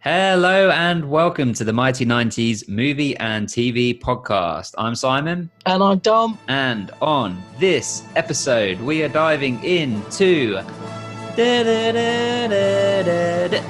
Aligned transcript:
Hello 0.00 0.70
and 0.70 1.10
welcome 1.10 1.52
to 1.54 1.64
the 1.64 1.72
Mighty 1.72 2.06
90s 2.06 2.68
Movie 2.68 3.16
and 3.16 3.48
TV 3.48 4.00
podcast. 4.00 4.72
I'm 4.78 4.94
Simon. 4.94 5.50
And 5.66 5.82
I'm 5.82 5.98
Dom. 5.98 6.38
And 6.46 6.92
on 7.02 7.42
this 7.58 8.04
episode, 8.14 8.80
we 8.80 9.02
are 9.02 9.08
diving 9.08 9.60
into 9.64 10.62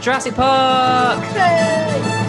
Jurassic 0.02 0.34
Park. 0.34 2.27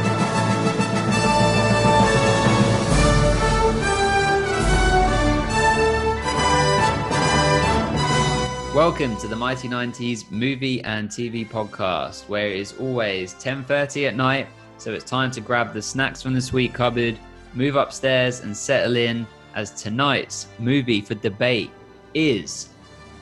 Welcome 8.79 9.17
to 9.17 9.27
the 9.27 9.35
Mighty 9.35 9.67
90s 9.67 10.31
Movie 10.31 10.81
and 10.85 11.09
TV 11.09 11.45
podcast, 11.45 12.29
where 12.29 12.47
it 12.47 12.55
is 12.55 12.75
always 12.79 13.33
10:30 13.33 14.07
at 14.07 14.15
night, 14.15 14.47
so 14.77 14.93
it's 14.93 15.03
time 15.03 15.31
to 15.31 15.41
grab 15.41 15.73
the 15.73 15.81
snacks 15.81 16.21
from 16.21 16.33
the 16.33 16.39
sweet 16.39 16.73
cupboard, 16.73 17.19
move 17.53 17.75
upstairs 17.75 18.39
and 18.39 18.55
settle 18.55 18.95
in 18.95 19.27
as 19.53 19.71
tonight's 19.71 20.47
movie 20.59 21.01
for 21.01 21.15
debate 21.15 21.71
is 22.13 22.69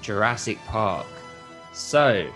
Jurassic 0.04 0.60
Park. 0.68 1.08
So, 1.74 2.32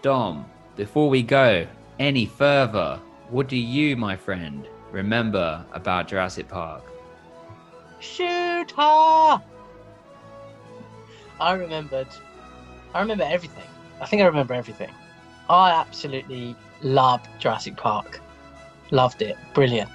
Dom, 0.00 0.46
before 0.74 1.10
we 1.10 1.22
go 1.22 1.66
any 1.98 2.24
further, 2.24 2.98
what 3.28 3.46
do 3.46 3.58
you, 3.58 3.94
my 3.94 4.16
friend, 4.16 4.66
remember 4.90 5.62
about 5.74 6.08
Jurassic 6.08 6.48
Park? 6.48 6.82
Shoot 8.00 8.70
her! 8.70 9.42
I 11.38 11.52
remembered. 11.52 12.08
I 12.94 13.00
remember 13.00 13.24
everything. 13.24 13.64
I 14.00 14.06
think 14.06 14.22
I 14.22 14.26
remember 14.26 14.54
everything. 14.54 14.90
I 15.50 15.70
absolutely 15.72 16.56
loved 16.82 17.28
Jurassic 17.38 17.76
Park. 17.76 18.20
Loved 18.90 19.20
it. 19.20 19.36
Brilliant. 19.52 19.90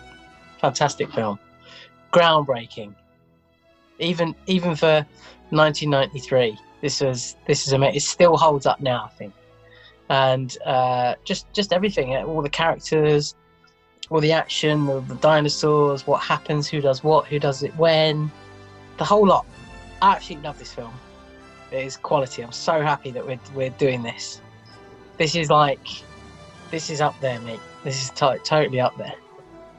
Fantastic 0.60 1.12
film. 1.12 1.40
Groundbreaking. 2.12 2.94
Even 4.00 4.36
even 4.48 4.76
for 4.76 5.06
1993, 5.50 6.58
this 6.82 7.02
was 7.02 7.38
this 7.48 7.66
is 7.66 7.74
amazing. 7.74 7.96
It 7.96 8.02
still 8.02 8.38
holds 8.38 8.66
up 8.66 8.82
now, 8.82 9.06
I 9.06 9.10
think. 9.18 9.34
And 10.10 10.58
uh, 10.66 11.16
just 11.24 11.52
just 11.54 11.72
everything, 11.72 12.16
all 12.18 12.42
the 12.42 12.50
characters, 12.50 13.36
all 14.10 14.20
the 14.20 14.32
action, 14.32 14.86
the, 14.86 15.00
the 15.02 15.16
dinosaurs, 15.16 16.06
what 16.06 16.22
happens, 16.22 16.68
who 16.68 16.82
does 16.82 17.04
what, 17.04 17.26
who 17.28 17.40
does 17.40 17.64
it 17.64 17.76
when, 17.78 18.32
the 18.98 19.06
whole 19.06 19.26
lot. 19.26 19.46
I 20.02 20.16
absolutely 20.16 20.48
love 20.48 20.60
this 20.60 20.74
film. 20.74 20.94
It 21.72 21.86
is 21.86 21.98
quality. 21.98 22.42
I'm 22.44 22.52
so 22.52 22.82
happy 22.82 23.12
that 23.12 23.26
we're 23.26 23.40
we're 23.54 23.70
doing 23.72 24.02
this. 24.02 24.42
This 25.18 25.36
is 25.36 25.50
like, 25.50 25.88
this 26.72 26.90
is 26.90 27.02
up 27.02 27.20
there, 27.20 27.40
mate. 27.42 27.60
This 27.84 28.04
is 28.04 28.10
to- 28.12 28.40
totally 28.44 28.80
up 28.80 28.98
there. 28.98 29.14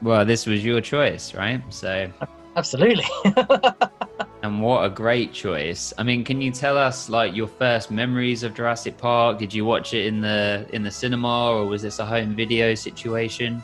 Well, 0.01 0.25
this 0.25 0.45
was 0.45 0.63
your 0.63 0.81
choice, 0.81 1.33
right? 1.33 1.61
So, 1.69 2.11
Absolutely. 2.55 3.05
and 4.43 4.61
what 4.61 4.83
a 4.85 4.89
great 4.89 5.31
choice. 5.33 5.93
I 5.97 6.03
mean, 6.03 6.23
can 6.23 6.41
you 6.41 6.51
tell 6.51 6.77
us 6.77 7.09
like 7.09 7.35
your 7.35 7.47
first 7.47 7.91
memories 7.91 8.43
of 8.43 8.53
Jurassic 8.53 8.97
Park? 8.97 9.37
Did 9.39 9.53
you 9.53 9.63
watch 9.65 9.93
it 9.93 10.05
in 10.05 10.21
the 10.21 10.67
in 10.73 10.83
the 10.83 10.91
cinema 10.91 11.51
or 11.51 11.65
was 11.65 11.81
this 11.81 11.99
a 11.99 12.05
home 12.05 12.35
video 12.35 12.75
situation? 12.75 13.63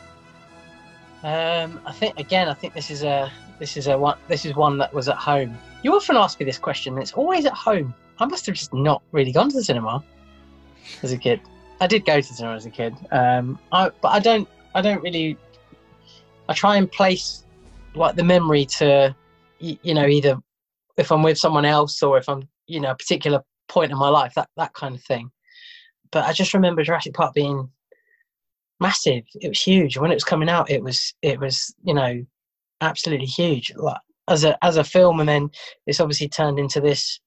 um, 1.24 1.80
I 1.84 1.92
think 1.92 2.18
again, 2.18 2.48
I 2.48 2.54
think 2.54 2.74
this 2.74 2.90
is 2.90 3.02
a 3.02 3.30
this 3.58 3.76
is 3.76 3.88
a 3.88 3.98
one 3.98 4.16
this 4.28 4.46
is 4.46 4.54
one 4.54 4.78
that 4.78 4.92
was 4.94 5.08
at 5.08 5.16
home. 5.16 5.56
You 5.82 5.94
often 5.94 6.16
ask 6.16 6.38
me 6.40 6.46
this 6.46 6.58
question. 6.58 6.94
and 6.94 7.02
It's 7.02 7.12
always 7.12 7.44
at 7.44 7.52
home. 7.52 7.94
I 8.20 8.26
must 8.26 8.46
have 8.46 8.54
just 8.54 8.74
not 8.74 9.02
really 9.12 9.32
gone 9.32 9.48
to 9.50 9.56
the 9.56 9.64
cinema 9.64 10.02
as 11.02 11.12
a 11.12 11.18
kid. 11.18 11.40
I 11.80 11.86
did 11.86 12.04
go 12.04 12.20
to 12.20 12.28
the 12.28 12.34
cinema 12.34 12.56
as 12.56 12.66
a 12.66 12.70
kid, 12.70 12.94
um, 13.12 13.58
I, 13.72 13.90
but 14.00 14.08
I 14.08 14.18
don't. 14.18 14.48
I 14.74 14.80
don't 14.80 15.02
really. 15.02 15.36
I 16.48 16.54
try 16.54 16.76
and 16.76 16.90
place 16.90 17.44
like 17.94 18.16
the 18.16 18.24
memory 18.24 18.64
to, 18.64 19.14
you 19.58 19.94
know, 19.94 20.06
either 20.06 20.38
if 20.96 21.12
I'm 21.12 21.22
with 21.22 21.38
someone 21.38 21.64
else 21.64 22.02
or 22.02 22.16
if 22.16 22.28
I'm, 22.28 22.48
you 22.66 22.80
know, 22.80 22.90
a 22.90 22.96
particular 22.96 23.42
point 23.68 23.92
in 23.92 23.98
my 23.98 24.08
life, 24.08 24.34
that 24.34 24.48
that 24.56 24.72
kind 24.72 24.94
of 24.94 25.02
thing. 25.02 25.30
But 26.10 26.24
I 26.24 26.32
just 26.32 26.54
remember 26.54 26.82
Jurassic 26.82 27.14
Park 27.14 27.34
being 27.34 27.68
massive. 28.80 29.24
It 29.40 29.48
was 29.48 29.62
huge. 29.62 29.98
When 29.98 30.10
it 30.10 30.14
was 30.16 30.24
coming 30.24 30.48
out, 30.48 30.70
it 30.70 30.82
was 30.82 31.14
it 31.22 31.38
was 31.38 31.74
you 31.84 31.94
know 31.94 32.24
absolutely 32.80 33.26
huge. 33.26 33.72
Like 33.76 34.00
as 34.28 34.44
a 34.44 34.62
as 34.64 34.76
a 34.76 34.84
film, 34.84 35.20
and 35.20 35.28
then 35.28 35.50
it's 35.86 36.00
obviously 36.00 36.28
turned 36.28 36.58
into 36.58 36.80
this 36.80 37.20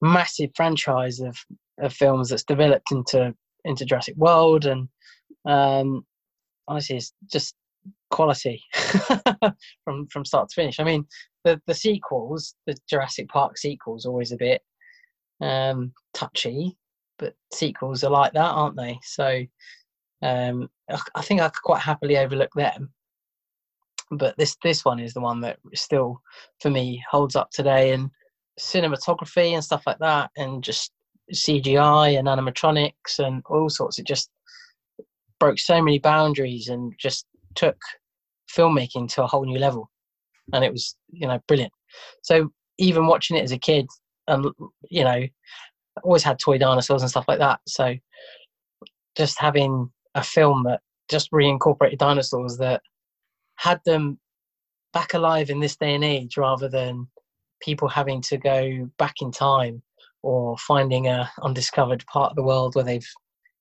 massive 0.00 0.50
franchise 0.54 1.20
of, 1.20 1.36
of 1.80 1.92
films 1.92 2.28
that's 2.28 2.44
developed 2.44 2.90
into 2.92 3.34
into 3.64 3.84
Jurassic 3.84 4.16
World 4.16 4.66
and 4.66 4.88
um 5.46 6.04
honestly 6.68 6.96
it's 6.96 7.12
just 7.30 7.54
quality 8.10 8.62
from 9.84 10.06
from 10.08 10.24
start 10.24 10.48
to 10.48 10.54
finish. 10.54 10.80
I 10.80 10.84
mean 10.84 11.06
the 11.44 11.60
the 11.66 11.74
sequels, 11.74 12.54
the 12.66 12.76
Jurassic 12.88 13.28
Park 13.28 13.58
sequels 13.58 14.06
always 14.06 14.32
a 14.32 14.36
bit 14.36 14.62
um 15.40 15.92
touchy, 16.14 16.76
but 17.18 17.34
sequels 17.52 18.04
are 18.04 18.10
like 18.10 18.32
that, 18.32 18.40
aren't 18.40 18.76
they? 18.76 18.98
So 19.02 19.44
um 20.22 20.68
I 20.90 21.00
I 21.14 21.22
think 21.22 21.40
I 21.40 21.48
could 21.48 21.62
quite 21.62 21.82
happily 21.82 22.18
overlook 22.18 22.52
them. 22.54 22.92
But 24.10 24.36
this 24.38 24.56
this 24.62 24.84
one 24.84 25.00
is 25.00 25.12
the 25.12 25.20
one 25.20 25.40
that 25.42 25.58
still 25.74 26.20
for 26.60 26.70
me 26.70 27.02
holds 27.10 27.36
up 27.36 27.50
today 27.50 27.92
and 27.92 28.10
cinematography 28.58 29.52
and 29.52 29.64
stuff 29.64 29.82
like 29.86 29.98
that, 30.00 30.30
and 30.36 30.62
just 30.62 30.92
CGI 31.32 32.18
and 32.18 32.28
animatronics 32.28 33.18
and 33.18 33.42
all 33.48 33.68
sorts. 33.68 33.98
It 33.98 34.06
just 34.06 34.30
broke 35.40 35.58
so 35.58 35.82
many 35.82 35.98
boundaries 35.98 36.68
and 36.68 36.92
just 36.98 37.26
took 37.54 37.76
filmmaking 38.54 39.12
to 39.12 39.22
a 39.22 39.26
whole 39.26 39.44
new 39.44 39.58
level, 39.58 39.90
and 40.52 40.64
it 40.64 40.72
was 40.72 40.96
you 41.10 41.26
know 41.26 41.40
brilliant. 41.46 41.72
So 42.22 42.50
even 42.78 43.06
watching 43.06 43.36
it 43.36 43.44
as 43.44 43.52
a 43.52 43.58
kid, 43.58 43.86
and 44.26 44.46
you 44.90 45.04
know, 45.04 45.22
always 46.02 46.22
had 46.22 46.38
toy 46.38 46.58
dinosaurs 46.58 47.02
and 47.02 47.10
stuff 47.10 47.26
like 47.28 47.38
that. 47.38 47.60
So 47.66 47.94
just 49.16 49.40
having 49.40 49.90
a 50.14 50.22
film 50.22 50.64
that 50.64 50.80
just 51.10 51.30
reincorporated 51.32 51.98
dinosaurs 51.98 52.58
that 52.58 52.82
had 53.56 53.80
them 53.84 54.18
back 54.92 55.14
alive 55.14 55.50
in 55.50 55.60
this 55.60 55.76
day 55.76 55.94
and 55.94 56.04
age 56.04 56.36
rather 56.36 56.68
than 56.68 57.08
people 57.60 57.88
having 57.88 58.20
to 58.22 58.36
go 58.36 58.90
back 58.98 59.14
in 59.20 59.30
time 59.30 59.82
or 60.22 60.56
finding 60.58 61.06
a 61.06 61.30
undiscovered 61.42 62.04
part 62.06 62.30
of 62.30 62.36
the 62.36 62.42
world 62.42 62.74
where 62.74 62.84
they've 62.84 63.06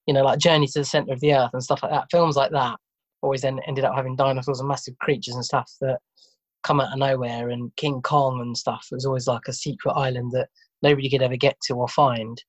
you 0.08 0.14
know 0.14 0.24
like 0.24 0.40
journey 0.40 0.68
to 0.68 0.80
the 0.80 0.86
center 0.86 1.14
of 1.14 1.20
the 1.20 1.34
earth 1.34 1.52
and 1.54 1.64
stuff 1.64 1.84
like 1.84 1.92
that. 1.92 2.08
Films 2.12 2.36
like 2.36 2.52
that 2.52 2.78
always 3.22 3.42
then 3.42 3.60
ended 3.68 3.84
up 3.84 3.96
having 3.96 4.16
dinosaurs 4.16 4.60
and 4.60 4.70
massive 4.70 4.98
creatures 5.00 5.36
and 5.36 5.46
stuff 5.46 5.72
that 5.82 6.00
come 6.64 6.80
out 6.80 6.92
of 6.92 7.00
nowhere 7.00 7.50
and 7.50 7.76
king 7.76 8.02
kong 8.02 8.42
and 8.42 8.58
stuff 8.58 8.88
it 8.92 8.96
was 8.96 9.06
always 9.06 9.28
like 9.28 9.48
a 9.48 9.54
secret 9.54 9.94
island 9.94 10.32
that 10.32 10.50
nobody 10.82 11.10
could 11.10 11.22
ever 11.22 11.38
get 11.38 11.60
to 11.62 11.74
or 11.74 11.88
find. 11.88 12.42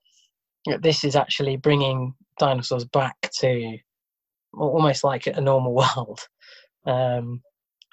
This 0.81 1.05
is 1.05 1.17
actually 1.17 1.57
bringing 1.57 2.15
dinosaurs 2.39 2.85
back 2.85 3.17
to 3.41 3.79
almost 4.55 5.05
like 5.05 5.27
a 5.27 5.41
normal 5.41 5.75
world. 5.97 6.21
Um, 6.87 7.43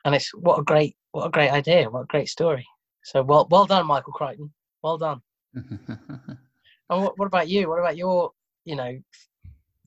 and 0.05 0.15
it's 0.15 0.29
what 0.33 0.59
a 0.59 0.63
great 0.63 0.95
what 1.11 1.25
a 1.25 1.31
great 1.31 1.49
idea 1.49 1.89
what 1.89 2.01
a 2.01 2.07
great 2.07 2.29
story 2.29 2.65
so 3.05 3.21
well 3.21 3.47
well 3.49 3.65
done 3.65 3.85
michael 3.85 4.11
crichton 4.11 4.51
well 4.81 4.97
done 4.97 5.21
and 5.53 6.37
what, 6.89 7.17
what 7.17 7.27
about 7.27 7.47
you 7.47 7.69
what 7.69 7.79
about 7.79 7.95
your 7.95 8.31
you 8.65 8.75
know 8.75 8.97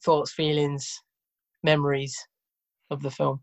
thoughts 0.03 0.33
feelings 0.33 1.03
memories 1.62 2.17
of 2.91 3.03
the 3.03 3.11
film 3.11 3.41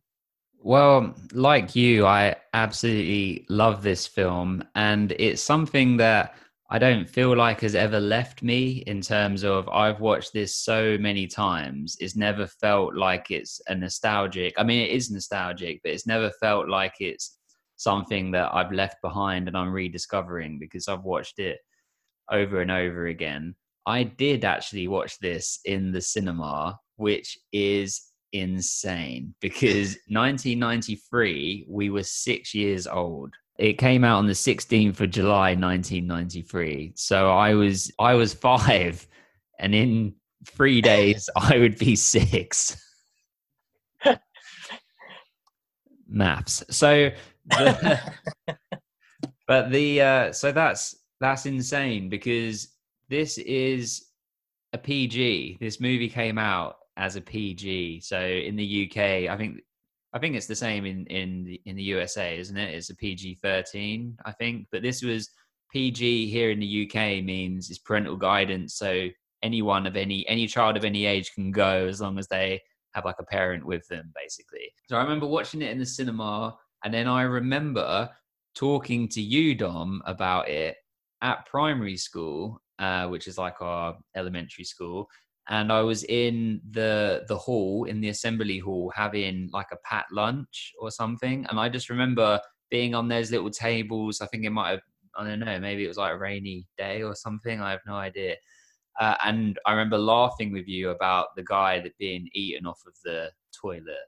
Well, 0.63 1.13
like 1.33 1.75
you, 1.75 2.07
I 2.07 2.35
absolutely 2.53 3.45
love 3.49 3.83
this 3.83 4.07
film, 4.07 4.63
and 4.73 5.11
it's 5.19 5.43
something 5.43 5.97
that 5.97 6.33
I 6.71 6.79
don't 6.79 7.07
feel 7.07 7.35
like 7.35 7.61
has 7.61 7.75
ever 7.75 7.99
left 7.99 8.41
me 8.41 8.83
in 8.87 9.01
terms 9.01 9.43
of 9.43 9.69
I've 9.69 9.99
watched 9.99 10.33
this 10.33 10.55
so 10.55 10.97
many 10.97 11.27
times. 11.27 11.95
It's 11.99 12.15
never 12.15 12.47
felt 12.47 12.95
like 12.95 13.29
it's 13.29 13.61
a 13.67 13.75
nostalgic. 13.75 14.55
I 14.57 14.63
mean, 14.63 14.81
it 14.81 14.89
is 14.89 15.11
nostalgic, 15.11 15.81
but 15.83 15.91
it's 15.91 16.07
never 16.07 16.31
felt 16.39 16.67
like 16.67 16.95
it's 16.99 17.34
something 17.77 18.31
that 18.31 18.53
I've 18.53 18.71
left 18.71 19.01
behind 19.01 19.47
and 19.47 19.57
I'm 19.57 19.71
rediscovering 19.71 20.59
because 20.59 20.87
I've 20.87 21.03
watched 21.03 21.39
it 21.39 21.59
over 22.31 22.61
and 22.61 22.71
over 22.71 23.07
again. 23.07 23.55
I 23.85 24.03
did 24.03 24.45
actually 24.45 24.87
watch 24.87 25.19
this 25.19 25.59
in 25.65 25.91
the 25.91 26.01
cinema, 26.01 26.79
which 26.95 27.37
is 27.51 28.01
insane 28.33 29.33
because 29.39 29.97
1993 30.09 31.65
we 31.69 31.89
were 31.89 32.03
6 32.03 32.53
years 32.53 32.87
old. 32.87 33.33
It 33.57 33.77
came 33.77 34.03
out 34.03 34.17
on 34.17 34.27
the 34.27 34.33
16th 34.33 34.99
of 34.99 35.11
July 35.11 35.55
1993 35.55 36.93
so 36.95 37.31
I 37.31 37.53
was 37.53 37.91
I 37.97 38.15
was 38.15 38.33
5 38.33 39.07
and 39.59 39.73
in 39.73 40.15
3 40.47 40.81
days 40.81 41.29
I 41.37 41.59
would 41.59 41.77
be 41.77 41.95
6 41.95 42.77
maths. 46.07 46.63
So 46.69 47.11
but 49.47 49.71
the 49.71 50.01
uh 50.01 50.31
so 50.31 50.51
that's 50.51 50.95
that's 51.19 51.45
insane 51.45 52.09
because 52.09 52.69
this 53.09 53.37
is 53.37 54.07
a 54.73 54.77
PG 54.77 55.57
this 55.59 55.79
movie 55.79 56.09
came 56.09 56.37
out 56.37 56.77
as 56.97 57.15
a 57.15 57.21
PG. 57.21 58.01
So 58.01 58.19
in 58.19 58.55
the 58.55 58.89
UK, 58.89 59.29
I 59.29 59.37
think 59.37 59.61
I 60.13 60.19
think 60.19 60.35
it's 60.35 60.47
the 60.47 60.55
same 60.55 60.85
in 60.85 61.05
in 61.07 61.43
the, 61.43 61.61
in 61.65 61.75
the 61.75 61.83
USA, 61.83 62.37
isn't 62.37 62.57
it? 62.57 62.73
It's 62.73 62.89
a 62.89 62.95
PG 62.95 63.39
thirteen, 63.41 64.17
I 64.25 64.31
think. 64.31 64.67
But 64.71 64.81
this 64.81 65.01
was 65.01 65.29
PG 65.71 66.27
here 66.29 66.51
in 66.51 66.59
the 66.59 66.85
UK 66.85 67.23
means 67.23 67.69
it's 67.69 67.79
parental 67.79 68.15
guidance, 68.15 68.75
so 68.75 69.09
anyone 69.43 69.85
of 69.85 69.95
any 69.95 70.27
any 70.27 70.47
child 70.47 70.77
of 70.77 70.85
any 70.85 71.05
age 71.05 71.33
can 71.33 71.51
go 71.51 71.87
as 71.87 72.01
long 72.01 72.17
as 72.17 72.27
they 72.27 72.61
have 72.93 73.03
like 73.03 73.19
a 73.19 73.25
parent 73.25 73.65
with 73.65 73.85
them, 73.89 74.11
basically. 74.15 74.71
So 74.87 74.95
I 74.95 75.03
remember 75.03 75.27
watching 75.27 75.61
it 75.61 75.71
in 75.71 75.79
the 75.79 75.85
cinema, 75.85 76.57
and 76.85 76.93
then 76.93 77.07
I 77.07 77.23
remember 77.23 78.09
talking 78.55 79.09
to 79.09 79.21
you, 79.21 79.55
Dom, 79.55 80.01
about 80.05 80.47
it 80.47 80.77
at 81.21 81.45
primary 81.45 81.97
school, 81.97 82.61
uh, 82.79 83.07
which 83.07 83.27
is 83.27 83.37
like 83.37 83.61
our 83.61 83.97
elementary 84.15 84.63
school 84.63 85.09
and 85.49 85.71
I 85.71 85.81
was 85.81 86.03
in 86.05 86.61
the 86.71 87.23
the 87.27 87.37
hall 87.37 87.85
in 87.85 88.01
the 88.01 88.09
assembly 88.09 88.57
hall 88.57 88.91
having 88.95 89.49
like 89.53 89.67
a 89.71 89.77
pat 89.83 90.05
lunch 90.11 90.73
or 90.79 90.91
something, 90.91 91.45
and 91.49 91.59
I 91.59 91.69
just 91.69 91.89
remember 91.89 92.39
being 92.71 92.95
on 92.95 93.07
those 93.07 93.31
little 93.31 93.51
tables. 93.51 94.21
I 94.21 94.27
think 94.27 94.43
it 94.45 94.49
might 94.49 94.71
have 94.71 94.81
I 95.17 95.23
don't 95.23 95.39
know 95.39 95.59
maybe 95.59 95.85
it 95.85 95.87
was 95.87 95.97
like 95.97 96.13
a 96.13 96.17
rainy 96.17 96.67
day 96.77 97.03
or 97.03 97.15
something. 97.15 97.61
I 97.61 97.71
have 97.71 97.81
no 97.85 97.95
idea. 97.95 98.35
Uh, 98.99 99.15
and 99.25 99.59
I 99.65 99.71
remember 99.71 99.97
laughing 99.97 100.53
with 100.53 100.67
you 100.67 100.89
about 100.89 101.35
the 101.35 101.43
guy 101.43 101.81
that 101.81 101.97
being 101.97 102.29
eaten 102.33 102.65
off 102.65 102.81
of 102.87 102.93
the 103.03 103.29
toilet, 103.53 104.07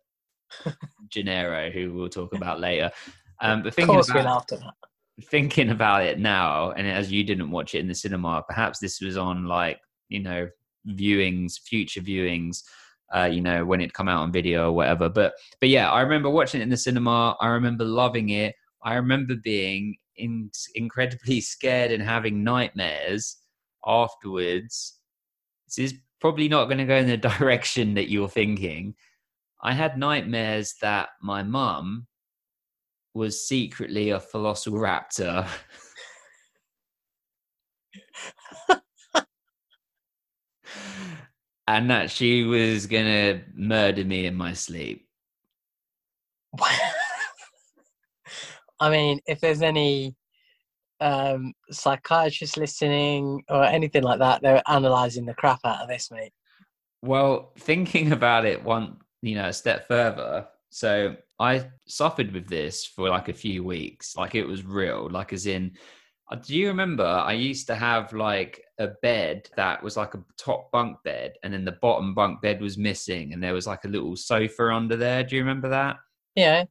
Gennaro, 1.09 1.71
who 1.71 1.93
we'll 1.93 2.09
talk 2.09 2.33
about 2.33 2.59
later. 2.59 2.91
Um, 3.39 3.61
but 3.61 3.75
thinking 3.75 3.99
about, 4.09 4.51
thinking 5.29 5.69
about 5.69 6.03
it 6.03 6.17
now, 6.17 6.71
and 6.71 6.87
as 6.87 7.11
you 7.11 7.23
didn't 7.23 7.51
watch 7.51 7.75
it 7.75 7.81
in 7.81 7.87
the 7.87 7.93
cinema, 7.93 8.43
perhaps 8.47 8.79
this 8.79 8.99
was 8.99 9.15
on 9.15 9.45
like 9.45 9.77
you 10.09 10.23
know 10.23 10.49
viewings, 10.87 11.59
future 11.59 12.01
viewings, 12.01 12.63
uh, 13.13 13.29
you 13.31 13.41
know, 13.41 13.65
when 13.65 13.81
it 13.81 13.93
come 13.93 14.07
out 14.07 14.21
on 14.21 14.31
video 14.31 14.69
or 14.69 14.71
whatever. 14.73 15.09
But 15.09 15.33
but 15.59 15.69
yeah, 15.69 15.91
I 15.91 16.01
remember 16.01 16.29
watching 16.29 16.61
it 16.61 16.63
in 16.63 16.69
the 16.69 16.77
cinema. 16.77 17.35
I 17.39 17.47
remember 17.47 17.85
loving 17.85 18.29
it. 18.29 18.55
I 18.83 18.95
remember 18.95 19.35
being 19.35 19.97
in, 20.15 20.51
incredibly 20.75 21.41
scared 21.41 21.91
and 21.91 22.03
having 22.03 22.43
nightmares 22.43 23.37
afterwards. 23.85 24.99
This 25.67 25.91
is 25.91 25.99
probably 26.19 26.47
not 26.47 26.65
going 26.65 26.79
to 26.79 26.85
go 26.85 26.95
in 26.95 27.07
the 27.07 27.17
direction 27.39 27.93
that 27.95 28.09
you're 28.09 28.29
thinking. 28.29 28.95
I 29.61 29.73
had 29.73 29.97
nightmares 29.97 30.75
that 30.81 31.09
my 31.21 31.43
mum 31.43 32.07
was 33.13 33.47
secretly 33.47 34.11
a 34.11 34.19
velociraptor. 34.19 35.47
and 41.67 41.89
that 41.89 42.11
she 42.11 42.43
was 42.43 42.85
gonna 42.85 43.41
murder 43.55 44.05
me 44.05 44.25
in 44.25 44.35
my 44.35 44.53
sleep. 44.53 45.07
I 48.79 48.89
mean, 48.91 49.19
if 49.25 49.41
there's 49.41 49.63
any 49.63 50.15
um, 50.99 51.53
psychiatrists 51.71 52.57
listening 52.57 53.43
or 53.49 53.63
anything 53.63 54.03
like 54.03 54.19
that, 54.19 54.41
they're 54.41 54.61
analysing 54.67 55.25
the 55.25 55.33
crap 55.33 55.59
out 55.65 55.81
of 55.81 55.89
this, 55.89 56.11
mate. 56.11 56.31
Well, 57.01 57.51
thinking 57.57 58.11
about 58.11 58.45
it 58.45 58.63
one, 58.63 58.97
you 59.21 59.35
know, 59.35 59.47
a 59.47 59.53
step 59.53 59.87
further. 59.87 60.47
So 60.69 61.15
I 61.39 61.67
suffered 61.87 62.31
with 62.33 62.47
this 62.47 62.85
for 62.85 63.09
like 63.09 63.29
a 63.29 63.33
few 63.33 63.63
weeks. 63.63 64.15
Like 64.15 64.35
it 64.35 64.45
was 64.45 64.65
real. 64.65 65.09
Like 65.09 65.33
as 65.33 65.47
in, 65.47 65.71
uh, 66.29 66.35
do 66.35 66.55
you 66.55 66.67
remember 66.67 67.05
I 67.05 67.33
used 67.33 67.67
to 67.67 67.75
have 67.75 68.11
like 68.13 68.61
a 68.79 68.89
bed 69.01 69.49
that 69.55 69.81
was 69.81 69.95
like 69.95 70.13
a 70.13 70.23
top 70.37 70.71
bunk 70.71 70.97
bed 71.03 71.33
and 71.43 71.53
then 71.53 71.63
the 71.65 71.77
bottom 71.81 72.13
bunk 72.13 72.41
bed 72.41 72.61
was 72.61 72.77
missing 72.77 73.33
and 73.33 73.41
there 73.41 73.53
was 73.53 73.65
like 73.65 73.85
a 73.85 73.89
little 73.89 74.15
sofa 74.15 74.71
under 74.73 74.97
there. 74.97 75.23
Do 75.23 75.35
you 75.35 75.41
remember 75.41 75.69
that? 75.69 75.97
Yeah. 76.35 76.65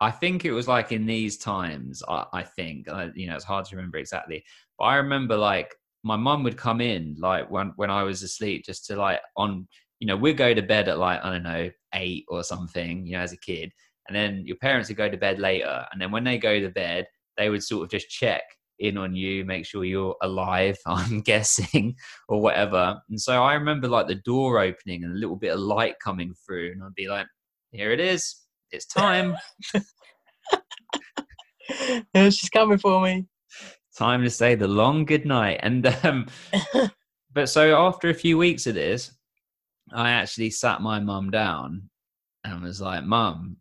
I 0.00 0.10
think 0.10 0.44
it 0.44 0.52
was 0.52 0.68
like 0.68 0.92
in 0.92 1.06
these 1.06 1.38
times, 1.38 2.02
I, 2.08 2.24
I 2.32 2.42
think, 2.42 2.88
uh, 2.88 3.08
you 3.14 3.28
know, 3.28 3.34
it's 3.34 3.44
hard 3.44 3.64
to 3.66 3.76
remember 3.76 3.98
exactly, 3.98 4.44
but 4.78 4.84
I 4.84 4.96
remember 4.96 5.36
like 5.36 5.74
my 6.04 6.16
mum 6.16 6.44
would 6.44 6.56
come 6.56 6.80
in 6.80 7.16
like 7.18 7.50
when, 7.50 7.72
when 7.76 7.90
I 7.90 8.04
was 8.04 8.22
asleep 8.22 8.64
just 8.64 8.86
to 8.86 8.96
like 8.96 9.20
on, 9.36 9.66
you 10.00 10.06
know, 10.06 10.16
we'd 10.16 10.36
go 10.36 10.54
to 10.54 10.62
bed 10.62 10.88
at 10.88 10.98
like, 10.98 11.24
I 11.24 11.32
don't 11.32 11.42
know, 11.42 11.70
eight 11.94 12.24
or 12.28 12.42
something, 12.42 13.06
you 13.06 13.12
know, 13.12 13.22
as 13.22 13.32
a 13.32 13.38
kid. 13.38 13.72
And 14.08 14.16
then 14.16 14.44
your 14.46 14.56
parents 14.56 14.88
would 14.88 14.96
go 14.96 15.08
to 15.08 15.16
bed 15.16 15.38
later. 15.38 15.84
And 15.92 16.00
then 16.00 16.10
when 16.10 16.24
they 16.24 16.38
go 16.38 16.60
to 16.60 16.70
bed, 16.70 17.06
they 17.36 17.50
would 17.50 17.62
sort 17.62 17.84
of 17.84 17.90
just 17.90 18.08
check 18.08 18.42
in 18.78 18.96
on 18.96 19.14
you, 19.14 19.44
make 19.44 19.66
sure 19.66 19.84
you're 19.84 20.16
alive, 20.22 20.78
I'm 20.86 21.20
guessing, 21.20 21.96
or 22.28 22.40
whatever. 22.40 23.00
And 23.10 23.20
so 23.20 23.42
I 23.42 23.54
remember 23.54 23.88
like 23.88 24.06
the 24.06 24.14
door 24.14 24.60
opening 24.60 25.04
and 25.04 25.12
a 25.12 25.18
little 25.18 25.36
bit 25.36 25.52
of 25.52 25.60
light 25.60 25.94
coming 26.02 26.34
through, 26.46 26.72
and 26.72 26.82
I'd 26.82 26.94
be 26.94 27.08
like, 27.08 27.26
here 27.72 27.92
it 27.92 28.00
is, 28.00 28.36
it's 28.70 28.86
time. 28.86 29.36
She's 32.14 32.50
coming 32.50 32.78
for 32.78 33.00
me. 33.00 33.26
Time 33.96 34.22
to 34.22 34.30
say 34.30 34.54
the 34.54 34.68
long 34.68 35.04
good 35.04 35.26
night. 35.26 35.60
And 35.62 35.86
um, 36.04 36.26
but 37.32 37.48
so 37.48 37.76
after 37.76 38.08
a 38.08 38.14
few 38.14 38.38
weeks 38.38 38.66
of 38.66 38.74
this, 38.74 39.12
I 39.94 40.10
actually 40.10 40.50
sat 40.50 40.80
my 40.80 41.00
mum 41.00 41.30
down 41.30 41.88
and 42.44 42.62
was 42.62 42.80
like, 42.80 43.04
Mum, 43.04 43.56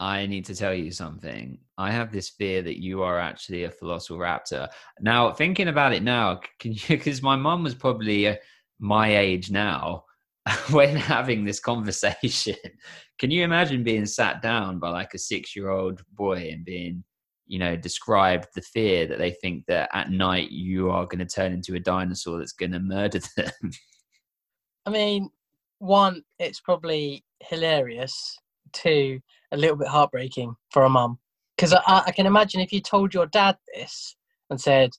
I 0.00 0.26
need 0.26 0.44
to 0.46 0.54
tell 0.54 0.74
you 0.74 0.90
something. 0.90 1.58
I 1.76 1.90
have 1.90 2.12
this 2.12 2.28
fear 2.28 2.62
that 2.62 2.80
you 2.80 3.02
are 3.02 3.18
actually 3.18 3.64
a 3.64 3.70
velociraptor. 3.70 4.68
Now, 5.00 5.32
thinking 5.32 5.68
about 5.68 5.92
it 5.92 6.02
now, 6.02 6.40
can 6.60 6.72
you, 6.72 6.80
because 6.88 7.22
my 7.22 7.36
mom 7.36 7.64
was 7.64 7.74
probably 7.74 8.28
uh, 8.28 8.36
my 8.78 9.16
age 9.16 9.50
now 9.50 10.04
when 10.70 10.96
having 10.96 11.44
this 11.44 11.60
conversation. 11.60 12.56
Can 13.18 13.30
you 13.30 13.42
imagine 13.42 13.82
being 13.82 14.06
sat 14.06 14.42
down 14.42 14.78
by 14.78 14.90
like 14.90 15.14
a 15.14 15.18
six 15.18 15.56
year 15.56 15.70
old 15.70 16.02
boy 16.12 16.50
and 16.52 16.64
being, 16.64 17.02
you 17.46 17.58
know, 17.58 17.76
described 17.76 18.46
the 18.54 18.62
fear 18.62 19.06
that 19.06 19.18
they 19.18 19.32
think 19.32 19.64
that 19.66 19.90
at 19.92 20.10
night 20.10 20.50
you 20.50 20.90
are 20.90 21.06
going 21.06 21.18
to 21.18 21.26
turn 21.26 21.52
into 21.52 21.74
a 21.74 21.80
dinosaur 21.80 22.38
that's 22.38 22.52
going 22.52 22.72
to 22.72 22.80
murder 22.80 23.20
them? 23.36 23.70
I 24.86 24.90
mean, 24.90 25.30
one, 25.78 26.22
it's 26.38 26.60
probably 26.60 27.24
hilarious. 27.40 28.38
Two, 28.72 29.20
a 29.52 29.56
little 29.56 29.76
bit 29.76 29.88
heartbreaking 29.88 30.54
for 30.70 30.84
a 30.84 30.90
mum 30.90 31.18
because 31.58 31.72
I, 31.72 32.04
I, 32.06 32.12
can 32.12 32.26
imagine 32.26 32.60
if 32.60 32.72
you 32.72 32.80
told 32.80 33.12
your 33.12 33.26
dad 33.26 33.56
this 33.74 34.14
and 34.48 34.60
said, 34.60 34.90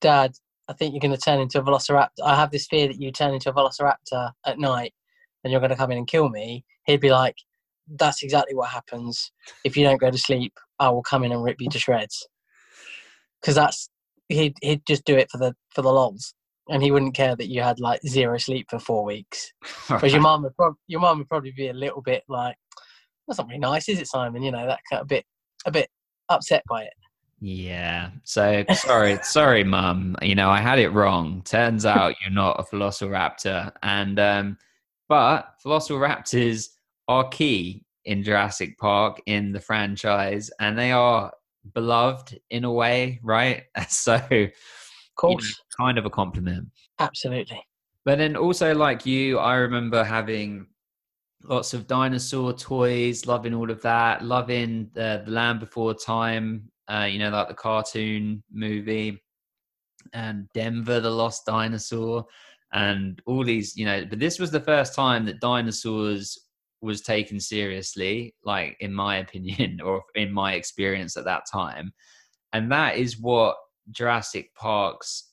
"Dad, 0.00 0.32
I 0.68 0.72
think 0.72 0.94
you're 0.94 1.00
going 1.00 1.14
to 1.14 1.20
turn 1.20 1.40
into 1.40 1.60
a 1.60 1.62
velociraptor. 1.62 2.22
I 2.24 2.34
have 2.34 2.50
this 2.50 2.66
fear 2.66 2.88
that 2.88 3.00
you 3.00 3.12
turn 3.12 3.34
into 3.34 3.50
a 3.50 3.52
velociraptor 3.52 4.32
at 4.46 4.58
night, 4.58 4.94
and 5.44 5.50
you're 5.50 5.60
going 5.60 5.70
to 5.70 5.76
come 5.76 5.92
in 5.92 5.98
and 5.98 6.06
kill 6.06 6.28
me." 6.30 6.64
He'd 6.86 7.00
be 7.00 7.10
like, 7.10 7.36
"That's 7.88 8.22
exactly 8.22 8.54
what 8.54 8.70
happens 8.70 9.32
if 9.64 9.76
you 9.76 9.84
don't 9.84 10.00
go 10.00 10.10
to 10.10 10.18
sleep. 10.18 10.54
I 10.78 10.88
will 10.88 11.02
come 11.02 11.24
in 11.24 11.32
and 11.32 11.44
rip 11.44 11.60
you 11.60 11.68
to 11.68 11.78
shreds." 11.78 12.26
Because 13.40 13.56
that's 13.56 13.90
he'd 14.28 14.56
he'd 14.62 14.86
just 14.86 15.04
do 15.04 15.16
it 15.16 15.30
for 15.30 15.38
the 15.38 15.54
for 15.74 15.82
the 15.82 15.92
lols, 15.92 16.34
and 16.72 16.82
he 16.82 16.90
wouldn't 16.90 17.14
care 17.14 17.36
that 17.36 17.48
you 17.48 17.60
had 17.60 17.78
like 17.80 18.00
zero 18.06 18.38
sleep 18.38 18.66
for 18.70 18.78
four 18.78 19.04
weeks. 19.04 19.52
Because 19.88 20.12
your 20.12 20.22
mum 20.22 20.42
would 20.42 20.56
prob- 20.56 20.76
your 20.88 21.00
mum 21.00 21.18
would 21.18 21.28
probably 21.28 21.52
be 21.52 21.68
a 21.68 21.74
little 21.74 22.00
bit 22.00 22.24
like, 22.28 22.56
that's 23.28 23.38
not 23.38 23.46
really 23.46 23.58
nice, 23.58 23.88
is 23.88 24.00
it, 24.00 24.08
Simon? 24.08 24.42
You 24.42 24.50
know, 24.50 24.66
that 24.66 24.80
kind 24.90 25.02
of 25.02 25.06
bit 25.06 25.24
a 25.66 25.70
bit 25.70 25.88
upset 26.28 26.62
by 26.68 26.84
it. 26.84 26.92
Yeah. 27.40 28.10
So 28.24 28.64
sorry, 28.72 29.18
sorry, 29.22 29.64
mum. 29.64 30.16
You 30.22 30.34
know, 30.34 30.48
I 30.48 30.60
had 30.60 30.78
it 30.78 30.90
wrong. 30.90 31.42
Turns 31.44 31.84
out 31.84 32.14
you're 32.22 32.32
not 32.32 32.58
a 32.58 32.62
velociraptor. 32.62 33.72
And 33.82 34.18
um, 34.18 34.58
but 35.08 35.54
velociraptors 35.64 36.68
are 37.06 37.28
key 37.28 37.84
in 38.06 38.22
Jurassic 38.22 38.78
Park 38.78 39.20
in 39.26 39.52
the 39.52 39.60
franchise, 39.60 40.50
and 40.58 40.78
they 40.78 40.92
are 40.92 41.32
beloved 41.74 42.40
in 42.50 42.64
a 42.64 42.72
way, 42.72 43.20
right? 43.22 43.64
So, 43.88 44.18
course, 45.16 45.44
you 45.44 45.50
know, 45.50 45.86
kind 45.86 45.98
of 45.98 46.06
a 46.06 46.10
compliment. 46.10 46.68
Absolutely. 46.98 47.62
But 48.04 48.18
then 48.18 48.36
also, 48.36 48.74
like 48.74 49.06
you, 49.06 49.38
I 49.38 49.54
remember 49.56 50.02
having 50.02 50.66
lots 51.44 51.74
of 51.74 51.86
dinosaur 51.86 52.52
toys, 52.52 53.26
loving 53.26 53.54
all 53.54 53.70
of 53.70 53.82
that, 53.82 54.24
loving 54.24 54.90
the, 54.92 55.22
the 55.24 55.30
Land 55.30 55.60
Before 55.60 55.94
Time, 55.94 56.70
uh, 56.88 57.08
you 57.10 57.18
know, 57.18 57.30
like 57.30 57.48
the 57.48 57.54
cartoon 57.54 58.42
movie, 58.52 59.22
and 60.12 60.48
Denver 60.54 61.00
the 61.00 61.10
Lost 61.10 61.46
Dinosaur, 61.46 62.26
and 62.72 63.20
all 63.26 63.44
these, 63.44 63.76
you 63.76 63.84
know. 63.84 64.04
But 64.04 64.18
this 64.18 64.38
was 64.38 64.50
the 64.50 64.60
first 64.60 64.94
time 64.94 65.24
that 65.26 65.40
dinosaurs 65.40 66.38
was 66.80 67.02
taken 67.02 67.38
seriously, 67.38 68.34
like 68.44 68.76
in 68.80 68.92
my 68.92 69.16
opinion, 69.18 69.80
or 69.80 70.02
in 70.14 70.32
my 70.32 70.54
experience 70.54 71.16
at 71.16 71.24
that 71.24 71.44
time, 71.50 71.92
and 72.52 72.70
that 72.72 72.96
is 72.96 73.20
what 73.20 73.56
Jurassic 73.90 74.54
Park's 74.54 75.32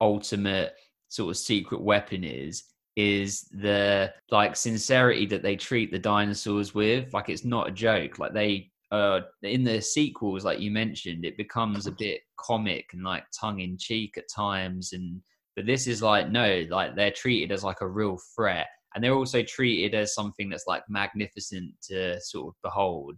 ultimate 0.00 0.74
sort 1.08 1.30
of 1.30 1.36
secret 1.36 1.80
weapon 1.80 2.22
is 2.24 2.64
is 2.96 3.42
the 3.52 4.12
like 4.32 4.56
sincerity 4.56 5.24
that 5.24 5.42
they 5.42 5.54
treat 5.54 5.92
the 5.92 5.98
dinosaurs 5.98 6.74
with. 6.74 7.12
Like 7.14 7.28
it's 7.28 7.44
not 7.44 7.68
a 7.68 7.72
joke. 7.72 8.18
Like 8.18 8.34
they 8.34 8.70
uh 8.90 9.20
in 9.42 9.64
the 9.64 9.80
sequels 9.80 10.44
like 10.44 10.60
you 10.60 10.70
mentioned 10.70 11.24
it 11.24 11.36
becomes 11.36 11.86
a 11.86 11.92
bit 11.92 12.22
comic 12.38 12.86
and 12.94 13.04
like 13.04 13.22
tongue 13.38 13.60
in 13.60 13.76
cheek 13.76 14.16
at 14.16 14.24
times 14.34 14.94
and 14.94 15.20
but 15.54 15.66
this 15.66 15.86
is 15.86 16.00
like 16.02 16.30
no 16.30 16.64
like 16.70 16.96
they're 16.96 17.10
treated 17.10 17.52
as 17.52 17.62
like 17.64 17.80
a 17.80 17.88
real 17.88 18.18
threat. 18.34 18.66
And 18.94 19.04
they're 19.04 19.14
also 19.14 19.42
treated 19.42 19.94
as 19.94 20.14
something 20.14 20.48
that's 20.48 20.66
like 20.66 20.82
magnificent 20.88 21.72
to 21.88 22.20
sort 22.20 22.48
of 22.48 22.54
behold 22.62 23.16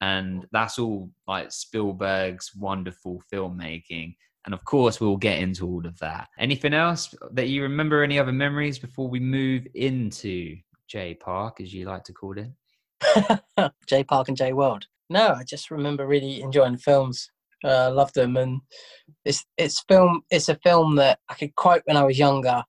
and 0.00 0.46
that's 0.52 0.78
all 0.78 1.10
like 1.26 1.52
Spielberg's 1.52 2.52
wonderful 2.54 3.22
filmmaking. 3.32 4.14
And 4.46 4.54
of 4.54 4.64
course, 4.64 5.00
we'll 5.00 5.18
get 5.18 5.38
into 5.38 5.66
all 5.66 5.86
of 5.86 5.98
that. 5.98 6.28
Anything 6.38 6.72
else 6.72 7.14
that 7.32 7.48
you 7.48 7.62
remember? 7.62 8.02
Any 8.02 8.18
other 8.18 8.32
memories 8.32 8.78
before 8.78 9.08
we 9.08 9.20
move 9.20 9.66
into 9.74 10.56
J 10.88 11.14
Park, 11.14 11.60
as 11.60 11.74
you 11.74 11.84
like 11.84 12.04
to 12.04 12.14
call 12.14 12.36
it? 12.38 13.72
J 13.86 14.04
Park 14.04 14.28
and 14.28 14.36
J 14.36 14.54
World. 14.54 14.86
No, 15.10 15.34
I 15.34 15.44
just 15.44 15.70
remember 15.70 16.06
really 16.06 16.40
enjoying 16.40 16.78
films. 16.78 17.30
I 17.62 17.68
uh, 17.68 17.90
loved 17.92 18.14
them, 18.14 18.38
and 18.38 18.62
it's 19.26 19.44
it's 19.58 19.84
film. 19.86 20.22
It's 20.30 20.48
a 20.48 20.58
film 20.64 20.96
that 20.96 21.18
I 21.28 21.34
could 21.34 21.54
quote 21.56 21.82
when 21.84 21.98
I 21.98 22.04
was 22.04 22.18
younger, 22.18 22.62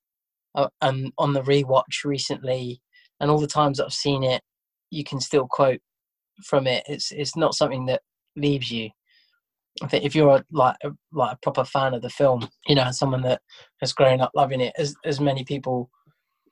uh, 0.55 0.67
and 0.81 1.13
on 1.17 1.31
the 1.31 1.41
rewatch 1.41 2.03
recently, 2.03 2.81
and 3.21 3.31
all 3.31 3.39
the 3.39 3.47
times 3.47 3.77
that 3.77 3.85
I've 3.85 3.93
seen 3.93 4.23
it, 4.23 4.41
you 4.89 5.05
can 5.05 5.21
still 5.21 5.47
quote 5.49 5.79
from 6.45 6.67
it. 6.67 6.83
It's 6.87 7.11
it's 7.11 7.35
not 7.35 7.55
something 7.55 7.85
that 7.87 8.01
leaves 8.35 8.71
you. 8.71 8.89
I 9.81 9.87
think 9.87 10.03
if 10.03 10.15
you're 10.15 10.35
a, 10.35 10.45
like 10.51 10.75
a, 10.83 10.91
like 11.13 11.35
a 11.35 11.39
proper 11.41 11.63
fan 11.63 11.93
of 11.93 12.01
the 12.01 12.09
film, 12.09 12.47
you 12.67 12.75
know, 12.75 12.91
someone 12.91 13.21
that 13.21 13.41
has 13.79 13.93
grown 13.93 14.21
up 14.21 14.31
loving 14.35 14.61
it, 14.61 14.73
as 14.77 14.95
as 15.05 15.19
many 15.19 15.43
people, 15.43 15.89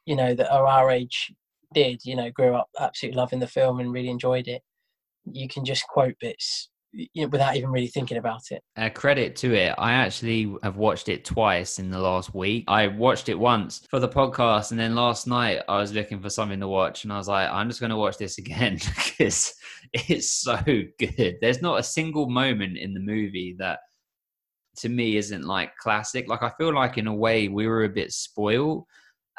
you 0.06 0.16
know, 0.16 0.34
that 0.34 0.52
are 0.52 0.68
our 0.68 0.92
age 0.92 1.32
did, 1.74 2.02
you 2.04 2.16
know, 2.16 2.32
grew 2.32 2.56
up 2.56 2.70
absolutely 2.80 3.18
loving 3.18 3.40
the 3.40 3.48
film 3.48 3.80
and 3.80 3.94
really 3.94 4.10
enjoyed 4.10 4.48
it. 4.48 4.62
You 5.32 5.48
can 5.48 5.66
just 5.66 5.88
quote 5.88 6.16
bits 6.20 6.70
you 6.92 7.24
know, 7.24 7.28
without 7.28 7.56
even 7.56 7.72
really 7.72 7.88
thinking 7.88 8.18
about 8.18 8.52
it. 8.52 8.64
Uh, 8.76 8.90
credit 8.90 9.36
to 9.38 9.54
it. 9.54 9.76
I 9.78 9.94
actually 9.94 10.56
have 10.64 10.78
watched 10.78 11.10
it 11.10 11.26
twice 11.26 11.80
in 11.80 11.92
the 11.92 12.00
last 12.00 12.34
week. 12.34 12.66
I 12.68 12.88
watched 12.88 13.30
it 13.30 13.38
once 13.38 13.86
for 13.90 14.00
the 14.00 14.10
podcast, 14.10 14.72
and 14.72 14.80
then 14.80 14.96
last 14.96 15.28
night 15.28 15.62
I 15.68 15.78
was 15.78 15.94
looking 15.94 16.22
for 16.22 16.30
something 16.30 16.60
to 16.60 16.68
watch, 16.68 17.04
and 17.04 17.14
I 17.14 17.18
was 17.18 17.28
like, 17.28 17.50
I'm 17.50 17.70
just 17.70 17.80
going 17.80 17.92
to 17.92 17.98
watch 17.98 18.18
this 18.18 18.38
again 18.38 18.80
because 18.96 19.54
it's 19.94 20.32
so 20.32 20.58
good. 20.98 21.38
There's 21.42 21.62
not 21.62 21.80
a 21.80 21.84
single 21.84 22.30
moment 22.30 22.78
in 22.78 22.94
the 22.94 23.00
movie 23.00 23.56
that 23.60 23.80
to 24.78 24.90
me 24.90 25.18
isn't 25.18 25.44
like 25.44 25.76
classic. 25.78 26.28
Like, 26.28 26.44
I 26.44 26.52
feel 26.58 26.74
like 26.74 26.98
in 26.98 27.08
a 27.08 27.14
way 27.14 27.48
we 27.48 27.68
were 27.68 27.84
a 27.84 27.90
bit 27.90 28.12
spoiled. 28.12 28.86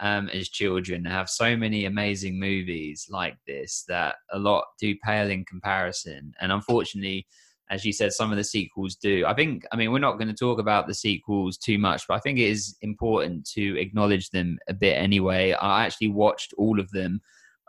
Um, 0.02 0.30
as 0.30 0.48
children 0.48 1.04
have 1.04 1.28
so 1.28 1.54
many 1.56 1.84
amazing 1.84 2.40
movies 2.40 3.06
like 3.10 3.36
this 3.46 3.84
that 3.88 4.16
a 4.32 4.38
lot 4.38 4.64
do 4.80 4.94
pale 5.04 5.28
in 5.28 5.44
comparison 5.44 6.32
and 6.40 6.50
unfortunately 6.50 7.26
as 7.70 7.84
you 7.84 7.92
said, 7.92 8.12
some 8.12 8.32
of 8.32 8.36
the 8.36 8.44
sequels 8.44 8.96
do. 8.96 9.24
I 9.26 9.32
think, 9.32 9.64
I 9.72 9.76
mean, 9.76 9.92
we're 9.92 10.00
not 10.00 10.18
going 10.18 10.28
to 10.28 10.34
talk 10.34 10.58
about 10.58 10.88
the 10.88 10.94
sequels 10.94 11.56
too 11.56 11.78
much, 11.78 12.06
but 12.08 12.14
I 12.14 12.18
think 12.18 12.38
it 12.38 12.48
is 12.48 12.76
important 12.82 13.48
to 13.52 13.80
acknowledge 13.80 14.30
them 14.30 14.58
a 14.68 14.74
bit 14.74 14.94
anyway. 14.94 15.52
I 15.52 15.86
actually 15.86 16.08
watched 16.08 16.52
all 16.58 16.80
of 16.80 16.90
them 16.90 17.20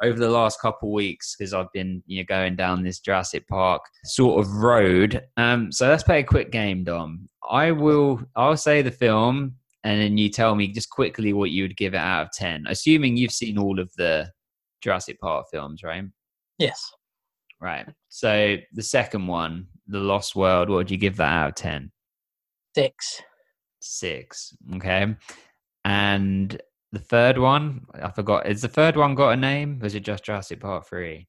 over 0.01 0.17
the 0.17 0.29
last 0.29 0.59
couple 0.59 0.89
of 0.89 0.93
weeks 0.93 1.35
because 1.35 1.53
I've 1.53 1.71
been, 1.71 2.01
you 2.07 2.19
know, 2.19 2.25
going 2.27 2.55
down 2.55 2.81
this 2.81 2.99
Jurassic 2.99 3.47
Park 3.47 3.83
sort 4.03 4.43
of 4.43 4.51
road. 4.55 5.23
Um, 5.37 5.71
so 5.71 5.87
let's 5.87 6.03
play 6.03 6.19
a 6.19 6.23
quick 6.23 6.51
game, 6.51 6.83
Dom. 6.83 7.29
I 7.47 7.71
will, 7.71 8.21
I'll 8.35 8.57
say 8.57 8.81
the 8.81 8.89
film, 8.89 9.55
and 9.83 10.01
then 10.01 10.17
you 10.17 10.29
tell 10.29 10.55
me 10.55 10.67
just 10.67 10.89
quickly 10.89 11.33
what 11.33 11.51
you 11.51 11.63
would 11.63 11.77
give 11.77 11.93
it 11.93 11.97
out 11.97 12.23
of 12.23 12.31
ten, 12.31 12.65
assuming 12.67 13.17
you've 13.17 13.31
seen 13.31 13.57
all 13.57 13.79
of 13.79 13.91
the 13.97 14.29
Jurassic 14.81 15.19
Park 15.19 15.47
films, 15.51 15.83
right? 15.83 16.03
Yes. 16.57 16.91
Right. 17.59 17.87
So 18.09 18.57
the 18.73 18.83
second 18.83 19.27
one, 19.27 19.67
The 19.87 19.99
Lost 19.99 20.35
World, 20.35 20.69
what 20.69 20.77
would 20.77 20.91
you 20.91 20.97
give 20.97 21.17
that 21.17 21.31
out 21.31 21.49
of 21.49 21.55
10? 21.55 21.91
Six. 22.75 23.21
Six. 23.79 24.55
Okay. 24.75 25.15
And 25.85 26.61
the 26.91 26.99
third 26.99 27.37
one, 27.37 27.85
I 27.93 28.09
forgot. 28.09 28.47
Is 28.47 28.61
the 28.61 28.67
third 28.67 28.97
one 28.97 29.15
got 29.15 29.29
a 29.31 29.37
name? 29.37 29.79
Or 29.81 29.85
is 29.85 29.95
it 29.95 30.01
just 30.01 30.25
Jurassic 30.25 30.59
Park 30.59 30.87
3? 30.87 31.17
I 31.17 31.25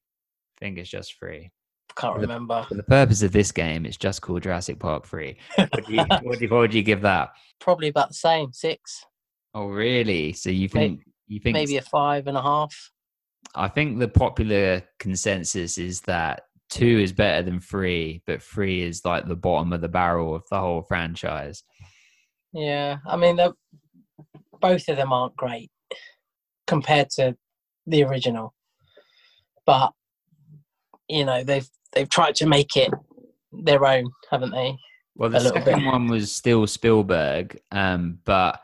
think 0.59 0.77
it's 0.77 0.89
just 0.89 1.17
3. 1.19 1.51
Can't 1.95 2.17
remember. 2.17 2.65
For 2.67 2.75
the 2.75 2.83
purpose 2.83 3.21
of 3.21 3.31
this 3.31 3.51
game, 3.51 3.85
it's 3.85 3.97
just 3.97 4.21
called 4.21 4.43
Jurassic 4.43 4.79
Park 4.79 5.05
3. 5.05 5.35
What, 5.55 5.89
you, 5.89 5.97
what, 6.07 6.23
what 6.23 6.51
would 6.51 6.73
you 6.73 6.83
give 6.83 7.01
that? 7.01 7.29
Probably 7.59 7.87
about 7.87 8.09
the 8.09 8.15
same, 8.15 8.51
six. 8.51 9.05
Oh, 9.53 9.67
really? 9.67 10.33
So 10.33 10.49
you 10.49 10.67
think 10.67 10.99
maybe, 10.99 11.11
you 11.27 11.39
think 11.39 11.53
maybe 11.53 11.77
a 11.77 11.81
five 11.81 12.27
and 12.27 12.37
a 12.37 12.41
half? 12.41 12.91
I 13.55 13.67
think 13.67 13.99
the 13.99 14.07
popular 14.07 14.81
consensus 14.99 15.77
is 15.77 16.01
that 16.01 16.43
two 16.69 16.99
is 16.99 17.13
better 17.13 17.43
than 17.43 17.59
three, 17.59 18.23
but 18.25 18.41
three 18.41 18.81
is 18.81 19.05
like 19.05 19.27
the 19.27 19.35
bottom 19.35 19.73
of 19.73 19.81
the 19.81 19.89
barrel 19.89 20.33
of 20.33 20.43
the 20.49 20.59
whole 20.59 20.81
franchise. 20.81 21.63
Yeah, 22.51 22.97
I 23.05 23.15
mean, 23.15 23.39
both 24.59 24.87
of 24.87 24.97
them 24.97 25.13
aren't 25.13 25.35
great 25.35 25.69
compared 26.65 27.09
to 27.11 27.35
the 27.85 28.03
original, 28.03 28.55
but 29.65 29.91
you 31.07 31.25
know 31.25 31.43
they've 31.43 31.67
they've 31.93 32.09
tried 32.09 32.35
to 32.35 32.47
make 32.47 32.75
it 32.75 32.91
their 33.51 33.85
own, 33.85 34.11
haven't 34.31 34.51
they? 34.51 34.77
Well, 35.15 35.29
the 35.29 35.39
second 35.39 35.79
bit. 35.79 35.85
one 35.85 36.07
was 36.07 36.33
still 36.33 36.65
Spielberg, 36.65 37.59
um, 37.71 38.19
but 38.25 38.61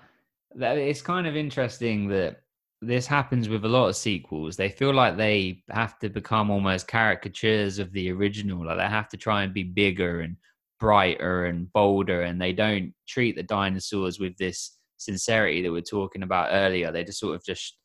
it's 0.55 1.01
kind 1.01 1.27
of 1.27 1.35
interesting 1.35 2.07
that 2.09 2.41
this 2.81 3.05
happens 3.05 3.49
with 3.49 3.65
a 3.65 3.67
lot 3.67 3.89
of 3.89 3.95
sequels. 3.95 4.55
They 4.55 4.69
feel 4.69 4.93
like 4.93 5.17
they 5.17 5.63
have 5.69 5.99
to 5.99 6.09
become 6.09 6.49
almost 6.49 6.87
caricatures 6.87 7.77
of 7.77 7.91
the 7.91 8.11
original. 8.11 8.65
Like 8.65 8.77
they 8.77 8.87
have 8.87 9.09
to 9.09 9.17
try 9.17 9.43
and 9.43 9.53
be 9.53 9.63
bigger 9.63 10.21
and 10.21 10.37
brighter 10.79 11.45
and 11.45 11.71
bolder, 11.73 12.23
and 12.23 12.41
they 12.41 12.53
don't 12.53 12.93
treat 13.07 13.35
the 13.35 13.43
dinosaurs 13.43 14.19
with 14.19 14.35
this 14.37 14.77
sincerity 14.97 15.61
that 15.61 15.71
we 15.71 15.79
are 15.79 15.81
talking 15.81 16.23
about 16.23 16.49
earlier. 16.51 16.91
They 16.91 17.03
just 17.03 17.19
sort 17.19 17.35
of 17.35 17.43
just, 17.43 17.77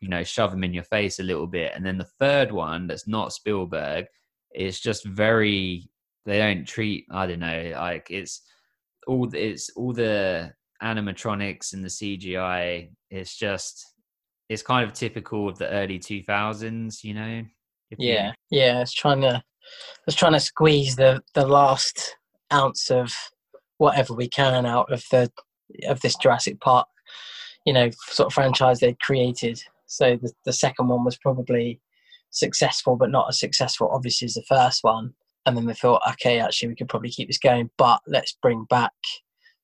you 0.00 0.08
know, 0.08 0.24
shove 0.24 0.50
them 0.50 0.64
in 0.64 0.74
your 0.74 0.84
face 0.84 1.18
a 1.18 1.24
little 1.24 1.46
bit. 1.46 1.72
And 1.74 1.84
then 1.84 1.98
the 1.98 2.08
third 2.18 2.52
one, 2.52 2.86
that's 2.86 3.08
not 3.08 3.32
Spielberg, 3.32 4.06
is 4.54 4.80
just 4.80 5.04
very. 5.04 5.88
They 6.26 6.38
don't 6.38 6.66
treat. 6.66 7.06
I 7.10 7.26
don't 7.26 7.40
know. 7.40 7.72
Like 7.74 8.08
it's 8.10 8.42
all. 9.06 9.28
It's 9.34 9.70
all 9.70 9.92
the 9.92 10.52
animatronics 10.82 11.72
and 11.72 11.84
the 11.84 11.88
CGI. 11.88 12.90
It's 13.10 13.36
just 13.36 13.84
it's 14.50 14.62
kind 14.62 14.84
of 14.84 14.92
typical 14.92 15.48
of 15.48 15.56
the 15.56 15.70
early 15.70 15.98
2000s 15.98 17.02
you 17.02 17.14
know 17.14 17.42
yeah 17.98 18.32
you... 18.50 18.58
yeah 18.58 18.82
it's 18.82 18.92
trying 18.92 19.20
to 19.22 19.42
it's 20.06 20.16
trying 20.16 20.32
to 20.32 20.40
squeeze 20.40 20.96
the 20.96 21.22
the 21.34 21.46
last 21.46 22.16
ounce 22.52 22.90
of 22.90 23.14
whatever 23.78 24.12
we 24.12 24.28
can 24.28 24.66
out 24.66 24.92
of 24.92 25.02
the 25.10 25.30
of 25.88 26.00
this 26.00 26.16
Jurassic 26.16 26.60
Park 26.60 26.86
you 27.64 27.72
know 27.72 27.88
sort 28.08 28.26
of 28.26 28.34
franchise 28.34 28.80
they 28.80 28.94
created 29.00 29.62
so 29.90 30.16
the, 30.20 30.32
the 30.44 30.52
second 30.52 30.88
one 30.88 31.04
was 31.04 31.16
probably 31.18 31.80
successful 32.30 32.96
but 32.96 33.10
not 33.10 33.28
as 33.28 33.38
successful 33.40 33.90
obviously 33.92 34.26
as 34.26 34.34
the 34.34 34.42
first 34.48 34.84
one 34.84 35.12
and 35.46 35.56
then 35.56 35.66
they 35.66 35.74
thought 35.74 36.02
okay 36.08 36.38
actually 36.38 36.68
we 36.68 36.76
could 36.76 36.88
probably 36.88 37.10
keep 37.10 37.28
this 37.28 37.38
going 37.38 37.68
but 37.76 38.00
let's 38.06 38.36
bring 38.40 38.64
back 38.70 38.92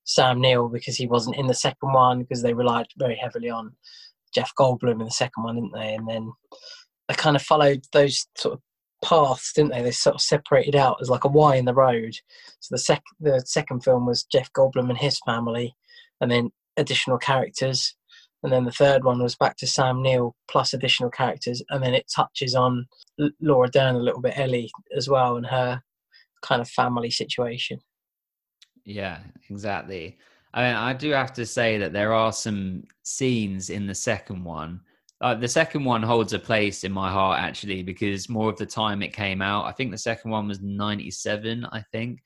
Sam 0.06 0.40
Neill 0.40 0.68
because 0.68 0.97
he 0.97 1.06
wasn't 1.06 1.37
in 1.37 1.49
the 1.49 1.54
second 1.54 1.92
one 1.92 2.21
because 2.21 2.42
they 2.42 2.54
relied 2.54 2.87
very 2.97 3.16
heavily 3.16 3.50
on 3.50 3.73
Jeff 4.35 4.52
Goldblum 4.59 5.00
in 5.00 5.04
the 5.04 5.11
second 5.11 5.42
one, 5.42 5.56
didn't 5.56 5.75
they? 5.75 5.95
And 5.95 6.09
then 6.09 6.33
they 7.09 7.14
kind 7.14 7.37
of 7.37 7.42
followed 7.42 7.85
those 7.92 8.26
sort 8.37 8.54
of 8.54 8.61
paths, 9.04 9.52
didn't 9.52 9.73
they? 9.73 9.83
They 9.83 9.90
sort 9.90 10.14
of 10.14 10.21
separated 10.21 10.76
out 10.76 10.99
as 11.00 11.11
like 11.11 11.25
a 11.25 11.28
Y 11.28 11.56
in 11.56 11.64
the 11.64 11.75
road. 11.75 12.14
So 12.61 12.75
the 12.75 12.78
sec 12.78 13.02
the 13.21 13.40
second 13.45 13.83
film 13.83 14.06
was 14.06 14.25
Jeff 14.25 14.52
Goldblum 14.52 14.88
and 14.88 14.99
his 14.99 15.18
family, 15.26 15.75
and 16.21 16.30
then 16.30 16.50
additional 16.76 17.18
characters. 17.18 17.97
And 18.47 18.53
then 18.53 18.65
the 18.65 18.71
third 18.71 19.03
one 19.03 19.21
was 19.21 19.35
back 19.35 19.57
to 19.57 19.67
Sam 19.67 20.00
Neill 20.00 20.37
plus 20.49 20.73
additional 20.73 21.11
characters, 21.11 21.65
and 21.71 21.83
then 21.83 21.95
it 21.95 22.09
touches 22.15 22.55
on 22.55 22.87
Laura 23.41 23.69
Dern 23.69 23.97
a 23.97 23.99
little 23.99 24.21
bit, 24.21 24.38
Ellie 24.38 24.71
as 24.97 25.09
well, 25.09 25.37
and 25.37 25.45
her 25.45 25.83
kind 26.43 26.62
of 26.62 26.69
family 26.69 27.11
situation. 27.11 27.81
Yeah, 28.85 29.19
exactly. 29.50 30.17
I 30.55 30.62
mean, 30.62 30.76
I 30.76 30.93
do 30.93 31.11
have 31.11 31.33
to 31.33 31.45
say 31.45 31.76
that 31.79 31.93
there 31.93 32.12
are 32.12 32.33
some 32.33 32.85
scenes 33.03 33.69
in 33.69 33.88
the 33.88 33.97
second 33.97 34.45
one. 34.45 34.81
Uh, 35.21 35.35
the 35.35 35.49
second 35.49 35.85
one 35.85 36.05
holds 36.05 36.33
a 36.33 36.38
place 36.38 36.85
in 36.85 36.93
my 36.93 37.11
heart 37.11 37.41
actually 37.41 37.83
because 37.83 38.29
more 38.29 38.49
of 38.49 38.59
the 38.59 38.65
time 38.65 39.03
it 39.03 39.12
came 39.12 39.43
out. 39.43 39.65
I 39.65 39.73
think 39.73 39.91
the 39.91 39.99
second 39.99 40.31
one 40.31 40.47
was 40.47 40.61
'97, 40.61 41.67
I 41.73 41.83
think, 41.91 42.21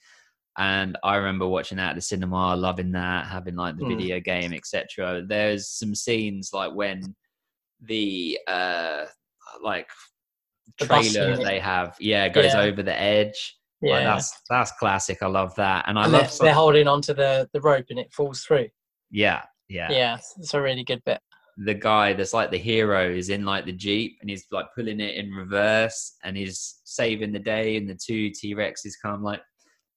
and 0.59 0.99
I 1.03 1.17
remember 1.17 1.47
watching 1.47 1.79
that 1.79 1.91
at 1.91 1.97
the 1.97 2.03
cinema, 2.03 2.57
loving 2.57 2.93
that, 2.93 3.27
having 3.27 3.57
like 3.57 3.77
the 3.77 3.85
mm. 3.85 3.97
video 3.97 4.21
game, 4.21 4.53
etc. 4.53 5.23
There's 5.27 5.69
some 5.69 5.95
scenes 5.95 6.51
like 6.53 6.75
when 6.75 7.15
the 7.83 8.39
uh 8.47 9.07
like 9.63 9.89
trailer 10.81 11.37
the 11.37 11.43
they 11.43 11.59
have, 11.61 11.97
yeah, 12.01 12.29
goes 12.29 12.53
yeah. 12.53 12.61
over 12.61 12.83
the 12.83 12.99
edge 12.99 13.57
yeah, 13.83 13.95
like 13.95 14.05
that's 14.05 14.43
that's 14.49 14.73
classic. 14.73 15.23
I 15.23 15.27
love 15.27 15.55
that, 15.55 15.85
and 15.87 15.99
I 15.99 16.05
and 16.05 16.13
love 16.13 16.39
they're, 16.39 16.47
they're, 16.47 16.55
holding 16.55 16.87
onto 16.87 17.15
the 17.15 17.49
the 17.53 17.61
rope 17.61 17.87
and 17.91 17.99
it 17.99 18.13
falls 18.13 18.43
through. 18.43 18.69
Yeah, 19.11 19.43
yeah, 19.69 19.91
yeah. 19.91 20.19
It's 20.39 20.55
a 20.55 20.61
really 20.61 20.85
good 20.85 21.03
bit. 21.05 21.21
The 21.57 21.75
guy 21.75 22.13
that's 22.13 22.35
like 22.35 22.51
the 22.51 22.59
hero 22.59 23.11
is 23.11 23.31
in 23.31 23.45
like 23.45 23.65
the 23.65 23.73
jeep 23.73 24.19
and 24.21 24.31
he's 24.31 24.47
like 24.51 24.67
pulling 24.75 25.01
it 25.01 25.17
in 25.17 25.31
reverse 25.31 26.15
and 26.25 26.37
he's 26.37 26.81
saving 26.85 27.33
the 27.33 27.39
day, 27.39 27.77
and 27.77 27.89
the 27.89 27.95
two 27.95 28.31
T 28.31 28.55
Rexes 28.55 28.93
come. 29.03 29.23
Like, 29.23 29.41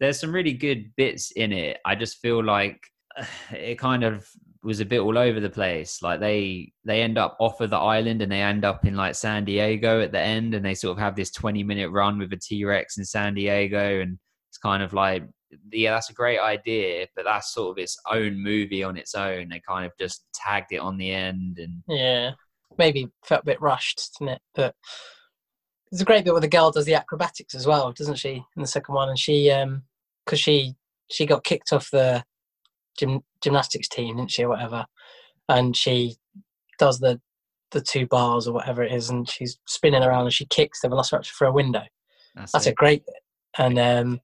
there's 0.03 0.19
some 0.19 0.33
really 0.33 0.53
good 0.53 0.91
bits 0.95 1.31
in 1.31 1.53
it. 1.53 1.77
I 1.86 1.95
just 1.95 2.19
feel 2.19 2.43
like 2.43 2.79
it 3.51 3.79
kind 3.79 4.03
of 4.03 4.27
was 4.63 4.79
a 4.79 4.86
bit 4.86 5.00
all 5.00 5.17
over 5.17 5.39
the 5.39 5.50
place. 5.50 6.01
Like 6.01 6.19
they 6.19 6.72
they 6.86 7.01
end 7.01 7.17
up 7.17 7.38
off 7.39 7.62
of 7.62 7.69
the 7.69 7.77
island 7.77 8.22
and 8.22 8.31
they 8.31 8.41
end 8.41 8.65
up 8.65 8.86
in 8.86 8.95
like 8.95 9.15
San 9.15 9.45
Diego 9.45 10.01
at 10.01 10.12
the 10.12 10.19
end, 10.19 10.53
and 10.53 10.65
they 10.65 10.75
sort 10.75 10.98
of 10.98 11.01
have 11.01 11.15
this 11.15 11.31
twenty 11.31 11.63
minute 11.63 11.89
run 11.89 12.17
with 12.19 12.33
a 12.33 12.38
T 12.38 12.63
Rex 12.65 12.98
in 12.98 13.05
San 13.05 13.33
Diego, 13.33 14.01
and 14.01 14.17
it's 14.50 14.57
kind 14.57 14.83
of 14.83 14.93
like 14.93 15.24
yeah, 15.72 15.91
that's 15.91 16.10
a 16.10 16.13
great 16.13 16.39
idea, 16.39 17.05
but 17.15 17.25
that's 17.25 17.53
sort 17.53 17.72
of 17.72 17.81
its 17.81 17.98
own 18.12 18.41
movie 18.41 18.83
on 18.83 18.98
its 18.98 19.13
own. 19.15 19.50
They 19.50 19.62
kind 19.67 19.86
of 19.86 19.91
just 20.00 20.25
tagged 20.33 20.72
it 20.72 20.77
on 20.77 20.98
the 20.98 21.12
end, 21.12 21.60
and 21.60 21.83
yeah, 21.88 22.31
maybe 22.77 23.07
felt 23.24 23.43
a 23.43 23.45
bit 23.45 23.62
rushed, 23.62 24.17
didn't 24.19 24.36
it? 24.36 24.41
But 24.55 24.75
it's 25.91 26.01
a 26.01 26.05
great 26.05 26.25
bit 26.25 26.33
where 26.33 26.41
the 26.41 26.48
girl 26.48 26.72
does 26.72 26.86
the 26.86 26.95
acrobatics 26.95 27.53
as 27.53 27.67
well, 27.67 27.91
doesn't 27.91 28.15
she? 28.15 28.43
In 28.55 28.62
the 28.62 28.67
second 28.67 28.95
one, 28.95 29.10
and 29.10 29.19
she 29.19 29.51
um 29.51 29.83
because 30.25 30.39
she 30.39 30.75
she 31.10 31.25
got 31.25 31.44
kicked 31.44 31.74
off 31.74 31.89
the 31.92 32.24
gym, 32.98 33.22
gymnastics 33.42 33.88
team, 33.88 34.18
didn't 34.18 34.32
she, 34.32 34.44
or 34.44 34.50
whatever, 34.50 34.86
and 35.50 35.75
she 35.75 36.15
does 36.80 37.00
the 37.00 37.20
the 37.72 37.82
two 37.82 38.06
bars 38.08 38.48
or 38.48 38.53
whatever 38.53 38.84
it 38.84 38.92
is, 38.94 39.10
and 39.10 39.27
she's 39.30 39.58
spinning 39.68 40.03
around 40.03 40.24
and 40.24 40.34
she 40.34 40.46
kicks 40.46 40.82
the 40.82 40.88
velociraptor 40.88 41.36
through 41.36 41.48
a 41.48 41.53
window. 41.53 41.82
that's, 42.36 42.51
That's 42.51 42.68
a 42.68 42.74
great 42.74 43.03
bit. 43.06 43.15
And 43.58 43.80
um, 43.80 44.22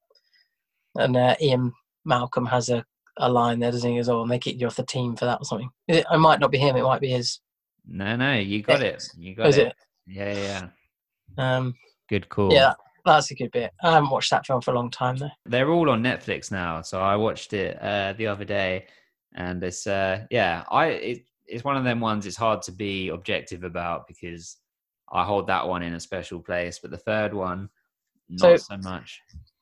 and 0.95 1.15
uh, 1.17 1.35
Ian 1.41 1.73
Malcolm 2.05 2.45
has 2.45 2.69
a, 2.69 2.85
a 3.17 3.29
line 3.29 3.59
there, 3.59 3.71
doesn't 3.71 3.89
he, 3.91 3.97
as 3.97 4.07
well? 4.07 4.21
And 4.21 4.31
they 4.31 4.39
kicked 4.39 4.61
you 4.61 4.67
off 4.67 4.75
the 4.75 4.85
team 4.85 5.15
for 5.15 5.25
that 5.25 5.39
or 5.41 5.45
something. 5.45 5.69
It, 5.87 6.05
it 6.11 6.17
might 6.17 6.39
not 6.39 6.51
be 6.51 6.57
him. 6.57 6.75
It 6.75 6.83
might 6.83 7.01
be 7.01 7.09
his. 7.09 7.39
no, 7.87 8.15
no, 8.15 8.35
you 8.35 8.61
got 8.61 8.81
it. 8.81 8.93
Ex. 8.93 9.11
You 9.17 9.35
got 9.35 9.49
it. 9.49 9.57
it? 9.57 9.75
Yeah, 10.07 10.33
yeah, 10.33 10.67
Um, 11.37 11.75
good 12.07 12.29
call. 12.29 12.51
Yeah, 12.51 12.73
that's 13.13 13.31
a 13.31 13.35
good 13.35 13.51
bit. 13.51 13.71
I 13.83 13.91
haven't 13.93 14.09
watched 14.09 14.31
that 14.31 14.45
film 14.45 14.61
for 14.61 14.71
a 14.71 14.75
long 14.75 14.89
time 14.91 15.17
though. 15.17 15.29
they're 15.45 15.69
all 15.69 15.89
on 15.89 16.03
Netflix 16.03 16.51
now. 16.51 16.81
So 16.81 16.99
I 17.01 17.15
watched 17.15 17.53
it 17.53 17.81
uh, 17.81 18.13
the 18.17 18.27
other 18.27 18.45
day, 18.45 18.85
and 19.35 19.63
it's 19.63 19.87
uh, 19.87 20.25
yeah, 20.29 20.63
I 20.69 20.85
it, 20.87 21.25
it's 21.47 21.63
one 21.63 21.77
of 21.77 21.83
them 21.83 21.99
ones. 21.99 22.25
It's 22.25 22.37
hard 22.37 22.61
to 22.63 22.71
be 22.71 23.09
objective 23.09 23.63
about 23.63 24.07
because 24.07 24.57
I 25.11 25.23
hold 25.23 25.47
that 25.47 25.67
one 25.67 25.81
in 25.83 25.93
a 25.95 25.99
special 25.99 26.39
place, 26.39 26.79
but 26.79 26.91
the 26.91 26.97
third 26.97 27.33
one, 27.33 27.69
not 28.29 28.59
so, 28.59 28.75
So- 28.75 28.77
much. 28.89 29.21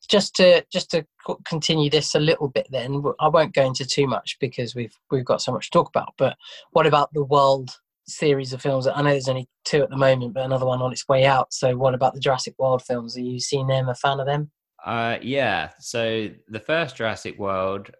Just 0.09 0.35
to 0.35 0.63
just 0.71 0.89
to 0.91 1.05
continue 1.43 1.89
this 1.89 2.15
a 2.15 2.19
little 2.19 2.47
bit, 2.47 2.67
then 2.71 3.03
I 3.19 3.27
won't 3.27 3.53
go 3.53 3.65
into 3.65 3.85
too 3.85 4.07
much 4.07 4.37
because 4.39 4.73
we've 4.73 4.97
we've 5.11 5.25
got 5.25 5.41
so 5.41 5.51
much 5.51 5.65
to 5.69 5.71
talk 5.77 5.89
about. 5.89 6.13
But 6.17 6.37
what 6.71 6.87
about 6.87 7.11
the 7.11 7.25
world 7.25 7.71
series 8.07 8.53
of 8.53 8.61
films? 8.61 8.87
I 8.87 9.01
know 9.01 9.11
there's 9.11 9.29
only 9.29 9.47
two 9.65 9.83
at 9.83 9.89
the 9.89 9.97
moment, 9.97 10.33
but 10.33 10.45
another 10.45 10.65
one 10.65 10.81
on 10.81 10.91
its 10.91 11.07
way 11.07 11.25
out. 11.25 11.53
So 11.53 11.75
what 11.75 11.93
about 11.93 12.13
the 12.13 12.19
Jurassic 12.19 12.55
World 12.57 12.81
films? 12.81 13.17
Are 13.17 13.21
you 13.21 13.39
seen 13.39 13.67
them? 13.67 13.89
A 13.89 13.95
fan 13.95 14.19
of 14.19 14.25
them? 14.25 14.51
Uh, 14.85 15.17
yeah. 15.21 15.71
So 15.79 16.29
the 16.47 16.59
first 16.59 16.95
Jurassic 16.95 17.37
World, 17.37 17.91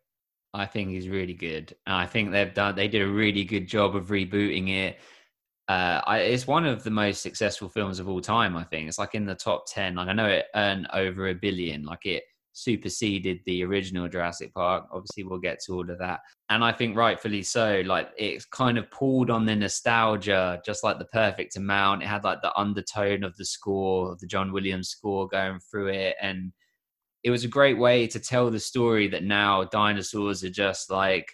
I 0.53 0.65
think 0.65 0.95
is 0.95 1.09
really 1.09 1.33
good. 1.33 1.75
And 1.85 1.95
I 1.95 2.05
think 2.05 2.31
they've 2.31 2.53
done 2.53 2.75
they 2.75 2.87
did 2.87 3.01
a 3.01 3.07
really 3.07 3.43
good 3.43 3.67
job 3.67 3.95
of 3.95 4.07
rebooting 4.07 4.69
it. 4.69 4.99
Uh, 5.67 6.01
I, 6.07 6.19
it's 6.19 6.47
one 6.47 6.65
of 6.65 6.83
the 6.83 6.91
most 6.91 7.21
successful 7.21 7.67
films 7.67 7.99
of 7.99 8.07
all 8.07 8.21
time. 8.21 8.55
I 8.55 8.63
think 8.63 8.87
it's 8.87 8.99
like 8.99 9.15
in 9.15 9.25
the 9.25 9.35
top 9.35 9.65
ten. 9.67 9.95
Like 9.95 10.07
I 10.07 10.13
know 10.13 10.27
it 10.27 10.45
earned 10.55 10.87
over 10.93 11.27
a 11.27 11.33
billion. 11.33 11.83
Like 11.83 12.05
it 12.05 12.23
superseded 12.57 13.39
the 13.45 13.63
original 13.63 14.07
Jurassic 14.07 14.53
Park. 14.53 14.85
Obviously, 14.91 15.23
we'll 15.23 15.39
get 15.39 15.59
to 15.65 15.73
all 15.73 15.89
of 15.89 15.99
that, 15.99 16.19
and 16.49 16.63
I 16.63 16.71
think 16.71 16.97
rightfully 16.97 17.43
so. 17.43 17.83
Like 17.85 18.09
it's 18.17 18.45
kind 18.45 18.77
of 18.77 18.89
pulled 18.91 19.29
on 19.29 19.45
the 19.45 19.55
nostalgia, 19.55 20.61
just 20.65 20.83
like 20.83 20.97
the 20.99 21.05
perfect 21.05 21.55
amount. 21.55 22.03
It 22.03 22.07
had 22.07 22.23
like 22.23 22.41
the 22.41 22.57
undertone 22.57 23.23
of 23.23 23.35
the 23.37 23.45
score, 23.45 24.11
of 24.11 24.19
the 24.19 24.27
John 24.27 24.51
Williams 24.51 24.89
score 24.89 25.27
going 25.27 25.59
through 25.71 25.87
it, 25.87 26.15
and 26.21 26.51
it 27.23 27.29
was 27.31 27.43
a 27.43 27.49
great 27.49 27.77
way 27.77 28.07
to 28.07 28.19
tell 28.19 28.49
the 28.49 28.59
story 28.59 29.07
that 29.09 29.23
now 29.23 29.63
dinosaurs 29.65 30.43
are 30.43 30.49
just 30.49 30.89
like 30.89 31.27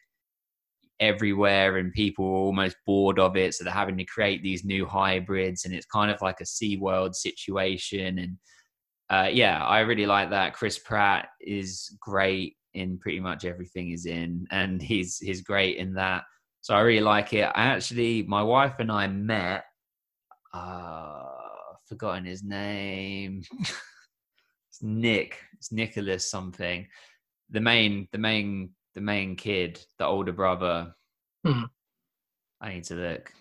everywhere 0.99 1.77
and 1.77 1.91
people 1.91 2.25
are 2.25 2.45
almost 2.45 2.77
bored 2.85 3.19
of 3.19 3.35
it 3.35 3.53
so 3.53 3.63
they're 3.63 3.73
having 3.73 3.97
to 3.97 4.05
create 4.05 4.41
these 4.41 4.63
new 4.63 4.85
hybrids 4.85 5.65
and 5.65 5.73
it's 5.73 5.85
kind 5.87 6.09
of 6.09 6.21
like 6.21 6.39
a 6.39 6.45
sea 6.45 6.77
world 6.77 7.15
situation 7.15 8.19
and 8.19 8.37
uh, 9.09 9.29
yeah 9.31 9.63
i 9.65 9.79
really 9.81 10.05
like 10.05 10.29
that. 10.29 10.53
Chris 10.53 10.79
pratt 10.79 11.29
is 11.39 11.95
great 11.99 12.55
in 12.73 12.97
pretty 12.97 13.19
much 13.19 13.45
everything 13.45 13.87
he's 13.87 14.05
in 14.05 14.45
and 14.51 14.81
he's 14.91 15.19
he's 15.19 15.41
great 15.41 15.77
in 15.77 15.93
that. 15.95 16.23
So 16.61 16.73
i 16.73 16.79
really 16.79 17.01
like 17.03 17.33
it. 17.33 17.43
I 17.43 17.63
actually 17.63 18.23
my 18.23 18.41
wife 18.41 18.75
and 18.79 18.91
i 18.91 19.07
met 19.07 19.65
uh 20.53 21.25
forgotten 21.87 22.25
his 22.25 22.43
name. 22.43 23.43
It's 24.69 24.81
nick 24.81 25.37
it's 25.53 25.71
nicholas 25.71 26.27
something. 26.27 26.87
The 27.51 27.61
main 27.61 28.07
the 28.11 28.17
main 28.17 28.71
the 28.95 29.01
main 29.01 29.35
kid 29.35 29.79
the 29.99 30.05
older 30.07 30.33
brother. 30.33 30.95
Hmm. 31.45 31.65
i 32.59 32.73
need 32.73 32.85
to 32.85 32.95
look. 32.95 33.31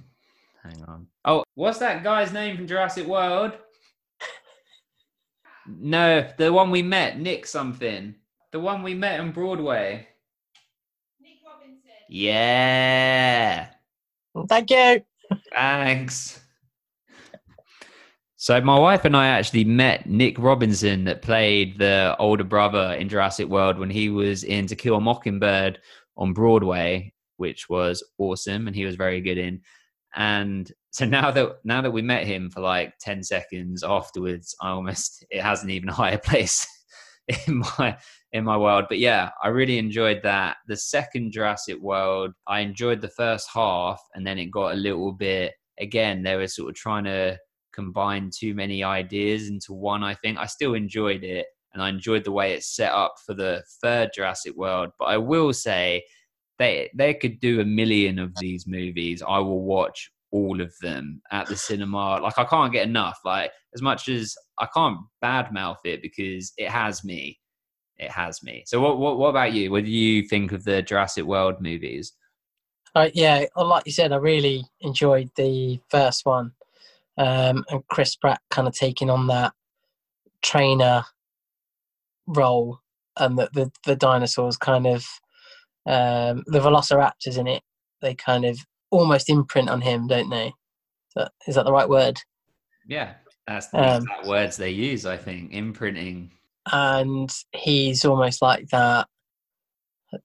Hang 0.63 0.85
on. 0.87 1.07
Oh 1.25 1.45
what's 1.55 1.79
that 1.79 2.03
guy's 2.05 2.33
name 2.35 2.57
from 2.57 2.67
jurassic 2.67 3.07
world 3.07 3.53
no 5.67 6.29
the 6.39 6.53
one 6.53 6.71
we 6.71 6.83
met 6.83 7.19
nick 7.19 7.47
something 7.47 8.15
the 8.51 8.61
one 8.61 8.83
we 8.83 8.95
met 8.95 9.21
on 9.21 9.33
broadway 9.33 10.07
Nick 11.21 11.39
Robinson. 11.47 11.91
yeah 12.09 13.69
Thank 14.49 14.71
you. 14.71 15.03
Thanks. 15.55 16.41
So 18.37 18.61
my 18.61 18.79
wife 18.79 19.05
and 19.05 19.17
I 19.17 19.29
actually 19.29 19.65
met 19.65 20.09
Nick 20.09 20.39
Robinson 20.39 21.05
that 21.05 21.23
played 21.23 21.79
the 21.79 22.17
older 22.19 22.45
brother 22.45 22.95
in 22.95 23.09
Jurassic 23.09 23.47
World 23.47 23.79
when 23.79 23.91
he 23.91 24.09
was 24.09 24.43
in 24.43 24.67
To 24.67 24.75
Kill 24.75 24.97
a 24.97 25.01
Mockingbird 25.01 25.79
on 26.17 26.33
Broadway, 26.33 27.13
which 27.37 27.69
was 27.69 28.03
awesome 28.19 28.67
and 28.67 28.75
he 28.75 28.85
was 28.85 28.97
very 28.97 29.21
good 29.21 29.39
in. 29.39 29.61
And 30.15 30.71
so 30.93 31.07
now 31.07 31.31
that 31.31 31.57
now 31.65 31.81
that 31.81 31.91
we 31.91 32.03
met 32.03 32.27
him 32.27 32.51
for 32.51 32.61
like 32.61 32.93
10 33.01 33.23
seconds 33.23 33.83
afterwards, 33.83 34.55
I 34.61 34.71
almost 34.71 35.25
it 35.31 35.41
has 35.41 35.65
an 35.65 35.71
even 35.71 35.89
higher 36.01 36.19
place 36.19 36.67
in 37.47 37.63
my 37.79 37.97
in 38.33 38.45
my 38.45 38.59
world. 38.59 38.85
But 38.91 38.99
yeah, 38.99 39.31
I 39.43 39.49
really 39.49 39.79
enjoyed 39.79 40.21
that. 40.23 40.59
The 40.69 40.77
second 40.77 41.33
Jurassic 41.33 41.79
World, 41.81 42.33
I 42.47 42.61
enjoyed 42.61 43.01
the 43.01 43.09
first 43.09 43.49
half, 43.53 44.03
and 44.15 44.27
then 44.27 44.39
it 44.39 44.51
got 44.51 44.75
a 44.75 44.77
little 44.77 45.13
bit. 45.13 45.55
Again, 45.81 46.23
they 46.23 46.37
were 46.37 46.47
sort 46.47 46.69
of 46.69 46.75
trying 46.77 47.05
to 47.05 47.39
combine 47.73 48.31
too 48.31 48.55
many 48.55 48.85
ideas 48.85 49.49
into 49.49 49.73
one. 49.73 50.05
I 50.05 50.13
think 50.13 50.37
I 50.37 50.45
still 50.45 50.75
enjoyed 50.75 51.25
it, 51.25 51.47
and 51.73 51.83
I 51.83 51.89
enjoyed 51.89 52.25
the 52.25 52.33
way 52.33 52.53
it's 52.53 52.77
set 52.77 52.93
up 52.93 53.15
for 53.25 53.33
the 53.33 53.65
third 53.83 54.11
Jurassic 54.15 54.55
World. 54.57 54.91
But 54.99 55.07
I 55.07 55.17
will 55.17 55.55
say, 55.55 56.05
they 56.59 56.91
they 56.95 57.15
could 57.15 57.41
do 57.41 57.61
a 57.61 57.65
million 57.65 58.19
of 58.19 58.37
these 58.37 58.67
movies. 58.67 59.23
I 59.27 59.39
will 59.39 59.63
watch 59.63 60.11
all 60.33 60.61
of 60.61 60.73
them 60.81 61.21
at 61.31 61.47
the 61.47 61.57
cinema. 61.57 62.19
Like 62.21 62.39
I 62.39 62.45
can't 62.45 62.73
get 62.73 62.89
enough. 62.89 63.21
Like 63.25 63.53
as 63.75 63.83
much 63.83 64.09
as 64.09 64.35
I 64.59 64.67
can't 64.75 64.99
badmouth 65.23 65.85
it 65.85 66.03
because 66.03 66.53
it 66.57 66.71
has 66.71 67.05
me. 67.05 67.39
It 67.99 68.11
has 68.11 68.43
me. 68.43 68.65
So 68.67 68.81
what 68.81 68.99
what 68.99 69.19
what 69.19 69.29
about 69.29 69.53
you? 69.53 69.71
What 69.71 69.85
do 69.85 69.91
you 69.91 70.23
think 70.27 70.53
of 70.53 70.65
the 70.65 70.83
Jurassic 70.83 71.25
World 71.25 71.61
movies? 71.61 72.13
Uh, 72.95 73.11
yeah, 73.15 73.45
like 73.57 73.87
you 73.87 73.93
said, 73.93 74.13
I 74.13 74.17
really 74.17 74.65
enjoyed 74.81 75.31
the 75.37 75.81
first 75.89 76.27
one, 76.27 76.53
um, 77.17 77.65
and 77.71 77.87
Chris 77.89 78.17
Pratt 78.17 78.41
kind 78.51 78.69
of 78.69 78.75
taking 78.75 79.09
on 79.09 79.29
that 79.29 79.53
trainer 80.43 81.05
role, 82.27 82.81
and 83.17 83.39
the 83.39 83.49
the, 83.53 83.71
the 83.87 83.97
dinosaurs 83.97 84.57
kind 84.57 84.87
of 84.87 85.05
um, 85.87 86.43
the 86.47 86.61
Velociraptors 86.61 87.39
in 87.39 87.47
it. 87.47 87.63
They 88.01 88.15
kind 88.15 88.45
of 88.45 88.59
almost 88.93 89.29
imprint 89.29 89.69
on 89.69 89.81
him, 89.81 90.07
don't 90.07 90.31
they? 90.31 90.47
Is 90.47 91.15
that, 91.17 91.33
is 91.49 91.55
that 91.57 91.65
the 91.65 91.73
right 91.73 91.89
word? 91.89 92.21
Yeah, 92.87 93.15
that's 93.49 93.67
the 93.69 93.79
Um, 93.79 94.03
exact 94.03 94.27
words 94.27 94.57
they 94.57 94.71
use. 94.71 95.05
I 95.07 95.17
think 95.17 95.53
imprinting. 95.53 96.31
and 96.73 97.33
he's 97.53 98.05
almost 98.05 98.41
like 98.41 98.69
that 98.69 99.09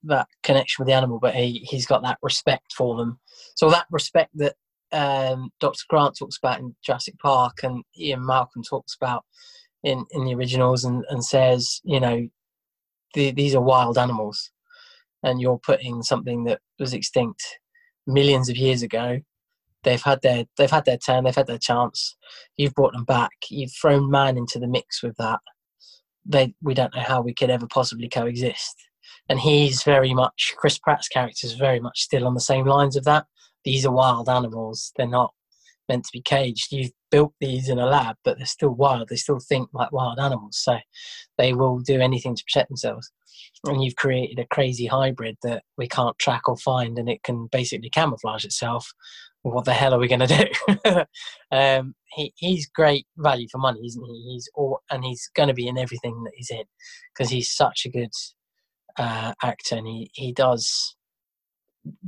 that 0.04 0.28
connection 0.44 0.84
with 0.84 0.88
the 0.88 0.94
animal 0.94 1.18
but 1.20 1.34
he, 1.34 1.66
he's 1.70 1.86
got 1.88 2.04
that 2.04 2.18
respect 2.22 2.74
for 2.78 2.98
them 2.98 3.18
so 3.56 3.70
that 3.70 3.86
respect 3.90 4.30
that 4.36 4.54
um, 4.92 5.50
dr 5.62 5.80
grant 5.90 6.16
talks 6.18 6.38
about 6.38 6.60
in 6.60 6.76
jurassic 6.86 7.18
park 7.20 7.64
and 7.64 7.84
ian 7.98 8.24
malcolm 8.26 8.62
talks 8.70 8.96
about 9.02 9.24
in, 9.84 10.06
in 10.12 10.26
the 10.26 10.36
originals 10.36 10.84
and, 10.84 11.06
and 11.10 11.24
says 11.24 11.80
you 11.86 12.00
know 12.00 12.28
the, 13.14 13.32
these 13.32 13.56
are 13.56 13.62
wild 13.62 13.98
animals 13.98 14.52
and 15.24 15.40
you're 15.42 15.60
putting 15.60 16.04
something 16.04 16.44
that 16.44 16.60
was 16.80 16.94
extinct 16.94 17.42
millions 18.08 18.50
of 18.50 18.58
years 18.58 18.82
ago 18.82 19.20
they've 19.84 20.04
had 20.04 20.22
their 20.22 20.46
they've 20.58 20.72
had 20.72 20.86
their 20.86 20.98
turn 20.98 21.24
they've 21.24 21.36
had 21.36 21.48
their 21.48 21.58
chance 21.58 22.16
you've 22.58 22.74
brought 22.74 22.94
them 22.94 23.06
back 23.06 23.32
you've 23.50 23.74
thrown 23.80 24.10
man 24.10 24.38
into 24.38 24.58
the 24.58 24.68
mix 24.68 25.04
with 25.04 25.16
that 25.18 25.40
they 26.28 26.54
we 26.62 26.74
don't 26.74 26.94
know 26.96 27.02
how 27.02 27.22
we 27.22 27.34
could 27.34 27.50
ever 27.50 27.68
possibly 27.68 28.10
coexist. 28.10 28.76
And 29.30 29.40
he's 29.40 29.84
very 29.84 30.14
much 30.14 30.54
Chris 30.58 30.78
Pratt's 30.78 31.08
character 31.08 31.48
is 31.48 31.54
very 31.54 31.80
much 31.80 32.02
still 32.02 32.28
on 32.28 32.34
the 32.34 32.42
same 32.42 32.66
lines 32.66 32.96
of 32.96 33.06
that. 33.06 33.26
These 33.64 33.86
are 33.86 33.92
wild 33.92 34.30
animals; 34.30 34.92
they're 34.96 35.08
not 35.08 35.34
meant 35.90 36.06
to 36.06 36.12
be 36.14 36.22
caged. 36.22 36.72
You 36.72 36.90
built 37.10 37.34
these 37.40 37.70
in 37.70 37.80
a 37.80 37.86
lab, 37.86 38.16
but 38.24 38.38
they're 38.38 38.46
still 38.46 38.72
wild. 38.74 39.10
They 39.10 39.16
still 39.16 39.40
think 39.40 39.70
like 39.74 39.92
wild 39.92 40.20
animals, 40.20 40.58
so 40.58 40.78
they 41.38 41.54
will 41.54 41.80
do 41.80 42.00
anything 42.00 42.36
to 42.36 42.44
protect 42.44 42.70
themselves. 42.70 43.12
And 43.66 43.84
you've 43.84 43.96
created 43.96 44.40
a 44.40 44.48
crazy 44.48 44.86
hybrid 44.86 45.38
that 45.44 45.64
we 45.78 45.88
can't 45.88 46.18
track 46.20 46.48
or 46.48 46.58
find, 46.58 46.98
and 46.98 47.10
it 47.10 47.24
can 47.24 47.48
basically 47.52 47.90
camouflage 47.90 48.46
itself. 48.46 48.92
What 49.44 49.66
the 49.66 49.74
hell 49.74 49.94
are 49.94 50.00
we 50.00 50.08
going 50.08 50.28
to 50.28 50.50
do? 50.84 51.06
um, 51.56 51.96
he, 52.12 52.34
he's 52.36 52.68
great 52.68 53.06
value 53.18 53.48
for 53.52 53.60
money, 53.60 53.86
isn't 53.86 54.06
he? 54.06 54.34
He's 54.34 54.50
all, 54.56 54.82
and 54.92 55.04
he's 55.04 55.30
going 55.36 55.48
to 55.48 55.54
be 55.54 55.68
in 55.68 55.78
everything 55.78 56.24
that 56.24 56.34
he's 56.36 56.50
in 56.50 56.64
because 57.14 57.30
he's 57.30 57.50
such 57.50 57.86
a 57.86 57.90
good 57.90 58.12
uh, 58.98 59.34
actor, 59.44 59.76
and 59.76 59.88
he 59.88 60.10
he 60.14 60.34
does 60.34 60.96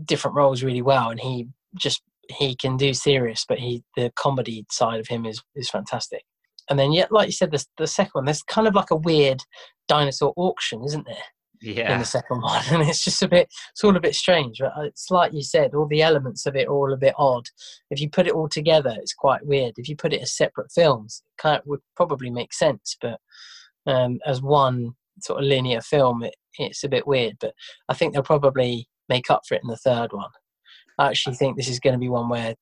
different 0.03 0.35
roles 0.35 0.63
really 0.63 0.81
well, 0.81 1.09
and 1.09 1.19
he 1.19 1.47
just 1.75 2.01
he 2.29 2.55
can 2.55 2.77
do 2.77 2.93
serious, 2.93 3.45
but 3.47 3.59
he 3.59 3.83
the 3.95 4.11
comedy 4.15 4.65
side 4.71 4.99
of 4.99 5.07
him 5.07 5.25
is 5.25 5.41
is 5.55 5.69
fantastic. 5.69 6.23
And 6.69 6.77
then 6.77 6.91
yet, 6.91 7.11
like 7.11 7.27
you 7.27 7.31
said, 7.33 7.51
the 7.51 7.63
the 7.77 7.87
second 7.87 8.11
one, 8.13 8.25
there's 8.25 8.43
kind 8.43 8.67
of 8.67 8.75
like 8.75 8.91
a 8.91 8.95
weird 8.95 9.41
dinosaur 9.87 10.33
auction, 10.35 10.83
isn't 10.83 11.05
there? 11.05 11.23
Yeah. 11.61 11.93
In 11.93 11.99
the 11.99 12.05
second 12.05 12.41
one, 12.41 12.63
and 12.71 12.83
it's 12.83 13.03
just 13.03 13.21
a 13.21 13.27
bit, 13.27 13.49
it's 13.71 13.83
all 13.83 13.95
a 13.95 13.99
bit 13.99 14.15
strange. 14.15 14.59
But 14.59 14.73
it's 14.85 15.09
like 15.09 15.33
you 15.33 15.41
said, 15.41 15.73
all 15.73 15.87
the 15.87 16.01
elements 16.01 16.45
of 16.45 16.55
it 16.55 16.67
are 16.67 16.73
all 16.73 16.93
a 16.93 16.97
bit 16.97 17.15
odd. 17.17 17.47
If 17.89 17.99
you 17.99 18.09
put 18.09 18.27
it 18.27 18.33
all 18.33 18.47
together, 18.47 18.95
it's 18.97 19.13
quite 19.13 19.45
weird. 19.45 19.73
If 19.77 19.89
you 19.89 19.95
put 19.95 20.13
it 20.13 20.21
as 20.21 20.37
separate 20.37 20.71
films, 20.71 21.23
it 21.25 21.41
kind 21.41 21.57
of 21.57 21.65
would 21.65 21.81
probably 21.95 22.29
make 22.29 22.53
sense. 22.53 22.95
But 23.01 23.19
um, 23.87 24.19
as 24.25 24.41
one 24.41 24.93
sort 25.21 25.41
of 25.41 25.49
linear 25.49 25.81
film, 25.81 26.23
it, 26.23 26.35
it's 26.59 26.83
a 26.83 26.89
bit 26.89 27.07
weird. 27.07 27.37
But 27.41 27.53
I 27.89 27.93
think 27.93 28.13
they'll 28.13 28.23
probably 28.23 28.87
make 29.09 29.29
up 29.29 29.41
for 29.47 29.55
it 29.55 29.63
in 29.63 29.69
the 29.69 29.75
third 29.75 30.13
one. 30.13 30.29
I 30.99 31.07
actually 31.07 31.35
think 31.35 31.55
this 31.55 31.69
is 31.69 31.79
going 31.79 31.93
to 31.93 31.99
be 31.99 32.09
one 32.09 32.29
where 32.29 32.53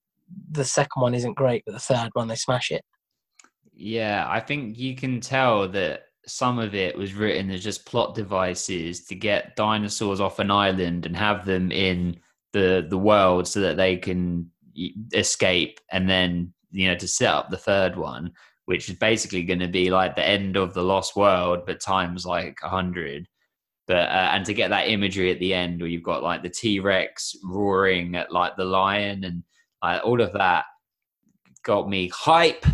the 0.52 0.64
second 0.64 1.02
one 1.02 1.16
isn't 1.16 1.36
great, 1.36 1.64
but 1.66 1.74
the 1.74 1.80
third 1.80 2.10
one 2.14 2.28
they 2.28 2.36
smash 2.36 2.72
it. 2.72 2.84
Yeah, 3.74 4.26
I 4.30 4.40
think 4.40 4.78
you 4.78 4.96
can 4.96 5.20
tell 5.20 5.68
that 5.70 6.04
some 6.28 6.60
of 6.60 6.76
it 6.76 6.98
was 6.98 7.14
written 7.14 7.50
as 7.50 7.64
just 7.64 7.86
plot 7.86 8.14
devices 8.14 9.06
to 9.06 9.16
get 9.16 9.56
dinosaurs 9.56 10.20
off 10.20 10.40
an 10.40 10.52
island 10.52 11.06
and 11.06 11.16
have 11.16 11.46
them 11.46 11.72
in 11.72 12.20
the 12.54 12.86
the 12.90 12.98
world 12.98 13.48
so 13.48 13.62
that 13.62 13.78
they 13.78 13.98
can 13.98 14.50
escape 15.14 15.80
and 15.92 16.10
then 16.10 16.54
you 16.72 16.88
know 16.88 16.96
to 16.96 17.08
set 17.08 17.34
up 17.34 17.50
the 17.50 17.58
third 17.58 17.96
one 17.96 18.32
which 18.66 18.90
is 18.90 18.96
basically 18.96 19.44
going 19.44 19.60
to 19.60 19.68
be 19.68 19.90
like 19.90 20.16
the 20.16 20.28
end 20.28 20.56
of 20.58 20.74
the 20.74 20.84
lost 20.84 21.16
world 21.16 21.62
but 21.66 21.80
times 21.80 22.26
like 22.26 22.58
a 22.64 22.70
hundred 22.70 23.28
but 23.88 24.10
uh, 24.10 24.32
and 24.34 24.46
to 24.46 24.54
get 24.54 24.70
that 24.70 24.90
imagery 24.90 25.32
at 25.32 25.40
the 25.40 25.54
end 25.54 25.80
where 25.80 25.90
you've 25.90 26.04
got 26.04 26.24
like 26.24 26.44
the 26.44 26.50
t-rex 26.50 27.36
roaring 27.44 28.16
at 28.16 28.32
like 28.32 28.56
the 28.58 28.66
lion 28.66 29.24
and 29.24 29.44
like 29.84 30.04
all 30.04 30.22
of 30.22 30.34
that 30.34 30.66
got 31.64 31.90
me 31.90 32.10
hype 32.10 32.66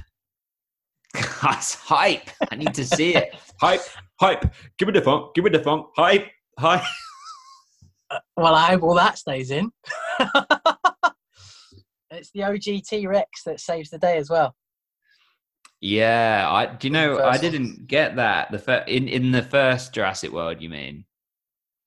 Guys, 1.41 1.76
hype. 1.76 2.30
I 2.52 2.56
need 2.56 2.73
to 2.73 2.84
see 2.86 3.15
it. 3.15 3.36
hype, 3.62 3.82
hype. 4.19 4.52
Give 4.80 4.88
me 4.88 4.93
the 4.93 5.02
funk. 5.02 5.36
Give 5.36 5.43
me 5.43 5.52
the 5.52 5.60
funk. 5.60 5.88
Hype, 5.95 6.28
hype. 6.58 6.84
Well, 8.38 8.54
I 8.54 8.67
hope 8.67 8.84
all 8.84 8.93
that 8.93 9.17
stays 9.17 9.49
in. 9.49 9.71
it's 12.12 12.30
the 12.36 12.43
OG 12.43 12.84
T 12.88 13.08
Rex 13.08 13.41
that 13.43 13.60
saves 13.60 13.89
the 13.89 13.97
day 13.97 14.17
as 14.17 14.30
well. 14.30 14.54
Yeah, 15.83 16.47
I. 16.49 16.67
Do 16.67 16.87
you 16.87 16.93
know? 16.93 17.21
I 17.21 17.37
didn't 17.37 17.87
get 17.87 18.15
that. 18.15 18.49
The 18.49 18.57
fir- 18.57 18.85
in 18.87 19.09
in 19.09 19.33
the 19.33 19.41
first 19.41 19.93
Jurassic 19.93 20.31
World, 20.31 20.61
you 20.61 20.69
mean? 20.69 21.03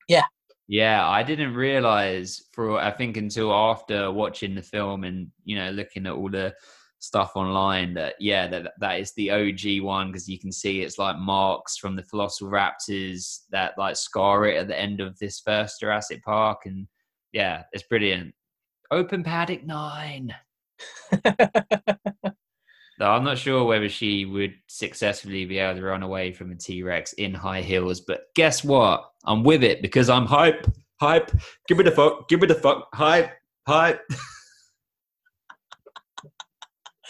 Yeah. 0.07 0.25
Yeah, 0.67 1.09
I 1.09 1.23
didn't 1.23 1.55
realize 1.55 2.43
for 2.51 2.77
I 2.77 2.91
think 2.91 3.17
until 3.17 3.51
after 3.51 4.11
watching 4.11 4.53
the 4.53 4.61
film 4.61 5.03
and 5.03 5.31
you 5.45 5.55
know 5.57 5.71
looking 5.71 6.05
at 6.05 6.13
all 6.13 6.29
the 6.29 6.53
stuff 6.99 7.31
online 7.35 7.95
that 7.95 8.13
yeah 8.19 8.45
that 8.47 8.73
that 8.79 8.99
is 8.99 9.13
the 9.13 9.31
OG 9.31 9.81
one 9.83 10.11
because 10.11 10.29
you 10.29 10.37
can 10.37 10.51
see 10.51 10.81
it's 10.81 10.99
like 10.99 11.17
marks 11.17 11.77
from 11.77 11.95
the 11.95 12.03
Velociraptors 12.03 13.45
that 13.49 13.73
like 13.79 13.95
scar 13.95 14.45
it 14.45 14.57
at 14.57 14.67
the 14.67 14.79
end 14.79 15.01
of 15.01 15.17
this 15.17 15.39
first 15.39 15.79
Jurassic 15.79 16.23
Park 16.23 16.67
and 16.67 16.87
yeah, 17.31 17.63
it's 17.71 17.87
brilliant. 17.87 18.35
Open 18.91 19.23
Paddock 19.23 19.65
Nine. 19.65 20.35
Though 22.99 23.11
I'm 23.11 23.23
not 23.23 23.37
sure 23.37 23.63
whether 23.63 23.87
she 23.89 24.25
would 24.25 24.55
successfully 24.67 25.45
be 25.45 25.59
able 25.59 25.79
to 25.79 25.85
run 25.85 26.01
away 26.01 26.31
from 26.31 26.51
a 26.51 26.55
T 26.55 26.81
Rex 26.81 27.13
in 27.13 27.33
high 27.33 27.61
heels, 27.61 28.01
but 28.01 28.25
guess 28.35 28.63
what? 28.63 29.11
I'm 29.25 29.43
with 29.43 29.63
it 29.63 29.81
because 29.83 30.09
I'm 30.09 30.25
hype, 30.25 30.65
hype. 30.99 31.31
Give 31.67 31.77
me 31.77 31.83
the 31.83 31.91
fuck, 31.91 32.27
give 32.27 32.41
me 32.41 32.47
the 32.47 32.55
fuck, 32.55 32.87
hype, 32.93 33.31
hype. 33.67 34.01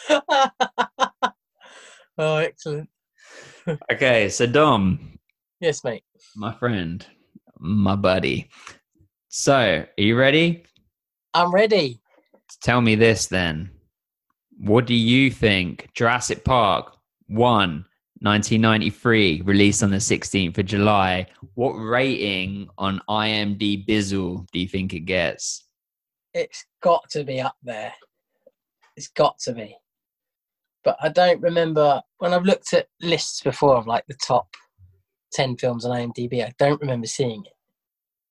oh, 2.18 2.38
excellent. 2.38 2.90
Okay, 3.92 4.30
so 4.30 4.46
Dom, 4.48 5.20
Yes, 5.60 5.84
mate. 5.84 6.02
my 6.38 6.54
friend, 6.54 7.06
my 7.60 7.98
buddy. 7.98 8.50
So, 9.28 9.54
are 9.54 9.88
you 9.98 10.18
ready? 10.18 10.64
I'm 11.34 11.52
ready. 11.54 12.00
Tell 12.62 12.80
me 12.80 12.96
this 12.96 13.26
then. 13.26 13.70
What 14.60 14.86
do 14.88 14.96
you 14.96 15.30
think 15.30 15.90
Jurassic 15.94 16.44
Park 16.44 16.96
1, 17.28 17.86
1993, 18.22 19.42
released 19.42 19.84
on 19.84 19.92
the 19.92 19.98
16th 19.98 20.58
of 20.58 20.66
July, 20.66 21.28
what 21.54 21.74
rating 21.74 22.68
on 22.78 23.00
IMDb 23.08 23.86
Bizzle 23.88 24.48
do 24.52 24.60
you 24.60 24.68
think 24.68 24.94
it 24.94 25.02
gets? 25.02 25.66
It's 26.34 26.66
got 26.82 27.08
to 27.12 27.24
be 27.24 27.40
up 27.40 27.56
there. 27.64 27.94
It's 28.96 29.10
got 29.10 29.38
to 29.42 29.54
be. 29.54 29.78
But 30.84 30.98
I 31.02 31.10
don't 31.10 31.42
remember 31.42 32.02
when 32.18 32.34
I've 32.34 32.46
looked 32.46 32.74
at 32.74 32.88
lists 33.02 33.42
before 33.42 33.76
of 33.76 33.86
like 33.86 34.06
the 34.08 34.18
top 34.26 34.48
10 35.34 35.58
films 35.58 35.86
on 35.86 35.96
IMDb, 35.96 36.44
I 36.44 36.54
don't 36.58 36.82
remember 36.82 37.08
seeing 37.08 37.44
it. 37.46 37.54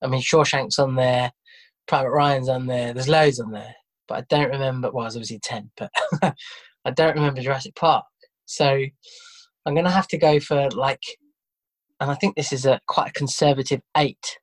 I 0.03 0.09
mean, 0.09 0.23
Shawshank's 0.23 0.79
on 0.79 0.97
there, 0.97 1.33
Private 1.87 2.11
Ryan's 2.11 2.49
on 2.49 2.67
there, 2.67 2.93
there's 2.93 3.09
loads 3.09 3.39
on 3.39 3.53
there. 3.53 3.75
But 4.09 4.19
I 4.19 4.21
don't 4.29 4.51
remember, 4.51 4.91
well, 4.91 5.05
was 5.05 5.17
obviously 5.17 5.41
10, 5.41 5.71
but 5.77 5.91
I 6.85 6.91
don't 6.91 7.17
remember 7.17 7.41
Jurassic 7.41 7.75
Park. 7.75 8.05
So 8.45 8.85
I'm 9.67 9.75
going 9.75 9.85
to 9.85 9.91
have 9.91 10.09
to 10.09 10.19
go 10.19 10.39
for 10.39 10.69
like, 10.71 11.03
and 12.01 12.11
I 12.11 12.15
think 12.15 12.37
this 12.37 12.53
is 12.53 12.67
a 12.67 12.81
quite 12.87 13.11
a 13.11 13.13
conservative 13.13 13.81
eight. 13.97 14.39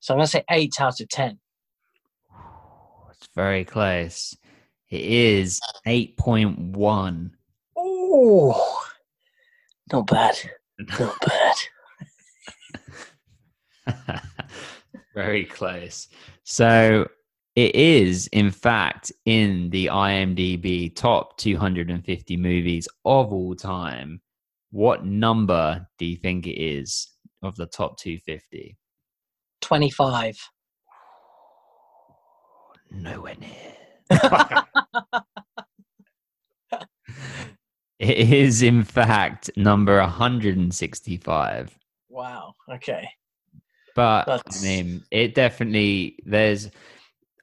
So 0.00 0.14
I'm 0.14 0.18
going 0.18 0.26
to 0.26 0.30
say 0.30 0.44
eight 0.50 0.74
out 0.80 1.00
of 1.00 1.08
10. 1.08 1.38
It's 3.10 3.28
very 3.34 3.64
close. 3.64 4.36
It 4.90 5.02
is 5.02 5.60
8.1. 5.86 7.30
Oh, 7.76 8.84
not 9.92 10.06
bad. 10.06 10.36
Not 11.00 11.16
bad. 13.86 14.22
very 15.14 15.44
close. 15.44 16.08
So 16.44 17.08
it 17.58 17.74
is, 17.74 18.28
in 18.28 18.52
fact, 18.52 19.10
in 19.24 19.68
the 19.70 19.86
IMDb 19.86 20.94
top 20.94 21.36
250 21.38 22.36
movies 22.36 22.86
of 23.04 23.32
all 23.32 23.56
time. 23.56 24.20
What 24.70 25.04
number 25.04 25.84
do 25.98 26.06
you 26.06 26.16
think 26.16 26.46
it 26.46 26.62
is 26.62 27.08
of 27.42 27.56
the 27.56 27.66
top 27.66 27.98
250? 27.98 28.76
25. 29.60 30.38
Nowhere 32.92 33.34
near. 33.40 33.74
it 37.98 38.32
is, 38.32 38.62
in 38.62 38.84
fact, 38.84 39.50
number 39.56 39.98
165. 39.98 41.76
Wow. 42.08 42.54
Okay. 42.70 43.08
But 43.96 44.26
That's- 44.26 44.62
I 44.62 44.64
mean, 44.64 45.02
it 45.10 45.34
definitely 45.34 46.20
there's 46.24 46.70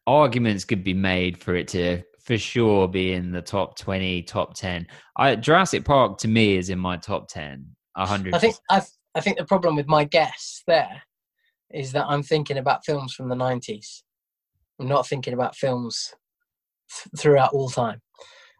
arguments 0.07 0.65
could 0.65 0.83
be 0.83 0.93
made 0.93 1.37
for 1.37 1.55
it 1.55 1.67
to 1.69 2.01
for 2.19 2.37
sure 2.37 2.87
be 2.87 3.13
in 3.13 3.31
the 3.31 3.41
top 3.41 3.77
20, 3.77 4.23
top 4.23 4.55
10. 4.55 4.87
I 5.15 5.35
Jurassic 5.35 5.85
Park 5.85 6.17
to 6.19 6.27
me 6.27 6.57
is 6.57 6.69
in 6.69 6.79
my 6.79 6.97
top 6.97 7.27
10. 7.27 7.65
100 7.95 8.33
I 8.33 8.39
think 8.39 8.55
I 8.69 8.81
I 9.15 9.21
think 9.21 9.37
the 9.37 9.45
problem 9.45 9.75
with 9.75 9.87
my 9.87 10.03
guess 10.03 10.63
there 10.67 11.01
is 11.73 11.91
that 11.93 12.05
I'm 12.07 12.23
thinking 12.23 12.57
about 12.57 12.85
films 12.85 13.13
from 13.13 13.29
the 13.29 13.35
90s. 13.35 14.03
I'm 14.79 14.87
not 14.87 15.07
thinking 15.07 15.33
about 15.33 15.55
films 15.55 16.13
th- 16.89 17.21
throughout 17.21 17.53
all 17.53 17.69
time. 17.69 18.01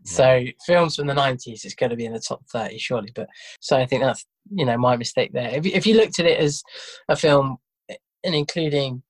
So 0.05 0.43
films 0.65 0.95
from 0.95 1.07
the 1.07 1.13
90s 1.13 1.65
is 1.65 1.73
going 1.73 1.89
to 1.89 1.95
be 1.95 2.05
in 2.05 2.13
the 2.13 2.19
top 2.19 2.43
30 2.51 2.77
surely. 2.77 3.11
But 3.15 3.27
so 3.59 3.77
I 3.77 3.85
think 3.85 4.03
that's 4.03 4.25
you 4.51 4.65
know 4.65 4.77
my 4.77 4.95
mistake 4.95 5.31
there. 5.33 5.49
If 5.49 5.65
if 5.65 5.87
you 5.87 5.95
looked 5.95 6.19
at 6.19 6.27
it 6.27 6.39
as 6.39 6.63
a 7.09 7.15
film 7.15 7.57
and 7.89 8.35
including 8.35 9.01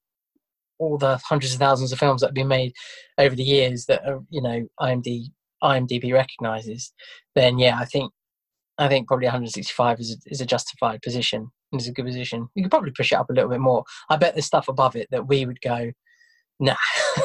all 0.79 0.97
the 0.97 1.17
hundreds 1.17 1.53
of 1.53 1.59
thousands 1.59 1.91
of 1.91 1.99
films 1.99 2.21
that 2.21 2.27
have 2.27 2.35
been 2.35 2.47
made 2.47 2.73
over 3.17 3.35
the 3.35 3.43
years 3.43 3.85
that 3.85 4.05
are 4.07 4.21
you 4.29 4.41
know 4.41 4.67
IMD 4.79 5.25
IMDb 5.63 6.13
recognizes, 6.13 6.93
then 7.35 7.57
yeah, 7.57 7.77
I 7.77 7.85
think 7.85 8.11
I 8.77 8.87
think 8.87 9.07
probably 9.07 9.25
165 9.25 9.99
is 9.99 10.11
a, 10.11 10.17
is 10.31 10.41
a 10.41 10.45
justified 10.45 11.01
position 11.01 11.49
and 11.71 11.81
is 11.81 11.87
a 11.87 11.93
good 11.93 12.05
position. 12.05 12.47
You 12.55 12.63
could 12.63 12.71
probably 12.71 12.91
push 12.91 13.11
it 13.11 13.15
up 13.15 13.29
a 13.29 13.33
little 13.33 13.49
bit 13.49 13.61
more. 13.61 13.83
I 14.09 14.17
bet 14.17 14.35
there's 14.35 14.45
stuff 14.45 14.67
above 14.67 14.95
it 14.95 15.07
that 15.11 15.27
we 15.27 15.45
would 15.45 15.61
go, 15.61 15.91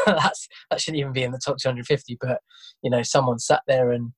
that's 0.07 0.49
that 0.71 0.81
shouldn't 0.81 1.01
even 1.01 1.13
be 1.13 1.23
in 1.23 1.33
the 1.33 1.41
top 1.45 1.59
250. 1.59 2.19
But 2.21 2.41
you 2.83 2.91
know, 2.91 3.03
someone 3.03 3.39
sat 3.39 3.63
there 3.67 3.93
and 3.93 4.13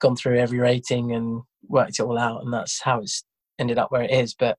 gone 0.00 0.16
through 0.16 0.38
every 0.38 0.58
rating 0.58 1.12
and 1.12 1.42
worked 1.68 1.98
it 1.98 2.02
all 2.02 2.18
out, 2.18 2.42
and 2.42 2.52
that's 2.52 2.80
how 2.82 3.00
it's 3.00 3.24
ended 3.58 3.78
up 3.78 3.90
where 3.90 4.02
it 4.02 4.10
is. 4.10 4.34
But 4.34 4.58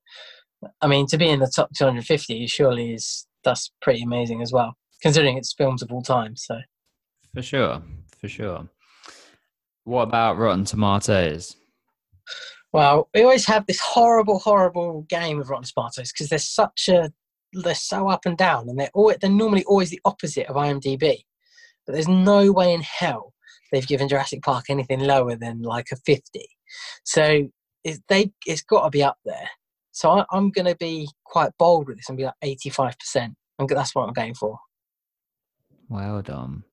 I 0.80 0.86
mean, 0.86 1.06
to 1.08 1.18
be 1.18 1.28
in 1.28 1.40
the 1.40 1.52
top 1.54 1.70
250 1.76 2.46
surely 2.46 2.94
is 2.94 3.25
that's 3.46 3.72
pretty 3.80 4.02
amazing 4.02 4.42
as 4.42 4.52
well, 4.52 4.76
considering 5.00 5.38
it's 5.38 5.54
films 5.54 5.82
of 5.82 5.90
all 5.90 6.02
time. 6.02 6.36
So 6.36 6.58
For 7.32 7.42
sure, 7.42 7.82
for 8.20 8.28
sure. 8.28 8.68
What 9.84 10.02
about 10.02 10.36
Rotten 10.36 10.64
Tomatoes? 10.64 11.56
Well, 12.72 13.08
we 13.14 13.22
always 13.22 13.46
have 13.46 13.66
this 13.66 13.80
horrible, 13.80 14.38
horrible 14.38 15.06
game 15.08 15.40
of 15.40 15.48
Rotten 15.48 15.64
Tomatoes 15.64 16.12
because 16.12 16.28
they're 16.28 16.38
such 16.38 16.88
a 16.88 17.12
they're 17.52 17.74
so 17.74 18.08
up 18.08 18.26
and 18.26 18.36
down, 18.36 18.68
and 18.68 18.78
they're 18.78 18.90
always, 18.92 19.18
they're 19.20 19.30
normally 19.30 19.64
always 19.64 19.90
the 19.90 20.00
opposite 20.04 20.46
of 20.48 20.56
IMDb. 20.56 21.18
But 21.86 21.92
there's 21.92 22.08
no 22.08 22.52
way 22.52 22.74
in 22.74 22.82
hell 22.82 23.32
they've 23.72 23.86
given 23.86 24.08
Jurassic 24.08 24.42
Park 24.42 24.66
anything 24.68 25.00
lower 25.00 25.36
than 25.36 25.62
like 25.62 25.88
a 25.92 25.96
fifty. 25.96 26.48
So 27.04 27.48
it's 27.84 28.00
they 28.08 28.32
it's 28.44 28.62
got 28.62 28.84
to 28.84 28.90
be 28.90 29.02
up 29.02 29.18
there. 29.24 29.48
So 29.96 30.10
I, 30.10 30.26
I'm 30.30 30.50
going 30.50 30.66
to 30.66 30.76
be 30.76 31.08
quite 31.24 31.52
bold 31.58 31.88
with 31.88 31.96
this 31.96 32.10
and 32.10 32.18
be 32.18 32.24
like 32.24 32.34
eighty 32.42 32.68
five 32.68 32.98
percent. 32.98 33.34
And 33.58 33.66
that's 33.66 33.94
what 33.94 34.06
I'm 34.06 34.12
going 34.12 34.34
for. 34.34 34.58
Well 35.88 36.20
done. 36.20 36.64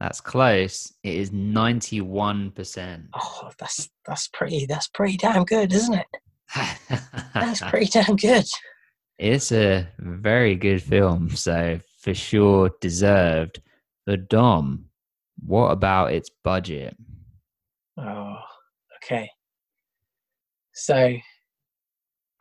That's 0.00 0.20
close. 0.20 0.92
It 1.04 1.14
is 1.14 1.30
91%. 1.30 3.06
Oh, 3.14 3.50
that's 3.60 3.88
that's 4.04 4.28
pretty 4.32 4.66
that's 4.66 4.88
pretty 4.88 5.16
damn 5.16 5.44
good, 5.44 5.72
isn't 5.72 5.94
it? 5.94 6.06
That's 7.34 7.60
pretty 7.62 7.86
damn 7.86 8.16
good. 8.16 8.44
It's 9.18 9.52
a 9.52 9.88
very 9.98 10.56
good 10.56 10.82
film, 10.82 11.30
so 11.30 11.78
for 12.00 12.12
sure 12.12 12.70
deserved. 12.80 13.62
The 14.06 14.18
Dom, 14.18 14.86
what 15.46 15.70
about 15.70 16.12
its 16.12 16.28
budget? 16.42 16.96
Oh, 17.96 18.36
okay. 18.96 19.30
So, 20.74 21.14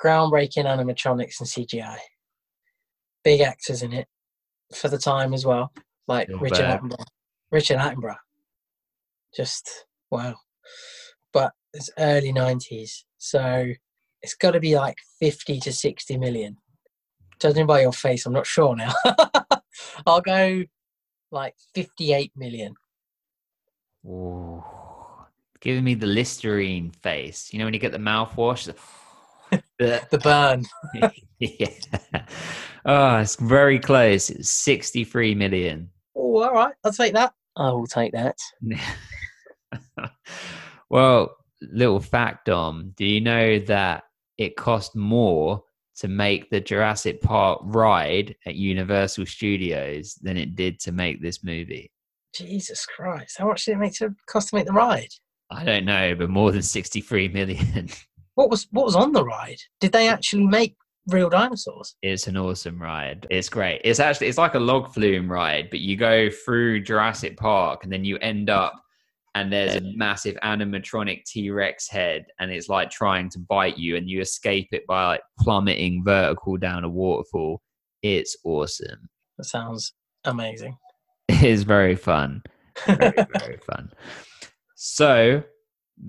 groundbreaking 0.04 0.66
animatronics 0.66 1.40
and 1.40 1.48
CGI. 1.48 1.98
Big 3.24 3.42
actors 3.42 3.82
in 3.82 3.94
it 3.94 4.08
for 4.76 4.90
the 4.90 4.98
time 4.98 5.34
as 5.34 5.46
well, 5.46 5.72
like 6.08 6.28
Richard 6.30 6.58
Burr. 6.58 6.80
Attenborough. 6.80 7.06
Richard 7.52 7.78
Attenborough. 7.78 8.18
Just 9.36 9.86
wow. 10.12 10.36
But 11.32 11.54
it's 11.74 11.90
early 11.98 12.34
90s, 12.34 13.04
so 13.18 13.68
it's 14.22 14.36
got 14.36 14.52
to 14.52 14.60
be 14.60 14.76
like 14.76 14.98
50 15.20 15.60
to 15.62 15.72
60 15.72 16.18
million. 16.18 16.58
Judging 17.40 17.66
by 17.66 17.82
your 17.82 17.94
face, 17.94 18.26
I'm 18.26 18.34
not 18.34 18.46
sure 18.46 18.76
now. 18.76 18.94
I'll 20.06 20.22
go 20.22 20.64
like 21.32 21.56
58 21.74 22.32
million. 22.36 22.76
Ooh, 24.06 24.64
giving 25.62 25.84
me 25.84 25.96
the 25.96 26.06
Listerine 26.08 26.92
face. 26.92 27.52
You 27.52 27.60
know 27.60 27.66
when 27.66 27.74
you 27.74 27.80
get 27.80 27.92
the 27.94 27.98
mouthwash? 27.98 28.66
The- 28.66 28.76
The 30.12 30.18
burn. 30.18 30.66
yeah. 31.40 32.26
Oh, 32.86 33.18
it's 33.18 33.36
very 33.38 33.80
close. 33.80 34.30
It's 34.30 34.50
63 34.50 35.36
million. 35.36 35.90
Oh, 36.16 36.44
all 36.44 36.54
right. 36.54 36.74
I'll 36.84 36.92
take 36.92 37.14
that. 37.14 37.34
I 37.56 37.72
will 37.72 37.88
take 37.88 38.12
that. 38.14 38.38
well, 40.90 41.36
little 41.62 42.00
fact, 42.00 42.46
Dom. 42.46 42.94
Do 42.98 43.06
you 43.06 43.22
know 43.22 43.60
that 43.60 44.04
it 44.38 44.56
cost 44.56 44.96
more 44.96 45.64
to 45.98 46.08
make 46.08 46.50
the 46.50 46.60
Jurassic 46.60 47.22
Park 47.22 47.60
ride 47.64 48.36
at 48.46 48.56
Universal 48.56 49.28
Studios 49.28 50.16
than 50.22 50.38
it 50.38 50.56
did 50.56 50.80
to 50.82 50.92
make 50.92 51.22
this 51.22 51.44
movie? 51.44 51.92
Jesus 52.34 52.86
Christ! 52.86 53.36
How 53.38 53.48
much 53.48 53.66
did 53.66 53.74
it 53.74 53.78
make 53.78 53.94
to 53.98 54.16
cost 54.28 54.50
to 54.50 54.56
make 54.56 54.66
the 54.66 54.74
ride? 54.74 55.10
I 55.52 55.64
don't 55.64 55.86
know, 55.86 56.16
but 56.16 56.32
more 56.32 56.52
than 56.52 56.64
63 56.64 57.28
million. 57.28 57.90
What 58.36 58.50
was 58.50 58.68
what 58.72 58.86
was 58.86 58.96
on 58.96 59.12
the 59.12 59.24
ride? 59.24 59.60
Did 59.80 59.92
they 59.92 60.08
actually 60.08 60.46
make 60.46 60.76
real 61.08 61.30
dinosaurs? 61.30 61.96
it's 62.02 62.28
an 62.28 62.38
awesome 62.38 62.82
ride. 62.82 63.28
It's 63.30 63.50
great. 63.50 63.82
It's 63.84 64.00
actually 64.00 64.28
it's 64.28 64.38
like 64.38 64.56
a 64.56 64.60
log 64.60 64.94
flume 64.94 65.32
ride, 65.32 65.70
but 65.70 65.80
you 65.80 65.96
go 65.96 66.30
through 66.30 66.84
Jurassic 66.84 67.38
Park 67.38 67.84
and 67.84 67.92
then 67.92 68.06
you 68.06 68.18
end 68.18 68.50
up 68.50 68.74
and 69.36 69.52
there's 69.52 69.76
a 69.76 69.82
massive 69.96 70.36
animatronic 70.44 71.26
T-Rex 71.26 71.90
head 71.90 72.26
and 72.40 72.52
it's 72.52 72.70
like 72.70 72.92
trying 72.92 73.30
to 73.30 73.40
bite 73.40 73.78
you 73.78 73.96
and 73.96 74.08
you 74.08 74.22
escape 74.22 74.68
it 74.72 74.86
by 74.88 75.08
like 75.08 75.22
plummeting 75.40 76.04
vertical 76.06 76.58
down 76.58 76.84
a 76.84 76.90
waterfall. 76.90 77.62
It's 78.04 78.38
awesome. 78.44 79.10
That 79.38 79.46
sounds 79.46 79.94
amazing. 80.26 80.78
It 81.30 81.42
is 81.44 81.64
very 81.64 81.96
fun. 81.96 82.44
Very, 82.86 83.14
very 83.40 83.58
fun. 83.66 83.90
So 84.76 85.42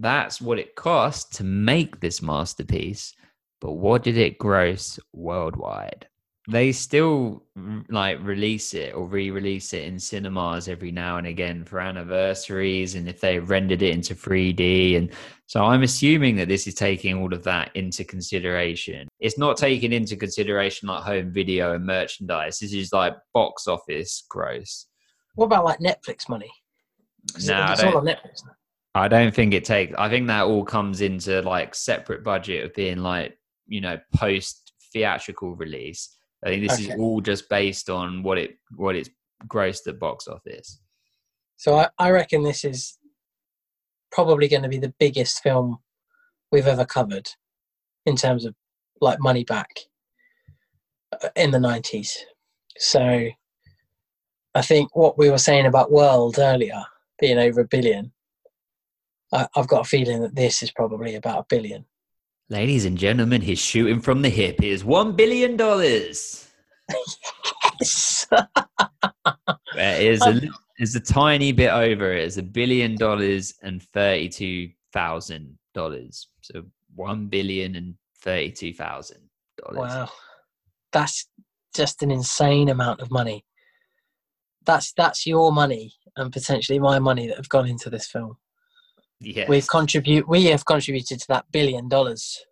that's 0.00 0.40
what 0.40 0.58
it 0.58 0.74
cost 0.74 1.34
to 1.34 1.44
make 1.44 2.00
this 2.00 2.22
masterpiece. 2.22 3.14
But 3.60 3.72
what 3.72 4.02
did 4.02 4.16
it 4.16 4.38
gross 4.38 4.98
worldwide? 5.12 6.06
They 6.50 6.72
still 6.72 7.42
like 7.88 8.18
release 8.22 8.74
it 8.74 8.94
or 8.94 9.06
re-release 9.06 9.72
it 9.72 9.84
in 9.84 9.98
cinemas 9.98 10.68
every 10.68 10.90
now 10.90 11.16
and 11.16 11.26
again 11.26 11.64
for 11.64 11.80
anniversaries, 11.80 12.96
and 12.96 13.08
if 13.08 13.18
they 13.20 13.38
rendered 13.38 13.80
it 13.80 13.94
into 13.94 14.14
3D. 14.14 14.98
And 14.98 15.10
so 15.46 15.64
I'm 15.64 15.82
assuming 15.82 16.36
that 16.36 16.48
this 16.48 16.66
is 16.66 16.74
taking 16.74 17.16
all 17.16 17.32
of 17.32 17.42
that 17.44 17.70
into 17.74 18.04
consideration. 18.04 19.08
It's 19.20 19.38
not 19.38 19.56
taking 19.56 19.94
into 19.94 20.16
consideration 20.16 20.88
like 20.88 21.02
home 21.02 21.32
video 21.32 21.74
and 21.74 21.86
merchandise. 21.86 22.58
This 22.58 22.74
is 22.74 22.92
like 22.92 23.14
box 23.32 23.66
office 23.66 24.24
gross. 24.28 24.86
What 25.36 25.46
about 25.46 25.64
like 25.64 25.78
Netflix 25.78 26.28
money? 26.28 26.50
No, 27.46 27.68
it's 27.70 27.82
all 27.82 27.96
on 27.96 28.04
Netflix. 28.04 28.44
now. 28.44 28.52
I 28.94 29.08
don't 29.08 29.34
think 29.34 29.54
it 29.54 29.64
takes. 29.64 29.94
I 29.98 30.08
think 30.08 30.28
that 30.28 30.44
all 30.44 30.64
comes 30.64 31.00
into 31.00 31.42
like 31.42 31.74
separate 31.74 32.22
budget 32.22 32.64
of 32.64 32.74
being 32.74 32.98
like 32.98 33.36
you 33.66 33.80
know 33.80 33.98
post 34.14 34.72
theatrical 34.92 35.56
release. 35.56 36.16
I 36.44 36.48
think 36.48 36.68
this 36.68 36.78
is 36.78 36.90
all 36.98 37.20
just 37.20 37.48
based 37.48 37.90
on 37.90 38.22
what 38.22 38.38
it 38.38 38.58
what 38.76 38.96
it's 38.96 39.10
grossed 39.46 39.88
at 39.88 39.98
box 39.98 40.28
office. 40.28 40.80
So 41.56 41.76
I, 41.76 41.88
I 41.98 42.10
reckon 42.10 42.42
this 42.42 42.64
is 42.64 42.98
probably 44.12 44.48
going 44.48 44.62
to 44.62 44.68
be 44.68 44.78
the 44.78 44.94
biggest 44.98 45.42
film 45.42 45.78
we've 46.52 46.66
ever 46.66 46.84
covered 46.84 47.28
in 48.06 48.16
terms 48.16 48.44
of 48.44 48.54
like 49.00 49.18
money 49.20 49.44
back 49.44 49.70
uh, 51.12 51.28
in 51.36 51.50
the 51.50 51.58
90s. 51.58 52.12
So 52.78 53.28
I 54.54 54.62
think 54.62 54.94
what 54.94 55.18
we 55.18 55.30
were 55.30 55.38
saying 55.38 55.66
about 55.66 55.90
World 55.90 56.38
earlier 56.38 56.84
being 57.18 57.38
over 57.38 57.62
a 57.62 57.66
billion, 57.66 58.12
I, 59.32 59.48
I've 59.56 59.68
got 59.68 59.82
a 59.82 59.88
feeling 59.88 60.22
that 60.22 60.34
this 60.34 60.62
is 60.62 60.70
probably 60.70 61.14
about 61.14 61.38
a 61.40 61.46
billion. 61.48 61.84
Ladies 62.50 62.84
and 62.84 62.98
gentlemen, 62.98 63.40
he's 63.40 63.58
shooting 63.58 64.00
from 64.00 64.22
the 64.22 64.28
hip. 64.28 64.60
Here's 64.60 64.84
one 64.84 65.16
billion 65.16 65.56
dollars. 65.56 66.48
It 69.76 70.02
is 70.02 70.24
a 70.26 70.40
it's 70.78 70.94
a 70.94 71.00
tiny 71.00 71.52
bit 71.52 71.70
over. 71.70 72.12
It's 72.12 72.36
a 72.36 72.42
billion 72.42 72.96
dollars 72.96 73.54
and 73.62 73.82
thirty 73.82 74.28
two 74.28 74.70
thousand 74.92 75.58
dollars. 75.72 76.28
So 76.42 76.64
one 76.94 77.26
billion 77.26 77.76
and 77.76 77.94
thirty 78.20 78.50
two 78.50 78.72
thousand 78.72 79.20
dollars. 79.56 79.92
Wow, 79.92 80.10
that's 80.92 81.28
just 81.74 82.02
an 82.02 82.10
insane 82.10 82.68
amount 82.68 83.00
of 83.00 83.10
money. 83.10 83.44
That's 84.64 84.92
that's 84.92 85.26
your 85.26 85.52
money 85.52 85.94
and 86.16 86.32
potentially 86.32 86.78
my 86.78 86.98
money 86.98 87.26
that 87.28 87.36
have 87.36 87.48
gone 87.48 87.66
into 87.68 87.90
this 87.90 88.06
film. 88.06 88.36
Yeah. 89.20 89.46
We've 89.48 89.66
contribute 89.66 90.28
we 90.28 90.46
have 90.46 90.64
contributed 90.64 91.20
to 91.20 91.28
that 91.28 91.46
billion 91.50 91.88
dollars. 91.88 92.44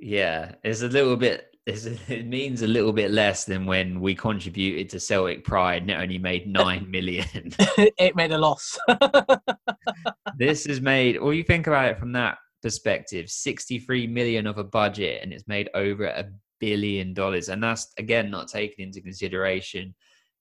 Yeah, 0.00 0.52
it's 0.62 0.82
a 0.82 0.88
little 0.88 1.16
bit. 1.16 1.46
It's, 1.66 1.84
it 1.84 2.26
means 2.26 2.62
a 2.62 2.66
little 2.66 2.92
bit 2.92 3.10
less 3.10 3.44
than 3.44 3.66
when 3.66 4.00
we 4.00 4.14
contributed 4.14 4.88
to 4.90 5.00
Celtic 5.00 5.44
Pride 5.44 5.82
and 5.82 5.90
it 5.90 6.00
only 6.00 6.18
made 6.18 6.46
nine 6.52 6.90
million. 6.90 7.26
it 7.58 8.16
made 8.16 8.32
a 8.32 8.38
loss. 8.38 8.78
this 10.38 10.64
has 10.64 10.80
made. 10.80 11.20
Well, 11.20 11.34
you 11.34 11.44
think 11.44 11.66
about 11.66 11.90
it 11.90 11.98
from 11.98 12.12
that 12.12 12.38
perspective: 12.62 13.28
sixty-three 13.28 14.06
million 14.06 14.46
of 14.46 14.58
a 14.58 14.64
budget, 14.64 15.22
and 15.22 15.32
it's 15.32 15.48
made 15.48 15.68
over 15.74 16.04
a 16.04 16.26
billion 16.60 17.14
dollars, 17.14 17.48
and 17.48 17.62
that's 17.62 17.92
again 17.98 18.30
not 18.30 18.48
taken 18.48 18.84
into 18.84 19.00
consideration. 19.00 19.94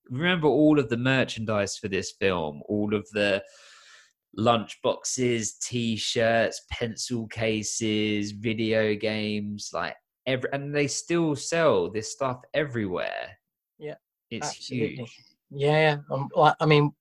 Remember 0.10 0.48
all 0.48 0.80
of 0.80 0.88
the 0.88 0.98
merchandise 0.98 1.78
for 1.78 1.90
this 1.90 2.14
film, 2.20 2.62
all 2.70 2.96
of 2.96 3.06
the 3.12 3.44
lunch 4.36 4.80
boxes, 4.84 5.56
t-shirts, 5.56 6.62
pencil 6.72 7.28
cases, 7.28 8.32
video 8.32 8.96
games, 8.96 9.72
like 9.74 9.96
every, 10.26 10.50
and 10.54 10.74
they 10.74 10.88
still 10.88 11.36
sell 11.36 11.90
this 11.90 12.12
stuff 12.12 12.42
everywhere. 12.54 13.38
Yeah, 13.80 13.96
it's 14.30 14.48
absolutely. 14.48 14.96
huge. 14.96 15.24
yeah, 15.52 15.98
um, 16.12 16.30
like, 16.36 16.56
I 16.60 16.66
mean, 16.66 16.92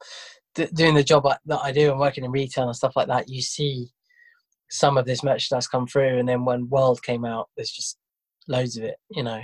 d- 0.55 0.69
doing 0.73 0.95
the 0.95 1.05
job 1.05 1.27
I, 1.27 1.37
that 1.47 1.61
I 1.61 1.73
do 1.73 1.91
and 1.91 2.01
working 2.01 2.25
in 2.25 2.31
retail 2.31 2.67
and 2.67 2.77
stuff 2.77 2.97
like 2.97 3.09
that, 3.09 3.29
you 3.29 3.43
see 3.43 3.89
some 4.71 4.97
of 4.97 5.05
this 5.05 5.23
merchandise 5.23 5.69
come 5.69 5.87
through, 5.87 6.19
and 6.19 6.29
then 6.29 6.45
when 6.45 6.69
World 6.69 7.03
came 7.03 7.25
out, 7.25 7.49
there's 7.57 7.71
just 7.71 7.99
loads 8.49 8.77
of 8.77 8.85
it. 8.85 8.97
You 9.11 9.23
know, 9.23 9.41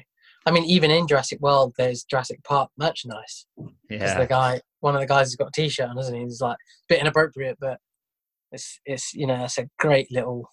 I 0.46 0.50
mean, 0.50 0.64
even 0.64 0.90
in 0.90 1.06
Jurassic 1.06 1.40
World, 1.40 1.74
there's 1.76 2.04
Jurassic 2.04 2.42
Park 2.44 2.70
merchandise. 2.76 3.46
Yeah. 3.88 4.18
the 4.18 4.26
guy, 4.26 4.60
one 4.82 4.94
of 4.94 5.00
the 5.00 5.06
guys 5.06 5.28
has 5.28 5.36
got 5.36 5.48
a 5.48 5.52
T-shirt 5.52 5.88
on, 5.88 5.96
doesn't 5.96 6.14
he? 6.14 6.22
He's 6.22 6.40
like 6.40 6.56
a 6.56 6.86
bit 6.88 7.00
inappropriate, 7.00 7.56
but 7.60 7.78
it's 8.50 8.80
it's 8.84 9.14
you 9.14 9.26
know 9.26 9.44
it's 9.44 9.58
a 9.58 9.68
great 9.78 10.10
little 10.12 10.48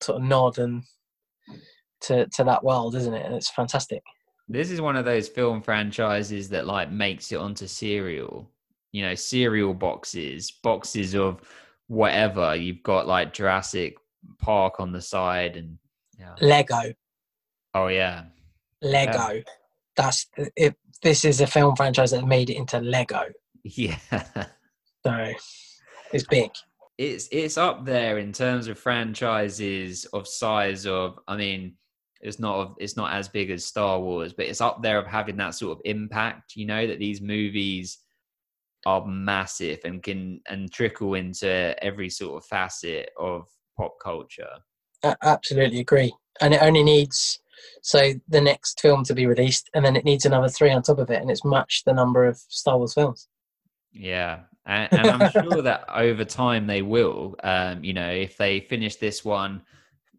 sort 0.00 0.22
of 0.22 0.28
nod 0.28 0.58
and 0.58 0.84
to 2.02 2.26
to 2.34 2.44
that 2.44 2.64
world, 2.64 2.94
isn't 2.94 3.14
it? 3.14 3.26
And 3.26 3.34
it's 3.34 3.50
fantastic. 3.50 4.02
This 4.48 4.70
is 4.70 4.80
one 4.80 4.96
of 4.96 5.04
those 5.04 5.28
film 5.28 5.60
franchises 5.60 6.48
that 6.50 6.66
like 6.66 6.90
makes 6.90 7.32
it 7.32 7.36
onto 7.36 7.66
cereal. 7.66 8.50
You 8.92 9.02
know, 9.02 9.14
cereal 9.14 9.74
boxes, 9.74 10.50
boxes 10.50 11.14
of 11.14 11.42
whatever. 11.88 12.54
You've 12.54 12.82
got 12.82 13.06
like 13.06 13.34
Jurassic 13.34 13.96
Park 14.38 14.80
on 14.80 14.92
the 14.92 15.02
side 15.02 15.56
and 15.56 15.78
yeah. 16.18 16.34
Lego, 16.40 16.94
Oh 17.74 17.88
yeah. 17.88 18.24
Lego. 18.82 19.42
That's 19.96 20.26
it. 20.56 20.76
This 21.02 21.24
is 21.24 21.40
a 21.40 21.46
film 21.46 21.76
franchise 21.76 22.10
that 22.10 22.26
made 22.26 22.50
it 22.50 22.56
into 22.56 22.80
Lego, 22.80 23.24
Yeah. 23.64 23.98
so 25.06 25.32
it's 26.12 26.26
big. 26.26 26.50
it's 26.96 27.28
it's 27.30 27.56
up 27.56 27.84
there 27.84 28.18
in 28.18 28.32
terms 28.32 28.66
of 28.66 28.78
franchises 28.78 30.04
of 30.06 30.26
size 30.26 30.86
of 30.86 31.18
I 31.28 31.36
mean 31.36 31.74
it's 32.20 32.40
not 32.40 32.56
of- 32.56 32.76
it's 32.80 32.96
not 32.96 33.12
as 33.12 33.28
big 33.28 33.50
as 33.50 33.64
Star 33.64 34.00
Wars 34.00 34.32
but 34.32 34.46
it's 34.46 34.60
up 34.60 34.82
there 34.82 34.98
of 34.98 35.06
having 35.06 35.36
that 35.36 35.54
sort 35.54 35.76
of 35.78 35.82
impact 35.84 36.56
you 36.56 36.66
know 36.66 36.86
that 36.86 36.98
these 36.98 37.20
movies 37.20 37.98
are 38.86 39.06
massive 39.06 39.78
and 39.84 40.02
can 40.02 40.40
and 40.48 40.72
trickle 40.72 41.14
into 41.14 41.76
every 41.84 42.08
sort 42.10 42.42
of 42.42 42.48
facet 42.48 43.10
of 43.18 43.46
pop 43.76 43.94
culture 44.02 44.50
I 45.04 45.14
absolutely 45.22 45.78
agree. 45.78 46.12
And 46.40 46.54
it 46.54 46.60
only 46.62 46.82
needs 46.82 47.38
so 47.82 48.12
the 48.28 48.40
next 48.40 48.80
film 48.80 49.04
to 49.04 49.14
be 49.14 49.26
released, 49.26 49.70
and 49.74 49.84
then 49.84 49.96
it 49.96 50.04
needs 50.04 50.24
another 50.24 50.48
three 50.48 50.70
on 50.70 50.82
top 50.82 50.98
of 50.98 51.10
it, 51.10 51.20
and 51.20 51.30
it's 51.30 51.44
matched 51.44 51.84
the 51.84 51.92
number 51.92 52.26
of 52.26 52.38
Star 52.48 52.78
Wars 52.78 52.94
films. 52.94 53.28
Yeah, 53.92 54.40
and, 54.66 54.92
and 54.92 55.10
I'm 55.10 55.30
sure 55.30 55.62
that 55.62 55.84
over 55.92 56.24
time 56.24 56.66
they 56.66 56.82
will. 56.82 57.34
Um, 57.42 57.82
you 57.82 57.94
know, 57.94 58.10
if 58.10 58.36
they 58.36 58.60
finish 58.60 58.96
this 58.96 59.24
one 59.24 59.62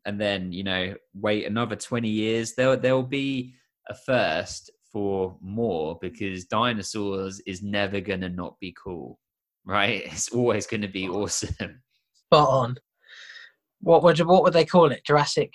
and 0.06 0.20
then 0.20 0.52
you 0.52 0.64
know 0.64 0.96
wait 1.14 1.46
another 1.46 1.76
20 1.76 2.10
years, 2.10 2.56
there 2.56 2.76
there'll 2.76 3.04
be 3.04 3.54
a 3.90 3.94
first 3.94 4.72
for 4.92 5.38
more 5.42 5.98
because 6.02 6.46
dinosaurs 6.46 7.40
is 7.42 7.62
never 7.62 8.00
gonna 8.00 8.30
not 8.30 8.60
be 8.60 8.76
cool, 8.82 9.20
right? 9.66 10.04
It's 10.12 10.30
always 10.30 10.66
gonna 10.66 10.88
be 10.88 11.08
awesome. 11.08 11.82
Spot 12.26 12.50
on. 12.50 12.76
What 13.82 14.04
would 14.04 14.20
what 14.20 14.44
would 14.44 14.54
they 14.54 14.66
call 14.66 14.92
it? 14.92 15.06
Jurassic 15.06 15.54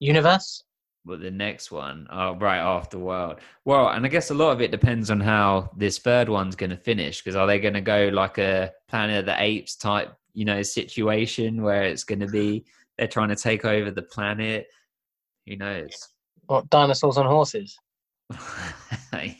Universe. 0.00 0.62
But 1.04 1.20
the 1.20 1.30
next 1.30 1.70
one, 1.70 2.08
oh, 2.10 2.34
right 2.34 2.58
after 2.58 2.98
World. 2.98 3.38
Well, 3.64 3.88
and 3.88 4.04
I 4.04 4.08
guess 4.08 4.30
a 4.30 4.34
lot 4.34 4.50
of 4.50 4.60
it 4.60 4.72
depends 4.72 5.08
on 5.08 5.20
how 5.20 5.70
this 5.76 5.98
third 5.98 6.28
one's 6.28 6.56
going 6.56 6.70
to 6.70 6.76
finish. 6.76 7.22
Because 7.22 7.36
are 7.36 7.46
they 7.46 7.60
going 7.60 7.74
to 7.74 7.80
go 7.80 8.10
like 8.12 8.38
a 8.38 8.72
Planet 8.88 9.20
of 9.20 9.26
the 9.26 9.40
Apes 9.40 9.76
type, 9.76 10.12
you 10.34 10.44
know, 10.44 10.62
situation 10.62 11.62
where 11.62 11.84
it's 11.84 12.02
going 12.02 12.20
to 12.20 12.26
be 12.26 12.64
they're 12.98 13.06
trying 13.06 13.28
to 13.28 13.36
take 13.36 13.64
over 13.64 13.90
the 13.90 14.02
planet? 14.02 14.66
Who 15.46 15.56
knows? 15.56 16.08
What 16.46 16.68
dinosaurs 16.70 17.18
on 17.18 17.26
horses? 17.26 17.78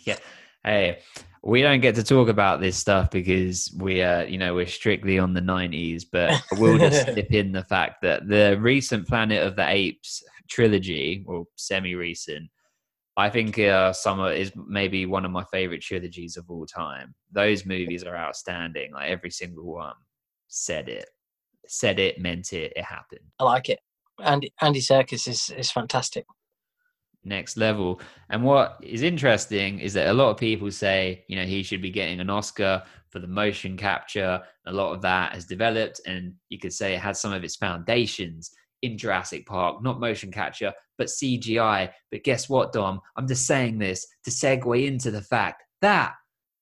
yeah. 0.05 0.19
Hey, 0.63 0.99
we 1.43 1.63
don't 1.63 1.81
get 1.81 1.95
to 1.95 2.03
talk 2.03 2.29
about 2.29 2.61
this 2.61 2.77
stuff 2.77 3.11
because 3.11 3.73
we 3.77 4.03
are, 4.03 4.25
you 4.25 4.39
know, 4.39 4.55
we're 4.55 4.67
strictly 4.67 5.19
on 5.19 5.33
the 5.33 5.41
90s. 5.41 6.05
But 6.11 6.41
we'll 6.53 6.79
just 6.79 7.05
slip 7.13 7.33
in 7.33 7.53
the 7.53 7.65
fact 7.65 8.03
that 8.03 8.29
the 8.29 8.59
recent 8.61 9.07
Planet 9.07 9.43
of 9.43 9.57
the 9.57 9.69
Apes 9.69 10.23
trilogy, 10.49 11.25
or 11.27 11.45
semi-recent, 11.57 12.51
I 13.17 13.31
think 13.31 13.59
uh, 13.59 13.93
summer 13.93 14.33
is 14.33 14.53
maybe 14.57 15.07
one 15.07 15.25
of 15.25 15.31
my 15.31 15.45
favorite 15.51 15.81
trilogies 15.81 16.37
of 16.37 16.45
all 16.51 16.67
time. 16.67 17.15
Those 17.33 17.65
movies 17.65 18.05
are 18.05 18.17
outstanding. 18.17 18.93
Like 18.93 19.11
every 19.11 19.31
single 19.31 19.65
one 19.65 19.95
said 20.49 20.89
it, 20.89 21.09
said 21.67 21.99
it, 21.99 22.21
meant 22.21 22.53
it, 22.53 22.73
it 22.77 22.85
happened. 22.85 23.23
I 23.39 23.45
like 23.45 23.69
it. 23.71 23.81
Andy 24.23 24.53
Andy 24.61 24.81
Serkis 24.81 25.29
is 25.29 25.51
is 25.57 25.71
fantastic. 25.71 26.27
next 27.27 27.57
level. 27.57 28.01
And 28.31 28.43
what 28.43 28.79
is 28.83 29.03
interesting 29.03 29.81
is 29.81 29.93
that 29.95 30.09
a 30.09 30.15
lot 30.15 30.31
of 30.31 30.37
people 30.37 30.71
say, 30.71 31.25
you 31.29 31.37
know, 31.37 31.45
he 31.45 31.63
should 31.63 31.83
be 31.83 31.91
getting 31.91 32.21
an 32.21 32.31
Oscar 32.31 32.83
for 33.11 33.19
the 33.19 33.27
motion 33.27 33.77
capture. 33.77 34.41
A 34.67 34.73
lot 34.73 34.93
of 34.93 35.03
that 35.03 35.33
has 35.33 35.45
developed, 35.45 36.01
and 36.07 36.35
you 36.49 36.59
could 36.59 36.73
say 36.73 36.95
it 36.95 37.01
had 37.01 37.17
some 37.17 37.33
of 37.33 37.45
its 37.45 37.57
foundations 37.57 38.53
in 38.83 38.99
Jurassic 38.99 39.47
Park, 39.47 39.83
not 39.83 40.01
motion 40.01 40.31
capture, 40.31 40.73
but 40.99 41.09
CGI. 41.09 41.91
But 42.11 42.25
guess 42.25 42.49
what, 42.49 42.73
Dom? 42.73 43.01
I'm 43.17 43.29
just 43.29 43.47
saying 43.47 43.79
this 43.79 44.07
to 44.25 44.31
segue 44.31 44.87
into 44.87 45.11
the 45.11 45.23
fact 45.23 45.63
that 45.81 46.15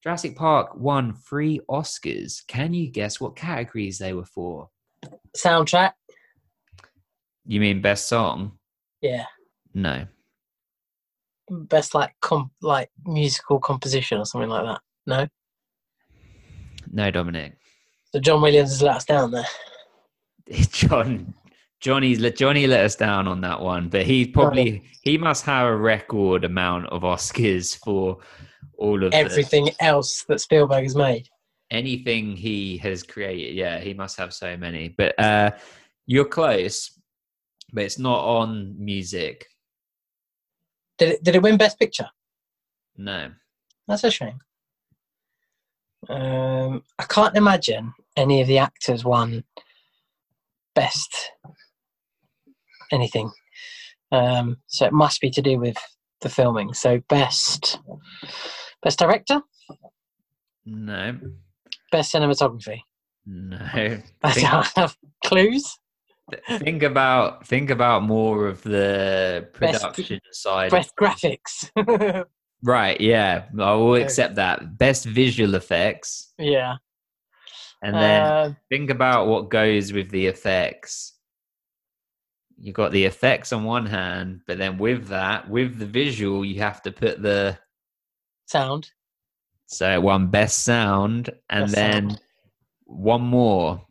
Jurassic 0.02 0.36
Park 0.36 0.76
won 0.76 1.14
three 1.14 1.60
Oscars. 1.70 2.46
Can 2.46 2.74
you 2.74 2.90
guess 2.90 3.20
what 3.20 3.36
categories 3.36 3.98
they 3.98 4.12
were 4.12 4.26
for? 4.26 4.68
Soundtrack. 5.36 5.92
You 7.46 7.60
mean 7.60 7.80
best 7.80 8.08
song? 8.08 8.58
Yeah. 9.00 9.24
No. 9.74 10.06
Best 11.50 11.94
like 11.94 12.14
com 12.20 12.50
like 12.62 12.90
musical 13.04 13.58
composition 13.58 14.18
or 14.18 14.24
something 14.24 14.48
like 14.48 14.64
that. 14.64 14.80
No. 15.06 15.28
No, 16.90 17.10
Dominic. 17.10 17.56
So 18.12 18.20
John 18.20 18.40
Williams 18.40 18.70
has 18.70 18.82
let 18.82 18.96
us 18.96 19.04
down 19.04 19.30
there. 19.30 19.46
John 20.70 21.34
Johnny's 21.84 22.18
let 22.18 22.34
Johnny 22.34 22.66
let 22.66 22.82
us 22.82 22.96
down 22.96 23.28
on 23.28 23.42
that 23.42 23.60
one, 23.60 23.90
but 23.90 24.06
he 24.06 24.26
probably 24.26 24.82
he 25.02 25.18
must 25.18 25.44
have 25.44 25.66
a 25.66 25.76
record 25.76 26.42
amount 26.44 26.86
of 26.86 27.02
Oscars 27.02 27.76
for 27.84 28.20
all 28.78 29.04
of 29.04 29.10
the- 29.10 29.16
Everything 29.18 29.68
else 29.80 30.24
that 30.28 30.40
Spielberg 30.40 30.84
has 30.84 30.96
made. 30.96 31.28
anything 31.70 32.36
he 32.36 32.78
has 32.78 33.02
created. 33.02 33.54
Yeah, 33.54 33.80
he 33.80 33.92
must 33.92 34.16
have 34.16 34.32
so 34.32 34.56
many. 34.56 34.88
But 34.88 35.18
uh 35.20 35.50
you're 36.06 36.24
close, 36.24 36.98
but 37.72 37.84
it's 37.84 37.98
not 37.98 38.20
on 38.24 38.74
music. 38.82 39.46
Did 40.96 41.08
it 41.10 41.22
did 41.22 41.34
it 41.36 41.42
win 41.42 41.58
Best 41.58 41.78
Picture? 41.78 42.08
No. 42.96 43.30
That's 43.86 44.04
a 44.04 44.10
shame. 44.10 44.38
Um, 46.08 46.82
I 46.98 47.04
can't 47.04 47.36
imagine 47.36 47.92
any 48.16 48.40
of 48.40 48.46
the 48.46 48.56
actors 48.58 49.04
won 49.04 49.44
best 50.74 51.30
anything. 52.92 53.30
Um, 54.12 54.58
so 54.66 54.86
it 54.86 54.92
must 54.92 55.20
be 55.20 55.30
to 55.30 55.42
do 55.42 55.58
with 55.58 55.76
the 56.20 56.28
filming. 56.28 56.72
So 56.74 57.00
best 57.08 57.78
best 58.82 58.98
director, 58.98 59.40
No. 60.64 61.18
best 61.90 62.12
cinematography. 62.12 62.80
No. 63.26 63.58
I 64.22 64.32
Think- 64.32 64.50
don't 64.50 64.66
have 64.76 64.96
clues. 65.24 65.78
think 66.58 66.82
about 66.82 67.46
think 67.46 67.68
about 67.70 68.02
more 68.02 68.46
of 68.46 68.62
the 68.62 69.48
Best- 69.60 69.82
production 69.82 70.20
side. 70.32 70.70
Best 70.70 70.92
graphics. 71.00 71.70
Right, 72.66 72.98
yeah. 72.98 73.44
I 73.60 73.74
will 73.74 73.96
accept 73.96 74.36
that. 74.36 74.78
Best 74.78 75.04
visual 75.04 75.54
effects. 75.54 76.32
yeah. 76.38 76.76
And 77.82 77.94
then 77.94 78.22
Uh, 78.22 78.54
think 78.70 78.88
about 78.88 79.26
what 79.26 79.50
goes 79.50 79.92
with 79.92 80.08
the 80.10 80.26
effects. 80.28 81.13
You 82.58 82.72
got 82.72 82.92
the 82.92 83.04
effects 83.04 83.52
on 83.52 83.64
one 83.64 83.86
hand, 83.86 84.40
but 84.46 84.58
then 84.58 84.78
with 84.78 85.08
that, 85.08 85.48
with 85.48 85.78
the 85.78 85.86
visual, 85.86 86.44
you 86.44 86.60
have 86.60 86.80
to 86.82 86.92
put 86.92 87.20
the 87.22 87.58
sound. 88.46 88.90
so 89.66 90.00
one 90.00 90.28
best 90.28 90.64
sound, 90.64 91.30
and 91.50 91.64
Best 91.64 91.74
then 91.74 92.10
sound. 92.10 92.20
one 92.84 93.22
more. 93.22 93.84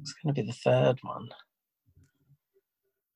It's 0.00 0.14
going 0.22 0.34
to 0.34 0.42
be 0.42 0.46
the 0.46 0.52
third 0.54 0.98
one. 1.02 1.28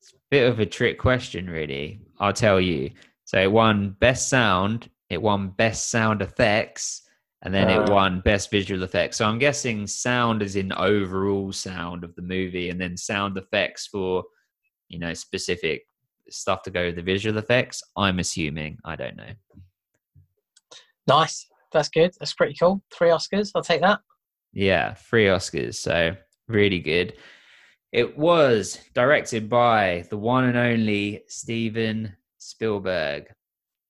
It's 0.01 0.13
a 0.13 0.17
bit 0.31 0.49
of 0.49 0.61
a 0.61 0.67
trick 0.67 0.99
question, 0.99 1.49
really. 1.49 2.01
I'll 2.21 2.33
tell 2.33 2.61
you. 2.61 2.91
So 3.25 3.41
it 3.41 3.51
won 3.51 3.97
best 4.01 4.29
sound, 4.29 4.89
it 5.11 5.21
won 5.21 5.49
best 5.51 5.91
sound 5.91 6.23
effects, 6.23 7.03
and 7.43 7.53
then 7.53 7.69
it 7.71 7.89
Uh. 7.89 7.93
won 7.93 8.21
best 8.21 8.51
visual 8.51 8.83
effects. 8.83 9.17
So 9.17 9.27
I'm 9.27 9.39
guessing 9.39 9.87
sound 9.87 10.43
is 10.43 10.57
in 10.57 10.73
overall 10.73 11.53
sound 11.53 12.05
of 12.05 12.15
the 12.15 12.23
movie, 12.23 12.69
and 12.71 12.81
then 12.81 12.97
sound 12.97 13.37
effects 13.39 13.87
for 13.89 14.25
you 14.89 14.99
know 14.99 15.15
specific 15.15 15.83
stuff 16.31 16.63
to 16.63 16.71
go 16.71 16.87
with 16.87 16.97
the 16.97 17.03
visual 17.03 17.39
effects. 17.39 17.83
I'm 17.97 18.19
assuming. 18.19 18.79
I 18.85 18.97
don't 18.97 19.17
know. 19.17 19.31
Nice. 21.07 21.47
That's 21.73 21.89
good. 21.89 22.13
That's 22.19 22.35
pretty 22.35 22.55
cool. 22.59 22.83
Three 22.93 23.09
Oscars. 23.09 23.51
I'll 23.55 23.63
take 23.63 23.83
that. 23.83 24.01
Yeah, 24.53 24.95
three 24.95 25.27
Oscars. 25.27 25.75
So 25.75 26.15
really 26.49 26.79
good. 26.79 27.15
It 27.93 28.17
was 28.17 28.81
directed 28.95 29.49
by 29.49 30.05
the 30.11 30.17
one 30.17 30.45
and 30.45 30.57
only 30.57 31.23
Steven 31.29 32.17
Spielberg. 32.39 33.25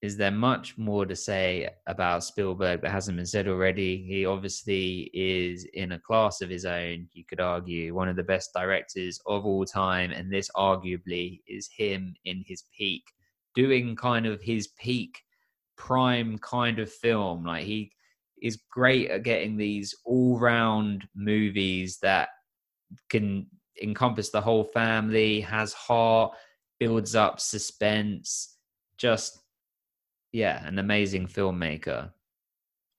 Is 0.05 0.19
there 0.19 0.31
much 0.31 0.77
more 0.77 1.07
to 1.07 1.17
say 1.17 1.67
about 1.87 2.25
Spielberg 2.25 2.83
that 2.83 2.91
hasn't 2.91 3.17
been 3.17 3.25
said 3.25 3.49
already? 3.49 4.05
He 4.07 4.27
obviously 4.27 5.11
is 5.15 5.67
in 5.73 5.93
a 5.93 5.99
class 5.99 6.43
of 6.43 6.51
his 6.51 6.67
own, 6.67 7.09
you 7.15 7.25
could 7.25 7.41
argue, 7.41 7.95
one 7.95 8.11
of 8.11 8.17
the 8.17 8.23
best 8.23 8.51
directors 8.55 9.19
of 9.25 9.47
all 9.47 9.65
time. 9.65 10.11
And 10.11 10.31
this 10.31 10.51
arguably 10.55 11.41
is 11.47 11.71
him 11.75 12.15
in 12.27 12.45
his 12.47 12.65
peak. 12.77 13.03
doing 13.55 13.97
kind 13.97 14.27
of 14.27 14.43
his 14.43 14.69
peak 14.79 15.21
prime 15.77 16.39
kind 16.39 16.79
of 16.79 16.93
film. 16.93 17.45
Like 17.45 17.65
he 17.65 17.93
is 18.43 18.61
great 18.71 19.11
at 19.11 19.23
getting 19.23 19.57
these 19.57 19.95
all 20.05 20.39
round 20.39 21.05
movies 21.15 21.99
that 22.03 22.29
can 23.09 23.47
encompass 23.83 24.31
the 24.31 24.41
whole 24.41 24.65
family, 24.65 25.41
has 25.41 25.73
heart, 25.73 26.33
builds 26.79 27.15
up 27.15 27.41
suspense. 27.41 28.57
Just, 28.99 29.41
yeah, 30.35 30.67
an 30.67 30.81
amazing 30.81 31.29
filmmaker. 31.29 32.11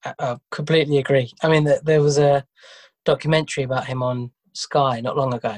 I, 0.05 0.13
I 0.17 0.37
completely 0.51 0.97
agree. 0.99 1.33
I 1.43 1.49
mean, 1.49 1.65
th- 1.65 1.81
there 1.83 2.01
was 2.01 2.17
a 2.17 2.45
documentary 3.03 3.65
about 3.65 3.85
him 3.85 4.01
on 4.01 4.31
Sky 4.53 5.01
not 5.01 5.17
long 5.17 5.33
ago, 5.33 5.57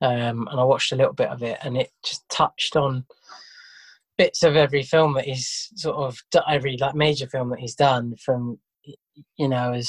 um, 0.00 0.48
and 0.50 0.60
I 0.60 0.64
watched 0.64 0.90
a 0.90 0.96
little 0.96 1.12
bit 1.12 1.28
of 1.28 1.40
it, 1.44 1.58
and 1.62 1.76
it 1.76 1.90
just 2.04 2.28
touched 2.28 2.74
on 2.74 3.06
bits 4.18 4.42
of 4.42 4.56
every 4.56 4.82
film 4.82 5.14
that 5.14 5.24
he's 5.24 5.70
sort 5.76 5.96
of 5.96 6.18
every 6.48 6.76
like 6.76 6.96
major 6.96 7.28
film 7.28 7.50
that 7.50 7.60
he's 7.60 7.76
done 7.76 8.14
from 8.16 8.58
you 9.36 9.48
know 9.48 9.72
as 9.72 9.88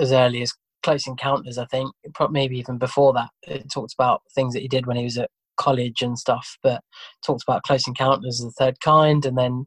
as 0.00 0.12
early 0.12 0.42
as 0.42 0.54
Close 0.84 1.08
Encounters. 1.08 1.58
I 1.58 1.66
think 1.66 1.90
maybe 2.30 2.58
even 2.60 2.78
before 2.78 3.12
that, 3.14 3.30
it 3.42 3.72
talked 3.72 3.94
about 3.94 4.22
things 4.36 4.54
that 4.54 4.62
he 4.62 4.68
did 4.68 4.86
when 4.86 4.96
he 4.96 5.04
was 5.04 5.18
at 5.18 5.30
college 5.56 6.00
and 6.00 6.16
stuff. 6.16 6.58
But 6.62 6.80
talked 7.26 7.42
about 7.42 7.64
Close 7.64 7.88
Encounters 7.88 8.40
of 8.40 8.46
the 8.46 8.64
Third 8.64 8.80
Kind, 8.80 9.26
and 9.26 9.36
then 9.36 9.66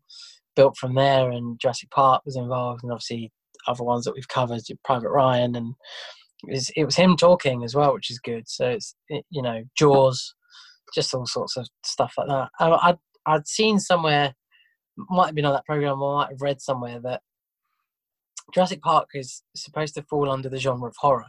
built 0.55 0.77
from 0.77 0.95
there. 0.95 1.29
And 1.29 1.59
Jurassic 1.59 1.89
Park 1.91 2.23
was 2.25 2.35
involved, 2.35 2.83
and 2.83 2.91
obviously 2.91 3.31
other 3.67 3.83
ones 3.83 4.05
that 4.05 4.13
we've 4.15 4.27
covered, 4.27 4.61
Private 4.83 5.09
Ryan, 5.09 5.55
and 5.55 5.73
it 6.43 6.53
was, 6.53 6.71
it 6.75 6.85
was 6.85 6.95
him 6.95 7.15
talking 7.15 7.63
as 7.63 7.75
well, 7.75 7.93
which 7.93 8.09
is 8.09 8.19
good. 8.19 8.47
So 8.47 8.69
it's 8.69 8.95
it, 9.09 9.25
you 9.29 9.41
know 9.41 9.63
Jaws, 9.77 10.33
just 10.93 11.13
all 11.13 11.27
sorts 11.27 11.57
of 11.57 11.67
stuff 11.85 12.13
like 12.17 12.27
that. 12.27 12.49
I, 12.59 12.69
I'd 12.89 12.97
I'd 13.25 13.47
seen 13.47 13.79
somewhere, 13.79 14.33
might 14.97 15.27
have 15.27 15.35
been 15.35 15.45
on 15.45 15.53
that 15.53 15.65
program, 15.65 16.01
or 16.01 16.15
might 16.15 16.29
have 16.29 16.41
read 16.41 16.61
somewhere 16.61 16.99
that 17.01 17.21
Jurassic 18.53 18.81
Park 18.81 19.09
is 19.13 19.43
supposed 19.55 19.93
to 19.95 20.03
fall 20.03 20.31
under 20.31 20.49
the 20.49 20.59
genre 20.59 20.87
of 20.87 20.95
horror. 20.97 21.27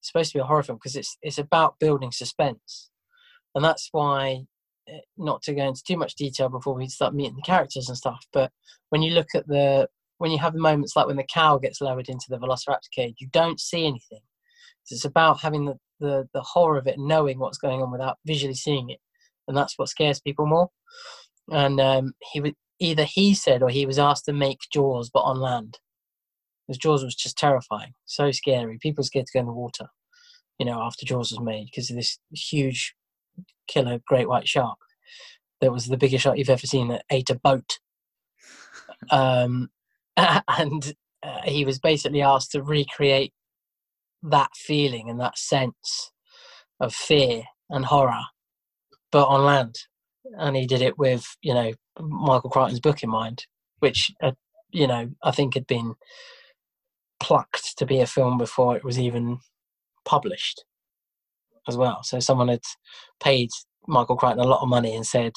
It's 0.00 0.10
supposed 0.10 0.32
to 0.32 0.38
be 0.38 0.42
a 0.42 0.46
horror 0.46 0.62
film 0.62 0.78
because 0.78 0.96
it's 0.96 1.16
it's 1.22 1.38
about 1.38 1.78
building 1.78 2.12
suspense, 2.12 2.90
and 3.54 3.64
that's 3.64 3.88
why. 3.92 4.46
Eh, 4.88 5.00
Not 5.16 5.42
to 5.42 5.54
go 5.54 5.66
into 5.66 5.82
too 5.86 5.96
much 5.96 6.14
detail 6.14 6.48
before 6.48 6.74
we 6.74 6.88
start 6.88 7.14
meeting 7.14 7.36
the 7.36 7.42
characters 7.42 7.88
and 7.88 7.96
stuff, 7.96 8.24
but 8.32 8.50
when 8.90 9.02
you 9.02 9.12
look 9.12 9.28
at 9.34 9.46
the 9.46 9.88
when 10.18 10.30
you 10.30 10.38
have 10.38 10.52
the 10.52 10.60
moments 10.60 10.94
like 10.94 11.06
when 11.06 11.16
the 11.16 11.24
cow 11.24 11.58
gets 11.58 11.80
lowered 11.80 12.08
into 12.08 12.26
the 12.28 12.38
Velociraptor 12.38 12.90
cage, 12.92 13.16
you 13.18 13.28
don't 13.32 13.60
see 13.60 13.84
anything. 13.86 14.20
It's 14.90 15.04
about 15.04 15.40
having 15.40 15.64
the, 15.64 15.74
the, 15.98 16.28
the 16.32 16.40
horror 16.40 16.78
of 16.78 16.86
it, 16.86 16.98
knowing 16.98 17.38
what's 17.38 17.58
going 17.58 17.82
on 17.82 17.90
without 17.90 18.18
visually 18.24 18.54
seeing 18.54 18.90
it, 18.90 19.00
and 19.48 19.56
that's 19.56 19.78
what 19.78 19.88
scares 19.88 20.20
people 20.20 20.46
more. 20.46 20.68
And 21.50 21.80
um, 21.80 22.12
he 22.32 22.40
would 22.40 22.54
either 22.78 23.04
he 23.04 23.34
said 23.34 23.62
or 23.62 23.68
he 23.68 23.86
was 23.86 23.98
asked 23.98 24.26
to 24.26 24.32
make 24.32 24.58
Jaws, 24.72 25.10
but 25.12 25.20
on 25.20 25.40
land. 25.40 25.78
Because 26.66 26.78
Jaws 26.78 27.04
was 27.04 27.14
just 27.14 27.36
terrifying, 27.36 27.92
so 28.06 28.30
scary. 28.30 28.78
People 28.80 29.04
scared 29.04 29.26
to 29.26 29.32
go 29.34 29.40
in 29.40 29.46
the 29.46 29.52
water, 29.52 29.86
you 30.58 30.64
know, 30.64 30.80
after 30.80 31.04
Jaws 31.04 31.30
was 31.30 31.40
made 31.40 31.66
because 31.66 31.90
of 31.90 31.96
this 31.96 32.18
huge 32.32 32.94
killer 33.66 33.98
great 34.06 34.28
white 34.28 34.48
shark 34.48 34.78
that 35.64 35.72
was 35.72 35.86
the 35.86 35.96
biggest 35.96 36.22
shark 36.22 36.36
you've 36.36 36.50
ever 36.50 36.66
seen 36.66 36.88
that 36.88 37.04
ate 37.10 37.30
a 37.30 37.34
boat. 37.34 37.78
Um, 39.10 39.70
and 40.16 40.94
uh, 41.22 41.40
he 41.44 41.64
was 41.64 41.78
basically 41.78 42.22
asked 42.22 42.52
to 42.52 42.62
recreate 42.62 43.32
that 44.22 44.50
feeling 44.54 45.08
and 45.08 45.20
that 45.20 45.38
sense 45.38 46.12
of 46.80 46.94
fear 46.94 47.44
and 47.70 47.86
horror, 47.86 48.24
but 49.10 49.26
on 49.26 49.44
land. 49.44 49.76
And 50.38 50.56
he 50.56 50.66
did 50.66 50.82
it 50.82 50.98
with, 50.98 51.26
you 51.42 51.54
know, 51.54 51.72
Michael 52.00 52.50
Crichton's 52.50 52.80
book 52.80 53.02
in 53.02 53.10
mind, 53.10 53.46
which, 53.78 54.10
uh, 54.22 54.32
you 54.70 54.86
know, 54.86 55.10
I 55.22 55.30
think 55.30 55.54
had 55.54 55.66
been 55.66 55.94
plucked 57.20 57.78
to 57.78 57.86
be 57.86 58.00
a 58.00 58.06
film 58.06 58.38
before 58.38 58.76
it 58.76 58.84
was 58.84 58.98
even 58.98 59.38
published 60.04 60.64
as 61.68 61.76
well. 61.76 62.02
So 62.02 62.20
someone 62.20 62.48
had 62.48 62.60
paid 63.20 63.50
Michael 63.86 64.16
Crichton 64.16 64.40
a 64.44 64.48
lot 64.48 64.62
of 64.62 64.68
money 64.68 64.94
and 64.94 65.06
said, 65.06 65.32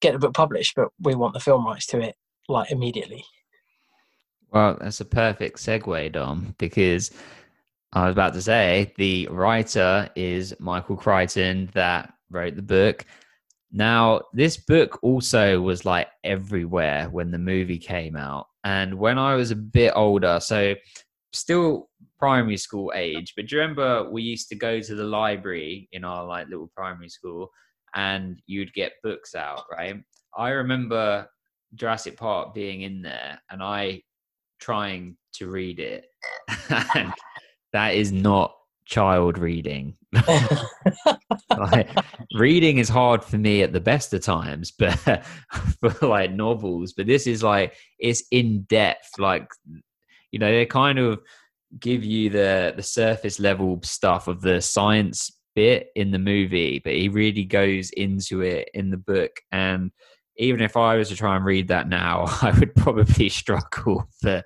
get 0.00 0.12
the 0.12 0.18
book 0.18 0.34
published, 0.34 0.74
but 0.76 0.88
we 1.00 1.14
want 1.14 1.34
the 1.34 1.40
film 1.40 1.66
rights 1.66 1.86
to 1.86 2.00
it 2.00 2.14
like 2.48 2.70
immediately. 2.70 3.24
Well, 4.52 4.78
that's 4.80 5.00
a 5.00 5.04
perfect 5.04 5.58
segue, 5.58 6.12
Dom, 6.12 6.54
because 6.58 7.10
I 7.92 8.04
was 8.04 8.12
about 8.12 8.34
to 8.34 8.42
say 8.42 8.92
the 8.96 9.28
writer 9.30 10.08
is 10.14 10.54
Michael 10.58 10.96
Crichton 10.96 11.70
that 11.74 12.12
wrote 12.30 12.56
the 12.56 12.62
book. 12.62 13.04
Now, 13.72 14.22
this 14.32 14.56
book 14.56 14.98
also 15.02 15.60
was 15.60 15.84
like 15.84 16.08
everywhere 16.24 17.08
when 17.10 17.30
the 17.30 17.38
movie 17.38 17.78
came 17.78 18.16
out. 18.16 18.46
And 18.64 18.94
when 18.94 19.18
I 19.18 19.34
was 19.34 19.50
a 19.50 19.56
bit 19.56 19.92
older, 19.96 20.40
so 20.40 20.74
still 21.32 21.88
primary 22.18 22.56
school 22.56 22.92
age, 22.94 23.34
but 23.36 23.46
do 23.46 23.56
you 23.56 23.62
remember 23.62 24.10
we 24.10 24.22
used 24.22 24.48
to 24.48 24.54
go 24.54 24.80
to 24.80 24.94
the 24.94 25.04
library 25.04 25.88
in 25.92 26.04
our 26.04 26.24
like 26.24 26.48
little 26.48 26.70
primary 26.74 27.08
school 27.08 27.50
and 27.94 28.40
you'd 28.46 28.72
get 28.74 28.92
books 29.02 29.34
out, 29.34 29.64
right? 29.70 30.02
I 30.36 30.50
remember 30.50 31.28
Jurassic 31.74 32.16
Park 32.16 32.54
being 32.54 32.82
in 32.82 33.02
there 33.02 33.40
and 33.50 33.62
I 33.62 34.02
trying 34.60 35.16
to 35.34 35.48
read 35.48 35.80
it. 35.80 36.06
and 36.94 37.12
that 37.72 37.94
is 37.94 38.12
not 38.12 38.54
child 38.86 39.38
reading. 39.38 39.96
like, 41.50 41.90
reading 42.34 42.78
is 42.78 42.88
hard 42.88 43.24
for 43.24 43.36
me 43.36 43.62
at 43.62 43.72
the 43.72 43.80
best 43.80 44.14
of 44.14 44.22
times, 44.22 44.72
but 44.72 44.94
for 45.80 46.06
like 46.06 46.32
novels, 46.32 46.92
but 46.92 47.06
this 47.06 47.26
is 47.26 47.42
like 47.42 47.74
it's 47.98 48.22
in 48.30 48.62
depth. 48.62 49.18
Like 49.18 49.48
you 50.30 50.38
know, 50.38 50.50
they're 50.50 50.66
kind 50.66 50.98
of 50.98 51.20
give 51.78 52.04
you 52.04 52.30
the 52.30 52.74
the 52.76 52.82
surface 52.82 53.40
level 53.40 53.80
stuff 53.82 54.28
of 54.28 54.40
the 54.40 54.60
science 54.60 55.30
bit 55.54 55.88
in 55.96 56.10
the 56.10 56.18
movie, 56.18 56.80
but 56.84 56.92
he 56.92 57.08
really 57.08 57.44
goes 57.44 57.90
into 57.90 58.42
it 58.42 58.68
in 58.74 58.90
the 58.90 58.96
book. 58.96 59.40
And 59.50 59.90
even 60.36 60.60
if 60.60 60.76
I 60.76 60.96
was 60.96 61.08
to 61.08 61.16
try 61.16 61.34
and 61.34 61.44
read 61.44 61.68
that 61.68 61.88
now, 61.88 62.26
I 62.42 62.56
would 62.58 62.74
probably 62.74 63.28
struggle. 63.30 64.08
But 64.22 64.44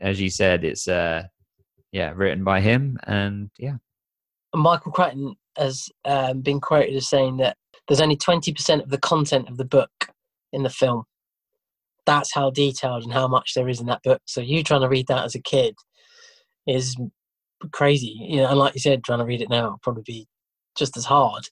as 0.00 0.20
you 0.20 0.30
said, 0.30 0.64
it's 0.64 0.88
uh 0.88 1.24
yeah, 1.92 2.12
written 2.14 2.44
by 2.44 2.60
him 2.60 2.98
and 3.04 3.50
yeah. 3.58 3.76
Michael 4.54 4.92
Crichton 4.92 5.34
has 5.56 5.88
um, 6.04 6.40
been 6.40 6.60
quoted 6.60 6.94
as 6.94 7.08
saying 7.08 7.38
that 7.38 7.56
there's 7.86 8.00
only 8.00 8.16
20% 8.16 8.82
of 8.82 8.90
the 8.90 8.98
content 8.98 9.48
of 9.48 9.56
the 9.56 9.64
book 9.64 9.90
in 10.52 10.62
the 10.62 10.70
film. 10.70 11.04
That's 12.06 12.32
how 12.32 12.50
detailed 12.50 13.04
and 13.04 13.12
how 13.12 13.28
much 13.28 13.52
there 13.54 13.68
is 13.68 13.80
in 13.80 13.86
that 13.86 14.02
book. 14.02 14.22
So 14.26 14.40
you 14.40 14.62
trying 14.62 14.82
to 14.82 14.88
read 14.88 15.06
that 15.08 15.24
as 15.24 15.34
a 15.34 15.42
kid 15.42 15.74
is 16.68 16.96
crazy. 17.72 18.14
You 18.20 18.38
know, 18.38 18.48
and 18.48 18.58
like 18.58 18.74
you 18.74 18.80
said, 18.80 19.04
trying 19.04 19.20
to 19.20 19.24
read 19.24 19.42
it 19.42 19.50
now 19.50 19.78
probably 19.82 20.02
be 20.06 20.28
just 20.76 20.96
as 20.96 21.04
hard 21.04 21.48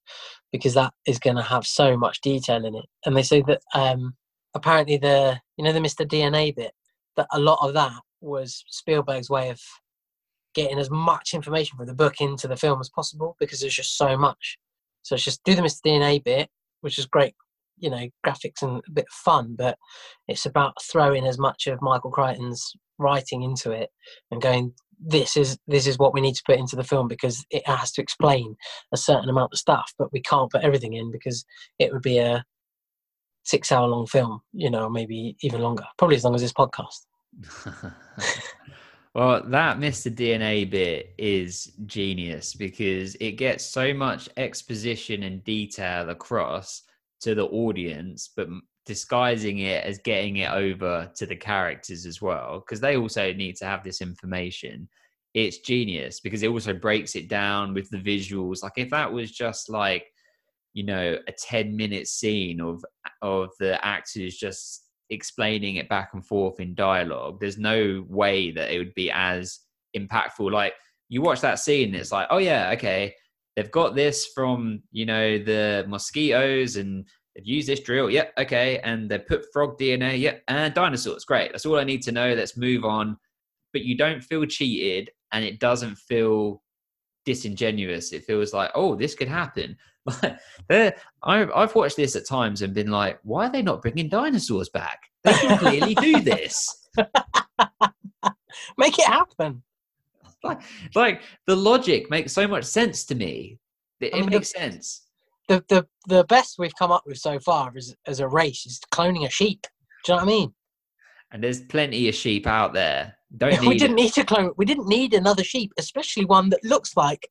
because 0.53 0.75
that 0.75 0.93
is 1.07 1.19
going 1.19 1.37
to 1.37 1.43
have 1.43 1.67
so 1.67 1.97
much 1.97 2.21
detail 2.21 2.65
in 2.65 2.75
it. 2.75 2.85
And 3.05 3.17
they 3.17 3.23
say 3.23 3.43
that 3.43 3.61
um, 3.75 4.15
apparently 4.55 4.97
the 4.97 5.41
you 5.57 5.65
know 5.65 5.73
the 5.73 5.81
Mr. 5.81 6.07
DNA 6.07 6.55
bit 6.55 6.73
that 7.17 7.27
a 7.33 7.41
lot 7.41 7.59
of 7.67 7.75
that 7.75 8.01
was 8.21 8.65
Spielberg's 8.69 9.31
way 9.31 9.51
of 9.51 9.61
getting 10.55 10.79
as 10.79 10.91
much 10.91 11.35
information 11.35 11.77
from 11.77 11.87
the 11.87 11.95
book 11.95 12.21
into 12.21 12.49
the 12.49 12.57
film 12.57 12.81
as 12.81 12.89
possible 12.89 13.37
because 13.39 13.61
there's 13.61 13.75
just 13.75 13.97
so 13.97 14.17
much. 14.17 14.59
So 15.03 15.15
it's 15.15 15.25
just 15.25 15.45
do 15.45 15.55
the 15.55 15.63
Mr. 15.63 15.81
DNA 15.85 16.25
bit, 16.25 16.49
which 16.81 16.99
is 16.99 17.07
great, 17.07 17.35
you 17.79 17.91
know, 17.91 18.09
graphics 18.27 18.63
and 18.63 18.83
a 18.89 18.91
bit 18.91 19.05
of 19.05 19.15
fun, 19.15 19.55
but 19.57 19.77
it's 20.29 20.47
about 20.47 20.75
throwing 20.83 21.27
as 21.27 21.39
much 21.39 21.67
of 21.67 21.83
Michael 21.83 22.11
Crichton's 22.11 22.73
writing 22.99 23.43
into 23.43 23.71
it 23.71 23.91
and 24.31 24.41
going, 24.41 24.73
this 24.99 25.37
is 25.37 25.59
this 25.67 25.87
is 25.87 25.99
what 25.99 26.15
we 26.15 26.21
need 26.21 26.35
to 26.35 26.43
put 26.47 26.59
into 26.59 26.77
the 26.77 26.85
film 26.85 27.09
because 27.09 27.45
it 27.51 27.67
has 27.67 27.93
to 27.93 28.03
explain 28.03 28.57
a 28.93 28.97
certain 28.97 29.29
amount 29.29 29.53
of 29.53 29.59
stuff, 29.59 29.93
but 29.99 30.13
we 30.13 30.21
can't 30.23 30.51
put 30.51 30.63
everything 30.63 30.95
in 30.95 31.11
because 31.11 31.45
it 31.79 31.93
would 31.93 32.03
be 32.03 32.19
a 32.19 32.45
six 33.45 33.71
hour 33.71 33.87
long 33.87 34.07
film, 34.07 34.41
you 34.53 34.71
know, 34.71 34.89
maybe 34.89 35.37
even 35.43 35.61
longer, 35.61 35.85
probably 35.99 36.17
as 36.17 36.25
long 36.25 36.35
as 36.35 36.43
this 36.43 36.53
podcast. 36.53 37.07
well, 39.15 39.43
that 39.47 39.79
Mr. 39.79 40.13
DNA 40.15 40.69
bit 40.69 41.15
is 41.19 41.73
genius 41.87 42.55
because 42.55 43.15
it 43.17 43.33
gets 43.33 43.65
so 43.65 43.95
much 43.95 44.29
exposition 44.37 45.23
and 45.23 45.45
detail 45.45 46.11
across 46.11 46.83
to 47.21 47.35
the 47.35 47.47
audience, 47.47 48.31
but 48.37 48.49
disguising 48.87 49.59
it 49.59 49.85
as 49.85 49.99
getting 49.99 50.37
it 50.37 50.51
over 50.51 51.11
to 51.17 51.27
the 51.27 51.37
characters 51.37 52.07
as 52.07 52.23
well, 52.23 52.61
because 52.61 52.81
they 52.81 52.97
also 52.97 53.33
need 53.33 53.57
to 53.57 53.67
have 53.67 53.83
this 53.83 54.01
information. 54.01 54.89
It's 55.35 55.59
genius 55.59 56.21
because 56.21 56.43
it 56.43 56.51
also 56.51 56.73
breaks 56.73 57.15
it 57.17 57.29
down 57.29 57.75
with 57.75 57.91
the 57.91 57.99
visuals. 57.99 58.63
Like 58.63 58.75
if 58.77 58.89
that 58.91 59.13
was 59.13 59.31
just 59.31 59.69
like, 59.69 60.07
you 60.73 60.85
know, 60.85 61.19
a 61.27 61.33
10 61.33 61.77
minute 61.77 62.07
scene 62.07 62.61
of 62.61 62.83
of 63.23 63.51
the 63.59 63.85
actors 63.85 64.37
just 64.37 64.85
explaining 65.11 65.77
it 65.77 65.89
back 65.89 66.11
and 66.15 66.25
forth 66.25 66.61
in 66.61 66.75
dialogue, 66.75 67.39
there's 67.41 67.59
no 67.59 68.05
way 68.09 68.51
that 68.53 68.73
it 68.73 68.79
would 68.79 68.95
be 68.95 69.11
as 69.11 69.61
impactful. 69.97 70.51
Like 70.53 70.75
you 71.09 71.23
watch 71.23 71.41
that 71.41 71.59
scene, 71.59 71.95
it's 71.95 72.13
like, 72.13 72.29
oh 72.31 72.39
yeah, 72.39 72.71
okay, 72.75 73.15
they've 73.57 73.71
got 73.71 73.95
this 73.95 74.27
from 74.27 74.83
you 74.93 75.07
know 75.07 75.39
the 75.39 75.85
mosquitoes 75.89 76.77
and 76.77 77.05
they've 77.37 77.47
used 77.47 77.69
this 77.69 77.81
drill. 77.81 78.11
Yep, 78.11 78.33
okay, 78.39 78.79
and 78.81 79.09
they 79.11 79.19
put 79.19 79.45
frog 79.53 79.79
DNA. 79.79 80.19
Yep, 80.19 80.43
and 80.49 80.75
dinosaurs. 80.75 81.25
Great. 81.25 81.53
That's 81.53 81.67
all 81.67 81.79
I 81.79 81.85
need 81.85 82.03
to 82.03 82.13
know. 82.13 82.33
Let's 82.35 82.57
move 82.57 82.85
on. 82.85 83.17
But 83.73 83.83
you 83.83 83.97
don't 83.97 84.23
feel 84.25 84.45
cheated, 84.47 85.11
and 85.33 85.45
it 85.45 85.61
doesn't 85.61 85.97
feel 85.97 86.63
disingenuous. 87.27 88.13
It 88.13 88.25
feels 88.25 88.53
like, 88.55 88.71
oh, 88.75 88.95
this 88.95 89.15
could 89.15 89.29
happen. 89.29 89.77
Like, 90.23 90.39
they're- 90.69 90.95
I- 91.25 91.49
I've 91.53 91.75
watched 91.75 91.97
this 91.97 92.15
at 92.15 92.29
times 92.29 92.63
and 92.63 92.73
been 92.73 92.93
like, 92.93 93.19
why 93.25 93.47
are 93.49 93.51
they 93.51 93.61
not 93.61 93.83
bringing 93.83 94.09
dinosaurs 94.09 94.69
back? 94.69 95.01
They 95.25 95.33
can 95.33 95.59
clearly 95.59 95.97
do 95.97 96.21
this. 96.21 96.89
Make 98.79 98.99
it 98.99 99.07
happen. 99.07 99.63
Like, 100.45 100.61
like 100.95 101.23
the 101.49 101.57
logic 101.57 102.09
makes 102.09 102.33
so 102.33 102.47
much 102.47 102.63
sense 102.65 103.05
to 103.07 103.17
me. 103.17 103.59
It, 104.01 104.15
I 104.15 104.19
mean, 104.21 104.27
the- 104.27 104.37
makes 104.37 104.53
sense. 104.53 105.06
The 105.49 105.65
the 105.69 105.87
the 106.09 106.25
best 106.25 106.57
we've 106.59 106.75
come 106.79 106.91
up 106.91 107.05
with 107.07 107.19
so 107.19 107.39
far 107.39 107.73
as 107.77 107.95
as 108.07 108.21
a 108.21 108.29
race 108.29 108.67
is 108.67 108.81
cloning 108.93 109.27
a 109.27 109.31
sheep. 109.31 109.67
Do 110.05 110.13
you 110.13 110.19
know 110.19 110.25
what 110.25 110.33
I 110.33 110.37
mean? 110.37 110.55
And 111.33 111.43
there's 111.43 111.61
plenty 111.61 112.09
of 112.09 112.15
sheep 112.15 112.47
out 112.47 112.73
there. 112.73 113.17
Don't 113.37 113.61
we 113.67 113.79
didn't 113.79 113.97
need 113.97 114.13
to 114.15 114.25
clone. 114.25 114.53
We 114.57 114.65
didn't 114.65 114.89
need 114.89 115.15
another 115.15 115.45
sheep, 115.45 115.73
especially 115.79 116.25
one 116.25 116.51
that 116.51 116.65
looks 116.65 116.97
like 116.97 117.29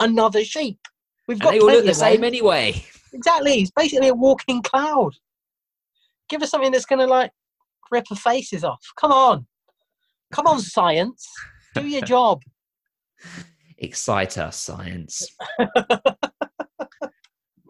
another 0.00 0.44
sheep. 0.44 0.78
We've 1.26 1.36
and 1.36 1.42
got 1.42 1.50
they 1.52 1.60
all 1.60 1.66
look 1.66 1.84
the 1.84 1.94
same 1.94 2.24
anyway. 2.24 2.84
Exactly. 3.14 3.62
It's 3.62 3.70
basically 3.70 4.08
a 4.08 4.14
walking 4.14 4.60
cloud. 4.60 5.14
Give 6.28 6.42
us 6.42 6.50
something 6.50 6.70
that's 6.70 6.84
going 6.84 6.98
to 6.98 7.06
like 7.06 7.30
rip 7.90 8.04
our 8.10 8.18
faces 8.18 8.64
off. 8.64 8.84
Come 9.00 9.12
on. 9.12 9.46
Come 10.30 10.46
on, 10.46 10.60
science. 10.60 11.26
Do 11.74 11.86
your 11.86 12.02
job. 12.02 12.42
Excite 13.78 14.36
us, 14.36 14.58
science. 14.58 15.26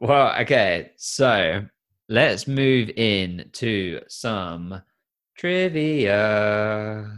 Well, 0.00 0.40
okay, 0.40 0.92
so 0.96 1.64
let's 2.08 2.46
move 2.46 2.90
in 2.90 3.50
to 3.52 4.00
some 4.08 4.80
trivia. 5.36 7.10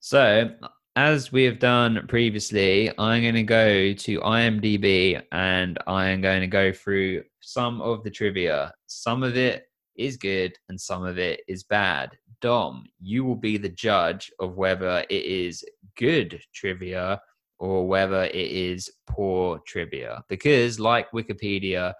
So, 0.00 0.50
as 0.96 1.30
we 1.30 1.44
have 1.44 1.58
done 1.58 2.06
previously, 2.08 2.90
I'm 2.98 3.22
going 3.22 3.34
to 3.34 3.42
go 3.42 3.92
to 3.92 4.20
IMDb 4.20 5.22
and 5.32 5.78
I 5.86 6.08
am 6.08 6.20
going 6.20 6.40
to 6.40 6.46
go 6.46 6.72
through 6.72 7.24
some 7.40 7.80
of 7.80 8.04
the 8.04 8.10
trivia. 8.10 8.72
Some 8.86 9.22
of 9.22 9.36
it 9.36 9.67
is 9.98 10.16
good 10.16 10.56
and 10.68 10.80
some 10.80 11.04
of 11.04 11.18
it 11.18 11.42
is 11.48 11.64
bad. 11.64 12.16
Dom, 12.40 12.86
you 13.00 13.24
will 13.24 13.36
be 13.36 13.56
the 13.56 13.68
judge 13.68 14.30
of 14.38 14.56
whether 14.56 15.04
it 15.10 15.24
is 15.24 15.64
good 15.96 16.40
trivia 16.54 17.20
or 17.58 17.86
whether 17.86 18.24
it 18.24 18.34
is 18.34 18.90
poor 19.06 19.60
trivia. 19.66 20.22
Because, 20.28 20.78
like 20.78 21.10
Wikipedia, 21.10 21.94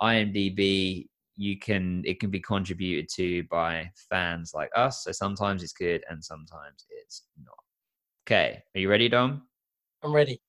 IMDb, 0.00 1.06
you 1.36 1.58
can 1.58 2.02
it 2.06 2.20
can 2.20 2.30
be 2.30 2.40
contributed 2.40 3.08
to 3.10 3.42
by 3.44 3.90
fans 4.08 4.52
like 4.54 4.70
us. 4.74 5.04
So 5.04 5.12
sometimes 5.12 5.62
it's 5.62 5.72
good 5.72 6.04
and 6.08 6.24
sometimes 6.24 6.86
it's 6.90 7.22
not. 7.44 7.54
Okay, 8.26 8.62
are 8.74 8.80
you 8.80 8.88
ready, 8.88 9.08
Dom? 9.08 9.42
I'm 10.02 10.14
ready. 10.14 10.40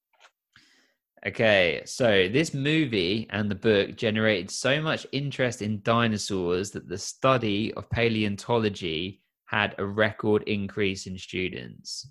Okay, 1.27 1.81
so 1.85 2.29
this 2.31 2.53
movie 2.53 3.27
and 3.31 3.49
the 3.49 3.55
book 3.55 3.95
generated 3.95 4.51
so 4.51 4.79
much 4.79 5.07
interest 5.11 5.63
in 5.63 5.81
dinosaurs 5.81 6.69
that 6.71 6.87
the 6.87 6.99
study 6.99 7.73
of 7.73 7.89
paleontology 7.89 9.23
had 9.47 9.73
a 9.79 9.85
record 9.85 10.43
increase 10.43 11.07
in 11.07 11.17
students. 11.17 12.07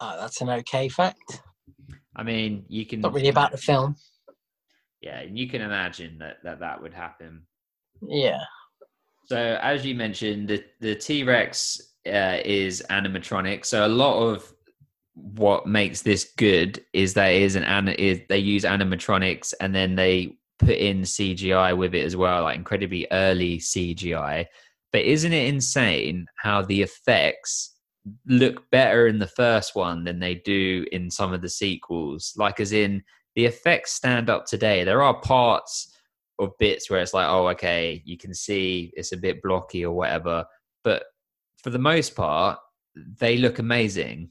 Oh, 0.00 0.16
that's 0.18 0.40
an 0.40 0.48
okay 0.48 0.88
fact. 0.88 1.42
I 2.16 2.22
mean, 2.22 2.64
you 2.68 2.86
can 2.86 3.02
Not 3.02 3.12
really 3.12 3.28
about 3.28 3.52
the 3.52 3.58
film. 3.58 3.96
yeah, 5.02 5.20
and 5.20 5.38
you 5.38 5.46
can 5.46 5.60
imagine 5.60 6.16
that 6.20 6.38
that, 6.42 6.60
that 6.60 6.80
would 6.80 6.94
happen. 6.94 7.42
Yeah. 8.00 8.40
So, 9.26 9.58
as 9.62 9.84
you 9.84 9.94
mentioned, 9.94 10.48
the 10.48 10.64
the 10.80 10.94
T 10.94 11.22
Rex 11.22 11.80
uh, 12.06 12.38
is 12.44 12.82
animatronic. 12.88 13.66
So, 13.66 13.86
a 13.86 13.88
lot 13.88 14.22
of 14.22 14.52
what 15.22 15.66
makes 15.66 16.02
this 16.02 16.32
good 16.36 16.84
is 16.92 17.14
that 17.14 17.28
it 17.28 17.42
is 17.42 17.56
an 17.56 17.88
is 17.88 18.20
they 18.28 18.38
use 18.38 18.64
animatronics 18.64 19.54
and 19.60 19.74
then 19.74 19.96
they 19.96 20.36
put 20.58 20.76
in 20.76 21.02
CGI 21.02 21.76
with 21.76 21.94
it 21.94 22.04
as 22.04 22.16
well, 22.16 22.44
like 22.44 22.56
incredibly 22.56 23.06
early 23.10 23.58
CGI. 23.58 24.46
But 24.92 25.02
isn't 25.02 25.32
it 25.32 25.48
insane 25.48 26.26
how 26.36 26.62
the 26.62 26.82
effects 26.82 27.76
look 28.26 28.68
better 28.70 29.06
in 29.06 29.18
the 29.18 29.26
first 29.26 29.74
one 29.74 30.04
than 30.04 30.18
they 30.18 30.36
do 30.36 30.84
in 30.92 31.10
some 31.10 31.32
of 31.32 31.42
the 31.42 31.48
sequels? 31.48 32.34
Like, 32.36 32.60
as 32.60 32.72
in 32.72 33.02
the 33.36 33.46
effects 33.46 33.92
stand 33.92 34.28
up 34.28 34.46
today. 34.46 34.84
There 34.84 35.02
are 35.02 35.20
parts 35.20 35.94
of 36.38 36.56
bits 36.58 36.90
where 36.90 37.00
it's 37.00 37.14
like, 37.14 37.28
oh, 37.28 37.48
okay, 37.48 38.02
you 38.04 38.16
can 38.16 38.34
see 38.34 38.92
it's 38.96 39.12
a 39.12 39.16
bit 39.16 39.42
blocky 39.42 39.84
or 39.84 39.94
whatever. 39.94 40.44
But 40.82 41.04
for 41.62 41.70
the 41.70 41.78
most 41.78 42.16
part, 42.16 42.58
they 43.18 43.36
look 43.36 43.58
amazing, 43.58 44.30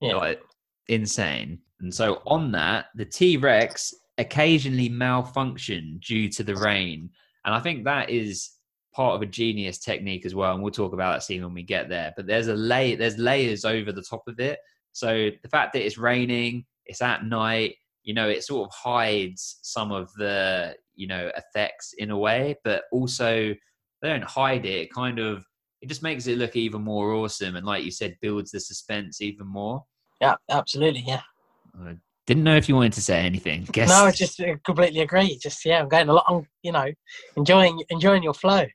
Yeah. 0.00 0.16
like 0.16 0.42
insane. 0.88 1.58
And 1.80 1.94
so 1.94 2.22
on 2.26 2.52
that, 2.52 2.86
the 2.94 3.04
T 3.04 3.36
Rex 3.36 3.94
occasionally 4.18 4.88
malfunction 4.88 5.98
due 6.06 6.28
to 6.28 6.42
the 6.42 6.56
rain, 6.56 7.10
and 7.44 7.54
I 7.54 7.60
think 7.60 7.84
that 7.84 8.10
is 8.10 8.50
part 8.94 9.14
of 9.14 9.22
a 9.22 9.26
genius 9.26 9.78
technique 9.78 10.26
as 10.26 10.34
well. 10.34 10.52
And 10.52 10.62
we'll 10.62 10.72
talk 10.72 10.92
about 10.92 11.14
that 11.14 11.22
scene 11.22 11.42
when 11.42 11.54
we 11.54 11.62
get 11.62 11.88
there. 11.88 12.12
But 12.16 12.26
there's 12.26 12.48
a 12.48 12.54
lay, 12.54 12.96
there's 12.96 13.18
layers 13.18 13.64
over 13.64 13.92
the 13.92 14.02
top 14.02 14.24
of 14.26 14.40
it. 14.40 14.58
So 14.92 15.30
the 15.42 15.48
fact 15.48 15.72
that 15.72 15.84
it's 15.86 15.96
raining, 15.96 16.64
it's 16.86 17.00
at 17.00 17.24
night, 17.24 17.76
you 18.02 18.14
know, 18.14 18.28
it 18.28 18.42
sort 18.44 18.68
of 18.68 18.74
hides 18.74 19.58
some 19.62 19.92
of 19.92 20.12
the 20.14 20.74
you 20.94 21.06
know 21.06 21.30
effects 21.36 21.94
in 21.98 22.10
a 22.10 22.18
way, 22.18 22.56
but 22.64 22.84
also 22.92 23.54
they 24.02 24.08
don't 24.08 24.24
hide 24.24 24.66
it. 24.66 24.80
It 24.82 24.92
kind 24.92 25.18
of 25.18 25.44
it 25.80 25.88
just 25.88 26.02
makes 26.02 26.26
it 26.26 26.36
look 26.38 26.56
even 26.56 26.82
more 26.82 27.12
awesome, 27.12 27.56
and 27.56 27.64
like 27.66 27.84
you 27.84 27.90
said, 27.90 28.18
builds 28.20 28.50
the 28.50 28.60
suspense 28.60 29.20
even 29.20 29.46
more. 29.46 29.84
Yeah, 30.20 30.34
absolutely. 30.50 31.04
Yeah. 31.06 31.22
I 31.80 31.96
didn't 32.26 32.44
know 32.44 32.56
if 32.56 32.68
you 32.68 32.74
wanted 32.74 32.92
to 32.94 33.02
say 33.02 33.20
anything. 33.20 33.66
Guess 33.72 33.88
No, 33.88 34.04
I 34.04 34.12
just 34.12 34.40
uh, 34.40 34.56
completely 34.64 35.00
agree. 35.00 35.38
Just 35.38 35.64
yeah, 35.64 35.80
I'm 35.80 35.88
going 35.88 36.08
a 36.08 36.12
lot. 36.12 36.24
I'm, 36.28 36.46
you 36.62 36.72
know, 36.72 36.86
enjoying 37.36 37.82
enjoying 37.90 38.22
your 38.22 38.34
flow. 38.34 38.66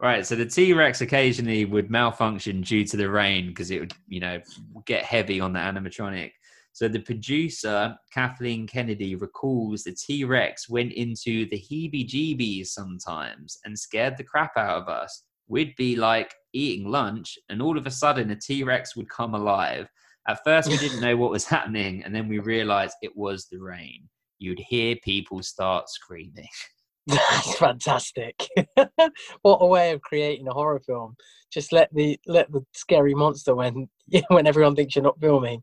Right, 0.00 0.24
so 0.24 0.36
the 0.36 0.46
T 0.46 0.72
Rex 0.74 1.00
occasionally 1.00 1.64
would 1.64 1.90
malfunction 1.90 2.60
due 2.60 2.84
to 2.84 2.96
the 2.96 3.10
rain 3.10 3.48
because 3.48 3.72
it 3.72 3.80
would, 3.80 3.92
you 4.06 4.20
know, 4.20 4.40
get 4.86 5.02
heavy 5.02 5.40
on 5.40 5.52
the 5.52 5.58
animatronic. 5.58 6.30
So 6.72 6.86
the 6.86 7.00
producer, 7.00 7.96
Kathleen 8.14 8.68
Kennedy, 8.68 9.16
recalls 9.16 9.82
the 9.82 9.96
T 9.96 10.22
Rex 10.22 10.68
went 10.68 10.92
into 10.92 11.48
the 11.48 11.58
heebie 11.58 12.08
jeebies 12.08 12.68
sometimes 12.68 13.58
and 13.64 13.76
scared 13.76 14.16
the 14.16 14.22
crap 14.22 14.56
out 14.56 14.82
of 14.82 14.88
us. 14.88 15.24
We'd 15.48 15.74
be 15.74 15.96
like 15.96 16.32
eating 16.52 16.88
lunch, 16.88 17.36
and 17.48 17.60
all 17.60 17.76
of 17.76 17.86
a 17.86 17.90
sudden 17.90 18.30
a 18.30 18.36
T 18.36 18.62
Rex 18.62 18.94
would 18.94 19.08
come 19.08 19.34
alive. 19.34 19.88
At 20.28 20.44
first, 20.44 20.68
we 20.68 20.76
didn't 20.76 21.00
know 21.00 21.16
what 21.16 21.30
was 21.30 21.46
happening, 21.46 22.04
and 22.04 22.14
then 22.14 22.28
we 22.28 22.38
realized 22.38 22.96
it 23.00 23.16
was 23.16 23.46
the 23.46 23.58
rain. 23.58 24.08
You'd 24.38 24.60
hear 24.60 24.94
people 25.02 25.42
start 25.42 25.88
screaming. 25.88 26.48
That's 27.06 27.56
fantastic. 27.56 28.46
what 29.42 29.58
a 29.60 29.66
way 29.66 29.92
of 29.92 30.02
creating 30.02 30.46
a 30.46 30.52
horror 30.52 30.80
film. 30.80 31.16
Just 31.50 31.72
let 31.72 31.88
the 31.94 32.20
let 32.26 32.52
the 32.52 32.60
scary 32.74 33.14
monster 33.14 33.54
when 33.54 33.88
when 34.28 34.46
everyone 34.46 34.76
thinks 34.76 34.94
you're 34.94 35.02
not 35.02 35.18
filming 35.18 35.62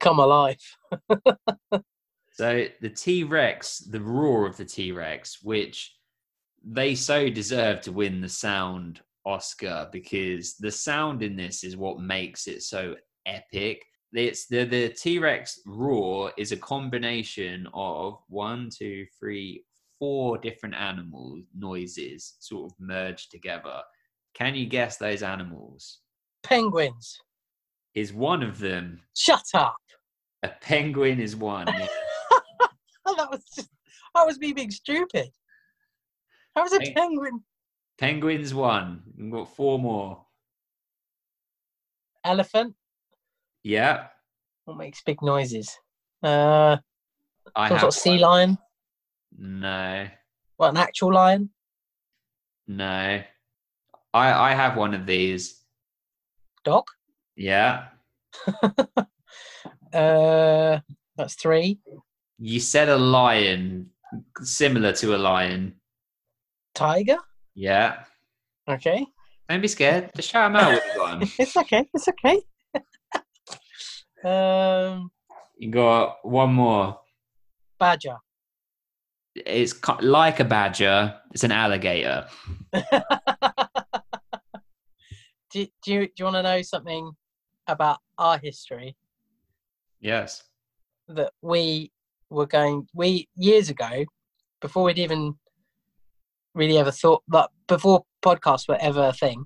come 0.00 0.18
alive. 0.18 0.58
So 2.32 2.66
the 2.80 2.90
T 2.90 3.22
Rex, 3.22 3.78
the 3.78 4.00
roar 4.00 4.46
of 4.46 4.56
the 4.56 4.64
T 4.64 4.90
Rex, 4.90 5.38
which 5.42 5.94
they 6.64 6.96
so 6.96 7.30
deserve 7.30 7.80
to 7.82 7.92
win 7.92 8.20
the 8.20 8.28
sound 8.28 9.00
Oscar 9.24 9.88
because 9.92 10.56
the 10.56 10.70
sound 10.72 11.22
in 11.22 11.36
this 11.36 11.62
is 11.62 11.76
what 11.76 12.00
makes 12.00 12.48
it 12.48 12.62
so 12.62 12.96
epic. 13.26 13.84
It's 14.14 14.46
the 14.46 14.64
the 14.64 14.90
T 14.90 15.18
Rex 15.18 15.60
roar 15.66 16.32
is 16.36 16.52
a 16.52 16.56
combination 16.56 17.66
of 17.72 18.18
one, 18.28 18.68
two, 18.76 19.06
three, 19.18 19.64
four 19.98 20.36
different 20.38 20.74
animal 20.74 21.40
noises 21.56 22.34
sort 22.40 22.70
of 22.70 22.78
merged 22.78 23.30
together. 23.30 23.80
Can 24.34 24.54
you 24.54 24.66
guess 24.66 24.96
those 24.98 25.22
animals? 25.22 26.00
Penguins. 26.42 27.18
Is 27.94 28.12
one 28.12 28.42
of 28.42 28.58
them 28.58 29.00
Shut 29.16 29.44
up. 29.54 29.76
a 30.42 30.48
penguin? 30.48 31.20
Is 31.20 31.36
one. 31.36 31.66
That 33.16 33.30
was 33.30 33.44
just 33.54 33.68
that 34.14 34.26
was 34.26 34.38
me 34.38 34.52
being 34.52 34.70
stupid. 34.70 35.28
How 36.56 36.62
was 36.62 36.72
a 36.72 36.78
penguin? 36.94 37.40
Penguins 37.98 38.54
one. 38.54 39.02
We've 39.18 39.30
got 39.32 39.54
four 39.54 39.78
more. 39.78 40.24
Elephant. 42.24 42.74
Yeah, 43.64 44.06
What 44.64 44.76
makes 44.76 45.02
big 45.02 45.22
noises? 45.22 45.78
Uh, 46.22 46.76
I 47.54 47.68
some 47.68 47.76
have. 47.76 47.80
sort 47.80 47.94
of 47.94 48.00
sea 48.00 48.10
one. 48.10 48.20
lion. 48.20 48.58
No, 49.38 50.08
What 50.56 50.70
an 50.70 50.76
actual 50.76 51.12
lion? 51.14 51.50
no. 52.66 53.22
I 54.14 54.50
I 54.50 54.54
have 54.54 54.76
one 54.76 54.92
of 54.94 55.06
these. 55.06 55.62
Dog. 56.64 56.84
Yeah, 57.36 57.88
Uh, 59.92 60.80
that's 61.16 61.34
three. 61.34 61.78
You 62.38 62.60
said 62.60 62.88
a 62.88 62.96
lion, 62.96 63.90
similar 64.42 64.92
to 64.94 65.14
a 65.14 65.18
lion. 65.18 65.74
Tiger. 66.74 67.18
Yeah. 67.54 68.04
Okay. 68.68 69.06
Don't 69.48 69.60
be 69.60 69.68
scared. 69.68 70.10
Just 70.16 70.30
shout 70.30 70.50
him 70.50 70.56
out 70.56 70.68
when 70.72 71.20
you 71.20 71.26
got. 71.26 71.38
It's 71.38 71.56
okay. 71.56 71.86
It's 71.92 72.08
okay. 72.08 72.40
Um, 74.24 75.10
You 75.56 75.70
got 75.70 76.24
one 76.26 76.52
more. 76.54 76.98
badger. 77.78 78.16
It's 79.34 79.74
like 80.02 80.40
a 80.40 80.44
badger. 80.44 81.14
It's 81.32 81.44
an 81.44 81.52
alligator. 81.52 82.26
do, 85.50 85.66
do 85.84 85.92
you 85.92 86.06
do 86.06 86.12
you 86.18 86.24
want 86.24 86.36
to 86.36 86.42
know 86.42 86.62
something 86.62 87.12
about 87.66 87.98
our 88.18 88.38
history 88.38 88.96
Yes. 90.00 90.42
that 91.08 91.32
we 91.42 91.92
were 92.30 92.46
going 92.46 92.86
we 92.94 93.28
years 93.36 93.70
ago 93.70 94.04
before 94.60 94.82
we'd 94.84 94.98
even 94.98 95.34
really 96.54 96.76
ever 96.78 96.90
thought 96.90 97.22
that 97.28 97.50
before 97.68 98.04
podcasts 98.24 98.68
were 98.68 98.78
ever 98.80 99.08
a 99.08 99.12
thing 99.12 99.44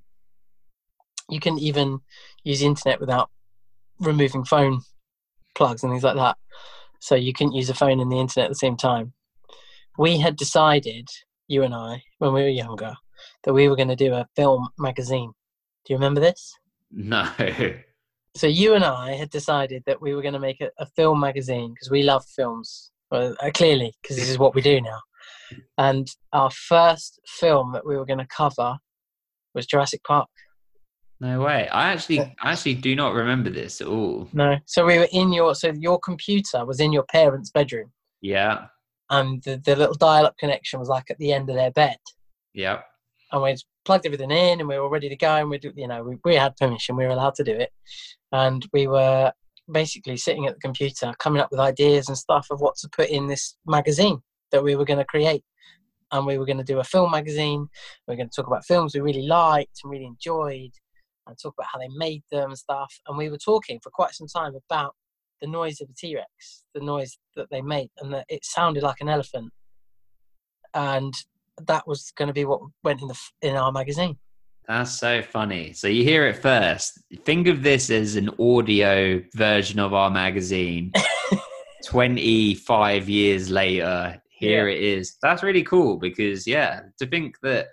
you 1.29 1.39
couldn't 1.41 1.59
even 1.61 1.99
use 2.45 2.61
the 2.61 2.67
internet 2.67 3.01
without 3.01 3.31
removing 4.01 4.45
phone 4.45 4.81
plugs 5.55 5.83
and 5.83 5.93
things 5.93 6.05
like 6.05 6.17
that 6.17 6.37
so 7.01 7.15
you 7.15 7.33
couldn't 7.33 7.55
use 7.55 7.71
a 7.71 7.75
phone 7.75 8.01
and 8.01 8.11
the 8.11 8.21
internet 8.21 8.47
at 8.47 8.51
the 8.51 8.55
same 8.55 8.77
time 8.77 9.13
we 9.99 10.19
had 10.19 10.37
decided 10.37 11.09
you 11.49 11.63
and 11.63 11.75
i 11.75 12.03
when 12.19 12.33
we 12.33 12.43
were 12.43 12.49
younger 12.49 12.95
that 13.45 13.55
we 13.55 13.69
were 13.69 13.77
going 13.77 13.89
to 13.89 13.97
do 13.97 14.13
a 14.13 14.27
film 14.37 14.69
magazine 14.79 15.33
do 15.85 15.93
you 15.93 15.97
remember 15.97 16.21
this 16.21 16.53
No. 16.91 17.29
so 18.37 18.47
you 18.47 18.75
and 18.75 18.85
I 18.85 19.13
had 19.13 19.31
decided 19.31 19.83
that 19.87 20.01
we 20.01 20.15
were 20.15 20.23
going 20.23 20.35
to 20.35 20.41
make 20.41 20.61
a, 20.61 20.71
a 20.79 20.87
film 20.87 21.21
magazine 21.21 21.73
because 21.73 21.91
we 21.91 22.03
love 22.03 22.25
films. 22.25 22.91
Well, 23.11 23.37
uh, 23.41 23.51
clearly, 23.53 23.95
because 24.03 24.17
this 24.17 24.29
is 24.29 24.39
what 24.39 24.55
we 24.55 24.63
do 24.63 24.81
now. 24.81 25.01
And 25.79 26.09
our 26.33 26.51
first 26.51 27.21
film 27.27 27.73
that 27.73 27.87
we 27.87 27.97
were 27.97 28.07
going 28.07 28.19
to 28.19 28.27
cover 28.27 28.79
was 29.55 29.67
Jurassic 29.67 30.03
Park. 30.05 30.29
No 31.21 31.41
way. 31.41 31.69
I 31.69 31.93
actually, 31.93 32.21
I 32.21 32.53
actually 32.53 32.75
do 32.75 32.95
not 32.95 33.15
remember 33.15 33.49
this 33.49 33.81
at 33.81 33.87
all. 33.87 34.29
No, 34.33 34.59
so 34.67 34.85
we 34.85 34.99
were 34.99 35.09
in 35.13 35.33
your 35.33 35.55
so 35.55 35.73
your 35.79 35.99
computer 35.99 36.65
was 36.65 36.79
in 36.81 36.93
your 36.93 37.05
parents' 37.05 37.51
bedroom, 37.51 37.91
Yeah. 38.21 38.67
and 39.11 39.43
the, 39.45 39.57
the 39.65 39.77
little 39.77 39.95
dial-up 39.95 40.37
connection 40.37 40.79
was 40.79 40.89
like 40.89 41.11
at 41.11 41.19
the 41.19 41.33
end 41.33 41.49
of 41.49 41.57
their 41.57 41.71
bed, 41.71 41.97
Yep. 42.53 42.85
and 43.33 43.43
we 43.43 43.57
plugged 43.87 44.05
everything 44.05 44.31
in, 44.31 44.61
and 44.61 44.69
we 44.69 44.79
were 44.79 44.91
ready 44.91 45.09
to 45.09 45.17
go, 45.17 45.37
and 45.37 45.49
we 45.49 45.57
do, 45.59 45.73
you 45.75 45.89
know 45.89 46.03
we, 46.03 46.17
we 46.25 46.35
had 46.35 46.55
permission, 46.57 46.97
we 46.97 47.05
were 47.05 47.13
allowed 47.13 47.35
to 47.37 47.45
do 47.45 47.53
it, 47.55 47.73
and 48.33 48.67
we 48.75 48.87
were 48.87 49.33
basically 49.73 50.19
sitting 50.19 50.47
at 50.47 50.55
the 50.55 50.61
computer 50.61 51.15
coming 51.19 51.41
up 51.41 51.51
with 51.51 51.61
ideas 51.61 52.09
and 52.09 52.19
stuff 52.19 52.47
of 52.51 52.61
what 52.61 52.77
to 52.77 52.89
put 52.91 53.09
in 53.09 53.27
this 53.27 53.57
magazine 53.67 54.21
that 54.53 54.63
we 54.63 54.77
were 54.77 54.85
going 54.85 54.99
to 54.99 55.05
create. 55.05 55.43
And 56.13 56.25
we 56.25 56.39
were 56.39 56.47
going 56.47 56.59
to 56.59 56.63
do 56.63 56.79
a 56.79 56.85
film 56.85 57.11
magazine. 57.11 57.67
We 58.07 58.13
were 58.13 58.17
going 58.17 58.29
to 58.29 58.37
talk 58.37 58.47
about 58.47 58.65
films 58.65 58.95
we 58.95 59.01
really 59.01 59.27
liked 59.27 59.81
and 59.83 59.91
really 59.91 60.05
enjoyed 60.05 60.71
and 61.27 61.37
talk 61.41 61.55
about 61.59 61.69
how 61.73 61.79
they 61.79 61.89
made 61.97 62.23
them 62.31 62.51
and 62.51 62.59
stuff 62.59 62.93
and 63.07 63.17
we 63.17 63.29
were 63.29 63.39
talking 63.39 63.79
for 63.83 63.91
quite 63.91 64.13
some 64.13 64.27
time 64.27 64.55
about 64.69 64.95
the 65.41 65.47
noise 65.47 65.81
of 65.81 65.89
a 65.89 65.95
t-rex 65.95 66.65
the 66.75 66.81
noise 66.81 67.19
that 67.35 67.49
they 67.51 67.61
made 67.61 67.91
and 68.01 68.13
that 68.13 68.25
it 68.29 68.45
sounded 68.45 68.83
like 68.83 69.01
an 69.01 69.09
elephant 69.09 69.53
and 70.75 71.13
that 71.67 71.87
was 71.87 72.13
going 72.17 72.29
to 72.29 72.35
be 72.35 72.45
what 72.45 72.61
went 72.85 73.01
in 73.01 73.09
the 73.09 73.19
in 73.43 73.57
our 73.57 73.73
magazine 73.73 74.17
That's 74.69 74.99
so 74.99 75.23
funny. 75.23 75.73
So 75.75 75.87
you 75.87 76.03
hear 76.03 76.27
it 76.27 76.43
first. 76.43 77.01
Think 77.25 77.47
of 77.47 77.63
this 77.63 77.89
as 77.89 78.17
an 78.17 78.31
audio 78.41 79.23
version 79.35 79.79
of 79.79 79.95
our 79.95 80.11
magazine. 80.11 80.93
25 81.87 83.09
years 83.09 83.49
later, 83.49 84.21
here 84.29 84.69
it 84.69 84.81
is. 84.81 85.17
That's 85.23 85.43
really 85.45 85.63
cool 85.63 85.97
because, 85.97 86.47
yeah, 86.47 86.81
to 86.99 87.07
think 87.07 87.37
that, 87.43 87.69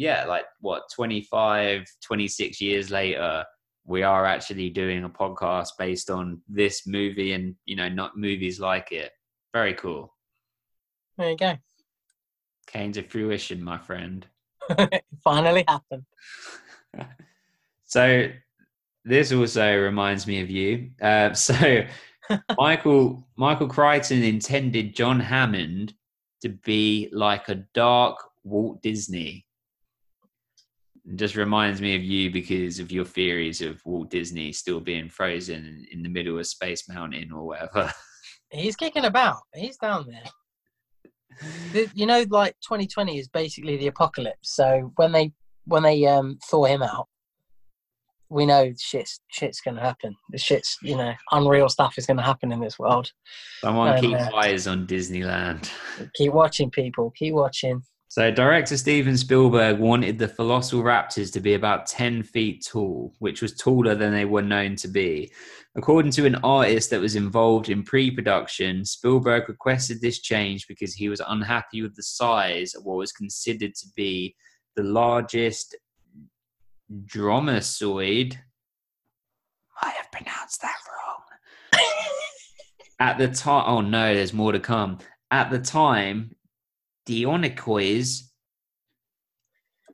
yeah, 0.00 0.24
like 0.24 0.46
what, 0.60 0.84
25, 0.94 1.84
26 2.02 2.58
years 2.58 2.90
later, 2.90 3.44
we 3.84 4.02
are 4.02 4.24
actually 4.24 4.70
doing 4.70 5.04
a 5.04 5.10
podcast 5.10 5.72
based 5.78 6.08
on 6.08 6.40
this 6.48 6.86
movie 6.86 7.34
and, 7.34 7.54
you 7.66 7.76
know, 7.76 7.88
not 7.88 8.16
movies 8.16 8.58
like 8.58 8.92
it. 8.92 9.12
Very 9.52 9.74
cool. 9.74 10.16
there 11.18 11.30
you 11.30 11.36
go 11.36 11.58
Came 12.66 12.92
to 12.92 13.02
fruition, 13.02 13.62
my 13.62 13.76
friend. 13.76 14.26
finally 15.24 15.64
happened 15.66 16.04
so 17.84 18.28
this 19.04 19.32
also 19.32 19.76
reminds 19.76 20.26
me 20.26 20.40
of 20.40 20.48
you. 20.48 20.90
Uh, 21.02 21.32
so 21.34 21.82
Michael 22.56 23.28
Michael 23.36 23.68
Crichton 23.68 24.22
intended 24.22 24.94
John 24.94 25.20
Hammond 25.20 25.92
to 26.42 26.48
be 26.48 27.10
like 27.12 27.48
a 27.48 27.66
dark 27.74 28.18
Walt 28.44 28.82
Disney. 28.82 29.44
Just 31.16 31.34
reminds 31.36 31.80
me 31.80 31.96
of 31.96 32.02
you 32.04 32.30
because 32.30 32.78
of 32.78 32.92
your 32.92 33.04
theories 33.04 33.60
of 33.62 33.84
Walt 33.84 34.10
Disney 34.10 34.52
still 34.52 34.80
being 34.80 35.08
frozen 35.08 35.84
in 35.90 36.02
the 36.02 36.08
middle 36.08 36.38
of 36.38 36.46
Space 36.46 36.88
Mountain 36.88 37.32
or 37.32 37.46
whatever. 37.48 37.92
he's 38.50 38.76
kicking 38.76 39.04
about 39.04 39.36
he's 39.54 39.76
down 39.76 40.04
there 40.08 40.24
you 41.94 42.04
know 42.04 42.24
like 42.30 42.54
2020 42.62 43.16
is 43.16 43.28
basically 43.28 43.76
the 43.76 43.86
apocalypse 43.86 44.54
so 44.56 44.92
when 44.96 45.12
they 45.12 45.32
when 45.66 45.84
they 45.84 46.04
um 46.04 46.36
thaw 46.50 46.64
him 46.64 46.82
out 46.82 47.06
we 48.28 48.44
know 48.44 48.72
shit's 48.76 49.20
shit's 49.30 49.60
gonna 49.60 49.80
happen 49.80 50.16
the 50.30 50.38
shit's 50.38 50.76
you 50.82 50.96
know 50.96 51.12
unreal 51.30 51.68
stuff 51.68 51.94
is 51.96 52.06
gonna 52.06 52.22
happen 52.22 52.50
in 52.50 52.58
this 52.60 52.76
world 52.78 53.12
Someone 53.60 53.96
Oh, 53.96 54.00
keep 54.00 54.12
man. 54.12 54.32
eyes 54.34 54.66
on 54.66 54.84
Disneyland. 54.86 55.70
keep 56.14 56.32
watching 56.32 56.70
people 56.70 57.12
keep 57.16 57.34
watching 57.34 57.82
So, 58.10 58.28
director 58.28 58.76
Steven 58.76 59.16
Spielberg 59.16 59.78
wanted 59.78 60.18
the 60.18 60.26
Velociraptors 60.26 61.32
to 61.32 61.38
be 61.38 61.54
about 61.54 61.86
10 61.86 62.24
feet 62.24 62.66
tall, 62.68 63.14
which 63.20 63.40
was 63.40 63.56
taller 63.56 63.94
than 63.94 64.12
they 64.12 64.24
were 64.24 64.42
known 64.42 64.74
to 64.76 64.88
be. 64.88 65.30
According 65.76 66.10
to 66.12 66.26
an 66.26 66.34
artist 66.42 66.90
that 66.90 67.00
was 67.00 67.14
involved 67.14 67.68
in 67.68 67.84
pre 67.84 68.10
production, 68.10 68.84
Spielberg 68.84 69.48
requested 69.48 70.00
this 70.00 70.18
change 70.18 70.66
because 70.66 70.92
he 70.92 71.08
was 71.08 71.22
unhappy 71.28 71.82
with 71.82 71.94
the 71.94 72.02
size 72.02 72.74
of 72.74 72.84
what 72.84 72.96
was 72.96 73.12
considered 73.12 73.76
to 73.76 73.86
be 73.94 74.34
the 74.74 74.82
largest 74.82 75.76
dromosoid. 77.04 78.34
I 79.80 79.90
have 79.90 80.10
pronounced 80.10 80.62
that 80.62 80.78
wrong. 80.88 81.80
At 82.98 83.18
the 83.18 83.28
time, 83.28 83.64
oh 83.68 83.82
no, 83.82 84.12
there's 84.16 84.32
more 84.32 84.50
to 84.50 84.58
come. 84.58 84.98
At 85.30 85.52
the 85.52 85.60
time, 85.60 86.32
Dionyscois. 87.10 88.22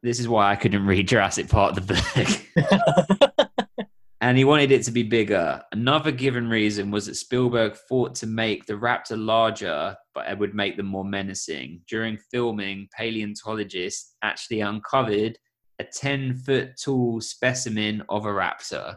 This 0.02 0.20
is 0.20 0.28
why 0.28 0.50
I 0.50 0.56
couldn't 0.56 0.86
read 0.86 1.08
Jurassic 1.08 1.48
Park 1.48 1.76
of 1.76 1.86
the 1.86 1.94
book. 1.94 3.48
and 4.20 4.36
he 4.36 4.44
wanted 4.44 4.70
it 4.70 4.82
to 4.84 4.90
be 4.90 5.02
bigger. 5.02 5.62
Another 5.72 6.12
given 6.12 6.48
reason 6.48 6.90
was 6.90 7.06
that 7.06 7.14
Spielberg 7.14 7.74
thought 7.88 8.14
to 8.16 8.26
make 8.26 8.66
the 8.66 8.74
raptor 8.74 9.16
larger, 9.16 9.96
but 10.14 10.28
it 10.28 10.38
would 10.38 10.54
make 10.54 10.76
them 10.76 10.86
more 10.86 11.04
menacing. 11.04 11.80
During 11.88 12.18
filming, 12.30 12.88
paleontologists 12.96 14.14
actually 14.22 14.60
uncovered 14.60 15.38
a 15.78 15.84
10 15.84 16.36
foot 16.36 16.72
tall 16.82 17.20
specimen 17.20 18.02
of 18.08 18.26
a 18.26 18.30
raptor. 18.30 18.96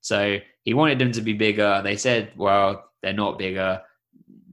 So 0.00 0.38
he 0.64 0.74
wanted 0.74 0.98
them 0.98 1.12
to 1.12 1.20
be 1.20 1.32
bigger. 1.32 1.80
They 1.82 1.96
said, 1.96 2.32
well, 2.36 2.84
they're 3.02 3.12
not 3.12 3.38
bigger. 3.38 3.82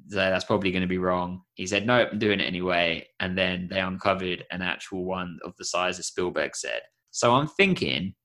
So 0.10 0.16
that's 0.18 0.46
probably 0.46 0.72
going 0.72 0.82
to 0.82 0.88
be 0.88 0.98
wrong. 0.98 1.42
He 1.54 1.68
said, 1.68 1.86
nope, 1.86 2.10
I'm 2.12 2.20
doing 2.20 2.40
it 2.40 2.46
anyway. 2.46 3.08
And 3.20 3.38
then 3.38 3.68
they 3.70 3.80
uncovered 3.80 4.44
an 4.52 4.62
actual 4.64 5.06
one 5.06 5.38
of 5.46 5.54
the 5.58 5.66
size 5.66 5.98
that 5.98 6.04
Spielberg 6.04 6.56
said. 6.56 6.82
So 7.12 7.36
I'm 7.36 7.48
thinking, 7.48 8.16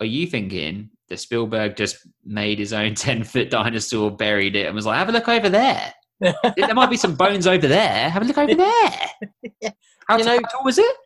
are 0.00 0.06
you 0.06 0.26
thinking 0.28 0.90
that 1.08 1.18
Spielberg 1.18 1.76
just 1.76 1.96
made 2.24 2.58
his 2.60 2.72
own 2.72 2.94
10 2.96 3.24
foot 3.24 3.50
dinosaur, 3.50 4.10
buried 4.14 4.54
it, 4.56 4.66
and 4.66 4.74
was 4.74 4.86
like, 4.86 4.98
have 4.98 5.08
a 5.08 5.12
look 5.12 5.28
over 5.28 5.48
there? 5.48 5.92
there 6.20 6.74
might 6.74 6.90
be 6.90 6.96
some 6.96 7.14
bones 7.16 7.46
over 7.46 7.66
there. 7.66 8.08
Have 8.08 8.22
a 8.22 8.26
look 8.26 8.38
over 8.38 8.54
there. 8.54 9.72
How, 10.08 10.18
You 10.18 10.24
know- 10.24 10.30
how 10.36 10.48
tall 10.50 10.64
was 10.64 10.78
it? 10.78 10.96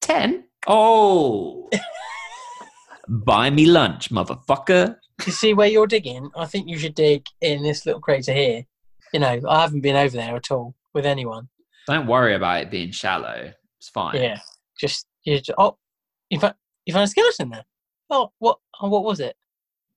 10? 0.00 0.44
Oh. 0.66 1.68
Buy 3.08 3.50
me 3.50 3.66
lunch, 3.66 4.10
motherfucker. 4.10 4.96
you 5.26 5.32
see 5.32 5.52
where 5.52 5.66
you're 5.68 5.86
digging 5.86 6.30
i 6.36 6.46
think 6.46 6.68
you 6.68 6.78
should 6.78 6.94
dig 6.94 7.26
in 7.40 7.62
this 7.62 7.84
little 7.84 8.00
crater 8.00 8.32
here 8.32 8.62
you 9.12 9.20
know 9.20 9.40
i 9.48 9.60
haven't 9.62 9.80
been 9.80 9.96
over 9.96 10.16
there 10.16 10.36
at 10.36 10.50
all 10.50 10.74
with 10.94 11.06
anyone. 11.06 11.48
Don't 11.86 12.06
worry 12.06 12.34
about 12.34 12.60
it 12.62 12.70
being 12.70 12.90
shallow. 12.90 13.52
It's 13.78 13.88
fine. 13.88 14.16
yeah. 14.16 14.38
Just 14.78 15.06
you 15.24 15.38
just, 15.38 15.50
oh 15.58 15.76
you 16.30 16.38
found 16.38 16.54
you 16.86 16.92
found 16.92 17.04
a 17.04 17.08
skeleton 17.08 17.50
there. 17.50 17.64
Oh 18.10 18.32
what 18.38 18.58
oh, 18.80 18.88
what 18.88 19.04
was 19.04 19.20
it? 19.20 19.36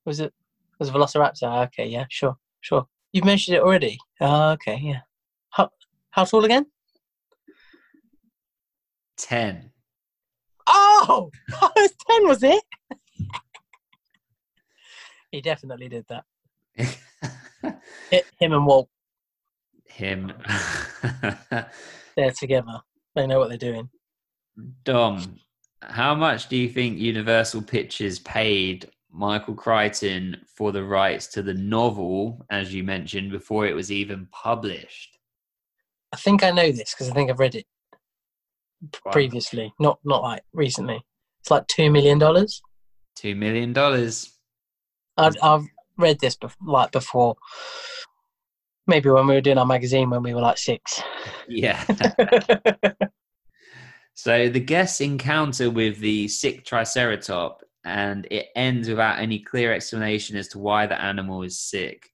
Was 0.06 0.20
it 0.20 0.32
was 0.78 0.88
it 0.88 0.94
a 0.94 0.98
velociraptor? 0.98 1.42
Ah, 1.44 1.62
okay 1.64 1.86
yeah 1.86 2.06
sure 2.08 2.36
sure. 2.60 2.86
You've 3.12 3.24
mentioned 3.26 3.56
it 3.56 3.62
already? 3.62 3.98
Oh, 4.20 4.50
okay 4.52 4.78
yeah. 4.82 5.00
How 5.50 5.70
how 6.10 6.24
tall 6.24 6.44
again? 6.44 6.66
10. 9.18 9.70
oh! 10.68 11.30
It 11.48 11.72
was 11.76 11.92
10 12.10 12.28
was 12.28 12.42
it? 12.42 12.62
He 15.30 15.40
definitely 15.40 15.88
did 15.88 16.04
that. 16.08 16.24
Hi- 17.62 18.22
Him 18.38 18.52
and 18.52 18.66
Walt, 18.66 18.90
Him. 19.92 20.32
they're 22.16 22.30
together. 22.38 22.80
They 23.14 23.26
know 23.26 23.38
what 23.38 23.48
they're 23.48 23.58
doing. 23.58 23.90
Dom, 24.84 25.38
how 25.82 26.14
much 26.14 26.48
do 26.48 26.56
you 26.56 26.68
think 26.68 26.98
Universal 26.98 27.62
Pictures 27.62 28.18
paid 28.20 28.90
Michael 29.10 29.54
Crichton 29.54 30.40
for 30.46 30.72
the 30.72 30.84
rights 30.84 31.26
to 31.28 31.42
the 31.42 31.54
novel, 31.54 32.44
as 32.50 32.72
you 32.72 32.82
mentioned, 32.84 33.30
before 33.30 33.66
it 33.66 33.74
was 33.74 33.92
even 33.92 34.26
published? 34.32 35.18
I 36.12 36.16
think 36.16 36.42
I 36.42 36.50
know 36.50 36.72
this 36.72 36.94
because 36.94 37.10
I 37.10 37.12
think 37.12 37.30
I've 37.30 37.38
read 37.38 37.54
it 37.54 37.66
Wow. 39.04 39.12
previously, 39.12 39.72
not 39.78 40.00
not 40.04 40.22
like 40.22 40.42
recently. 40.52 41.00
It's 41.40 41.50
like 41.50 41.66
two 41.68 41.90
million 41.90 42.18
dollars. 42.18 42.62
Two 43.14 43.34
million 43.34 43.72
dollars. 43.72 44.32
I've 45.16 45.36
I've 45.42 45.66
read 45.96 46.18
this 46.20 46.36
bef- 46.36 46.56
like 46.64 46.90
before. 46.90 47.36
Maybe 48.86 49.10
when 49.10 49.26
we 49.26 49.34
were 49.34 49.40
doing 49.40 49.58
our 49.58 49.66
magazine 49.66 50.10
when 50.10 50.22
we 50.22 50.34
were 50.34 50.40
like 50.40 50.58
six. 50.58 51.02
Yeah. 51.48 51.84
So 54.14 54.48
the 54.48 54.60
guests 54.60 55.00
encounter 55.00 55.70
with 55.70 55.98
the 55.98 56.28
sick 56.28 56.64
Triceratop, 56.64 57.56
and 57.84 58.26
it 58.30 58.48
ends 58.54 58.88
without 58.88 59.18
any 59.18 59.40
clear 59.40 59.72
explanation 59.72 60.36
as 60.36 60.48
to 60.48 60.58
why 60.58 60.86
the 60.86 61.00
animal 61.00 61.42
is 61.42 61.58
sick. 61.58 62.08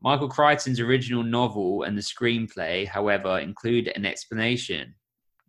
Michael 0.00 0.28
Crichton's 0.28 0.80
original 0.80 1.22
novel 1.22 1.82
and 1.82 1.96
the 1.96 2.02
screenplay, 2.02 2.86
however, 2.86 3.38
include 3.38 3.88
an 3.88 4.06
explanation. 4.06 4.94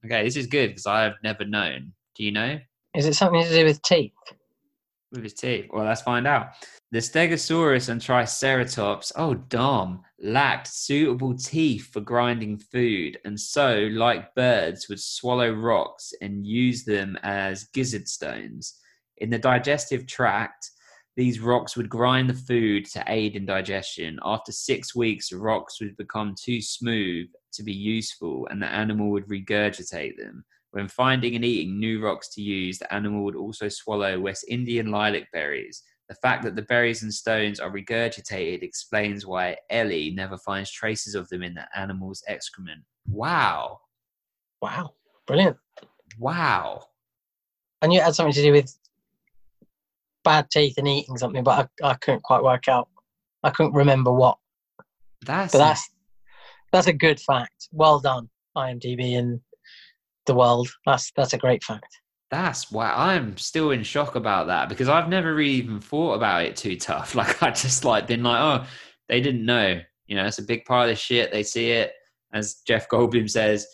Okay, 0.06 0.24
this 0.24 0.36
is 0.36 0.48
good 0.48 0.70
because 0.70 0.88
I 0.88 1.04
have 1.04 1.16
never 1.24 1.46
known. 1.46 1.94
Do 2.16 2.24
you 2.24 2.32
know? 2.32 2.60
Is 2.96 3.06
it 3.06 3.16
something 3.16 3.44
to 3.44 3.50
do 3.50 3.66
with 3.66 3.82
teeth? 3.82 4.12
With 5.12 5.24
his 5.24 5.36
teeth. 5.36 5.68
Well, 5.72 5.86
let's 5.86 6.02
find 6.02 6.26
out. 6.26 6.50
The 6.92 7.00
Stegosaurus 7.00 7.90
and 7.90 8.02
Triceratops, 8.02 9.12
oh, 9.16 9.36
Dom, 9.36 10.04
lacked 10.22 10.68
suitable 10.68 11.36
teeth 11.36 11.92
for 11.94 12.02
grinding 12.02 12.58
food, 12.58 13.20
and 13.26 13.40
so, 13.40 13.88
like 13.92 14.34
birds, 14.36 14.90
would 14.90 15.00
swallow 15.00 15.52
rocks 15.52 16.14
and 16.22 16.46
use 16.46 16.84
them 16.84 17.18
as 17.24 17.66
gizzard 17.74 18.08
stones. 18.08 18.80
In 19.18 19.30
the 19.30 19.40
digestive 19.40 20.08
tract, 20.08 20.72
these 21.16 21.40
rocks 21.40 21.76
would 21.76 21.90
grind 21.90 22.30
the 22.30 22.36
food 22.36 22.86
to 22.86 23.04
aid 23.08 23.36
in 23.36 23.46
digestion. 23.46 24.20
After 24.24 24.52
six 24.52 24.96
weeks, 24.96 25.34
rocks 25.34 25.82
would 25.82 25.98
become 25.98 26.36
too 26.40 26.62
smooth 26.62 27.28
to 27.54 27.64
be 27.64 27.74
useful, 27.74 28.48
and 28.52 28.62
the 28.62 28.68
animal 28.68 29.10
would 29.10 29.28
regurgitate 29.28 30.18
them. 30.18 30.46
When 30.72 30.88
finding 30.88 31.36
and 31.36 31.44
eating 31.44 31.80
new 31.80 32.04
rocks 32.04 32.30
to 32.36 32.42
use, 32.42 32.78
the 32.78 32.94
animal 32.94 33.24
would 33.24 33.36
also 33.36 33.68
swallow 33.68 34.20
West 34.20 34.46
Indian 34.48 34.92
lilac 34.92 35.32
berries. 35.32 35.84
The 36.10 36.16
fact 36.16 36.44
that 36.44 36.56
the 36.56 36.62
berries 36.62 37.04
and 37.04 37.14
stones 37.14 37.60
are 37.60 37.70
regurgitated 37.70 38.64
explains 38.64 39.26
why 39.26 39.58
Ellie 39.70 40.12
never 40.12 40.38
finds 40.38 40.72
traces 40.72 41.16
of 41.16 41.28
them 41.28 41.44
in 41.44 41.54
the 41.54 41.68
animal's 41.78 42.24
excrement. 42.28 42.82
Wow. 43.10 43.82
Wow, 44.62 44.94
brilliant! 45.26 45.58
Wow. 46.18 46.86
I 47.82 47.88
knew 47.88 48.00
it 48.00 48.04
had 48.04 48.16
something 48.16 48.34
to 48.34 48.42
do 48.42 48.54
with 48.54 48.76
bad 50.24 50.50
teeth 50.50 50.78
and 50.78 50.88
eating 50.88 51.18
something, 51.18 51.44
but 51.44 51.70
I, 51.84 51.90
I 51.90 51.94
couldn't 51.96 52.24
quite 52.24 52.44
work 52.44 52.68
out. 52.68 52.90
I 53.44 53.50
couldn't 53.50 53.74
remember 53.74 54.12
what. 54.12 54.38
That's, 55.26 55.52
But 55.52 55.60
that's 55.60 55.90
that's 56.72 56.88
a 56.88 56.94
good 56.94 57.20
fact. 57.20 57.68
Well 57.72 58.00
done, 58.00 58.30
IMDb 58.56 59.18
and 59.18 59.42
the 60.26 60.36
world. 60.36 60.70
That's 60.86 61.12
that's 61.16 61.34
a 61.34 61.38
great 61.38 61.64
fact. 61.64 62.00
That's 62.30 62.72
why 62.72 62.92
I'm 62.92 63.38
still 63.38 63.72
in 63.72 63.84
shock 63.84 64.16
about 64.16 64.48
that 64.48 64.70
because 64.70 64.90
I've 64.90 65.10
never 65.10 65.34
really 65.34 65.52
even 65.52 65.80
thought 65.80 66.14
about 66.14 66.44
it 66.44 66.56
too 66.56 66.76
tough. 66.76 67.16
Like 67.16 67.42
I 67.42 67.52
just 67.52 67.86
like 67.86 68.08
been 68.08 68.24
like, 68.24 68.40
oh, 68.40 68.68
they 69.08 69.22
didn't 69.22 69.46
know. 69.46 69.80
You 70.08 70.16
know, 70.16 70.26
it's 70.26 70.40
a 70.40 70.44
big 70.44 70.66
part 70.66 70.90
of 70.90 70.96
the 70.96 71.00
shit. 71.00 71.32
They 71.32 71.44
see 71.44 71.72
it, 71.72 71.94
as 72.34 72.62
Jeff 72.68 72.90
Goldblum 72.90 73.30
says, 73.30 73.68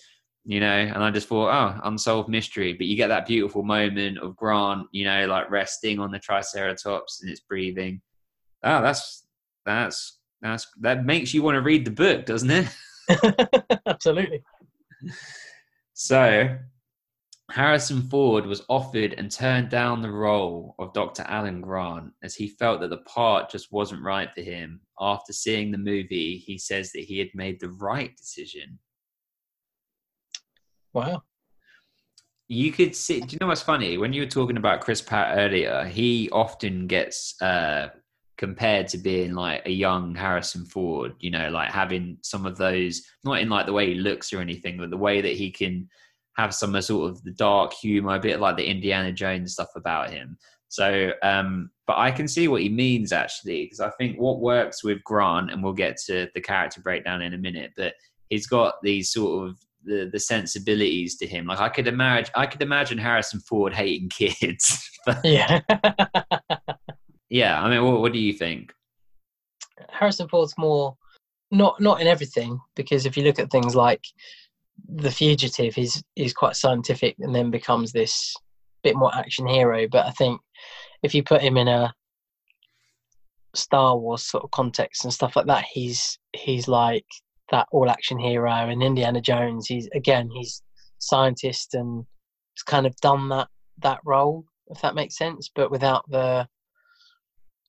you 0.46 0.60
know, 0.60 0.68
and 0.68 1.04
I 1.04 1.10
just 1.12 1.28
thought, 1.28 1.52
oh, 1.52 1.80
unsolved 1.84 2.30
mystery. 2.30 2.74
But 2.74 2.88
you 2.88 2.96
get 2.96 3.08
that 3.08 3.26
beautiful 3.26 3.64
moment 3.64 4.18
of 4.20 4.36
Grant, 4.36 4.88
you 4.92 5.06
know, 5.06 5.26
like 5.28 5.50
resting 5.50 6.00
on 6.00 6.12
the 6.12 6.20
Triceratops 6.20 7.22
and 7.22 7.32
it's 7.32 7.42
breathing. 7.42 8.02
Oh, 8.64 8.82
that's 8.82 9.26
that's 9.66 10.20
that's 10.42 10.68
that 10.82 11.06
makes 11.06 11.34
you 11.34 11.42
want 11.44 11.56
to 11.56 11.62
read 11.62 11.86
the 11.86 11.92
book, 11.92 12.26
doesn't 12.26 12.52
it? 12.52 12.68
Absolutely. 13.88 14.44
So, 15.96 16.58
Harrison 17.54 18.02
Ford 18.10 18.48
was 18.48 18.64
offered 18.68 19.14
and 19.16 19.30
turned 19.30 19.70
down 19.70 20.02
the 20.02 20.10
role 20.10 20.74
of 20.80 20.92
Dr. 20.92 21.22
Alan 21.28 21.62
Grant 21.62 22.12
as 22.24 22.34
he 22.34 22.48
felt 22.48 22.82
that 22.82 22.90
the 22.90 22.98
part 22.98 23.52
just 23.52 23.72
wasn't 23.72 24.02
right 24.02 24.28
for 24.34 24.42
him. 24.42 24.82
After 25.00 25.34
seeing 25.34 25.70
the 25.70 25.78
movie, 25.78 26.38
he 26.38 26.58
says 26.58 26.92
that 26.94 27.04
he 27.04 27.20
had 27.20 27.30
made 27.36 27.60
the 27.60 27.70
right 27.70 28.18
decision. 28.18 28.80
Wow. 30.94 31.22
You 32.48 32.72
could 32.72 32.96
see, 32.96 33.20
do 33.20 33.34
you 33.34 33.38
know 33.40 33.46
what's 33.50 33.62
funny? 33.62 34.00
When 34.00 34.14
you 34.14 34.24
were 34.24 34.28
talking 34.28 34.58
about 34.58 34.82
Chris 34.82 35.04
Pratt 35.04 35.38
earlier, 35.38 35.86
he 35.86 36.32
often 36.32 36.88
gets 36.88 37.40
uh, 37.40 37.90
compared 38.40 38.88
to 38.88 38.98
being 38.98 39.36
like 39.36 39.62
a 39.68 39.72
young 39.72 40.16
Harrison 40.16 40.66
Ford, 40.66 41.14
you 41.20 41.30
know, 41.30 41.52
like 41.52 41.70
having 41.70 42.18
some 42.24 42.48
of 42.48 42.58
those, 42.58 43.04
not 43.24 43.42
in 43.42 43.50
like 43.50 43.68
the 43.68 43.74
way 43.74 43.94
he 43.94 44.00
looks 44.00 44.34
or 44.34 44.40
anything, 44.40 44.80
but 44.80 44.90
the 44.90 44.98
way 44.98 45.22
that 45.22 45.34
he 45.34 45.52
can 45.52 45.88
have 46.38 46.54
some 46.54 46.76
of 46.76 46.84
sort 46.84 47.12
of 47.12 47.24
the 47.24 47.32
dark 47.32 47.74
humor, 47.74 48.16
a 48.16 48.20
bit 48.20 48.40
like 48.40 48.58
the 48.58 48.66
Indiana 48.66 49.12
Jones 49.12 49.54
stuff 49.54 49.70
about 49.76 50.10
him. 50.10 50.38
So, 50.68 51.12
um, 51.22 51.70
but 51.86 51.98
I 51.98 52.10
can 52.10 52.28
see 52.28 52.48
what 52.48 52.62
he 52.64 52.70
means 52.70 53.12
actually, 53.12 53.66
because 53.66 53.80
I 53.80 53.92
think 53.92 54.18
what 54.18 54.40
works 54.40 54.84
with 54.84 55.04
Grant, 55.04 55.52
and 55.52 55.64
we'll 55.64 55.74
get 55.74 55.98
to 56.08 56.28
the 56.34 56.42
character 56.42 56.82
breakdown 56.82 57.22
in 57.22 57.34
a 57.34 57.38
minute, 57.38 57.74
but 57.78 57.94
he's 58.30 58.48
got 58.48 58.76
these 58.82 59.12
sort 59.12 59.48
of 59.48 59.60
the, 59.84 60.10
the 60.12 60.20
sensibilities 60.20 61.18
to 61.18 61.28
him. 61.28 61.46
Like 61.46 61.60
I 61.60 61.70
could 61.70 61.88
imagine, 61.88 62.32
I 62.36 62.48
could 62.48 62.62
imagine 62.62 62.98
Harrison 62.98 63.40
Ford 63.42 63.74
hating 63.74 64.10
kids. 64.10 64.90
but 65.06 65.24
Yeah. 65.24 65.62
yeah, 67.30 67.62
I 67.62 67.70
mean, 67.70 67.84
what, 67.86 68.02
what 68.02 68.14
do 68.14 68.20
you 68.20 68.34
think? 68.34 68.74
Harrison 69.90 70.28
Ford's 70.28 70.58
more 70.58 70.98
not 71.52 71.80
not 71.80 72.02
in 72.02 72.08
everything 72.08 72.60
because 72.76 73.06
if 73.06 73.16
you 73.16 73.24
look 73.24 73.38
at 73.38 73.52
things 73.52 73.76
like 73.76 74.04
The 74.96 75.12
Fugitive, 75.12 75.78
is 75.78 76.04
he's 76.16 76.34
quite 76.34 76.56
scientific 76.56 77.16
and 77.20 77.34
then 77.34 77.52
becomes 77.52 77.92
this 77.92 78.36
bit 78.84 78.96
more 78.96 79.14
action 79.14 79.48
hero. 79.48 79.88
But 79.88 80.06
I 80.06 80.12
think 80.12 80.42
if 81.02 81.16
you 81.16 81.24
put 81.24 81.42
him 81.42 81.58
in 81.58 81.68
a 81.68 81.94
Star 83.56 83.98
Wars 83.98 84.24
sort 84.24 84.44
of 84.44 84.52
context 84.52 85.04
and 85.04 85.14
stuff 85.14 85.36
like 85.36 85.48
that, 85.48 85.66
he's 85.72 86.18
he's 86.34 86.68
like 86.68 87.06
that 87.52 87.68
all 87.72 87.90
action 87.90 88.20
hero. 88.20 88.52
And 88.52 88.84
Indiana 88.84 89.22
Jones, 89.22 89.68
he's 89.68 89.88
again 89.94 90.30
he's 90.32 90.62
scientist 91.00 91.74
and 91.74 92.06
he's 92.54 92.64
kind 92.64 92.86
of 92.86 92.96
done 92.98 93.30
that 93.30 93.48
that 93.80 94.00
role 94.06 94.46
if 94.68 94.82
that 94.82 94.96
makes 94.96 95.18
sense, 95.18 95.50
but 95.54 95.72
without 95.72 96.10
the 96.10 96.48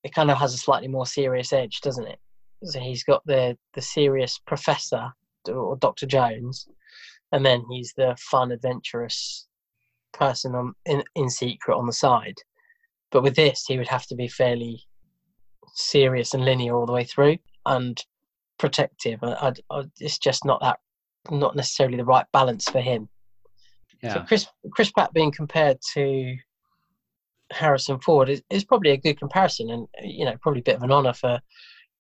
it 0.03 0.13
kind 0.15 0.31
of 0.31 0.39
has 0.39 0.53
a 0.53 0.59
slightly 0.59 0.89
more 0.89 1.07
serious 1.07 1.53
edge, 1.53 1.81
doesn't 1.81 2.07
it? 2.07 2.19
So 2.65 2.79
he's 2.81 3.05
got 3.05 3.25
the 3.27 3.57
the 3.75 3.83
serious 3.83 4.39
professor 4.39 5.13
or 5.49 5.77
Doctor 5.77 6.07
Jones, 6.07 6.69
and 7.35 7.45
then 7.45 7.65
he's 7.69 7.93
the 7.97 8.17
fun, 8.31 8.53
adventurous 8.53 9.49
person 10.13 10.55
on 10.55 10.73
in 10.87 11.03
in 11.17 11.29
secret 11.29 11.77
on 11.77 11.87
the 11.87 11.93
side. 11.93 12.37
But 13.11 13.25
with 13.25 13.35
this, 13.35 13.65
he 13.67 13.77
would 13.77 13.89
have 13.89 14.07
to 14.07 14.15
be 14.15 14.29
fairly 14.29 14.85
serious 15.75 16.33
and 16.33 16.45
linear 16.45 16.77
all 16.77 16.87
the 16.87 16.93
way 16.93 17.03
through, 17.03 17.39
and 17.67 18.01
protective. 18.59 19.19
I, 19.23 19.33
I, 19.33 19.53
I, 19.71 19.83
it's 19.99 20.19
just 20.19 20.45
not 20.45 20.61
that, 20.61 20.79
not 21.29 21.57
necessarily 21.57 21.97
the 21.97 22.05
right 22.05 22.27
balance 22.33 22.67
for 22.71 22.81
him. 22.81 23.09
So 24.03 24.09
Yeah, 24.09 24.25
Chris 24.27 24.47
Chris 24.71 24.93
Pratt 24.93 25.13
being 25.13 25.33
compared 25.33 25.79
to 25.95 26.37
Harrison 27.51 27.99
Ford 27.99 28.29
is, 28.29 28.43
is 28.49 28.65
probably 28.65 28.91
a 28.93 28.97
good 28.97 29.19
comparison, 29.19 29.71
and 29.71 29.89
you 30.05 30.25
know 30.25 30.37
probably 30.41 30.61
a 30.61 30.65
bit 30.71 30.77
of 30.77 30.85
an 30.85 30.93
honour 30.93 31.15
for 31.15 31.41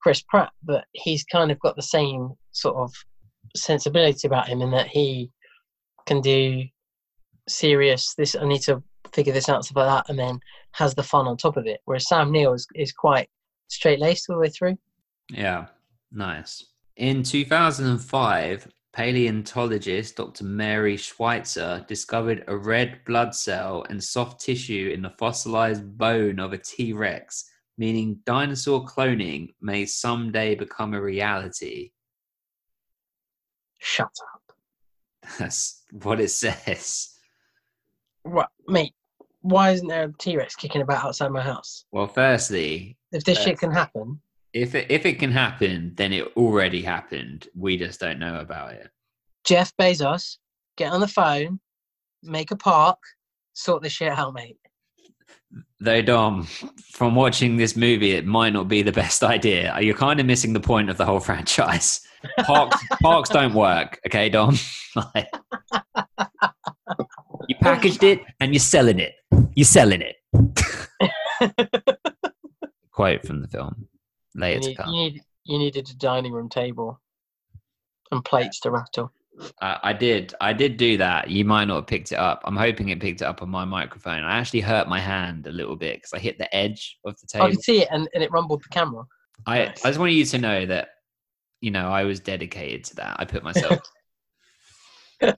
Chris 0.00 0.22
Pratt. 0.22 0.52
But 0.62 0.84
he's 0.92 1.24
kind 1.24 1.50
of 1.50 1.58
got 1.58 1.74
the 1.74 1.82
same 1.82 2.34
sort 2.52 2.76
of 2.76 2.92
sensibility 3.56 4.26
about 4.26 4.48
him 4.48 4.60
in 4.60 4.70
that 4.72 4.88
he 4.88 5.30
can 6.06 6.20
do 6.20 6.64
serious. 7.48 8.14
This 8.14 8.34
I 8.34 8.46
need 8.46 8.62
to 8.62 8.82
figure 9.12 9.32
this 9.32 9.48
out 9.48 9.64
stuff 9.64 9.76
like 9.76 10.04
that, 10.04 10.10
and 10.10 10.18
then 10.18 10.40
has 10.72 10.94
the 10.94 11.02
fun 11.02 11.26
on 11.26 11.36
top 11.36 11.56
of 11.56 11.66
it. 11.66 11.80
Whereas 11.84 12.08
Sam 12.08 12.32
Neill 12.32 12.54
is 12.54 12.66
is 12.74 12.92
quite 12.92 13.28
straight 13.68 14.00
laced 14.00 14.28
all 14.28 14.36
the 14.36 14.40
way 14.40 14.48
through. 14.48 14.76
yeah, 15.30 15.66
nice. 16.12 16.64
In 16.96 17.22
2005, 17.22 18.68
paleontologist 18.92 20.16
Dr. 20.16 20.44
Mary 20.44 20.96
Schweitzer 20.96 21.84
discovered 21.88 22.44
a 22.46 22.56
red 22.56 23.00
blood 23.04 23.34
cell 23.34 23.84
and 23.88 24.02
soft 24.02 24.40
tissue 24.40 24.92
in 24.94 25.02
the 25.02 25.10
fossilized 25.18 25.98
bone 25.98 26.38
of 26.38 26.52
a 26.52 26.58
T 26.58 26.92
Rex, 26.92 27.50
meaning 27.78 28.20
dinosaur 28.24 28.84
cloning 28.84 29.48
may 29.60 29.86
someday 29.86 30.54
become 30.54 30.94
a 30.94 31.02
reality. 31.02 31.90
Shut 33.86 34.06
up, 34.32 34.56
That's 35.38 35.82
what 35.92 36.18
it 36.18 36.30
says. 36.30 37.10
right, 38.24 38.48
mate. 38.66 38.94
Why 39.42 39.72
isn't 39.72 39.88
there 39.88 40.04
a 40.04 40.12
T 40.18 40.38
Rex 40.38 40.56
kicking 40.56 40.80
about 40.80 41.04
outside 41.04 41.30
my 41.30 41.42
house? 41.42 41.84
Well, 41.92 42.06
firstly, 42.06 42.96
If 43.12 43.24
this 43.24 43.42
shit 43.42 43.58
can 43.58 43.70
happen, 43.70 44.22
If 44.54 44.74
it 44.74 44.90
if 44.90 45.04
it 45.04 45.18
can 45.18 45.30
happen, 45.30 45.92
then 45.96 46.14
it 46.14 46.32
already 46.34 46.80
happened. 46.80 47.46
We 47.54 47.76
just 47.76 48.00
don't 48.00 48.18
know 48.18 48.40
about 48.40 48.72
it. 48.72 48.88
Jeff 49.44 49.76
Bezos, 49.76 50.38
get 50.78 50.90
on 50.90 51.00
the 51.00 51.06
phone, 51.08 51.60
make 52.22 52.52
a 52.52 52.56
park, 52.56 52.98
sort 53.52 53.82
this 53.82 53.92
shit 53.92 54.12
out, 54.12 54.32
mate. 54.32 54.56
Though 55.78 56.00
Dom, 56.00 56.44
from 56.90 57.14
watching 57.14 57.58
this 57.58 57.76
movie, 57.76 58.12
it 58.12 58.24
might 58.24 58.54
not 58.54 58.66
be 58.66 58.80
the 58.80 58.92
best 58.92 59.22
idea. 59.22 59.78
You're 59.78 59.94
kind 59.94 60.20
of 60.20 60.24
missing 60.24 60.54
the 60.54 60.60
point 60.60 60.88
of 60.88 60.96
the 60.96 61.04
whole 61.04 61.20
franchise. 61.28 62.00
Parks 62.38 62.76
parks 63.02 63.30
don't 63.30 63.54
work, 63.54 64.00
okay, 64.06 64.28
Dom. 64.28 64.56
Like, 64.96 65.28
you 67.48 67.56
packaged 67.60 68.04
it 68.04 68.20
and 68.38 68.54
you're 68.54 68.60
selling 68.60 69.00
it. 69.00 69.14
You're 69.56 69.64
selling 69.64 70.02
it. 70.02 70.14
Quote 72.92 73.26
from 73.26 73.42
the 73.42 73.48
film. 73.48 73.88
You, 74.34 74.40
Later 74.40 74.60
to 74.60 74.74
come. 74.76 74.92
you, 74.92 74.94
need, 74.94 75.22
you 75.42 75.58
needed 75.58 75.90
a 75.90 75.96
dining 75.96 76.32
room 76.32 76.48
table 76.48 77.00
and 78.12 78.24
plates 78.24 78.60
to 78.60 78.70
rattle. 78.70 79.10
I, 79.60 79.78
I 79.82 79.92
did. 79.92 80.34
I 80.40 80.52
did 80.52 80.76
do 80.76 80.96
that. 80.98 81.28
You 81.28 81.44
might 81.44 81.64
not 81.64 81.76
have 81.76 81.86
picked 81.86 82.12
it 82.12 82.18
up. 82.18 82.42
I'm 82.44 82.56
hoping 82.56 82.90
it 82.90 83.00
picked 83.00 83.20
it 83.20 83.24
up 83.24 83.42
on 83.42 83.48
my 83.48 83.64
microphone. 83.64 84.22
I 84.22 84.38
actually 84.38 84.60
hurt 84.60 84.88
my 84.88 85.00
hand 85.00 85.46
a 85.46 85.52
little 85.52 85.76
bit 85.76 85.96
because 85.96 86.12
I 86.12 86.18
hit 86.18 86.38
the 86.38 86.54
edge 86.54 86.98
of 87.04 87.16
the 87.16 87.24
oh, 87.24 87.32
table. 87.32 87.46
I 87.46 87.50
could 87.50 87.62
see 87.62 87.82
it 87.82 87.88
and, 87.90 88.08
and 88.14 88.22
it 88.22 88.30
rumbled 88.30 88.62
the 88.62 88.68
camera. 88.68 89.04
I. 89.46 89.62
I 89.62 89.72
just 89.72 89.98
want 89.98 90.12
you 90.12 90.24
to 90.24 90.38
know 90.38 90.66
that, 90.66 90.90
you 91.64 91.70
know, 91.70 91.88
I 91.88 92.04
was 92.04 92.20
dedicated 92.20 92.84
to 92.84 92.96
that. 92.96 93.16
I 93.18 93.24
put 93.24 93.42
myself. 93.42 93.78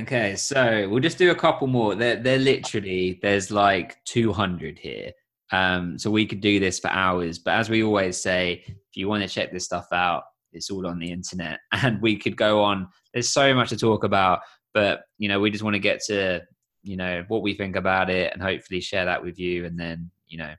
okay, 0.00 0.36
so 0.36 0.88
we'll 0.88 1.02
just 1.02 1.18
do 1.18 1.32
a 1.32 1.34
couple 1.34 1.66
more. 1.66 1.94
They're, 1.94 2.16
they're 2.16 2.38
literally, 2.38 3.18
there's 3.20 3.50
like 3.50 4.02
200 4.06 4.78
here. 4.78 5.12
Um, 5.52 5.98
so 5.98 6.10
we 6.10 6.24
could 6.24 6.40
do 6.40 6.58
this 6.58 6.78
for 6.78 6.88
hours. 6.88 7.38
But 7.38 7.56
as 7.56 7.68
we 7.68 7.82
always 7.82 8.22
say, 8.22 8.64
if 8.66 8.96
you 8.96 9.06
want 9.06 9.22
to 9.22 9.28
check 9.28 9.52
this 9.52 9.66
stuff 9.66 9.88
out, 9.92 10.22
it's 10.54 10.70
all 10.70 10.86
on 10.86 10.98
the 10.98 11.12
internet. 11.12 11.58
And 11.72 12.00
we 12.00 12.16
could 12.16 12.38
go 12.38 12.62
on. 12.62 12.88
There's 13.12 13.28
so 13.28 13.52
much 13.52 13.68
to 13.68 13.76
talk 13.76 14.02
about. 14.02 14.40
But, 14.72 15.02
you 15.18 15.28
know, 15.28 15.40
we 15.40 15.50
just 15.50 15.62
want 15.62 15.74
to 15.74 15.80
get 15.80 16.00
to, 16.06 16.40
you 16.84 16.96
know, 16.96 17.22
what 17.28 17.42
we 17.42 17.52
think 17.52 17.76
about 17.76 18.08
it 18.08 18.32
and 18.32 18.40
hopefully 18.40 18.80
share 18.80 19.04
that 19.04 19.22
with 19.22 19.38
you. 19.38 19.66
And 19.66 19.78
then, 19.78 20.10
you 20.26 20.38
know, 20.38 20.54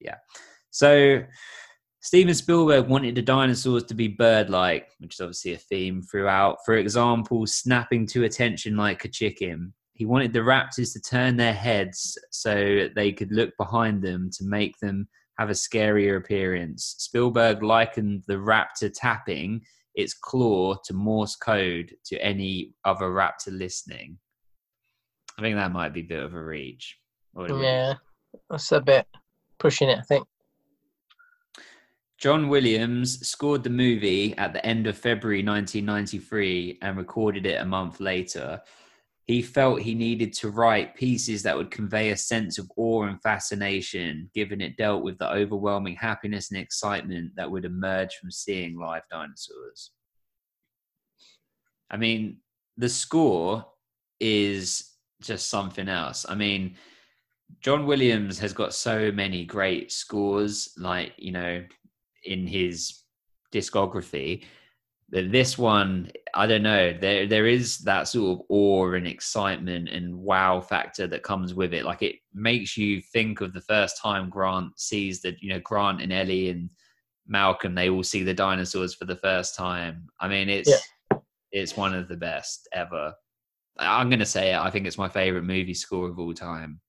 yeah. 0.00 0.16
So 0.70 1.22
Steven 2.04 2.34
Spielberg 2.34 2.88
wanted 2.88 3.14
the 3.14 3.22
dinosaurs 3.22 3.84
to 3.84 3.94
be 3.94 4.08
bird-like, 4.08 4.88
which 4.98 5.14
is 5.14 5.20
obviously 5.20 5.54
a 5.54 5.58
theme 5.58 6.02
throughout. 6.02 6.58
For 6.64 6.74
example, 6.74 7.46
snapping 7.46 8.06
to 8.08 8.24
attention 8.24 8.76
like 8.76 9.04
a 9.04 9.08
chicken. 9.08 9.72
He 9.94 10.04
wanted 10.04 10.32
the 10.32 10.40
raptors 10.40 10.92
to 10.94 11.00
turn 11.00 11.36
their 11.36 11.52
heads 11.52 12.18
so 12.32 12.88
they 12.96 13.12
could 13.12 13.30
look 13.30 13.50
behind 13.56 14.02
them 14.02 14.30
to 14.32 14.44
make 14.44 14.76
them 14.80 15.08
have 15.38 15.48
a 15.48 15.52
scarier 15.52 16.16
appearance. 16.16 16.96
Spielberg 16.98 17.62
likened 17.62 18.24
the 18.26 18.34
raptor 18.34 18.90
tapping 18.92 19.60
its 19.94 20.12
claw 20.12 20.74
to 20.84 20.94
Morse 20.94 21.36
code 21.36 21.94
to 22.06 22.16
any 22.20 22.74
other 22.84 23.10
raptor 23.10 23.56
listening. 23.56 24.18
I 25.38 25.42
think 25.42 25.54
that 25.54 25.70
might 25.72 25.94
be 25.94 26.00
a 26.00 26.04
bit 26.04 26.22
of 26.22 26.34
a 26.34 26.42
reach. 26.42 26.98
What 27.32 27.46
do 27.46 27.58
you- 27.58 27.62
Yeah, 27.62 27.94
that's 28.50 28.72
a 28.72 28.80
bit 28.80 29.06
pushing 29.60 29.88
it, 29.88 29.98
I 29.98 30.02
think. 30.02 30.26
John 32.22 32.48
Williams 32.48 33.26
scored 33.26 33.64
the 33.64 33.70
movie 33.70 34.38
at 34.38 34.52
the 34.52 34.64
end 34.64 34.86
of 34.86 34.96
February 34.96 35.42
1993 35.44 36.78
and 36.80 36.96
recorded 36.96 37.46
it 37.46 37.60
a 37.60 37.64
month 37.64 37.98
later. 37.98 38.60
He 39.24 39.42
felt 39.42 39.80
he 39.80 39.96
needed 39.96 40.32
to 40.34 40.50
write 40.50 40.94
pieces 40.94 41.42
that 41.42 41.56
would 41.56 41.72
convey 41.72 42.10
a 42.10 42.16
sense 42.16 42.58
of 42.58 42.70
awe 42.76 43.06
and 43.06 43.20
fascination, 43.20 44.30
given 44.36 44.60
it 44.60 44.76
dealt 44.76 45.02
with 45.02 45.18
the 45.18 45.28
overwhelming 45.32 45.96
happiness 45.96 46.52
and 46.52 46.60
excitement 46.60 47.32
that 47.34 47.50
would 47.50 47.64
emerge 47.64 48.14
from 48.14 48.30
seeing 48.30 48.78
live 48.78 49.02
dinosaurs. 49.10 49.90
I 51.90 51.96
mean, 51.96 52.36
the 52.76 52.88
score 52.88 53.66
is 54.20 54.92
just 55.20 55.50
something 55.50 55.88
else. 55.88 56.24
I 56.28 56.36
mean, 56.36 56.76
John 57.62 57.84
Williams 57.84 58.38
has 58.38 58.52
got 58.52 58.74
so 58.74 59.10
many 59.10 59.44
great 59.44 59.90
scores, 59.90 60.72
like, 60.78 61.14
you 61.18 61.32
know, 61.32 61.64
in 62.24 62.46
his 62.46 63.02
discography. 63.52 64.44
But 65.10 65.30
this 65.30 65.58
one, 65.58 66.10
I 66.34 66.46
don't 66.46 66.62
know. 66.62 66.96
There, 66.98 67.26
there 67.26 67.46
is 67.46 67.78
that 67.80 68.08
sort 68.08 68.38
of 68.38 68.46
awe 68.48 68.92
and 68.92 69.06
excitement 69.06 69.90
and 69.90 70.16
wow 70.16 70.60
factor 70.60 71.06
that 71.06 71.22
comes 71.22 71.52
with 71.52 71.74
it. 71.74 71.84
Like 71.84 72.02
it 72.02 72.16
makes 72.32 72.78
you 72.78 73.02
think 73.12 73.42
of 73.42 73.52
the 73.52 73.60
first 73.60 74.00
time 74.00 74.30
Grant 74.30 74.78
sees 74.80 75.20
that, 75.20 75.42
you 75.42 75.50
know, 75.50 75.60
Grant 75.60 76.00
and 76.00 76.12
Ellie 76.12 76.48
and 76.48 76.70
Malcolm. 77.26 77.74
They 77.74 77.90
all 77.90 78.02
see 78.02 78.22
the 78.22 78.32
dinosaurs 78.32 78.94
for 78.94 79.04
the 79.04 79.16
first 79.16 79.54
time. 79.54 80.06
I 80.18 80.28
mean, 80.28 80.48
it's 80.48 80.72
it's 81.50 81.76
one 81.76 81.94
of 81.94 82.08
the 82.08 82.16
best 82.16 82.66
ever. 82.72 83.12
I'm 83.78 84.08
gonna 84.08 84.24
say 84.24 84.52
it. 84.54 84.58
I 84.58 84.70
think 84.70 84.86
it's 84.86 84.98
my 84.98 85.10
favorite 85.10 85.44
movie 85.44 85.74
score 85.74 86.08
of 86.08 86.18
all 86.18 86.32
time. 86.32 86.80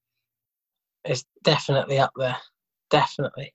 It's 1.03 1.25
definitely 1.43 1.99
up 1.99 2.11
there. 2.15 2.37
Definitely. 2.89 3.53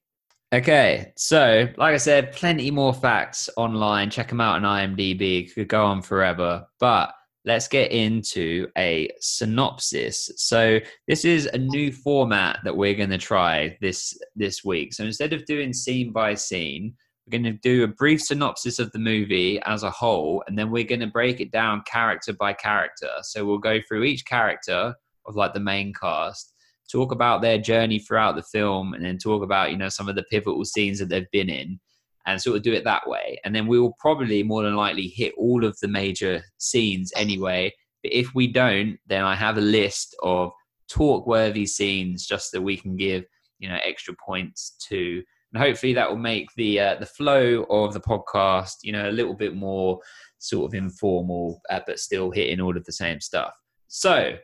Okay, 0.51 1.13
so 1.15 1.69
like 1.77 1.93
I 1.93 1.99
said, 1.99 2.33
plenty 2.33 2.71
more 2.71 2.95
facts 2.95 3.51
online. 3.59 4.09
Check 4.09 4.31
them 4.31 4.41
out 4.41 4.57
on 4.57 4.63
IMDb. 4.63 5.53
Could 5.53 5.69
go 5.69 5.85
on 5.85 6.01
forever, 6.01 6.67
but 6.81 7.13
let's 7.45 7.69
get 7.69 7.93
into 7.93 8.67
a 8.79 9.11
synopsis. 9.21 10.31
So 10.37 10.81
this 11.07 11.27
is 11.27 11.47
a 11.47 11.59
new 11.59 11.93
format 11.93 12.61
that 12.65 12.75
we're 12.75 12.95
going 12.95 13.11
to 13.11 13.19
try 13.19 13.77
this 13.83 14.19
this 14.37 14.65
week. 14.65 14.95
So 14.95 15.05
instead 15.05 15.35
of 15.35 15.45
doing 15.45 15.75
scene 15.75 16.13
by 16.13 16.33
scene, 16.33 16.95
we're 17.27 17.39
going 17.39 17.55
to 17.55 17.61
do 17.61 17.85
a 17.85 17.89
brief 17.89 18.23
synopsis 18.23 18.79
of 18.79 18.91
the 18.93 18.99
movie 18.99 19.61
as 19.67 19.83
a 19.83 19.91
whole, 19.91 20.43
and 20.47 20.59
then 20.59 20.71
we're 20.71 20.85
going 20.85 21.01
to 21.01 21.09
break 21.09 21.41
it 21.41 21.53
down 21.53 21.83
character 21.87 22.33
by 22.33 22.55
character. 22.55 23.11
So 23.21 23.45
we'll 23.45 23.59
go 23.59 23.81
through 23.87 24.05
each 24.05 24.25
character 24.25 24.95
of 25.27 25.37
like 25.37 25.53
the 25.53 25.61
main 25.61 25.93
cast 25.93 26.48
talk 26.91 27.12
about 27.12 27.43
their 27.43 27.59
journey 27.59 27.99
throughout 27.99 28.36
the 28.36 28.43
film 28.43 28.95
and 28.95 29.05
then 29.05 29.18
talk 29.18 29.43
about 29.43 29.70
you 29.70 29.76
know 29.76 29.89
some 29.89 30.09
of 30.09 30.14
the 30.14 30.24
pivotal 30.24 30.64
scenes 30.64 30.99
that 30.99 31.09
they've 31.09 31.30
been 31.30 31.49
in 31.49 31.78
and 32.26 32.41
sort 32.41 32.57
of 32.57 32.62
do 32.62 32.74
it 32.74 32.84
that 32.84 33.09
way. 33.09 33.39
And 33.45 33.55
then 33.55 33.66
we 33.66 33.80
will 33.80 33.97
probably 33.99 34.43
more 34.43 34.62
than 34.62 34.76
likely 34.76 35.09
hit 35.09 35.32
all 35.39 35.64
of 35.64 35.78
the 35.80 35.89
major 35.89 36.43
scenes 36.59 37.11
anyway. 37.16 37.72
But 38.03 38.12
if 38.12 38.34
we 38.34 38.47
don't 38.47 38.99
then 39.07 39.24
i 39.24 39.34
have 39.34 39.59
a 39.59 39.62
list 39.62 40.14
of 40.22 40.53
talk 40.89 41.26
worthy 41.26 41.66
scenes 41.66 42.26
just 42.26 42.53
that 42.53 42.62
we 42.62 42.76
can 42.76 42.97
give 42.97 43.24
you 43.59 43.68
know 43.68 43.78
extra 43.82 44.14
points 44.24 44.76
to. 44.89 45.22
And 45.53 45.62
hopefully 45.62 45.95
that 45.95 46.11
will 46.11 46.18
make 46.18 46.49
the 46.57 46.80
uh, 46.80 46.97
the 46.97 47.07
flow 47.07 47.66
of 47.70 47.95
the 47.95 48.01
podcast 48.01 48.76
you 48.82 48.93
know 48.93 49.09
a 49.09 49.12
little 49.12 49.34
bit 49.34 49.55
more 49.55 50.01
sort 50.39 50.70
of 50.70 50.74
informal 50.74 51.61
uh, 51.70 51.80
but 51.86 51.99
still 51.99 52.30
hitting 52.30 52.61
all 52.61 52.76
of 52.76 52.84
the 52.84 52.93
same 52.93 53.20
stuff. 53.20 53.55
So 53.89 54.36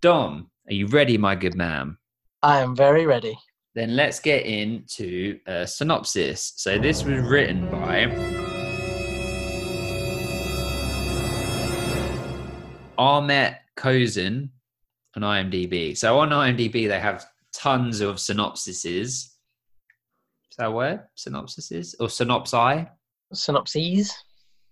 dom 0.00 0.50
are 0.68 0.74
you 0.74 0.86
ready, 0.86 1.18
my 1.18 1.34
good 1.34 1.56
man? 1.56 1.96
I 2.42 2.60
am 2.60 2.76
very 2.76 3.04
ready. 3.04 3.36
Then 3.74 3.96
let's 3.96 4.20
get 4.20 4.46
into 4.46 5.40
a 5.46 5.66
synopsis. 5.66 6.52
So 6.56 6.78
this 6.78 7.02
was 7.02 7.20
written 7.20 7.68
by 7.70 8.06
Ahmet 12.96 13.60
Kozan 13.76 14.50
on 15.16 15.22
IMDb. 15.22 15.96
So 15.96 16.18
on 16.20 16.30
IMDb 16.30 16.86
they 16.86 17.00
have 17.00 17.26
tons 17.52 18.00
of 18.00 18.16
synopsises. 18.16 18.84
Is 18.84 19.36
that 20.58 20.66
a 20.66 20.70
word? 20.70 21.00
Synopsises 21.16 21.94
or 21.98 22.06
synopsi? 22.06 22.88
Synopses. 23.32 24.12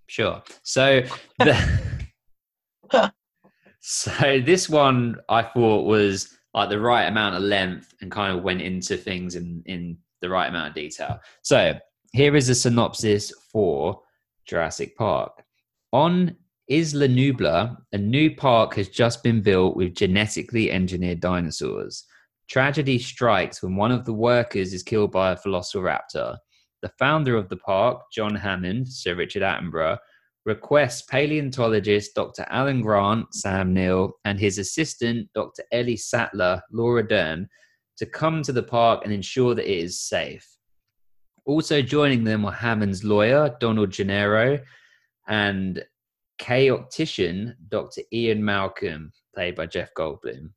Sure. 0.07 0.43
So 0.62 1.03
the 1.38 1.80
so 3.81 4.41
this 4.45 4.68
one 4.68 5.16
I 5.28 5.43
thought 5.43 5.87
was 5.87 6.37
like 6.55 6.68
the 6.68 6.81
right 6.81 7.05
amount 7.05 7.37
of 7.37 7.43
length 7.43 7.95
and 8.01 8.11
kind 8.11 8.37
of 8.37 8.43
went 8.43 8.61
into 8.61 8.97
things 8.97 9.35
in 9.35 9.62
in 9.66 9.99
the 10.20 10.28
right 10.28 10.49
amount 10.49 10.68
of 10.68 10.74
detail. 10.74 11.18
So 11.43 11.78
here 12.12 12.37
is 12.37 12.49
a 12.49 12.55
synopsis 12.55 13.33
for 13.51 14.03
Jurassic 14.47 14.97
Park. 14.97 15.43
On 15.93 16.37
Isla 16.68 17.09
Nublar, 17.09 17.76
a 17.93 17.99
new 17.99 18.35
park 18.35 18.74
has 18.74 18.89
just 18.89 19.22
been 19.22 19.41
built 19.43 19.76
with 19.76 19.95
genetically 19.95 20.70
engineered 20.70 21.20
dinosaurs. 21.20 22.05
Tragedy 22.49 22.99
strikes 22.99 23.62
when 23.62 23.76
one 23.76 23.93
of 23.93 24.05
the 24.05 24.12
workers 24.12 24.72
is 24.72 24.83
killed 24.83 25.11
by 25.12 25.33
a 25.33 25.37
velociraptor. 25.37 26.37
The 26.83 26.93
founder 26.99 27.37
of 27.37 27.49
the 27.49 27.57
park, 27.57 28.03
John 28.12 28.35
Hammond, 28.35 28.89
Sir 28.89 29.14
Richard 29.14 29.43
Attenborough, 29.43 29.99
requests 30.47 31.03
paleontologist 31.03 32.14
Dr. 32.14 32.47
Alan 32.49 32.80
Grant, 32.80 33.34
Sam 33.34 33.72
Neill, 33.74 34.12
and 34.24 34.38
his 34.38 34.59
assistant, 34.59 35.28
Dr. 35.34 35.62
Ellie 35.72 35.97
Sattler, 35.97 36.62
Laura 36.72 37.07
Dern, 37.07 37.49
to 37.99 38.07
come 38.07 38.43
to 38.43 38.53
the 38.53 38.62
park 38.62 39.03
and 39.05 39.12
ensure 39.12 39.55
that 39.55 39.70
it 39.70 39.78
is 39.78 40.01
safe. 40.01 40.47
Also 41.45 41.82
joining 41.82 42.24
them 42.24 42.43
were 42.43 42.53
Hammond's 42.53 43.05
lawyer, 43.05 43.57
Donald 43.61 43.91
Gennaro, 43.91 44.61
and 45.28 45.84
chaotician, 46.41 47.55
Dr. 47.68 48.03
Ian 48.12 48.45
Malcolm, 48.45 49.12
played 49.34 49.55
by 49.55 49.66
Jeff 49.66 49.91
Goldblum. 49.95 50.51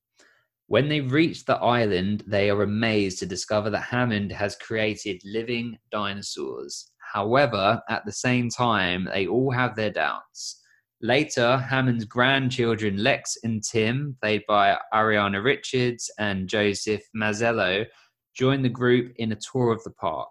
When 0.67 0.87
they 0.87 1.01
reach 1.01 1.45
the 1.45 1.57
island, 1.57 2.23
they 2.25 2.49
are 2.49 2.63
amazed 2.63 3.19
to 3.19 3.25
discover 3.25 3.69
that 3.69 3.81
Hammond 3.81 4.31
has 4.31 4.55
created 4.55 5.21
living 5.25 5.77
dinosaurs. 5.91 6.91
However, 7.13 7.79
at 7.89 8.03
the 8.05 8.11
same 8.11 8.49
time, 8.49 9.07
they 9.13 9.27
all 9.27 9.51
have 9.51 9.75
their 9.75 9.91
doubts. 9.91 10.59
Later, 10.99 11.57
Hammond's 11.57 12.05
grandchildren, 12.05 12.97
Lex 12.97 13.37
and 13.43 13.63
Tim, 13.63 14.17
played 14.19 14.41
by 14.47 14.79
Ariana 14.91 15.43
Richards 15.43 16.09
and 16.17 16.49
Joseph 16.49 17.03
Mazzello, 17.15 17.85
join 18.33 18.63
the 18.63 18.69
group 18.69 19.13
in 19.17 19.31
a 19.31 19.35
tour 19.35 19.71
of 19.71 19.83
the 19.83 19.91
park. 19.91 20.29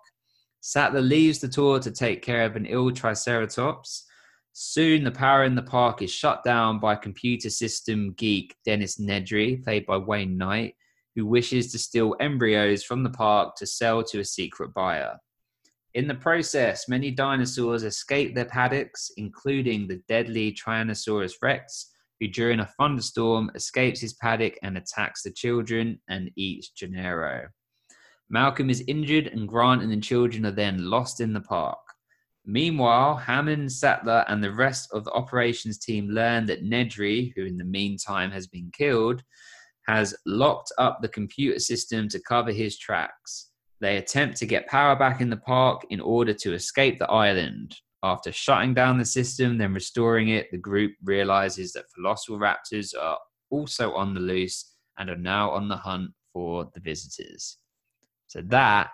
Sattler 0.61 1.03
leaves 1.03 1.39
the 1.39 1.47
tour 1.47 1.79
to 1.79 1.93
take 1.93 2.21
care 2.21 2.45
of 2.45 2.57
an 2.57 2.67
ill 2.67 2.91
Triceratops. 2.91 4.05
Soon, 4.53 5.05
the 5.05 5.13
power 5.13 5.45
in 5.45 5.55
the 5.55 5.63
park 5.63 6.03
is 6.03 6.11
shut 6.11 6.43
down 6.43 6.81
by 6.81 6.97
computer 6.97 7.51
system 7.51 8.13
geek 8.15 8.57
Dennis 8.65 9.01
Nedry, 9.01 9.63
played 9.63 9.87
by 9.87 9.99
Wayne 9.99 10.37
Knight, 10.37 10.75
who 11.15 11.27
wishes 11.27 11.71
to 11.71 11.79
steal 11.79 12.17
embryos 12.19 12.83
from 12.83 13.05
the 13.05 13.11
park 13.11 13.55
to 13.57 13.67
sell 13.67 14.03
to 14.03 14.19
a 14.19 14.25
secret 14.25 14.75
buyer. 14.75 15.19
In 15.95 16.09
the 16.09 16.15
process, 16.15 16.89
many 16.89 17.11
dinosaurs 17.11 17.83
escape 17.83 18.35
their 18.35 18.47
paddocks, 18.47 19.11
including 19.19 19.87
the 19.87 20.01
deadly 20.09 20.53
Tyrannosaurus 20.53 21.35
rex, 21.43 21.91
who 22.19 22.29
during 22.29 22.61
a 22.61 22.71
thunderstorm 22.79 23.51
escapes 23.55 24.01
his 24.01 24.15
paddock 24.15 24.59
and 24.63 24.79
attacks 24.79 25.23
the 25.23 25.31
children 25.31 26.01
and 26.09 26.31
eats 26.35 26.71
Gennaro. 26.71 27.49
Malcolm 28.31 28.71
is 28.71 28.83
injured, 28.89 29.27
and 29.27 29.47
Grant 29.47 29.83
and 29.83 29.93
the 29.93 30.01
children 30.01 30.47
are 30.47 30.51
then 30.51 30.89
lost 30.89 31.21
in 31.21 31.35
the 31.35 31.43
park. 31.43 31.79
Meanwhile, 32.47 33.17
Hammond, 33.17 33.71
Sattler, 33.71 34.25
and 34.29 34.43
the 34.43 34.53
rest 34.53 34.89
of 34.93 35.05
the 35.05 35.13
operations 35.13 35.79
team 35.79 36.09
learn 36.09 36.47
that 36.47 36.65
Nedry, 36.65 37.35
who 37.37 37.45
in 37.45 37.59
the 37.59 37.65
meantime 37.65 38.31
has 38.31 38.47
been 38.47 38.71
killed, 38.73 39.23
has 39.87 40.15
locked 40.25 40.73
up 40.79 41.01
the 41.03 41.09
computer 41.09 41.59
system 41.59 42.09
to 42.09 42.21
cover 42.21 42.51
his 42.51 42.79
tracks. 42.79 43.52
They 43.83 43.97
attempt 43.97 44.37
to 44.37 44.47
get 44.47 44.69
power 44.69 44.95
back 44.95 45.21
in 45.21 45.29
the 45.29 45.37
park 45.37 45.85
in 45.91 46.01
order 46.01 46.33
to 46.35 46.55
escape 46.55 47.01
the 47.01 47.11
island. 47.11 47.75
After 48.05 48.31
shutting 48.31 48.75
down 48.75 48.97
the 48.97 49.05
system, 49.05 49.59
then 49.59 49.75
restoring 49.75 50.29
it, 50.29 50.53
the 50.53 50.57
group 50.57 50.93
realizes 51.03 51.73
that 51.73 51.87
velociraptors 51.99 52.95
are 52.99 53.19
also 53.51 53.93
on 53.95 54.15
the 54.15 54.21
loose 54.21 54.77
and 54.99 55.11
are 55.11 55.17
now 55.17 55.51
on 55.51 55.67
the 55.67 55.77
hunt 55.77 56.13
for 56.33 56.71
the 56.75 56.81
visitors. 56.81 57.59
So, 58.29 58.41
that, 58.47 58.91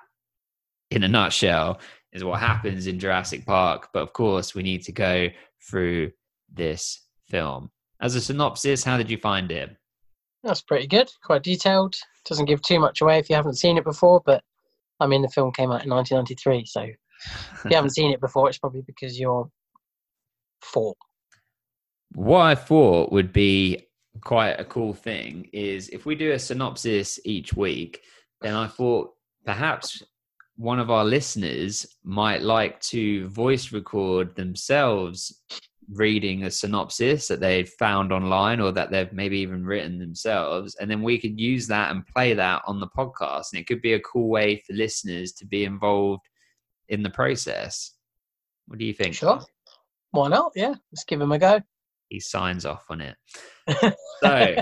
in 0.91 1.03
a 1.03 1.09
nutshell, 1.09 1.81
is 2.15 2.25
what 2.25 2.41
happens 2.41 2.87
in 2.87 2.99
Jurassic 2.99 3.45
Park. 3.45 3.91
But 3.93 4.03
of 4.03 4.15
course, 4.15 4.55
we 4.55 4.63
need 4.63 4.85
to 4.85 4.93
go 4.93 5.29
through 5.69 6.13
this 6.51 6.99
film. 7.29 7.71
As 8.01 8.15
a 8.15 8.23
synopsis, 8.23 8.85
how 8.85 8.97
did 8.97 9.11
you 9.11 9.19
find 9.19 9.53
it? 9.53 9.77
That's 10.43 10.63
pretty 10.63 10.87
good. 10.87 11.11
Quite 11.23 11.43
detailed. 11.43 11.97
Doesn't 12.25 12.47
give 12.47 12.63
too 12.63 12.81
much 12.81 13.03
away 13.03 13.19
if 13.19 13.29
you 13.29 13.37
haven't 13.37 13.57
seen 13.57 13.77
it 13.77 13.85
before, 13.85 14.23
but 14.25 14.43
I 15.01 15.07
mean, 15.07 15.23
the 15.23 15.29
film 15.29 15.53
came 15.53 15.71
out 15.71 15.85
in 15.85 15.91
1993, 15.91 16.65
so 16.65 16.83
if 16.83 17.65
you 17.65 17.75
haven't 17.75 17.91
seen 17.91 18.13
it 18.13 18.21
before, 18.21 18.49
it's 18.49 18.59
probably 18.59 18.83
because 18.83 19.19
you're 19.19 19.49
four. 20.61 20.95
I 22.51 22.55
thought 22.55 23.13
would 23.13 23.33
be 23.33 23.87
quite 24.21 24.59
a 24.59 24.65
cool 24.65 24.93
thing 24.93 25.49
is 25.53 25.89
if 25.91 26.07
we 26.07 26.15
do 26.15 26.33
a 26.33 26.39
synopsis 26.39 27.21
each 27.25 27.55
week, 27.55 28.01
then 28.41 28.55
I 28.55 28.67
thought 28.67 29.15
perhaps 29.45 30.03
one 30.57 30.81
of 30.81 30.91
our 30.91 31.05
listeners 31.05 31.87
might 32.03 32.43
like 32.43 32.81
to 32.81 33.29
voice 33.29 33.73
record 33.73 34.35
themselves 34.35 35.43
reading 35.93 36.45
a 36.45 36.51
synopsis 36.51 37.29
that 37.29 37.41
they've 37.41 37.71
found 37.79 38.13
online 38.13 38.61
or 38.61 38.71
that 38.73 38.91
they've 38.91 39.13
maybe 39.13 39.39
even 39.39 39.65
written 39.65 39.99
themselves 39.99 40.75
and 40.77 40.91
then 40.91 41.03
we 41.03 41.19
could 41.19 41.41
use 41.41 41.67
that 41.67 41.91
and 41.91 42.07
play 42.07 42.35
that 42.35 42.61
on 42.67 42.79
the 42.79 42.87
podcast 42.89 43.47
and 43.53 43.61
it 43.61 43.67
could 43.67 43.81
be 43.81 43.95
a 43.95 44.01
cool 44.01 44.29
way 44.29 44.57
for 44.67 44.75
listeners 44.75 45.33
to 45.33 45.47
be 45.47 45.65
involved 45.65 46.23
in 46.89 47.03
the 47.03 47.09
process 47.11 47.93
what 48.67 48.79
do 48.79 48.85
you 48.85 48.93
think 48.93 49.15
Sure. 49.15 49.41
Why 50.11 50.29
not? 50.29 50.53
Yeah, 50.55 50.75
let's 50.93 51.05
give 51.05 51.21
him 51.21 51.33
a 51.33 51.39
go. 51.39 51.61
he 52.09 52.21
signs 52.21 52.65
off 52.67 52.85
on 52.91 53.01
it 53.01 53.17
so 54.23 54.57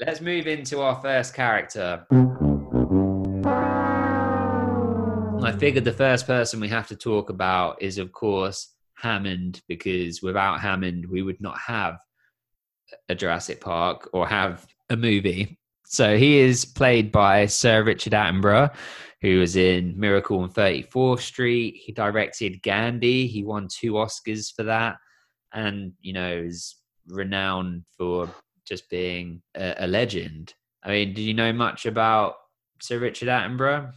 let's 0.00 0.20
move 0.20 0.46
into 0.46 0.80
our 0.80 0.96
first 1.02 1.34
character 1.34 2.06
i 5.42 5.52
figured 5.58 5.84
the 5.84 5.92
first 5.92 6.26
person 6.26 6.60
we 6.60 6.68
have 6.68 6.88
to 6.88 6.96
talk 6.96 7.28
about 7.30 7.80
is 7.82 7.98
of 7.98 8.12
course 8.12 8.70
Hammond 9.04 9.60
because 9.68 10.22
without 10.22 10.60
Hammond, 10.60 11.06
we 11.06 11.22
would 11.22 11.40
not 11.40 11.58
have 11.58 11.98
a 13.08 13.14
Jurassic 13.14 13.60
Park 13.60 14.08
or 14.12 14.26
have 14.26 14.66
a 14.88 14.96
movie. 14.96 15.58
So 15.84 16.16
he 16.16 16.38
is 16.38 16.64
played 16.64 17.12
by 17.12 17.46
Sir 17.46 17.84
Richard 17.84 18.14
Attenborough, 18.14 18.74
who 19.20 19.38
was 19.38 19.54
in 19.56 20.00
Miracle 20.00 20.40
on 20.40 20.50
34th 20.50 21.20
Street. 21.20 21.76
He 21.76 21.92
directed 21.92 22.62
Gandhi. 22.62 23.26
He 23.26 23.44
won 23.44 23.68
two 23.68 23.92
Oscars 23.92 24.52
for 24.54 24.64
that. 24.64 24.96
And, 25.52 25.92
you 26.00 26.14
know, 26.14 26.38
is 26.38 26.76
renowned 27.06 27.84
for 27.96 28.28
just 28.66 28.88
being 28.88 29.42
a, 29.54 29.74
a 29.80 29.86
legend. 29.86 30.54
I 30.82 30.90
mean, 30.90 31.14
do 31.14 31.22
you 31.22 31.34
know 31.34 31.52
much 31.52 31.86
about 31.86 32.36
Sir 32.80 32.98
Richard 32.98 33.28
Attenborough? 33.28 33.92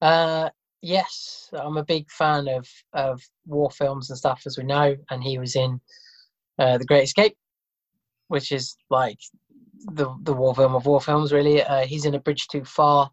Uh, 0.00 0.50
yes, 0.82 1.50
I'm 1.52 1.76
a 1.76 1.84
big 1.84 2.10
fan 2.10 2.48
of 2.48 2.66
of 2.92 3.22
war 3.46 3.70
films 3.70 4.10
and 4.10 4.18
stuff, 4.18 4.42
as 4.46 4.58
we 4.58 4.64
know, 4.64 4.96
and 5.10 5.22
he 5.22 5.38
was 5.38 5.56
in 5.56 5.80
uh, 6.58 6.78
The 6.78 6.84
Great 6.84 7.04
Escape, 7.04 7.36
which 8.28 8.52
is 8.52 8.76
like 8.90 9.18
the 9.92 10.14
the 10.22 10.32
war 10.32 10.54
film 10.54 10.74
of 10.74 10.86
war 10.86 11.00
films, 11.00 11.32
really. 11.32 11.62
Uh, 11.62 11.84
he's 11.86 12.04
in 12.04 12.14
A 12.14 12.20
Bridge 12.20 12.48
Too 12.48 12.64
Far 12.64 13.10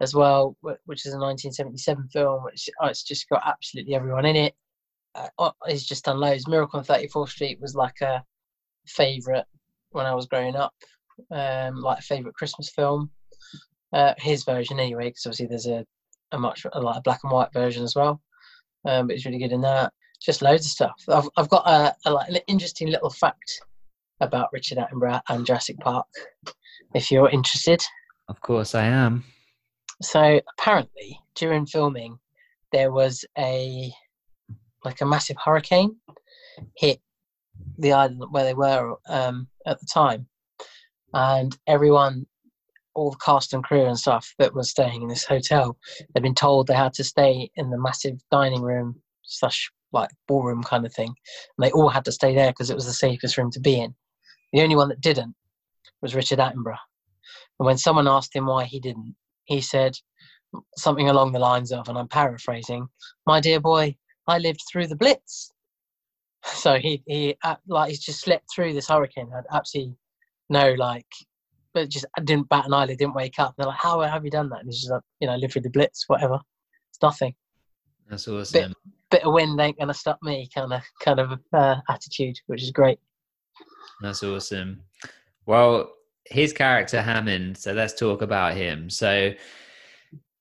as 0.00 0.14
well, 0.14 0.56
which 0.60 1.06
is 1.06 1.14
a 1.14 1.18
1977 1.18 2.08
film, 2.08 2.44
which 2.44 2.68
oh, 2.80 2.86
it's 2.86 3.02
just 3.02 3.28
got 3.28 3.42
absolutely 3.46 3.94
everyone 3.94 4.26
in 4.26 4.36
it. 4.36 4.54
Uh, 5.14 5.28
oh, 5.38 5.52
he's 5.66 5.86
just 5.86 6.04
done 6.04 6.18
loads. 6.18 6.46
Miracle 6.46 6.78
on 6.78 6.84
34th 6.84 7.30
Street 7.30 7.58
was 7.60 7.74
like 7.74 8.00
a 8.02 8.22
favorite 8.86 9.46
when 9.90 10.04
I 10.04 10.14
was 10.14 10.26
growing 10.26 10.56
up, 10.56 10.74
um, 11.30 11.76
like 11.76 12.00
a 12.00 12.02
favorite 12.02 12.34
Christmas 12.34 12.70
film. 12.70 13.10
Uh, 13.92 14.12
his 14.18 14.44
version, 14.44 14.78
anyway, 14.78 15.04
because 15.04 15.24
obviously 15.24 15.46
there's 15.46 15.66
a 15.66 15.86
a 16.32 16.38
much 16.38 16.66
a, 16.72 16.80
like 16.80 16.96
a 16.96 17.02
black 17.02 17.20
and 17.22 17.32
white 17.32 17.52
version 17.52 17.82
as 17.84 17.94
well. 17.94 18.20
Um, 18.84 19.06
but 19.06 19.16
it's 19.16 19.26
really 19.26 19.38
good 19.38 19.52
in 19.52 19.60
that. 19.62 19.92
Just 20.20 20.42
loads 20.42 20.66
of 20.66 20.72
stuff. 20.72 20.94
I've 21.08 21.28
I've 21.36 21.48
got 21.48 21.66
a, 21.68 21.94
a 22.06 22.12
like 22.12 22.28
an 22.28 22.38
interesting 22.46 22.88
little 22.88 23.10
fact 23.10 23.60
about 24.20 24.48
Richard 24.52 24.78
Attenborough 24.78 25.20
and 25.28 25.44
Jurassic 25.46 25.78
Park, 25.78 26.06
if 26.94 27.10
you're 27.10 27.28
interested. 27.30 27.82
Of 28.28 28.40
course, 28.40 28.74
I 28.74 28.84
am. 28.84 29.24
So 30.02 30.40
apparently, 30.58 31.20
during 31.34 31.66
filming, 31.66 32.18
there 32.72 32.90
was 32.90 33.24
a 33.38 33.92
like 34.84 35.00
a 35.00 35.06
massive 35.06 35.36
hurricane 35.42 35.96
hit 36.76 37.00
the 37.78 37.92
island 37.92 38.22
where 38.30 38.44
they 38.44 38.54
were 38.54 38.96
um, 39.08 39.48
at 39.66 39.80
the 39.80 39.86
time, 39.92 40.26
and 41.12 41.56
everyone, 41.66 42.26
all 42.96 43.10
the 43.10 43.18
cast 43.18 43.52
and 43.52 43.62
crew 43.62 43.84
and 43.84 43.98
stuff 43.98 44.34
that 44.38 44.54
was 44.54 44.70
staying 44.70 45.02
in 45.02 45.08
this 45.08 45.24
hotel, 45.24 45.76
they'd 46.14 46.22
been 46.22 46.34
told 46.34 46.66
they 46.66 46.74
had 46.74 46.94
to 46.94 47.04
stay 47.04 47.50
in 47.54 47.70
the 47.70 47.78
massive 47.78 48.18
dining 48.30 48.62
room 48.62 49.00
slash 49.22 49.70
like 49.92 50.10
ballroom 50.26 50.62
kind 50.62 50.84
of 50.84 50.92
thing, 50.92 51.08
and 51.08 51.64
they 51.64 51.70
all 51.72 51.88
had 51.88 52.04
to 52.06 52.12
stay 52.12 52.34
there 52.34 52.50
because 52.50 52.70
it 52.70 52.74
was 52.74 52.86
the 52.86 52.92
safest 52.92 53.38
room 53.38 53.50
to 53.52 53.60
be 53.60 53.78
in. 53.78 53.94
The 54.52 54.62
only 54.62 54.76
one 54.76 54.88
that 54.88 55.00
didn't 55.00 55.34
was 56.02 56.14
Richard 56.14 56.38
Attenborough, 56.38 56.78
and 57.58 57.66
when 57.66 57.78
someone 57.78 58.08
asked 58.08 58.34
him 58.34 58.46
why 58.46 58.64
he 58.64 58.80
didn't, 58.80 59.14
he 59.44 59.60
said 59.60 59.96
something 60.76 61.08
along 61.08 61.32
the 61.32 61.38
lines 61.38 61.72
of, 61.72 61.88
and 61.88 61.98
I'm 61.98 62.08
paraphrasing, 62.08 62.88
"My 63.26 63.40
dear 63.40 63.60
boy, 63.60 63.96
I 64.26 64.38
lived 64.38 64.62
through 64.70 64.88
the 64.88 64.96
Blitz." 64.96 65.52
So 66.44 66.78
he 66.78 67.02
he 67.06 67.36
uh, 67.42 67.56
like 67.66 67.90
he's 67.90 68.04
just 68.04 68.20
slept 68.20 68.46
through 68.54 68.72
this 68.72 68.88
hurricane, 68.88 69.30
had 69.30 69.46
absolutely 69.52 69.96
no 70.48 70.74
like, 70.74 71.06
but 71.76 71.90
just 71.90 72.06
didn't 72.24 72.48
bat 72.48 72.64
an 72.64 72.72
eyelid, 72.72 72.96
didn't 72.96 73.14
wake 73.14 73.38
up. 73.38 73.54
They're 73.56 73.66
like, 73.66 73.76
"How 73.78 74.00
have 74.00 74.24
you 74.24 74.30
done 74.30 74.48
that?" 74.48 74.60
And 74.60 74.68
he's 74.68 74.80
just 74.80 74.90
like, 74.90 75.02
"You 75.20 75.26
know, 75.26 75.36
lived 75.36 75.52
through 75.52 75.62
the 75.62 75.70
Blitz, 75.70 76.04
whatever. 76.08 76.40
It's 76.88 77.02
nothing. 77.02 77.34
That's 78.08 78.26
awesome. 78.26 78.72
Bit 79.10 79.24
of 79.24 79.34
wind 79.34 79.60
ain't 79.60 79.78
gonna 79.78 79.92
stop 79.92 80.18
me." 80.22 80.48
Kind 80.54 80.72
of 80.72 80.82
kind 81.00 81.20
of 81.20 81.38
uh, 81.52 81.76
attitude, 81.90 82.40
which 82.46 82.62
is 82.62 82.70
great. 82.70 82.98
That's 84.00 84.22
awesome. 84.22 84.80
Well, 85.44 85.92
his 86.24 86.54
character 86.54 87.02
Hammond. 87.02 87.58
So 87.58 87.74
let's 87.74 87.92
talk 87.92 88.22
about 88.22 88.56
him. 88.56 88.88
So, 88.88 89.34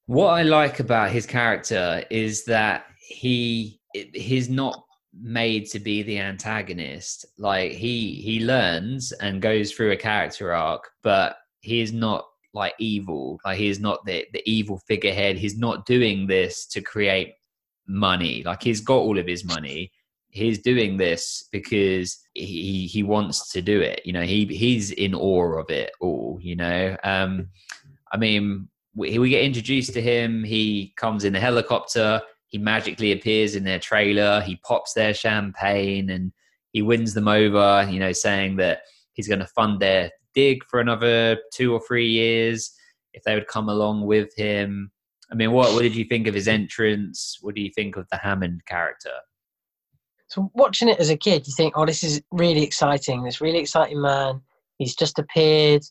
what 0.06 0.30
I 0.30 0.44
like 0.44 0.80
about 0.80 1.12
his 1.12 1.26
character 1.26 2.06
is 2.10 2.46
that 2.46 2.86
he 3.06 3.82
he's 3.94 4.48
not 4.48 4.85
made 5.22 5.66
to 5.68 5.80
be 5.80 6.03
the 6.03 6.20
antagonist. 6.20 7.26
Like 7.38 7.72
he 7.72 8.16
he 8.16 8.45
learns 8.45 9.11
and 9.13 9.41
goes 9.41 9.72
through 9.72 9.91
a 9.91 9.97
character 9.97 10.53
arc, 10.53 10.89
but 11.03 11.38
he 11.61 11.82
is 11.82 11.93
not 11.93 12.26
like 12.53 12.74
evil. 12.80 13.39
Like 13.45 13.57
he 13.57 13.70
is 13.70 13.80
not 13.80 14.05
the 14.05 14.26
the 14.34 14.41
evil 14.45 14.80
figurehead. 14.88 15.38
He's 15.38 15.57
not 15.57 15.86
doing 15.86 16.28
this 16.28 16.66
to 16.68 16.82
create 16.82 17.34
money. 17.88 18.43
Like 18.43 18.63
he's 18.63 18.82
got 18.82 18.97
all 18.97 19.18
of 19.20 19.28
his 19.28 19.43
money. 19.45 19.91
he's 20.36 20.59
doing 20.59 20.97
this 20.97 21.47
because 21.51 22.20
he 22.34 22.88
he 22.88 23.03
wants 23.03 23.51
to 23.53 23.61
do 23.61 23.80
it. 23.80 24.01
You 24.05 24.13
know, 24.13 24.24
he 24.24 24.45
he's 24.45 24.91
in 24.91 25.16
awe 25.16 25.59
of 25.59 25.70
it 25.70 25.91
all. 26.01 26.38
You 26.41 26.57
know, 26.57 26.97
um, 27.03 27.47
I 28.11 28.18
mean, 28.18 28.68
we, 28.93 29.18
we 29.18 29.30
get 29.30 29.43
introduced 29.43 29.93
to 29.93 30.01
him. 30.01 30.43
He 30.43 30.93
comes 30.97 31.24
in 31.24 31.36
a 31.36 31.39
helicopter. 31.39 32.22
He 32.56 32.60
magically 32.60 33.12
appears 33.12 33.53
in 33.53 33.66
their 33.66 33.80
trailer. 33.80 34.39
He 34.39 34.56
pops 34.64 34.93
their 34.93 35.14
champagne 35.14 36.10
and 36.10 36.32
he 36.72 36.82
wins 36.82 37.14
them 37.14 37.28
over. 37.28 37.86
You 37.91 37.99
know, 37.99 38.14
saying 38.14 38.56
that 38.56 38.84
he's 39.12 39.28
going 39.28 39.41
to 39.41 39.45
fund 39.45 39.82
their 39.82 40.10
dig 40.34 40.64
for 40.64 40.80
another 40.80 41.38
two 41.53 41.74
or 41.74 41.82
three 41.86 42.08
years 42.08 42.72
if 43.12 43.24
they 43.24 43.36
would 43.36 43.47
come 43.47 43.68
along 43.68 44.06
with 44.06 44.34
him. 44.38 44.89
I 45.30 45.36
mean, 45.36 45.51
what 45.51 45.74
what 45.74 45.82
did 45.82 45.97
you 45.97 46.06
think 46.06 46.28
of 46.28 46.34
his 46.34 46.47
entrance? 46.47 47.39
What 47.41 47.56
do 47.56 47.62
you 47.62 47.72
think 47.76 47.97
of 47.97 48.08
the 48.10 48.16
Hammond 48.16 48.66
character? 48.66 49.12
So 50.28 50.49
watching 50.53 50.88
it 50.88 51.01
as 51.01 51.10
a 51.10 51.18
kid, 51.18 51.45
you 51.45 51.53
think, 51.53 51.74
oh, 51.76 51.86
this 51.86 52.06
is 52.06 52.22
really 52.32 52.64
exciting. 52.64 53.26
This 53.26 53.41
really 53.41 53.60
exciting 53.60 54.01
man. 54.01 54.39
He's 54.78 54.95
just 54.95 55.20
appeared. 55.20 55.84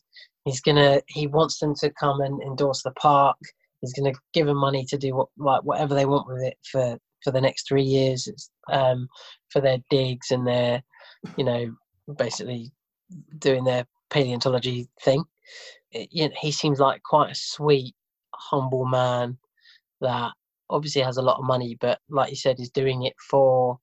He's 0.45 0.61
gonna. 0.61 1.03
He 1.09 1.27
wants 1.27 1.59
them 1.59 1.75
to 1.75 1.91
come 1.91 2.21
and 2.21 2.41
endorse 2.41 2.81
the 2.81 2.91
park. 2.93 3.37
He's 3.85 3.93
gonna 3.93 4.17
give 4.33 4.47
them 4.47 4.57
money 4.57 4.85
to 4.85 4.97
do 4.97 5.15
what, 5.15 5.29
like, 5.37 5.63
whatever 5.63 5.93
they 5.95 6.05
want 6.05 6.27
with 6.27 6.41
it 6.43 6.57
for 6.63 6.97
for 7.23 7.31
the 7.31 7.41
next 7.41 7.67
three 7.67 7.83
years. 7.83 8.29
Um, 8.71 9.07
for 9.49 9.61
their 9.61 9.77
digs 9.89 10.31
and 10.31 10.45
their, 10.45 10.83
you 11.37 11.43
know, 11.43 11.73
basically 12.17 12.71
doing 13.39 13.63
their 13.63 13.85
paleontology 14.09 14.87
thing. 15.01 15.23
It, 15.91 16.09
you 16.11 16.27
know, 16.27 16.35
he 16.39 16.51
seems 16.51 16.79
like 16.79 17.01
quite 17.03 17.31
a 17.31 17.35
sweet, 17.35 17.95
humble 18.33 18.85
man 18.85 19.37
that 20.01 20.31
obviously 20.69 21.01
has 21.01 21.17
a 21.17 21.21
lot 21.21 21.37
of 21.39 21.45
money, 21.45 21.77
but 21.79 21.99
like 22.09 22.29
you 22.29 22.35
said, 22.35 22.59
is 22.59 22.69
doing 22.69 23.03
it 23.03 23.13
for 23.29 23.79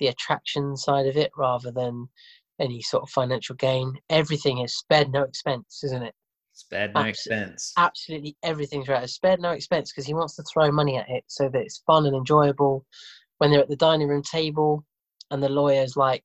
the 0.00 0.08
attraction 0.08 0.76
side 0.76 1.06
of 1.06 1.16
it 1.16 1.30
rather 1.36 1.70
than 1.70 2.08
any 2.60 2.82
sort 2.82 3.02
of 3.02 3.10
financial 3.10 3.54
gain. 3.56 3.96
Everything 4.10 4.58
is 4.58 4.76
spared 4.76 5.12
no 5.12 5.22
expense, 5.22 5.82
isn't 5.84 6.02
it? 6.02 6.14
Spared 6.64 6.94
no 6.94 7.02
Abso- 7.02 7.08
expense. 7.08 7.72
Absolutely 7.76 8.36
everything's 8.42 8.88
right. 8.88 9.02
It's 9.02 9.14
spared 9.14 9.40
no 9.40 9.50
expense 9.50 9.92
because 9.92 10.06
he 10.06 10.14
wants 10.14 10.36
to 10.36 10.42
throw 10.44 10.70
money 10.70 10.96
at 10.96 11.08
it 11.08 11.24
so 11.26 11.48
that 11.48 11.60
it's 11.60 11.82
fun 11.86 12.06
and 12.06 12.16
enjoyable. 12.16 12.86
When 13.38 13.50
they're 13.50 13.60
at 13.60 13.68
the 13.68 13.76
dining 13.76 14.08
room 14.08 14.22
table 14.22 14.84
and 15.30 15.42
the 15.42 15.48
lawyer's 15.48 15.96
like, 15.96 16.24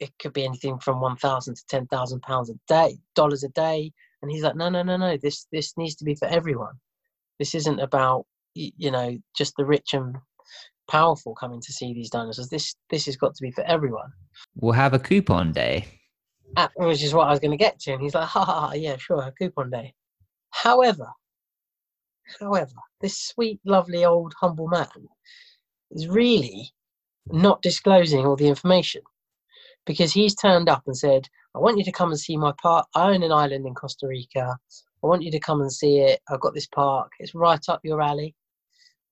it 0.00 0.10
could 0.18 0.32
be 0.32 0.44
anything 0.44 0.78
from 0.78 1.00
one 1.00 1.16
thousand 1.16 1.56
to 1.56 1.62
ten 1.68 1.86
thousand 1.86 2.22
pounds 2.22 2.50
a 2.50 2.54
day, 2.66 2.98
dollars 3.14 3.44
a 3.44 3.48
day, 3.50 3.92
and 4.22 4.30
he's 4.30 4.42
like, 4.42 4.56
no, 4.56 4.68
no, 4.68 4.82
no, 4.82 4.96
no. 4.96 5.16
This 5.16 5.46
this 5.52 5.76
needs 5.76 5.94
to 5.96 6.04
be 6.04 6.14
for 6.14 6.26
everyone. 6.26 6.74
This 7.38 7.54
isn't 7.54 7.78
about 7.78 8.26
you 8.54 8.90
know 8.90 9.16
just 9.36 9.54
the 9.56 9.64
rich 9.64 9.92
and 9.92 10.16
powerful 10.90 11.34
coming 11.34 11.60
to 11.60 11.72
see 11.72 11.92
these 11.92 12.10
dinosaurs. 12.10 12.48
This 12.48 12.74
this 12.90 13.06
has 13.06 13.16
got 13.16 13.34
to 13.34 13.42
be 13.42 13.50
for 13.52 13.62
everyone. 13.64 14.10
We'll 14.56 14.72
have 14.72 14.94
a 14.94 14.98
coupon 14.98 15.52
day. 15.52 15.97
Which 16.76 17.02
is 17.02 17.14
what 17.14 17.28
I 17.28 17.30
was 17.30 17.40
going 17.40 17.52
to 17.52 17.56
get 17.56 17.78
to. 17.80 17.92
And 17.92 18.02
he's 18.02 18.14
like, 18.14 18.28
ha 18.28 18.44
ha, 18.44 18.68
ha 18.68 18.72
yeah, 18.72 18.96
sure, 18.96 19.32
coupon 19.38 19.70
day. 19.70 19.94
However, 20.50 21.08
however, 22.40 22.72
this 23.00 23.18
sweet, 23.18 23.60
lovely 23.64 24.04
old 24.04 24.34
humble 24.40 24.68
man 24.68 24.88
is 25.90 26.08
really 26.08 26.70
not 27.26 27.62
disclosing 27.62 28.26
all 28.26 28.36
the 28.36 28.48
information 28.48 29.02
because 29.86 30.12
he's 30.12 30.34
turned 30.34 30.68
up 30.68 30.82
and 30.86 30.96
said, 30.96 31.28
I 31.54 31.58
want 31.58 31.78
you 31.78 31.84
to 31.84 31.92
come 31.92 32.10
and 32.10 32.20
see 32.20 32.36
my 32.36 32.52
park. 32.60 32.86
I 32.94 33.10
own 33.10 33.22
an 33.22 33.32
island 33.32 33.66
in 33.66 33.74
Costa 33.74 34.06
Rica. 34.06 34.56
I 35.02 35.06
want 35.06 35.22
you 35.22 35.30
to 35.30 35.40
come 35.40 35.60
and 35.60 35.72
see 35.72 35.98
it. 35.98 36.20
I've 36.28 36.40
got 36.40 36.54
this 36.54 36.66
park. 36.66 37.12
It's 37.18 37.34
right 37.34 37.60
up 37.68 37.80
your 37.84 38.02
alley. 38.02 38.34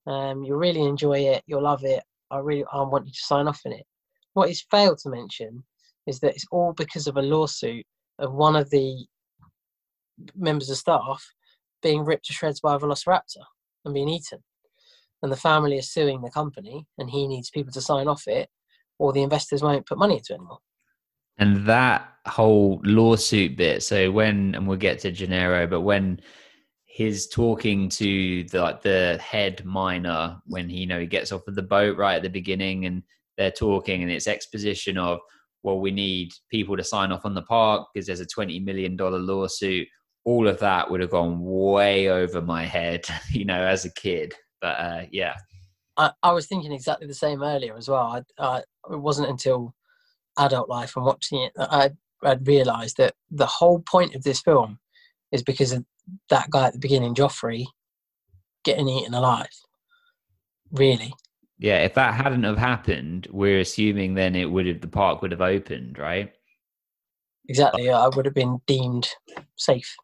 Um, 0.05 0.43
you'll 0.43 0.57
really 0.57 0.83
enjoy 0.83 1.19
it. 1.19 1.43
You'll 1.47 1.63
love 1.63 1.83
it. 1.83 2.03
I 2.29 2.39
really, 2.39 2.65
I 2.71 2.81
want 2.81 3.05
you 3.05 3.11
to 3.11 3.19
sign 3.19 3.47
off 3.47 3.61
in 3.65 3.73
it. 3.73 3.85
What 4.33 4.49
he's 4.49 4.65
failed 4.69 4.99
to 4.99 5.09
mention 5.09 5.63
is 6.07 6.19
that 6.21 6.33
it's 6.33 6.45
all 6.51 6.73
because 6.73 7.05
of 7.05 7.17
a 7.17 7.21
lawsuit 7.21 7.85
of 8.17 8.33
one 8.33 8.55
of 8.55 8.69
the 8.71 9.05
members 10.35 10.69
of 10.69 10.77
staff 10.77 11.23
being 11.83 12.03
ripped 12.03 12.25
to 12.25 12.33
shreds 12.33 12.59
by 12.59 12.75
a 12.75 12.79
velociraptor 12.79 13.43
and 13.85 13.93
being 13.93 14.09
eaten. 14.09 14.39
And 15.21 15.31
the 15.31 15.37
family 15.37 15.77
is 15.77 15.91
suing 15.91 16.21
the 16.21 16.31
company, 16.31 16.85
and 16.97 17.09
he 17.09 17.27
needs 17.27 17.49
people 17.49 17.73
to 17.73 17.81
sign 17.81 18.07
off 18.07 18.23
it, 18.27 18.49
or 18.99 19.13
the 19.13 19.23
investors 19.23 19.61
won't 19.61 19.85
put 19.85 19.97
money 19.97 20.15
into 20.17 20.33
it 20.33 20.35
anymore. 20.35 20.59
And 21.39 21.65
that 21.67 22.07
whole 22.25 22.81
lawsuit 22.83 23.57
bit. 23.57 23.83
So 23.83 24.11
when, 24.11 24.55
and 24.55 24.67
we'll 24.67 24.77
get 24.77 24.99
to 24.99 25.11
Gennaro, 25.11 25.67
but 25.67 25.81
when 25.81 26.19
he's 26.85 27.27
talking 27.27 27.89
to 27.89 28.43
the 28.45 28.59
like 28.59 28.81
the 28.81 29.19
head 29.21 29.63
miner 29.63 30.41
when 30.47 30.67
he 30.67 30.77
you 30.77 30.87
know 30.87 30.99
he 30.99 31.05
gets 31.05 31.31
off 31.31 31.47
of 31.47 31.53
the 31.53 31.61
boat 31.61 31.95
right 31.95 32.15
at 32.15 32.23
the 32.23 32.29
beginning, 32.29 32.85
and 32.85 33.03
they're 33.37 33.51
talking, 33.51 34.01
and 34.01 34.11
it's 34.11 34.27
exposition 34.27 34.97
of 34.97 35.19
well, 35.63 35.79
we 35.79 35.91
need 35.91 36.31
people 36.51 36.77
to 36.77 36.83
sign 36.83 37.11
off 37.11 37.25
on 37.25 37.33
the 37.33 37.41
park 37.41 37.87
because 37.93 38.07
there's 38.07 38.19
a 38.19 38.25
twenty 38.25 38.59
million 38.59 38.95
dollar 38.95 39.19
lawsuit. 39.19 39.87
All 40.25 40.47
of 40.47 40.59
that 40.59 40.89
would 40.91 40.99
have 40.99 41.11
gone 41.11 41.41
way 41.41 42.09
over 42.09 42.41
my 42.41 42.65
head, 42.65 43.05
you 43.31 43.45
know, 43.45 43.61
as 43.61 43.85
a 43.85 43.93
kid. 43.93 44.33
But 44.61 44.79
uh, 44.79 45.05
yeah, 45.11 45.35
I, 45.97 46.11
I 46.23 46.31
was 46.31 46.47
thinking 46.47 46.71
exactly 46.71 47.07
the 47.07 47.13
same 47.13 47.43
earlier 47.43 47.75
as 47.75 47.89
well. 47.89 48.23
I, 48.39 48.43
I, 48.43 48.57
it 48.91 48.99
wasn't 48.99 49.29
until 49.29 49.73
adult 50.37 50.69
life 50.69 50.95
and 50.95 51.05
watching 51.05 51.41
it 51.41 51.51
that 51.55 51.73
I, 51.73 51.89
I'd 52.23 52.47
realised 52.47 52.97
that 52.97 53.15
the 53.31 53.45
whole 53.45 53.79
point 53.79 54.15
of 54.15 54.23
this 54.23 54.41
film 54.41 54.79
is 55.31 55.43
because 55.43 55.71
of 55.71 55.83
that 56.29 56.49
guy 56.49 56.67
at 56.67 56.73
the 56.73 56.79
beginning, 56.79 57.15
Joffrey, 57.15 57.65
getting 58.63 58.87
eaten 58.87 59.13
alive. 59.13 59.49
Really. 60.71 61.13
Yeah. 61.57 61.83
If 61.83 61.93
that 61.95 62.13
hadn't 62.13 62.43
have 62.43 62.57
happened, 62.57 63.27
we're 63.31 63.59
assuming 63.59 64.13
then 64.13 64.35
it 64.35 64.45
would 64.45 64.67
have 64.67 64.81
the 64.81 64.87
park 64.87 65.21
would 65.21 65.31
have 65.31 65.41
opened, 65.41 65.97
right? 65.97 66.31
Exactly. 67.49 67.89
I 67.89 68.07
would 68.07 68.25
have 68.25 68.33
been 68.33 68.59
deemed 68.67 69.09
safe. 69.55 69.95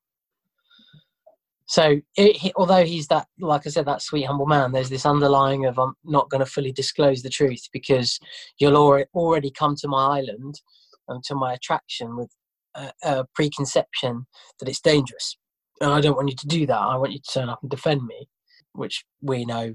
So, 1.66 2.00
it, 2.18 2.36
he, 2.38 2.54
although 2.56 2.84
he's 2.86 3.08
that, 3.08 3.28
like 3.40 3.66
I 3.66 3.70
said, 3.70 3.86
that 3.86 4.02
sweet, 4.02 4.26
humble 4.26 4.46
man, 4.46 4.72
there's 4.72 4.90
this 4.90 5.06
underlying 5.06 5.66
of 5.66 5.80
I'm 5.80 5.96
not 6.04 6.30
going 6.30 6.40
to 6.40 6.46
fully 6.46 6.72
disclose 6.72 7.24
the 7.24 7.30
truth 7.30 7.68
because 7.72 8.20
you'll 8.60 8.78
already, 8.78 9.06
already 9.14 9.50
come 9.50 9.76
to 9.78 9.88
my 9.88 10.20
island 10.20 10.62
and 11.08 11.24
to 11.24 11.36
my 11.36 11.54
attraction 11.54 12.16
with 12.16 12.30
a, 12.76 12.92
a 13.04 13.26
preconception 13.34 14.26
that 14.60 14.70
it's 14.70 14.82
dangerous. 14.82 15.38
And 15.82 15.92
I 15.92 16.02
don't 16.02 16.16
want 16.16 16.30
you 16.30 16.36
to 16.36 16.48
do 16.48 16.66
that. 16.68 16.78
I 16.78 16.96
want 16.98 17.14
you 17.14 17.20
to 17.20 17.32
turn 17.34 17.50
up 17.50 17.60
and 17.62 17.72
defend 17.72 18.04
me, 18.06 18.28
which 18.74 19.04
we 19.22 19.46
know 19.46 19.74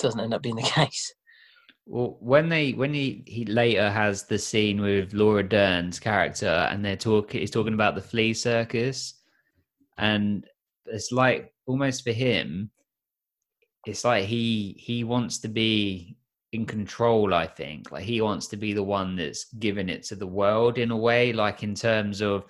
doesn't 0.00 0.20
end 0.20 0.34
up 0.34 0.42
being 0.42 0.56
the 0.56 0.62
case. 0.76 1.14
Well, 1.86 2.16
when 2.20 2.48
they 2.48 2.72
when 2.72 2.94
he 2.94 3.24
he 3.26 3.44
later 3.44 3.90
has 3.90 4.24
the 4.24 4.38
scene 4.38 4.80
with 4.80 5.12
Laura 5.12 5.42
Dern's 5.42 5.98
character, 5.98 6.68
and 6.70 6.84
they're 6.84 6.96
talking, 6.96 7.40
he's 7.40 7.50
talking 7.50 7.74
about 7.74 7.94
the 7.94 8.00
flea 8.00 8.34
circus, 8.34 9.14
and 9.98 10.46
it's 10.86 11.10
like 11.10 11.52
almost 11.66 12.04
for 12.04 12.12
him, 12.12 12.70
it's 13.86 14.04
like 14.04 14.24
he 14.24 14.76
he 14.78 15.04
wants 15.04 15.38
to 15.38 15.48
be 15.48 16.16
in 16.52 16.66
control. 16.66 17.34
I 17.34 17.46
think 17.46 17.90
like 17.90 18.04
he 18.04 18.20
wants 18.20 18.46
to 18.48 18.56
be 18.56 18.72
the 18.72 18.82
one 18.82 19.16
that's 19.16 19.46
giving 19.54 19.88
it 19.88 20.04
to 20.04 20.16
the 20.16 20.26
world 20.26 20.78
in 20.78 20.90
a 20.90 20.96
way, 20.96 21.32
like 21.32 21.62
in 21.62 21.74
terms 21.74 22.20
of 22.20 22.44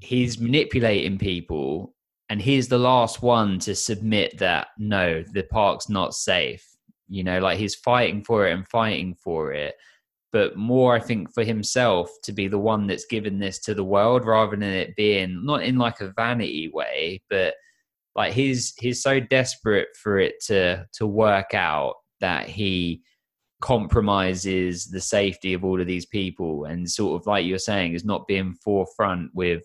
he's 0.00 0.40
manipulating 0.40 1.18
people, 1.18 1.94
and 2.30 2.40
he's 2.40 2.68
the 2.68 2.78
last 2.78 3.22
one 3.22 3.58
to 3.60 3.74
submit 3.74 4.38
that 4.38 4.68
no, 4.78 5.22
the 5.32 5.44
park's 5.44 5.88
not 5.88 6.14
safe. 6.14 6.64
You 7.08 7.24
know 7.24 7.38
like 7.38 7.58
he's 7.58 7.74
fighting 7.74 8.22
for 8.22 8.46
it 8.46 8.52
and 8.52 8.68
fighting 8.68 9.14
for 9.14 9.52
it. 9.52 9.74
But 10.30 10.56
more 10.56 10.94
i 10.94 11.00
think 11.00 11.32
for 11.32 11.42
himself 11.42 12.10
to 12.24 12.32
be 12.32 12.48
the 12.48 12.58
one 12.58 12.86
that's 12.86 13.06
given 13.06 13.38
this 13.38 13.58
to 13.60 13.74
the 13.74 13.84
world 13.84 14.26
rather 14.26 14.56
than 14.56 14.62
it 14.62 14.94
being 14.94 15.44
not 15.46 15.62
in 15.62 15.78
like 15.78 16.02
a 16.02 16.12
vanity 16.12 16.68
way 16.68 17.22
but 17.30 17.54
like 18.14 18.34
he's 18.34 18.74
he's 18.76 19.00
so 19.00 19.20
desperate 19.20 19.88
for 19.96 20.18
it 20.18 20.34
to 20.48 20.84
to 20.92 21.06
work 21.06 21.54
out 21.54 21.94
that 22.20 22.46
he 22.48 23.00
compromises 23.60 24.86
the 24.86 25.00
safety 25.00 25.54
of 25.54 25.64
all 25.64 25.80
of 25.80 25.86
these 25.86 26.06
people 26.06 26.64
and 26.64 26.90
sort 26.90 27.20
of 27.20 27.26
like 27.26 27.46
you're 27.46 27.58
saying 27.58 27.94
is 27.94 28.04
not 28.04 28.26
being 28.26 28.54
forefront 28.62 29.30
with 29.34 29.62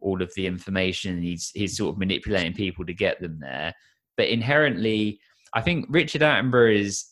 all 0.00 0.22
of 0.22 0.32
the 0.34 0.46
information 0.46 1.22
he's 1.22 1.50
he's 1.54 1.76
sort 1.76 1.94
of 1.94 1.98
manipulating 1.98 2.52
people 2.52 2.84
to 2.84 2.94
get 2.94 3.20
them 3.20 3.38
there 3.40 3.74
but 4.16 4.28
inherently 4.28 5.20
I 5.54 5.60
think 5.62 5.86
Richard 5.88 6.22
Attenborough 6.22 6.78
is 6.78 7.06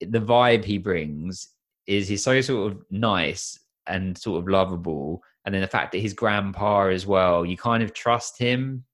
the 0.00 0.20
vibe 0.20 0.64
he 0.64 0.78
brings 0.78 1.48
is 1.86 2.08
he's 2.08 2.22
so 2.22 2.40
sort 2.40 2.72
of 2.72 2.78
nice 2.90 3.58
and 3.86 4.16
sort 4.16 4.42
of 4.42 4.48
lovable, 4.48 5.22
and 5.44 5.54
then 5.54 5.62
the 5.62 5.66
fact 5.68 5.92
that 5.92 5.98
his 6.00 6.12
grandpa 6.12 6.88
as 6.88 7.06
well, 7.06 7.46
you 7.46 7.56
kind 7.56 7.82
of 7.82 7.94
trust 7.94 8.38
him 8.38 8.84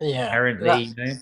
Yeah. 0.00 0.26
inherently. 0.26 0.84
You 0.84 0.94
know? 0.94 1.14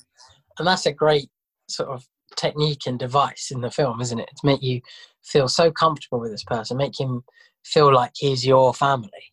and 0.59 0.67
that's 0.69 0.85
a 0.87 0.93
great 0.93 1.31
sort 1.69 1.89
of 1.89 2.07
technique 2.37 2.83
and 2.87 2.99
device 2.99 3.51
in 3.51 3.63
the 3.63 3.71
film, 3.71 4.01
isn't 4.03 4.19
it? 4.19 4.29
To 4.29 4.47
make 4.47 4.63
you 4.63 4.83
feel 5.25 5.49
so 5.49 5.71
comfortable 5.73 6.21
with 6.21 6.31
this 6.31 6.45
person, 6.45 6.77
make 6.77 7.01
him 7.01 7.25
feel 7.65 7.93
like 7.93 8.13
he's 8.17 8.45
your 8.47 8.75
family, 8.75 9.33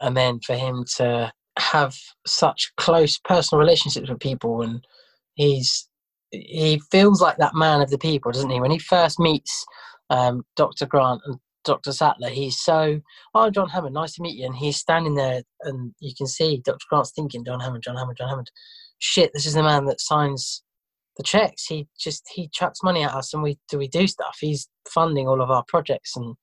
and 0.00 0.16
then 0.16 0.40
for 0.40 0.54
him 0.54 0.84
to 0.96 1.30
have 1.58 1.96
such 2.26 2.72
close 2.76 3.18
personal 3.18 3.60
relationships 3.60 4.08
with 4.08 4.20
people, 4.20 4.62
and 4.62 4.84
he's 5.34 5.88
he 6.30 6.80
feels 6.90 7.20
like 7.20 7.36
that 7.36 7.54
man 7.54 7.82
of 7.82 7.90
the 7.90 7.98
people, 7.98 8.32
doesn't 8.32 8.50
he? 8.50 8.60
When 8.60 8.70
he 8.70 8.78
first 8.78 9.20
meets 9.20 9.66
um, 10.08 10.44
Dr. 10.56 10.86
Grant 10.86 11.20
and 11.26 11.38
Dr. 11.64 11.92
Sattler, 11.92 12.30
he's 12.30 12.58
so, 12.58 13.00
oh, 13.34 13.50
John 13.50 13.68
Hammond, 13.68 13.94
nice 13.94 14.14
to 14.14 14.22
meet 14.22 14.38
you. 14.38 14.46
And 14.46 14.56
he's 14.56 14.78
standing 14.78 15.14
there, 15.14 15.42
and 15.60 15.94
you 16.00 16.14
can 16.16 16.26
see 16.26 16.62
Dr. 16.64 16.84
Grant's 16.88 17.12
thinking, 17.12 17.44
John 17.44 17.60
Hammond, 17.60 17.84
John 17.84 17.96
Hammond, 17.96 18.16
John 18.16 18.30
Hammond. 18.30 18.50
Shit, 18.98 19.30
this 19.34 19.46
is 19.46 19.54
the 19.54 19.62
man 19.62 19.84
that 19.86 20.00
signs 20.00 20.62
the 21.16 21.22
checks. 21.22 21.66
He 21.66 21.86
just 21.98 22.26
he 22.32 22.48
chucks 22.52 22.82
money 22.82 23.02
at 23.02 23.14
us, 23.14 23.34
and 23.34 23.42
we 23.42 23.58
do 23.68 23.78
we 23.78 23.88
do 23.88 24.06
stuff. 24.06 24.38
He's 24.40 24.68
funding 24.88 25.28
all 25.28 25.42
of 25.42 25.50
our 25.50 25.64
projects, 25.68 26.16
and 26.16 26.34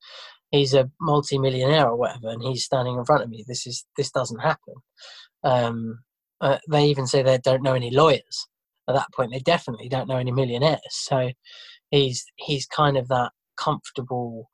he's 0.51 0.73
a 0.73 0.89
multi-millionaire 0.99 1.88
or 1.88 1.95
whatever. 1.95 2.30
And 2.30 2.41
he's 2.41 2.65
standing 2.65 2.97
in 2.97 3.05
front 3.05 3.23
of 3.23 3.30
me. 3.30 3.43
This 3.47 3.67
is 3.67 3.85
this 3.97 4.11
doesn't 4.11 4.39
happen. 4.39 4.76
Um, 5.43 5.99
uh, 6.41 6.57
they 6.69 6.85
even 6.85 7.07
say 7.07 7.21
they 7.21 7.38
don't 7.38 7.63
know 7.63 7.73
any 7.73 7.91
lawyers 7.91 8.47
at 8.88 8.95
that 8.95 9.11
point. 9.13 9.31
They 9.31 9.39
definitely 9.39 9.89
don't 9.89 10.07
know 10.07 10.17
any 10.17 10.31
millionaires. 10.31 10.80
So 10.89 11.31
he's 11.91 12.26
he's 12.38 12.65
kind 12.65 12.97
of 12.97 13.07
that 13.09 13.31
comfortable. 13.57 14.49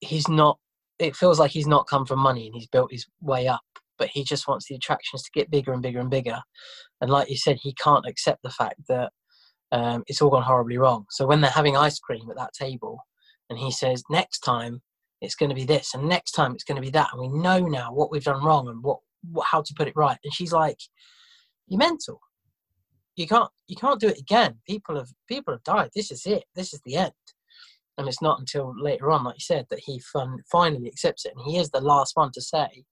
He's 0.00 0.28
not. 0.28 0.58
It 0.98 1.16
feels 1.16 1.38
like 1.38 1.50
he's 1.50 1.66
not 1.66 1.86
come 1.86 2.04
from 2.04 2.18
money 2.18 2.46
and 2.46 2.54
he's 2.54 2.66
built 2.66 2.92
his 2.92 3.06
way 3.22 3.48
up, 3.48 3.62
but 3.98 4.08
he 4.08 4.22
just 4.22 4.46
wants 4.46 4.66
the 4.68 4.74
attractions 4.74 5.22
to 5.22 5.30
get 5.32 5.50
bigger 5.50 5.72
and 5.72 5.82
bigger 5.82 6.00
and 6.00 6.10
bigger. 6.10 6.38
And 7.00 7.10
like 7.10 7.30
you 7.30 7.38
said, 7.38 7.56
he 7.60 7.72
can't 7.74 8.06
accept 8.06 8.42
the 8.42 8.50
fact 8.50 8.80
that 8.88 9.10
um, 9.72 10.02
it's 10.06 10.20
all 10.20 10.30
gone 10.30 10.42
horribly 10.42 10.76
wrong. 10.76 11.06
So 11.10 11.26
when 11.26 11.40
they're 11.40 11.50
having 11.50 11.76
ice 11.76 11.98
cream 11.98 12.28
at 12.30 12.36
that 12.36 12.52
table, 12.52 12.98
and 13.50 13.58
he 13.58 13.70
says, 13.70 14.02
"Next 14.10 14.40
time 14.40 14.82
it's 15.20 15.34
going 15.34 15.50
to 15.50 15.54
be 15.54 15.64
this, 15.64 15.94
and 15.94 16.08
next 16.08 16.32
time 16.32 16.54
it's 16.54 16.64
going 16.64 16.76
to 16.76 16.82
be 16.82 16.90
that," 16.90 17.10
and 17.12 17.20
we 17.20 17.28
know 17.28 17.58
now 17.58 17.92
what 17.92 18.10
we've 18.10 18.24
done 18.24 18.42
wrong 18.42 18.68
and 18.68 18.82
what, 18.82 19.00
what 19.30 19.46
how 19.46 19.62
to 19.62 19.74
put 19.74 19.88
it 19.88 19.96
right. 19.96 20.18
And 20.24 20.32
she's 20.32 20.52
like, 20.52 20.78
"You're 21.66 21.78
mental. 21.78 22.20
You 23.16 23.26
can't 23.26 23.50
you 23.68 23.76
can't 23.76 24.00
do 24.00 24.08
it 24.08 24.18
again. 24.18 24.60
People 24.66 24.96
have 24.96 25.10
people 25.28 25.52
have 25.52 25.64
died. 25.64 25.90
This 25.94 26.10
is 26.10 26.24
it. 26.26 26.44
This 26.54 26.72
is 26.72 26.80
the 26.84 26.96
end." 26.96 27.12
And 27.98 28.08
it's 28.08 28.22
not 28.22 28.40
until 28.40 28.72
later 28.80 29.10
on, 29.10 29.24
like 29.24 29.36
you 29.36 29.40
said, 29.40 29.66
that 29.68 29.80
he 29.80 30.00
finally 30.50 30.86
accepts 30.86 31.26
it, 31.26 31.34
and 31.36 31.44
he 31.44 31.58
is 31.58 31.70
the 31.70 31.82
last 31.82 32.16
one 32.16 32.30
to 32.32 32.40
say, 32.40 32.84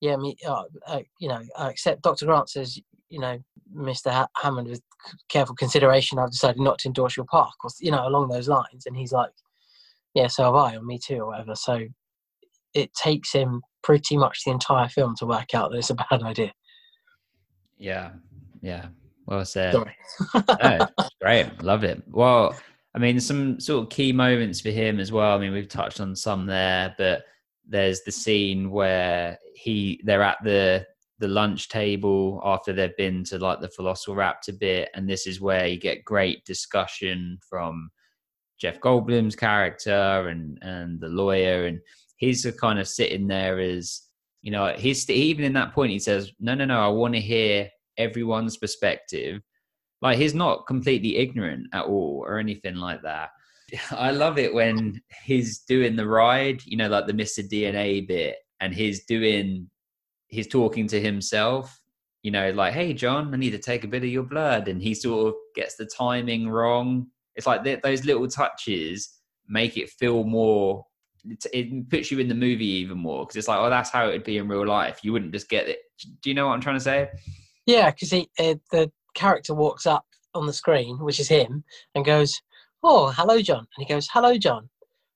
yeah, 0.00 0.16
me, 0.16 0.36
uh, 0.46 0.64
uh, 0.86 1.00
you 1.18 1.28
know, 1.28 1.40
uh, 1.58 1.68
except 1.70 2.02
Dr. 2.02 2.26
Grant 2.26 2.50
says, 2.50 2.78
you 3.08 3.20
know, 3.20 3.38
Mr. 3.74 4.26
Hammond, 4.36 4.68
with 4.68 4.82
careful 5.28 5.54
consideration, 5.54 6.18
I've 6.18 6.30
decided 6.30 6.60
not 6.60 6.78
to 6.80 6.88
endorse 6.88 7.16
your 7.16 7.26
park, 7.26 7.54
or 7.64 7.70
you 7.80 7.90
know, 7.90 8.06
along 8.06 8.28
those 8.28 8.48
lines. 8.48 8.86
And 8.86 8.96
he's 8.96 9.12
like, 9.12 9.30
yeah, 10.14 10.26
so 10.28 10.44
have 10.44 10.54
I, 10.54 10.76
or 10.76 10.82
me 10.82 10.98
too, 10.98 11.18
or 11.18 11.26
whatever. 11.28 11.54
So 11.54 11.80
it 12.74 12.90
takes 12.94 13.32
him 13.32 13.62
pretty 13.82 14.16
much 14.16 14.40
the 14.44 14.50
entire 14.50 14.88
film 14.88 15.14
to 15.18 15.26
work 15.26 15.54
out 15.54 15.70
that 15.70 15.78
it's 15.78 15.90
a 15.90 15.94
bad 15.94 16.22
idea. 16.22 16.52
Yeah, 17.78 18.10
yeah. 18.62 18.86
Well 19.26 19.44
said. 19.44 19.72
Sorry. 19.72 19.96
no, 20.62 20.86
great, 21.20 21.62
love 21.62 21.84
it. 21.84 22.02
Well, 22.08 22.56
I 22.94 22.98
mean, 22.98 23.20
some 23.20 23.60
sort 23.60 23.84
of 23.84 23.90
key 23.90 24.12
moments 24.12 24.60
for 24.60 24.70
him 24.70 24.98
as 25.00 25.12
well. 25.12 25.36
I 25.36 25.38
mean, 25.38 25.52
we've 25.52 25.68
touched 25.68 26.00
on 26.00 26.16
some 26.16 26.46
there, 26.46 26.94
but 26.96 27.24
there's 27.68 28.02
the 28.02 28.12
scene 28.12 28.70
where 28.70 29.38
he 29.54 30.00
they're 30.04 30.22
at 30.22 30.38
the 30.44 30.86
the 31.18 31.28
lunch 31.28 31.68
table 31.68 32.40
after 32.44 32.72
they've 32.72 32.96
been 32.96 33.24
to 33.24 33.38
like 33.38 33.60
the 33.60 33.68
Philosopher 33.68 34.12
Velociraptor 34.12 34.58
bit, 34.58 34.90
and 34.94 35.08
this 35.08 35.26
is 35.26 35.40
where 35.40 35.66
you 35.66 35.78
get 35.78 36.04
great 36.04 36.44
discussion 36.44 37.38
from 37.48 37.90
Jeff 38.58 38.80
Goldblum's 38.80 39.36
character 39.36 40.28
and 40.28 40.58
and 40.62 41.00
the 41.00 41.08
lawyer, 41.08 41.66
and 41.66 41.80
he's 42.16 42.42
the 42.42 42.52
kind 42.52 42.78
of 42.78 42.88
sitting 42.88 43.26
there 43.26 43.58
as 43.58 44.02
you 44.42 44.50
know 44.50 44.74
he's 44.76 45.08
even 45.10 45.44
in 45.44 45.52
that 45.54 45.74
point 45.74 45.92
he 45.92 45.98
says, 45.98 46.32
no, 46.40 46.54
no, 46.54 46.64
no, 46.64 46.80
I 46.80 46.88
want 46.88 47.14
to 47.14 47.20
hear 47.20 47.68
everyone's 47.98 48.56
perspective. 48.56 49.42
Like 50.02 50.18
he's 50.18 50.34
not 50.34 50.66
completely 50.66 51.16
ignorant 51.16 51.68
at 51.72 51.86
all 51.86 52.22
or 52.26 52.38
anything 52.38 52.76
like 52.76 53.02
that. 53.02 53.30
I 53.90 54.10
love 54.10 54.38
it 54.38 54.52
when 54.52 55.00
he's 55.24 55.60
doing 55.60 55.96
the 55.96 56.06
ride, 56.06 56.62
you 56.64 56.76
know, 56.76 56.88
like 56.88 57.06
the 57.06 57.12
Mr. 57.12 57.48
DNA 57.48 58.06
bit, 58.06 58.36
and 58.60 58.74
he's 58.74 59.04
doing, 59.06 59.70
he's 60.28 60.48
talking 60.48 60.86
to 60.88 61.00
himself, 61.00 61.80
you 62.22 62.30
know, 62.30 62.50
like, 62.50 62.72
hey, 62.72 62.92
John, 62.92 63.32
I 63.32 63.36
need 63.36 63.50
to 63.50 63.58
take 63.58 63.84
a 63.84 63.88
bit 63.88 64.02
of 64.02 64.08
your 64.08 64.22
blood. 64.22 64.68
And 64.68 64.82
he 64.82 64.94
sort 64.94 65.28
of 65.28 65.34
gets 65.54 65.76
the 65.76 65.86
timing 65.86 66.48
wrong. 66.48 67.06
It's 67.34 67.46
like 67.46 67.64
th- 67.64 67.82
those 67.82 68.04
little 68.04 68.26
touches 68.28 69.20
make 69.48 69.76
it 69.76 69.90
feel 69.90 70.24
more, 70.24 70.84
it, 71.24 71.44
it 71.52 71.88
puts 71.88 72.10
you 72.10 72.18
in 72.18 72.28
the 72.28 72.34
movie 72.34 72.66
even 72.66 72.98
more 72.98 73.24
because 73.24 73.36
it's 73.36 73.48
like, 73.48 73.58
oh, 73.58 73.70
that's 73.70 73.90
how 73.90 74.08
it 74.08 74.12
would 74.12 74.24
be 74.24 74.38
in 74.38 74.48
real 74.48 74.66
life. 74.66 75.00
You 75.02 75.12
wouldn't 75.12 75.32
just 75.32 75.48
get 75.48 75.68
it. 75.68 75.78
Do 76.22 76.30
you 76.30 76.34
know 76.34 76.46
what 76.46 76.54
I'm 76.54 76.60
trying 76.60 76.76
to 76.76 76.80
say? 76.80 77.08
Yeah, 77.66 77.90
because 77.90 78.10
he 78.10 78.28
uh, 78.38 78.54
the 78.70 78.90
character 79.14 79.54
walks 79.54 79.86
up 79.86 80.04
on 80.34 80.46
the 80.46 80.52
screen, 80.52 80.98
which 80.98 81.18
is 81.18 81.28
him, 81.28 81.64
and 81.94 82.04
goes, 82.04 82.40
"Oh, 82.82 83.10
hello, 83.10 83.40
John," 83.40 83.66
and 83.76 83.86
he 83.86 83.92
goes, 83.92 84.08
"Hello, 84.12 84.36
John," 84.36 84.68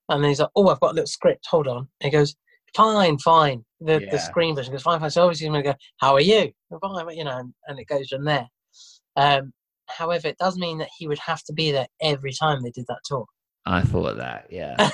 and 0.08 0.22
then 0.22 0.30
he's 0.30 0.40
like, 0.40 0.50
"Oh, 0.56 0.68
I've 0.68 0.80
got 0.80 0.92
a 0.92 0.94
little 0.94 1.06
script. 1.06 1.46
Hold 1.48 1.68
on." 1.68 1.88
And 2.00 2.10
he 2.10 2.10
goes, 2.10 2.34
"Fine, 2.76 3.18
fine." 3.18 3.64
The 3.80 4.00
Yeah. 4.02 4.10
the 4.10 4.18
screen 4.18 4.54
version 4.54 4.72
goes, 4.72 4.82
"Fine, 4.82 5.00
fine." 5.00 5.10
So 5.10 5.22
obviously 5.22 5.46
he's 5.46 5.52
going 5.52 5.64
to 5.64 5.70
go, 5.72 5.76
"How 5.98 6.14
are 6.14 6.20
you?" 6.20 6.52
Fine, 6.80 7.16
you 7.16 7.24
know, 7.24 7.38
and, 7.38 7.52
and 7.66 7.78
it 7.78 7.86
goes 7.86 8.08
from 8.08 8.24
there. 8.24 8.46
Um, 9.16 9.52
however, 9.88 10.28
it 10.28 10.38
does 10.38 10.56
mean 10.58 10.78
that 10.78 10.88
he 10.98 11.08
would 11.08 11.18
have 11.18 11.42
to 11.44 11.52
be 11.52 11.72
there 11.72 11.86
every 12.00 12.32
time 12.32 12.62
they 12.62 12.70
did 12.70 12.86
that 12.88 13.00
tour. 13.04 13.24
I 13.66 13.82
thought 13.82 14.16
that. 14.18 14.46
Yeah. 14.50 14.76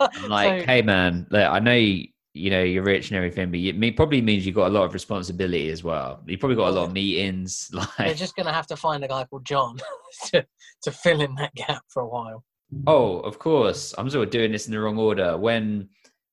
I'm 0.00 0.28
like, 0.28 0.60
So- 0.62 0.66
hey 0.66 0.82
man, 0.82 1.26
look, 1.30 1.48
I 1.50 1.58
know 1.60 1.74
you, 1.74 2.08
you 2.34 2.50
know 2.50 2.62
you're 2.62 2.82
rich 2.82 3.10
and 3.10 3.16
everything, 3.16 3.50
but 3.50 3.60
you, 3.60 3.72
it 3.80 3.96
probably 3.96 4.20
means 4.20 4.44
you've 4.44 4.54
got 4.56 4.66
a 4.68 4.74
lot 4.74 4.84
of 4.84 4.92
responsibility 4.94 5.70
as 5.70 5.84
well. 5.84 6.22
You 6.26 6.36
probably 6.38 6.56
got 6.56 6.68
a 6.68 6.72
lot 6.72 6.84
of 6.86 6.92
meetings. 6.92 7.70
Like, 7.74 7.88
they're 7.98 8.14
just 8.14 8.34
going 8.36 8.46
to 8.46 8.52
have 8.52 8.66
to 8.68 8.76
find 8.76 9.04
a 9.04 9.08
guy 9.08 9.24
called 9.24 9.44
John 9.44 9.78
to, 10.32 10.44
to 10.82 10.90
fill 10.90 11.20
in 11.20 11.34
that 11.36 11.54
gap 11.54 11.82
for 11.88 12.02
a 12.02 12.08
while. 12.08 12.44
oh, 12.86 13.20
of 13.20 13.38
course, 13.38 13.94
I'm 13.96 14.10
sort 14.10 14.26
of 14.28 14.30
doing 14.32 14.50
this 14.52 14.66
in 14.66 14.72
the 14.72 14.80
wrong 14.80 14.98
order. 14.98 15.36
When 15.38 15.88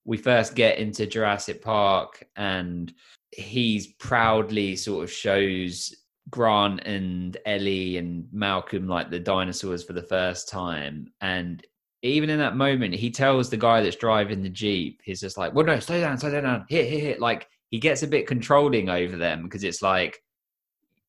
we 0.10 0.18
first 0.18 0.56
get 0.56 0.80
into 0.80 1.06
Jurassic 1.06 1.61
Park, 1.61 2.27
and 2.36 2.91
he's 3.30 3.94
proudly 3.94 4.76
sort 4.76 5.03
of 5.03 5.11
shows 5.11 5.95
Grant 6.31 6.81
and 6.84 7.38
Ellie 7.45 7.98
and 7.98 8.27
Malcolm 8.31 8.88
like 8.88 9.11
the 9.11 9.19
dinosaurs 9.19 9.84
for 9.84 9.94
the 9.94 10.02
first 10.02 10.49
time, 10.49 11.14
and 11.22 11.64
even 12.02 12.31
in 12.31 12.40
that 12.40 12.56
moment, 12.56 12.95
he 12.95 13.11
tells 13.11 13.49
the 13.49 13.57
guy 13.57 13.84
that's 13.84 13.98
driving 13.98 14.41
the 14.41 14.49
jeep, 14.49 14.99
he's 15.03 15.22
just 15.22 15.38
like, 15.38 15.53
"Well, 15.53 15.65
no, 15.65 15.80
slow 15.80 15.99
down, 15.99 16.18
slow 16.18 16.31
down, 16.31 16.65
hit, 16.69 16.90
hit, 16.90 17.02
hit." 17.02 17.19
Like 17.19 17.48
he 17.69 17.77
gets 17.77 18.02
a 18.02 18.07
bit 18.07 18.26
controlling 18.26 18.90
over 18.90 19.15
them 19.15 19.44
because 19.44 19.64
it's 19.64 19.84
like, 19.84 20.23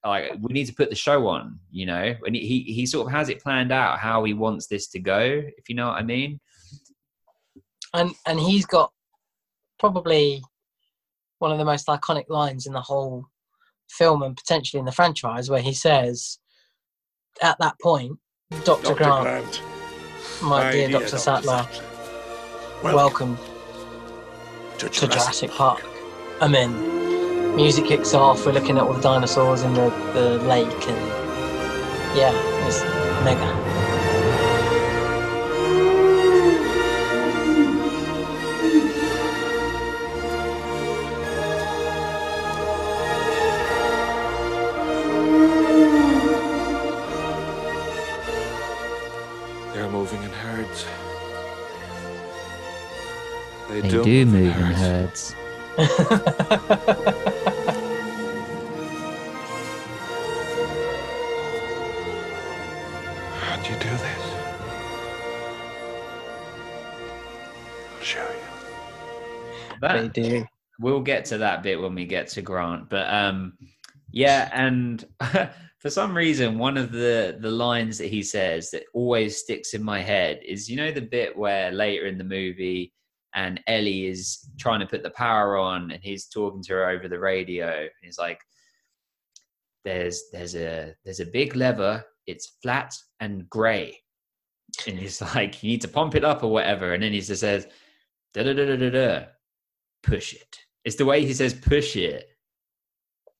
like 0.04 0.32
we 0.42 0.52
need 0.52 0.66
to 0.66 0.74
put 0.74 0.90
the 0.90 0.94
show 0.96 1.26
on, 1.26 1.58
you 1.70 1.86
know. 1.86 2.14
And 2.26 2.36
he 2.36 2.46
he 2.46 2.74
he 2.74 2.84
sort 2.84 3.06
of 3.06 3.12
has 3.12 3.30
it 3.30 3.42
planned 3.42 3.72
out 3.72 3.98
how 3.98 4.24
he 4.24 4.34
wants 4.34 4.66
this 4.66 4.88
to 4.88 4.98
go, 4.98 5.20
if 5.56 5.70
you 5.70 5.74
know 5.74 5.88
what 5.88 5.96
I 5.96 6.02
mean. 6.02 6.38
And 7.94 8.14
and 8.26 8.38
he's 8.38 8.66
got 8.66 8.92
probably 9.78 10.42
one 11.38 11.52
of 11.52 11.58
the 11.58 11.64
most 11.64 11.86
iconic 11.86 12.28
lines 12.28 12.66
in 12.66 12.72
the 12.72 12.80
whole 12.80 13.24
film 13.88 14.22
and 14.22 14.36
potentially 14.36 14.78
in 14.78 14.84
the 14.86 14.92
franchise 14.92 15.50
where 15.50 15.62
he 15.62 15.72
says 15.72 16.38
at 17.42 17.58
that 17.58 17.74
point 17.80 18.18
dr, 18.64 18.82
Dr. 18.82 18.94
grant, 18.94 19.22
Grant, 19.22 19.62
my 20.42 20.70
dear 20.70 20.88
dr 20.90 21.18
sattler 21.18 21.66
welcome, 22.82 23.36
to 24.78 24.88
to 24.88 25.06
jurassic 25.06 25.50
park. 25.50 25.84
And 26.40 26.54
then 26.54 27.56
music 27.56 27.86
kicks 27.86 28.14
off 28.14 28.46
we're 28.46 28.52
looking 28.52 28.78
at 28.78 28.84
all 28.84 28.92
the 28.92 29.00
dinosaurs 29.00 29.62
in 29.62 29.74
the, 29.74 29.90
the 30.14 30.38
lake 30.44 30.88
and 30.88 32.16
yeah 32.16 32.32
it's 32.66 32.80
mega 33.24 33.69
They, 54.24 54.24
They 54.24 54.30
do, 54.30 54.54
do 54.54 54.54
move 54.54 54.56
move 54.56 54.56
in 54.56 54.72
herds. 54.72 55.34
How'd 63.40 63.66
you 63.66 63.74
do 63.74 63.88
this? 63.88 64.24
I'll 67.96 68.02
show 68.02 68.28
you. 68.28 69.78
they 69.80 70.08
do 70.08 70.46
we'll 70.80 71.00
get 71.00 71.26
to 71.26 71.38
that 71.38 71.62
bit 71.62 71.80
when 71.80 71.94
we 71.94 72.06
get 72.06 72.28
to 72.28 72.42
Grant. 72.42 72.88
But 72.88 73.12
um, 73.12 73.52
yeah, 74.10 74.50
and 74.52 75.04
for 75.78 75.90
some 75.90 76.16
reason, 76.16 76.58
one 76.58 76.76
of 76.76 76.90
the 76.90 77.36
the 77.38 77.50
lines 77.50 77.98
that 77.98 78.08
he 78.08 78.22
says 78.22 78.70
that 78.70 78.84
always 78.94 79.36
sticks 79.36 79.74
in 79.74 79.84
my 79.84 80.00
head 80.00 80.40
is, 80.44 80.68
you 80.68 80.76
know, 80.76 80.90
the 80.90 81.02
bit 81.02 81.36
where 81.36 81.70
later 81.70 82.06
in 82.06 82.18
the 82.18 82.24
movie, 82.24 82.92
and 83.34 83.60
Ellie 83.66 84.06
is 84.06 84.48
trying 84.58 84.80
to 84.80 84.86
put 84.86 85.02
the 85.02 85.10
power 85.10 85.56
on, 85.56 85.90
and 85.90 86.02
he's 86.02 86.26
talking 86.26 86.62
to 86.64 86.72
her 86.74 86.88
over 86.90 87.08
the 87.08 87.18
radio. 87.18 87.68
And 87.80 87.90
he's 88.02 88.18
like, 88.18 88.40
"There's 89.84 90.24
there's 90.32 90.54
a 90.54 90.94
there's 91.04 91.20
a 91.20 91.26
big 91.26 91.56
lever. 91.56 92.04
It's 92.26 92.56
flat 92.62 92.94
and 93.20 93.48
gray 93.50 93.98
and 94.86 94.98
he's 94.98 95.20
like, 95.34 95.62
"You 95.62 95.70
need 95.70 95.80
to 95.82 95.88
pump 95.88 96.14
it 96.14 96.24
up 96.24 96.42
or 96.42 96.48
whatever," 96.52 96.94
and 96.94 97.02
then 97.02 97.12
he 97.12 97.20
just 97.20 97.40
says, 97.40 97.66
"Da 98.34 98.42
da 98.42 98.52
da 98.52 98.64
da 98.66 98.76
da 98.76 98.90
da, 98.90 99.24
push 100.02 100.34
it." 100.34 100.56
It's 100.84 100.96
the 100.96 101.04
way 101.04 101.24
he 101.24 101.34
says 101.34 101.54
"push 101.54 101.96
it." 101.96 102.28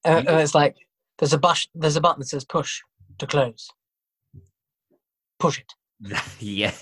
Uh, 0.04 0.22
You- 0.26 0.38
it's 0.38 0.54
like 0.54 0.76
there's 1.18 1.32
a 1.32 1.38
bush, 1.38 1.68
there's 1.74 1.96
a 1.96 2.00
button 2.00 2.20
that 2.20 2.26
says 2.28 2.44
push 2.44 2.80
to 3.18 3.26
close. 3.26 3.68
Push 5.38 5.60
it. 5.60 5.72
yeah, 6.40 6.72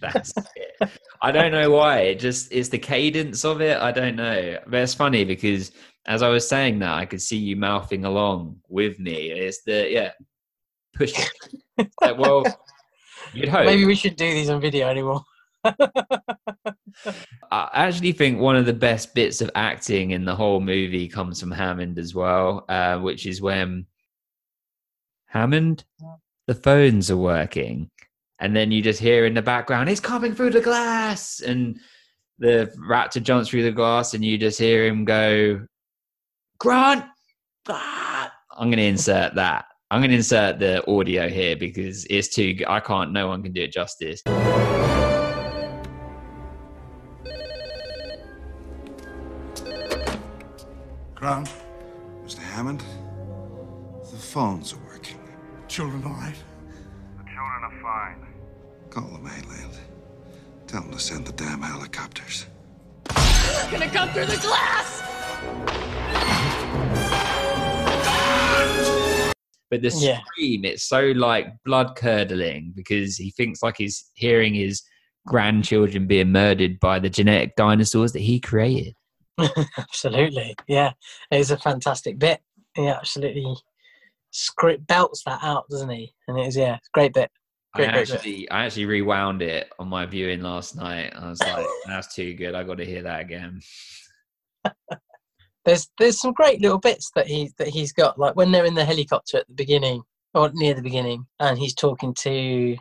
that's 0.00 0.32
it. 0.54 0.90
I 1.20 1.32
don't 1.32 1.52
know 1.52 1.70
why. 1.70 2.00
It 2.00 2.20
just 2.20 2.52
it's 2.52 2.68
the 2.68 2.78
cadence 2.78 3.44
of 3.44 3.60
it. 3.60 3.78
I 3.78 3.90
don't 3.90 4.16
know. 4.16 4.58
But 4.66 4.80
it's 4.80 4.94
funny 4.94 5.24
because 5.24 5.72
as 6.06 6.22
I 6.22 6.28
was 6.28 6.48
saying 6.48 6.78
that, 6.80 6.94
I 6.94 7.04
could 7.04 7.20
see 7.20 7.36
you 7.36 7.56
mouthing 7.56 8.04
along 8.04 8.60
with 8.68 8.98
me. 8.98 9.30
It's 9.30 9.62
the 9.64 9.88
yeah, 9.90 10.12
push 10.94 11.14
it. 11.18 11.90
Like, 12.00 12.18
well, 12.18 12.44
you'd 13.32 13.48
hope. 13.48 13.66
Maybe 13.66 13.84
we 13.84 13.94
should 13.94 14.16
do 14.16 14.32
these 14.32 14.50
on 14.50 14.60
video 14.60 14.88
anymore. 14.88 15.22
I 15.64 15.74
actually 17.50 18.12
think 18.12 18.38
one 18.38 18.56
of 18.56 18.66
the 18.66 18.72
best 18.72 19.14
bits 19.14 19.40
of 19.40 19.50
acting 19.54 20.12
in 20.12 20.24
the 20.24 20.36
whole 20.36 20.60
movie 20.60 21.08
comes 21.08 21.40
from 21.40 21.50
Hammond 21.50 21.98
as 21.98 22.14
well, 22.14 22.64
uh, 22.68 22.98
which 22.98 23.26
is 23.26 23.42
when 23.42 23.86
Hammond, 25.26 25.84
the 26.46 26.54
phones 26.54 27.10
are 27.10 27.16
working, 27.16 27.90
and 28.40 28.54
then 28.54 28.70
you 28.70 28.82
just 28.82 29.00
hear 29.00 29.26
in 29.26 29.34
the 29.34 29.42
background, 29.42 29.88
"It's 29.88 30.00
coming 30.00 30.34
through 30.34 30.50
the 30.50 30.60
glass," 30.60 31.40
and 31.40 31.78
the 32.38 32.72
raptor 32.78 33.22
jumps 33.22 33.48
through 33.48 33.64
the 33.64 33.72
glass, 33.72 34.14
and 34.14 34.24
you 34.24 34.38
just 34.38 34.58
hear 34.58 34.86
him 34.86 35.04
go, 35.04 35.66
"Grant!" 36.58 37.04
ah." 37.68 38.32
I'm 38.58 38.68
going 38.68 38.78
to 38.78 38.84
insert 38.84 39.36
that. 39.36 39.66
I'm 39.90 40.00
going 40.00 40.10
to 40.10 40.16
insert 40.16 40.58
the 40.58 40.84
audio 40.90 41.28
here 41.28 41.56
because 41.56 42.06
it's 42.10 42.28
too. 42.28 42.56
i 42.66 42.80
can't. 42.80 43.12
No 43.12 43.28
one 43.28 43.42
can 43.42 43.52
do 43.52 43.62
it 43.62 43.72
justice. 43.72 44.20
Grant? 51.14 51.50
Mr. 52.24 52.38
Hammond? 52.38 52.82
The 54.10 54.16
phones 54.16 54.72
are 54.72 54.78
working. 54.86 55.20
Children 55.68 56.04
all 56.04 56.12
right? 56.12 56.36
Call 58.98 59.10
the 59.10 59.18
mainland. 59.20 59.78
Tell 60.66 60.80
them 60.82 60.90
to 60.90 60.98
send 60.98 61.24
the 61.24 61.32
damn 61.32 61.62
helicopters. 61.62 62.46
They're 63.14 63.70
gonna 63.70 63.88
come 63.88 64.08
through 64.08 64.26
the 64.26 64.38
glass! 64.38 65.02
but 69.70 69.82
the 69.82 69.90
Yeah. 70.00 70.20
scream 70.24 70.64
it's 70.64 70.82
so 70.82 71.12
like 71.14 71.46
blood 71.64 71.94
curdling 71.94 72.72
because 72.74 73.16
he 73.16 73.30
thinks 73.30 73.62
like 73.62 73.76
he's 73.76 74.10
hearing 74.14 74.54
his 74.54 74.82
grandchildren 75.26 76.06
being 76.08 76.32
murdered 76.32 76.80
by 76.80 76.98
the 76.98 77.10
genetic 77.10 77.54
dinosaurs 77.54 78.12
that 78.14 78.20
he 78.20 78.40
created 78.40 78.94
absolutely. 79.78 80.56
Yeah. 80.66 80.94
It's 81.30 81.50
a 81.50 81.56
fantastic 81.56 82.18
bit. 82.18 82.40
He 82.74 82.88
absolutely 82.88 83.54
script 84.32 84.88
belts 84.88 85.22
that 85.24 85.38
out, 85.42 85.68
doesn't 85.68 85.90
he? 85.90 86.14
And 86.26 86.36
it 86.36 86.48
is, 86.48 86.56
yeah, 86.56 86.78
great 86.92 87.12
a 87.14 87.30
great. 87.78 87.88
I 87.88 87.92
Great, 87.92 88.06
great 88.06 88.14
actually 88.14 88.50
I 88.50 88.64
actually 88.66 88.86
rewound 88.86 89.42
it 89.42 89.72
on 89.78 89.88
my 89.88 90.06
viewing 90.06 90.42
last 90.42 90.76
night 90.76 91.12
I 91.16 91.28
was 91.28 91.40
like 91.40 91.66
that's 91.86 92.14
too 92.14 92.34
good 92.34 92.54
I 92.54 92.62
got 92.62 92.78
to 92.78 92.84
hear 92.84 93.02
that 93.02 93.20
again 93.20 93.60
There's 95.68 95.86
there's 95.98 96.18
some 96.18 96.32
great 96.32 96.62
little 96.62 96.78
bits 96.78 97.10
that 97.14 97.26
he 97.26 97.50
that 97.58 97.68
he's 97.68 97.92
got, 97.92 98.18
like 98.18 98.34
when 98.36 98.52
they're 98.52 98.64
in 98.64 98.74
the 98.74 98.86
helicopter 98.86 99.36
at 99.36 99.48
the 99.48 99.54
beginning 99.54 100.02
or 100.32 100.50
near 100.54 100.72
the 100.72 100.80
beginning, 100.80 101.26
and 101.40 101.58
he's 101.58 101.74
talking 101.74 102.14
to 102.20 102.74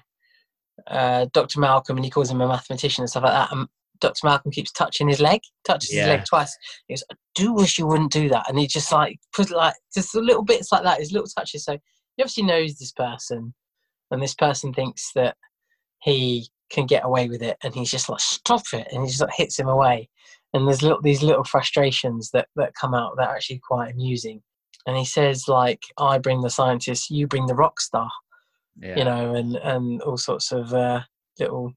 uh, 0.88 1.26
Dr. 1.34 1.60
Malcolm, 1.60 1.98
and 1.98 2.06
he 2.06 2.10
calls 2.10 2.32
him 2.32 2.40
a 2.40 2.48
mathematician 2.48 3.02
and 3.02 3.10
stuff 3.10 3.24
like 3.24 3.34
that. 3.34 3.52
And 3.52 3.68
Dr. 4.00 4.26
Malcolm 4.26 4.52
keeps 4.52 4.72
touching 4.72 5.10
his 5.10 5.20
leg, 5.20 5.42
touches 5.66 5.92
his 5.92 6.08
leg 6.08 6.24
twice. 6.24 6.56
He 6.88 6.94
goes, 6.94 7.04
"I 7.12 7.16
do 7.36 7.52
wish 7.52 7.78
you 7.78 7.88
wouldn't 7.88 8.14
do 8.14 8.30
that," 8.30 8.50
and 8.50 8.58
he 8.58 8.68
just 8.68 8.90
like 8.94 9.20
put 9.36 9.52
like 9.52 9.76
just 9.94 10.16
little 10.16 10.46
bits 10.46 10.72
like 10.72 10.84
that, 10.84 11.00
his 11.00 11.12
little 11.12 11.28
touches. 11.28 11.66
So 11.66 11.74
he 12.16 12.24
obviously 12.24 12.44
knows 12.44 12.78
this 12.78 12.94
person, 12.94 13.54
and 14.12 14.22
this 14.22 14.36
person 14.36 14.74
thinks 14.74 15.12
that 15.16 15.36
he 16.02 16.48
can 16.70 16.86
get 16.86 17.06
away 17.06 17.28
with 17.30 17.42
it, 17.42 17.58
and 17.64 17.74
he's 17.74 17.92
just 17.92 18.10
like, 18.10 18.20
"Stop 18.20 18.64
it!" 18.74 18.88
and 18.92 19.04
he 19.04 19.10
just 19.10 19.22
like 19.22 19.34
hits 19.36 19.60
him 19.60 19.68
away. 19.68 20.10
And 20.54 20.68
there's 20.68 20.82
little 20.82 21.02
these 21.02 21.24
little 21.24 21.44
frustrations 21.44 22.32
that 22.32 22.48
that 22.56 22.74
come 22.80 22.94
out 22.94 23.16
that 23.18 23.30
are 23.30 23.36
actually 23.36 23.60
quite 23.60 23.92
amusing. 23.92 24.42
And 24.86 24.96
he 24.96 25.04
says 25.04 25.50
like 25.50 25.82
i 25.98 26.18
bring 26.18 26.40
the 26.40 26.50
scientist 26.50 27.10
you 27.10 27.28
bring 27.28 27.46
the 27.46 27.56
rock 27.56 27.82
star 27.82 28.10
yeah. 28.80 28.98
you 28.98 29.04
know 29.04 29.36
and 29.36 29.58
and 29.58 30.02
all 30.04 30.16
sorts 30.16 30.54
of 30.54 30.74
uh 30.74 31.02
little 31.40 31.74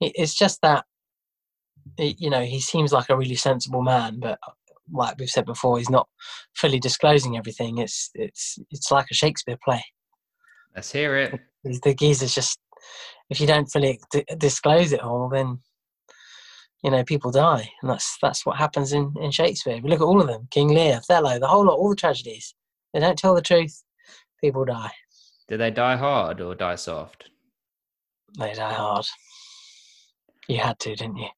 it's 0.00 0.34
just 0.34 0.58
that 0.62 0.86
you 1.98 2.30
know 2.30 2.40
he 2.40 2.58
seems 2.58 2.94
like 2.94 3.10
a 3.10 3.16
really 3.16 3.34
sensible 3.34 3.82
man 3.82 4.18
but 4.18 4.38
like 4.92 5.16
we've 5.18 5.30
said 5.30 5.46
before 5.46 5.78
he's 5.78 5.90
not 5.90 6.08
fully 6.54 6.78
disclosing 6.78 7.36
everything. 7.36 7.78
It's 7.78 8.10
it's 8.14 8.58
it's 8.70 8.90
like 8.90 9.06
a 9.10 9.14
shakespeare 9.14 9.58
play 9.62 9.84
let's 10.74 10.92
hear 10.92 11.16
it. 11.16 11.40
The 11.64 11.94
geezer's 11.94 12.34
just 12.34 12.58
if 13.28 13.40
you 13.40 13.46
don't 13.46 13.70
fully 13.70 14.00
d- 14.10 14.24
disclose 14.38 14.92
it 14.92 15.00
all 15.00 15.28
then 15.28 15.58
you 16.82 16.90
know 16.90 17.04
people 17.04 17.30
die. 17.30 17.70
And 17.82 17.90
that's 17.90 18.16
that's 18.22 18.46
what 18.46 18.56
happens 18.56 18.92
in 18.92 19.14
in 19.20 19.30
shakespeare. 19.30 19.76
If 19.76 19.84
you 19.84 19.90
look 19.90 20.00
at 20.00 20.04
all 20.04 20.20
of 20.20 20.26
them 20.26 20.48
king 20.50 20.68
lear 20.68 20.96
othello 20.96 21.38
the 21.38 21.46
whole 21.46 21.64
lot 21.66 21.78
all 21.78 21.90
the 21.90 21.96
tragedies 21.96 22.54
they 22.92 23.00
don't 23.00 23.18
tell 23.18 23.34
the 23.34 23.42
truth. 23.42 23.82
People 24.40 24.64
die. 24.64 24.90
Do 25.48 25.56
they 25.56 25.70
die 25.70 25.96
hard 25.96 26.40
or 26.40 26.54
die 26.54 26.76
soft? 26.76 27.28
They 28.38 28.54
die 28.54 28.72
hard. 28.72 29.04
You 30.48 30.58
had 30.58 30.78
to 30.80 30.96
didn't 30.96 31.16
you? 31.16 31.28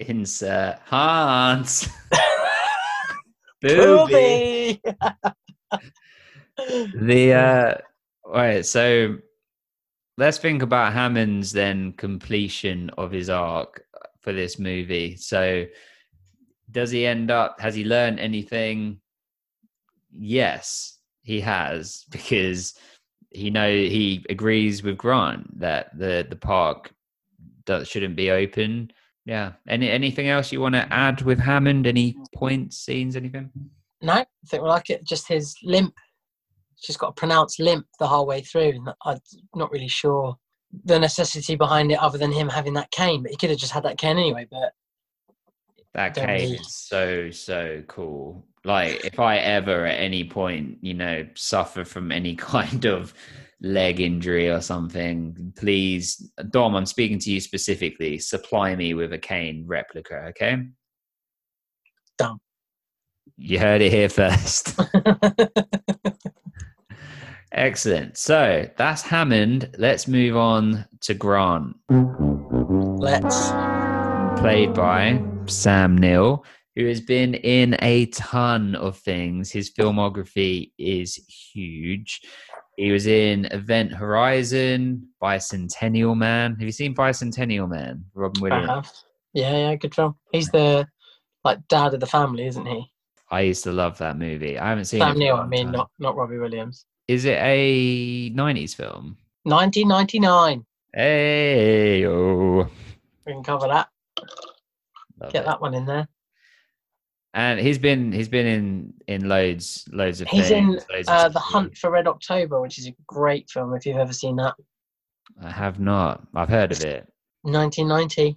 Insert 0.00 0.80
Hans. 0.86 1.88
Booby! 3.62 4.82
the 6.94 7.32
uh 7.32 7.74
right 8.40 8.64
so 8.64 9.16
let's 10.18 10.38
think 10.38 10.62
about 10.62 10.92
hammond's 10.92 11.52
then 11.52 11.92
completion 11.92 12.90
of 12.90 13.10
his 13.10 13.30
arc 13.30 13.84
uh, 13.94 14.06
for 14.20 14.32
this 14.32 14.58
movie. 14.58 15.16
So 15.16 15.66
does 16.70 16.90
he 16.90 17.06
end 17.06 17.30
up 17.30 17.60
has 17.60 17.74
he 17.74 17.84
learned 17.84 18.20
anything? 18.20 19.00
Yes 20.12 20.98
he 21.22 21.40
has 21.40 22.04
because 22.10 22.74
he 23.30 23.50
know 23.50 23.70
he 23.70 24.24
agrees 24.28 24.82
with 24.82 24.98
grant 24.98 25.58
that 25.58 25.96
the 25.98 26.26
the 26.28 26.36
park 26.36 26.92
that 27.66 27.86
shouldn't 27.86 28.16
be 28.16 28.30
open. 28.30 28.92
Yeah 29.24 29.52
any 29.68 29.88
anything 29.90 30.28
else 30.28 30.52
you 30.52 30.60
want 30.60 30.74
to 30.74 30.92
add 30.92 31.22
with 31.22 31.38
hammond? 31.38 31.86
Any 31.86 32.16
points 32.34 32.76
scenes 32.76 33.16
anything? 33.16 33.50
No 34.02 34.12
i 34.12 34.26
think 34.46 34.62
we 34.62 34.68
like 34.68 34.90
it. 34.90 35.04
Just 35.04 35.28
his 35.28 35.56
limp 35.62 35.94
she's 36.82 36.96
got 36.96 37.08
a 37.08 37.12
pronounced 37.12 37.58
limp 37.60 37.86
the 37.98 38.06
whole 38.06 38.26
way 38.26 38.40
through 38.42 38.70
and 38.70 38.88
i'm 39.04 39.18
not 39.54 39.70
really 39.70 39.88
sure 39.88 40.36
the 40.84 40.98
necessity 40.98 41.54
behind 41.54 41.90
it 41.92 41.98
other 41.98 42.18
than 42.18 42.32
him 42.32 42.48
having 42.48 42.72
that 42.74 42.90
cane 42.90 43.22
but 43.22 43.30
he 43.30 43.36
could 43.36 43.50
have 43.50 43.58
just 43.58 43.72
had 43.72 43.82
that 43.84 43.98
cane 43.98 44.16
anyway 44.18 44.46
but 44.50 44.72
That 45.94 46.14
cave 46.14 46.50
need- 46.50 46.60
is 46.60 46.74
so 46.74 47.30
so 47.30 47.82
cool. 47.86 48.46
Like 48.64 49.04
if 49.04 49.18
I 49.18 49.38
ever 49.38 49.84
at 49.86 49.98
any 49.98 50.22
point, 50.24 50.78
you 50.80 50.94
know, 50.94 51.26
suffer 51.34 51.84
from 51.84 52.10
any 52.12 52.34
kind 52.54 52.84
of 52.86 53.12
leg 53.60 54.00
injury 54.00 54.48
or 54.48 54.60
something, 54.60 55.52
please, 55.56 56.30
Dom, 56.50 56.74
I'm 56.76 56.86
speaking 56.86 57.18
to 57.18 57.30
you 57.30 57.40
specifically. 57.40 58.18
Supply 58.18 58.74
me 58.76 58.94
with 58.94 59.12
a 59.12 59.18
cane 59.18 59.64
replica, 59.66 60.26
okay? 60.30 60.56
Dom. 62.16 62.38
You 63.36 63.58
heard 63.58 63.82
it 63.82 63.92
here 63.92 64.08
first. 64.08 64.78
Excellent. 67.52 68.16
So 68.16 68.68
that's 68.76 69.02
Hammond. 69.02 69.74
Let's 69.78 70.08
move 70.08 70.36
on 70.36 70.86
to 71.02 71.14
Grant 71.14 71.76
let's 73.02 73.50
played 74.40 74.72
by 74.74 75.20
Sam 75.46 75.98
Neill, 75.98 76.44
who 76.76 76.86
has 76.86 77.00
been 77.00 77.34
in 77.34 77.76
a 77.82 78.06
ton 78.06 78.76
of 78.76 78.96
things. 78.96 79.50
His 79.50 79.72
filmography 79.72 80.70
is 80.78 81.16
huge. 81.52 82.20
He 82.76 82.92
was 82.92 83.08
in 83.08 83.46
Event 83.46 83.92
Horizon, 83.92 85.08
Bicentennial 85.20 86.16
Man. 86.16 86.52
Have 86.52 86.62
you 86.62 86.70
seen 86.70 86.94
Bicentennial 86.94 87.68
Man? 87.68 88.04
Robin 88.14 88.40
Williams. 88.40 88.70
I 88.70 88.74
have. 88.74 88.92
Yeah, 89.34 89.56
yeah, 89.56 89.74
good 89.74 89.94
film. 89.94 90.14
He's 90.30 90.48
the 90.50 90.86
like 91.42 91.58
dad 91.68 91.94
of 91.94 91.98
the 91.98 92.06
family, 92.06 92.46
isn't 92.46 92.66
he? 92.66 92.86
I 93.32 93.40
used 93.40 93.64
to 93.64 93.72
love 93.72 93.98
that 93.98 94.16
movie. 94.16 94.60
I 94.60 94.68
haven't 94.68 94.84
seen. 94.84 95.00
Sam 95.00 95.14
for 95.14 95.18
Neill, 95.18 95.36
I 95.36 95.46
mean, 95.46 95.64
time. 95.64 95.72
not 95.72 95.90
not 95.98 96.14
Robbie 96.14 96.38
Williams. 96.38 96.86
Is 97.08 97.24
it 97.24 97.38
a 97.40 98.30
'90s 98.30 98.74
film? 98.74 99.16
1999. 99.44 100.64
Hey, 100.94 102.06
oh, 102.06 102.68
We 103.26 103.32
can 103.32 103.42
cover 103.42 103.66
that. 103.68 103.88
Get 105.32 105.44
that 105.46 105.60
one 105.60 105.74
in 105.74 105.86
there. 105.86 106.06
And 107.34 107.58
he's 107.58 107.78
been 107.78 108.12
he's 108.12 108.28
been 108.28 108.46
in 108.46 108.94
in 109.06 109.28
loads 109.28 109.88
loads 109.90 110.20
of 110.20 110.28
He's 110.28 110.50
in 110.50 110.78
things. 110.78 111.08
of 111.08 111.08
uh, 111.08 111.28
The 111.28 111.38
Hunt 111.38 111.76
for 111.78 111.90
Red 111.90 112.06
October, 112.06 112.60
which 112.60 112.78
is 112.78 112.86
a 112.86 112.94
great 113.06 113.48
film 113.48 113.74
if 113.74 113.86
you've 113.86 113.96
ever 113.96 114.12
seen 114.12 114.36
that. 114.36 114.54
I 115.42 115.50
have 115.50 115.80
not. 115.80 116.22
I've 116.34 116.50
heard 116.50 116.72
of 116.72 116.84
it. 116.84 117.08
1990. 117.42 118.36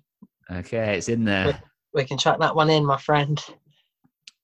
Okay, 0.51 0.97
it's 0.97 1.09
in 1.09 1.25
there. 1.25 1.61
We 1.93 2.05
can 2.05 2.17
chuck 2.17 2.39
that 2.39 2.55
one 2.55 2.69
in, 2.69 2.85
my 2.85 2.97
friend. 2.97 3.43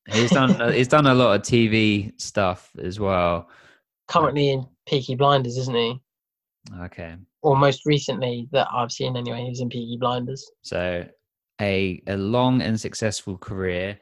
He's 0.10 0.32
done. 0.32 0.74
he's 0.74 0.88
done 0.88 1.08
a 1.08 1.14
lot 1.14 1.36
of 1.36 1.42
TV 1.44 2.12
stuff 2.20 2.72
as 2.82 3.00
well. 3.00 3.50
Currently 4.12 4.50
in 4.52 4.66
Peaky 4.88 5.16
Blinders, 5.16 5.58
isn't 5.58 5.76
he? 5.76 6.00
Okay, 6.82 7.16
Or 7.42 7.56
most 7.58 7.86
recently 7.86 8.48
that 8.52 8.68
I've 8.72 8.92
seen 8.92 9.16
anyway, 9.18 9.44
he 9.44 9.50
was 9.50 9.62
in 9.62 9.70
Peaky 9.70 9.98
Blinders. 10.00 10.46
so 10.62 11.06
a 11.60 12.02
a 12.08 12.18
long 12.18 12.62
and 12.62 12.80
successful 12.80 13.38
career. 13.38 14.00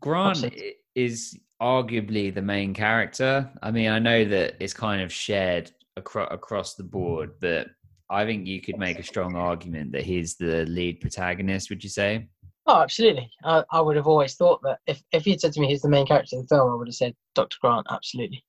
Grant 0.00 0.30
Absolutely. 0.44 0.74
is 0.94 1.38
arguably 1.60 2.34
the 2.34 2.42
main 2.42 2.74
character. 2.74 3.50
I 3.62 3.70
mean, 3.70 3.88
I 3.88 3.98
know 3.98 4.24
that 4.24 4.56
it's 4.60 4.74
kind 4.74 5.00
of 5.02 5.12
shared 5.12 5.70
across 5.96 6.28
across 6.32 6.74
the 6.74 6.84
board, 6.84 7.32
but 7.40 7.68
I 8.10 8.24
think 8.24 8.46
you 8.46 8.60
could 8.60 8.78
make 8.78 8.98
a 8.98 9.02
strong 9.02 9.36
argument 9.36 9.92
that 9.92 10.02
he's 10.04 10.36
the 10.36 10.64
lead 10.66 11.00
protagonist. 11.00 11.70
Would 11.70 11.84
you 11.84 11.90
say? 11.90 12.28
Oh, 12.66 12.80
absolutely. 12.82 13.28
I, 13.44 13.64
I 13.72 13.80
would 13.80 13.96
have 13.96 14.06
always 14.06 14.34
thought 14.34 14.60
that 14.62 14.78
if, 14.86 15.02
if 15.12 15.26
you'd 15.26 15.40
said 15.40 15.52
to 15.54 15.60
me 15.60 15.66
he's 15.68 15.82
the 15.82 15.88
main 15.88 16.06
character 16.06 16.36
of 16.36 16.42
the 16.42 16.54
film, 16.54 16.70
I 16.70 16.74
would 16.76 16.86
have 16.88 16.94
said 16.94 17.14
Dr. 17.34 17.56
Grant, 17.60 17.86
absolutely. 17.90 18.44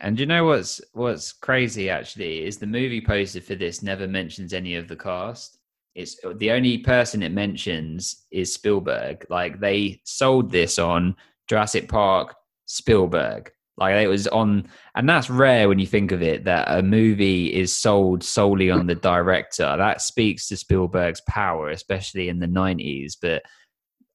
And 0.00 0.18
you 0.18 0.26
know 0.26 0.44
what's 0.44 0.80
what's 0.92 1.32
crazy 1.32 1.90
actually 1.90 2.44
is 2.44 2.58
the 2.58 2.66
movie 2.66 3.00
poster 3.00 3.40
for 3.40 3.56
this 3.56 3.82
never 3.82 4.06
mentions 4.06 4.52
any 4.52 4.76
of 4.76 4.88
the 4.88 4.96
cast. 4.96 5.58
It's 5.94 6.16
the 6.36 6.52
only 6.52 6.78
person 6.78 7.22
it 7.22 7.32
mentions 7.32 8.26
is 8.30 8.54
Spielberg. 8.54 9.26
Like 9.28 9.58
they 9.58 10.00
sold 10.04 10.52
this 10.52 10.78
on 10.78 11.16
Jurassic 11.48 11.88
Park, 11.88 12.34
Spielberg. 12.66 13.50
Like 13.76 13.94
it 13.96 14.08
was 14.08 14.26
on, 14.28 14.68
and 14.96 15.08
that's 15.08 15.30
rare 15.30 15.68
when 15.68 15.78
you 15.78 15.86
think 15.86 16.10
of 16.10 16.20
it 16.20 16.44
that 16.44 16.66
a 16.68 16.82
movie 16.82 17.54
is 17.54 17.74
sold 17.74 18.24
solely 18.24 18.70
on 18.70 18.86
the 18.86 18.96
director. 18.96 19.76
That 19.76 20.02
speaks 20.02 20.48
to 20.48 20.56
Spielberg's 20.56 21.22
power, 21.28 21.70
especially 21.70 22.28
in 22.28 22.40
the 22.40 22.46
'90s. 22.46 23.16
But 23.20 23.42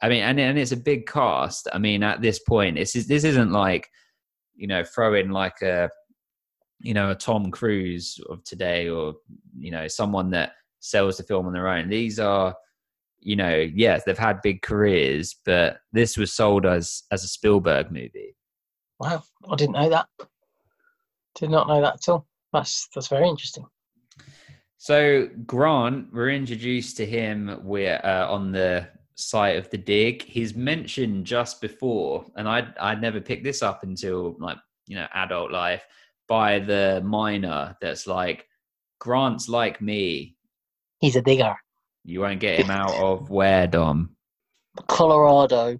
I 0.01 0.09
mean, 0.09 0.21
and 0.23 0.39
and 0.39 0.59
it's 0.59 0.73
a 0.73 0.77
big 0.77 1.07
cast. 1.07 1.69
I 1.73 1.77
mean, 1.77 2.03
at 2.03 2.21
this 2.21 2.39
point, 2.39 2.75
this 2.75 2.95
is 2.95 3.07
this 3.07 3.23
isn't 3.23 3.51
like 3.51 3.89
you 4.55 4.67
know 4.67 4.83
throw 4.83 5.13
in 5.13 5.31
like 5.31 5.61
a 5.61 5.89
you 6.79 6.93
know 6.93 7.11
a 7.11 7.15
Tom 7.15 7.51
Cruise 7.51 8.19
of 8.29 8.43
today 8.43 8.89
or 8.89 9.15
you 9.57 9.71
know 9.71 9.87
someone 9.87 10.29
that 10.31 10.53
sells 10.79 11.17
the 11.17 11.23
film 11.23 11.47
on 11.47 11.53
their 11.53 11.67
own. 11.67 11.89
These 11.89 12.19
are 12.19 12.55
you 13.19 13.35
know 13.35 13.55
yes 13.73 14.03
they've 14.03 14.17
had 14.17 14.41
big 14.41 14.61
careers, 14.61 15.35
but 15.45 15.77
this 15.91 16.17
was 16.17 16.33
sold 16.33 16.65
as 16.65 17.03
as 17.11 17.23
a 17.23 17.27
Spielberg 17.27 17.91
movie. 17.91 18.35
Wow, 18.99 19.23
I 19.49 19.55
didn't 19.55 19.73
know 19.73 19.89
that. 19.89 20.07
Did 21.35 21.49
not 21.49 21.67
know 21.67 21.81
that 21.81 21.95
at 21.95 22.09
all. 22.09 22.27
That's 22.51 22.87
that's 22.93 23.07
very 23.07 23.27
interesting. 23.27 23.65
So 24.77 25.29
Grant, 25.45 26.13
we're 26.13 26.31
introduced 26.31 26.97
to 26.97 27.05
him. 27.05 27.59
We're 27.63 28.01
uh, 28.03 28.27
on 28.29 28.51
the 28.51 28.89
site 29.15 29.57
of 29.57 29.69
the 29.69 29.77
dig. 29.77 30.23
He's 30.23 30.55
mentioned 30.55 31.25
just 31.25 31.61
before, 31.61 32.25
and 32.35 32.47
I 32.47 32.67
I'd 32.79 33.01
never 33.01 33.21
picked 33.21 33.43
this 33.43 33.61
up 33.61 33.83
until 33.83 34.35
like 34.39 34.57
you 34.87 34.95
know 34.95 35.07
adult 35.13 35.51
life 35.51 35.85
by 36.27 36.59
the 36.59 37.01
miner. 37.05 37.75
That's 37.81 38.07
like 38.07 38.47
Grant's 38.99 39.49
like 39.49 39.81
me. 39.81 40.35
He's 40.99 41.15
a 41.15 41.21
digger. 41.21 41.55
You 42.05 42.21
won't 42.21 42.39
get 42.39 42.59
him 42.59 42.69
out 42.69 42.93
of 42.95 43.29
where 43.29 43.67
Dom 43.67 44.15
Colorado. 44.87 45.79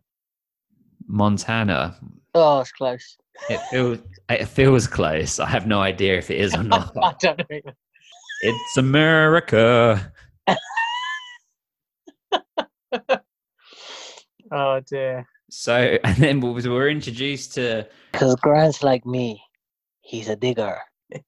Montana. 1.08 1.98
Oh, 2.34 2.62
it's 2.62 2.72
close. 2.72 3.18
It 3.50 3.60
feels 3.72 4.00
it 4.30 4.46
feels 4.46 4.88
close. 4.88 5.40
I 5.40 5.48
have 5.48 5.68
no 5.68 5.82
idea 5.82 6.18
if 6.18 6.32
it 6.32 6.40
is 6.40 6.54
or 6.54 6.60
I 6.60 6.64
not. 6.64 7.20
don't 7.20 7.38
know. 7.40 7.46
it's 8.42 8.78
America. 8.78 10.12
Oh 14.54 14.80
dear. 14.88 15.28
So 15.50 15.74
and 16.04 16.16
then 16.18 16.40
we 16.40 16.52
we're 16.52 16.90
introduced 16.90 17.56
to 17.56 17.88
Because 18.12 18.36
Grant's 18.36 18.84
like 18.84 19.06
me. 19.06 19.42
He's 20.02 20.30
a 20.30 20.36
digger. 20.36 20.78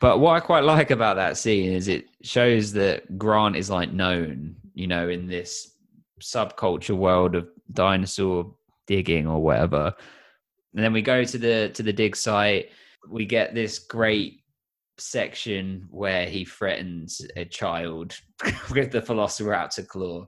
But 0.00 0.18
what 0.18 0.34
I 0.34 0.40
quite 0.40 0.64
like 0.64 0.90
about 0.90 1.16
that 1.16 1.36
scene 1.36 1.72
is 1.72 1.86
it 1.86 2.06
shows 2.22 2.72
that 2.72 3.18
Grant 3.18 3.54
is 3.54 3.68
like 3.68 3.92
known, 3.92 4.56
you 4.72 4.86
know, 4.86 5.10
in 5.10 5.26
this 5.26 5.74
subculture 6.22 6.96
world 6.96 7.34
of 7.34 7.48
dinosaur 7.72 8.54
digging 8.86 9.26
or 9.26 9.42
whatever. 9.42 9.94
And 10.74 10.82
then 10.82 10.94
we 10.94 11.02
go 11.02 11.22
to 11.22 11.38
the 11.38 11.70
to 11.74 11.82
the 11.82 11.92
dig 11.92 12.16
site. 12.16 12.70
We 13.08 13.26
get 13.26 13.54
this 13.54 13.78
great 13.78 14.40
section 14.96 15.86
where 15.90 16.26
he 16.26 16.46
threatens 16.46 17.20
a 17.36 17.44
child 17.44 18.18
with 18.70 18.92
the 18.92 19.02
Velociraptor 19.02 19.86
claw. 19.86 20.26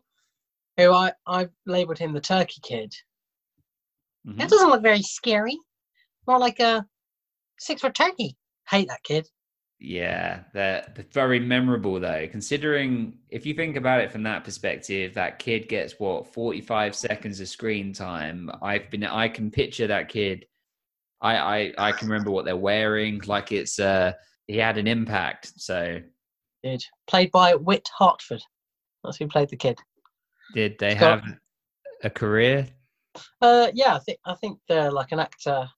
Who 0.83 0.93
I, 0.93 1.13
I 1.27 1.49
labelled 1.67 1.99
him 1.99 2.13
the 2.13 2.21
turkey 2.21 2.61
kid. 2.63 2.95
Mhm. 4.27 4.39
That 4.39 4.51
doesn't 4.51 4.71
look 4.71 4.83
very 4.83 5.03
scary. 5.03 5.59
More 6.27 6.39
like 6.39 6.61
a 6.61 6.87
six 7.59 7.81
foot 7.81 7.95
turkey. 7.95 8.37
Hate 8.69 8.89
that 8.89 9.03
kid. 9.03 9.29
Yeah, 9.81 10.45
they're, 10.55 10.87
they're 10.95 11.05
very 11.11 11.41
memorable 11.41 11.99
though. 11.99 12.29
Considering 12.31 13.19
if 13.31 13.45
you 13.45 13.55
think 13.55 13.77
about 13.77 14.01
it 14.01 14.13
from 14.13 14.23
that 14.23 14.45
perspective, 14.45 15.15
that 15.15 15.41
kid 15.41 15.69
gets 15.69 15.99
what 15.99 16.33
forty-five 16.33 16.95
seconds 16.95 17.41
of 17.41 17.49
screen 17.49 17.93
time. 17.93 18.49
I've 18.63 18.89
been, 18.91 19.03
I 19.03 19.29
can 19.29 19.51
picture 19.51 19.89
that 19.89 20.09
kid. 20.09 20.47
I, 21.21 21.37
I, 21.37 21.73
I 21.79 21.93
can 21.93 22.09
remember 22.09 22.31
what 22.31 22.45
they're 22.45 22.57
wearing. 22.57 23.21
Like 23.27 23.51
it's, 23.51 23.81
uh, 23.81 24.13
he 24.47 24.57
had 24.57 24.79
an 24.79 24.87
impact. 24.87 25.53
So 25.57 26.01
Did 26.63 26.85
played 27.09 27.33
by 27.33 27.55
Whit 27.55 27.89
Hertford. 27.99 28.43
That's 29.03 29.17
who 29.17 29.27
played 29.27 29.49
the 29.49 29.57
kid. 29.57 29.81
Did 30.55 30.79
they 30.79 30.95
Scott- 30.97 31.25
have 31.25 31.39
a 32.05 32.11
career? 32.11 32.69
Uh, 33.41 33.71
yeah, 33.75 33.95
I 33.95 33.99
think 33.99 34.19
I 34.25 34.35
think 34.35 34.59
they're 34.69 34.91
like 34.91 35.13
an 35.13 35.21
actor, 35.21 35.69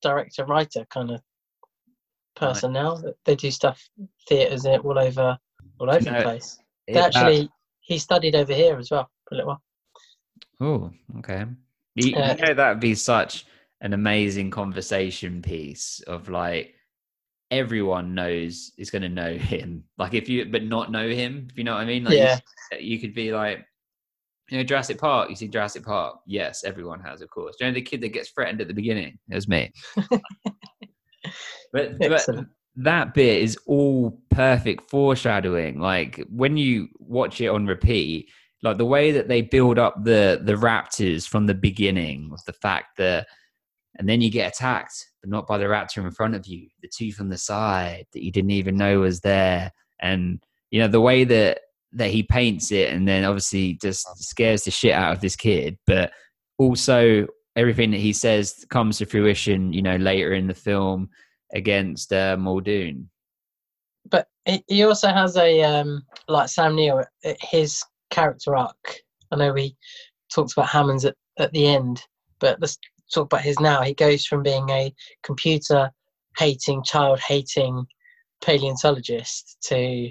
director, 0.00 0.44
writer 0.46 0.86
kind 0.90 1.10
of 1.10 1.20
person 2.34 2.72
now. 2.72 3.02
They 3.24 3.36
do 3.36 3.50
stuff 3.50 3.86
theaters 4.28 4.64
all 4.66 4.98
over 4.98 5.38
all 5.78 5.90
over 5.90 6.00
the 6.04 6.22
place. 6.22 6.58
They 6.86 6.94
actually 7.00 7.50
he 7.80 7.98
studied 7.98 8.34
over 8.34 8.54
here 8.54 8.78
as 8.78 8.90
well 8.90 9.10
for 9.28 9.34
a 9.34 9.36
little 9.38 9.50
while. 9.50 9.62
Oh, 10.60 10.90
okay. 11.18 11.44
You, 11.94 12.16
Uh, 12.16 12.36
you 12.38 12.46
know 12.46 12.54
that 12.54 12.68
would 12.70 12.80
be 12.80 12.94
such 12.94 13.44
an 13.80 13.92
amazing 13.92 14.50
conversation 14.50 15.42
piece 15.42 16.00
of 16.06 16.28
like 16.28 16.74
everyone 17.50 18.14
knows 18.14 18.72
is 18.78 18.90
going 18.90 19.02
to 19.02 19.08
know 19.10 19.36
him. 19.36 19.84
Like 19.98 20.14
if 20.14 20.28
you 20.28 20.46
but 20.46 20.62
not 20.64 20.90
know 20.90 21.08
him, 21.08 21.48
if 21.50 21.58
you 21.58 21.64
know 21.64 21.74
what 21.74 21.82
I 21.82 21.84
mean. 21.84 22.04
Like 22.04 22.14
you- 22.14 22.20
Yeah. 22.20 22.38
you, 22.80 22.98
could 22.98 23.12
be 23.14 23.32
like, 23.32 23.66
you 24.50 24.58
know, 24.58 24.64
Jurassic 24.64 24.98
Park. 24.98 25.30
You 25.30 25.36
see 25.36 25.48
Jurassic 25.48 25.84
Park. 25.84 26.18
Yes, 26.26 26.64
everyone 26.64 27.00
has, 27.00 27.22
of 27.22 27.30
course. 27.30 27.56
Do 27.56 27.64
you 27.64 27.70
know 27.70 27.74
the 27.74 27.82
kid 27.82 28.00
that 28.02 28.12
gets 28.12 28.30
threatened 28.30 28.60
at 28.60 28.68
the 28.68 28.74
beginning? 28.74 29.18
It 29.30 29.34
was 29.34 29.48
me. 29.48 29.72
but, 31.72 31.98
but 31.98 32.26
that 32.76 33.14
bit 33.14 33.42
is 33.42 33.58
all 33.66 34.20
perfect 34.30 34.90
foreshadowing. 34.90 35.78
Like 35.78 36.24
when 36.28 36.56
you 36.56 36.88
watch 36.98 37.40
it 37.40 37.48
on 37.48 37.66
repeat, 37.66 38.30
like 38.62 38.78
the 38.78 38.84
way 38.86 39.10
that 39.12 39.28
they 39.28 39.42
build 39.42 39.78
up 39.78 40.04
the 40.04 40.40
the 40.42 40.54
raptors 40.54 41.26
from 41.26 41.46
the 41.46 41.54
beginning 41.54 42.30
with 42.30 42.44
the 42.44 42.52
fact 42.52 42.96
that 42.98 43.26
and 43.98 44.08
then 44.08 44.20
you 44.20 44.30
get 44.30 44.52
attacked 44.52 45.08
but 45.20 45.30
not 45.30 45.46
by 45.46 45.58
the 45.58 45.64
raptor 45.64 45.98
in 45.98 46.10
front 46.10 46.34
of 46.34 46.46
you 46.46 46.68
the 46.80 46.88
two 46.88 47.12
from 47.12 47.28
the 47.28 47.36
side 47.36 48.06
that 48.12 48.24
you 48.24 48.30
didn't 48.30 48.52
even 48.52 48.76
know 48.76 49.00
was 49.00 49.20
there 49.20 49.72
and 50.00 50.42
you 50.70 50.80
know 50.80 50.88
the 50.88 51.00
way 51.00 51.24
that 51.24 51.60
that 51.92 52.10
he 52.10 52.22
paints 52.22 52.72
it 52.72 52.92
and 52.92 53.06
then 53.06 53.24
obviously 53.24 53.74
just 53.82 54.06
scares 54.22 54.64
the 54.64 54.70
shit 54.70 54.92
out 54.92 55.12
of 55.12 55.20
this 55.20 55.36
kid 55.36 55.78
but 55.86 56.10
also 56.58 57.26
everything 57.56 57.90
that 57.90 58.00
he 58.00 58.12
says 58.12 58.64
comes 58.70 58.98
to 58.98 59.06
fruition 59.06 59.72
you 59.72 59.82
know 59.82 59.96
later 59.96 60.32
in 60.32 60.46
the 60.46 60.54
film 60.54 61.08
against 61.54 62.12
uh, 62.12 62.36
muldoon 62.38 63.08
But 64.10 64.26
he, 64.46 64.64
he 64.68 64.84
also 64.84 65.08
has 65.08 65.36
a 65.36 65.62
um 65.62 66.02
like 66.28 66.48
Sam 66.48 66.74
Neill, 66.74 67.04
uh, 67.24 67.34
his 67.40 67.82
character 68.10 68.56
arc. 68.56 68.96
I 69.30 69.36
know 69.36 69.52
we 69.52 69.76
talked 70.32 70.52
about 70.52 70.68
Hammond's 70.68 71.04
at, 71.04 71.16
at 71.38 71.52
the 71.52 71.66
end, 71.66 72.02
but 72.40 72.60
let's 72.60 72.78
talk 73.12 73.26
about 73.26 73.42
his 73.42 73.60
now. 73.60 73.82
He 73.82 73.94
goes 73.94 74.26
from 74.26 74.42
being 74.42 74.68
a 74.70 74.94
computer 75.22 75.90
hating, 76.38 76.82
child 76.84 77.20
hating 77.20 77.86
paleontologist 78.42 79.58
to, 79.64 80.10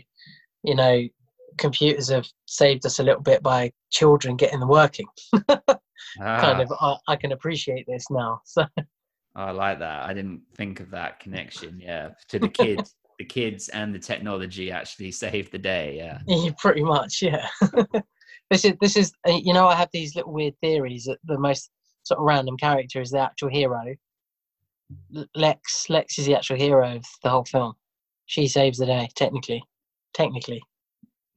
you 0.64 0.76
know, 0.76 1.08
computers 1.58 2.10
have 2.10 2.28
saved 2.46 2.86
us 2.86 3.00
a 3.00 3.04
little 3.04 3.22
bit 3.22 3.42
by 3.44 3.72
children 3.92 4.36
getting 4.36 4.60
them 4.60 4.70
working. 4.70 5.08
kind 5.48 5.58
Ah, 6.22 6.62
of, 6.62 6.72
I, 6.80 6.96
I 7.10 7.16
can 7.16 7.32
appreciate 7.32 7.86
this 7.88 8.06
now. 8.10 8.42
So 8.52 8.66
i 9.34 9.50
like 9.52 9.80
that 9.80 10.04
i 10.04 10.14
didn't 10.14 10.42
think 10.56 10.82
of 10.82 10.90
that 10.92 11.22
connection 11.22 11.80
yeah 11.80 12.10
to 12.28 12.38
the 12.38 12.50
kids 12.50 12.96
the 13.18 13.24
kids 13.24 13.70
and 13.70 13.96
the 13.96 14.00
technology 14.00 14.70
actually 14.72 15.10
saved 15.10 15.54
the 15.54 15.58
day 15.58 15.96
yeah 15.96 16.20
Yeah, 16.28 16.52
pretty 16.60 16.84
much, 16.84 17.22
yeah. 17.22 17.48
this 18.50 18.66
is 18.66 18.74
this 18.82 18.98
is 18.98 19.14
uh, 19.26 19.32
you 19.32 19.54
know 19.54 19.68
I 19.68 19.76
have 19.76 19.88
these 19.94 20.16
little 20.18 20.34
weird 20.34 20.56
theories 20.62 21.06
that 21.06 21.20
the 21.24 21.38
most 21.40 21.70
sort 22.04 22.20
of 22.20 22.26
random 22.26 22.58
character 22.58 23.00
is 23.00 23.12
the 23.12 23.20
actual 23.20 23.48
hero. 23.50 23.96
Lex 25.36 25.90
Lex 25.90 26.20
is 26.20 26.26
the 26.26 26.36
actual 26.36 26.58
hero 26.58 26.96
of 26.98 27.06
the 27.24 27.30
whole 27.30 27.46
film. 27.46 27.74
she 28.26 28.48
saves 28.48 28.80
the 28.80 28.86
day. 28.86 29.08
Technically, 29.16 29.64
technically. 30.14 30.62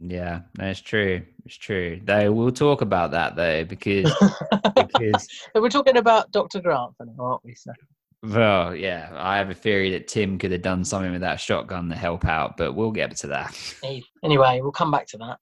Yeah, 0.07 0.41
that's 0.55 0.81
true. 0.81 1.23
It's 1.47 1.57
true. 1.57 2.01
Though 2.05 2.31
we'll 2.31 2.53
talk 2.53 2.83
about 2.83 3.11
that 3.13 3.37
though, 3.37 3.65
because 3.65 4.13
because 4.77 5.29
We're 5.55 5.71
talking 5.71 5.97
about 5.97 6.31
Doctor 6.31 6.61
Grant, 6.61 6.95
for 6.97 7.07
now, 7.07 7.15
aren't 7.19 7.45
we? 7.45 7.55
So. 7.55 7.73
well, 8.23 8.75
yeah, 8.75 9.11
I 9.15 9.39
have 9.39 9.49
a 9.49 9.55
theory 9.55 9.91
that 9.93 10.07
Tim 10.09 10.39
could 10.39 10.53
have 10.53 10.61
done 10.63 10.85
something 10.85 11.13
with 11.13 11.23
that 11.23 11.41
shotgun 11.41 11.89
to 11.89 11.97
help 11.97 12.27
out, 12.27 12.59
but 12.59 12.75
we'll 12.75 12.91
get 12.91 13.17
to 13.17 13.29
that. 13.29 13.59
Anyway, 14.23 14.61
we'll 14.61 14.73
come 14.73 14.91
back 14.91 15.07
to 15.09 15.19
that. 15.19 15.39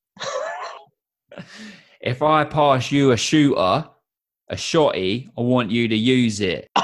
if 2.00 2.22
I 2.22 2.44
pass 2.44 2.92
you 2.92 3.10
a 3.10 3.16
shooter, 3.16 3.88
a 4.48 4.54
shotty, 4.54 5.28
I 5.36 5.40
want 5.40 5.72
you 5.72 5.88
to 5.88 5.96
use 5.96 6.40
it. 6.40 6.68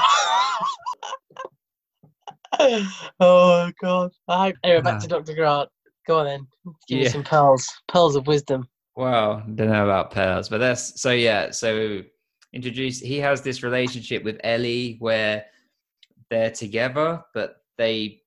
oh 3.21 3.71
god! 3.81 4.11
I 4.27 4.47
hope. 4.47 4.55
Anyway, 4.65 4.81
back 4.81 4.99
to 4.99 5.05
ah. 5.05 5.17
Doctor 5.17 5.33
Grant. 5.33 5.69
Go 6.07 6.19
on 6.19 6.25
then. 6.25 6.47
Give 6.87 6.97
me 6.99 7.03
Yeah. 7.05 7.09
some 7.11 7.23
pearls, 7.23 7.67
pearls 7.87 8.15
of 8.15 8.27
wisdom. 8.27 8.67
Well, 8.95 9.43
don't 9.55 9.69
know 9.69 9.83
about 9.85 10.11
pearls, 10.11 10.49
but 10.49 10.57
that's 10.57 10.99
so 11.01 11.11
yeah. 11.11 11.51
So 11.51 12.01
introduce. 12.53 12.99
He 12.99 13.17
has 13.19 13.41
this 13.41 13.63
relationship 13.63 14.23
with 14.23 14.39
Ellie 14.43 14.97
where 14.99 15.45
they're 16.29 16.51
together, 16.51 17.23
but 17.33 17.57
they 17.77 18.21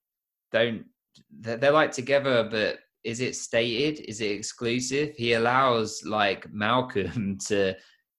don't. 0.52 0.84
They're, 1.30 1.56
they're 1.56 1.72
like 1.72 1.92
together, 1.92 2.48
but 2.50 2.78
is 3.04 3.20
it 3.20 3.34
stated? 3.36 4.00
Is 4.08 4.20
it 4.20 4.30
exclusive? 4.30 5.14
He 5.16 5.32
allows 5.34 6.02
like 6.04 6.50
Malcolm 6.52 7.38
to, 7.48 7.74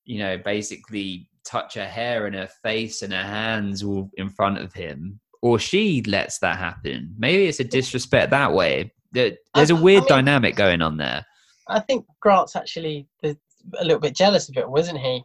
you 0.06 0.20
know, 0.20 0.38
basically 0.38 1.30
touch 1.46 1.74
her 1.76 1.88
hair 1.88 2.26
and 2.28 2.36
her 2.36 2.50
face 2.62 3.02
and 3.02 3.12
her 3.14 3.24
hands 3.24 3.84
all 3.84 4.10
in 4.16 4.30
front 4.30 4.58
of 4.60 4.74
him, 4.74 5.20
or 5.42 5.58
she 5.60 6.02
lets 6.04 6.40
that 6.40 6.58
happen. 6.58 7.16
Maybe 7.18 7.46
it's 7.46 7.60
a 7.60 7.64
disrespect 7.66 8.30
that 8.32 8.54
way. 8.54 8.93
There- 9.14 9.38
There's 9.56 9.70
a 9.72 9.76
I- 9.76 9.78
I 9.78 9.82
weird 9.82 10.02
mean- 10.04 10.10
dynamic 10.10 10.56
going 10.56 10.82
on 10.82 10.98
there. 10.98 11.26
I 11.68 11.80
think 11.80 12.06
Grant's 12.20 12.56
actually 12.58 13.08
the, 13.22 13.38
a 13.80 13.84
little 13.86 14.00
bit 14.02 14.16
jealous 14.16 14.50
of 14.50 14.58
it, 14.58 14.70
wasn't 14.70 15.00
he? 15.00 15.24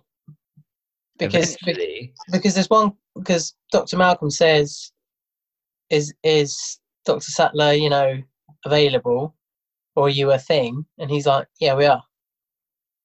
Because 1.19 1.57
Eventually. 1.63 2.15
because 2.31 2.55
there's 2.55 2.71
one 2.71 2.93
because 3.17 3.55
Dr. 3.73 3.97
Malcolm 3.97 4.31
says 4.31 4.93
is 5.91 6.15
is 6.23 6.79
Dr. 7.05 7.29
Sattler, 7.33 7.73
you 7.73 7.91
know, 7.91 8.23
available 8.65 9.35
or 9.97 10.07
are 10.07 10.11
you 10.11 10.31
a 10.31 10.39
thing? 10.39 10.87
And 10.99 11.11
he's 11.11 11.27
like, 11.27 11.49
Yeah, 11.59 11.75
we 11.75 11.87
are. 11.87 12.03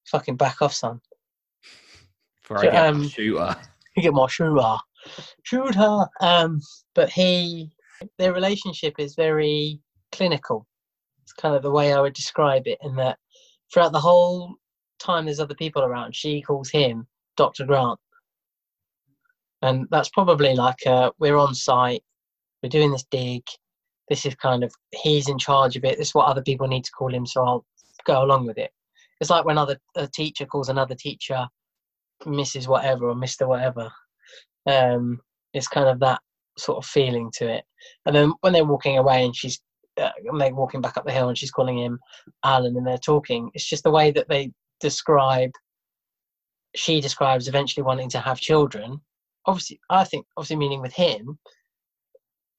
Fucking 0.06 0.36
back 0.36 0.62
off, 0.62 0.72
son. 0.74 1.00
before 2.42 2.58
So, 2.60 2.68
I 2.68 2.70
get 2.70 2.86
um, 2.86 3.02
the 3.02 3.08
shooter. 3.08 3.56
You 3.96 4.02
get 4.04 4.14
more 4.14 4.28
shooter. 4.28 4.76
Shooter. 5.42 6.06
Um 6.20 6.60
but 6.94 7.10
he 7.10 7.72
their 8.18 8.32
relationship 8.32 8.94
is 8.98 9.16
very 9.16 9.80
clinical. 10.12 10.68
It's 11.24 11.32
kind 11.32 11.56
of 11.56 11.62
the 11.62 11.70
way 11.70 11.94
I 11.94 12.00
would 12.02 12.12
describe 12.12 12.66
it 12.66 12.78
in 12.82 12.96
that 12.96 13.18
throughout 13.72 13.92
the 13.92 14.00
whole 14.00 14.56
time 14.98 15.24
there's 15.24 15.40
other 15.40 15.54
people 15.54 15.82
around, 15.82 16.14
she 16.14 16.42
calls 16.42 16.68
him 16.68 17.06
Dr. 17.38 17.64
Grant. 17.64 17.98
And 19.62 19.86
that's 19.90 20.10
probably 20.10 20.54
like 20.54 20.86
uh, 20.86 21.12
we're 21.18 21.38
on 21.38 21.54
site, 21.54 22.02
we're 22.62 22.68
doing 22.68 22.90
this 22.90 23.06
dig. 23.10 23.42
This 24.10 24.26
is 24.26 24.34
kind 24.34 24.62
of 24.62 24.70
he's 25.02 25.30
in 25.30 25.38
charge 25.38 25.76
of 25.76 25.84
it. 25.84 25.96
This 25.96 26.08
is 26.08 26.14
what 26.14 26.26
other 26.26 26.42
people 26.42 26.66
need 26.66 26.84
to 26.84 26.92
call 26.92 27.12
him, 27.12 27.24
so 27.24 27.42
I'll 27.42 27.64
go 28.06 28.22
along 28.22 28.46
with 28.46 28.58
it. 28.58 28.70
It's 29.18 29.30
like 29.30 29.46
when 29.46 29.56
other 29.56 29.78
a 29.96 30.06
teacher 30.06 30.44
calls 30.44 30.68
another 30.68 30.94
teacher 30.94 31.48
Mrs. 32.24 32.68
Whatever 32.68 33.08
or 33.08 33.14
Mister 33.14 33.48
Whatever. 33.48 33.90
Um, 34.66 35.20
it's 35.54 35.68
kind 35.68 35.88
of 35.88 36.00
that 36.00 36.20
sort 36.58 36.76
of 36.76 36.84
feeling 36.84 37.30
to 37.36 37.48
it. 37.48 37.64
And 38.04 38.14
then 38.14 38.34
when 38.42 38.52
they're 38.52 38.64
walking 38.66 38.98
away 38.98 39.24
and 39.24 39.34
she's 39.34 39.58
uh, 40.00 40.10
they're 40.38 40.54
walking 40.54 40.80
back 40.80 40.96
up 40.96 41.04
the 41.04 41.12
hill 41.12 41.28
and 41.28 41.38
she's 41.38 41.50
calling 41.50 41.78
him 41.78 41.98
Alan 42.44 42.76
and 42.76 42.86
they're 42.86 42.98
talking. 42.98 43.50
It's 43.54 43.68
just 43.68 43.84
the 43.84 43.90
way 43.90 44.10
that 44.10 44.28
they 44.28 44.52
describe. 44.80 45.50
She 46.74 47.00
describes 47.00 47.48
eventually 47.48 47.84
wanting 47.84 48.10
to 48.10 48.20
have 48.20 48.40
children. 48.40 49.00
Obviously, 49.46 49.80
I 49.90 50.04
think 50.04 50.26
obviously 50.36 50.56
meaning 50.56 50.80
with 50.80 50.94
him, 50.94 51.38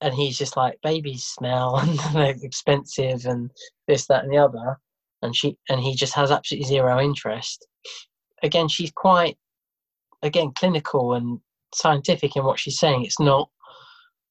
and 0.01 0.13
he's 0.13 0.37
just 0.37 0.55
like 0.55 0.77
babies 0.83 1.25
smell 1.25 1.77
and 1.81 1.99
they're 2.13 2.35
expensive 2.41 3.25
and 3.25 3.51
this 3.87 4.07
that 4.07 4.23
and 4.23 4.31
the 4.31 4.37
other, 4.37 4.77
and 5.21 5.35
she 5.35 5.57
and 5.69 5.81
he 5.81 5.95
just 5.95 6.13
has 6.13 6.31
absolutely 6.31 6.67
zero 6.67 6.99
interest. 6.99 7.67
Again, 8.43 8.67
she's 8.67 8.91
quite 8.91 9.37
again 10.21 10.51
clinical 10.55 11.13
and 11.13 11.39
scientific 11.73 12.35
in 12.35 12.43
what 12.43 12.59
she's 12.59 12.79
saying. 12.79 13.03
It's 13.05 13.19
not, 13.19 13.49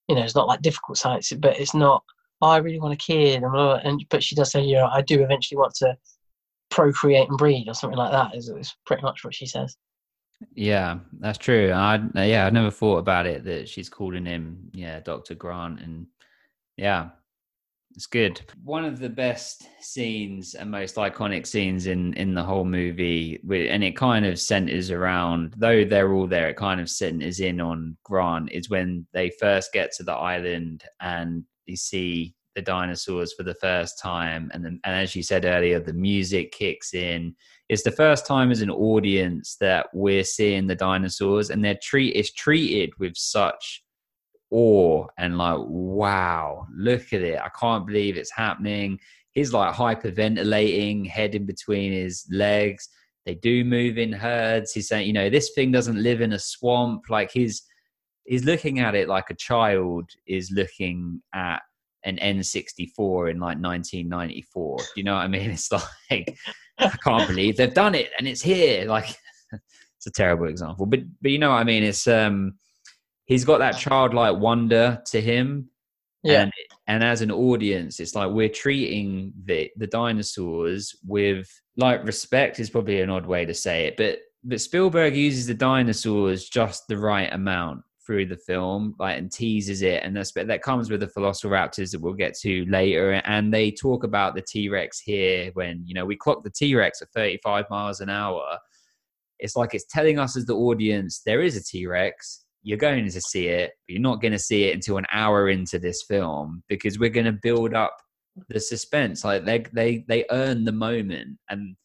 you 0.09 0.15
know, 0.15 0.23
it's 0.23 0.35
not 0.35 0.49
like 0.49 0.63
difficult 0.63 0.99
science, 0.99 1.33
but 1.33 1.59
it's 1.59 1.75
not. 1.75 2.03
"Oh, 2.45 2.51
I 2.51 2.59
really 2.59 2.81
want 2.81 2.93
a 2.93 2.97
kid, 2.97 3.43
and, 3.43 3.53
blah, 3.53 3.81
blah," 3.81 3.91
and 3.91 4.05
but 4.11 4.23
she 4.23 4.35
does 4.35 4.51
say, 4.51 4.71
know, 4.71 4.87
I 4.87 5.01
do 5.01 5.23
eventually 5.23 5.59
want 5.59 5.75
to 5.77 5.97
procreate 6.71 7.29
and 7.29 7.39
breed 7.39 7.69
or 7.69 7.75
something 7.75 7.99
like 7.99 8.13
that. 8.13 8.35
Is, 8.35 8.49
is 8.49 8.75
pretty 8.85 9.03
much 9.03 9.25
what 9.25 9.35
she 9.35 9.47
says. 9.47 9.77
Yeah, 10.55 10.99
that's 11.21 11.39
true. 11.39 11.73
I 11.73 12.01
yeah, 12.15 12.47
I 12.47 12.51
never 12.51 12.71
thought 12.71 12.99
about 12.99 13.27
it 13.27 13.45
that 13.45 13.69
she's 13.69 13.89
calling 13.89 14.27
him 14.27 14.71
yeah, 14.75 15.01
Dr. 15.01 15.35
Grant 15.35 15.81
and 15.81 16.07
yeah. 16.77 17.11
It's 17.97 18.07
good. 18.07 18.41
One 18.65 18.85
of 18.85 18.99
the 18.99 19.09
best 19.09 19.69
scenes 19.81 20.55
and 20.55 20.69
most 20.69 20.97
iconic 20.97 21.47
scenes 21.47 21.87
in 21.87 22.13
in 22.15 22.35
the 22.35 22.43
whole 22.43 22.65
movie 22.65 23.39
and 23.49 23.85
it 23.85 23.97
kind 23.97 24.27
of 24.27 24.41
centers 24.41 24.91
around 24.91 25.55
though 25.57 25.85
they're 25.85 26.13
all 26.13 26.27
there 26.27 26.49
it 26.49 26.57
kind 26.57 26.81
of 26.81 26.91
centers 26.91 27.39
in 27.39 27.61
on 27.61 27.97
Grant 28.03 28.51
is 28.51 28.69
when 28.69 29.07
they 29.13 29.31
first 29.39 29.73
get 29.73 29.93
to 29.93 30.03
the 30.03 30.13
island 30.13 30.83
and 31.01 31.45
you 31.67 31.77
see 31.77 32.35
the 32.55 32.63
dinosaurs 32.63 33.33
for 33.33 33.43
the 33.43 33.55
first 33.55 33.99
time. 33.99 34.51
And 34.55 34.65
then 34.65 34.81
and 34.85 34.95
as 34.95 35.15
you 35.15 35.23
said 35.23 35.45
earlier 35.45 35.81
the 35.81 35.93
music 35.93 36.53
kicks 36.53 36.95
in. 36.95 37.35
It's 37.69 37.83
the 37.83 37.91
first 37.91 38.27
time 38.27 38.51
as 38.51 38.61
an 38.61 38.71
audience 38.71 39.57
that 39.61 39.87
we're 39.93 40.25
seeing 40.25 40.67
the 40.67 40.77
dinosaurs 40.77 41.51
and 41.51 41.65
they're 41.65 41.79
treat 41.83 42.15
it's 42.15 42.33
treated 42.33 42.91
with 42.99 43.17
such 43.17 43.83
awe 44.51 45.07
and 45.19 45.39
like 45.39 45.59
wow 45.61 46.67
look 46.77 47.13
at 47.13 47.23
it. 47.23 47.41
I 47.41 47.51
can't 47.59 47.87
believe 47.87 48.17
it's 48.17 48.33
happening. 48.33 48.99
He's 49.33 49.53
like 49.53 49.75
hyperventilating 49.75 51.09
head 51.09 51.35
in 51.35 51.47
between 51.47 51.93
his 51.93 52.25
legs. 52.31 52.89
They 53.27 53.35
do 53.35 53.65
move 53.65 53.99
in 53.99 54.13
herds. 54.13 54.73
He's 54.73 54.89
saying 54.89 55.07
you 55.07 55.13
know 55.13 55.29
this 55.29 55.51
thing 55.55 55.73
doesn't 55.73 56.01
live 56.01 56.21
in 56.21 56.35
a 56.35 56.39
swamp. 56.39 57.05
Like 57.09 57.33
he's 57.33 57.63
he's 58.27 58.45
looking 58.45 58.81
at 58.81 58.95
it 58.95 59.09
like 59.09 59.31
a 59.31 59.35
child 59.35 60.09
is 60.27 60.51
looking 60.51 61.21
at 61.35 61.61
an 62.05 62.19
n64 62.19 63.31
in 63.31 63.39
like 63.41 63.59
1994 63.59 64.79
do 64.79 64.85
you 64.97 65.05
know 65.05 65.15
what 65.15 65.21
i 65.21 65.29
mean 65.29 65.51
it's 65.51 65.71
like 65.73 66.37
I 66.79 66.89
can't 66.89 67.29
believe 67.29 67.57
they've 67.57 67.73
done 67.73 67.95
it 67.95 68.11
and 68.19 68.27
it's 68.27 68.43
here. 68.43 68.85
Like 68.87 69.17
it's 69.53 70.07
a 70.07 70.11
terrible 70.11 70.49
example, 70.49 70.87
but 70.87 71.01
but 71.23 71.31
you 71.31 71.39
know 71.39 71.51
what 71.51 71.57
I 71.61 71.65
mean. 71.65 71.83
It's 71.83 72.07
um 72.07 72.55
he's 73.27 73.45
got 73.45 73.59
that 73.59 73.73
childlike 73.79 74.39
wonder 74.39 75.01
to 75.07 75.21
him, 75.21 75.71
Yeah. 76.23 76.43
and 76.43 76.53
and 76.87 77.05
as 77.05 77.23
an 77.23 77.31
audience, 77.31 78.01
it's 78.01 78.15
like 78.15 78.31
we're 78.31 78.49
treating 78.49 79.33
the 79.45 79.71
the 79.77 79.87
dinosaurs 79.87 80.95
with 81.07 81.49
like 81.77 82.05
respect 82.05 82.59
is 82.61 82.71
probably 82.71 83.01
an 83.01 83.11
odd 83.11 83.27
way 83.27 83.45
to 83.45 83.55
say 83.55 83.87
it, 83.87 83.97
but 83.97 84.19
but 84.43 84.61
Spielberg 84.61 85.17
uses 85.17 85.47
the 85.47 85.55
dinosaurs 85.55 86.49
just 86.49 86.87
the 86.89 86.99
right 86.99 87.33
amount 87.33 87.83
through 88.07 88.27
the 88.27 88.37
film, 88.37 88.95
like 88.99 89.19
and 89.19 89.31
teases 89.31 89.83
it, 89.83 90.03
and 90.03 90.17
that's 90.17 90.33
that 90.33 90.63
comes 90.63 90.91
with 90.91 91.01
the 91.01 91.07
Velociraptors 91.07 91.91
that 91.93 92.01
we'll 92.01 92.15
get 92.15 92.35
to 92.39 92.65
later. 92.67 93.13
And 93.25 93.53
they 93.53 93.71
talk 93.71 94.05
about 94.05 94.35
the 94.35 94.43
T 94.43 94.69
Rex 94.69 95.01
here 95.01 95.51
when 95.55 95.83
you 95.87 95.95
know 95.95 96.05
we 96.05 96.17
clock 96.17 96.45
the 96.45 96.51
T 96.51 96.75
Rex 96.75 97.03
at 97.03 97.09
35 97.15 97.67
miles 97.71 98.01
an 98.01 98.11
hour. 98.11 98.59
It's 99.39 99.57
like 99.57 99.75
it's 99.75 99.87
telling 99.91 100.19
us 100.19 100.37
as 100.37 100.47
the 100.47 100.57
audience 100.57 101.23
there 101.25 101.43
is 101.43 101.57
a 101.57 101.63
T 101.63 101.87
Rex. 101.87 102.45
You're 102.63 102.79
going 102.79 103.05
to 103.05 103.21
see 103.21 103.49
it, 103.49 103.73
but 103.87 103.93
you're 103.93 104.01
not 104.01 104.23
going 104.23 104.33
to 104.33 104.39
see 104.39 104.65
it 104.65 104.75
until 104.75 104.97
an 104.97 105.07
hour 105.13 105.51
into 105.51 105.79
this 105.79 106.03
film 106.03 106.63
because 106.69 106.99
we're 106.99 107.11
going 107.11 107.27
to 107.27 107.39
build 107.43 107.75
up 107.75 107.95
the 108.49 108.61
suspense. 108.61 109.25
Like 109.25 109.45
they 109.45 109.65
they 109.73 110.05
they 110.09 110.25
earn 110.31 110.65
the 110.65 110.73
moment, 110.73 111.39
and 111.51 111.77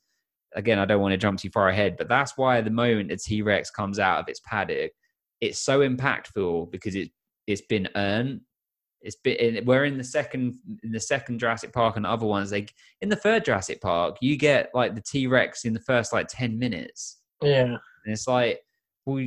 again, 0.55 0.79
I 0.79 0.85
don't 0.85 1.01
want 1.01 1.11
to 1.13 1.17
jump 1.17 1.39
too 1.39 1.49
far 1.49 1.69
ahead, 1.69 1.95
but 1.97 2.07
that's 2.07 2.37
why 2.37 2.61
the 2.61 2.71
moment 2.71 3.09
the 3.09 3.17
T 3.17 3.41
Rex 3.41 3.69
comes 3.69 3.99
out 3.99 4.19
of 4.19 4.27
its 4.27 4.41
paddock, 4.45 4.91
it's 5.41 5.59
so 5.59 5.79
impactful 5.79 6.71
because 6.71 6.95
it 6.95 7.09
it's 7.47 7.61
been 7.61 7.87
earned. 7.95 8.41
It's 9.01 9.15
been 9.15 9.63
we're 9.65 9.85
in 9.85 9.97
the 9.97 10.03
second 10.03 10.57
in 10.83 10.91
the 10.91 10.99
second 10.99 11.39
Jurassic 11.39 11.71
Park 11.71 11.95
and 11.95 12.05
the 12.05 12.09
other 12.09 12.25
ones. 12.25 12.51
Like 12.51 12.73
in 13.01 13.09
the 13.09 13.15
third 13.15 13.45
Jurassic 13.45 13.79
Park, 13.81 14.17
you 14.21 14.35
get 14.37 14.69
like 14.73 14.93
the 14.95 15.01
T 15.01 15.27
Rex 15.27 15.63
in 15.65 15.73
the 15.73 15.79
first 15.79 16.11
like 16.13 16.27
ten 16.29 16.59
minutes, 16.59 17.19
Yeah. 17.41 17.63
and 17.63 17.79
it's 18.05 18.27
like, 18.27 18.59
well, 19.05 19.25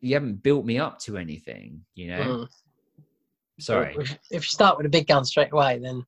you 0.00 0.14
haven't 0.14 0.42
built 0.42 0.64
me 0.64 0.78
up 0.78 0.98
to 1.00 1.18
anything, 1.18 1.84
you 1.94 2.08
know. 2.08 2.22
Mm. 2.22 2.48
Sorry. 3.60 3.94
If, 3.98 4.12
if 4.30 4.42
you 4.44 4.48
start 4.48 4.76
with 4.78 4.86
a 4.86 4.90
big 4.90 5.06
gun 5.06 5.24
straight 5.24 5.52
away, 5.52 5.78
then 5.78 6.04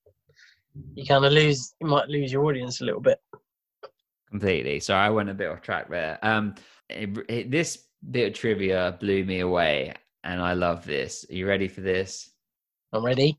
you 0.94 1.06
kind 1.06 1.24
of 1.24 1.32
lose. 1.32 1.74
You 1.80 1.86
might 1.88 2.08
lose 2.08 2.32
your 2.32 2.44
audience 2.46 2.80
a 2.80 2.84
little 2.84 3.00
bit. 3.00 3.18
completely. 4.30 4.80
So 4.80 4.94
I 4.94 5.10
went 5.10 5.28
a 5.28 5.34
bit 5.34 5.48
off 5.50 5.62
track 5.62 5.88
there. 5.88 6.18
Um, 6.22 6.54
it, 6.88 7.10
it- 7.28 7.50
this 7.50 7.85
bit 8.10 8.28
of 8.28 8.34
trivia 8.34 8.96
blew 9.00 9.24
me 9.24 9.40
away, 9.40 9.94
and 10.24 10.40
I 10.40 10.52
love 10.52 10.84
this. 10.84 11.26
Are 11.30 11.34
you 11.34 11.46
ready 11.46 11.68
for 11.68 11.80
this? 11.80 12.30
I'm 12.92 13.04
ready. 13.04 13.38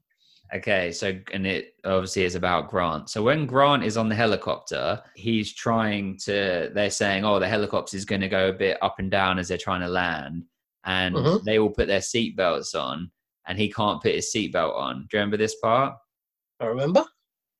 Okay, 0.53 0.91
so 0.93 1.13
and 1.33 1.45
it 1.45 1.73
obviously 1.83 2.23
is 2.23 2.35
about 2.35 2.69
Grant. 2.69 3.09
So 3.09 3.21
when 3.21 3.45
Grant 3.45 3.83
is 3.83 3.97
on 3.97 4.07
the 4.07 4.15
helicopter, 4.15 5.01
he's 5.15 5.53
trying 5.53 6.17
to. 6.19 6.71
They're 6.73 6.89
saying, 6.89 7.25
"Oh, 7.25 7.39
the 7.39 7.49
helicopter 7.49 7.97
is 7.97 8.05
going 8.05 8.21
to 8.21 8.29
go 8.29 8.49
a 8.49 8.53
bit 8.53 8.77
up 8.81 8.99
and 8.99 9.11
down 9.11 9.39
as 9.39 9.49
they're 9.49 9.57
trying 9.57 9.81
to 9.81 9.89
land," 9.89 10.45
and 10.85 11.15
Mhm. 11.15 11.43
they 11.43 11.59
all 11.59 11.69
put 11.69 11.87
their 11.87 11.99
seatbelts 11.99 12.75
on, 12.75 13.11
and 13.45 13.59
he 13.59 13.71
can't 13.71 14.01
put 14.01 14.15
his 14.15 14.31
seatbelt 14.33 14.73
on. 14.73 15.01
Do 15.09 15.17
you 15.17 15.19
remember 15.19 15.37
this 15.37 15.55
part? 15.55 15.97
I 16.61 16.65
remember. 16.67 17.05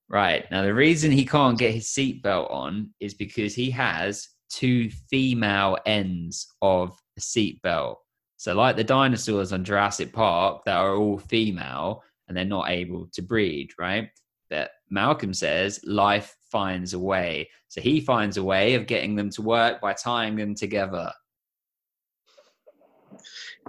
Right 0.10 0.50
now, 0.50 0.62
the 0.62 0.74
reason 0.74 1.12
he 1.12 1.26
can't 1.26 1.60
get 1.60 1.74
his 1.74 1.88
seatbelt 1.88 2.50
on 2.50 2.94
is 3.02 3.14
because 3.14 3.54
he 3.54 3.70
has 3.72 4.30
two 4.50 4.90
female 4.90 5.78
ends 5.86 6.54
of 6.62 6.98
the 7.16 7.22
seatbelt. 7.22 7.98
So, 8.38 8.54
like 8.54 8.76
the 8.76 8.84
dinosaurs 8.84 9.52
on 9.52 9.64
Jurassic 9.64 10.14
Park 10.14 10.64
that 10.66 10.78
are 10.78 10.96
all 10.96 11.18
female 11.18 12.04
and 12.28 12.38
they're 12.38 12.46
not 12.46 12.70
able 12.70 13.08
to 13.14 13.22
breed, 13.22 13.72
right? 13.80 14.10
But 14.50 14.72
Malcolm 14.90 15.34
says 15.34 15.80
life 15.84 16.36
finds 16.52 16.94
a 16.94 17.00
way. 17.00 17.50
So, 17.68 17.82
he 17.82 18.00
finds 18.00 18.38
a 18.38 18.44
way 18.44 18.76
of 18.76 18.86
getting 18.86 19.16
them 19.16 19.30
to 19.32 19.42
work 19.42 19.82
by 19.82 19.94
tying 19.94 20.36
them 20.36 20.54
together. 20.54 21.12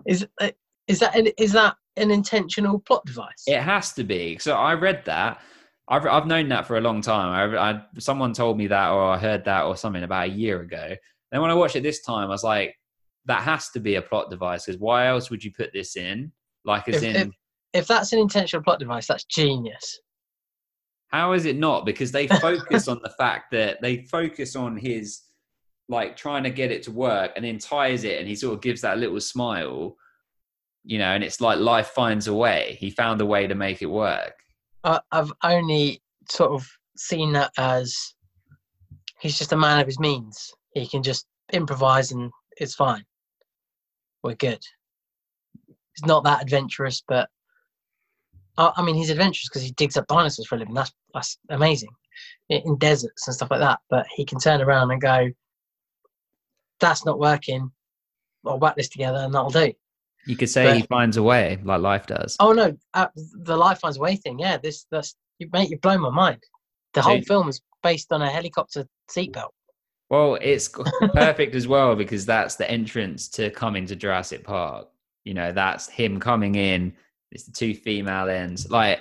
Is 0.06 0.26
uh, 0.40 0.50
is 0.86 1.00
that 1.00 1.16
an, 1.16 1.28
is 1.38 1.52
that 1.52 1.76
an 1.96 2.10
intentional 2.10 2.78
plot 2.78 3.05
device? 3.06 3.44
It 3.46 3.60
has 3.60 3.92
to 3.94 4.05
be. 4.05 4.38
So, 4.38 4.55
I 4.55 4.74
read 4.74 5.02
that. 5.06 5.40
I've, 5.89 6.06
I've 6.06 6.27
known 6.27 6.48
that 6.51 6.66
for 6.66 6.77
a 6.77 6.81
long 6.81 7.01
time. 7.01 7.55
I, 7.55 7.70
I, 7.70 7.82
someone 7.98 8.32
told 8.32 8.59
me 8.59 8.66
that, 8.66 8.90
or 8.90 9.02
I 9.05 9.19
heard 9.19 9.44
that, 9.47 9.65
or 9.65 9.77
something 9.77 10.02
about 10.02 10.28
a 10.28 10.31
year 10.31 10.60
ago. 10.60 10.94
Then 11.32 11.40
when 11.40 11.51
I 11.51 11.55
watched 11.55 11.77
it 11.77 11.82
this 11.82 12.02
time, 12.02 12.24
I 12.28 12.31
was 12.31 12.44
like, 12.44 12.74
that 13.27 13.43
has 13.43 13.70
to 13.70 13.81
be 13.81 13.94
a 13.97 14.02
plot 14.02 14.31
device 14.31 14.66
because 14.66 14.81
why 14.81 15.06
else 15.09 15.31
would 15.31 15.43
you 15.44 15.52
put 15.52 15.73
this 15.73 15.97
in? 15.97 16.32
Like, 16.65 16.89
as 16.89 17.02
If- 17.02 17.02
in, 17.05 17.16
if- 17.28 17.35
If 17.74 17.86
that's 17.86 18.12
an 18.12 18.19
intentional 18.19 18.62
plot 18.62 18.78
device, 18.78 19.06
that's 19.06 19.24
genius. 19.24 20.01
how 21.09 21.32
is 21.32 21.44
it 21.47 21.56
not? 21.56 21.86
Because 21.86 22.12
they 22.12 22.27
focus 22.28 22.86
on 22.89 23.01
the 23.02 23.10
fact 23.10 23.51
that 23.52 23.81
they 23.82 24.05
focus 24.10 24.56
on 24.56 24.77
his 24.77 25.20
like 25.90 26.16
trying 26.16 26.43
to 26.44 26.51
get 26.51 26.70
it 26.70 26.82
to 26.82 26.90
work 26.90 27.32
and 27.35 27.44
then 27.44 27.59
ties 27.59 28.05
it 28.05 28.19
and 28.19 28.28
he 28.28 28.35
sort 28.36 28.52
of 28.55 28.60
gives 28.60 28.82
that 28.82 28.98
little 28.98 29.19
smile, 29.20 29.97
you 30.85 30.98
know, 30.98 31.06
and 31.15 31.24
it's 31.24 31.40
like 31.40 31.59
life 31.59 31.89
finds 31.89 32.27
a 32.27 32.35
way. 32.35 32.77
He 32.78 32.90
found 32.90 33.20
a 33.23 33.27
way 33.27 33.47
to 33.47 33.55
make 33.55 33.81
it 33.81 33.86
work. 33.86 34.35
I, 34.89 35.01
I've 35.12 35.32
only 35.44 36.02
sort 36.31 36.52
of 36.52 36.66
seen 36.97 37.32
that 37.35 37.52
as 37.59 38.15
he's 39.20 39.36
just 39.39 39.52
a 39.52 39.56
man 39.56 39.81
of 39.81 39.86
his 39.86 40.01
means. 40.01 40.51
He 40.73 40.86
can 40.86 41.02
just 41.02 41.27
improvise 41.52 42.10
and 42.12 42.31
it's 42.56 42.74
fine. 42.74 43.05
We're 44.23 44.35
good. 44.35 44.65
He's 45.66 46.06
not 46.06 46.24
that 46.24 46.43
adventurous, 46.43 47.02
but 47.06 47.28
I, 48.56 48.73
I 48.77 48.82
mean, 48.82 48.94
he's 48.94 49.10
adventurous 49.10 49.48
because 49.51 49.62
he 49.62 49.73
digs 49.73 49.98
up 49.98 50.06
dinosaurs 50.06 50.47
for 50.47 50.55
a 50.55 50.59
living. 50.59 50.74
That's 50.74 50.93
that's 51.12 51.39
amazing 51.51 51.90
in, 52.48 52.62
in 52.65 52.78
deserts 52.78 53.27
and 53.27 53.36
stuff 53.36 53.51
like 53.51 53.60
that. 53.60 53.81
But 53.90 54.06
he 54.15 54.24
can 54.24 54.39
turn 54.39 54.62
around 54.62 54.90
and 54.90 55.02
go, 55.02 55.28
"That's 56.81 57.05
not 57.05 57.19
working. 57.19 57.70
I'll 58.47 58.59
whack 58.59 58.77
this 58.77 58.89
together 58.89 59.19
and 59.19 59.35
that'll 59.35 59.51
do." 59.51 59.74
You 60.28 60.36
could 60.36 60.50
say 60.50 60.66
But- 60.66 60.76
he 60.76 60.82
finds 60.82 61.16
a 61.16 61.22
way, 61.22 61.59
like 61.64 61.80
life 61.80 62.06
does. 62.06 62.36
Oh 62.38 62.52
no, 62.52 62.76
uh, 62.94 63.09
the 63.14 63.56
life 63.56 63.80
finds 63.80 63.96
a 63.96 64.00
way 64.00 64.14
thing. 64.16 64.38
Yeah, 64.38 64.59
this 64.59 64.86
that's 64.90 65.16
you 65.38 65.48
mate. 65.52 65.70
You 65.70 65.78
blow 65.78 65.96
my 65.98 66.10
mind. 66.10 66.42
The 66.94 67.02
So- 67.02 67.09
whole 67.09 67.22
film 67.22 67.48
is 67.48 67.60
based 67.82 68.12
on 68.12 68.20
a 68.22 68.30
helicopter 68.30 68.86
seatbelt. 69.10 69.50
Well, 70.10 70.36
it's 70.40 70.68
perfect 71.14 71.55
as 71.55 71.66
well 71.66 71.94
because 71.96 72.24
that's 72.26 72.56
the 72.56 72.70
entrance 72.70 73.28
to 73.30 73.50
coming 73.50 73.86
to 73.86 73.96
Jurassic 73.96 74.44
Park. 74.44 74.88
You 75.24 75.34
know, 75.34 75.52
that's 75.52 75.88
him 75.88 76.18
coming 76.20 76.55
in. 76.55 76.94
It's 77.30 77.44
the 77.44 77.52
two 77.52 77.74
female 77.74 78.28
ends. 78.28 78.70
Like, 78.70 79.00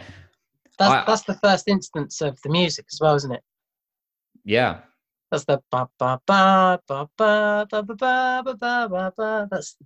That's 0.79 0.93
I- 0.93 1.05
that's 1.05 1.23
the 1.23 1.35
first 1.35 1.67
instance 1.67 2.21
of 2.21 2.39
the 2.41 2.49
music 2.49 2.85
as 2.91 2.99
well, 3.01 3.15
isn't 3.15 3.31
it? 3.31 3.43
yeah, 4.45 4.81
That's 5.31 5.43
the 5.45 5.61
ba 5.71 5.89
ba 5.99 6.19
ba 6.25 6.79
ba 6.87 7.09
ba 7.17 7.65
ba 7.69 7.83
ba 7.83 7.83
ba 7.83 8.43
ba 8.43 8.55
ba 8.55 8.87
ba 8.89 9.13
ba. 9.17 9.47
That's 9.51 9.73
the 9.75 9.85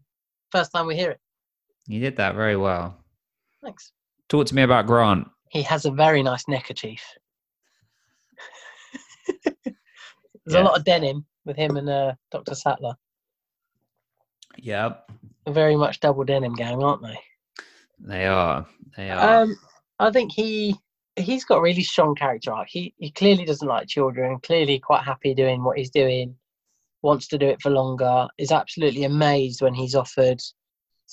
first 0.51 0.71
time 0.71 0.85
we 0.87 0.95
hear 0.95 1.11
it. 1.11 1.19
You 1.91 1.99
did 1.99 2.17
that 2.17 2.35
very 2.35 2.55
well. 2.55 2.97
Thanks. 3.63 3.91
Talk 4.29 4.47
to 4.47 4.55
me 4.55 4.61
about 4.63 4.87
Grant. 4.87 5.27
He 5.49 5.61
has 5.63 5.85
a 5.85 5.91
very 5.91 6.23
nice 6.23 6.47
neckerchief. 6.47 7.03
There's 10.45 10.55
Yeah. 10.55 10.61
a 10.61 10.63
lot 10.63 10.77
of 10.77 10.85
denim 10.85 11.25
with 11.45 11.55
him 11.55 11.77
and 11.77 11.89
uh, 11.89 12.13
Dr. 12.31 12.55
Sattler. 12.55 12.95
Yeah. 14.57 14.93
Very 15.47 15.75
much 15.75 15.99
double 15.99 16.23
denim 16.23 16.53
gang, 16.53 16.81
aren't 16.83 17.03
they? 17.03 17.17
they 17.99 18.25
are. 18.25 18.65
They 18.97 19.09
are. 19.11 19.43
Um, 19.43 19.55
I 19.99 20.11
think 20.11 20.31
he 20.31 20.75
he's 21.15 21.45
got 21.45 21.57
a 21.57 21.61
really 21.61 21.83
strong 21.83 22.15
character 22.15 22.51
arc. 22.51 22.67
He 22.69 22.93
he 22.97 23.11
clearly 23.11 23.45
doesn't 23.45 23.67
like 23.67 23.87
children. 23.87 24.39
Clearly, 24.41 24.79
quite 24.79 25.03
happy 25.03 25.33
doing 25.35 25.63
what 25.63 25.77
he's 25.77 25.91
doing. 25.91 26.35
Wants 27.03 27.27
to 27.29 27.37
do 27.37 27.47
it 27.47 27.61
for 27.61 27.69
longer. 27.69 28.27
Is 28.37 28.51
absolutely 28.51 29.03
amazed 29.03 29.61
when 29.61 29.73
he's 29.73 29.95
offered 29.95 30.41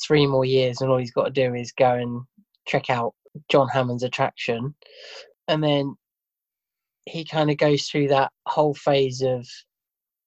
three 0.07 0.27
more 0.27 0.45
years, 0.45 0.81
and 0.81 0.91
all 0.91 0.99
he's 0.99 1.13
got 1.13 1.25
to 1.25 1.31
do 1.31 1.55
is 1.55 1.73
go 1.73 1.93
and 1.93 2.23
check 2.67 2.91
out 2.91 3.15
John 3.51 3.69
Hammond's 3.69 4.03
attraction, 4.03 4.75
and 5.49 5.63
then 5.63 5.97
he 7.07 7.25
kind 7.25 7.51
of 7.51 7.57
goes 7.57 7.87
through 7.87 8.09
that 8.09 8.31
whole 8.47 8.75
phase 8.75 9.23
of 9.23 9.47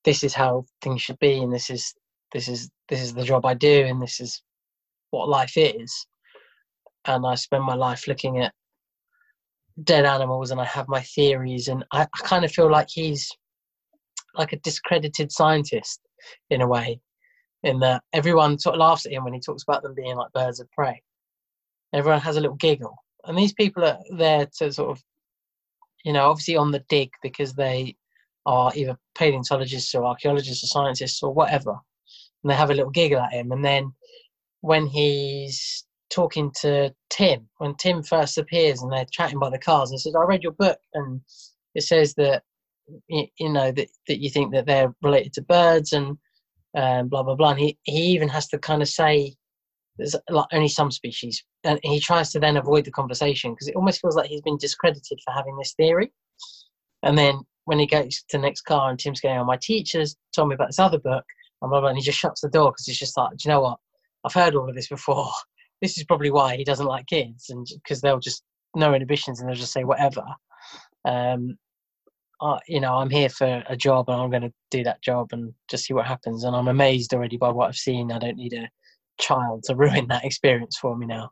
this 0.04 0.24
is 0.24 0.34
how 0.34 0.66
things 0.82 1.02
should 1.02 1.20
be, 1.20 1.38
and 1.38 1.54
this 1.54 1.70
is 1.70 1.94
this 2.34 2.48
is 2.48 2.70
this 2.90 3.02
is 3.02 3.14
the 3.14 3.24
job 3.24 3.46
I 3.46 3.54
do, 3.54 3.86
and 3.86 4.02
this 4.02 4.20
is 4.20 4.42
what 5.12 5.30
life 5.30 5.54
is. 5.56 6.08
And 7.06 7.26
I 7.26 7.36
spend 7.36 7.64
my 7.64 7.76
life 7.76 8.08
looking 8.08 8.40
at 8.40 8.54
dead 9.84 10.06
animals 10.06 10.52
and 10.52 10.60
I 10.60 10.66
have 10.66 10.88
my 10.88 11.02
theories 11.02 11.68
and 11.68 11.84
I, 11.92 12.04
I 12.04 12.18
kind 12.24 12.46
of 12.46 12.52
feel 12.52 12.70
like 12.70 12.88
he's 12.90 13.30
like 14.36 14.54
a 14.54 14.60
discredited 14.60 15.32
scientist 15.32 16.02
in 16.50 16.62
a 16.62 16.68
way 16.68 17.00
in 17.64 17.80
that 17.80 18.04
everyone 18.14 18.58
sort 18.60 18.76
of 18.76 18.80
laughs 18.80 19.06
at 19.06 19.12
him 19.12 19.24
when 19.24 19.34
he 19.34 19.40
talks 19.40 19.64
about 19.64 19.84
them 19.84 19.94
being 19.94 20.16
like 20.16 20.32
birds 20.34 20.60
of 20.60 20.72
prey. 20.72 21.02
Everyone 21.94 22.22
has 22.22 22.38
a 22.38 22.42
little 22.42 22.56
giggle. 22.56 22.96
And 23.26 23.38
these 23.38 23.54
people 23.54 23.84
are 23.84 24.00
there 24.18 24.48
to 24.58 24.72
sort 24.72 24.92
of 24.92 25.04
you 26.04 26.14
know 26.14 26.30
obviously 26.30 26.58
on 26.58 26.72
the 26.72 26.84
dig 26.90 27.12
because 27.22 27.54
they 27.54 27.96
are 28.46 28.72
either 28.76 28.98
paleontologists 29.16 29.94
or 29.94 30.06
archaeologists 30.06 30.64
or 30.64 30.68
scientists 30.68 31.22
or 31.22 31.34
whatever. 31.34 31.72
And 32.44 32.52
they 32.52 32.56
have 32.56 32.72
a 32.72 32.74
little 32.74 32.92
giggle 32.92 33.20
at 33.20 33.34
him. 33.34 33.52
And 33.52 33.64
then 33.64 33.94
when 34.62 34.88
he's 34.88 35.86
talking 36.12 36.52
to 36.62 36.94
Tim 37.10 37.48
when 37.58 37.76
Tim 37.76 38.04
first 38.04 38.38
appears 38.38 38.82
and 38.82 38.92
they're 38.92 39.06
chatting 39.12 39.40
by 39.40 39.50
the 39.50 39.58
cars 39.58 39.90
and 39.90 40.00
says, 40.00 40.14
I 40.16 40.24
read 40.24 40.44
your 40.44 40.52
book. 40.52 40.78
And 40.94 41.22
it 41.74 41.84
says 41.84 42.14
that 42.16 42.44
you 43.08 43.50
know 43.50 43.72
that, 43.72 43.88
that 44.08 44.20
you 44.20 44.30
think 44.30 44.52
that 44.52 44.66
they're 44.66 44.94
related 45.02 45.34
to 45.34 45.42
birds. 45.42 45.94
And 45.94 46.18
um, 46.76 47.08
blah 47.08 47.24
blah 47.24 47.36
blah. 47.36 47.52
And 47.52 47.60
he, 47.60 47.78
he 47.84 48.04
even 48.08 48.30
has 48.30 48.48
to 48.50 48.60
kind 48.60 48.82
of 48.82 48.90
say 48.90 49.36
there's 49.98 50.16
like 50.30 50.48
only 50.54 50.68
some 50.68 50.92
species 50.92 51.44
and 51.64 51.80
he 51.84 52.00
tries 52.00 52.32
to 52.32 52.40
then 52.40 52.58
avoid 52.58 52.86
the 52.86 52.92
conversation 52.92 53.52
because 53.52 53.68
it 53.68 53.76
almost 53.76 54.02
feels 54.02 54.16
like 54.16 54.28
he's 54.28 54.42
been 54.42 54.58
discredited 54.58 55.20
for 55.24 55.34
having 55.34 55.56
this 55.58 55.74
theory. 55.74 56.12
And 57.04 57.18
then 57.18 57.42
when 57.66 57.80
he 57.80 57.86
goes 57.86 58.24
to 58.30 58.38
the 58.38 58.42
next 58.42 58.62
car 58.62 58.90
and 58.90 58.98
Tim's 58.98 59.22
going, 59.22 59.38
oh, 59.38 59.44
my 59.44 59.58
teachers 59.62 60.16
told 60.36 60.50
me 60.50 60.56
about 60.56 60.70
this 60.70 60.80
other 60.80 61.00
book? 61.00 61.26
And 61.62 61.70
blah 61.70 61.80
blah 61.80 61.90
and 61.90 61.98
he 61.98 62.04
just 62.04 62.20
shuts 62.20 62.42
the 62.42 62.50
door 62.50 62.72
because 62.72 62.86
he's 62.86 63.00
just 63.00 63.18
like, 63.18 63.32
do 63.32 63.38
you 63.46 63.54
know 63.54 63.62
what? 63.62 63.78
I've 64.26 64.34
heard 64.34 64.56
all 64.56 64.70
of 64.70 64.76
this 64.76 64.90
before. 64.90 65.30
This 65.82 65.98
is 65.98 66.04
probably 66.04 66.30
why 66.30 66.58
he 66.58 66.64
doesn't 66.64 66.86
like 66.86 67.08
kids 67.08 67.50
and 67.50 67.66
because 67.74 68.02
they'll 68.02 68.20
just 68.20 68.44
no 68.76 68.94
inhibitions 68.94 69.40
and 69.40 69.50
they'll 69.50 69.56
just 69.56 69.74
say 69.74 69.84
whatever. 69.84 70.24
Um 71.06 71.58
I, 72.42 72.60
you 72.68 72.80
know 72.80 72.96
i'm 72.96 73.10
here 73.10 73.30
for 73.30 73.64
a 73.68 73.78
job 73.78 74.10
and 74.10 74.20
i'm 74.20 74.30
going 74.30 74.42
to 74.42 74.54
do 74.72 74.84
that 74.84 75.02
job 75.02 75.30
and 75.32 75.54
just 75.70 75.86
see 75.86 75.94
what 75.94 76.08
happens. 76.08 76.44
And 76.44 76.56
i'm 76.56 76.68
amazed 76.68 77.14
already 77.14 77.38
by 77.38 77.50
what 77.50 77.68
i've 77.68 77.76
seen. 77.76 78.12
I 78.12 78.20
don't 78.20 78.38
need 78.38 78.54
a 78.54 78.70
child 79.20 79.64
to 79.66 79.76
ruin 79.84 80.08
that 80.08 80.26
experience 80.26 80.78
for 80.78 80.98
me 80.98 81.06
now. 81.06 81.32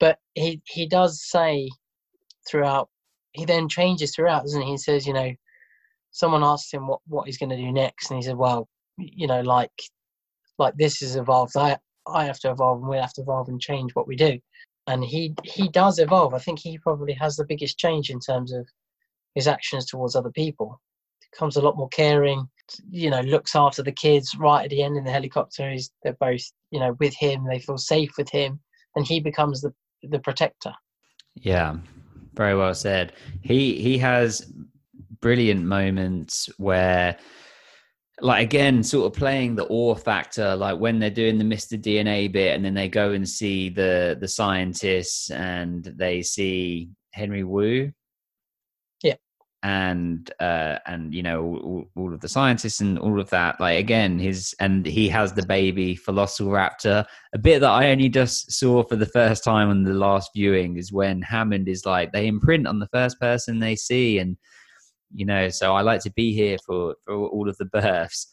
But 0.00 0.18
he 0.34 0.62
he 0.66 0.86
does 0.86 1.22
say 1.22 1.68
throughout 2.48 2.88
he 3.32 3.44
then 3.44 3.68
changes 3.68 4.14
throughout 4.14 4.42
doesn't 4.42 4.62
he? 4.62 4.72
He 4.72 4.78
says 4.78 5.06
you 5.06 5.12
know 5.12 5.32
someone 6.10 6.44
asked 6.44 6.72
him 6.72 6.86
what 6.86 7.00
what 7.06 7.26
he's 7.26 7.38
going 7.38 7.50
to 7.50 7.56
do 7.56 7.72
next 7.72 8.10
and 8.10 8.18
he 8.18 8.26
said 8.26 8.36
well 8.36 8.68
you 8.98 9.26
know 9.26 9.40
like 9.40 9.72
like 10.58 10.76
this 10.76 11.00
has 11.00 11.16
evolved. 11.16 11.56
I 11.56 11.76
I 12.06 12.24
have 12.24 12.38
to 12.40 12.50
evolve 12.50 12.80
and 12.80 12.88
we'll 12.88 13.00
have 13.00 13.12
to 13.14 13.22
evolve 13.22 13.48
and 13.48 13.60
change 13.60 13.94
what 13.94 14.08
we 14.08 14.16
do. 14.16 14.38
And 14.86 15.04
he 15.04 15.34
he 15.44 15.68
does 15.68 15.98
evolve. 15.98 16.34
I 16.34 16.38
think 16.38 16.58
he 16.58 16.78
probably 16.78 17.12
has 17.14 17.36
the 17.36 17.44
biggest 17.44 17.78
change 17.78 18.10
in 18.10 18.20
terms 18.20 18.52
of 18.52 18.66
his 19.34 19.48
actions 19.48 19.86
towards 19.86 20.16
other 20.16 20.30
people. 20.30 20.80
Becomes 21.32 21.56
a 21.56 21.62
lot 21.62 21.76
more 21.76 21.88
caring, 21.88 22.46
you 22.90 23.10
know, 23.10 23.20
looks 23.20 23.56
after 23.56 23.82
the 23.82 23.92
kids 23.92 24.36
right 24.38 24.64
at 24.64 24.70
the 24.70 24.82
end 24.82 24.96
in 24.96 25.04
the 25.04 25.10
helicopter. 25.10 25.70
He's 25.70 25.90
they're 26.02 26.16
both, 26.20 26.42
you 26.70 26.80
know, 26.80 26.96
with 27.00 27.14
him, 27.14 27.46
they 27.46 27.58
feel 27.58 27.78
safe 27.78 28.10
with 28.18 28.28
him, 28.30 28.60
and 28.96 29.06
he 29.06 29.20
becomes 29.20 29.62
the 29.62 29.72
the 30.02 30.18
protector. 30.18 30.72
Yeah, 31.34 31.76
very 32.34 32.54
well 32.54 32.74
said. 32.74 33.14
He 33.40 33.80
he 33.80 33.98
has 33.98 34.52
brilliant 35.20 35.64
moments 35.64 36.50
where 36.58 37.16
like 38.20 38.44
again, 38.44 38.82
sort 38.82 39.06
of 39.06 39.18
playing 39.18 39.56
the 39.56 39.66
awe 39.66 39.94
factor, 39.94 40.54
like 40.54 40.78
when 40.78 40.98
they're 40.98 41.10
doing 41.10 41.38
the 41.38 41.44
Mr. 41.44 41.80
DNA 41.80 42.30
bit, 42.30 42.54
and 42.54 42.64
then 42.64 42.74
they 42.74 42.88
go 42.88 43.12
and 43.12 43.28
see 43.28 43.68
the 43.68 44.16
the 44.20 44.28
scientists, 44.28 45.30
and 45.30 45.84
they 45.84 46.22
see 46.22 46.90
Henry 47.12 47.42
Wu. 47.42 47.92
And 49.64 50.28
uh, 50.40 50.78
and 50.86 51.14
you 51.14 51.22
know 51.22 51.40
all, 51.44 51.84
all 51.94 52.12
of 52.12 52.20
the 52.20 52.28
scientists 52.28 52.80
and 52.80 52.98
all 52.98 53.20
of 53.20 53.30
that. 53.30 53.60
Like 53.60 53.78
again, 53.78 54.18
his 54.18 54.54
and 54.58 54.84
he 54.84 55.08
has 55.10 55.32
the 55.32 55.46
baby 55.46 55.96
Velociraptor. 55.96 57.04
A 57.32 57.38
bit 57.38 57.60
that 57.60 57.70
I 57.70 57.90
only 57.90 58.08
just 58.08 58.50
saw 58.52 58.82
for 58.82 58.96
the 58.96 59.06
first 59.06 59.44
time 59.44 59.68
on 59.68 59.84
the 59.84 59.94
last 59.94 60.30
viewing 60.34 60.76
is 60.76 60.92
when 60.92 61.22
Hammond 61.22 61.68
is 61.68 61.86
like 61.86 62.10
they 62.12 62.26
imprint 62.26 62.66
on 62.66 62.80
the 62.80 62.88
first 62.88 63.20
person 63.20 63.60
they 63.60 63.76
see, 63.76 64.18
and 64.18 64.36
you 65.14 65.24
know. 65.24 65.48
So 65.48 65.74
I 65.76 65.82
like 65.82 66.00
to 66.02 66.12
be 66.12 66.34
here 66.34 66.58
for 66.66 66.96
for 67.04 67.14
all 67.14 67.48
of 67.48 67.56
the 67.58 67.66
births. 67.66 68.26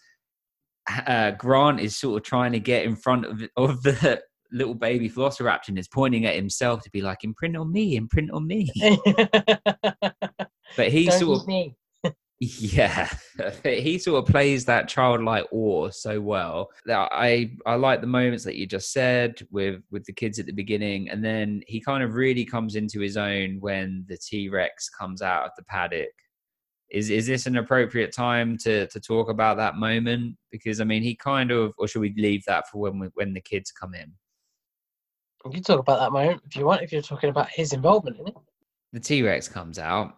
Uh, 1.05 1.29
Grant 1.31 1.79
is 1.79 1.95
sort 1.95 2.17
of 2.19 2.25
trying 2.25 2.53
to 2.53 2.59
get 2.59 2.85
in 2.85 2.95
front 2.95 3.25
of 3.25 3.43
of 3.55 3.83
the 3.83 4.19
little 4.51 4.73
baby 4.73 5.09
Velociraptor 5.09 5.69
and 5.69 5.79
is 5.79 5.87
pointing 5.87 6.25
at 6.25 6.35
himself 6.35 6.81
to 6.83 6.89
be 6.91 7.01
like, 7.01 7.23
imprint 7.23 7.55
on 7.55 7.71
me, 7.71 7.95
imprint 7.95 8.31
on 8.31 8.47
me. 8.47 8.69
But 10.75 10.91
he 10.91 11.05
Don't 11.05 11.19
sort 11.19 11.41
of 11.41 11.47
me. 11.47 11.75
yeah, 12.39 13.09
he 13.63 13.97
sort 13.97 14.23
of 14.23 14.31
plays 14.31 14.65
that 14.65 14.87
childlike 14.87 15.45
awe 15.51 15.89
so 15.89 16.21
well. 16.21 16.69
That 16.85 17.09
I 17.11 17.51
I 17.65 17.75
like 17.75 18.01
the 18.01 18.07
moments 18.07 18.43
that 18.45 18.55
you 18.55 18.65
just 18.65 18.93
said 18.93 19.41
with 19.51 19.81
with 19.91 20.05
the 20.05 20.13
kids 20.13 20.39
at 20.39 20.45
the 20.45 20.53
beginning, 20.53 21.09
and 21.09 21.23
then 21.23 21.61
he 21.67 21.81
kind 21.81 22.03
of 22.03 22.15
really 22.15 22.45
comes 22.45 22.75
into 22.75 22.99
his 22.99 23.17
own 23.17 23.57
when 23.59 24.05
the 24.07 24.17
T 24.17 24.49
Rex 24.49 24.89
comes 24.89 25.21
out 25.21 25.45
of 25.45 25.51
the 25.57 25.63
paddock. 25.63 26.09
Is 26.91 27.09
is 27.09 27.27
this 27.27 27.45
an 27.45 27.57
appropriate 27.57 28.11
time 28.13 28.57
to 28.59 28.87
to 28.87 28.99
talk 28.99 29.29
about 29.29 29.57
that 29.57 29.75
moment? 29.75 30.35
Because 30.51 30.81
I 30.81 30.85
mean, 30.85 31.03
he 31.03 31.15
kind 31.15 31.51
of, 31.51 31.73
or 31.77 31.87
should 31.87 32.01
we 32.01 32.13
leave 32.17 32.43
that 32.45 32.67
for 32.67 32.79
when 32.79 32.99
we, 32.99 33.07
when 33.13 33.33
the 33.33 33.41
kids 33.41 33.71
come 33.71 33.93
in? 33.93 34.11
You 35.45 35.51
can 35.51 35.63
talk 35.63 35.79
about 35.79 35.99
that 35.99 36.11
moment 36.11 36.41
if 36.47 36.55
you 36.55 36.65
want, 36.65 36.81
if 36.81 36.91
you're 36.91 37.01
talking 37.01 37.29
about 37.29 37.49
his 37.49 37.73
involvement 37.73 38.17
in 38.19 38.27
it. 38.27 38.33
the 38.93 38.99
T 38.99 39.23
Rex 39.23 39.47
comes 39.47 39.77
out, 39.77 40.17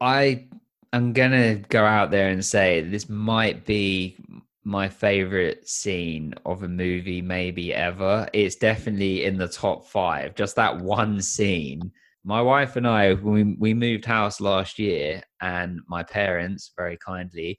I 0.00 0.48
am 0.92 1.12
gonna 1.12 1.56
go 1.56 1.84
out 1.84 2.10
there 2.10 2.28
and 2.28 2.44
say 2.44 2.80
this 2.80 3.08
might 3.08 3.64
be 3.66 4.16
my 4.64 4.88
favorite 4.88 5.68
scene 5.68 6.34
of 6.44 6.62
a 6.62 6.68
movie, 6.68 7.22
maybe 7.22 7.72
ever. 7.74 8.28
It's 8.32 8.56
definitely 8.56 9.24
in 9.24 9.38
the 9.38 9.48
top 9.48 9.86
five. 9.86 10.34
Just 10.34 10.56
that 10.56 10.78
one 10.78 11.20
scene. 11.22 11.90
My 12.24 12.42
wife 12.42 12.76
and 12.76 12.86
I, 12.86 13.14
we 13.14 13.56
we 13.58 13.74
moved 13.74 14.04
house 14.04 14.40
last 14.40 14.78
year, 14.78 15.22
and 15.40 15.80
my 15.88 16.02
parents 16.02 16.72
very 16.76 16.98
kindly 16.98 17.58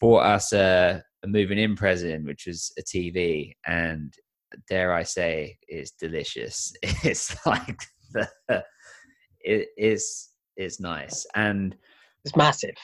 bought 0.00 0.24
us 0.24 0.52
a, 0.52 1.02
a 1.22 1.26
moving 1.26 1.58
in 1.58 1.76
present, 1.76 2.26
which 2.26 2.46
was 2.46 2.72
a 2.78 2.82
TV, 2.82 3.52
and 3.66 4.12
dare 4.68 4.92
I 4.92 5.04
say, 5.04 5.56
it's 5.68 5.92
delicious. 5.92 6.72
It's 7.04 7.34
like 7.46 7.80
the 8.12 8.28
it 9.40 9.68
is 10.56 10.74
it's 10.74 10.80
nice. 10.80 11.26
And 11.34 11.76
It's 12.24 12.36
massive. 12.36 12.74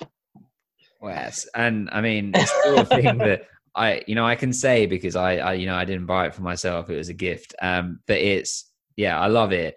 yes. 1.03 1.47
And 1.55 1.89
i 1.93 2.01
mean 2.01 2.32
it's 2.35 2.51
still 2.61 2.81
a 2.81 2.85
thing 2.85 3.19
that 3.27 3.43
i 3.74 4.03
you 4.07 4.15
know 4.15 4.27
i 4.27 4.35
can 4.35 4.53
say 4.53 4.86
because 4.86 5.15
I, 5.16 5.36
I 5.36 5.53
you 5.55 5.66
know 5.66 5.74
i 5.77 5.85
didn't 5.85 6.07
buy 6.07 6.27
it 6.27 6.35
for 6.35 6.43
myself. 6.43 6.90
It 6.90 6.97
was 6.97 7.09
a 7.09 7.15
gift. 7.15 7.55
Um 7.62 8.01
but 8.07 8.19
it's 8.19 8.70
yeah 8.97 9.19
i 9.20 9.27
love 9.27 9.53
it. 9.53 9.77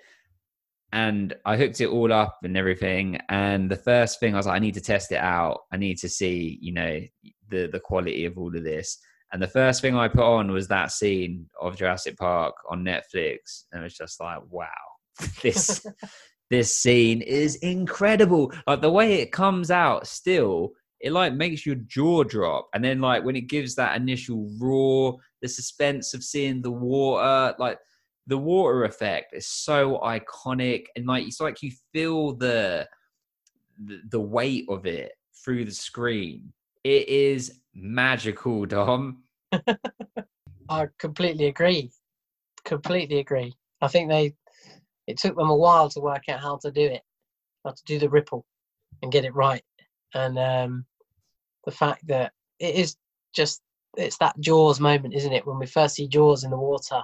And 0.93 1.33
i 1.45 1.55
hooked 1.57 1.81
it 1.81 1.87
all 1.87 2.11
up 2.11 2.39
and 2.43 2.57
everything. 2.57 3.19
And 3.29 3.69
the 3.69 3.75
first 3.77 4.19
thing 4.19 4.33
i 4.33 4.37
was 4.37 4.47
like 4.47 4.55
i 4.57 4.59
need 4.59 4.73
to 4.75 4.81
test 4.81 5.11
it 5.11 5.19
out. 5.21 5.59
I 5.71 5.77
need 5.77 5.97
to 5.99 6.09
see 6.09 6.57
you 6.61 6.73
know 6.73 6.99
the 7.49 7.67
the 7.71 7.79
quality 7.79 8.25
of 8.25 8.37
all 8.37 8.55
of 8.55 8.63
this. 8.63 8.97
And 9.33 9.41
the 9.41 9.47
first 9.47 9.81
thing 9.81 9.95
i 9.95 10.07
put 10.07 10.23
on 10.25 10.51
was 10.51 10.67
that 10.67 10.91
scene 10.91 11.47
of 11.61 11.77
jurassic 11.77 12.17
park 12.17 12.55
on 12.69 12.83
netflix. 12.83 13.65
And 13.71 13.81
it 13.81 13.83
was 13.83 13.95
just 13.95 14.19
like 14.19 14.39
wow 14.49 14.67
this 15.43 15.85
this 16.51 16.77
scene 16.77 17.21
is 17.21 17.55
incredible. 17.55 18.53
Like 18.67 18.81
the 18.81 18.91
way 18.91 19.21
it 19.21 19.31
comes 19.31 19.71
out 19.71 20.05
still, 20.05 20.73
it 20.99 21.13
like 21.13 21.33
makes 21.33 21.65
your 21.65 21.75
jaw 21.75 22.23
drop. 22.23 22.67
And 22.73 22.83
then 22.83 22.99
like 22.99 23.23
when 23.23 23.37
it 23.37 23.47
gives 23.47 23.73
that 23.75 23.95
initial 23.95 24.51
roar, 24.59 25.17
the 25.41 25.47
suspense 25.47 26.13
of 26.13 26.25
seeing 26.25 26.61
the 26.61 26.69
water, 26.69 27.55
like 27.57 27.79
the 28.27 28.37
water 28.37 28.83
effect 28.83 29.33
is 29.33 29.47
so 29.47 29.99
iconic. 30.03 30.87
And 30.97 31.07
like 31.07 31.25
it's 31.25 31.39
like 31.39 31.63
you 31.63 31.71
feel 31.93 32.35
the 32.35 32.85
the, 33.83 34.01
the 34.09 34.19
weight 34.19 34.65
of 34.67 34.85
it 34.85 35.13
through 35.43 35.63
the 35.65 35.71
screen. 35.71 36.51
It 36.83 37.07
is 37.07 37.61
magical, 37.73 38.65
Dom. 38.65 39.23
I 40.69 40.87
completely 40.97 41.45
agree. 41.47 41.91
Completely 42.65 43.19
agree. 43.19 43.55
I 43.81 43.87
think 43.87 44.09
they 44.09 44.35
it 45.11 45.17
took 45.17 45.35
them 45.35 45.49
a 45.49 45.55
while 45.55 45.89
to 45.89 45.99
work 45.99 46.23
out 46.29 46.39
how 46.39 46.57
to 46.57 46.71
do 46.71 46.81
it, 46.81 47.01
how 47.63 47.71
to 47.71 47.83
do 47.85 47.99
the 47.99 48.09
ripple 48.09 48.45
and 49.01 49.11
get 49.11 49.25
it 49.25 49.35
right. 49.35 49.63
And 50.13 50.37
um, 50.39 50.85
the 51.65 51.71
fact 51.71 52.07
that 52.07 52.33
it 52.59 52.75
is 52.75 52.95
just 53.33 53.61
it's 53.97 54.17
that 54.19 54.39
Jaws 54.39 54.79
moment, 54.79 55.13
isn't 55.13 55.33
it? 55.33 55.45
When 55.45 55.59
we 55.59 55.65
first 55.65 55.95
see 55.95 56.07
Jaws 56.07 56.43
in 56.43 56.51
the 56.51 56.57
water 56.57 57.01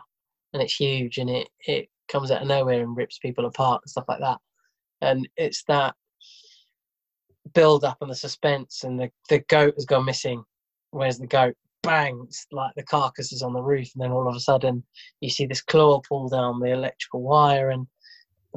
and 0.53 0.61
it's 0.61 0.75
huge 0.75 1.17
and 1.17 1.29
it 1.29 1.49
it 1.65 1.89
comes 2.07 2.31
out 2.31 2.41
of 2.41 2.47
nowhere 2.47 2.81
and 2.81 2.95
rips 2.95 3.19
people 3.19 3.45
apart 3.45 3.81
and 3.83 3.89
stuff 3.89 4.05
like 4.07 4.19
that. 4.19 4.37
And 5.01 5.27
it's 5.37 5.63
that 5.65 5.95
build 7.53 7.83
up 7.83 7.97
and 8.01 8.09
the 8.09 8.15
suspense 8.15 8.83
and 8.83 8.99
the, 8.99 9.11
the 9.29 9.39
goat 9.49 9.73
has 9.75 9.85
gone 9.85 10.05
missing. 10.05 10.43
Where's 10.91 11.17
the 11.17 11.27
goat? 11.27 11.55
Bang! 11.83 12.23
It's 12.27 12.45
like 12.51 12.73
the 12.75 12.83
carcass 12.83 13.31
is 13.31 13.43
on 13.43 13.53
the 13.53 13.61
roof, 13.61 13.89
and 13.93 14.03
then 14.03 14.11
all 14.11 14.27
of 14.27 14.35
a 14.35 14.39
sudden 14.39 14.83
you 15.21 15.29
see 15.29 15.45
this 15.45 15.61
claw 15.61 16.01
pull 16.01 16.27
down 16.27 16.59
the 16.59 16.71
electrical 16.71 17.21
wire, 17.21 17.69
and, 17.69 17.87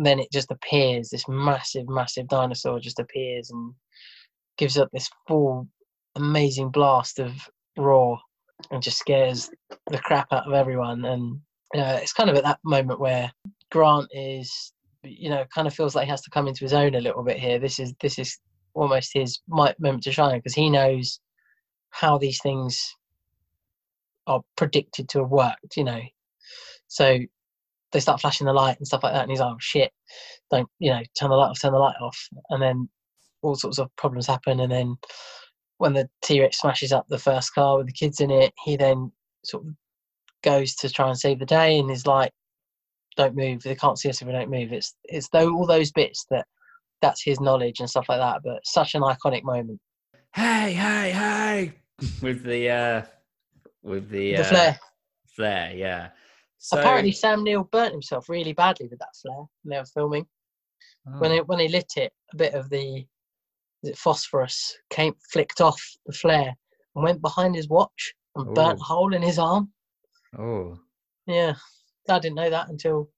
and 0.01 0.07
then 0.07 0.19
it 0.19 0.33
just 0.33 0.51
appears. 0.51 1.11
This 1.11 1.29
massive, 1.29 1.87
massive 1.87 2.27
dinosaur 2.27 2.81
just 2.81 2.99
appears 2.99 3.51
and 3.51 3.75
gives 4.57 4.79
up 4.79 4.89
this 4.95 5.11
full, 5.29 5.69
amazing 6.15 6.71
blast 6.71 7.19
of 7.19 7.35
roar, 7.77 8.19
and 8.71 8.83
just 8.83 8.97
scares 8.97 9.51
the 9.89 9.99
crap 9.99 10.33
out 10.33 10.47
of 10.47 10.55
everyone. 10.55 11.05
And 11.05 11.39
uh, 11.77 11.99
it's 12.01 12.15
kind 12.15 12.31
of 12.31 12.37
at 12.37 12.45
that 12.45 12.61
moment 12.65 12.99
where 12.99 13.31
Grant 13.71 14.09
is, 14.13 14.73
you 15.03 15.29
know, 15.29 15.45
kind 15.55 15.67
of 15.69 15.75
feels 15.75 15.95
like 15.95 16.07
he 16.07 16.11
has 16.11 16.23
to 16.23 16.31
come 16.31 16.49
into 16.49 16.65
his 16.65 16.73
own 16.73 16.95
a 16.95 17.01
little 17.03 17.23
bit 17.23 17.39
here. 17.39 17.59
This 17.59 17.79
is 17.79 17.93
this 18.01 18.19
is 18.19 18.39
almost 18.73 19.11
his 19.13 19.39
moment 19.49 20.03
to 20.05 20.13
shine 20.13 20.39
because 20.39 20.55
he 20.55 20.71
knows 20.71 21.21
how 21.91 22.17
these 22.17 22.41
things 22.41 22.97
are 24.27 24.41
predicted 24.57 25.11
to 25.11 25.19
have 25.19 25.31
worked, 25.31 25.77
you 25.77 25.85
know. 25.85 26.01
So 26.89 27.19
they 27.93 28.01
start 28.01 28.21
flashing 28.21 28.47
the 28.47 28.53
light 28.53 28.79
and 28.79 28.87
stuff 28.87 29.03
like 29.03 29.13
that, 29.13 29.23
and 29.23 29.31
he's 29.31 29.41
like, 29.41 29.53
oh, 29.53 29.59
"Shit, 29.61 29.93
don't 30.51 30.69
you 30.79 30.91
know? 30.91 31.01
Turn 31.19 31.31
the 31.31 31.37
light 31.37 31.51
off, 31.51 31.61
turn 31.61 31.73
the 31.73 31.79
light 31.79 31.97
off." 32.01 32.19
And 32.51 32.63
then 32.63 32.89
all 33.43 33.55
sorts 33.55 33.79
of 33.79 33.95
problems 33.97 34.27
happen, 34.27 34.61
and 34.61 34.71
then 34.71 34.97
when 35.79 35.95
the 35.95 36.09
T 36.23 36.41
Rex 36.41 36.61
smashes 36.61 36.93
up 36.93 37.07
the 37.09 37.19
first 37.19 37.55
car 37.55 37.79
with 37.79 37.87
the 37.87 37.93
kids 37.93 38.21
in 38.21 38.31
it, 38.31 38.53
he 38.65 38.77
then 38.77 39.11
sort 39.45 39.67
of 39.67 39.75
goes 40.43 40.75
to 40.77 40.91
try 40.91 41.09
and 41.09 41.19
save 41.19 41.39
the 41.39 41.47
day, 41.47 41.79
and 41.79 41.91
is 41.91 42.07
like, 42.07 42.33
"Don't 43.17 43.37
move. 43.37 43.63
They 43.63 43.75
can't 43.75 43.99
see 43.99 44.09
us 44.09 44.21
if 44.21 44.27
we 44.27 44.33
don't 44.33 44.51
move." 44.51 44.73
It's 44.73 44.95
it's 45.05 45.29
though 45.31 45.55
all 45.55 45.67
those 45.67 45.91
bits 45.93 46.27
that 46.31 46.47
that's 47.03 47.23
his 47.23 47.41
knowledge 47.41 47.81
and 47.81 47.89
stuff 47.89 48.07
like 48.09 48.21
that. 48.21 48.41
But 48.45 48.61
such 48.65 48.95
an 48.95 49.03
iconic 49.03 49.43
moment. 49.43 49.81
Hey, 50.35 50.73
hey, 50.73 51.11
hey! 51.11 51.73
with 52.23 52.45
the 52.45 52.69
uh 52.71 53.03
with 53.83 54.11
the, 54.11 54.37
The 54.37 54.43
uh, 54.43 54.45
flare. 54.45 54.79
flare, 55.35 55.73
yeah. 55.75 56.09
So, 56.63 56.79
Apparently, 56.79 57.11
Sam 57.13 57.43
Neill 57.43 57.65
burnt 57.65 57.93
himself 57.93 58.29
really 58.29 58.53
badly 58.53 58.87
with 58.87 58.99
that 58.99 59.17
flare 59.21 59.45
when 59.63 59.71
they 59.71 59.79
were 59.79 59.85
filming. 59.87 60.27
When 61.19 61.33
Oh. 61.33 61.37
it 61.37 61.49
when 61.49 61.59
he 61.59 61.69
lit 61.69 61.93
it, 61.97 62.13
a 62.33 62.37
bit 62.37 62.53
of 62.55 62.69
the 62.69 63.07
is 63.83 63.91
it 63.91 63.97
phosphorus 63.99 64.77
came 64.91 65.15
flicked 65.33 65.63
off 65.63 65.81
the 66.05 66.13
flare 66.13 66.55
and 66.95 67.03
went 67.05 67.23
behind 67.23 67.55
his 67.57 67.69
watch 67.69 68.13
and 68.37 68.55
burnt 68.55 68.79
Ooh. 68.79 68.83
a 68.83 68.85
hole 68.85 69.15
in 69.15 69.23
his 69.23 69.39
arm. 69.39 69.73
oh. 70.39 70.79
Yeah, 71.27 71.55
I 72.09 72.19
didn't 72.19 72.37
know 72.37 72.51
that 72.51 72.69
until 72.69 73.11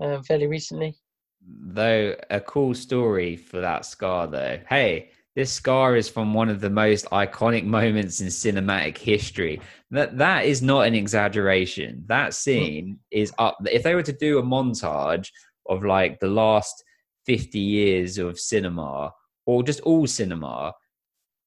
um, 0.00 0.22
fairly 0.24 0.46
recently. 0.46 0.94
though 1.40 2.14
a 2.30 2.40
cool 2.40 2.74
story 2.74 3.36
for 3.36 3.60
that 3.60 3.86
scar 3.86 4.26
though 4.26 4.60
hey 4.68 5.10
this 5.36 5.52
scar 5.52 5.96
is 5.96 6.08
from 6.08 6.32
one 6.32 6.48
of 6.48 6.60
the 6.60 6.70
most 6.70 7.06
iconic 7.06 7.64
moments 7.64 8.20
in 8.20 8.28
cinematic 8.28 8.96
history. 8.96 9.60
That 9.90 10.18
that 10.18 10.44
is 10.44 10.62
not 10.62 10.86
an 10.86 10.94
exaggeration. 10.94 12.04
That 12.06 12.34
scene 12.34 12.98
is 13.10 13.32
up 13.38 13.58
if 13.66 13.82
they 13.82 13.94
were 13.94 14.02
to 14.02 14.12
do 14.12 14.38
a 14.38 14.42
montage 14.42 15.28
of 15.68 15.84
like 15.84 16.20
the 16.20 16.28
last 16.28 16.84
50 17.26 17.58
years 17.58 18.18
of 18.18 18.38
cinema 18.38 19.12
or 19.46 19.62
just 19.62 19.80
all 19.80 20.06
cinema 20.06 20.72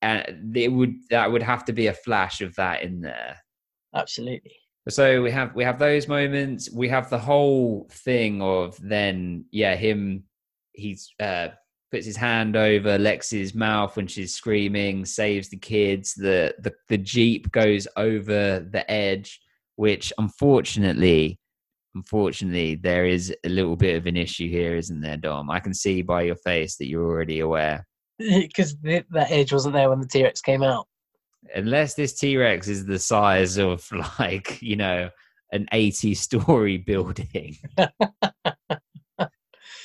and 0.01 0.55
it 0.55 0.72
would 0.72 0.95
that 1.09 1.31
would 1.31 1.43
have 1.43 1.65
to 1.65 1.73
be 1.73 1.88
a 1.88 1.93
flash 1.93 2.41
of 2.41 2.55
that 2.55 2.84
in 2.84 3.01
there. 3.01 3.38
Absolutely. 3.95 4.57
so 4.89 5.22
we 5.22 5.31
have 5.31 5.55
we 5.55 5.64
have 5.64 5.80
those 5.80 6.07
moments. 6.07 6.69
We 6.72 6.89
have 6.89 7.09
the 7.09 7.19
whole 7.19 7.88
thing 7.91 8.41
of 8.41 8.77
then 8.81 9.45
yeah 9.51 9.76
him 9.76 10.23
he's 10.73 11.14
uh 11.19 11.49
puts 11.91 12.05
his 12.05 12.18
hand 12.18 12.55
over 12.55 12.97
Lex's 12.97 13.55
mouth 13.55 13.95
when 13.95 14.07
she's 14.07 14.34
screaming, 14.35 15.05
saves 15.05 15.49
the 15.49 15.57
kids. 15.57 16.14
The 16.14 16.53
the, 16.59 16.73
the 16.89 16.97
jeep 16.97 17.51
goes 17.51 17.88
over 17.95 18.59
the 18.59 18.89
edge, 18.91 19.39
which 19.76 20.11
unfortunately, 20.18 21.39
unfortunately, 21.95 22.76
there 22.76 23.05
is 23.05 23.34
a 23.45 23.49
little 23.49 23.76
bit 23.76 23.95
of 23.95 24.05
an 24.05 24.18
issue 24.18 24.49
here, 24.49 24.76
isn't 24.76 25.01
there, 25.01 25.18
Dom? 25.18 25.49
I 25.49 25.59
can 25.59 25.73
see 25.73 26.01
by 26.01 26.23
your 26.23 26.35
face 26.35 26.76
that 26.77 26.88
you're 26.88 27.05
already 27.05 27.39
aware. 27.39 27.88
because 28.19 28.76
that 28.81 29.05
edge 29.30 29.53
wasn't 29.53 29.76
there 29.76 29.89
when 29.89 29.99
the 30.01 30.07
T 30.07 30.23
Rex 30.23 30.41
came 30.41 30.64
out. 30.64 30.88
Unless 31.55 31.93
this 31.93 32.14
T 32.14 32.35
Rex 32.35 32.68
is 32.68 32.85
the 32.85 32.99
size 32.99 33.57
of 33.57 33.88
like 34.19 34.61
you 34.61 34.76
know 34.76 35.09
an 35.51 35.68
eighty 35.72 36.14
story 36.15 36.77
building. 36.88 37.55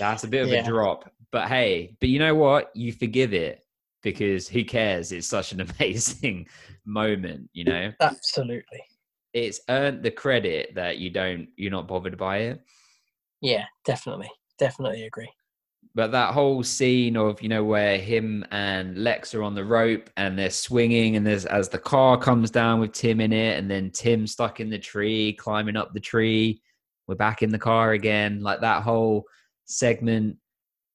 That's 0.01 0.25
a 0.25 0.29
bit 0.29 0.43
of 0.43 0.49
Yeah. 0.49 0.63
a 0.63 0.65
drop. 0.65 1.11
But 1.33 1.49
hey, 1.49 1.97
but 1.99 2.11
you 2.11 2.19
know 2.19 2.35
what? 2.35 2.71
You 2.75 2.93
forgive 2.93 3.33
it 3.33 3.65
because 4.03 4.47
who 4.47 4.65
cares? 4.65 5.11
It's 5.13 5.27
such 5.27 5.53
an 5.53 5.61
amazing 5.81 6.47
moment, 6.85 7.49
you 7.55 7.65
know? 7.65 7.93
Absolutely. 8.01 8.85
It's 9.33 9.61
earned 9.71 10.03
the 10.03 10.11
credit 10.11 10.75
that 10.75 10.99
you 10.99 11.09
don't 11.09 11.49
you're 11.57 11.71
not 11.71 11.89
bothered 11.89 12.19
by 12.19 12.39
it. 12.39 12.61
Yeah, 13.41 13.65
definitely. 13.85 14.31
Definitely 14.59 15.05
agree. 15.07 15.31
But 15.95 16.13
that 16.13 16.33
whole 16.33 16.63
scene 16.63 17.17
of, 17.17 17.43
you 17.43 17.49
know, 17.49 17.65
where 17.65 17.99
him 17.99 18.45
and 18.51 18.97
Lex 18.97 19.35
are 19.35 19.43
on 19.43 19.55
the 19.55 19.65
rope 19.65 20.09
and 20.17 20.39
they're 20.39 20.51
swinging 20.51 21.17
and 21.17 21.27
there's 21.27 21.45
as 21.47 21.69
the 21.69 21.79
car 21.79 22.19
comes 22.19 22.51
down 22.51 22.81
with 22.81 22.93
Tim 22.93 23.21
in 23.21 23.33
it 23.33 23.59
and 23.59 23.71
then 23.71 23.91
Tim 23.91 24.27
stuck 24.27 24.61
in 24.61 24.71
the 24.71 24.79
tree, 24.79 25.35
climbing 25.35 25.77
up 25.77 25.93
the 25.93 26.01
tree. 26.01 26.63
We're 27.07 27.15
back 27.17 27.43
in 27.43 27.51
the 27.51 27.59
car 27.59 27.93
again. 27.93 28.43
Like 28.43 28.61
that 28.61 28.83
whole 28.83 29.25
segment, 29.65 30.37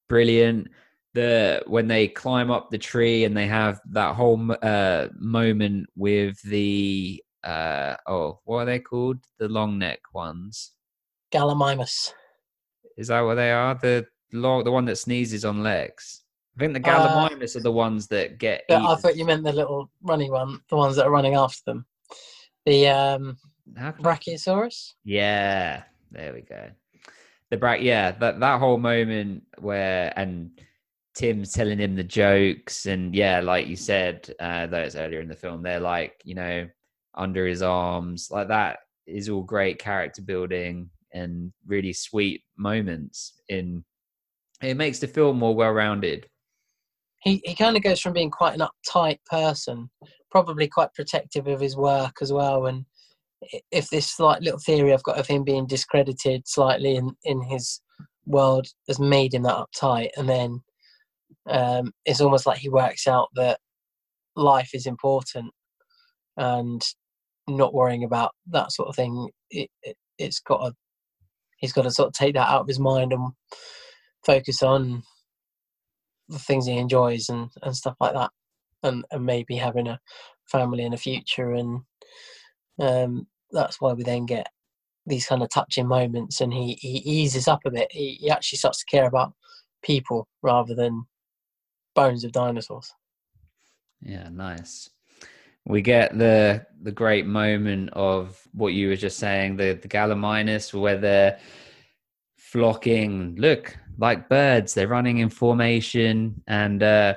brilliant. 0.08 0.70
The 1.14 1.64
when 1.68 1.88
they 1.88 2.08
climb 2.08 2.52
up 2.52 2.70
the 2.70 2.78
tree 2.78 3.24
and 3.24 3.36
they 3.36 3.48
have 3.48 3.80
that 3.92 4.16
whole 4.16 4.56
uh, 4.62 5.08
moment 5.18 5.88
with 5.96 6.40
the 6.44 7.24
uh 7.44 7.96
oh, 8.08 8.40
what 8.44 8.58
are 8.60 8.66
they 8.66 8.80
called? 8.80 9.18
The 9.40 9.48
long 9.48 9.80
neck 9.80 10.00
ones. 10.14 10.74
Gallimimus. 11.34 12.14
Is 12.98 13.08
that 13.08 13.22
what 13.22 13.36
they 13.36 13.52
are? 13.52 13.76
The 13.76 14.06
long, 14.34 14.64
the 14.64 14.72
one 14.72 14.86
that 14.86 14.98
sneezes 14.98 15.46
on 15.46 15.64
legs. 15.64 16.24
I 16.56 16.60
think 16.60 16.74
the 16.74 16.90
Uh, 16.92 17.30
Gallimimus 17.30 17.56
are 17.56 17.62
the 17.62 17.72
ones 17.72 18.08
that 18.08 18.38
get. 18.38 18.64
But 18.68 18.82
I 18.82 18.96
thought 18.96 19.16
you 19.18 19.26
meant 19.26 19.44
the 19.44 19.54
little 19.54 19.90
running 20.02 20.32
one, 20.32 20.62
the 20.70 20.76
ones 20.76 20.96
that 20.98 21.06
are 21.06 21.12
running 21.12 21.36
after 21.36 21.62
them. 21.66 21.86
The 22.66 22.88
um, 22.88 23.38
How 23.76 23.92
can 23.92 24.06
I- 24.06 24.16
Brachiosaurus. 24.18 24.94
Yeah, 25.04 25.84
there 26.12 26.34
we 26.34 26.42
go. 26.42 26.70
The 27.50 27.58
bra 27.58 27.74
yeah, 27.74 28.12
that 28.12 28.40
that 28.40 28.60
whole 28.60 28.78
moment 28.78 29.44
where 29.60 30.14
and 30.18 30.52
Tim's 31.16 31.52
telling 31.52 31.80
him 31.80 31.96
the 31.96 32.04
jokes, 32.04 32.86
and 32.86 33.16
yeah, 33.16 33.40
like 33.40 33.68
you 33.68 33.76
said, 33.76 34.30
uh, 34.40 34.68
though 34.68 34.82
it's 34.82 34.96
earlier 34.96 35.22
in 35.22 35.28
the 35.28 35.36
film, 35.36 35.64
they're 35.64 35.80
like 35.80 36.22
you 36.24 36.36
know 36.36 36.68
under 37.16 37.48
his 37.48 37.62
arms, 37.62 38.30
like 38.32 38.48
that 38.50 38.80
is 39.08 39.30
all 39.30 39.42
great 39.42 39.80
character 39.80 40.22
building 40.22 40.90
and 41.14 41.52
really 41.66 41.94
sweet 41.94 42.44
moments. 42.58 43.34
In 43.50 43.84
it 44.62 44.76
makes 44.76 45.00
the 45.00 45.08
film 45.08 45.40
more 45.40 45.56
well 45.56 45.72
rounded. 45.72 46.28
He 47.24 47.42
he 47.46 47.56
kind 47.56 47.78
of 47.78 47.84
goes 47.84 48.00
from 48.00 48.14
being 48.14 48.32
quite 48.32 48.60
an 48.60 48.68
uptight 48.68 49.20
person, 49.26 49.90
probably 50.30 50.68
quite 50.68 50.94
protective 50.94 51.48
of 51.48 51.60
his 51.60 51.76
work 51.76 52.18
as 52.22 52.32
well. 52.32 52.68
And 52.68 52.86
if 53.72 53.90
this 53.90 54.20
like 54.20 54.42
little 54.42 54.60
theory 54.60 54.94
I've 54.94 55.04
got 55.04 55.18
of 55.18 55.28
him 55.28 55.44
being 55.44 55.68
discredited 55.68 56.48
slightly 56.48 56.96
in 56.96 57.16
in 57.24 57.42
his 57.42 57.82
world 58.26 58.68
has 58.88 59.00
made 59.00 59.34
him 59.34 59.44
that 59.44 59.56
uptight, 59.58 60.10
and 60.18 60.28
then 60.28 60.62
um, 61.50 61.92
it's 62.06 62.22
almost 62.22 62.46
like 62.46 62.60
he 62.60 62.70
works 62.70 63.08
out 63.08 63.30
that 63.36 63.60
life 64.36 64.72
is 64.74 64.86
important 64.86 65.52
and 66.38 66.82
not 67.48 67.74
worrying 67.74 68.04
about 68.04 68.32
that 68.48 68.72
sort 68.72 68.90
of 68.90 68.96
thing. 68.96 69.30
It, 69.50 69.70
it 69.84 69.96
it's 70.18 70.40
got 70.40 70.66
to 70.66 70.74
he's 71.58 71.74
got 71.74 71.84
to 71.84 71.92
sort 71.92 72.08
of 72.08 72.14
take 72.14 72.36
that 72.36 72.50
out 72.50 72.62
of 72.62 72.68
his 72.68 72.80
mind 72.80 73.14
and 73.14 73.32
focus 74.26 74.62
on 74.64 75.04
the 76.30 76.40
things 76.40 76.66
he 76.66 76.78
enjoys 76.78 77.30
and, 77.30 77.50
and 77.64 77.76
stuff 77.76 77.96
like 78.00 78.14
that 78.14 78.30
and, 78.84 79.06
and 79.12 79.26
maybe 79.26 79.56
having 79.56 79.88
a 79.88 80.00
family 80.46 80.84
in 80.84 80.92
the 80.92 80.98
future 80.98 81.54
and 81.54 81.82
um, 82.80 83.28
that's 83.52 83.80
why 83.82 83.94
we 83.94 84.04
then 84.04 84.26
get 84.26 84.48
these 85.06 85.26
kind 85.26 85.42
of 85.42 85.50
touching 85.50 85.88
moments 85.88 86.42
and 86.42 86.54
he, 86.54 86.74
he 86.82 86.98
eases 86.98 87.48
up 87.48 87.62
a 87.66 87.72
bit 87.72 87.88
he, 87.92 88.18
he 88.20 88.30
actually 88.30 88.58
starts 88.58 88.80
to 88.80 88.86
care 88.86 89.08
about 89.08 89.34
people 89.82 90.28
rather 90.42 90.76
than 90.76 91.06
bones 91.96 92.24
of 92.24 92.32
dinosaurs 92.32 92.92
Yeah, 94.02 94.30
nice. 94.30 94.90
We 95.66 95.82
get 95.82 96.18
the 96.18 96.66
the 96.82 96.92
great 96.92 97.26
moment 97.26 97.90
of 97.94 98.42
what 98.54 98.74
you 98.74 98.88
were 98.90 98.96
just 98.96 99.20
saying, 99.20 99.58
the 99.58 99.74
the 99.74 99.88
Gallimimus, 99.88 100.74
where 100.74 100.98
they're 100.98 101.40
flocking. 102.38 103.36
Look, 103.36 103.78
like 103.98 104.30
birds, 104.30 104.74
they're 104.74 104.88
running 104.88 105.18
in 105.18 105.30
formation. 105.30 106.42
And 106.48 106.84
uh, 106.84 107.16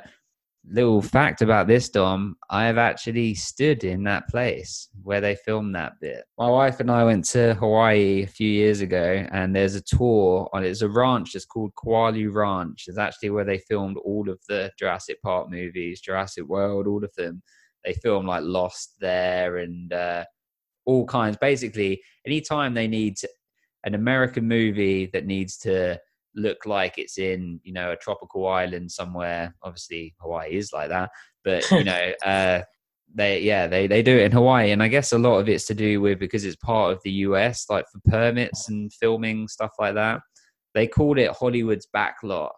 little 0.68 1.00
fact 1.02 1.42
about 1.42 1.66
this, 1.66 1.88
Dom, 1.88 2.36
I 2.50 2.66
have 2.66 2.78
actually 2.78 3.34
stood 3.34 3.84
in 3.84 4.04
that 4.04 4.28
place 4.28 4.88
where 5.02 5.20
they 5.20 5.34
filmed 5.36 5.74
that 5.74 5.94
bit. 6.00 6.24
My 6.38 6.48
wife 6.48 6.80
and 6.80 6.90
I 6.90 7.04
went 7.04 7.24
to 7.26 7.54
Hawaii 7.54 8.22
a 8.22 8.26
few 8.26 8.48
years 8.48 8.80
ago, 8.80 9.26
and 9.32 9.54
there's 9.54 9.74
a 9.74 9.82
tour 9.82 10.48
on. 10.52 10.64
It's 10.64 10.82
a 10.82 10.88
ranch. 10.88 11.34
It's 11.34 11.44
called 11.44 11.72
Kualoa 11.74 12.32
Ranch. 12.32 12.84
It's 12.86 12.98
actually 12.98 13.30
where 13.30 13.44
they 13.44 13.58
filmed 13.58 13.96
all 14.04 14.28
of 14.28 14.38
the 14.48 14.70
Jurassic 14.78 15.20
Park 15.22 15.50
movies, 15.50 16.00
Jurassic 16.00 16.44
World, 16.44 16.86
all 16.86 17.04
of 17.04 17.14
them. 17.16 17.42
They 17.84 17.94
film 17.94 18.26
like 18.26 18.42
Lost 18.44 18.96
there 19.00 19.58
and 19.58 19.92
uh, 19.92 20.24
all 20.84 21.06
kinds. 21.06 21.38
Basically, 21.38 22.02
anytime 22.26 22.74
they 22.74 22.86
need 22.88 23.16
an 23.84 23.94
American 23.94 24.46
movie 24.46 25.06
that 25.12 25.24
needs 25.24 25.56
to 25.58 25.98
look 26.34 26.64
like 26.66 26.96
it's 26.98 27.18
in 27.18 27.60
you 27.62 27.72
know 27.72 27.92
a 27.92 27.96
tropical 27.96 28.46
island 28.46 28.90
somewhere. 28.90 29.54
Obviously 29.62 30.14
hawaii 30.20 30.52
is 30.52 30.72
like 30.72 30.88
that 30.88 31.10
but 31.42 31.68
you 31.70 31.84
know 31.84 32.12
uh 32.24 32.60
they 33.12 33.40
yeah 33.40 33.66
they 33.66 33.86
they 33.86 34.02
do 34.02 34.16
it 34.16 34.22
in 34.22 34.30
hawaii 34.30 34.70
and 34.70 34.84
i 34.84 34.86
guess 34.86 35.12
a 35.12 35.18
lot 35.18 35.38
of 35.38 35.48
it's 35.48 35.66
to 35.66 35.74
do 35.74 36.00
with 36.00 36.20
because 36.20 36.44
it's 36.44 36.54
part 36.56 36.92
of 36.92 37.00
the 37.02 37.10
us 37.10 37.66
like 37.68 37.84
for 37.90 38.00
permits 38.08 38.68
and 38.68 38.92
filming 38.92 39.48
stuff 39.48 39.72
like 39.80 39.94
that 39.94 40.20
they 40.74 40.86
called 40.86 41.18
it 41.18 41.30
hollywood's 41.32 41.88
backlot 41.92 42.50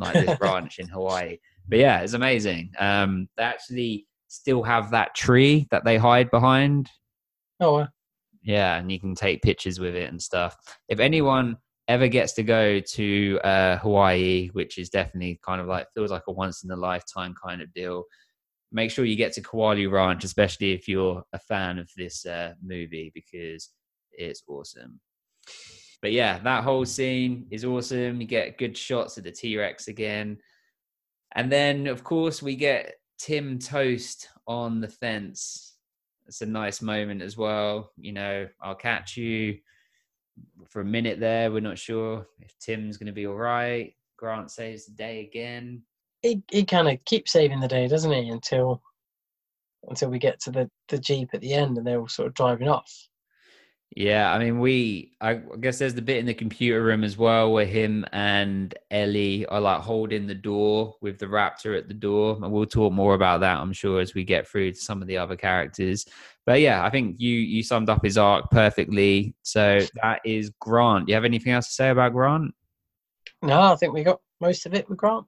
like 0.00 0.14
this 0.14 0.38
branch 0.40 0.78
in 0.78 0.88
hawaii. 0.88 1.36
But 1.68 1.78
yeah 1.78 2.00
it's 2.00 2.14
amazing. 2.14 2.72
Um 2.78 3.28
they 3.36 3.44
actually 3.44 4.06
still 4.28 4.62
have 4.62 4.90
that 4.90 5.14
tree 5.14 5.68
that 5.70 5.84
they 5.84 5.98
hide 5.98 6.30
behind. 6.30 6.88
Oh 7.60 7.86
yeah, 8.42 8.76
and 8.76 8.90
you 8.90 8.98
can 8.98 9.14
take 9.14 9.42
pictures 9.42 9.78
with 9.78 9.94
it 9.94 10.08
and 10.10 10.20
stuff. 10.20 10.56
If 10.88 10.98
anyone 10.98 11.58
ever 11.90 12.06
gets 12.06 12.34
to 12.34 12.44
go 12.44 12.78
to 12.78 13.40
uh, 13.42 13.76
Hawaii, 13.78 14.48
which 14.52 14.78
is 14.78 14.90
definitely 14.90 15.40
kind 15.44 15.60
of 15.60 15.66
like 15.66 15.88
feels 15.92 16.12
like 16.12 16.22
a 16.28 16.32
once 16.32 16.62
in 16.62 16.70
a 16.70 16.76
lifetime 16.76 17.34
kind 17.44 17.60
of 17.60 17.74
deal, 17.74 18.04
make 18.70 18.92
sure 18.92 19.04
you 19.04 19.16
get 19.16 19.32
to 19.32 19.40
Kualoa 19.40 19.90
Ranch, 19.90 20.22
especially 20.22 20.70
if 20.70 20.86
you're 20.86 21.20
a 21.32 21.38
fan 21.40 21.80
of 21.80 21.90
this 21.96 22.24
uh, 22.24 22.54
movie 22.62 23.10
because 23.12 23.70
it's 24.12 24.44
awesome. 24.46 25.00
But 26.00 26.12
yeah, 26.12 26.38
that 26.38 26.62
whole 26.62 26.86
scene 26.86 27.48
is 27.50 27.64
awesome. 27.64 28.20
You 28.20 28.26
get 28.28 28.56
good 28.56 28.78
shots 28.78 29.18
of 29.18 29.24
the 29.24 29.32
T 29.32 29.58
Rex 29.58 29.88
again. 29.88 30.38
And 31.34 31.50
then, 31.50 31.88
of 31.88 32.04
course, 32.04 32.40
we 32.40 32.54
get 32.54 32.94
Tim 33.18 33.58
Toast 33.58 34.28
on 34.46 34.80
the 34.80 34.88
fence. 34.88 35.74
It's 36.28 36.40
a 36.40 36.46
nice 36.46 36.80
moment 36.82 37.20
as 37.20 37.36
well. 37.36 37.90
You 37.98 38.12
know, 38.12 38.46
I'll 38.62 38.76
catch 38.76 39.16
you 39.16 39.58
for 40.68 40.80
a 40.80 40.84
minute 40.84 41.20
there. 41.20 41.50
We're 41.50 41.60
not 41.60 41.78
sure 41.78 42.26
if 42.40 42.56
Tim's 42.58 42.96
going 42.96 43.06
to 43.08 43.12
be 43.12 43.26
all 43.26 43.34
right. 43.34 43.94
Grant 44.16 44.50
saves 44.50 44.86
the 44.86 44.92
day 44.92 45.20
again. 45.20 45.82
he, 46.22 46.42
he 46.50 46.64
kind 46.64 46.88
of 46.88 47.02
keeps 47.04 47.32
saving 47.32 47.60
the 47.60 47.68
day 47.68 47.88
doesn't 47.88 48.12
he 48.12 48.28
until 48.28 48.82
until 49.88 50.10
we 50.10 50.18
get 50.18 50.38
to 50.40 50.50
the 50.50 50.70
the 50.88 50.98
jeep 50.98 51.30
at 51.32 51.40
the 51.40 51.54
end 51.54 51.78
and 51.78 51.86
they're 51.86 52.00
all 52.00 52.08
sort 52.08 52.28
of 52.28 52.34
driving 52.34 52.68
off 52.68 52.92
Yeah, 53.96 54.32
I 54.32 54.38
mean, 54.38 54.60
we, 54.60 55.12
I 55.20 55.34
guess 55.60 55.78
there's 55.78 55.94
the 55.94 56.02
bit 56.02 56.18
in 56.18 56.26
the 56.26 56.34
computer 56.34 56.82
room 56.82 57.02
as 57.02 57.18
well 57.18 57.52
where 57.52 57.66
him 57.66 58.04
and 58.12 58.72
Ellie 58.90 59.46
are 59.46 59.60
like 59.60 59.80
holding 59.80 60.28
the 60.28 60.34
door 60.34 60.94
with 61.00 61.18
the 61.18 61.26
raptor 61.26 61.76
at 61.76 61.88
the 61.88 61.94
door. 61.94 62.38
And 62.40 62.52
we'll 62.52 62.66
talk 62.66 62.92
more 62.92 63.14
about 63.14 63.40
that, 63.40 63.58
I'm 63.58 63.72
sure, 63.72 64.00
as 64.00 64.14
we 64.14 64.22
get 64.22 64.46
through 64.46 64.72
to 64.72 64.80
some 64.80 65.02
of 65.02 65.08
the 65.08 65.18
other 65.18 65.34
characters. 65.34 66.06
But 66.46 66.60
yeah, 66.60 66.84
I 66.84 66.90
think 66.90 67.16
you 67.18 67.34
you 67.34 67.64
summed 67.64 67.90
up 67.90 68.04
his 68.04 68.16
arc 68.16 68.50
perfectly. 68.50 69.34
So 69.42 69.80
that 70.02 70.20
is 70.24 70.50
Grant. 70.60 71.06
Do 71.06 71.10
you 71.10 71.14
have 71.14 71.24
anything 71.24 71.52
else 71.52 71.66
to 71.66 71.72
say 71.72 71.90
about 71.90 72.12
Grant? 72.12 72.54
no 73.42 73.72
i 73.72 73.76
think 73.76 73.92
we 73.92 74.02
got 74.02 74.20
most 74.40 74.66
of 74.66 74.74
it 74.74 74.88
with 74.88 74.98
grant 74.98 75.26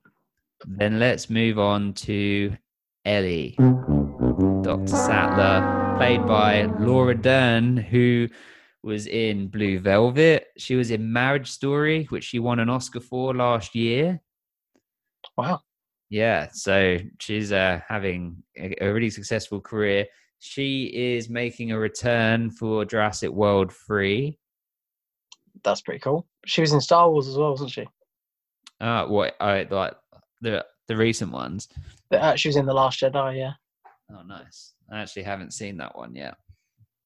Then 0.66 0.98
let's 0.98 1.28
move 1.28 1.58
on 1.58 1.92
to 1.94 2.56
Ellie, 3.04 3.56
Dr. 3.58 4.86
Sattler, 4.86 5.96
played 5.98 6.24
by 6.24 6.66
Laura 6.78 7.16
Dern, 7.16 7.76
who 7.76 8.28
was 8.82 9.06
in 9.06 9.48
Blue 9.48 9.78
Velvet. 9.78 10.48
She 10.58 10.74
was 10.74 10.90
in 10.90 11.12
Marriage 11.12 11.50
Story, 11.50 12.04
which 12.10 12.24
she 12.24 12.38
won 12.38 12.58
an 12.58 12.68
Oscar 12.68 13.00
for 13.00 13.34
last 13.34 13.74
year. 13.74 14.20
Wow. 15.36 15.60
Yeah, 16.10 16.48
so 16.52 16.98
she's 17.20 17.52
uh, 17.52 17.80
having 17.88 18.42
a, 18.56 18.84
a 18.84 18.92
really 18.92 19.10
successful 19.10 19.60
career. 19.60 20.06
She 20.40 20.86
is 20.86 21.30
making 21.30 21.72
a 21.72 21.78
return 21.78 22.50
for 22.50 22.84
Jurassic 22.84 23.30
World 23.30 23.72
3. 23.72 24.36
That's 25.64 25.80
pretty 25.80 26.00
cool. 26.00 26.26
She 26.44 26.60
was 26.60 26.72
in 26.72 26.80
Star 26.80 27.10
Wars 27.10 27.28
as 27.28 27.36
well, 27.36 27.52
wasn't 27.52 27.70
she? 27.70 27.86
Uh, 28.80 29.06
what, 29.06 29.36
I 29.40 29.66
like 29.70 29.94
the 30.40 30.66
the 30.88 30.96
recent 30.96 31.32
ones. 31.32 31.68
But, 32.10 32.20
uh, 32.20 32.36
she 32.36 32.48
was 32.48 32.56
in 32.56 32.66
The 32.66 32.74
Last 32.74 33.00
Jedi, 33.00 33.38
yeah. 33.38 33.52
Oh, 34.12 34.22
nice. 34.22 34.74
I 34.90 35.00
actually 35.00 35.22
haven't 35.22 35.54
seen 35.54 35.76
that 35.78 35.96
one 35.96 36.14
yet. 36.14 36.34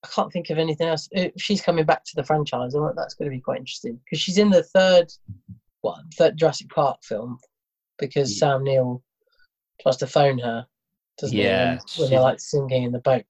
I 0.06 0.14
can't 0.14 0.32
think 0.32 0.50
of 0.50 0.58
anything 0.58 0.88
else. 0.88 1.08
If 1.12 1.32
she's 1.36 1.60
coming 1.60 1.84
back 1.84 2.04
to 2.04 2.12
the 2.16 2.24
franchise, 2.24 2.74
I 2.74 2.90
that's 2.96 3.14
going 3.14 3.30
to 3.30 3.36
be 3.36 3.40
quite 3.40 3.58
interesting 3.58 3.98
because 4.04 4.20
she's 4.20 4.38
in 4.38 4.50
the 4.50 4.62
third, 4.62 5.12
what, 5.80 5.98
third 6.14 6.36
Jurassic 6.36 6.68
Park 6.70 6.98
film 7.02 7.38
because 7.98 8.30
Yeah. 8.32 8.38
Sam 8.38 8.64
Neill 8.64 9.02
tries 9.80 9.96
to 9.98 10.06
phone 10.06 10.38
her, 10.38 10.66
doesn't 11.18 11.36
Yeah, 11.36 11.78
he? 11.88 12.02
When, 12.02 12.10
they're 12.10 12.20
like 12.20 12.40
singing 12.40 12.84
in 12.84 12.92
the 12.92 13.00
boat. 13.00 13.24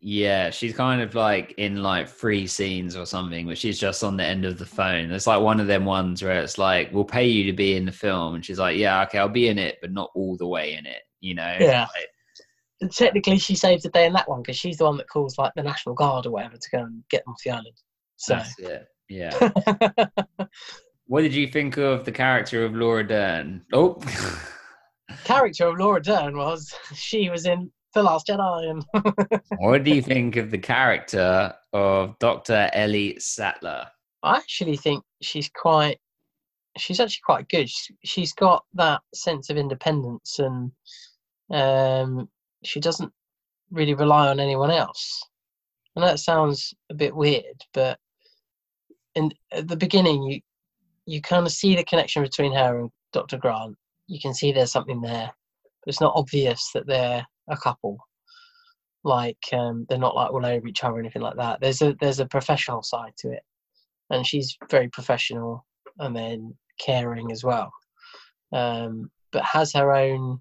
Yeah, 0.00 0.50
she's 0.50 0.76
kind 0.76 1.00
of 1.00 1.14
like 1.14 1.54
in 1.56 1.82
like 1.82 2.08
three 2.08 2.46
scenes 2.46 2.94
or 2.96 3.06
something, 3.06 3.46
but 3.46 3.58
she's 3.58 3.78
just 3.78 4.04
on 4.04 4.16
the 4.16 4.24
end 4.24 4.44
of 4.44 4.58
the 4.58 4.66
phone. 4.66 5.10
It's 5.10 5.26
like 5.26 5.40
one 5.40 5.58
of 5.58 5.66
them 5.66 5.84
ones 5.84 6.22
where 6.22 6.40
it's 6.40 6.58
like, 6.58 6.92
we'll 6.92 7.04
pay 7.04 7.26
you 7.26 7.44
to 7.50 7.52
be 7.56 7.76
in 7.76 7.86
the 7.86 7.92
film. 7.92 8.34
And 8.34 8.44
she's 8.44 8.58
like, 8.58 8.76
yeah, 8.76 9.02
okay, 9.04 9.18
I'll 9.18 9.28
be 9.28 9.48
in 9.48 9.58
it, 9.58 9.78
but 9.80 9.92
not 9.92 10.10
all 10.14 10.36
the 10.36 10.46
way 10.46 10.74
in 10.74 10.86
it, 10.86 11.02
you 11.20 11.34
know? 11.34 11.56
Yeah. 11.58 11.86
Like, 11.94 12.08
technically, 12.90 13.38
she 13.38 13.54
saves 13.54 13.82
the 13.82 13.90
day 13.90 14.06
in 14.06 14.12
that 14.12 14.28
one 14.28 14.42
because 14.42 14.56
she's 14.56 14.78
the 14.78 14.84
one 14.84 14.96
that 14.98 15.08
calls 15.08 15.38
like 15.38 15.52
the 15.56 15.62
National 15.62 15.94
Guard 15.94 16.26
or 16.26 16.32
whatever 16.32 16.56
to 16.56 16.70
go 16.70 16.78
and 16.78 17.02
get 17.10 17.24
them 17.24 17.32
off 17.32 17.42
the 17.44 17.50
island. 17.50 17.76
So, 18.16 18.34
that's 18.34 18.58
it. 18.58 18.86
Yeah. 19.08 19.50
what 21.06 21.22
did 21.22 21.34
you 21.34 21.46
think 21.46 21.76
of 21.76 22.04
the 22.04 22.12
character 22.12 22.64
of 22.64 22.74
Laura 22.74 23.06
Dern? 23.06 23.62
Oh, 23.72 23.98
character 25.24 25.66
of 25.66 25.78
Laura 25.78 26.02
Dern 26.02 26.36
was 26.36 26.74
she 26.94 27.30
was 27.30 27.46
in 27.46 27.70
The 27.94 28.02
Last 28.02 28.26
Jedi 28.26 28.70
and 28.70 29.40
what 29.58 29.84
do 29.84 29.94
you 29.94 30.02
think 30.02 30.36
of 30.36 30.50
the 30.50 30.58
character 30.58 31.54
of 31.72 32.18
Dr. 32.18 32.70
Ellie 32.72 33.18
Sattler? 33.18 33.86
I 34.22 34.36
actually 34.36 34.76
think 34.76 35.04
she's 35.22 35.50
quite. 35.54 35.98
She's 36.78 37.00
actually 37.00 37.22
quite 37.24 37.48
good. 37.48 37.70
She's, 37.70 37.96
she's 38.04 38.32
got 38.34 38.64
that 38.74 39.00
sense 39.14 39.48
of 39.48 39.56
independence, 39.56 40.38
and 40.38 40.72
um, 41.50 42.28
she 42.64 42.80
doesn't 42.80 43.12
really 43.70 43.94
rely 43.94 44.28
on 44.28 44.40
anyone 44.40 44.70
else. 44.70 45.22
And 45.94 46.04
that 46.04 46.20
sounds 46.20 46.74
a 46.90 46.94
bit 46.94 47.14
weird, 47.14 47.62
but 47.72 47.98
in 49.14 49.32
at 49.52 49.68
the 49.68 49.76
beginning, 49.76 50.22
you 50.24 50.40
you 51.06 51.22
kind 51.22 51.46
of 51.46 51.52
see 51.52 51.76
the 51.76 51.84
connection 51.84 52.22
between 52.22 52.52
her 52.52 52.80
and 52.80 52.90
Doctor 53.12 53.38
Grant. 53.38 53.76
You 54.08 54.20
can 54.20 54.34
see 54.34 54.52
there's 54.52 54.72
something 54.72 55.00
there, 55.00 55.30
but 55.62 55.88
it's 55.88 56.00
not 56.00 56.14
obvious 56.16 56.70
that 56.74 56.86
they're 56.86 57.26
a 57.48 57.56
couple. 57.56 57.98
Like 59.04 59.38
um, 59.52 59.86
they're 59.88 59.98
not 59.98 60.16
like 60.16 60.32
all 60.32 60.44
over 60.44 60.66
each 60.66 60.82
other 60.84 60.96
or 60.96 61.00
anything 61.00 61.22
like 61.22 61.36
that. 61.36 61.60
There's 61.60 61.80
a 61.80 61.94
there's 62.00 62.20
a 62.20 62.26
professional 62.26 62.82
side 62.82 63.12
to 63.18 63.30
it 63.30 63.42
and 64.10 64.26
she's 64.26 64.56
very 64.70 64.88
professional 64.88 65.64
and 65.98 66.14
then 66.14 66.54
caring 66.78 67.32
as 67.32 67.42
well 67.42 67.72
um, 68.52 69.10
but 69.32 69.44
has 69.44 69.72
her 69.72 69.92
own 69.92 70.40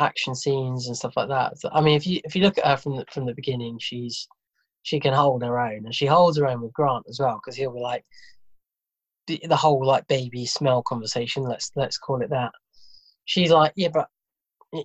action 0.00 0.34
scenes 0.34 0.86
and 0.86 0.96
stuff 0.96 1.14
like 1.16 1.28
that. 1.28 1.58
So, 1.58 1.70
i 1.72 1.80
mean 1.80 1.96
if 1.96 2.06
you 2.06 2.20
if 2.24 2.34
you 2.34 2.42
look 2.42 2.58
at 2.58 2.66
her 2.66 2.76
from 2.76 2.96
the, 2.96 3.04
from 3.12 3.26
the 3.26 3.34
beginning 3.34 3.78
she's 3.78 4.26
she 4.82 4.98
can 4.98 5.12
hold 5.12 5.42
her 5.42 5.58
own 5.60 5.84
and 5.84 5.94
she 5.94 6.06
holds 6.06 6.38
her 6.38 6.46
own 6.46 6.62
with 6.62 6.72
grant 6.72 7.04
as 7.08 7.20
well 7.20 7.40
because 7.42 7.56
he'll 7.56 7.72
be 7.74 7.80
like 7.80 8.04
the, 9.26 9.40
the 9.48 9.56
whole 9.56 9.84
like 9.84 10.06
baby 10.08 10.46
smell 10.46 10.82
conversation 10.82 11.42
let's 11.44 11.70
let's 11.76 11.98
call 11.98 12.22
it 12.22 12.30
that. 12.30 12.52
She's 13.26 13.50
like 13.50 13.72
yeah 13.76 13.90
but 13.92 14.08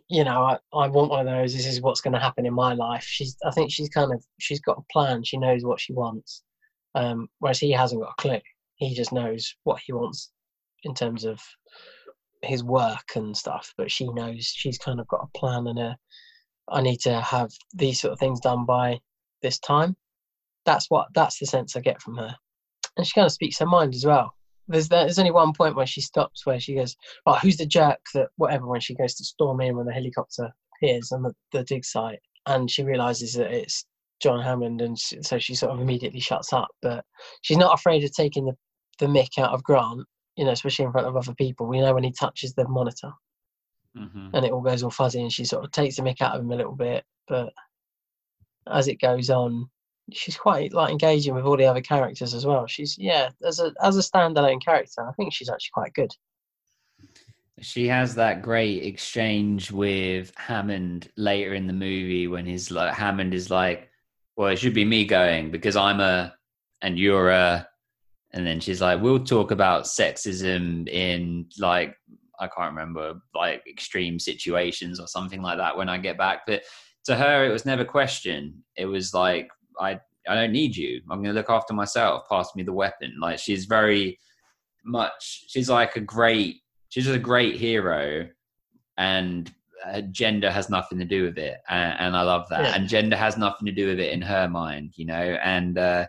you 0.09 0.23
know 0.23 0.43
I, 0.43 0.57
I 0.73 0.87
want 0.87 1.11
one 1.11 1.27
of 1.27 1.33
those. 1.33 1.53
This 1.53 1.67
is 1.67 1.81
what's 1.81 2.01
going 2.01 2.13
to 2.13 2.19
happen 2.19 2.45
in 2.45 2.53
my 2.53 2.73
life. 2.73 3.03
She's 3.03 3.37
i 3.45 3.51
think 3.51 3.71
she's 3.71 3.89
kind 3.89 4.11
of 4.13 4.23
she's 4.39 4.59
got 4.59 4.77
a 4.77 4.93
plan. 4.93 5.23
She 5.23 5.37
knows 5.37 5.63
what 5.63 5.79
she 5.79 5.93
wants 5.93 6.43
um, 6.95 7.27
whereas 7.39 7.59
he 7.59 7.71
hasn't 7.71 8.01
got 8.01 8.13
a 8.17 8.21
clue. 8.21 8.39
He 8.75 8.95
just 8.95 9.13
knows 9.13 9.53
what 9.63 9.81
he 9.85 9.93
wants 9.93 10.31
in 10.83 10.95
terms 10.95 11.25
of 11.25 11.39
his 12.45 12.63
work 12.63 13.15
and 13.15 13.35
stuff. 13.35 13.73
But 13.77 13.91
she 13.91 14.07
knows 14.09 14.45
she's 14.45 14.77
kind 14.77 14.99
of 14.99 15.07
got 15.07 15.27
a 15.27 15.37
plan 15.37 15.67
and 15.67 15.79
a. 15.79 15.97
I 16.69 16.81
need 16.81 16.97
to 17.01 17.21
have 17.21 17.51
these 17.73 18.01
sort 18.01 18.13
of 18.13 18.19
things 18.19 18.39
done 18.39 18.65
by 18.65 18.99
this 19.41 19.59
time. 19.59 19.95
That's 20.65 20.89
what. 20.89 21.07
That's 21.13 21.39
the 21.39 21.45
sense 21.45 21.75
I 21.75 21.81
get 21.81 22.01
from 22.01 22.17
her, 22.17 22.35
and 22.97 23.05
she 23.05 23.13
kind 23.13 23.25
of 23.25 23.31
speaks 23.31 23.59
her 23.59 23.65
mind 23.65 23.93
as 23.93 24.05
well. 24.05 24.33
There's 24.67 24.89
there's 24.89 25.19
only 25.19 25.31
one 25.31 25.53
point 25.53 25.75
where 25.75 25.85
she 25.85 26.01
stops 26.01 26.45
where 26.45 26.59
she 26.59 26.75
goes, 26.75 26.95
"Right, 27.27 27.39
who's 27.39 27.57
the 27.57 27.65
jerk 27.65 27.99
that 28.13 28.29
whatever?" 28.37 28.67
When 28.67 28.81
she 28.81 28.95
goes 28.95 29.13
to 29.15 29.23
storm 29.23 29.61
in 29.61 29.77
when 29.77 29.85
the 29.85 29.93
helicopter 29.93 30.51
appears 30.77 31.11
on 31.11 31.21
the, 31.21 31.33
the 31.51 31.63
dig 31.63 31.85
site, 31.85 32.19
and 32.47 32.69
she 32.69 32.83
realizes 32.83 33.33
that 33.33 33.51
it's 33.51 33.85
John 34.21 34.41
Hammond, 34.41 34.81
and 34.81 34.97
so 34.97 35.37
she 35.37 35.55
sort 35.55 35.73
of 35.73 35.81
immediately 35.81 36.19
shuts 36.19 36.53
up. 36.53 36.69
But 36.81 37.05
she's 37.41 37.57
not 37.57 37.73
afraid 37.77 38.03
of 38.03 38.13
taking 38.13 38.45
the, 38.45 38.53
the 38.99 39.07
mick 39.07 39.37
out 39.37 39.53
of 39.53 39.63
Grant, 39.63 40.07
you 40.35 40.45
know, 40.45 40.51
especially 40.51 40.85
in 40.85 40.91
front 40.91 41.07
of 41.07 41.15
other 41.15 41.33
people. 41.33 41.67
We 41.67 41.81
know 41.81 41.93
when 41.93 42.03
he 42.03 42.11
touches 42.11 42.53
the 42.53 42.67
monitor 42.67 43.11
Mm-hmm. 43.97 44.31
and 44.33 44.45
it 44.45 44.51
all 44.51 44.61
goes 44.61 44.83
all 44.83 44.89
fuzzy, 44.89 45.21
and 45.21 45.31
she 45.31 45.45
sort 45.45 45.63
of 45.63 45.71
takes 45.71 45.95
the 45.95 46.01
mick 46.01 46.21
out 46.21 46.35
of 46.35 46.41
him 46.41 46.51
a 46.51 46.55
little 46.55 46.75
bit. 46.75 47.05
But 47.27 47.53
as 48.67 48.89
it 48.89 48.99
goes 48.99 49.29
on, 49.29 49.69
she's 50.11 50.35
quite 50.35 50.73
like 50.73 50.91
engaging 50.91 51.33
with 51.33 51.45
all 51.45 51.55
the 51.55 51.65
other 51.65 51.81
characters 51.81 52.33
as 52.33 52.45
well. 52.45 52.67
She's 52.67 52.97
yeah, 52.97 53.29
as 53.43 53.59
a 53.61 53.73
as 53.81 53.95
a 53.97 54.01
standalone 54.01 54.63
character, 54.63 55.07
I 55.07 55.13
think 55.13 55.33
she's 55.33 55.49
actually 55.49 55.71
quite 55.73 55.93
good. 55.93 56.11
She 57.61 57.87
has 57.87 58.15
that 58.15 58.41
great 58.41 58.83
exchange 58.83 59.71
with 59.71 60.33
Hammond 60.35 61.09
later 61.15 61.53
in 61.53 61.67
the 61.67 61.73
movie 61.73 62.27
when 62.27 62.45
he's 62.45 62.69
like 62.71 62.93
Hammond 62.93 63.33
is 63.33 63.49
like, 63.49 63.89
"Well, 64.35 64.49
it 64.49 64.57
should 64.57 64.73
be 64.73 64.83
me 64.83 65.05
going 65.05 65.51
because 65.51 65.77
I'm 65.77 66.01
a 66.01 66.35
and 66.81 66.99
you're 66.99 67.29
a," 67.29 67.65
and 68.35 68.45
then 68.45 68.59
she's 68.59 68.81
like, 68.81 69.01
"We'll 69.01 69.23
talk 69.23 69.49
about 69.51 69.85
sexism 69.85 70.87
in 70.87 71.47
like 71.57 71.95
I 72.39 72.47
can't 72.47 72.73
remember 72.75 73.15
like 73.33 73.63
extreme 73.67 74.19
situations 74.19 74.99
or 74.99 75.07
something 75.07 75.41
like 75.41 75.57
that 75.57 75.75
when 75.75 75.89
I 75.89 75.97
get 75.97 76.17
back." 76.17 76.41
But 76.45 76.61
to 77.05 77.15
her, 77.15 77.45
it 77.45 77.49
was 77.51 77.65
never 77.65 77.83
questioned. 77.85 78.53
It 78.75 78.85
was 78.85 79.13
like, 79.13 79.47
"I 79.79 79.99
I 80.27 80.35
don't 80.35 80.51
need 80.51 80.75
you. 80.75 81.01
I'm 81.09 81.23
going 81.23 81.33
to 81.33 81.39
look 81.39 81.49
after 81.49 81.73
myself. 81.73 82.23
Pass 82.29 82.49
me 82.55 82.61
the 82.61 82.73
weapon." 82.73 83.17
Like 83.19 83.39
she's 83.39 83.65
very 83.65 84.19
much. 84.83 85.45
She's 85.47 85.69
like 85.69 85.95
a 85.95 86.01
great 86.01 86.57
she's 86.89 87.05
just 87.05 87.15
a 87.15 87.19
great 87.19 87.55
hero 87.55 88.27
and 88.97 89.53
gender 90.11 90.49
has 90.49 90.69
nothing 90.69 90.97
to 90.97 91.05
do 91.05 91.23
with 91.23 91.37
it 91.37 91.57
and, 91.69 91.95
and 91.99 92.15
i 92.17 92.21
love 92.21 92.47
that 92.49 92.63
Yeah. 92.63 92.75
and 92.75 92.87
gender 92.87 93.17
has 93.17 93.37
nothing 93.37 93.65
to 93.65 93.71
do 93.73 93.87
with 93.87 93.99
it 93.99 94.13
in 94.13 94.21
her 94.21 94.47
mind 94.47 94.93
you 94.95 95.05
know 95.05 95.13
and 95.43 95.77
uh, 95.77 96.07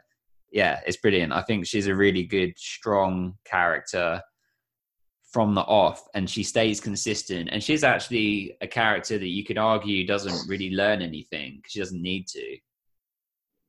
yeah 0.57 0.81
it's 0.87 0.97
brilliant. 0.97 1.33
I 1.35 1.43
think 1.43 1.67
she's 1.67 1.87
a 1.87 1.95
really 1.95 2.25
good 2.25 2.55
strong 2.57 3.35
character 3.45 4.23
from 5.33 5.55
the 5.55 5.61
off 5.61 6.01
and 6.15 6.31
she 6.31 6.43
stays 6.43 6.81
consistent. 6.81 7.51
And 7.53 7.63
she's 7.63 7.85
actually 7.85 8.57
a 8.63 8.67
character 8.67 9.19
that 9.19 9.29
you 9.37 9.45
could 9.45 9.59
argue 9.59 10.07
doesn't 10.07 10.49
really 10.49 10.71
learn 10.71 11.03
anything 11.03 11.61
'cause 11.61 11.73
she 11.73 11.79
doesn't 11.79 12.01
need 12.01 12.27
to. 12.29 12.47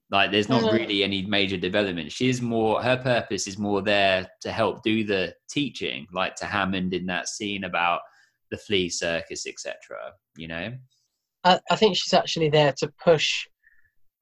Like 0.09 0.31
there's 0.31 0.47
not 0.47 0.61
Mhm. 0.63 0.71
really 0.79 1.03
any 1.03 1.25
major 1.25 1.57
development. 1.57 2.09
She's 2.13 2.41
more 2.41 2.81
her 2.81 2.95
purpose 2.95 3.47
is 3.47 3.57
more 3.57 3.81
there 3.81 4.19
to 4.43 4.49
help 4.53 4.81
do 4.81 5.03
the 5.03 5.35
teaching 5.49 6.07
like 6.13 6.35
to 6.35 6.45
hammond 6.45 6.93
in 6.93 7.05
that 7.07 7.27
scene 7.27 7.65
about 7.65 7.99
the 8.49 8.57
flea 8.57 8.87
circus 8.87 9.45
etc 9.45 10.13
you 10.37 10.47
know? 10.47 10.67
I, 11.43 11.59
I 11.69 11.75
think 11.75 11.97
she's 11.97 12.13
actually 12.13 12.49
there 12.49 12.71
to 12.79 12.87
push 13.03 13.45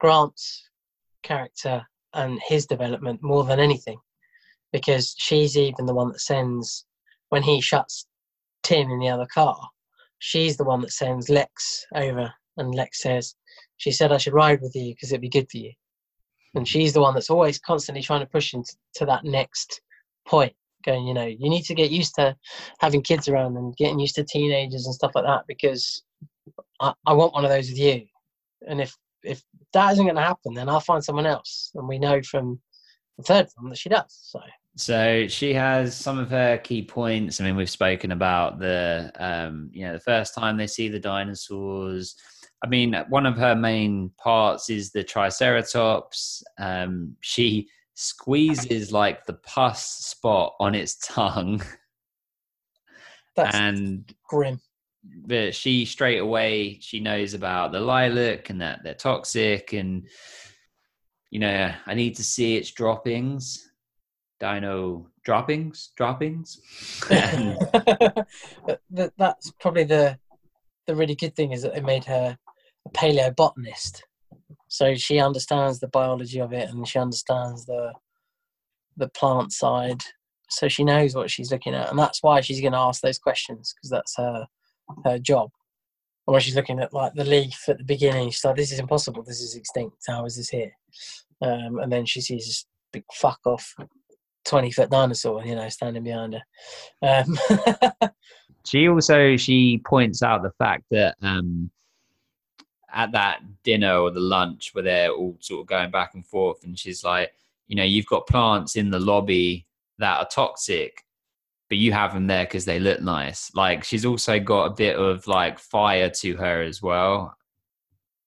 Grant's 0.00 0.68
character 1.22 1.86
and 2.16 2.40
his 2.46 2.66
development 2.66 3.22
more 3.22 3.44
than 3.44 3.60
anything, 3.60 3.98
because 4.72 5.14
she's 5.18 5.56
even 5.56 5.86
the 5.86 5.94
one 5.94 6.08
that 6.08 6.20
sends 6.20 6.86
when 7.28 7.42
he 7.42 7.60
shuts 7.60 8.06
Tim 8.62 8.90
in 8.90 8.98
the 8.98 9.08
other 9.08 9.26
car. 9.32 9.56
She's 10.18 10.56
the 10.56 10.64
one 10.64 10.80
that 10.80 10.92
sends 10.92 11.28
Lex 11.28 11.86
over, 11.94 12.32
and 12.56 12.74
Lex 12.74 13.02
says, 13.02 13.36
"She 13.76 13.92
said 13.92 14.12
I 14.12 14.18
should 14.18 14.32
ride 14.32 14.60
with 14.60 14.74
you 14.74 14.94
because 14.94 15.12
it'd 15.12 15.20
be 15.20 15.28
good 15.28 15.50
for 15.50 15.58
you." 15.58 15.72
And 16.54 16.66
she's 16.66 16.94
the 16.94 17.02
one 17.02 17.14
that's 17.14 17.30
always 17.30 17.58
constantly 17.58 18.02
trying 18.02 18.20
to 18.20 18.26
push 18.26 18.54
him 18.54 18.64
t- 18.64 18.76
to 18.94 19.06
that 19.06 19.24
next 19.24 19.82
point, 20.26 20.54
going, 20.84 21.06
you 21.06 21.12
know, 21.12 21.26
you 21.26 21.50
need 21.50 21.64
to 21.64 21.74
get 21.74 21.90
used 21.90 22.14
to 22.14 22.34
having 22.80 23.02
kids 23.02 23.28
around 23.28 23.58
and 23.58 23.76
getting 23.76 24.00
used 24.00 24.14
to 24.14 24.24
teenagers 24.24 24.86
and 24.86 24.94
stuff 24.94 25.12
like 25.14 25.24
that 25.24 25.44
because 25.46 26.02
I, 26.80 26.94
I 27.04 27.12
want 27.12 27.34
one 27.34 27.44
of 27.44 27.50
those 27.50 27.68
with 27.68 27.78
you. 27.78 28.06
And 28.66 28.80
if 28.80 28.96
if 29.22 29.42
that 29.76 29.92
isn't 29.92 30.04
going 30.06 30.16
to 30.16 30.22
happen, 30.22 30.54
then 30.54 30.68
I'll 30.68 30.80
find 30.80 31.04
someone 31.04 31.26
else. 31.26 31.70
And 31.74 31.86
we 31.86 31.98
know 31.98 32.22
from 32.22 32.58
the 33.18 33.22
third 33.22 33.48
film 33.52 33.68
that 33.68 33.78
she 33.78 33.90
does. 33.90 34.06
So 34.08 34.40
So 34.76 35.26
she 35.28 35.52
has 35.54 35.94
some 35.94 36.18
of 36.18 36.30
her 36.30 36.58
key 36.58 36.82
points. 36.82 37.40
I 37.40 37.44
mean, 37.44 37.56
we've 37.56 37.70
spoken 37.70 38.12
about 38.12 38.58
the, 38.58 39.12
um, 39.18 39.70
you 39.72 39.86
know, 39.86 39.92
the 39.92 40.00
first 40.00 40.34
time 40.34 40.56
they 40.56 40.66
see 40.66 40.88
the 40.88 40.98
dinosaurs. 40.98 42.14
I 42.64 42.68
mean, 42.68 42.94
one 43.10 43.26
of 43.26 43.36
her 43.36 43.54
main 43.54 44.10
parts 44.18 44.70
is 44.70 44.92
the 44.92 45.04
Triceratops. 45.04 46.42
Um, 46.58 47.16
she 47.20 47.68
squeezes 47.94 48.92
like 48.92 49.24
the 49.26 49.34
pus 49.34 49.82
spot 49.86 50.54
on 50.58 50.74
its 50.74 50.96
tongue. 51.06 51.62
That's 53.36 53.54
and 53.54 54.10
grim. 54.28 54.60
But 55.26 55.54
she 55.54 55.84
straight 55.84 56.18
away 56.18 56.78
she 56.80 57.00
knows 57.00 57.34
about 57.34 57.72
the 57.72 57.80
lilac 57.80 58.50
and 58.50 58.60
that 58.60 58.80
they're 58.82 58.94
toxic 58.94 59.72
and 59.72 60.08
you 61.30 61.38
know 61.38 61.72
i 61.86 61.94
need 61.94 62.14
to 62.14 62.24
see 62.24 62.56
its 62.56 62.70
droppings 62.70 63.70
dino 64.38 65.06
droppings 65.24 65.92
droppings. 65.96 66.60
But 68.90 69.12
that's 69.18 69.52
probably 69.60 69.84
the 69.84 70.18
the 70.86 70.94
really 70.94 71.14
good 71.14 71.34
thing 71.34 71.52
is 71.52 71.62
that 71.62 71.74
they 71.74 71.80
made 71.80 72.04
her 72.04 72.38
a 72.86 72.90
paleobotanist, 72.90 74.02
so 74.68 74.94
she 74.94 75.18
understands 75.18 75.80
the 75.80 75.88
biology 75.88 76.40
of 76.40 76.52
it 76.52 76.68
and 76.70 76.86
she 76.86 76.98
understands 76.98 77.66
the 77.66 77.92
the 78.96 79.08
plant 79.08 79.52
side. 79.52 80.02
So 80.48 80.68
she 80.68 80.84
knows 80.84 81.14
what 81.14 81.30
she's 81.30 81.50
looking 81.50 81.74
at, 81.74 81.90
and 81.90 81.98
that's 81.98 82.22
why 82.22 82.40
she's 82.40 82.60
going 82.60 82.72
to 82.72 82.78
ask 82.78 83.02
those 83.02 83.18
questions 83.18 83.74
because 83.74 83.90
that's 83.90 84.16
her 84.16 84.46
her 85.04 85.18
job. 85.18 85.50
And 86.26 86.32
when 86.32 86.42
she's 86.42 86.56
looking 86.56 86.80
at 86.80 86.92
like 86.92 87.14
the 87.14 87.24
leaf 87.24 87.68
at 87.68 87.78
the 87.78 87.84
beginning, 87.84 88.30
she's 88.30 88.44
like, 88.44 88.56
"This 88.56 88.72
is 88.72 88.78
impossible. 88.78 89.22
This 89.22 89.40
is 89.40 89.54
extinct. 89.54 89.98
How 90.06 90.24
is 90.24 90.36
this 90.36 90.48
here?" 90.48 90.72
Um, 91.42 91.78
and 91.78 91.92
then 91.92 92.06
she 92.06 92.20
sees 92.20 92.46
this 92.46 92.66
big 92.92 93.04
fuck 93.12 93.40
off 93.44 93.74
twenty 94.44 94.70
foot 94.70 94.90
dinosaur, 94.90 95.44
you 95.44 95.54
know, 95.54 95.68
standing 95.68 96.02
behind 96.02 96.34
her. 96.34 97.24
Um, 97.24 97.38
she 98.66 98.88
also 98.88 99.36
she 99.36 99.80
points 99.86 100.22
out 100.22 100.42
the 100.42 100.52
fact 100.58 100.84
that 100.90 101.16
um 101.22 101.70
at 102.92 103.12
that 103.12 103.40
dinner 103.62 103.96
or 103.96 104.10
the 104.10 104.20
lunch 104.20 104.70
where 104.72 104.84
they're 104.84 105.10
all 105.10 105.36
sort 105.40 105.60
of 105.60 105.66
going 105.66 105.90
back 105.90 106.14
and 106.14 106.26
forth 106.26 106.64
and 106.64 106.78
she's 106.78 107.04
like 107.04 107.32
you 107.66 107.76
know 107.76 107.84
you've 107.84 108.06
got 108.06 108.26
plants 108.26 108.76
in 108.76 108.90
the 108.90 108.98
lobby 108.98 109.66
that 109.98 110.18
are 110.18 110.28
toxic 110.28 111.04
but 111.68 111.78
you 111.78 111.92
have 111.92 112.14
them 112.14 112.26
there 112.26 112.44
because 112.44 112.64
they 112.64 112.78
look 112.78 113.00
nice 113.00 113.50
like 113.54 113.84
she's 113.84 114.04
also 114.04 114.38
got 114.38 114.64
a 114.64 114.74
bit 114.74 114.96
of 114.96 115.26
like 115.26 115.58
fire 115.58 116.08
to 116.10 116.36
her 116.36 116.62
as 116.62 116.80
well 116.80 117.36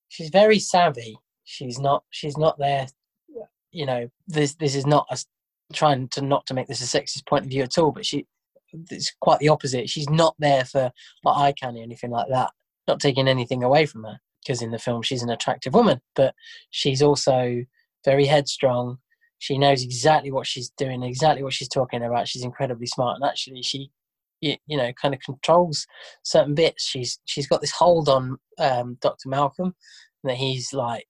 she's 0.09 0.29
very 0.29 0.59
savvy. 0.59 1.17
She's 1.45 1.79
not. 1.79 2.03
She's 2.09 2.37
not 2.37 2.57
there. 2.59 2.87
You 3.71 3.85
know, 3.85 4.09
this 4.27 4.55
this 4.55 4.75
is 4.75 4.85
not 4.85 5.07
us 5.09 5.25
trying 5.71 6.09
to 6.09 6.21
not 6.21 6.45
to 6.47 6.53
make 6.53 6.67
this 6.67 6.81
a 6.81 6.99
sexist 6.99 7.25
point 7.27 7.45
of 7.45 7.51
view 7.51 7.63
at 7.63 7.77
all. 7.77 7.91
But 7.91 8.05
she, 8.05 8.25
it's 8.89 9.13
quite 9.21 9.39
the 9.39 9.49
opposite. 9.49 9.89
She's 9.89 10.09
not 10.09 10.35
there 10.39 10.65
for 10.65 10.91
like 11.23 11.37
eye 11.37 11.53
candy 11.53 11.79
or 11.79 11.83
anything 11.83 12.11
like 12.11 12.27
that. 12.29 12.51
Not 12.87 12.99
taking 12.99 13.27
anything 13.27 13.63
away 13.63 13.85
from 13.85 14.03
her 14.03 14.19
because 14.43 14.61
in 14.61 14.71
the 14.71 14.79
film 14.79 15.01
she's 15.01 15.23
an 15.23 15.29
attractive 15.29 15.73
woman, 15.73 16.01
but 16.15 16.33
she's 16.71 17.01
also 17.01 17.63
very 18.03 18.25
headstrong. 18.25 18.97
She 19.39 19.57
knows 19.57 19.83
exactly 19.83 20.31
what 20.31 20.47
she's 20.47 20.69
doing, 20.77 21.03
exactly 21.03 21.43
what 21.43 21.53
she's 21.53 21.69
talking 21.69 22.03
about. 22.03 22.27
She's 22.27 22.43
incredibly 22.43 22.87
smart, 22.87 23.17
and 23.19 23.29
actually, 23.29 23.63
she, 23.63 23.89
you, 24.41 24.55
you 24.67 24.77
know, 24.77 24.91
kind 25.01 25.13
of 25.13 25.21
controls 25.21 25.87
certain 26.23 26.55
bits. 26.55 26.85
She's 26.85 27.19
she's 27.25 27.47
got 27.47 27.61
this 27.61 27.71
hold 27.71 28.09
on 28.09 28.37
um, 28.59 28.97
Dr. 29.01 29.29
Malcolm 29.29 29.75
that 30.23 30.35
he's 30.35 30.73
like 30.73 31.05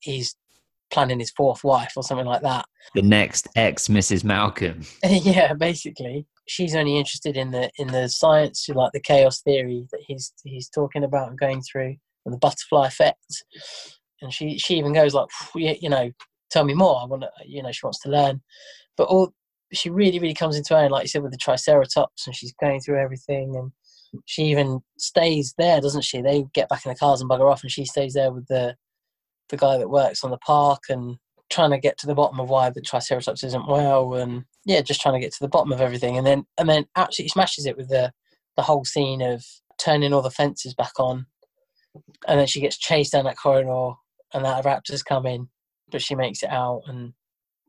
he's 0.00 0.36
planning 0.90 1.18
his 1.18 1.32
fourth 1.36 1.64
wife 1.64 1.92
or 1.96 2.02
something 2.02 2.26
like 2.26 2.42
that. 2.42 2.64
the 2.94 3.02
next 3.02 3.48
ex 3.56 3.88
mrs 3.88 4.22
malcolm 4.22 4.82
yeah, 5.04 5.52
basically, 5.54 6.26
she's 6.46 6.74
only 6.74 6.96
interested 6.96 7.36
in 7.36 7.50
the 7.50 7.70
in 7.78 7.88
the 7.88 8.08
science, 8.08 8.68
like 8.68 8.92
the 8.92 9.00
chaos 9.00 9.42
theory 9.42 9.86
that 9.92 10.00
he's 10.06 10.32
he's 10.44 10.68
talking 10.68 11.04
about 11.04 11.28
and 11.28 11.38
going 11.38 11.62
through, 11.62 11.96
and 12.24 12.34
the 12.34 12.38
butterfly 12.38 12.86
effect. 12.86 13.44
And 14.22 14.32
she 14.32 14.58
she 14.58 14.76
even 14.76 14.92
goes 14.92 15.14
like, 15.14 15.28
you 15.54 15.74
you 15.80 15.88
know, 15.88 16.10
tell 16.50 16.64
me 16.64 16.74
more. 16.74 17.00
I 17.00 17.06
want 17.06 17.22
to, 17.22 17.30
you 17.44 17.62
know, 17.62 17.72
she 17.72 17.84
wants 17.84 18.00
to 18.00 18.10
learn, 18.10 18.42
but 18.96 19.04
all 19.04 19.32
she 19.72 19.90
really 19.90 20.18
really 20.18 20.34
comes 20.34 20.56
into 20.56 20.74
her 20.74 20.84
own, 20.84 20.90
like 20.90 21.04
you 21.04 21.08
said, 21.08 21.22
with 21.22 21.32
the 21.32 21.38
Triceratops, 21.38 22.26
and 22.26 22.34
she's 22.34 22.54
going 22.60 22.80
through 22.80 23.00
everything, 23.00 23.56
and 23.56 23.72
she 24.24 24.44
even 24.44 24.80
stays 24.98 25.54
there, 25.58 25.80
doesn't 25.80 26.04
she? 26.04 26.20
They 26.20 26.44
get 26.54 26.68
back 26.68 26.84
in 26.86 26.90
the 26.90 26.98
cars 26.98 27.20
and 27.20 27.28
bugger 27.28 27.50
off, 27.50 27.62
and 27.62 27.70
she 27.70 27.84
stays 27.84 28.14
there 28.14 28.32
with 28.32 28.46
the 28.48 28.76
the 29.48 29.56
guy 29.56 29.78
that 29.78 29.90
works 29.90 30.24
on 30.24 30.30
the 30.30 30.38
park 30.38 30.84
and 30.88 31.16
trying 31.48 31.70
to 31.70 31.78
get 31.78 31.96
to 31.98 32.06
the 32.06 32.14
bottom 32.14 32.40
of 32.40 32.48
why 32.48 32.68
the 32.70 32.80
Triceratops 32.80 33.44
isn't 33.44 33.68
well, 33.68 34.14
and 34.14 34.44
yeah, 34.64 34.80
just 34.80 35.00
trying 35.00 35.14
to 35.14 35.20
get 35.20 35.32
to 35.32 35.40
the 35.40 35.48
bottom 35.48 35.72
of 35.72 35.80
everything, 35.80 36.16
and 36.16 36.26
then 36.26 36.44
and 36.58 36.68
then 36.68 36.86
absolutely 36.96 37.30
smashes 37.30 37.66
it 37.66 37.76
with 37.76 37.88
the 37.88 38.12
the 38.56 38.62
whole 38.62 38.84
scene 38.84 39.20
of 39.20 39.44
turning 39.78 40.12
all 40.12 40.22
the 40.22 40.30
fences 40.30 40.74
back 40.74 40.98
on, 40.98 41.26
and 42.26 42.40
then 42.40 42.46
she 42.46 42.60
gets 42.60 42.78
chased 42.78 43.12
down 43.12 43.24
that 43.24 43.38
corridor, 43.38 43.94
and 44.32 44.44
that 44.44 44.64
raptors 44.64 45.04
come 45.04 45.26
in, 45.26 45.48
but 45.90 46.02
she 46.02 46.14
makes 46.14 46.42
it 46.42 46.50
out, 46.50 46.82
and 46.86 47.12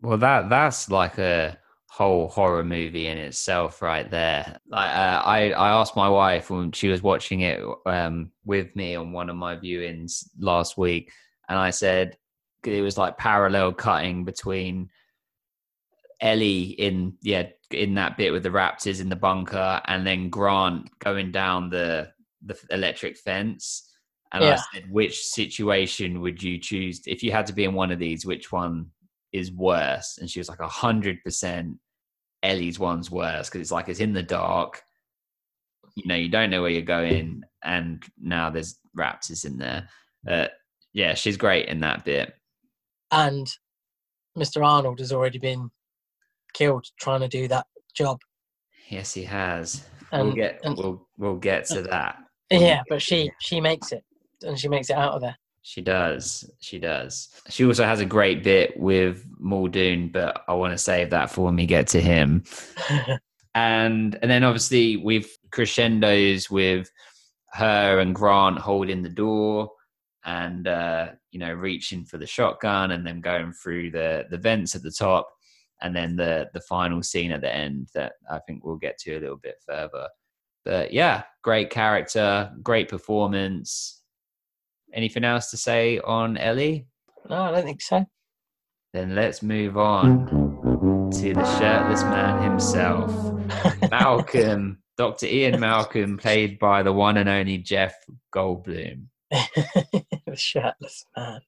Well, 0.01 0.17
that 0.17 0.49
that's 0.49 0.89
like 0.89 1.17
a 1.17 1.57
whole 1.89 2.27
horror 2.27 2.63
movie 2.63 3.07
in 3.07 3.17
itself, 3.17 3.81
right 3.81 4.09
there. 4.09 4.59
Like, 4.67 4.95
uh, 4.95 5.21
I 5.25 5.51
I 5.51 5.69
asked 5.69 5.95
my 5.95 6.09
wife 6.09 6.49
when 6.49 6.71
she 6.71 6.89
was 6.89 7.01
watching 7.01 7.41
it 7.41 7.63
um, 7.85 8.31
with 8.45 8.75
me 8.75 8.95
on 8.95 9.11
one 9.11 9.29
of 9.29 9.35
my 9.35 9.55
viewings 9.55 10.27
last 10.39 10.77
week, 10.77 11.11
and 11.49 11.57
I 11.57 11.71
said 11.71 12.17
it 12.63 12.81
was 12.81 12.97
like 12.97 13.17
parallel 13.17 13.73
cutting 13.73 14.25
between 14.25 14.89
Ellie 16.19 16.63
in 16.63 17.17
yeah 17.21 17.47
in 17.71 17.95
that 17.95 18.17
bit 18.17 18.31
with 18.31 18.43
the 18.43 18.49
Raptors 18.49 19.01
in 19.01 19.09
the 19.09 19.15
bunker, 19.15 19.81
and 19.85 20.05
then 20.05 20.29
Grant 20.29 20.89
going 20.99 21.31
down 21.31 21.69
the 21.69 22.11
the 22.45 22.57
electric 22.71 23.17
fence. 23.17 23.86
And 24.33 24.43
I 24.43 24.57
said, 24.73 24.91
which 24.91 25.23
situation 25.25 26.21
would 26.21 26.41
you 26.43 26.57
choose 26.59 27.01
if 27.07 27.23
you 27.23 27.31
had 27.31 27.45
to 27.47 27.53
be 27.53 27.63
in 27.63 27.73
one 27.73 27.91
of 27.91 27.99
these? 27.99 28.25
Which 28.25 28.51
one 28.51 28.87
is 29.31 29.51
worse? 29.51 30.17
And 30.19 30.29
she 30.29 30.39
was 30.39 30.49
like, 30.49 30.59
a 30.59 30.67
hundred 30.67 31.23
percent. 31.23 31.77
Ellie's 32.43 32.77
one's 32.77 33.09
worse 33.09 33.49
because 33.49 33.61
it's 33.61 33.71
like 33.71 33.89
it's 33.89 33.99
in 33.99 34.13
the 34.13 34.21
dark. 34.23 34.81
You 35.95 36.03
know, 36.07 36.15
you 36.15 36.29
don't 36.29 36.51
know 36.51 36.61
where 36.61 36.69
you're 36.71 36.81
going, 36.83 37.41
and 37.63 38.03
now 38.21 38.49
there's 38.51 38.77
raptors 38.97 39.43
in 39.45 39.57
there. 39.57 39.89
Uh, 40.29 40.47
yeah, 40.93 41.15
she's 41.15 41.35
great 41.37 41.67
in 41.67 41.79
that 41.81 42.05
bit. 42.05 42.33
and 43.11 43.47
Mr. 44.37 44.63
Arnold 44.63 44.99
has 44.99 45.11
already 45.11 45.39
been 45.39 45.71
killed 46.53 46.85
trying 46.99 47.21
to 47.21 47.27
do 47.27 47.47
that 47.47 47.65
job, 47.95 48.19
Yes, 48.89 49.13
he 49.13 49.23
has. 49.23 49.83
and 50.11 50.27
we'll 50.27 50.35
get 50.35 50.59
and- 50.63 50.77
we'll 50.77 51.07
we'll 51.17 51.35
get 51.37 51.65
to 51.67 51.81
that. 51.83 52.19
yeah, 52.51 52.83
but 52.87 53.01
she 53.01 53.31
she 53.41 53.59
makes 53.59 53.91
it, 53.91 54.03
and 54.43 54.57
she 54.57 54.67
makes 54.67 54.89
it 54.89 54.97
out 54.97 55.13
of 55.13 55.21
there. 55.21 55.37
She 55.61 55.81
does. 55.81 56.49
She 56.59 56.79
does. 56.79 57.29
She 57.49 57.65
also 57.65 57.83
has 57.83 57.99
a 57.99 58.05
great 58.05 58.41
bit 58.43 58.79
with 58.79 59.25
Muldoon, 59.37 60.09
but 60.09 60.43
I 60.47 60.53
want 60.53 60.71
to 60.71 60.77
save 60.77 61.09
that 61.09 61.29
for 61.29 61.45
when 61.45 61.57
we 61.57 61.65
get 61.65 61.87
to 61.87 62.01
him. 62.01 62.45
and 63.55 64.17
and 64.21 64.31
then 64.31 64.43
obviously 64.43 64.97
we've 64.97 65.29
crescendos 65.51 66.49
with 66.49 66.89
her 67.53 67.99
and 67.99 68.15
Grant 68.15 68.59
holding 68.59 69.01
the 69.01 69.09
door 69.09 69.71
and 70.23 70.67
uh, 70.67 71.07
you 71.31 71.39
know 71.39 71.53
reaching 71.53 72.05
for 72.05 72.17
the 72.17 72.27
shotgun 72.27 72.91
and 72.91 73.05
then 73.05 73.19
going 73.19 73.51
through 73.51 73.91
the 73.91 74.25
the 74.29 74.37
vents 74.37 74.75
at 74.75 74.83
the 74.83 74.91
top 74.91 75.27
and 75.81 75.95
then 75.95 76.15
the 76.15 76.49
the 76.53 76.61
final 76.61 77.01
scene 77.01 77.31
at 77.31 77.41
the 77.41 77.53
end 77.53 77.89
that 77.93 78.13
I 78.29 78.39
think 78.39 78.63
we'll 78.63 78.77
get 78.77 78.97
to 78.99 79.17
a 79.17 79.19
little 79.19 79.37
bit 79.37 79.55
further. 79.65 80.07
But 80.63 80.91
yeah, 80.91 81.23
great 81.43 81.69
character, 81.69 82.51
great 82.61 82.89
performance. 82.89 83.96
Anything 84.93 85.23
else 85.23 85.51
to 85.51 85.57
say 85.57 85.99
on 85.99 86.37
Ellie? 86.37 86.87
no, 87.29 87.41
I 87.43 87.51
don't 87.51 87.65
think 87.65 87.81
so. 87.81 88.05
Then 88.93 89.15
let's 89.15 89.43
move 89.43 89.77
on 89.77 91.11
to 91.11 91.33
the 91.33 91.59
shirtless 91.59 92.03
man 92.03 92.41
himself. 92.41 93.11
Malcolm, 93.91 94.79
Dr. 94.97 95.25
Ian 95.25 95.59
Malcolm, 95.59 96.17
played 96.17 96.57
by 96.57 96.83
the 96.83 96.93
one 96.93 97.17
and 97.17 97.29
only 97.29 97.57
Jeff 97.57 97.95
Goldblum. 98.33 99.07
the 99.29 100.35
shirtless 100.35 101.05
man. 101.15 101.41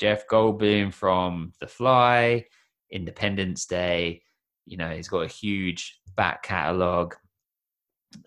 Jeff 0.00 0.26
Goldblum 0.26 0.92
from 0.92 1.52
The 1.60 1.66
Fly, 1.66 2.46
Independence 2.90 3.66
Day. 3.66 4.22
You 4.64 4.78
know, 4.78 4.88
he's 4.88 5.08
got 5.08 5.20
a 5.20 5.28
huge 5.28 6.00
back 6.16 6.42
catalogue. 6.42 7.14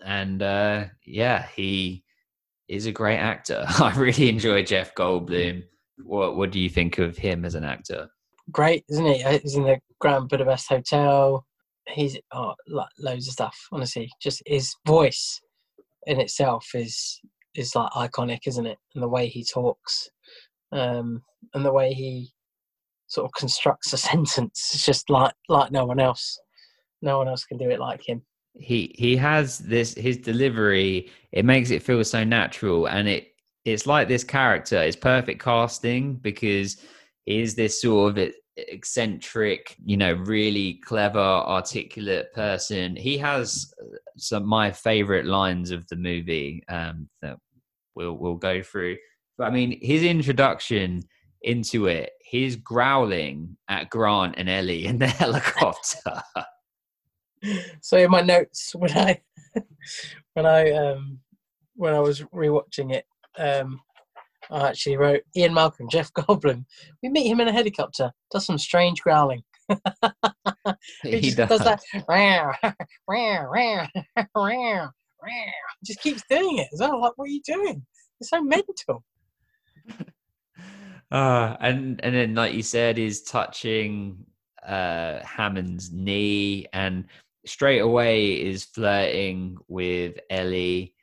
And 0.04 0.40
uh, 0.40 0.84
yeah, 1.04 1.46
he 1.54 2.03
is 2.68 2.86
a 2.86 2.92
great 2.92 3.18
actor. 3.18 3.64
I 3.68 3.94
really 3.96 4.28
enjoy 4.28 4.62
Jeff 4.62 4.94
Goldblum. 4.94 5.62
What 6.02 6.36
What 6.36 6.50
do 6.50 6.60
you 6.60 6.68
think 6.68 6.98
of 6.98 7.16
him 7.16 7.44
as 7.44 7.54
an 7.54 7.64
actor? 7.64 8.08
Great, 8.50 8.84
isn't 8.90 9.06
he? 9.06 9.22
Uh, 9.22 9.38
He's 9.38 9.54
in 9.54 9.64
the 9.64 9.78
Grand 10.00 10.28
Budapest 10.28 10.68
Hotel. 10.68 11.44
He's 11.88 12.18
oh, 12.32 12.54
lo- 12.68 12.84
loads 12.98 13.26
of 13.28 13.32
stuff. 13.32 13.58
Honestly, 13.72 14.10
just 14.20 14.42
his 14.46 14.74
voice 14.86 15.40
in 16.06 16.20
itself 16.20 16.66
is 16.74 17.20
is 17.54 17.74
like 17.74 17.90
iconic, 17.92 18.40
isn't 18.46 18.66
it? 18.66 18.78
And 18.94 19.02
the 19.02 19.08
way 19.08 19.28
he 19.28 19.44
talks, 19.44 20.10
um, 20.72 21.22
and 21.54 21.64
the 21.64 21.72
way 21.72 21.92
he 21.92 22.32
sort 23.06 23.26
of 23.26 23.32
constructs 23.38 23.92
a 23.92 23.96
sentence, 24.10 24.70
it's 24.74 24.84
just 24.84 25.10
like 25.10 25.34
like 25.48 25.70
no 25.70 25.84
one 25.84 26.00
else. 26.00 26.38
No 27.02 27.18
one 27.18 27.28
else 27.28 27.44
can 27.44 27.58
do 27.58 27.70
it 27.70 27.80
like 27.80 28.06
him. 28.06 28.22
He 28.54 28.94
he 28.96 29.16
has 29.16 29.58
this 29.58 29.94
his 29.94 30.16
delivery 30.16 31.10
it 31.32 31.44
makes 31.44 31.70
it 31.70 31.82
feel 31.82 32.04
so 32.04 32.22
natural 32.22 32.86
and 32.86 33.08
it 33.08 33.28
it's 33.64 33.86
like 33.86 34.08
this 34.08 34.24
character 34.24 34.80
is 34.82 34.94
perfect 34.94 35.42
casting 35.42 36.14
because 36.14 36.76
he 37.24 37.40
is 37.40 37.54
this 37.54 37.80
sort 37.80 38.18
of 38.18 38.32
eccentric, 38.56 39.76
you 39.84 39.96
know, 39.96 40.12
really 40.12 40.74
clever, 40.84 41.18
articulate 41.18 42.32
person. 42.32 42.96
He 42.96 43.18
has 43.18 43.72
uh, 43.82 43.96
some 44.16 44.46
my 44.46 44.70
favorite 44.70 45.26
lines 45.26 45.70
of 45.70 45.86
the 45.88 45.96
movie 45.96 46.62
um, 46.68 47.08
that 47.22 47.38
we'll 47.94 48.14
we'll 48.14 48.36
go 48.36 48.62
through. 48.62 48.96
But 49.38 49.44
I 49.44 49.50
mean, 49.50 49.78
his 49.80 50.02
introduction 50.02 51.02
into 51.42 51.86
it, 51.86 52.10
he's 52.20 52.56
growling 52.56 53.56
at 53.68 53.90
Grant 53.90 54.34
and 54.38 54.48
Ellie 54.48 54.86
in 54.86 54.98
the 54.98 55.06
helicopter. 55.22 56.22
So 57.80 57.96
in 57.96 58.10
my 58.10 58.20
notes 58.20 58.74
when 58.78 58.92
I 58.92 59.20
when 60.34 60.46
I 60.46 60.70
um 60.72 61.18
when 61.76 61.94
I 61.94 62.00
was 62.00 62.22
rewatching 62.22 62.92
it, 62.92 63.06
um 63.38 63.80
I 64.50 64.68
actually 64.68 64.96
wrote 64.96 65.22
Ian 65.36 65.54
Malcolm, 65.54 65.88
Jeff 65.88 66.12
Goldblum. 66.12 66.64
We 67.02 67.08
meet 67.08 67.26
him 67.26 67.40
in 67.40 67.48
a 67.48 67.52
helicopter, 67.52 68.12
does 68.30 68.44
some 68.44 68.58
strange 68.58 69.00
growling. 69.00 69.42
he, 71.02 71.18
he 71.18 71.30
just 71.30 71.36
does. 71.36 71.60
that. 71.60 71.82
Just 75.84 76.00
keeps 76.00 76.22
doing 76.28 76.58
it 76.58 76.68
as 76.72 76.80
well. 76.80 77.00
Like, 77.00 77.12
what 77.16 77.24
are 77.24 77.28
you 77.28 77.42
doing? 77.44 77.84
It's 78.20 78.30
so 78.30 78.42
mental. 78.42 79.04
Uh, 81.10 81.56
and 81.60 82.00
and 82.02 82.14
then 82.14 82.34
like 82.34 82.54
you 82.54 82.62
said, 82.62 82.98
is 82.98 83.22
touching 83.22 84.24
uh 84.66 85.20
Hammond's 85.24 85.92
knee 85.92 86.66
and 86.72 87.06
straight 87.46 87.80
away 87.80 88.32
is 88.32 88.64
flirting 88.64 89.56
with 89.68 90.18
Ellie 90.30 90.94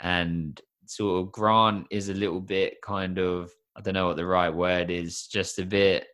and 0.00 0.60
sort 0.86 1.22
of 1.22 1.32
Grant 1.32 1.86
is 1.90 2.08
a 2.08 2.14
little 2.14 2.40
bit 2.40 2.80
kind 2.82 3.18
of 3.18 3.50
I 3.76 3.82
don't 3.82 3.94
know 3.94 4.06
what 4.06 4.16
the 4.16 4.26
right 4.26 4.54
word 4.54 4.90
is, 4.90 5.26
just 5.26 5.58
a 5.58 5.64
bit 5.64 6.06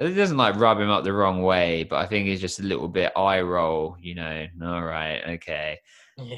it 0.00 0.14
doesn't 0.14 0.36
like 0.36 0.56
rub 0.56 0.80
him 0.80 0.90
up 0.90 1.04
the 1.04 1.12
wrong 1.12 1.42
way, 1.42 1.84
but 1.84 1.96
I 1.96 2.06
think 2.06 2.26
he's 2.26 2.40
just 2.40 2.60
a 2.60 2.64
little 2.64 2.88
bit 2.88 3.12
eye 3.16 3.40
roll, 3.40 3.96
you 4.00 4.14
know. 4.14 4.46
All 4.62 4.82
right, 4.82 5.22
okay. 5.34 5.78
Yeah, 6.18 6.36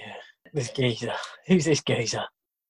this 0.53 0.71
geezer. 0.71 1.15
Who's 1.47 1.65
this 1.65 1.83
geezer? 1.83 2.25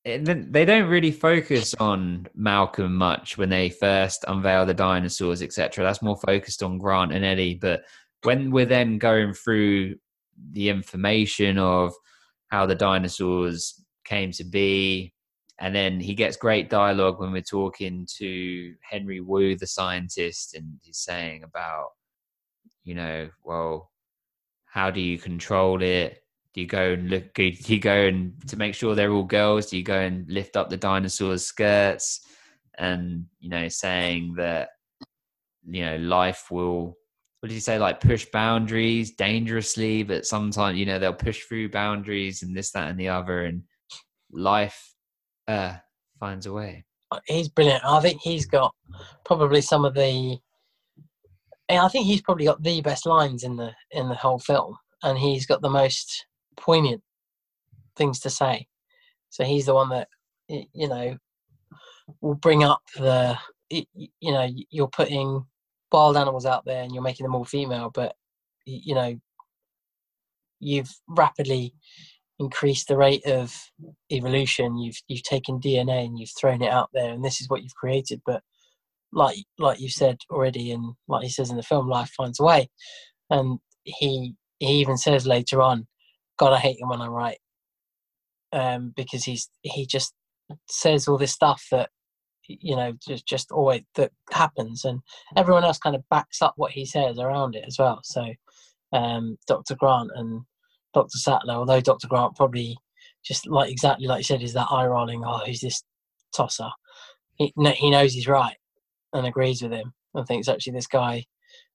And 0.04 0.26
then 0.26 0.52
they 0.52 0.64
don't 0.64 0.88
really 0.88 1.10
focus 1.10 1.74
on 1.80 2.26
Malcolm 2.34 2.94
much 2.94 3.38
when 3.38 3.48
they 3.48 3.70
first 3.70 4.24
unveil 4.28 4.66
the 4.66 4.74
dinosaurs, 4.74 5.42
etc. 5.42 5.82
That's 5.82 6.02
more 6.02 6.18
focused 6.18 6.62
on 6.62 6.78
Grant 6.78 7.12
and 7.12 7.24
Eddie. 7.24 7.54
But 7.54 7.84
when 8.24 8.50
we're 8.50 8.66
then 8.66 8.98
going 8.98 9.32
through 9.32 9.96
the 10.52 10.68
information 10.68 11.58
of 11.58 11.92
how 12.48 12.66
the 12.66 12.74
dinosaurs 12.74 13.82
came 14.04 14.32
to 14.32 14.44
be, 14.44 15.14
and 15.60 15.74
then 15.74 16.00
he 16.00 16.14
gets 16.14 16.36
great 16.36 16.68
dialogue 16.68 17.20
when 17.20 17.30
we're 17.32 17.40
talking 17.40 18.06
to 18.18 18.74
Henry 18.82 19.20
Wu, 19.20 19.56
the 19.56 19.66
scientist, 19.66 20.54
and 20.54 20.78
he's 20.82 20.98
saying 20.98 21.44
about, 21.44 21.90
you 22.82 22.94
know, 22.94 23.28
well, 23.44 23.90
how 24.66 24.90
do 24.90 25.00
you 25.00 25.18
control 25.18 25.82
it? 25.82 26.18
Do 26.52 26.60
you 26.60 26.66
go 26.66 26.92
and 26.92 27.08
look? 27.10 27.34
Do 27.34 27.44
you 27.44 27.80
go 27.80 27.94
and 27.94 28.34
to 28.48 28.56
make 28.56 28.74
sure 28.74 28.94
they're 28.94 29.12
all 29.12 29.24
girls? 29.24 29.66
Do 29.66 29.76
you 29.76 29.82
go 29.84 29.98
and 29.98 30.28
lift 30.28 30.56
up 30.56 30.70
the 30.70 30.76
dinosaurs' 30.76 31.46
skirts? 31.46 32.20
And 32.76 33.26
you 33.38 33.48
know, 33.50 33.68
saying 33.68 34.34
that 34.36 34.70
you 35.64 35.84
know 35.84 35.96
life 35.96 36.50
will. 36.50 36.96
What 37.44 37.48
did 37.48 37.56
you 37.56 37.60
say? 37.60 37.78
Like 37.78 38.00
push 38.00 38.24
boundaries 38.32 39.10
dangerously, 39.10 40.02
but 40.02 40.24
sometimes 40.24 40.78
you 40.78 40.86
know 40.86 40.98
they'll 40.98 41.12
push 41.12 41.42
through 41.44 41.68
boundaries 41.68 42.42
and 42.42 42.56
this, 42.56 42.70
that, 42.70 42.88
and 42.88 42.98
the 42.98 43.10
other, 43.10 43.44
and 43.44 43.64
life 44.32 44.94
uh 45.46 45.74
finds 46.18 46.46
a 46.46 46.54
way. 46.54 46.86
He's 47.26 47.50
brilliant. 47.50 47.84
I 47.84 48.00
think 48.00 48.22
he's 48.22 48.46
got 48.46 48.74
probably 49.26 49.60
some 49.60 49.84
of 49.84 49.92
the. 49.92 50.38
I 51.68 51.88
think 51.88 52.06
he's 52.06 52.22
probably 52.22 52.46
got 52.46 52.62
the 52.62 52.80
best 52.80 53.04
lines 53.04 53.44
in 53.44 53.56
the 53.56 53.72
in 53.90 54.08
the 54.08 54.14
whole 54.14 54.38
film, 54.38 54.78
and 55.02 55.18
he's 55.18 55.44
got 55.44 55.60
the 55.60 55.68
most 55.68 56.24
poignant 56.56 57.02
things 57.94 58.20
to 58.20 58.30
say. 58.30 58.66
So 59.28 59.44
he's 59.44 59.66
the 59.66 59.74
one 59.74 59.90
that 59.90 60.08
you 60.48 60.88
know 60.88 61.18
will 62.22 62.36
bring 62.36 62.64
up 62.64 62.80
the 62.96 63.38
you 63.68 63.86
know 64.22 64.48
you're 64.70 64.88
putting 64.88 65.44
wild 65.94 66.16
animals 66.16 66.46
out 66.46 66.64
there 66.66 66.82
and 66.82 66.92
you're 66.92 67.02
making 67.02 67.24
them 67.24 67.34
all 67.34 67.44
female, 67.44 67.90
but 67.94 68.16
you 68.66 68.94
know 68.94 69.18
you've 70.60 70.92
rapidly 71.08 71.74
increased 72.38 72.88
the 72.88 72.96
rate 72.96 73.24
of 73.26 73.54
evolution. 74.10 74.78
You've 74.78 75.00
you've 75.08 75.22
taken 75.22 75.60
DNA 75.60 76.04
and 76.06 76.18
you've 76.18 76.32
thrown 76.38 76.62
it 76.62 76.70
out 76.72 76.90
there, 76.92 77.12
and 77.12 77.24
this 77.24 77.40
is 77.40 77.48
what 77.48 77.62
you've 77.62 77.76
created. 77.76 78.22
But 78.26 78.42
like 79.12 79.38
like 79.58 79.80
you 79.80 79.88
said 79.90 80.18
already, 80.30 80.72
and 80.72 80.94
like 81.08 81.24
he 81.24 81.30
says 81.30 81.50
in 81.50 81.56
the 81.56 81.62
film, 81.62 81.88
life 81.88 82.10
finds 82.16 82.40
a 82.40 82.44
way. 82.44 82.70
And 83.30 83.60
he 83.84 84.34
he 84.60 84.74
even 84.80 84.96
says 84.98 85.26
later 85.26 85.62
on, 85.62 85.86
"God, 86.38 86.52
I 86.52 86.58
hate 86.58 86.80
him 86.80 86.88
when 86.88 87.00
I'm 87.02 87.10
right," 87.10 87.38
um, 88.52 88.92
because 88.96 89.24
he's 89.24 89.48
he 89.62 89.86
just 89.86 90.14
says 90.68 91.08
all 91.08 91.18
this 91.18 91.32
stuff 91.32 91.66
that 91.70 91.90
you 92.46 92.76
know 92.76 92.92
just 93.06 93.26
just 93.26 93.50
always 93.50 93.82
that 93.94 94.12
happens, 94.32 94.84
and 94.84 95.00
everyone 95.36 95.64
else 95.64 95.78
kind 95.78 95.96
of 95.96 96.08
backs 96.10 96.42
up 96.42 96.54
what 96.56 96.72
he 96.72 96.84
says 96.84 97.18
around 97.18 97.54
it 97.54 97.64
as 97.66 97.78
well. 97.78 98.00
So 98.04 98.26
um, 98.92 99.38
Dr. 99.46 99.74
Grant 99.74 100.10
and 100.14 100.42
Dr. 100.94 101.18
Sattler, 101.18 101.54
although 101.54 101.80
Dr. 101.80 102.08
Grant 102.08 102.36
probably 102.36 102.76
just 103.24 103.46
like 103.46 103.70
exactly 103.70 104.06
like 104.06 104.18
you 104.18 104.24
said, 104.24 104.42
is 104.42 104.52
that 104.54 104.68
eye 104.70 104.86
rolling, 104.86 105.24
oh, 105.24 105.42
who's 105.44 105.60
this 105.60 105.82
tosser? 106.34 106.70
He, 107.36 107.52
he 107.56 107.90
knows 107.90 108.12
he's 108.12 108.28
right 108.28 108.56
and 109.12 109.26
agrees 109.26 109.62
with 109.62 109.72
him 109.72 109.92
and 110.14 110.26
thinks 110.26 110.48
actually 110.48 110.74
this 110.74 110.86
guy, 110.86 111.24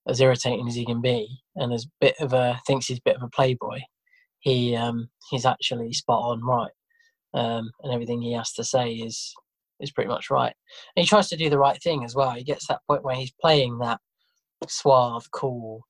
as 0.07 0.21
irritating 0.21 0.67
as 0.67 0.75
he 0.75 0.85
can 0.85 1.01
be 1.01 1.27
and 1.55 1.73
as 1.73 1.87
bit 1.99 2.15
of 2.19 2.33
a, 2.33 2.61
thinks 2.65 2.87
he's 2.87 2.99
a 2.99 3.03
bit 3.03 3.17
of 3.17 3.23
a 3.23 3.29
playboy, 3.29 3.79
he 4.39 4.75
um, 4.75 5.09
he's 5.29 5.45
actually 5.45 5.91
spot 5.93 6.23
on 6.23 6.43
right. 6.43 6.71
Um, 7.33 7.71
and 7.83 7.93
everything 7.93 8.21
he 8.21 8.33
has 8.33 8.53
to 8.53 8.63
say 8.63 8.93
is 8.93 9.33
is 9.80 9.91
pretty 9.91 10.10
much 10.10 10.30
right. 10.30 10.53
And 10.95 11.03
he 11.03 11.07
tries 11.07 11.30
to 11.30 11.38
do 11.38 11.49
the 11.49 11.60
right 11.60 11.81
thing 11.81 12.03
as 12.03 12.15
well. 12.15 12.31
He 12.31 12.43
gets 12.43 12.68
that 12.68 12.81
point 12.88 13.03
where 13.03 13.15
he's 13.15 13.34
playing 13.41 13.80
that 13.80 13.99
suave, 14.68 15.30
cool, 15.31 15.85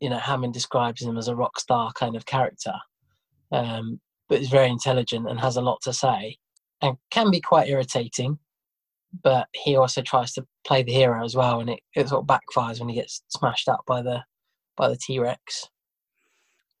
you 0.00 0.08
know, 0.08 0.18
Hammond 0.18 0.54
describes 0.54 1.02
him 1.02 1.18
as 1.18 1.28
a 1.28 1.36
rock 1.36 1.60
star 1.60 1.92
kind 1.92 2.16
of 2.16 2.26
character, 2.26 2.72
um, 3.52 4.00
but 4.28 4.40
is 4.40 4.48
very 4.48 4.68
intelligent 4.68 5.28
and 5.28 5.38
has 5.38 5.56
a 5.56 5.60
lot 5.60 5.80
to 5.82 5.92
say, 5.92 6.38
and 6.82 6.96
can 7.10 7.30
be 7.30 7.40
quite 7.40 7.68
irritating. 7.68 8.38
But 9.22 9.48
he 9.52 9.76
also 9.76 10.02
tries 10.02 10.32
to 10.34 10.46
play 10.64 10.82
the 10.82 10.92
hero 10.92 11.24
as 11.24 11.34
well, 11.34 11.60
and 11.60 11.68
it, 11.70 11.80
it 11.94 12.08
sort 12.08 12.22
of 12.22 12.26
backfires 12.28 12.78
when 12.78 12.88
he 12.88 12.94
gets 12.94 13.22
smashed 13.28 13.68
up 13.68 13.82
by 13.86 14.02
the 14.02 14.22
by 14.76 14.88
the 14.88 14.96
T 14.96 15.18
Rex. 15.18 15.68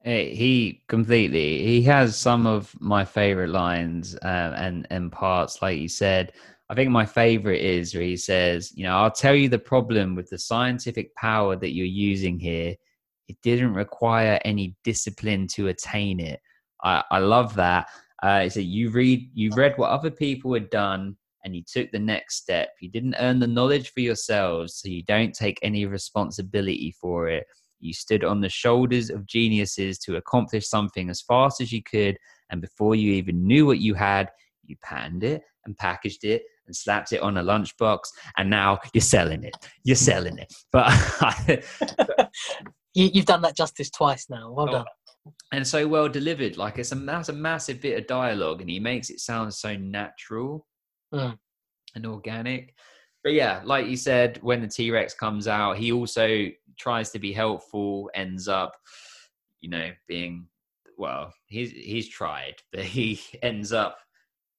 Eh, 0.04 0.30
He 0.34 0.82
completely. 0.88 1.62
He 1.64 1.82
has 1.82 2.16
some 2.16 2.46
of 2.46 2.74
my 2.80 3.04
favorite 3.04 3.50
lines 3.50 4.16
uh, 4.22 4.54
and 4.56 4.86
and 4.90 5.12
parts, 5.12 5.60
like 5.62 5.78
you 5.78 5.88
said. 5.88 6.32
I 6.70 6.74
think 6.74 6.90
my 6.90 7.04
favorite 7.04 7.60
is 7.60 7.94
where 7.94 8.04
he 8.04 8.16
says, 8.16 8.72
"You 8.74 8.84
know, 8.84 8.96
I'll 8.96 9.10
tell 9.10 9.34
you 9.34 9.48
the 9.48 9.58
problem 9.58 10.14
with 10.14 10.30
the 10.30 10.38
scientific 10.38 11.14
power 11.16 11.56
that 11.56 11.72
you're 11.74 11.86
using 11.86 12.38
here. 12.38 12.74
It 13.28 13.36
didn't 13.42 13.74
require 13.74 14.40
any 14.44 14.74
discipline 14.84 15.46
to 15.48 15.68
attain 15.68 16.20
it." 16.20 16.40
I, 16.82 17.04
I 17.10 17.18
love 17.18 17.54
that. 17.56 17.88
Uh, 18.22 18.48
so 18.48 18.60
you 18.60 18.90
read, 18.90 19.30
you 19.34 19.50
read 19.54 19.76
what 19.78 19.90
other 19.90 20.10
people 20.10 20.54
had 20.54 20.70
done, 20.70 21.16
and 21.44 21.54
you 21.56 21.62
took 21.64 21.90
the 21.90 21.98
next 21.98 22.36
step. 22.36 22.70
You 22.80 22.88
didn't 22.90 23.16
earn 23.18 23.38
the 23.38 23.46
knowledge 23.46 23.90
for 23.92 24.00
yourselves, 24.00 24.76
so 24.76 24.88
you 24.88 25.02
don't 25.02 25.34
take 25.34 25.58
any 25.62 25.84
responsibility 25.86 26.92
for 27.00 27.28
it. 27.28 27.46
You 27.80 27.92
stood 27.92 28.24
on 28.24 28.40
the 28.40 28.48
shoulders 28.48 29.10
of 29.10 29.26
geniuses 29.26 29.98
to 30.00 30.16
accomplish 30.16 30.68
something 30.68 31.10
as 31.10 31.20
fast 31.22 31.60
as 31.60 31.72
you 31.72 31.82
could, 31.82 32.16
and 32.50 32.60
before 32.60 32.94
you 32.94 33.12
even 33.12 33.46
knew 33.46 33.66
what 33.66 33.78
you 33.78 33.94
had, 33.94 34.30
you 34.64 34.76
patterned 34.82 35.24
it 35.24 35.42
and 35.64 35.76
packaged 35.76 36.24
it 36.24 36.42
and 36.66 36.74
slapped 36.76 37.12
it 37.12 37.20
on 37.20 37.36
a 37.38 37.42
lunchbox, 37.42 38.00
and 38.36 38.48
now 38.50 38.78
you're 38.94 39.00
selling 39.02 39.42
it. 39.44 39.56
You're 39.84 39.96
selling 39.96 40.38
it. 40.38 40.52
But 40.72 40.90
You, 42.94 43.08
you've 43.12 43.26
done 43.26 43.42
that 43.42 43.56
justice 43.56 43.90
twice 43.90 44.28
now. 44.28 44.50
Well 44.52 44.68
Oh, 44.68 44.72
done. 44.72 44.84
and 45.52 45.66
so 45.66 45.86
well 45.86 46.08
delivered. 46.08 46.56
Like 46.56 46.78
it's 46.78 46.90
a 46.92 46.96
that's 46.96 47.28
a 47.28 47.32
massive 47.32 47.80
bit 47.80 47.98
of 47.98 48.06
dialogue, 48.06 48.60
and 48.60 48.68
he 48.70 48.80
makes 48.80 49.10
it 49.10 49.20
sound 49.20 49.52
so 49.54 49.76
natural 49.76 50.66
Mm. 51.14 51.36
and 51.94 52.06
organic. 52.06 52.74
But 53.24 53.32
yeah, 53.34 53.60
like 53.64 53.86
you 53.86 53.96
said, 53.96 54.38
when 54.42 54.60
the 54.62 54.68
T 54.68 54.90
Rex 54.90 55.12
comes 55.14 55.46
out, 55.48 55.76
he 55.76 55.92
also 55.92 56.46
tries 56.80 57.10
to 57.10 57.18
be 57.18 57.32
helpful. 57.32 58.10
Ends 58.14 58.48
up, 58.48 58.74
you 59.60 59.68
know, 59.68 59.90
being 60.08 60.46
well. 60.96 61.32
He's 61.46 61.70
he's 61.70 62.08
tried, 62.08 62.56
but 62.72 62.84
he 62.84 63.20
ends 63.42 63.72
up 63.72 63.98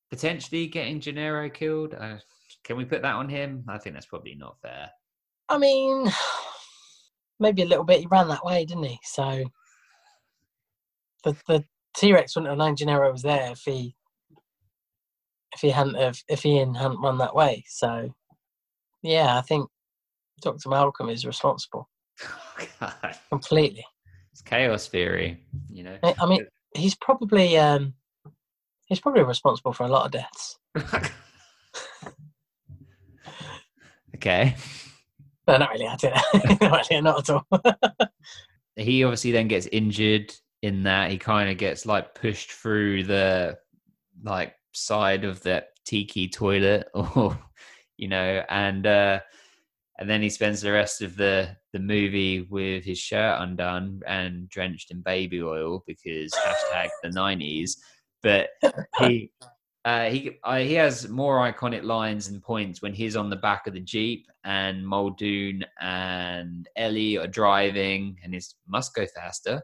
potentially 0.10 0.68
getting 0.68 1.00
Gennaro 1.00 1.50
killed. 1.50 1.96
Uh, 1.98 2.18
can 2.64 2.78
we 2.78 2.86
put 2.86 3.02
that 3.02 3.16
on 3.16 3.28
him? 3.28 3.64
I 3.68 3.78
think 3.78 3.96
that's 3.96 4.06
probably 4.06 4.36
not 4.36 4.60
fair. 4.62 4.90
I 5.50 5.58
mean, 5.58 6.12
maybe 7.40 7.64
a 7.64 7.68
little 7.68 7.86
bit. 7.86 8.02
He 8.02 8.08
ran 8.08 8.28
that 8.28 8.46
way, 8.46 8.66
didn't 8.66 8.84
he? 8.84 9.00
So 9.04 9.44
the 11.24 11.36
the 11.48 11.64
T 11.96 12.14
Rex 12.14 12.36
wouldn't 12.36 12.52
have 12.52 12.58
known 12.58 12.76
Gennaro 12.76 13.12
was 13.12 13.24
there 13.24 13.52
if 13.52 13.62
he 13.66 13.96
if 15.54 15.62
he 15.62 15.70
hadn't 15.70 15.96
have 15.96 16.18
if 16.30 16.46
Ian 16.46 16.76
hadn't 16.76 17.02
run 17.02 17.18
that 17.18 17.36
way. 17.36 17.64
So 17.68 18.14
yeah, 19.02 19.38
I 19.38 19.42
think 19.42 19.68
Dr. 20.42 20.70
Malcolm 20.70 21.10
is 21.10 21.26
responsible 21.26 21.90
God. 22.80 23.18
completely. 23.30 23.86
It's 24.32 24.42
chaos 24.42 24.88
theory, 24.88 25.44
you 25.70 25.84
know. 25.84 25.98
I 26.04 26.26
mean, 26.26 26.46
he's 26.76 26.96
probably 26.96 27.58
um, 27.58 27.94
he's 28.86 29.00
probably 29.00 29.24
responsible 29.24 29.74
for 29.74 29.84
a 29.84 29.90
lot 29.90 30.06
of 30.06 30.12
deaths. 30.12 30.58
okay. 34.16 34.56
No, 35.48 35.58
not 35.58 35.72
really. 35.72 35.88
I 35.88 35.96
don't. 35.96 36.62
not 36.62 36.90
really, 36.90 37.02
not 37.02 37.30
at 37.30 37.36
all. 37.36 37.46
He 38.76 39.04
obviously 39.04 39.32
then 39.32 39.48
gets 39.48 39.68
injured 39.68 40.34
in 40.62 40.84
that 40.84 41.12
he 41.12 41.18
kind 41.18 41.50
of 41.50 41.58
gets 41.58 41.86
like 41.86 42.16
pushed 42.16 42.52
through 42.52 43.04
the 43.04 43.58
like 44.24 44.54
side 44.74 45.24
of 45.26 45.42
that 45.44 45.70
tiki 45.86 46.28
toilet 46.28 46.88
or 46.94 47.38
you 47.98 48.08
know 48.08 48.44
and 48.50 48.86
uh 48.86 49.20
and 50.02 50.10
then 50.10 50.20
he 50.24 50.32
spends 50.32 50.62
the 50.62 50.72
rest 50.72 51.04
of 51.04 51.16
the 51.16 51.56
the 51.74 51.80
movie 51.80 52.48
with 52.50 52.84
his 52.84 52.98
shirt 52.98 53.40
undone 53.40 54.02
and 54.08 54.50
drenched 54.50 54.90
in 54.90 55.00
baby 55.02 55.42
oil 55.42 55.84
because 55.86 56.34
hashtag 56.34 56.90
the 57.04 57.10
90s 57.10 57.78
but 58.24 58.50
he 59.00 59.32
uh, 59.86 60.10
he 60.10 60.38
uh, 60.44 60.58
he 60.58 60.74
has 60.74 61.08
more 61.08 61.38
iconic 61.38 61.84
lines 61.84 62.28
and 62.28 62.42
points 62.42 62.82
when 62.82 62.94
he's 62.94 63.16
on 63.16 63.30
the 63.30 63.36
back 63.36 63.68
of 63.68 63.74
the 63.74 63.80
jeep 63.80 64.28
and 64.44 64.86
Muldoon 64.86 65.64
and 65.80 66.68
Ellie 66.76 67.18
are 67.18 67.28
driving 67.28 68.18
and 68.24 68.36
it's 68.36 68.56
must 68.68 68.94
go 68.94 69.06
faster, 69.08 69.62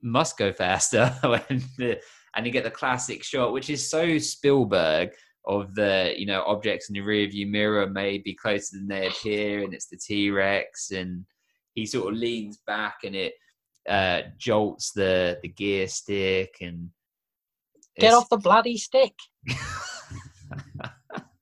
must 0.00 0.36
go 0.36 0.52
faster 0.52 1.14
when 1.22 1.62
the, 1.78 2.00
and 2.34 2.46
you 2.46 2.52
get 2.52 2.64
the 2.64 2.70
classic 2.70 3.22
shot 3.22 3.52
which 3.52 3.70
is 3.70 3.88
so 3.88 4.18
Spielberg 4.18 5.10
of 5.44 5.74
the 5.74 6.14
you 6.16 6.26
know 6.26 6.42
objects 6.46 6.88
in 6.88 6.94
the 6.94 7.00
rear 7.00 7.28
view 7.28 7.46
mirror 7.46 7.86
may 7.88 8.18
be 8.18 8.34
closer 8.34 8.76
than 8.76 8.86
they 8.86 9.08
appear 9.08 9.64
and 9.64 9.74
it's 9.74 9.86
the 9.86 9.96
T-Rex 9.96 10.92
and 10.92 11.24
he 11.74 11.84
sort 11.84 12.12
of 12.12 12.18
leans 12.18 12.58
back 12.66 12.98
and 13.04 13.16
it 13.16 13.34
uh, 13.88 14.22
jolts 14.38 14.92
the 14.92 15.38
the 15.42 15.48
gear 15.48 15.88
stick 15.88 16.56
and 16.60 16.90
Get 17.98 18.14
off 18.14 18.28
the 18.28 18.38
bloody 18.38 18.76
stick. 18.78 19.14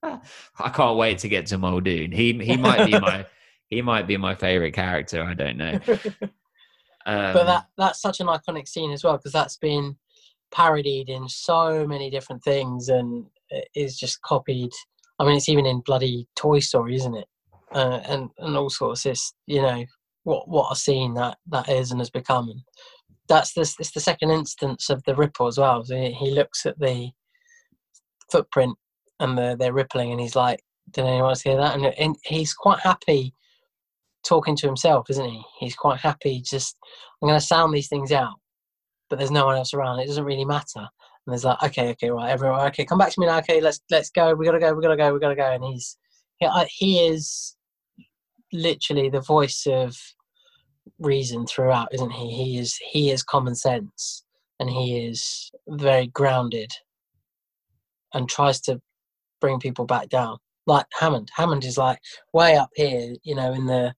I 0.03 0.69
can't 0.73 0.97
wait 0.97 1.19
to 1.19 1.29
get 1.29 1.45
to 1.47 1.57
Muldoon. 1.57 2.11
He 2.11 2.33
he 2.33 2.57
might 2.57 2.85
be 2.85 2.99
my 2.99 3.25
he 3.69 3.81
might 3.81 4.07
be 4.07 4.17
my 4.17 4.35
favorite 4.35 4.73
character. 4.73 5.23
I 5.23 5.33
don't 5.33 5.57
know. 5.57 5.79
Um, 7.03 7.33
but 7.33 7.45
that 7.45 7.65
that's 7.79 7.99
such 7.99 8.19
an 8.19 8.27
iconic 8.27 8.67
scene 8.67 8.91
as 8.91 9.03
well 9.03 9.17
because 9.17 9.31
that's 9.31 9.57
been 9.57 9.95
parodied 10.51 11.09
in 11.09 11.27
so 11.27 11.87
many 11.87 12.11
different 12.11 12.43
things 12.43 12.89
and 12.89 13.25
is 13.75 13.97
just 13.97 14.21
copied. 14.21 14.71
I 15.19 15.25
mean, 15.25 15.37
it's 15.37 15.49
even 15.49 15.65
in 15.65 15.81
bloody 15.81 16.27
Toy 16.35 16.59
Story, 16.59 16.95
isn't 16.95 17.15
it? 17.15 17.27
Uh, 17.73 18.01
and 18.07 18.29
and 18.39 18.57
all 18.57 18.69
sorts. 18.69 19.05
It's 19.05 19.33
you 19.47 19.61
know 19.61 19.85
what 20.23 20.47
what 20.47 20.71
a 20.71 20.75
scene 20.75 21.13
that 21.15 21.37
that 21.49 21.69
is 21.69 21.91
and 21.91 21.99
has 21.99 22.09
become. 22.09 22.49
And 22.49 22.61
that's 23.27 23.53
this 23.53 23.75
it's 23.79 23.91
the 23.91 23.99
second 23.99 24.31
instance 24.31 24.89
of 24.89 25.03
the 25.05 25.15
ripple 25.15 25.47
as 25.47 25.57
well. 25.57 25.83
So 25.83 25.95
he, 25.95 26.11
he 26.11 26.31
looks 26.31 26.65
at 26.65 26.79
the 26.79 27.11
footprint 28.31 28.77
and 29.19 29.37
the, 29.37 29.55
they're 29.57 29.73
rippling, 29.73 30.11
and 30.11 30.19
he's 30.19 30.35
like, 30.35 30.61
"Did 30.91 31.05
anyone 31.05 31.35
hear 31.43 31.57
that?" 31.57 31.75
And, 31.75 31.85
and 31.85 32.15
he's 32.23 32.53
quite 32.53 32.79
happy 32.79 33.33
talking 34.23 34.55
to 34.55 34.67
himself, 34.67 35.09
isn't 35.09 35.29
he? 35.29 35.41
He's 35.59 35.75
quite 35.75 35.99
happy 35.99 36.41
just 36.41 36.77
I'm 37.21 37.27
going 37.27 37.39
to 37.39 37.45
sound 37.45 37.73
these 37.73 37.87
things 37.87 38.11
out, 38.11 38.35
but 39.09 39.19
there's 39.19 39.31
no 39.31 39.45
one 39.45 39.55
else 39.55 39.73
around. 39.73 39.99
It 39.99 40.07
doesn't 40.07 40.25
really 40.25 40.45
matter. 40.45 40.87
And 41.25 41.33
there's 41.33 41.45
like, 41.45 41.61
okay, 41.63 41.89
okay, 41.91 42.09
right, 42.09 42.31
everyone, 42.31 42.65
okay, 42.67 42.85
come 42.85 42.97
back 42.97 43.11
to 43.11 43.19
me 43.19 43.27
now. 43.27 43.37
Okay, 43.39 43.61
let's 43.61 43.79
let's 43.91 44.09
go. 44.09 44.33
We 44.33 44.45
gotta 44.45 44.59
go. 44.59 44.73
We 44.73 44.81
gotta 44.81 44.97
go. 44.97 45.13
We 45.13 45.19
gotta 45.19 45.35
go. 45.35 45.51
And 45.51 45.63
he's 45.63 45.97
he, 46.37 46.47
he 46.69 47.07
is 47.07 47.55
literally 48.51 49.09
the 49.09 49.21
voice 49.21 49.67
of 49.67 49.95
reason 50.99 51.45
throughout, 51.45 51.93
isn't 51.93 52.11
he? 52.11 52.31
He 52.31 52.57
is 52.57 52.77
he 52.91 53.11
is 53.11 53.23
common 53.23 53.55
sense, 53.55 54.23
and 54.59 54.69
he 54.69 55.05
is 55.05 55.51
very 55.67 56.07
grounded, 56.07 56.71
and 58.13 58.27
tries 58.27 58.59
to 58.61 58.81
bring 59.39 59.59
people 59.59 59.85
back 59.85 60.09
down. 60.09 60.37
Like 60.65 60.85
Hammond. 60.99 61.29
Hammond 61.35 61.65
is 61.65 61.77
like 61.77 61.99
way 62.33 62.55
up 62.55 62.69
here, 62.75 63.15
you 63.23 63.35
know, 63.35 63.53
in 63.53 63.67
the 63.67 63.93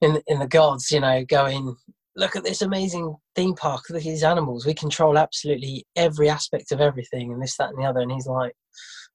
in 0.00 0.22
in 0.26 0.38
the 0.38 0.46
gods, 0.46 0.90
you 0.90 1.00
know, 1.00 1.24
going 1.24 1.76
look 2.20 2.36
at 2.36 2.44
this 2.44 2.62
amazing 2.62 3.16
theme 3.34 3.54
park, 3.54 3.88
look 3.88 4.02
at 4.02 4.04
these 4.04 4.22
animals. 4.22 4.66
We 4.66 4.74
control 4.74 5.18
absolutely 5.18 5.86
every 5.96 6.28
aspect 6.28 6.70
of 6.70 6.80
everything 6.80 7.32
and 7.32 7.42
this, 7.42 7.56
that 7.56 7.70
and 7.70 7.78
the 7.78 7.88
other. 7.88 8.00
And 8.00 8.12
he's 8.12 8.26
like, 8.26 8.52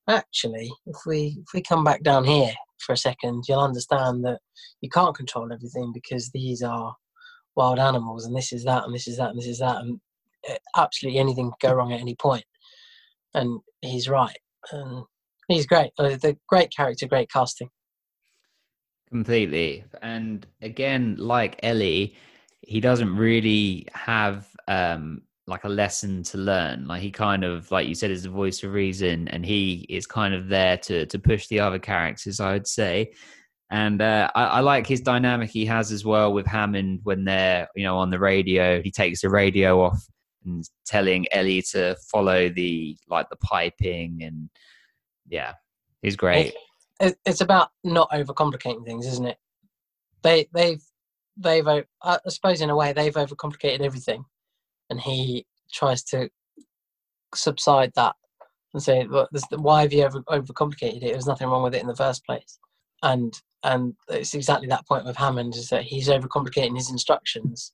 actually, 0.09 0.71
if 0.87 0.97
we 1.05 1.37
if 1.39 1.53
we 1.53 1.61
come 1.61 1.83
back 1.83 2.03
down 2.03 2.25
here 2.25 2.53
for 2.79 2.93
a 2.93 2.97
second, 2.97 3.43
you'll 3.47 3.59
understand 3.59 4.25
that 4.25 4.39
you 4.81 4.89
can't 4.89 5.15
control 5.15 5.53
everything 5.53 5.91
because 5.93 6.29
these 6.31 6.63
are 6.63 6.95
wild 7.55 7.79
animals 7.79 8.25
and 8.25 8.35
this 8.35 8.51
is 8.51 8.65
that 8.65 8.83
and 8.83 8.93
this 8.93 9.07
is 9.07 9.17
that 9.17 9.29
and 9.29 9.39
this 9.39 9.47
is 9.47 9.59
that 9.59 9.77
and 9.77 9.99
uh, 10.49 10.55
absolutely 10.75 11.19
anything 11.19 11.51
can 11.59 11.69
go 11.69 11.75
wrong 11.75 11.93
at 11.93 12.01
any 12.01 12.15
point. 12.15 12.43
And 13.33 13.59
he's 13.81 14.09
right. 14.09 14.37
And 14.71 15.05
he's 15.47 15.67
great. 15.67 15.91
Uh, 15.99 16.17
The 16.21 16.37
great 16.49 16.71
character, 16.75 17.07
great 17.07 17.29
casting. 17.31 17.69
completely. 19.09 19.85
And 20.01 20.45
again, 20.61 21.15
like 21.17 21.59
Ellie, 21.63 22.15
he 22.65 22.79
doesn't 22.79 23.15
really 23.15 23.87
have 23.93 24.47
um 24.67 25.21
like 25.47 25.63
a 25.63 25.69
lesson 25.69 26.23
to 26.23 26.37
learn. 26.37 26.87
Like 26.87 27.01
he 27.01 27.11
kind 27.11 27.43
of, 27.43 27.69
like 27.69 27.87
you 27.87 27.93
said, 27.93 28.09
is 28.09 28.23
the 28.23 28.29
voice 28.29 28.63
of 28.63 28.73
reason, 28.73 29.27
and 29.27 29.45
he 29.45 29.85
is 29.89 30.07
kind 30.07 30.33
of 30.33 30.47
there 30.47 30.77
to 30.77 31.05
to 31.05 31.19
push 31.19 31.47
the 31.47 31.59
other 31.59 31.79
characters. 31.79 32.39
I 32.39 32.53
would 32.53 32.67
say. 32.67 33.13
And 33.71 34.01
uh, 34.01 34.29
I, 34.35 34.43
I 34.43 34.59
like 34.59 34.85
his 34.85 35.01
dynamic 35.01 35.49
he 35.49 35.65
has 35.65 35.91
as 35.91 36.05
well 36.05 36.31
with 36.31 36.45
Hammond 36.45 36.99
when 37.03 37.25
they're, 37.25 37.67
you 37.75 37.83
know, 37.83 37.97
on 37.97 38.11
the 38.11 38.19
radio. 38.19 38.79
He 38.79 38.91
takes 38.91 39.21
the 39.21 39.29
radio 39.29 39.81
off 39.81 40.05
and 40.45 40.63
telling 40.85 41.25
Ellie 41.31 41.63
to 41.71 41.95
follow 42.11 42.49
the 42.49 42.97
like 43.07 43.29
the 43.29 43.35
piping, 43.37 44.21
and 44.23 44.49
yeah, 45.27 45.53
he's 46.01 46.15
great. 46.15 46.53
it, 46.99 47.17
it's 47.25 47.41
about 47.41 47.69
not 47.83 48.09
overcomplicating 48.11 48.85
things, 48.85 49.05
isn't 49.07 49.27
it? 49.27 49.37
They 50.23 50.47
they've 50.53 50.83
they've 51.37 51.67
I 51.67 51.83
suppose 52.27 52.61
in 52.61 52.69
a 52.69 52.75
way 52.75 52.93
they've 52.93 53.13
overcomplicated 53.13 53.81
everything, 53.81 54.25
and 54.89 54.99
he 54.99 55.45
tries 55.73 56.03
to 56.05 56.29
subside 57.33 57.91
that 57.95 58.15
and 58.73 58.81
say, 58.81 59.03
"Look, 59.03 59.29
this, 59.31 59.43
why 59.51 59.81
have 59.81 59.93
you 59.93 60.03
ever 60.03 60.21
overcomplicated 60.23 60.97
it? 61.03 61.11
There's 61.11 61.27
nothing 61.27 61.47
wrong 61.47 61.63
with 61.63 61.75
it 61.75 61.81
in 61.81 61.87
the 61.87 61.95
first 61.95 62.25
place." 62.25 62.59
And 63.03 63.33
and 63.63 63.95
it's 64.09 64.33
exactly 64.33 64.67
that 64.67 64.87
point 64.87 65.05
with 65.05 65.17
Hammond 65.17 65.55
is 65.55 65.69
that 65.69 65.83
he's 65.83 66.07
overcomplicating 66.09 66.75
his 66.75 66.91
instructions, 66.91 67.73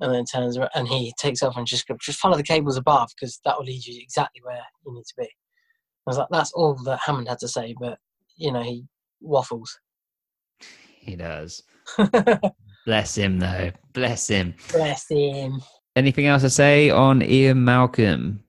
and 0.00 0.12
then 0.12 0.24
turns 0.24 0.56
around 0.56 0.70
and 0.74 0.88
he 0.88 1.12
takes 1.18 1.42
off 1.42 1.56
and 1.56 1.66
just 1.66 1.86
go, 1.86 1.96
just 2.00 2.20
follow 2.20 2.36
the 2.36 2.42
cables 2.42 2.76
above 2.76 3.10
because 3.14 3.40
that 3.44 3.56
will 3.56 3.64
lead 3.64 3.84
you 3.86 4.00
exactly 4.00 4.40
where 4.42 4.62
you 4.84 4.94
need 4.94 5.04
to 5.04 5.14
be. 5.16 5.24
I 5.24 6.10
was 6.10 6.18
like, 6.18 6.28
that's 6.30 6.52
all 6.52 6.74
that 6.84 7.00
Hammond 7.04 7.28
had 7.28 7.38
to 7.40 7.48
say, 7.48 7.74
but 7.78 7.98
you 8.36 8.52
know, 8.52 8.62
he 8.62 8.84
waffles. 9.20 9.78
He 11.00 11.16
does. 11.16 11.62
Bless 12.86 13.16
him, 13.16 13.38
though. 13.38 13.70
Bless 13.92 14.28
him. 14.28 14.54
Bless 14.72 15.06
him. 15.08 15.62
Anything 15.96 16.26
else 16.26 16.42
to 16.42 16.50
say 16.50 16.90
on 16.90 17.22
Ian 17.22 17.64
Malcolm? 17.64 18.42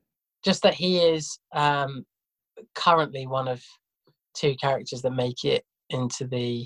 Just 0.45 0.63
that 0.63 0.73
he 0.73 0.99
is 0.99 1.39
um, 1.53 2.05
currently 2.75 3.27
one 3.27 3.47
of 3.47 3.61
two 4.35 4.55
characters 4.55 5.01
that 5.01 5.11
make 5.11 5.43
it 5.43 5.63
into 5.89 6.27
the 6.27 6.65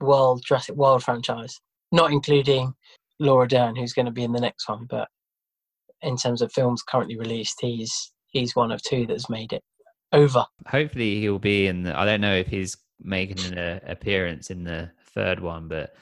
World 0.00 0.42
Jurassic 0.46 0.76
World 0.76 1.02
franchise, 1.02 1.60
not 1.92 2.12
including 2.12 2.72
Laura 3.18 3.48
Dern, 3.48 3.76
who's 3.76 3.92
going 3.92 4.06
to 4.06 4.12
be 4.12 4.24
in 4.24 4.32
the 4.32 4.40
next 4.40 4.68
one. 4.68 4.86
But 4.88 5.08
in 6.02 6.16
terms 6.16 6.40
of 6.42 6.52
films 6.52 6.82
currently 6.82 7.18
released, 7.18 7.58
he's 7.60 8.12
he's 8.28 8.54
one 8.54 8.70
of 8.70 8.80
two 8.82 9.06
that's 9.06 9.28
made 9.28 9.52
it 9.52 9.62
over. 10.12 10.46
Hopefully, 10.68 11.20
he'll 11.20 11.38
be 11.38 11.66
in. 11.66 11.82
The, 11.82 11.98
I 11.98 12.04
don't 12.04 12.20
know 12.20 12.34
if 12.34 12.46
he's 12.46 12.76
making 13.00 13.52
an 13.52 13.58
uh, 13.58 13.80
appearance 13.86 14.50
in 14.50 14.64
the 14.64 14.90
third 15.18 15.40
one, 15.40 15.68
but 15.68 15.94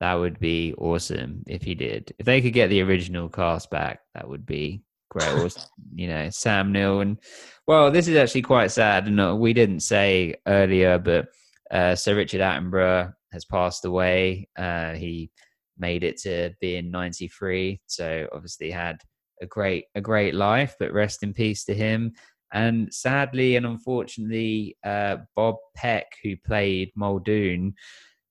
that 0.00 0.14
would 0.14 0.38
be 0.38 0.74
awesome 0.74 1.44
if 1.46 1.62
he 1.62 1.74
did. 1.74 2.12
If 2.18 2.26
they 2.26 2.42
could 2.42 2.52
get 2.52 2.68
the 2.68 2.82
original 2.82 3.28
cast 3.28 3.70
back, 3.70 4.00
that 4.14 4.28
would 4.28 4.44
be 4.44 4.82
great. 5.10 5.28
Or, 5.36 5.48
you 5.94 6.08
know, 6.08 6.28
Sam 6.30 6.72
Neill 6.72 7.00
and 7.00 7.18
well, 7.66 7.90
this 7.90 8.08
is 8.08 8.16
actually 8.16 8.42
quite 8.42 8.70
sad. 8.70 9.06
And 9.06 9.20
uh, 9.20 9.34
we 9.36 9.52
didn't 9.52 9.80
say 9.80 10.34
earlier, 10.46 10.98
but 10.98 11.28
uh, 11.70 11.94
Sir 11.94 12.14
Richard 12.16 12.40
Attenborough 12.40 13.12
has 13.32 13.44
passed 13.44 13.84
away. 13.84 14.48
Uh, 14.56 14.92
he 14.92 15.30
made 15.78 16.04
it 16.04 16.18
to 16.22 16.52
being 16.60 16.90
93, 16.90 17.80
so 17.86 18.28
obviously 18.32 18.70
had 18.70 18.98
a 19.42 19.46
great 19.46 19.84
a 19.94 20.00
great 20.00 20.34
life. 20.34 20.74
But 20.78 20.92
rest 20.92 21.22
in 21.22 21.32
peace 21.32 21.64
to 21.64 21.74
him. 21.74 22.12
And 22.52 22.92
sadly 22.92 23.56
and 23.56 23.66
unfortunately, 23.66 24.76
uh, 24.84 25.16
Bob 25.34 25.56
Peck, 25.74 26.06
who 26.22 26.36
played 26.36 26.90
Muldoon, 26.94 27.74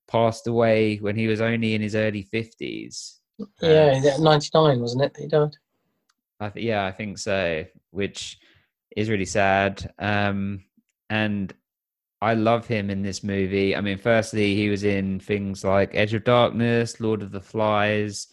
passed 0.07 0.48
away 0.48 0.98
when 0.98 1.15
he 1.15 1.27
was 1.27 1.41
only 1.41 1.73
in 1.76 1.82
his 1.82 1.95
early 1.95 2.27
50s. 2.34 3.19
Yeah, 3.61 4.02
at 4.06 4.19
99, 4.19 4.80
wasn't 4.80 5.03
it? 5.03 5.14
that 5.14 5.22
He 5.22 5.27
died. 5.27 5.56
I 6.40 6.49
th- 6.49 6.65
yeah, 6.65 6.86
I 6.86 6.91
think 6.91 7.18
so, 7.18 7.65
which 7.91 8.38
is 8.95 9.10
really 9.10 9.26
sad. 9.26 9.91
Um, 9.99 10.64
and 11.10 11.53
I 12.22 12.34
love 12.34 12.65
him 12.65 12.90
in 12.90 13.02
this 13.02 13.23
movie. 13.23 13.76
I 13.76 13.82
mean, 13.82 13.98
firstly, 13.98 14.56
he 14.56 14.69
was 14.69 14.84
in 14.84 15.19
things 15.19 15.64
like 15.64 15.94
Edge 15.94 16.14
of 16.14 16.23
Darkness, 16.23 16.99
Lord 16.99 17.22
of 17.22 17.32
the 17.32 17.41
Flies, 17.41 18.27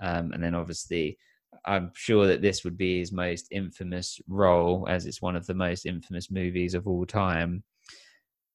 um, 0.00 0.32
and 0.32 0.42
then 0.42 0.54
obviously, 0.54 1.18
I'm 1.64 1.90
sure 1.94 2.26
that 2.26 2.42
this 2.42 2.64
would 2.64 2.76
be 2.76 2.98
his 2.98 3.12
most 3.12 3.48
infamous 3.50 4.20
role, 4.28 4.86
as 4.88 5.06
it's 5.06 5.22
one 5.22 5.36
of 5.36 5.46
the 5.46 5.54
most 5.54 5.86
infamous 5.86 6.30
movies 6.30 6.74
of 6.74 6.86
all 6.86 7.06
time. 7.06 7.62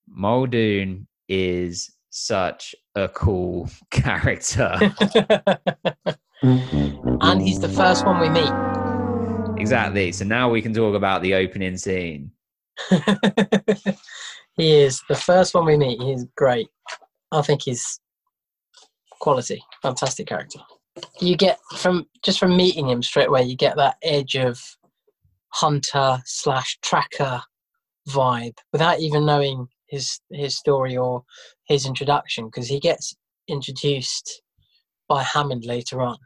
Muldoon 0.07 1.07
is 1.27 1.91
such 2.13 2.75
a 2.95 3.09
cool 3.09 3.67
character. 3.91 4.77
and 6.43 7.41
he's 7.41 7.59
the 7.59 7.71
first 7.75 8.05
one 8.05 8.19
we 8.19 8.29
meet. 8.29 9.59
exactly. 9.59 10.11
So 10.11 10.23
now 10.23 10.49
we 10.49 10.61
can 10.61 10.73
talk 10.73 10.95
about 10.95 11.23
the 11.23 11.33
opening 11.33 11.75
scene. 11.77 12.31
he 14.57 14.81
is 14.81 15.01
the 15.09 15.15
first 15.15 15.55
one 15.55 15.65
we 15.65 15.75
meet. 15.75 16.01
He's 16.01 16.25
great. 16.35 16.67
I 17.31 17.41
think 17.41 17.63
he's 17.63 17.99
quality, 19.19 19.63
fantastic 19.81 20.27
character. 20.27 20.59
You 21.19 21.35
get 21.35 21.59
from 21.77 22.05
just 22.23 22.37
from 22.37 22.55
meeting 22.55 22.89
him 22.89 23.01
straight 23.01 23.29
away, 23.29 23.43
you 23.43 23.55
get 23.55 23.75
that 23.77 23.95
edge 24.03 24.35
of 24.35 24.61
hunter 25.49 26.21
slash 26.25 26.77
tracker 26.83 27.41
vibe 28.07 28.57
without 28.71 28.99
even 28.99 29.25
knowing 29.25 29.67
his 29.93 30.19
his 30.31 30.57
story 30.57 30.97
or 30.97 31.23
his 31.67 31.85
introduction 31.85 32.45
because 32.45 32.67
he 32.67 32.79
gets 32.79 33.15
introduced 33.47 34.41
by 35.07 35.21
Hammond 35.21 35.65
later 35.65 36.01
on. 36.01 36.17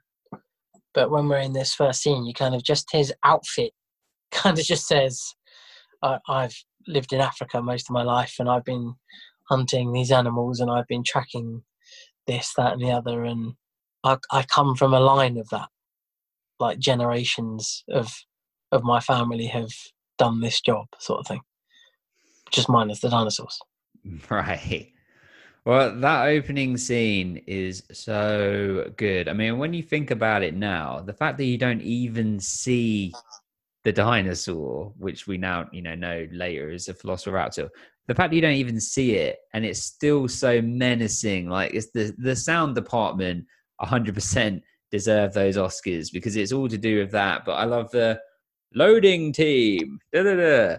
But 0.93 1.11
when 1.11 1.27
we're 1.27 1.39
in 1.39 1.53
this 1.53 1.73
first 1.73 2.01
scene, 2.01 2.25
you 2.25 2.33
kind 2.33 2.55
of 2.55 2.63
just 2.63 2.87
his 2.91 3.13
outfit 3.23 3.73
kind 4.31 4.57
of 4.57 4.65
just 4.65 4.87
says, 4.87 5.21
I've 6.01 6.55
lived 6.87 7.11
in 7.13 7.19
Africa 7.21 7.61
most 7.61 7.89
of 7.89 7.93
my 7.93 8.03
life 8.03 8.35
and 8.39 8.49
I've 8.49 8.63
been 8.63 8.95
hunting 9.49 9.91
these 9.91 10.11
animals 10.11 10.59
and 10.59 10.71
I've 10.71 10.87
been 10.87 11.03
tracking 11.03 11.63
this, 12.27 12.53
that, 12.57 12.73
and 12.73 12.81
the 12.81 12.91
other. 12.91 13.23
And 13.23 13.53
I, 14.03 14.17
I 14.31 14.43
come 14.43 14.75
from 14.75 14.93
a 14.93 14.99
line 14.99 15.37
of 15.37 15.49
that. 15.49 15.69
Like 16.59 16.79
generations 16.79 17.83
of 17.89 18.11
of 18.71 18.83
my 18.83 18.99
family 18.99 19.45
have 19.45 19.71
done 20.17 20.41
this 20.41 20.59
job, 20.59 20.87
sort 20.99 21.19
of 21.19 21.27
thing. 21.27 21.41
Just 22.51 22.69
minus 22.69 22.99
the 22.99 23.09
dinosaurs. 23.09 23.59
Right. 24.29 24.93
Well, 25.65 25.99
that 25.99 26.27
opening 26.27 26.77
scene 26.77 27.43
is 27.45 27.83
so 27.91 28.89
good. 28.95 29.27
I 29.27 29.33
mean, 29.33 29.57
when 29.57 29.73
you 29.73 29.83
think 29.83 30.11
about 30.11 30.41
it 30.41 30.55
now, 30.55 31.01
the 31.01 31.11
fact 31.11 31.37
that 31.39 31.43
you 31.43 31.57
don't 31.57 31.81
even 31.81 32.39
see 32.39 33.13
the 33.83 33.91
dinosaur, 33.91 34.93
which 34.97 35.27
we 35.27 35.37
now, 35.37 35.67
you 35.73 35.81
know, 35.81 35.93
know 35.93 36.25
later 36.31 36.71
is 36.71 36.87
a 36.87 36.93
velociraptor, 36.93 37.67
the 38.07 38.15
fact 38.15 38.29
that 38.29 38.35
you 38.37 38.41
don't 38.41 38.53
even 38.53 38.79
see 38.79 39.15
it 39.15 39.39
and 39.53 39.65
it's 39.65 39.83
still 39.83 40.29
so 40.29 40.61
menacing, 40.61 41.49
like 41.49 41.73
it's 41.73 41.91
the 41.91 42.15
the 42.17 42.35
sound 42.35 42.73
department 42.75 43.45
100% 43.81 44.61
deserve 44.89 45.33
those 45.33 45.57
Oscars 45.57 46.13
because 46.13 46.37
it's 46.37 46.53
all 46.53 46.69
to 46.69 46.77
do 46.77 46.99
with 46.99 47.11
that. 47.11 47.43
But 47.43 47.55
I 47.55 47.65
love 47.65 47.91
the 47.91 48.19
loading 48.73 49.33
team. 49.33 49.99
Da, 50.13 50.23
da, 50.23 50.35
da 50.35 50.77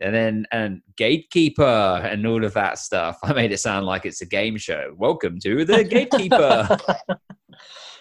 and 0.00 0.14
then 0.14 0.46
and 0.52 0.82
gatekeeper 0.96 1.62
and 1.62 2.26
all 2.26 2.44
of 2.44 2.54
that 2.54 2.78
stuff. 2.78 3.18
I 3.22 3.32
made 3.32 3.52
it 3.52 3.58
sound 3.58 3.86
like 3.86 4.06
it's 4.06 4.20
a 4.20 4.26
game 4.26 4.56
show. 4.56 4.94
Welcome 4.96 5.38
to 5.40 5.64
the 5.64 5.84
gatekeeper. 5.90 6.78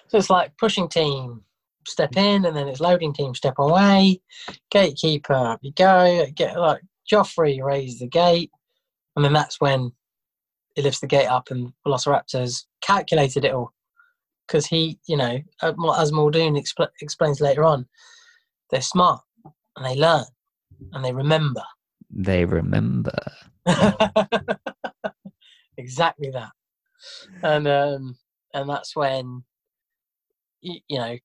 so 0.08 0.18
it's 0.18 0.30
like 0.30 0.58
pushing 0.58 0.88
team, 0.88 1.44
step 1.88 2.16
in, 2.16 2.46
and 2.46 2.56
then 2.56 2.68
it's 2.68 2.80
loading 2.80 3.14
team, 3.14 3.34
step 3.36 3.56
away. 3.58 4.22
Gatekeeper, 4.72 5.34
up 5.34 5.60
you 5.62 5.74
go. 5.74 6.26
Get 6.36 6.58
like 6.58 6.82
Jophery 7.08 7.62
raise 7.62 8.00
the 8.00 8.08
gate, 8.08 8.52
and 9.16 9.24
then 9.24 9.34
that's 9.34 9.60
when 9.60 9.92
he 10.76 10.82
lifts 10.82 11.00
the 11.00 11.08
gate 11.08 11.28
up, 11.28 11.50
and 11.50 11.74
Velociraptor's 11.86 12.68
calculated 12.82 13.46
it 13.46 13.54
all 13.54 13.74
because 14.48 14.66
he, 14.66 14.98
you 15.08 15.18
know, 15.18 15.40
uh, 15.62 15.74
as 15.98 16.12
Muldoon 16.12 16.56
expl- 16.56 16.88
explains 17.02 17.42
later 17.42 17.64
on, 17.64 17.86
they're 18.72 18.82
smart 18.82 19.22
and 19.76 19.86
they 19.86 19.96
learn 19.96 20.24
and 20.94 21.04
they 21.04 21.14
remember 21.14 21.62
they 22.10 22.46
remember. 22.46 23.18
exactly 25.78 26.32
that. 26.32 26.52
And 27.44 27.68
um, 27.68 28.18
and 28.54 28.70
that's 28.70 28.96
when 28.96 29.44
you, 30.62 30.80
you 30.88 30.98
know 30.98 31.18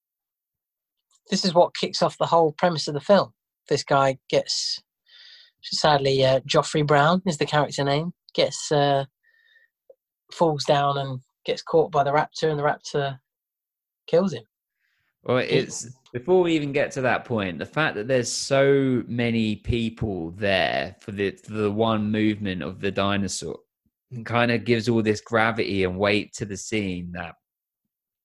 this 1.30 1.44
is 1.44 1.54
what 1.54 1.74
kicks 1.74 2.02
off 2.02 2.18
the 2.18 2.26
whole 2.26 2.52
premise 2.52 2.88
of 2.88 2.94
the 2.94 3.00
film. 3.00 3.32
This 3.68 3.84
guy 3.84 4.18
gets 4.28 4.82
sadly 5.62 6.24
uh, 6.24 6.40
Jophery 6.44 6.82
Brown 6.82 7.22
is 7.24 7.38
the 7.38 7.46
character 7.46 7.84
name 7.84 8.12
gets 8.34 8.70
uh, 8.72 9.04
falls 10.32 10.64
down 10.64 10.98
and 10.98 11.20
gets 11.44 11.62
caught 11.62 11.90
by 11.90 12.04
the 12.04 12.10
raptor, 12.10 12.50
and 12.50 12.58
the 12.58 12.62
raptor 12.62 13.18
kills 14.06 14.32
him. 14.32 14.44
Well, 15.24 15.38
it's 15.38 15.88
before 16.12 16.42
we 16.42 16.54
even 16.54 16.72
get 16.72 16.90
to 16.92 17.00
that 17.02 17.24
point, 17.24 17.58
the 17.58 17.66
fact 17.66 17.94
that 17.94 18.08
there's 18.08 18.30
so 18.30 19.04
many 19.06 19.56
people 19.56 20.32
there 20.32 20.96
for 21.00 21.12
the 21.12 21.30
for 21.32 21.52
the 21.52 21.70
one 21.70 22.10
movement 22.10 22.62
of 22.62 22.80
the 22.80 22.90
dinosaur 22.90 23.58
kind 24.24 24.50
of 24.50 24.64
gives 24.64 24.88
all 24.88 25.02
this 25.02 25.20
gravity 25.20 25.84
and 25.84 25.98
weight 25.98 26.34
to 26.34 26.44
the 26.44 26.56
scene 26.56 27.12
that 27.12 27.34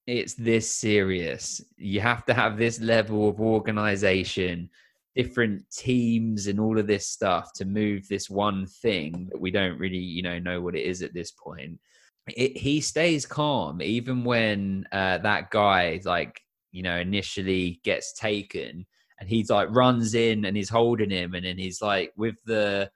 it's 0.07 0.33
this 0.33 0.71
serious. 0.71 1.61
You 1.77 2.01
have 2.01 2.25
to 2.25 2.33
have 2.33 2.57
this 2.57 2.79
level 2.79 3.29
of 3.29 3.39
organization, 3.41 4.69
different 5.15 5.69
teams, 5.69 6.47
and 6.47 6.59
all 6.59 6.79
of 6.79 6.87
this 6.87 7.07
stuff 7.07 7.51
to 7.55 7.65
move 7.65 8.07
this 8.07 8.29
one 8.29 8.65
thing 8.65 9.27
that 9.31 9.39
we 9.39 9.51
don't 9.51 9.77
really, 9.77 9.97
you 9.97 10.23
know, 10.23 10.39
know 10.39 10.61
what 10.61 10.75
it 10.75 10.83
is 10.83 11.01
at 11.03 11.13
this 11.13 11.31
point. 11.31 11.79
It, 12.27 12.57
he 12.57 12.81
stays 12.81 13.25
calm 13.25 13.81
even 13.81 14.23
when 14.23 14.87
uh, 14.91 15.19
that 15.19 15.49
guy 15.49 16.01
like 16.03 16.41
you 16.77 16.83
know, 16.83 16.97
initially 16.97 17.79
gets 17.83 18.13
taken 18.13 18.85
and 19.19 19.27
he's 19.27 19.49
like 19.49 19.67
runs 19.71 20.13
in 20.13 20.45
and 20.45 20.55
he's 20.55 20.69
holding 20.69 21.09
him 21.09 21.33
and 21.33 21.43
then 21.43 21.57
he's 21.57 21.81
like 21.81 22.13
with 22.15 22.35
the 22.45 22.87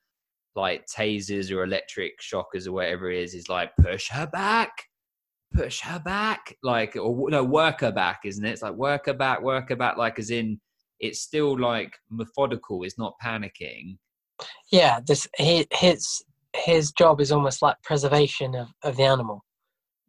like 0.55 0.85
tasers 0.85 1.51
or 1.51 1.63
electric 1.63 2.21
shockers 2.21 2.67
or 2.67 2.73
whatever 2.73 3.09
it 3.09 3.23
is, 3.23 3.33
he's 3.33 3.49
like, 3.49 3.71
push 3.81 4.07
her 4.11 4.27
back, 4.27 4.71
push 5.51 5.79
her 5.81 5.97
back, 5.97 6.55
like 6.61 6.95
or 6.95 7.27
no, 7.31 7.43
work 7.43 7.81
her 7.81 7.91
back, 7.91 8.19
isn't 8.23 8.45
it? 8.45 8.51
It's 8.51 8.61
like 8.61 8.75
work 8.75 9.07
her 9.07 9.15
back, 9.15 9.41
work 9.41 9.69
her 9.69 9.75
back, 9.75 9.97
like 9.97 10.19
as 10.19 10.29
in 10.29 10.61
it's 10.99 11.19
still 11.19 11.59
like 11.59 11.91
methodical, 12.11 12.83
it's 12.83 12.99
not 12.99 13.15
panicking. 13.23 13.97
Yeah, 14.71 14.99
this 15.07 15.27
he, 15.39 15.65
his 15.73 16.23
his 16.53 16.91
job 16.91 17.19
is 17.19 17.31
almost 17.31 17.63
like 17.63 17.77
preservation 17.83 18.53
of, 18.53 18.67
of 18.83 18.95
the 18.97 19.05
animal. 19.05 19.43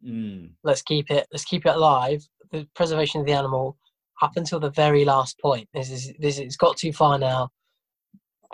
Mm. 0.07 0.51
Let's 0.63 0.83
keep 0.83 1.09
it 1.09 1.25
let's 1.31 1.45
keep 1.45 1.65
it 1.65 1.75
alive 1.75 2.21
the 2.53 2.67
preservation 2.75 3.19
of 3.19 3.27
the 3.27 3.33
animal 3.33 3.77
up 4.21 4.37
until 4.37 4.59
the 4.59 4.69
very 4.69 5.03
last 5.03 5.37
point. 5.39 5.67
This 5.73 5.91
is 5.91 6.13
this 6.19 6.37
it's 6.37 6.55
got 6.55 6.77
too 6.77 6.93
far 6.93 7.19
now. 7.19 7.49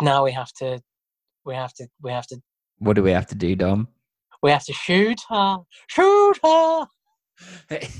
Now 0.01 0.23
we 0.23 0.31
have 0.31 0.51
to 0.53 0.81
we 1.45 1.53
have 1.53 1.73
to 1.73 1.87
we 2.01 2.11
have 2.11 2.25
to 2.27 2.41
What 2.79 2.95
do 2.95 3.03
we 3.03 3.11
have 3.11 3.27
to 3.27 3.35
do, 3.35 3.55
Dom? 3.55 3.87
We 4.41 4.51
have 4.51 4.63
to 4.65 4.73
shoot 4.73 5.19
her. 5.29 5.57
Shoot 5.87 6.39
her. 6.43 6.87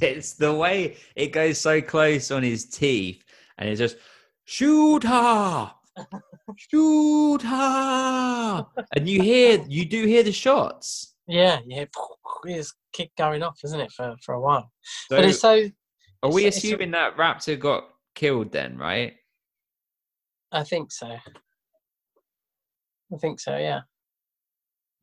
It's 0.02 0.34
the 0.34 0.54
way 0.54 0.98
it 1.16 1.28
goes 1.28 1.62
so 1.62 1.82
close 1.82 2.30
on 2.30 2.44
his 2.44 2.66
teeth, 2.66 3.24
and 3.58 3.70
it's 3.70 3.80
just 3.80 3.96
shoot 4.44 5.02
her, 5.04 5.72
shoot 6.58 7.42
her, 7.44 8.66
and 8.94 9.08
you 9.08 9.22
hear 9.22 9.64
you 9.70 9.86
do 9.86 10.06
hear 10.06 10.24
the 10.24 10.34
shots. 10.34 11.16
Yeah, 11.26 11.60
yeah, 11.66 11.86
it's 12.46 12.74
kick 12.92 13.12
going 13.18 13.44
off, 13.44 13.60
isn't 13.64 13.80
it, 13.80 13.94
for 13.94 14.16
for 14.26 14.34
a 14.36 14.42
while? 14.42 14.70
So, 15.08 15.16
but 15.16 15.24
it's 15.24 15.40
so 15.40 15.70
are 16.24 16.32
we 16.32 16.48
assuming 16.48 16.92
that 16.92 17.18
Raptor 17.18 17.60
got 17.60 17.86
killed 18.16 18.52
then, 18.52 18.78
right? 18.78 19.14
I 20.52 20.64
think 20.64 20.92
so. 20.92 21.08
I 21.08 23.18
think 23.20 23.40
so, 23.40 23.58
yeah. 23.58 23.82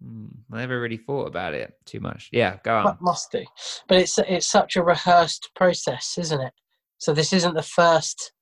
Hmm, 0.03 0.27
I 0.53 0.59
never 0.59 0.81
really 0.81 0.99
thought 0.99 1.27
about 1.27 1.55
it 1.55 1.73
too 1.87 2.01
much. 2.01 2.29
Yeah, 2.33 2.59
go 2.65 2.77
on. 2.77 2.99
Must 3.01 3.33
do, 3.33 3.45
but 3.89 3.99
it's 3.99 4.19
it's 4.19 4.47
such 4.47 4.77
a 4.77 4.83
rehearsed 4.83 5.51
process, 5.57 6.17
isn't 6.19 6.41
it? 6.41 6.53
So 6.99 7.15
this 7.15 7.33
isn't 7.33 7.55
the 7.55 7.63
first 7.63 8.33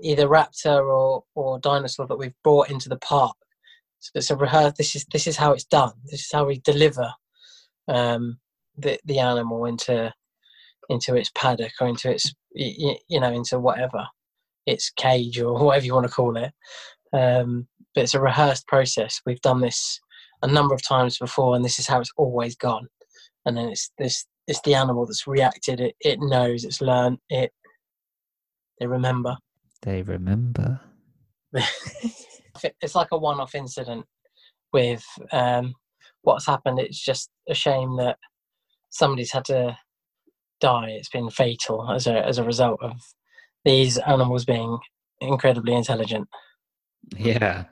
either 0.00 0.26
raptor 0.26 0.80
or 0.80 1.24
or 1.34 1.58
dinosaur 1.58 2.06
that 2.06 2.18
we've 2.18 2.34
brought 2.42 2.70
into 2.70 2.88
the 2.88 2.98
park. 2.98 3.36
So 3.98 4.12
it's 4.14 4.30
a 4.30 4.36
rehearsed. 4.36 4.76
This 4.76 4.96
is 4.96 5.04
this 5.12 5.26
is 5.26 5.36
how 5.36 5.52
it's 5.52 5.64
done. 5.64 5.92
This 6.04 6.20
is 6.20 6.30
how 6.32 6.46
we 6.46 6.60
deliver 6.60 7.12
um, 7.88 8.38
the 8.78 8.98
the 9.04 9.18
animal 9.18 9.66
into 9.66 10.14
into 10.88 11.14
its 11.14 11.30
paddock 11.34 11.72
or 11.80 11.88
into 11.88 12.10
its 12.10 12.32
you 12.52 13.20
know 13.20 13.32
into 13.32 13.58
whatever 13.58 14.06
its 14.66 14.90
cage 14.96 15.40
or 15.40 15.58
whatever 15.64 15.86
you 15.86 15.94
want 15.94 16.06
to 16.06 16.12
call 16.12 16.36
it. 16.36 16.52
Um, 17.12 17.66
but 17.94 18.04
it's 18.04 18.14
a 18.14 18.20
rehearsed 18.20 18.66
process. 18.66 19.20
We've 19.24 19.40
done 19.40 19.60
this 19.60 20.00
a 20.42 20.46
number 20.46 20.74
of 20.74 20.86
times 20.86 21.18
before 21.18 21.56
and 21.56 21.64
this 21.64 21.78
is 21.78 21.86
how 21.86 22.00
it's 22.00 22.12
always 22.16 22.56
gone. 22.56 22.88
And 23.46 23.56
then 23.56 23.68
it's 23.68 23.90
this 23.98 24.26
it's 24.46 24.60
the 24.62 24.74
animal 24.74 25.06
that's 25.06 25.26
reacted. 25.26 25.80
It 25.80 25.94
it 26.00 26.18
knows 26.20 26.64
it's 26.64 26.80
learned 26.80 27.18
it 27.30 27.52
they 28.80 28.86
remember. 28.86 29.36
They 29.82 30.02
remember. 30.02 30.80
It's 32.80 32.94
like 32.94 33.08
a 33.12 33.18
one-off 33.18 33.54
incident 33.54 34.06
with 34.72 35.04
um, 35.30 35.74
what's 36.22 36.46
happened. 36.46 36.78
It's 36.78 36.98
just 36.98 37.28
a 37.48 37.54
shame 37.54 37.96
that 37.98 38.16
somebody's 38.90 39.30
had 39.30 39.44
to 39.46 39.76
die. 40.60 40.90
It's 40.90 41.08
been 41.08 41.30
fatal 41.30 41.90
as 41.90 42.06
a 42.06 42.24
as 42.24 42.38
a 42.38 42.44
result 42.44 42.80
of 42.82 42.92
these 43.64 43.98
animals 43.98 44.44
being 44.44 44.78
incredibly 45.20 45.74
intelligent. 45.74 46.28
Yeah. 47.16 47.64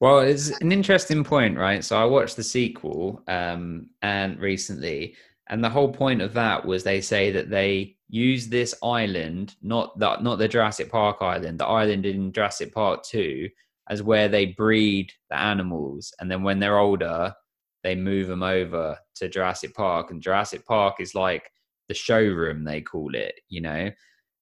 Well, 0.00 0.20
it's 0.20 0.50
an 0.60 0.72
interesting 0.72 1.24
point, 1.24 1.58
right? 1.58 1.84
So 1.84 1.96
I 1.96 2.04
watched 2.04 2.36
the 2.36 2.44
sequel 2.44 3.22
um 3.28 3.90
and 4.02 4.38
recently 4.38 5.16
and 5.48 5.64
the 5.64 5.70
whole 5.70 5.92
point 5.92 6.22
of 6.22 6.32
that 6.34 6.64
was 6.64 6.84
they 6.84 7.00
say 7.00 7.32
that 7.32 7.50
they 7.50 7.96
use 8.08 8.48
this 8.48 8.74
island, 8.82 9.56
not 9.62 9.98
that 9.98 10.22
not 10.22 10.38
the 10.38 10.48
Jurassic 10.48 10.90
Park 10.90 11.18
island, 11.20 11.58
the 11.58 11.66
island 11.66 12.06
in 12.06 12.32
Jurassic 12.32 12.72
Park 12.72 13.02
2 13.04 13.48
as 13.88 14.02
where 14.02 14.28
they 14.28 14.46
breed 14.46 15.12
the 15.30 15.38
animals 15.38 16.14
and 16.20 16.30
then 16.30 16.42
when 16.42 16.60
they're 16.60 16.78
older 16.78 17.34
they 17.82 17.94
move 17.94 18.28
them 18.28 18.42
over 18.42 18.96
to 19.16 19.28
Jurassic 19.28 19.74
Park 19.74 20.10
and 20.10 20.22
Jurassic 20.22 20.64
Park 20.66 20.96
is 21.00 21.14
like 21.14 21.50
the 21.90 21.94
showroom 21.94 22.62
they 22.62 22.80
call 22.80 23.16
it, 23.16 23.34
you 23.48 23.60
know. 23.60 23.90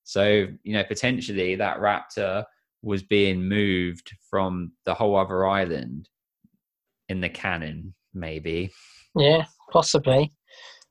So, 0.04 0.46
you 0.62 0.74
know, 0.74 0.84
potentially 0.84 1.54
that 1.54 1.78
raptor 1.78 2.44
was 2.82 3.02
being 3.02 3.48
moved 3.48 4.12
from 4.28 4.72
the 4.84 4.92
whole 4.92 5.16
other 5.16 5.46
island 5.46 6.10
in 7.08 7.22
the 7.22 7.30
canon, 7.30 7.94
maybe. 8.12 8.70
Yeah, 9.16 9.46
possibly. 9.72 10.30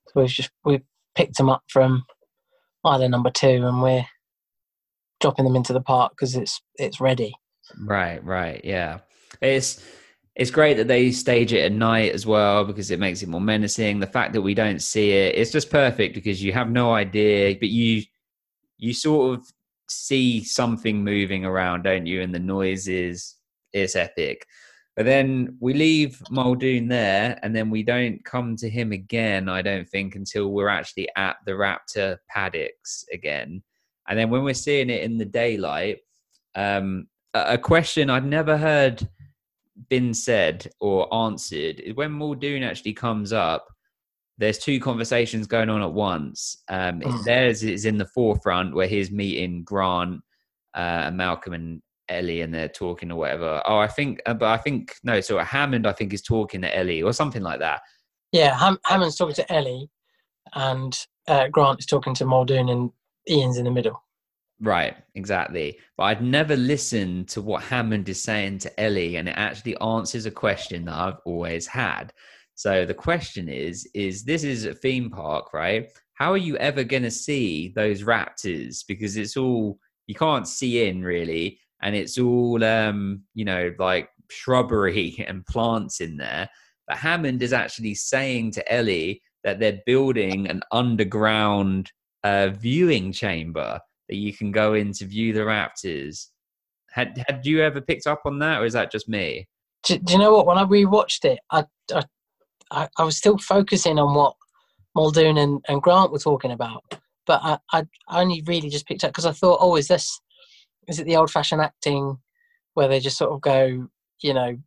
So 0.08 0.22
we've 0.22 0.30
just 0.30 0.50
we've 0.66 0.82
picked 1.16 1.38
them 1.38 1.48
up 1.48 1.62
from 1.70 2.06
island 2.84 3.12
number 3.12 3.30
two, 3.30 3.68
and 3.68 3.84
we're 3.84 4.08
dropping 5.22 5.46
them 5.46 5.56
into 5.56 5.74
the 5.74 5.82
park 5.82 6.14
because 6.14 6.36
it's 6.36 6.60
it's 6.78 7.00
ready. 7.00 7.36
Right, 7.80 8.24
right, 8.26 8.62
yeah. 8.64 9.02
It's 9.44 9.86
it's 10.38 10.52
great 10.52 10.78
that 10.78 10.88
they 10.88 11.12
stage 11.12 11.52
it 11.52 11.66
at 11.66 11.72
night 11.72 12.14
as 12.14 12.28
well 12.28 12.64
because 12.64 12.92
it 12.92 13.00
makes 13.00 13.24
it 13.24 13.28
more 13.28 13.42
menacing. 13.42 14.00
The 14.00 14.06
fact 14.06 14.34
that 14.34 14.42
we 14.42 14.54
don't 14.54 14.82
see 14.84 15.12
it, 15.12 15.36
it's 15.36 15.52
just 15.52 15.72
perfect 15.72 16.14
because 16.14 16.44
you 16.44 16.54
have 16.54 16.70
no 16.70 16.94
idea, 16.94 17.58
but 17.60 17.70
you 17.70 18.04
you 18.78 18.94
sort 18.94 19.40
of 19.40 19.52
see 19.90 20.44
something 20.44 21.04
moving 21.04 21.44
around, 21.44 21.82
don't 21.82 22.06
you? 22.06 22.22
And 22.22 22.34
the 22.34 22.40
noises, 22.40 23.36
is 23.74 23.96
epic. 23.96 24.46
But 24.96 25.06
then 25.06 25.58
we 25.60 25.74
leave 25.74 26.22
Muldoon 26.30 26.88
there, 26.88 27.40
and 27.42 27.56
then 27.56 27.72
we 27.72 27.82
don't 27.82 28.24
come 28.24 28.56
to 28.58 28.70
him 28.70 28.92
again. 28.92 29.50
I 29.50 29.64
don't 29.64 29.90
think 29.90 30.16
until 30.16 30.52
we're 30.52 30.70
actually 30.70 31.08
at 31.16 31.38
the 31.46 31.54
raptor 31.54 32.18
paddocks 32.30 33.06
again. 33.12 33.64
And 34.08 34.18
then 34.18 34.30
when 34.30 34.44
we're 34.44 34.54
seeing 34.54 34.92
it 34.92 35.02
in 35.02 35.18
the 35.18 35.26
daylight, 35.26 36.00
um, 36.56 37.08
a 37.34 37.58
question 37.58 38.10
I'd 38.10 38.26
never 38.26 38.56
heard 38.56 39.08
been 39.90 40.14
said 40.14 40.68
or 40.80 41.14
answered 41.14 41.80
is 41.80 41.96
when 41.96 42.12
Muldoon 42.12 42.64
actually 42.64 42.94
comes 42.94 43.32
up. 43.34 43.68
There's 44.40 44.58
two 44.60 44.80
conversations 44.80 45.48
going 45.48 45.70
on 45.70 45.82
at 45.82 45.92
once. 45.94 46.64
Um, 46.70 47.02
Mm. 47.02 47.24
Theirs 47.24 47.64
is 47.64 47.86
in 47.86 47.98
the 47.98 48.06
forefront 48.06 48.76
where 48.76 48.88
he's 48.88 49.10
meeting 49.12 49.64
Grant, 49.64 50.22
uh, 50.76 51.06
and 51.06 51.18
Malcolm, 51.18 51.54
and 51.54 51.82
Ellie, 52.10 52.42
and 52.42 52.54
they're 52.54 52.68
talking 52.70 53.12
or 53.12 53.16
whatever. 53.18 53.62
Oh, 53.66 53.78
I 53.80 53.88
think, 53.88 54.22
uh, 54.26 54.34
but 54.36 54.48
I 54.50 54.58
think 54.58 54.94
no. 55.04 55.22
So 55.22 55.38
Hammond, 55.40 55.88
I 55.88 55.92
think, 55.94 56.14
is 56.14 56.22
talking 56.22 56.62
to 56.62 56.78
Ellie 56.78 57.02
or 57.02 57.14
something 57.14 57.42
like 57.42 57.60
that. 57.60 57.82
Yeah, 58.32 58.58
Ham- 58.58 58.80
Hammond's 58.86 59.16
talking 59.16 59.36
to 59.36 59.52
Ellie, 59.52 59.90
and 60.54 60.98
uh, 61.28 61.48
Grant 61.50 61.80
is 61.80 61.86
talking 61.86 62.14
to 62.16 62.26
Muldoon, 62.26 62.70
and 62.70 62.92
Ian's 63.30 63.58
in 63.58 63.66
the 63.66 63.72
middle. 63.72 64.04
Right, 64.60 64.96
exactly. 65.14 65.78
But 65.98 66.04
I'd 66.04 66.24
never 66.24 66.56
listened 66.56 67.30
to 67.30 67.42
what 67.42 67.64
Hammond 67.64 68.10
is 68.10 68.22
saying 68.22 68.60
to 68.60 68.80
Ellie, 68.80 69.18
and 69.18 69.30
it 69.30 69.36
actually 69.38 69.78
answers 69.78 70.26
a 70.26 70.32
question 70.32 70.86
that 70.86 70.96
I've 70.96 71.20
always 71.26 71.68
had. 71.68 72.12
So 72.56 72.86
the 72.86 72.94
question 72.94 73.50
is: 73.50 73.88
Is 73.94 74.24
this 74.24 74.44
is 74.44 74.66
a 74.66 74.74
theme 74.74 75.12
park, 75.12 75.54
right? 75.54 75.88
How 76.14 76.32
are 76.32 76.38
you 76.38 76.58
ever 76.58 76.84
going 76.84 77.04
to 77.04 77.12
see 77.12 77.72
those 77.76 78.02
raptors? 78.02 78.84
Because 78.88 79.16
it's 79.16 79.38
all 79.38 79.78
you 80.08 80.16
can't 80.16 80.48
see 80.48 80.88
in 80.88 81.04
really, 81.04 81.60
and 81.84 81.96
it's 81.96 82.18
all 82.18 82.64
um, 82.64 83.22
you 83.36 83.46
know 83.46 83.74
like 83.78 84.10
shrubbery 84.32 85.24
and 85.28 85.46
plants 85.46 86.02
in 86.02 86.18
there. 86.18 86.50
But 86.88 86.98
Hammond 86.98 87.44
is 87.44 87.54
actually 87.54 87.94
saying 87.94 88.52
to 88.52 88.74
Ellie 88.74 89.22
that 89.44 89.60
they're 89.60 89.82
building 89.86 90.48
an 90.48 90.62
underground 90.72 91.92
uh, 92.24 92.50
viewing 92.50 93.12
chamber 93.12 93.80
that 94.10 94.16
you 94.16 94.34
can 94.34 94.52
go 94.52 94.74
in 94.74 94.92
to 94.94 95.06
view 95.06 95.34
the 95.34 95.42
raptors. 95.42 96.28
Had 96.92 97.24
had 97.28 97.46
you 97.46 97.62
ever 97.62 97.82
picked 97.82 98.08
up 98.08 98.22
on 98.26 98.40
that, 98.40 98.62
or 98.62 98.66
is 98.66 98.74
that 98.74 98.92
just 98.92 99.10
me? 99.10 99.48
Do, 99.84 99.98
do 99.98 100.14
you 100.14 100.20
know 100.20 100.34
what? 100.34 100.48
When 100.48 100.58
I 100.58 100.64
rewatched 100.64 101.26
it, 101.26 101.40
I, 101.52 101.66
I, 102.72 102.88
I, 102.98 103.04
was 103.04 103.18
still 103.18 103.38
focusing 103.38 104.00
on 104.00 104.16
what 104.16 104.36
Muldoon 104.96 105.38
and, 105.38 105.64
and 105.68 105.82
Grant 105.82 106.12
were 106.12 106.20
talking 106.20 106.52
about, 106.52 106.84
but 107.26 107.40
I, 107.44 107.58
I 107.72 107.84
only 108.10 108.44
really 108.48 108.70
just 108.70 108.88
picked 108.88 109.04
up 109.04 109.12
because 109.12 109.28
I 109.28 109.32
thought, 109.32 109.60
oh, 109.62 109.76
is 109.76 109.88
this, 109.88 110.20
is 110.88 111.00
it 111.00 111.06
the 111.06 111.16
old-fashioned 111.16 111.62
acting 111.62 112.18
where 112.74 112.88
they 112.88 113.00
just 113.00 113.18
sort 113.18 113.32
of 113.32 113.42
go, 113.42 113.88
you 114.22 114.34
know, 114.34 114.58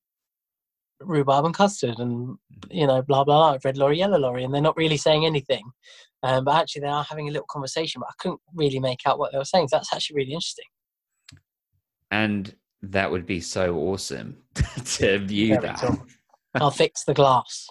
rhubarb 1.00 1.44
and 1.44 1.54
custard 1.54 1.98
and 1.98 2.28
mm-hmm. 2.28 2.70
you 2.70 2.86
know 2.86 3.02
blah 3.02 3.24
blah 3.24 3.52
blah 3.52 3.58
red 3.64 3.76
lorry 3.76 3.98
yellow 3.98 4.18
lorry 4.18 4.44
and 4.44 4.52
they're 4.52 4.60
not 4.60 4.76
really 4.76 4.96
saying 4.96 5.24
anything 5.24 5.64
um, 6.22 6.44
but 6.44 6.55
actually 6.55 6.80
they 6.80 6.88
are 6.88 7.05
having 7.05 7.28
a 7.28 7.32
little 7.32 7.47
conversation 7.51 8.01
but 8.01 8.09
i 8.09 8.14
couldn't 8.18 8.40
really 8.55 8.78
make 8.80 9.01
out 9.06 9.18
what 9.18 9.32
they 9.32 9.38
were 9.38 9.44
saying 9.44 9.68
so 9.68 9.76
that's 9.76 9.92
actually 9.92 10.16
really 10.16 10.32
interesting 10.32 10.64
And 12.10 12.55
that 12.82 13.10
would 13.10 13.26
be 13.26 13.40
so 13.40 13.76
awesome 13.76 14.36
to 14.84 15.18
view 15.18 15.55
Very 15.55 15.66
that. 15.66 15.78
cool. 15.80 16.06
i'll 16.56 16.70
fix 16.70 17.05
the 17.05 17.14
glass 17.14 17.66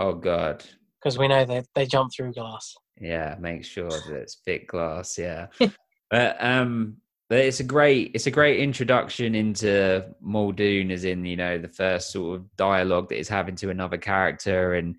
Oh 0.00 0.14
god, 0.14 0.64
because 1.00 1.18
we 1.18 1.26
know 1.26 1.44
they, 1.44 1.64
they 1.74 1.84
jump 1.84 2.12
through 2.14 2.32
glass 2.32 2.72
yeah. 3.00 3.36
Make 3.38 3.64
sure 3.64 3.88
that 3.88 4.14
it's 4.14 4.40
thick 4.44 4.68
glass. 4.68 5.18
Yeah, 5.18 5.46
but 6.10 6.36
um, 6.40 6.96
but 7.28 7.38
it's 7.38 7.60
a 7.60 7.64
great 7.64 8.12
it's 8.14 8.26
a 8.26 8.30
great 8.30 8.60
introduction 8.60 9.34
into 9.34 10.06
Muldoon, 10.20 10.90
as 10.90 11.04
in 11.04 11.24
you 11.24 11.36
know 11.36 11.58
the 11.58 11.68
first 11.68 12.10
sort 12.10 12.36
of 12.36 12.56
dialogue 12.56 13.08
that 13.08 13.16
he's 13.16 13.28
having 13.28 13.56
to 13.56 13.70
another 13.70 13.98
character, 13.98 14.74
and 14.74 14.96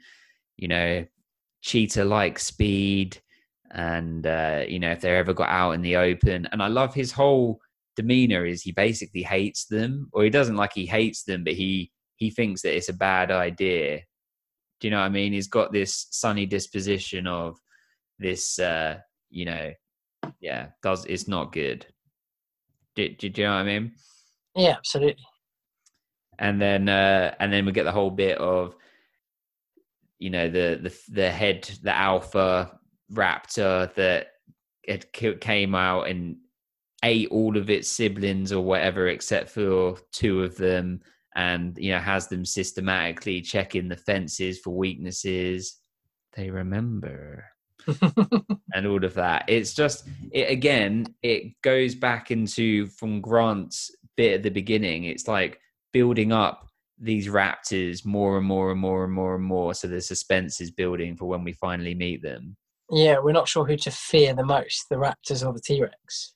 you 0.57 0.67
know 0.67 1.05
cheetah 1.61 2.05
like 2.05 2.39
speed, 2.39 3.19
and 3.71 4.25
uh, 4.25 4.63
you 4.67 4.79
know 4.79 4.91
if 4.91 5.01
they're 5.01 5.17
ever 5.17 5.33
got 5.33 5.49
out 5.49 5.71
in 5.71 5.81
the 5.81 5.95
open, 5.95 6.47
and 6.51 6.61
I 6.61 6.67
love 6.67 6.93
his 6.93 7.11
whole 7.11 7.59
demeanor 7.95 8.45
is 8.45 8.61
he 8.61 8.71
basically 8.71 9.23
hates 9.23 9.65
them, 9.65 10.09
or 10.13 10.23
he 10.23 10.29
doesn't 10.29 10.55
like 10.55 10.71
he 10.73 10.85
hates 10.85 11.23
them, 11.23 11.43
but 11.43 11.53
he 11.53 11.91
he 12.15 12.29
thinks 12.29 12.61
that 12.61 12.75
it's 12.75 12.89
a 12.89 12.93
bad 12.93 13.31
idea. 13.31 14.01
Do 14.79 14.87
you 14.87 14.91
know 14.91 14.99
what 14.99 15.05
I 15.05 15.09
mean? 15.09 15.33
He's 15.33 15.47
got 15.47 15.73
this 15.73 16.07
sunny 16.11 16.45
disposition 16.45 17.27
of 17.27 17.57
this, 18.19 18.59
uh, 18.59 18.97
you 19.29 19.45
know, 19.45 19.71
yeah, 20.39 20.67
does 20.83 21.05
it's 21.05 21.27
not 21.27 21.51
good. 21.51 21.85
Do, 22.95 23.09
do, 23.09 23.29
do 23.29 23.41
you 23.41 23.47
know 23.47 23.53
what 23.53 23.59
I 23.59 23.63
mean? 23.63 23.93
yeah 24.55 24.75
absolutely 24.77 25.23
And 26.37 26.61
then, 26.61 26.89
uh, 26.89 27.35
and 27.39 27.51
then 27.51 27.65
we 27.65 27.71
get 27.71 27.83
the 27.83 27.91
whole 27.91 28.11
bit 28.11 28.37
of, 28.37 28.75
you 30.19 30.29
know, 30.29 30.49
the 30.49 30.79
the 30.81 30.95
the 31.09 31.31
head, 31.31 31.69
the 31.81 31.95
alpha 31.95 32.77
raptor 33.11 33.93
that 33.95 34.27
it 34.83 35.11
came 35.41 35.73
out 35.73 36.07
and 36.07 36.37
ate 37.03 37.29
all 37.29 37.57
of 37.57 37.69
its 37.69 37.89
siblings 37.89 38.51
or 38.51 38.63
whatever, 38.63 39.07
except 39.07 39.49
for 39.49 39.97
two 40.11 40.43
of 40.43 40.57
them, 40.57 41.01
and 41.35 41.77
you 41.77 41.91
know 41.91 41.99
has 41.99 42.27
them 42.27 42.45
systematically 42.45 43.41
checking 43.41 43.87
the 43.87 43.95
fences 43.95 44.59
for 44.59 44.71
weaknesses. 44.75 45.77
They 46.35 46.49
remember 46.49 47.45
and 48.73 48.85
all 48.85 49.03
of 49.03 49.13
that. 49.15 49.45
It's 49.47 49.73
just 49.73 50.07
it 50.31 50.49
again. 50.49 51.15
It 51.23 51.61
goes 51.61 51.95
back 51.95 52.29
into 52.29 52.87
from 52.87 53.21
Grant's 53.21 53.95
bit 54.17 54.33
at 54.33 54.43
the 54.43 54.49
beginning. 54.49 55.05
It's 55.05 55.27
like 55.27 55.59
building 55.93 56.31
up 56.31 56.68
these 56.99 57.27
raptors 57.27 58.05
more 58.05 58.37
and 58.37 58.45
more 58.45 58.71
and 58.71 58.79
more 58.79 59.03
and 59.05 59.13
more 59.13 59.35
and 59.35 59.43
more. 59.43 59.73
So 59.73 59.87
the 59.87 60.01
suspense 60.01 60.59
is 60.61 60.71
building 60.71 61.15
for 61.15 61.25
when 61.25 61.43
we 61.43 61.53
finally 61.53 61.95
meet 61.95 62.21
them. 62.21 62.57
yeah 62.91 63.19
we're 63.19 63.31
not 63.31 63.47
sure 63.47 63.65
who 63.65 63.77
to 63.77 63.91
fear 63.91 64.33
the 64.33 64.45
most 64.45 64.85
the 64.89 64.95
raptors 64.95 65.45
or 65.45 65.53
the 65.53 65.61
t-rex 65.61 66.33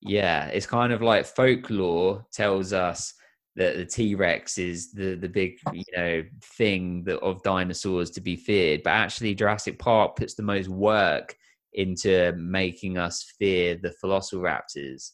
Yeah, 0.00 0.46
it's 0.48 0.66
kind 0.66 0.92
of 0.92 1.00
like 1.00 1.24
folklore 1.24 2.26
tells 2.32 2.72
us 2.72 3.14
that 3.56 3.76
the 3.76 3.86
T 3.86 4.14
Rex 4.16 4.58
is 4.58 4.92
the 4.92 5.14
the 5.14 5.28
big 5.28 5.52
you 5.72 5.84
know 5.96 6.22
thing 6.58 7.04
that 7.04 7.20
of 7.20 7.42
dinosaurs 7.42 8.10
to 8.10 8.20
be 8.20 8.36
feared, 8.36 8.82
but 8.82 8.90
actually 8.90 9.34
Jurassic 9.34 9.78
Park 9.78 10.16
puts 10.16 10.34
the 10.34 10.42
most 10.42 10.68
work 10.68 11.34
into 11.72 12.32
making 12.36 12.98
us 12.98 13.24
fear 13.38 13.78
the 13.80 13.94
Velociraptors. 14.02 15.12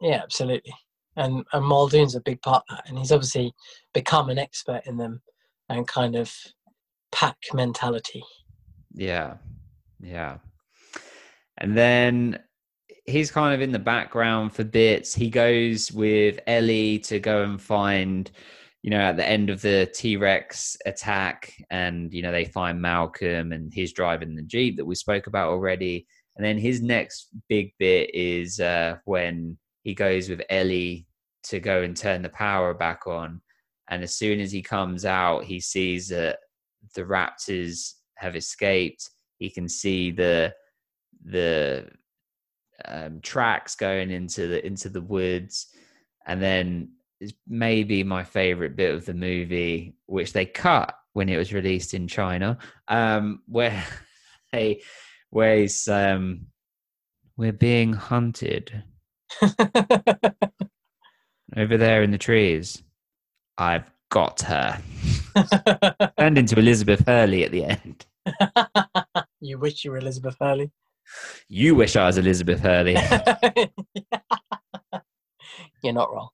yeah 0.00 0.20
absolutely 0.22 0.72
and 1.16 1.44
and 1.52 1.64
muldoon's 1.64 2.14
a 2.14 2.20
big 2.20 2.40
part 2.42 2.62
of 2.68 2.76
that 2.76 2.88
and 2.88 2.98
he's 2.98 3.12
obviously 3.12 3.52
become 3.94 4.28
an 4.30 4.38
expert 4.38 4.82
in 4.86 4.96
them 4.96 5.20
and 5.68 5.86
kind 5.88 6.16
of 6.16 6.32
pack 7.12 7.36
mentality 7.52 8.22
Yeah, 8.92 9.34
yeah. 10.00 10.38
And 11.58 11.76
then 11.76 12.40
he's 13.06 13.30
kind 13.30 13.54
of 13.54 13.60
in 13.60 13.72
the 13.72 13.78
background 13.78 14.52
for 14.52 14.64
bits. 14.64 15.14
He 15.14 15.30
goes 15.30 15.92
with 15.92 16.40
Ellie 16.46 16.98
to 17.00 17.18
go 17.18 17.42
and 17.42 17.60
find 17.60 18.30
you 18.82 18.88
know, 18.88 18.98
at 18.98 19.16
the 19.18 19.28
end 19.28 19.50
of 19.50 19.60
the 19.60 19.90
T 19.94 20.16
Rex 20.16 20.76
attack, 20.86 21.52
and 21.70 22.12
you 22.14 22.22
know 22.22 22.32
they 22.32 22.46
find 22.46 22.80
Malcolm, 22.80 23.52
and 23.52 23.72
he's 23.74 23.92
driving 23.92 24.34
the 24.34 24.42
jeep 24.42 24.78
that 24.78 24.86
we 24.86 24.94
spoke 24.94 25.26
about 25.26 25.50
already. 25.50 26.06
And 26.36 26.44
then 26.44 26.56
his 26.56 26.80
next 26.80 27.28
big 27.48 27.74
bit 27.78 28.14
is 28.14 28.58
uh, 28.58 28.96
when 29.04 29.58
he 29.82 29.94
goes 29.94 30.28
with 30.28 30.42
Ellie 30.50 31.06
to 31.44 31.60
go 31.60 31.82
and 31.82 31.96
turn 31.96 32.22
the 32.22 32.28
power 32.28 32.74
back 32.74 33.06
on. 33.06 33.40
And 33.88 34.02
as 34.02 34.16
soon 34.16 34.40
as 34.40 34.52
he 34.52 34.62
comes 34.62 35.04
out, 35.04 35.44
he 35.44 35.60
sees 35.60 36.08
that 36.08 36.38
the 36.94 37.02
raptors 37.02 37.94
have 38.16 38.36
escaped. 38.36 39.08
He 39.38 39.50
can 39.50 39.68
see 39.68 40.10
the 40.10 40.54
the 41.24 41.86
um, 42.84 43.20
tracks 43.20 43.74
going 43.74 44.10
into 44.10 44.46
the 44.46 44.64
into 44.64 44.88
the 44.88 45.00
woods, 45.00 45.66
and 46.26 46.40
then 46.40 46.92
it's 47.20 47.32
maybe 47.48 48.04
my 48.04 48.22
favorite 48.22 48.76
bit 48.76 48.94
of 48.94 49.04
the 49.06 49.14
movie, 49.14 49.94
which 50.06 50.32
they 50.32 50.46
cut 50.46 50.94
when 51.12 51.28
it 51.28 51.36
was 51.36 51.52
released 51.52 51.94
in 51.94 52.06
China, 52.06 52.58
um, 52.88 53.42
where 53.48 53.84
they 54.52 54.82
where 55.30 55.56
he's 55.56 55.88
um, 55.88 56.46
we're 57.36 57.52
being 57.52 57.92
hunted 57.92 58.84
over 61.56 61.76
there 61.76 62.02
in 62.02 62.10
the 62.10 62.18
trees. 62.18 62.82
I've 63.58 63.90
got 64.10 64.40
her. 64.42 64.80
Turned 66.18 66.38
into 66.38 66.58
Elizabeth 66.58 67.06
Hurley 67.06 67.44
at 67.44 67.52
the 67.52 67.64
end. 67.64 68.06
you 69.40 69.58
wish 69.58 69.84
you 69.84 69.90
were 69.90 69.98
Elizabeth 69.98 70.36
Hurley. 70.40 70.70
You 71.48 71.74
wish 71.74 71.96
I 71.96 72.06
was 72.06 72.18
Elizabeth 72.18 72.60
Hurley. 72.60 72.96
You're 75.82 75.92
not 75.92 76.12
wrong. 76.12 76.28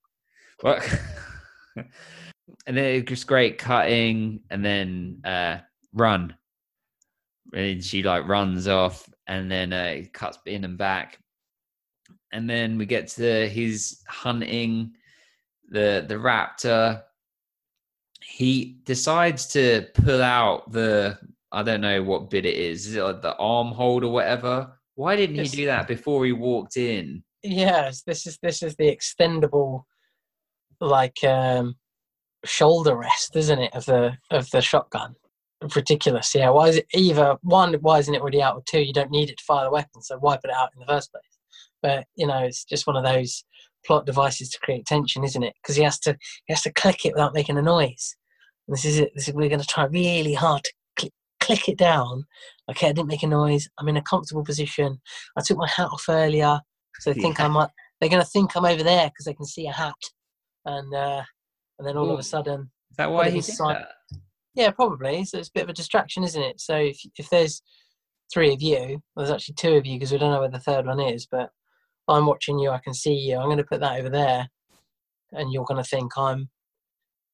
And 2.67 2.77
then 2.77 2.85
it's 2.85 3.09
just 3.09 3.27
great 3.27 3.59
cutting, 3.59 4.41
and 4.51 4.65
then 4.65 5.21
uh, 5.25 5.59
run. 5.93 6.35
And 7.55 7.85
she 7.85 8.03
like 8.03 8.27
runs 8.27 8.69
off, 8.69 9.09
and 9.27 9.51
then 9.51 9.73
uh, 9.73 10.03
cuts 10.13 10.39
in 10.47 10.65
and 10.65 10.77
back, 10.77 11.19
and 12.37 12.51
then 12.51 12.77
we 12.77 12.85
get 12.85 13.09
to 13.09 13.49
his 13.49 14.03
hunting 14.07 14.93
the 15.71 16.05
the 16.07 16.17
raptor. 16.17 17.03
He 18.23 18.79
decides 18.85 19.47
to 19.49 19.87
pull 19.95 20.23
out 20.23 20.71
the 20.71 21.19
I 21.51 21.63
don't 21.63 21.81
know 21.81 22.03
what 22.03 22.29
bit 22.29 22.45
it 22.45 22.55
is. 22.55 22.87
Is 22.87 22.97
it 22.97 23.03
like 23.03 23.23
the 23.23 23.35
arm 23.37 23.69
hold 23.69 24.05
or 24.05 24.13
whatever? 24.13 24.79
Why 24.97 25.17
didn't 25.17 25.37
he 25.37 25.49
do 25.49 25.67
that 25.67 25.89
before 25.89 26.27
he 26.27 26.33
walked 26.33 26.77
in? 26.77 27.25
Yes, 27.43 28.03
this 28.03 28.27
is 28.27 28.39
this 28.43 28.63
is 28.63 28.77
the 28.77 28.95
extendable, 28.95 29.85
like 30.79 31.25
um, 31.25 31.77
shoulder 32.45 32.97
rest, 32.97 33.35
isn't 33.35 33.59
it, 33.59 33.75
of 33.75 33.87
the 33.87 34.13
of 34.31 34.51
the 34.51 34.61
shotgun? 34.61 35.15
Ridiculous. 35.75 36.35
Yeah. 36.35 36.51
Why 36.51 36.69
is 36.69 36.77
it 36.77 36.87
either 36.93 37.39
one? 37.41 37.73
Why 37.81 37.99
isn't 38.01 38.15
it 38.15 38.21
already 38.21 38.43
out? 38.43 38.57
Or 38.57 38.63
two, 38.67 38.83
you 38.83 38.93
don't 38.93 39.11
need 39.11 39.31
it 39.31 39.39
to 39.39 39.45
fire 39.45 39.65
the 39.65 39.71
weapon, 39.71 40.03
so 40.03 40.19
why 40.19 40.37
put 40.37 40.51
it 40.51 40.57
out 40.57 40.73
in 40.75 40.81
the 40.81 40.87
first 40.87 41.11
place? 41.11 41.36
But 41.87 42.05
you 42.17 42.27
know, 42.27 42.39
it's 42.39 42.65
just 42.65 42.87
one 42.87 42.97
of 42.97 43.05
those 43.05 43.45
plot 43.87 44.07
devices 44.07 44.51
to 44.51 44.59
create 44.61 44.87
tension, 44.87 45.23
isn't 45.25 45.43
it? 45.43 45.55
Because 45.63 45.77
he 45.77 45.85
has 45.85 45.99
to 46.01 46.17
he 46.47 46.53
has 46.53 46.63
to 46.63 46.73
click 46.73 47.05
it 47.07 47.13
without 47.15 47.35
making 47.35 47.57
a 47.59 47.63
noise. 47.63 48.17
And 48.67 48.77
this 48.77 48.85
is 48.85 48.99
it. 48.99 49.13
This 49.15 49.29
is, 49.29 49.35
we're 49.35 49.49
going 49.49 49.61
to 49.61 49.67
try 49.67 49.85
really 49.85 50.35
hard 50.35 50.65
to 50.65 50.73
click, 50.99 51.13
click 51.41 51.69
it 51.69 51.79
down. 51.79 52.25
Okay, 52.71 52.89
I 52.89 52.93
didn't 52.93 53.09
make 53.09 53.23
a 53.23 53.29
noise. 53.29 53.69
I'm 53.79 53.89
in 53.89 53.97
a 53.97 54.03
comfortable 54.03 54.45
position. 54.45 55.01
I 55.39 55.43
took 55.43 55.59
my 55.59 55.69
hat 55.69 55.89
off 55.93 56.05
earlier, 56.09 56.61
so 57.01 57.13
they 57.13 57.21
think 57.21 57.39
Yeah. 57.39 57.45
I 57.45 57.49
might. 57.49 57.71
They're 58.01 58.11
going 58.11 58.23
to 58.23 58.29
think 58.29 58.57
I'm 58.57 58.65
over 58.65 58.83
there 58.83 59.07
because 59.09 59.25
they 59.27 59.35
can 59.35 59.47
see 59.47 59.67
a 59.69 59.73
hat, 59.73 59.95
and 60.65 60.93
uh, 60.95 61.23
and 61.79 61.87
then 61.87 61.97
all 61.97 62.11
of 62.11 62.19
a 62.19 62.23
sudden, 62.25 62.71
Is 62.91 62.97
that 62.97 63.11
why 63.13 63.27
it 63.29 63.35
he 63.35 63.41
did 63.41 63.45
si- 63.55 63.65
that? 63.65 63.89
yeah, 64.55 64.71
probably. 64.73 65.25
So 65.25 65.39
it's 65.39 65.49
a 65.49 65.53
bit 65.55 65.63
of 65.65 65.69
a 65.71 65.75
distraction, 65.75 66.25
isn't 66.25 66.43
it? 66.43 66.61
So 66.61 66.77
if 66.77 66.99
if 67.17 67.31
there's 67.31 67.63
three 68.35 68.53
of 68.53 68.61
you, 68.61 69.01
well, 69.15 69.25
there's 69.25 69.31
actually 69.31 69.55
two 69.55 69.75
of 69.77 69.87
you 69.87 69.95
because 69.99 70.11
we 70.11 70.19
don't 70.19 70.33
know 70.33 70.41
where 70.41 70.51
the 70.51 70.59
third 70.59 70.87
one 70.87 70.99
is. 71.01 71.27
But 71.31 71.51
I'm 72.09 72.27
watching 72.27 72.59
you. 72.59 72.71
I 72.71 72.79
can 72.79 72.95
see 72.95 73.15
you. 73.15 73.39
I'm 73.39 73.47
going 73.47 73.59
to 73.59 73.65
put 73.65 73.81
that 73.81 73.99
over 73.99 74.09
there, 74.09 74.49
and 75.33 75.53
you're 75.53 75.65
going 75.65 75.83
to 75.83 75.89
think 75.89 76.17
I'm. 76.17 76.49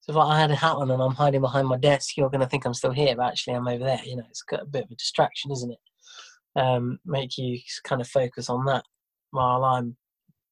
So 0.01 0.13
if 0.13 0.19
I 0.19 0.41
had 0.41 0.51
a 0.51 0.57
hat 0.57 0.75
on 0.75 0.91
and 0.91 1.01
I'm 1.01 1.15
hiding 1.15 1.43
behind 1.43 1.69
my 1.69 1.77
desk, 1.77 2.17
you're 2.17 2.31
going 2.31 2.41
to 2.41 2.49
think 2.49 2.65
I'm 2.65 2.75
still 2.75 2.91
here, 2.91 3.15
but 3.15 3.27
actually 3.27 3.55
I'm 3.55 3.69
over 3.69 3.85
there. 3.85 4.01
You 4.05 4.17
know, 4.17 4.25
it's 4.29 4.43
got 4.43 4.63
a 4.63 4.67
bit 4.67 4.85
of 4.85 4.91
a 4.91 4.97
distraction, 4.97 5.53
isn't 5.53 5.71
it? 5.71 6.61
Um, 6.61 6.99
make 7.07 7.39
you 7.39 7.61
kind 7.85 8.01
of 8.01 8.09
focus 8.09 8.51
on 8.51 8.65
that 8.65 8.85
while 9.31 9.63
I'm 9.63 9.97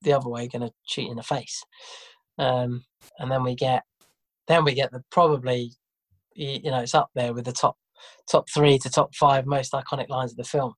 the 0.03 0.13
other 0.13 0.29
way 0.29 0.47
going 0.47 0.63
to 0.63 0.73
shoot 0.87 1.11
in 1.11 1.17
the 1.17 1.25
face. 1.25 1.65
Um, 2.39 2.85
and 3.19 3.29
then 3.29 3.43
we 3.43 3.57
get, 3.57 3.83
then 4.47 4.65
we 4.65 4.73
get 4.73 4.93
the 4.93 5.03
probably, 5.11 5.73
you 6.35 6.71
know, 6.71 6.79
it's 6.79 6.95
up 6.95 7.11
there 7.17 7.35
with 7.35 7.45
the 7.45 7.53
top 7.53 7.77
top 8.31 8.49
three 8.49 8.79
to 8.79 8.91
top 8.91 9.15
five 9.15 9.47
most 9.47 9.73
iconic 9.73 10.09
lines 10.09 10.33
of 10.33 10.37
the 10.37 10.45
film. 10.45 10.75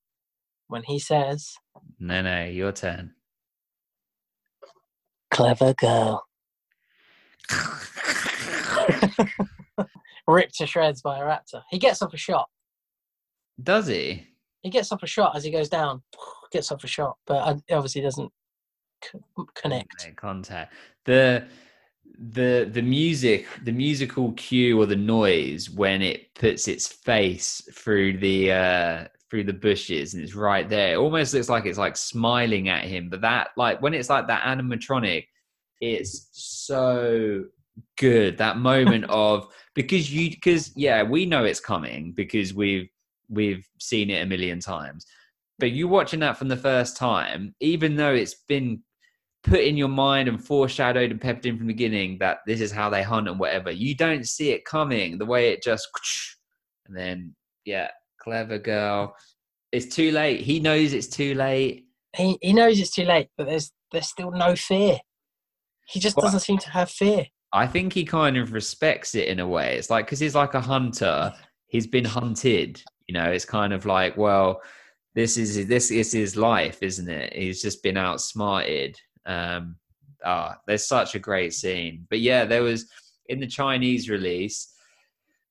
When 0.68 0.82
he 0.84 0.98
says, 0.98 1.52
No, 1.98 2.22
no, 2.22 2.44
your 2.44 2.72
turn. 2.72 3.12
"Clever 5.32 5.74
girl," 5.74 6.24
ripped 10.26 10.56
to 10.56 10.66
shreds 10.66 11.02
by 11.02 11.18
a 11.18 11.22
raptor. 11.22 11.62
He 11.70 11.78
gets 11.78 12.02
off 12.02 12.14
a 12.14 12.18
shot. 12.18 12.48
Does 13.62 13.86
he? 13.86 14.26
He 14.62 14.70
gets 14.70 14.92
off 14.92 15.02
a 15.02 15.06
shot 15.06 15.36
as 15.36 15.44
he 15.44 15.50
goes 15.50 15.68
down. 15.68 16.02
Gets 16.52 16.70
off 16.70 16.84
a 16.84 16.86
shot, 16.86 17.16
but 17.26 17.36
uh, 17.36 17.56
obviously 17.70 18.02
doesn't 18.02 18.30
connect. 19.54 20.14
Contact. 20.16 20.74
The 21.06 21.46
the 22.18 22.68
the 22.70 22.82
music, 22.82 23.46
the 23.64 23.72
musical 23.72 24.32
cue 24.32 24.78
or 24.78 24.84
the 24.84 24.96
noise 24.96 25.70
when 25.70 26.02
it 26.02 26.34
puts 26.34 26.68
its 26.68 26.86
face 26.86 27.66
through 27.72 28.18
the 28.18 28.52
uh 28.52 29.04
through 29.32 29.44
the 29.44 29.52
bushes 29.54 30.12
and 30.12 30.22
it's 30.22 30.34
right 30.34 30.68
there. 30.68 30.92
It 30.92 30.98
almost 30.98 31.32
looks 31.32 31.48
like 31.48 31.64
it's 31.64 31.78
like 31.78 31.96
smiling 31.96 32.68
at 32.68 32.84
him. 32.84 33.08
But 33.08 33.22
that 33.22 33.48
like 33.56 33.80
when 33.80 33.94
it's 33.94 34.10
like 34.10 34.26
that 34.26 34.42
animatronic, 34.42 35.24
it's 35.80 36.28
so 36.32 37.44
good. 37.96 38.36
That 38.36 38.58
moment 38.58 39.04
of 39.08 39.48
because 39.74 40.12
you 40.12 40.28
because 40.28 40.76
yeah, 40.76 41.02
we 41.02 41.24
know 41.24 41.44
it's 41.44 41.60
coming 41.60 42.12
because 42.12 42.52
we've 42.52 42.90
we've 43.30 43.66
seen 43.80 44.10
it 44.10 44.22
a 44.22 44.26
million 44.26 44.60
times. 44.60 45.06
But 45.58 45.70
you 45.70 45.88
watching 45.88 46.20
that 46.20 46.36
from 46.36 46.48
the 46.48 46.56
first 46.56 46.98
time, 46.98 47.54
even 47.60 47.96
though 47.96 48.12
it's 48.12 48.34
been 48.34 48.82
put 49.44 49.60
in 49.60 49.78
your 49.78 49.88
mind 49.88 50.28
and 50.28 50.44
foreshadowed 50.44 51.10
and 51.10 51.20
peppered 51.20 51.46
in 51.46 51.56
from 51.56 51.68
the 51.68 51.72
beginning 51.72 52.18
that 52.18 52.40
this 52.46 52.60
is 52.60 52.70
how 52.70 52.90
they 52.90 53.02
hunt 53.02 53.28
and 53.28 53.40
whatever, 53.40 53.70
you 53.70 53.94
don't 53.94 54.28
see 54.28 54.50
it 54.50 54.66
coming. 54.66 55.16
The 55.16 55.24
way 55.24 55.48
it 55.48 55.62
just 55.62 55.88
and 56.86 56.94
then 56.94 57.34
yeah, 57.64 57.88
clever 58.22 58.58
girl. 58.58 59.16
It's 59.72 59.94
too 59.94 60.10
late. 60.10 60.40
He 60.40 60.60
knows 60.60 60.92
it's 60.92 61.06
too 61.06 61.34
late. 61.34 61.86
He 62.16 62.38
he 62.42 62.52
knows 62.52 62.78
it's 62.78 62.94
too 62.94 63.04
late, 63.04 63.28
but 63.36 63.46
there's 63.46 63.72
there's 63.90 64.08
still 64.08 64.30
no 64.30 64.54
fear. 64.54 64.98
He 65.86 66.00
just 66.00 66.16
Well, 66.16 66.24
doesn't 66.26 66.40
seem 66.40 66.58
to 66.58 66.70
have 66.70 66.90
fear. 66.90 67.26
I 67.52 67.66
think 67.66 67.92
he 67.92 68.04
kind 68.04 68.36
of 68.36 68.52
respects 68.52 69.14
it 69.14 69.28
in 69.28 69.40
a 69.40 69.46
way. 69.46 69.76
It's 69.76 69.90
like 69.90 70.06
because 70.06 70.20
he's 70.20 70.34
like 70.34 70.54
a 70.54 70.60
hunter. 70.60 71.32
He's 71.66 71.86
been 71.86 72.04
hunted. 72.04 72.82
You 73.06 73.14
know, 73.14 73.30
it's 73.30 73.44
kind 73.44 73.72
of 73.72 73.84
like, 73.86 74.16
well, 74.16 74.60
this 75.14 75.36
is 75.36 75.66
this 75.66 75.90
is 75.90 76.12
his 76.12 76.36
life, 76.36 76.82
isn't 76.82 77.08
it? 77.08 77.34
He's 77.34 77.60
just 77.60 77.82
been 77.82 77.96
outsmarted. 77.96 78.98
Um, 79.26 79.76
ah, 80.24 80.56
there's 80.66 80.86
such 80.86 81.14
a 81.14 81.18
great 81.18 81.52
scene. 81.52 82.06
But 82.08 82.20
yeah, 82.20 82.44
there 82.44 82.62
was 82.62 82.90
in 83.28 83.40
the 83.40 83.46
Chinese 83.46 84.08
release, 84.08 84.72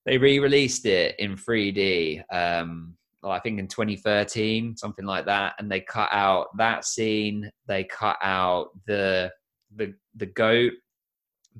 they 0.05 0.17
re-released 0.17 0.85
it 0.85 1.15
in 1.19 1.35
3D. 1.35 2.23
Um, 2.33 2.95
well, 3.21 3.31
I 3.31 3.39
think 3.39 3.59
in 3.59 3.67
2013, 3.67 4.75
something 4.77 5.05
like 5.05 5.25
that, 5.25 5.53
and 5.59 5.71
they 5.71 5.81
cut 5.81 6.09
out 6.11 6.47
that 6.57 6.85
scene. 6.85 7.51
They 7.67 7.83
cut 7.83 8.17
out 8.23 8.69
the 8.87 9.31
the 9.75 9.93
the 10.15 10.25
goat 10.25 10.73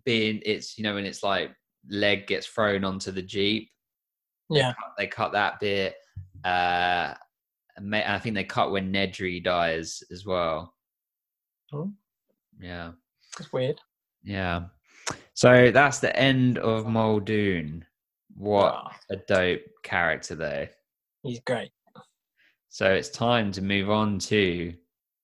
being 0.06 0.42
it's 0.46 0.78
you 0.78 0.84
know 0.84 0.96
when 0.96 1.06
it's 1.06 1.22
like 1.24 1.52
leg 1.90 2.28
gets 2.28 2.48
thrown 2.48 2.84
onto 2.84 3.12
the 3.12 3.22
jeep 3.22 3.70
Yeah. 4.50 4.74
they 4.98 5.08
cut 5.08 5.32
that 5.34 5.60
bit 5.60 5.96
uh 6.44 7.14
i 7.78 8.20
think 8.20 8.36
they 8.36 8.44
cut 8.44 8.72
when 8.72 8.92
nedry 8.94 9.44
dies 9.44 10.02
as 10.12 10.26
well 10.26 10.74
Oh. 11.74 11.92
yeah 12.60 12.92
It's 13.40 13.52
weird. 13.54 13.80
yeah 14.24 14.64
so 15.34 15.72
that's 15.72 16.00
the 16.00 16.16
end 16.18 16.58
of 16.58 16.86
muldoon 16.88 17.86
what 18.38 18.74
Ah, 18.76 18.98
a 19.10 19.16
dope 19.18 19.62
character 19.84 20.36
though 20.36 20.68
he's 21.24 21.40
great. 21.42 21.72
so 22.70 22.92
it's 22.92 23.10
time 23.10 23.52
to 23.52 23.62
move 23.62 23.90
on 23.90 24.18
to 24.20 24.74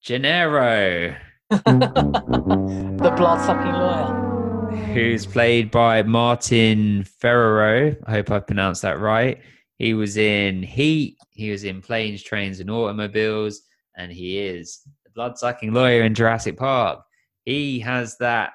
gennaro 0.03 1.15
The 1.49 3.13
blood 3.15 3.45
sucking 3.45 3.71
lawyer. 3.73 4.93
who's 4.93 5.25
played 5.25 5.71
by 5.71 6.03
Martin 6.03 7.03
Ferrero. 7.19 7.95
I 8.05 8.11
hope 8.11 8.31
I 8.31 8.39
pronounced 8.39 8.81
that 8.81 8.99
right. 8.99 9.41
He 9.77 9.93
was 9.93 10.17
in 10.17 10.61
Heat, 10.63 11.17
he 11.31 11.51
was 11.51 11.63
in 11.63 11.81
Planes, 11.81 12.21
Trains, 12.23 12.59
and 12.59 12.69
Automobiles, 12.69 13.61
and 13.95 14.11
he 14.11 14.39
is 14.39 14.81
the 15.05 15.11
blood 15.11 15.37
sucking 15.37 15.73
lawyer 15.73 16.01
in 16.03 16.13
Jurassic 16.15 16.57
Park. 16.57 16.99
He 17.45 17.79
has 17.79 18.17
that, 18.17 18.51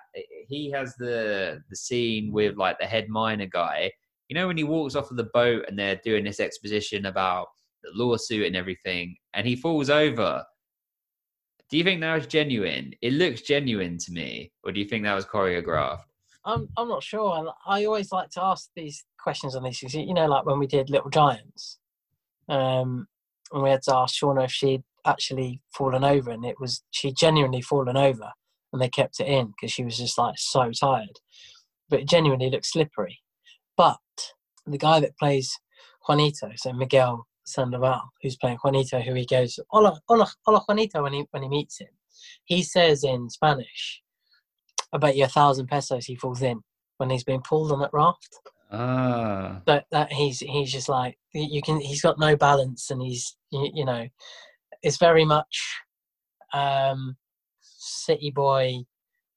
he 0.49 0.71
has 0.73 0.95
the 0.97 1.63
the 1.71 1.77
scene 1.77 2.31
with 2.33 2.57
like 2.57 2.79
the 2.79 2.87
head 2.87 3.09
miner 3.09 3.47
guy. 3.47 3.91
You 4.33 4.39
know 4.39 4.47
when 4.47 4.57
he 4.57 4.65
walks 4.65 4.94
off 4.94 5.11
of 5.11 5.19
the 5.19 5.28
boat 5.35 5.67
and 5.69 5.78
they're 5.78 6.01
doing 6.02 6.25
this 6.25 6.41
exposition 6.41 7.05
about 7.05 7.49
the 7.83 7.91
lawsuit 7.93 8.47
and 8.47 8.57
everything, 8.57 9.15
and 9.35 9.47
he 9.47 9.55
falls 9.55 9.91
over. 9.91 10.43
Do 11.69 11.77
you 11.77 11.85
think 11.85 12.01
that 12.01 12.15
was 12.15 12.27
genuine? 12.27 12.94
It 13.02 13.12
looks 13.12 13.43
genuine 13.43 13.99
to 13.99 14.11
me, 14.11 14.51
or 14.65 14.73
do 14.73 14.81
you 14.81 14.86
think 14.86 15.05
that 15.05 15.15
was 15.15 15.27
choreographed? 15.27 16.05
I'm 16.47 16.67
I'm 16.78 16.89
not 16.89 17.02
sure. 17.02 17.36
And 17.36 17.51
I 17.67 17.85
always 17.85 18.11
like 18.11 18.31
to 18.31 18.43
ask 18.43 18.70
these 18.75 19.05
questions 19.23 19.55
on 19.55 19.65
these 19.65 19.78
things. 19.78 19.94
You 19.94 20.15
know, 20.15 20.25
like 20.25 20.47
when 20.47 20.59
we 20.59 20.67
did 20.67 20.89
Little 20.89 21.11
Giants, 21.11 21.78
um, 22.49 23.07
and 23.52 23.62
we 23.62 23.69
had 23.69 23.83
to 23.83 23.94
ask 23.94 24.15
Shauna 24.15 24.47
if 24.47 24.51
she'd 24.51 24.83
actually 25.05 25.61
fallen 25.77 26.05
over, 26.05 26.31
and 26.31 26.47
it 26.47 26.59
was 26.59 26.83
she 26.91 27.12
genuinely 27.12 27.61
fallen 27.61 27.99
over, 27.99 28.31
and 28.73 28.81
they 28.81 28.89
kept 28.89 29.20
it 29.20 29.27
in 29.27 29.49
because 29.49 29.70
she 29.70 29.85
was 29.85 29.99
just 29.99 30.17
like 30.17 30.36
so 30.39 30.70
tired. 30.70 31.20
But 31.91 32.01
it 32.01 32.09
genuinely 32.09 32.49
looked 32.49 32.65
slippery. 32.65 33.19
But 33.76 33.99
the 34.67 34.78
guy 34.78 35.01
that 35.01 35.18
plays 35.18 35.59
Juanito, 36.07 36.51
so 36.57 36.73
Miguel 36.73 37.26
Sandoval, 37.44 38.12
who's 38.23 38.36
playing 38.36 38.59
Juanito, 38.62 39.01
who 39.01 39.15
he 39.15 39.26
goes 39.26 39.59
hola 39.70 40.01
hola 40.09 40.26
hola 40.47 40.60
Juanito 40.60 41.02
when 41.02 41.12
he 41.12 41.26
when 41.31 41.42
he 41.42 41.49
meets 41.49 41.81
him, 41.81 41.89
he 42.44 42.62
says 42.62 43.05
in 43.05 43.31
Spanish, 43.31 44.02
"I 44.92 44.99
bet 44.99 45.17
you 45.17 45.25
a 45.25 45.28
thousand 45.28 45.67
pesos 45.67 46.07
he 46.07 46.17
falls 46.17 46.42
in 46.42 46.60
when 46.99 47.10
he's 47.10 47.25
being 47.25 47.42
pulled 47.42 47.73
on 47.73 47.81
that 47.81 47.92
raft." 47.92 48.39
Ah, 48.70 49.60
that 49.67 49.86
that 49.91 50.12
he's 50.12 50.41
he's 50.41 50.73
just 50.73 50.89
like 50.89 51.18
you 51.34 51.60
can 51.60 51.81
he's 51.81 52.01
got 52.01 52.18
no 52.18 52.36
balance 52.36 52.91
and 52.91 53.02
he's 53.02 53.36
you, 53.51 53.70
you 53.75 53.84
know 53.84 54.09
it's 54.83 54.97
very 54.97 55.26
much 55.26 55.78
um 56.55 57.17
city 57.60 58.31
boy 58.31 58.78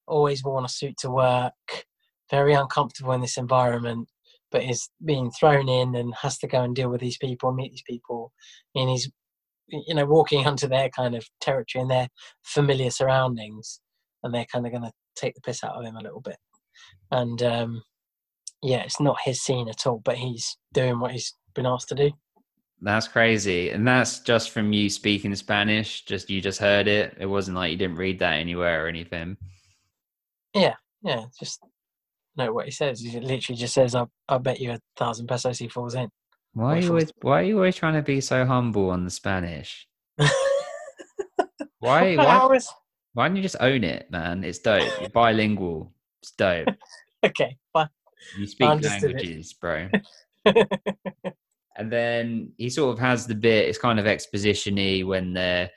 always 0.07 0.43
worn 0.43 0.64
a 0.64 0.69
suit 0.69 0.95
to 0.97 1.09
work 1.09 1.85
very 2.31 2.53
uncomfortable 2.53 3.11
in 3.11 3.22
this 3.22 3.38
environment 3.38 4.07
but 4.56 4.64
is 4.64 4.90
being 5.03 5.30
thrown 5.32 5.67
in 5.67 5.95
and 5.95 6.14
has 6.16 6.38
to 6.38 6.48
go 6.48 6.61
and 6.61 6.75
deal 6.75 6.90
with 6.90 7.01
these 7.01 7.17
people 7.17 7.51
meet 7.51 7.72
these 7.72 7.84
people 7.88 8.32
and 8.75 8.90
he's 8.90 9.11
you 9.67 9.93
know 9.93 10.06
walking 10.06 10.45
onto 10.48 10.67
their 10.67 10.90
kind 10.90 11.16
of 11.16 11.25
territory 11.42 11.82
and 11.82 11.92
their 11.92 12.08
familiar 12.43 12.90
surroundings 12.90 13.82
and 14.24 14.34
they're 14.34 14.45
kind 14.51 14.66
of 14.66 14.72
going 14.72 14.84
to 14.84 14.92
take 15.16 15.35
the 15.35 15.42
piss 15.42 15.64
out 15.64 15.75
of 15.75 15.84
him 15.84 15.95
a 15.95 16.01
little 16.01 16.22
bit 16.22 16.38
and 17.11 17.43
um 17.43 17.82
yeah, 18.66 18.82
it's 18.82 19.00
not 19.00 19.17
his 19.24 19.42
scene 19.42 19.69
at 19.69 19.85
all, 19.85 20.01
but 20.03 20.17
he's 20.17 20.58
doing 20.74 21.00
what 21.00 21.11
he's 21.11 21.35
been 21.53 21.67
asked 21.67 21.90
to 21.90 21.95
do. 21.95 22.11
that's 22.82 23.08
crazy, 23.08 23.69
and 23.69 23.88
that's 23.88 24.19
just 24.19 24.50
from 24.50 24.74
you 24.74 24.90
speaking 24.90 25.34
Spanish. 25.35 26.03
Just 26.06 26.30
you 26.30 26.42
just 26.42 26.59
heard 26.59 26.88
it. 26.88 27.16
It 27.19 27.27
wasn't 27.27 27.58
like 27.58 27.72
you 27.72 27.77
didn't 27.77 27.98
read 27.98 28.19
that 28.19 28.34
anywhere 28.34 28.84
or 28.85 28.88
anything. 28.88 29.38
Yeah, 30.53 30.75
yeah, 31.03 31.25
just 31.40 31.59
know 32.38 32.53
what 32.53 32.65
he 32.65 32.72
says. 32.72 33.01
He 33.01 33.19
literally 33.19 33.57
just 33.57 33.73
says, 33.73 33.95
"I, 33.95 34.05
I 34.27 34.38
bet 34.38 34.59
you 34.59 34.72
a 34.72 34.80
thousand 34.97 35.27
pesos 35.27 35.59
he 35.59 35.67
falls 35.67 35.95
in." 35.95 36.09
Why 36.53 36.77
are 36.77 36.80
you 36.80 36.88
always 36.89 37.11
Why 37.22 37.39
are 37.41 37.43
you 37.43 37.55
always 37.57 37.75
trying 37.75 37.95
to 37.95 38.01
be 38.01 38.22
so 38.22 38.45
humble 38.45 38.89
on 38.89 39.03
the 39.03 39.09
Spanish? 39.09 39.88
Why? 41.80 42.15
Why? 42.15 42.55
Is- 42.55 42.72
Why 43.14 43.27
don't 43.27 43.35
you 43.35 43.43
just 43.43 43.57
own 43.59 43.83
it, 43.83 44.09
man? 44.09 44.43
It's 44.43 44.59
dope. 44.59 44.89
You're 45.01 45.09
bilingual. 45.09 45.93
It's 46.22 46.31
dope. 46.31 46.69
okay, 47.25 47.57
fine. 47.73 47.89
You 48.38 48.47
speak 48.47 48.69
understood 48.69 49.11
it. 49.11 49.15
languages, 49.17 49.53
bro. 49.53 49.89
and 51.77 51.91
then 51.91 52.53
he 52.57 52.69
sort 52.69 52.93
of 52.93 52.99
has 52.99 53.27
the 53.27 53.35
bit. 53.35 53.67
It's 53.67 53.77
kind 53.77 53.99
of 53.99 54.07
exposition-y 54.07 55.01
when 55.01 55.33
they're 55.33 55.69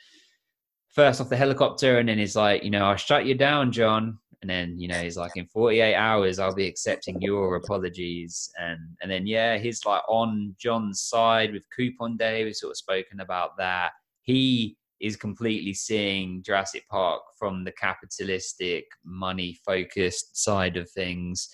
first 0.94 1.20
off 1.20 1.28
the 1.28 1.36
helicopter, 1.36 1.98
and 1.98 2.08
then 2.08 2.18
he's 2.18 2.36
like, 2.36 2.62
you 2.62 2.70
know, 2.70 2.84
I'll 2.84 2.96
shut 2.96 3.26
you 3.26 3.34
down, 3.34 3.72
John. 3.72 4.18
And 4.40 4.48
then 4.48 4.78
you 4.78 4.86
know 4.86 5.00
he's 5.00 5.16
like, 5.16 5.32
in 5.36 5.46
48 5.46 5.94
hours, 5.94 6.38
I'll 6.38 6.54
be 6.54 6.66
accepting 6.66 7.20
your 7.20 7.56
apologies. 7.56 8.50
And 8.58 8.78
and 9.02 9.10
then 9.10 9.26
yeah, 9.26 9.58
he's 9.58 9.84
like 9.84 10.02
on 10.08 10.54
John's 10.58 11.02
side 11.02 11.52
with 11.52 11.64
Coupon 11.74 12.16
Day. 12.16 12.44
We've 12.44 12.54
sort 12.54 12.70
of 12.70 12.76
spoken 12.76 13.20
about 13.20 13.56
that. 13.58 13.92
He 14.22 14.76
is 15.00 15.16
completely 15.16 15.74
seeing 15.74 16.42
Jurassic 16.42 16.84
Park 16.88 17.22
from 17.38 17.64
the 17.64 17.72
capitalistic, 17.72 18.84
money-focused 19.04 20.42
side 20.42 20.76
of 20.76 20.90
things. 20.90 21.48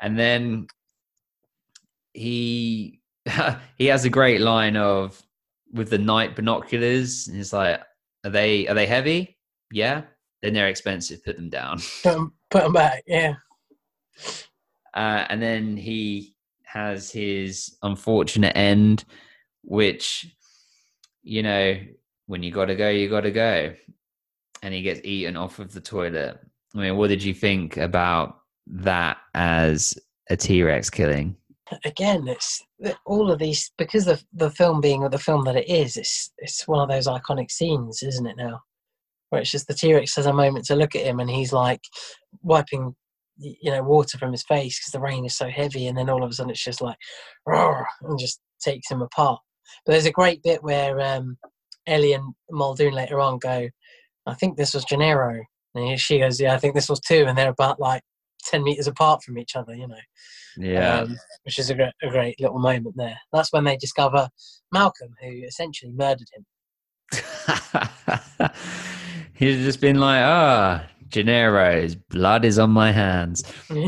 And 0.00 0.18
then 0.18 0.66
he 2.12 3.00
he 3.78 3.86
has 3.86 4.04
a 4.04 4.10
great 4.10 4.40
line 4.40 4.76
of 4.76 5.22
with 5.72 5.90
the 5.90 5.98
night 5.98 6.36
binoculars. 6.36 7.28
And 7.28 7.36
he's 7.36 7.52
like, 7.52 7.82
"Are 8.24 8.30
they 8.30 8.66
are 8.68 8.74
they 8.74 8.86
heavy? 8.86 9.38
Yeah, 9.70 10.02
then 10.44 10.52
they're 10.52 10.68
expensive. 10.68 11.24
Put 11.24 11.36
them 11.36 11.48
down." 11.48 11.78
put, 12.02 12.12
them, 12.12 12.32
put 12.50 12.64
him 12.64 12.72
back. 12.72 13.02
Yeah, 13.06 13.34
Uh, 14.94 15.24
and 15.28 15.42
then 15.42 15.76
he 15.76 16.36
has 16.64 17.10
his 17.10 17.76
unfortunate 17.82 18.56
end, 18.56 19.04
which 19.62 20.26
you 21.22 21.42
know, 21.42 21.76
when 22.26 22.42
you 22.42 22.52
got 22.52 22.66
to 22.66 22.76
go, 22.76 22.90
you 22.90 23.08
got 23.08 23.22
to 23.22 23.30
go. 23.30 23.74
And 24.62 24.74
he 24.74 24.82
gets 24.82 25.00
eaten 25.04 25.36
off 25.36 25.58
of 25.58 25.72
the 25.72 25.80
toilet. 25.80 26.38
I 26.74 26.78
mean, 26.78 26.96
what 26.96 27.08
did 27.08 27.22
you 27.22 27.34
think 27.34 27.76
about 27.76 28.38
that 28.66 29.18
as 29.34 29.98
a 30.30 30.36
T 30.36 30.62
Rex 30.62 30.90
killing? 30.90 31.36
again, 31.84 32.28
it's 32.28 32.62
all 33.06 33.30
of 33.30 33.38
these 33.38 33.72
because 33.78 34.04
the 34.04 34.22
the 34.32 34.50
film 34.50 34.80
being 34.80 35.08
the 35.08 35.18
film 35.18 35.44
that 35.44 35.56
it 35.56 35.68
is. 35.68 35.96
It's 35.96 36.32
it's 36.38 36.66
one 36.68 36.80
of 36.80 36.88
those 36.88 37.06
iconic 37.06 37.50
scenes, 37.50 38.02
isn't 38.02 38.26
it? 38.26 38.36
Now, 38.36 38.62
where 39.34 39.42
it's 39.42 39.50
just 39.50 39.66
the 39.66 39.74
T 39.74 39.92
Rex 39.92 40.16
has 40.16 40.26
a 40.26 40.32
moment 40.32 40.64
to 40.66 40.76
look 40.76 40.94
at 40.96 41.04
him, 41.04 41.20
and 41.20 41.28
he's 41.30 41.52
like 41.52 41.80
wiping 42.42 42.94
you 43.36 43.70
know 43.70 43.82
water 43.82 44.16
from 44.16 44.30
his 44.32 44.44
face 44.44 44.78
because 44.78 44.92
the 44.92 45.00
rain 45.00 45.24
is 45.24 45.36
so 45.36 45.48
heavy, 45.48 45.86
and 45.86 45.98
then 45.98 46.08
all 46.08 46.22
of 46.24 46.30
a 46.30 46.32
sudden 46.32 46.50
it's 46.50 46.64
just 46.64 46.80
like 46.80 46.96
"Roar," 47.46 47.86
and 48.02 48.18
just 48.18 48.40
takes 48.62 48.90
him 48.90 49.02
apart. 49.02 49.40
But 49.84 49.92
there's 49.92 50.06
a 50.06 50.12
great 50.12 50.42
bit 50.42 50.62
where 50.62 51.00
um, 51.00 51.36
Ellie 51.86 52.12
and 52.12 52.34
Muldoon 52.50 52.94
later 52.94 53.20
on 53.20 53.38
go, 53.38 53.68
"I 54.26 54.34
think 54.34 54.56
this 54.56 54.72
was 54.74 54.84
Gennaro," 54.84 55.42
and 55.74 56.00
she 56.00 56.18
goes, 56.20 56.40
"Yeah, 56.40 56.54
I 56.54 56.58
think 56.58 56.74
this 56.74 56.88
was 56.88 57.00
too," 57.00 57.24
and 57.26 57.36
they're 57.36 57.50
about 57.50 57.80
like 57.80 58.02
ten 58.44 58.62
meters 58.62 58.86
apart 58.86 59.22
from 59.22 59.38
each 59.38 59.56
other, 59.56 59.74
you 59.74 59.88
know 59.88 59.96
Yeah. 60.56 61.00
um, 61.00 61.16
which 61.44 61.58
is 61.58 61.70
a 61.70 61.74
great, 61.74 61.92
a 62.02 62.10
great 62.10 62.40
little 62.40 62.58
moment 62.58 62.94
there. 62.96 63.18
That's 63.32 63.52
when 63.52 63.64
they 63.64 63.76
discover 63.76 64.28
Malcolm, 64.72 65.14
who 65.20 65.42
essentially 65.44 65.92
murdered 65.92 66.28
him. 66.34 66.46
He's 69.34 69.64
just 69.64 69.80
been 69.80 69.98
like, 69.98 70.22
ah, 70.24 70.86
Gennaro's 71.08 71.94
blood 71.94 72.44
is 72.44 72.58
on 72.58 72.70
my 72.70 72.92
hands. 72.92 73.44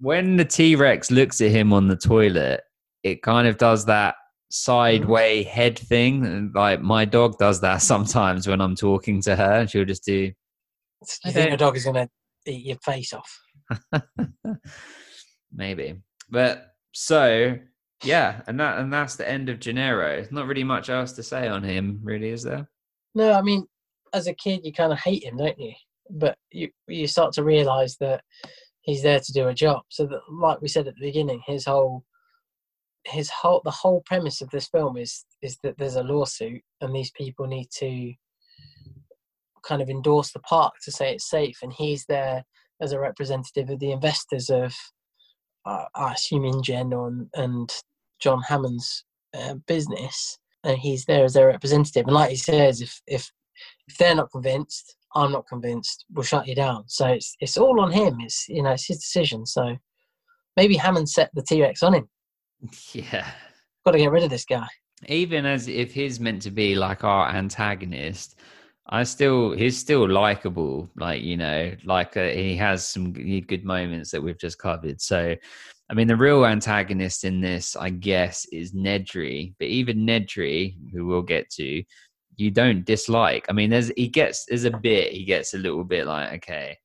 When 0.00 0.36
the 0.36 0.44
T 0.44 0.76
Rex 0.76 1.10
looks 1.10 1.40
at 1.40 1.50
him 1.50 1.72
on 1.72 1.88
the 1.88 1.96
toilet, 1.96 2.60
it 3.04 3.22
kind 3.22 3.48
of 3.48 3.56
does 3.56 3.86
that 3.86 4.16
sideway 4.50 5.44
head 5.44 5.78
thing. 5.78 6.52
Like 6.54 6.82
my 6.82 7.06
dog 7.06 7.38
does 7.38 7.62
that 7.62 7.78
sometimes 7.82 8.46
when 8.46 8.60
I'm 8.60 8.76
talking 8.76 9.22
to 9.22 9.34
her, 9.34 9.60
and 9.60 9.70
she'll 9.70 9.86
just 9.86 10.04
do. 10.04 10.30
you 11.24 11.32
think 11.32 11.48
your 11.48 11.56
dog 11.56 11.76
is 11.76 11.84
going 11.84 12.06
to 12.06 12.52
eat 12.52 12.66
your 12.66 12.76
face 12.84 13.14
off? 13.14 13.40
Maybe. 15.54 16.02
But 16.28 16.74
so 16.92 17.56
yeah, 18.02 18.42
and 18.46 18.60
that 18.60 18.78
and 18.80 18.92
that's 18.92 19.16
the 19.16 19.26
end 19.26 19.48
of 19.48 19.60
Gennaro. 19.60 20.26
Not 20.30 20.46
really 20.46 20.64
much 20.64 20.90
else 20.90 21.12
to 21.12 21.22
say 21.22 21.48
on 21.48 21.62
him, 21.62 22.00
really, 22.02 22.28
is 22.28 22.42
there? 22.42 22.68
No, 23.14 23.32
I 23.32 23.40
mean, 23.42 23.66
as 24.14 24.26
a 24.28 24.34
kid, 24.34 24.60
you 24.64 24.72
kind 24.72 24.92
of 24.92 24.98
hate 24.98 25.24
him, 25.24 25.36
don't 25.36 25.58
you? 25.58 25.72
But 26.08 26.38
you 26.50 26.70
you 26.86 27.06
start 27.06 27.32
to 27.34 27.44
realise 27.44 27.96
that 27.96 28.22
he's 28.82 29.02
there 29.02 29.20
to 29.20 29.32
do 29.32 29.48
a 29.48 29.54
job. 29.54 29.82
So 29.88 30.06
that, 30.06 30.20
like 30.30 30.60
we 30.60 30.68
said 30.68 30.86
at 30.86 30.94
the 30.94 31.06
beginning, 31.06 31.42
his 31.46 31.64
whole 31.64 32.04
his 33.04 33.28
whole 33.28 33.60
the 33.64 33.70
whole 33.70 34.02
premise 34.06 34.40
of 34.40 34.50
this 34.50 34.68
film 34.68 34.96
is 34.96 35.24
is 35.42 35.58
that 35.62 35.76
there's 35.76 35.96
a 35.96 36.02
lawsuit 36.02 36.62
and 36.80 36.94
these 36.94 37.10
people 37.10 37.46
need 37.46 37.68
to 37.78 38.12
kind 39.62 39.82
of 39.82 39.90
endorse 39.90 40.32
the 40.32 40.40
park 40.40 40.74
to 40.84 40.92
say 40.92 41.12
it's 41.12 41.28
safe, 41.28 41.58
and 41.62 41.72
he's 41.72 42.06
there 42.06 42.44
as 42.80 42.92
a 42.92 43.00
representative 43.00 43.70
of 43.70 43.78
the 43.80 43.92
investors 43.92 44.50
of 44.50 44.74
uh, 45.66 45.84
I 45.94 46.12
assume 46.12 46.44
InGen 46.44 46.92
and, 46.92 47.28
and 47.34 47.72
John 48.20 48.42
Hammond's 48.42 49.04
uh, 49.32 49.54
business, 49.66 50.38
and 50.62 50.78
he's 50.78 51.06
there 51.06 51.24
as 51.24 51.32
their 51.32 51.46
representative. 51.46 52.06
And 52.06 52.14
like 52.14 52.30
he 52.30 52.36
says, 52.36 52.80
if 52.80 53.00
if 53.06 53.30
if 53.88 53.96
they're 53.98 54.14
not 54.14 54.30
convinced, 54.30 54.96
I'm 55.14 55.32
not 55.32 55.46
convinced. 55.48 56.04
We'll 56.12 56.24
shut 56.24 56.46
you 56.46 56.54
down. 56.54 56.84
So 56.88 57.06
it's 57.08 57.36
it's 57.40 57.56
all 57.56 57.80
on 57.80 57.92
him. 57.92 58.18
It's 58.20 58.48
you 58.48 58.62
know 58.62 58.70
it's 58.72 58.86
his 58.86 58.98
decision. 58.98 59.46
So 59.46 59.76
maybe 60.56 60.76
Hammond 60.76 61.08
set 61.08 61.30
the 61.34 61.42
T 61.42 61.60
Rex 61.62 61.82
on 61.82 61.94
him. 61.94 62.08
Yeah. 62.92 63.30
Got 63.84 63.92
to 63.92 63.98
get 63.98 64.10
rid 64.10 64.24
of 64.24 64.30
this 64.30 64.44
guy. 64.46 64.66
even 65.08 65.44
as 65.44 65.68
if 65.68 65.92
he's 65.92 66.18
meant 66.18 66.40
to 66.42 66.50
be 66.50 66.74
like 66.74 67.04
our 67.04 67.28
antagonist 67.28 68.36
i 68.88 69.02
still 69.02 69.52
he's 69.52 69.76
still 69.76 70.08
likable 70.08 70.88
like 70.96 71.22
you 71.22 71.36
know 71.36 71.74
like 71.84 72.16
uh, 72.16 72.28
he 72.28 72.56
has 72.56 72.86
some 72.88 73.12
good 73.12 73.64
moments 73.64 74.10
that 74.10 74.22
we've 74.22 74.38
just 74.38 74.58
covered 74.58 75.00
so 75.00 75.34
i 75.90 75.94
mean 75.94 76.06
the 76.06 76.16
real 76.16 76.46
antagonist 76.46 77.24
in 77.24 77.40
this 77.40 77.76
i 77.76 77.90
guess 77.90 78.46
is 78.52 78.72
nedry 78.72 79.54
but 79.58 79.68
even 79.68 80.06
nedry 80.06 80.76
who 80.92 81.04
we'll 81.06 81.22
get 81.22 81.48
to 81.50 81.82
you 82.36 82.50
don't 82.50 82.84
dislike 82.84 83.46
i 83.48 83.52
mean 83.52 83.70
there's 83.70 83.90
he 83.96 84.08
gets 84.08 84.44
there's 84.46 84.64
a 84.64 84.70
bit 84.70 85.12
he 85.12 85.24
gets 85.24 85.54
a 85.54 85.58
little 85.58 85.84
bit 85.84 86.06
like 86.06 86.32
okay 86.32 86.76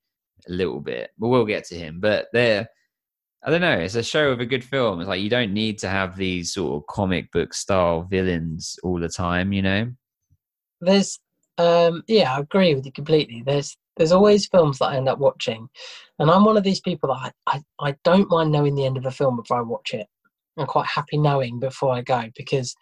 a 0.47 0.51
little 0.51 0.79
bit, 0.79 1.11
but 1.17 1.27
we'll 1.27 1.45
get 1.45 1.65
to 1.65 1.75
him. 1.75 1.99
But 1.99 2.27
they're, 2.33 2.67
I 3.43 3.49
don't 3.49 3.61
know, 3.61 3.77
it's 3.77 3.95
a 3.95 4.03
show 4.03 4.31
of 4.31 4.39
a 4.39 4.45
good 4.45 4.63
film. 4.63 4.99
It's 4.99 5.07
like 5.07 5.21
you 5.21 5.29
don't 5.29 5.53
need 5.53 5.79
to 5.79 5.89
have 5.89 6.17
these 6.17 6.53
sort 6.53 6.75
of 6.81 6.87
comic 6.87 7.31
book 7.31 7.53
style 7.53 8.03
villains 8.03 8.77
all 8.83 8.99
the 8.99 9.09
time, 9.09 9.53
you 9.53 9.61
know? 9.61 9.91
there's 10.81 11.19
um 11.57 12.01
yeah 12.07 12.37
i 12.37 12.39
agree 12.39 12.73
with 12.73 12.85
you 12.85 12.91
completely 12.93 13.43
there's 13.45 13.75
there's 13.97 14.13
always 14.13 14.47
films 14.47 14.79
that 14.79 14.85
i 14.85 14.95
end 14.95 15.09
up 15.09 15.19
watching 15.19 15.67
and 16.19 16.31
i'm 16.31 16.45
one 16.45 16.55
of 16.55 16.63
these 16.63 16.79
people 16.79 17.09
that 17.09 17.33
i 17.47 17.61
i, 17.81 17.89
I 17.89 17.95
don't 18.05 18.29
mind 18.29 18.53
knowing 18.53 18.75
the 18.75 18.85
end 18.85 18.95
of 18.95 19.05
a 19.05 19.11
film 19.11 19.35
before 19.35 19.57
i 19.57 19.61
watch 19.61 19.93
it 19.93 20.07
i'm 20.59 20.67
quite 20.67 20.87
happy 20.87 21.17
knowing 21.17 21.59
before 21.59 21.93
i 21.93 22.01
go 22.01 22.25
because 22.35 22.75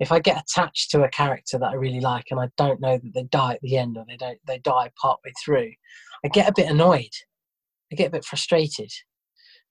if 0.00 0.12
i 0.12 0.18
get 0.18 0.42
attached 0.42 0.90
to 0.90 1.02
a 1.02 1.08
character 1.08 1.58
that 1.58 1.70
i 1.70 1.74
really 1.74 2.00
like 2.00 2.26
and 2.30 2.40
i 2.40 2.48
don't 2.56 2.80
know 2.80 2.98
that 2.98 3.12
they 3.14 3.24
die 3.24 3.54
at 3.54 3.60
the 3.62 3.76
end 3.76 3.96
or 3.96 4.04
they 4.08 4.16
don't 4.16 4.38
they 4.46 4.58
die 4.58 4.90
partway 5.00 5.32
through 5.44 5.70
i 6.24 6.28
get 6.28 6.48
a 6.48 6.54
bit 6.54 6.70
annoyed 6.70 7.12
i 7.92 7.96
get 7.96 8.08
a 8.08 8.12
bit 8.12 8.24
frustrated 8.24 8.90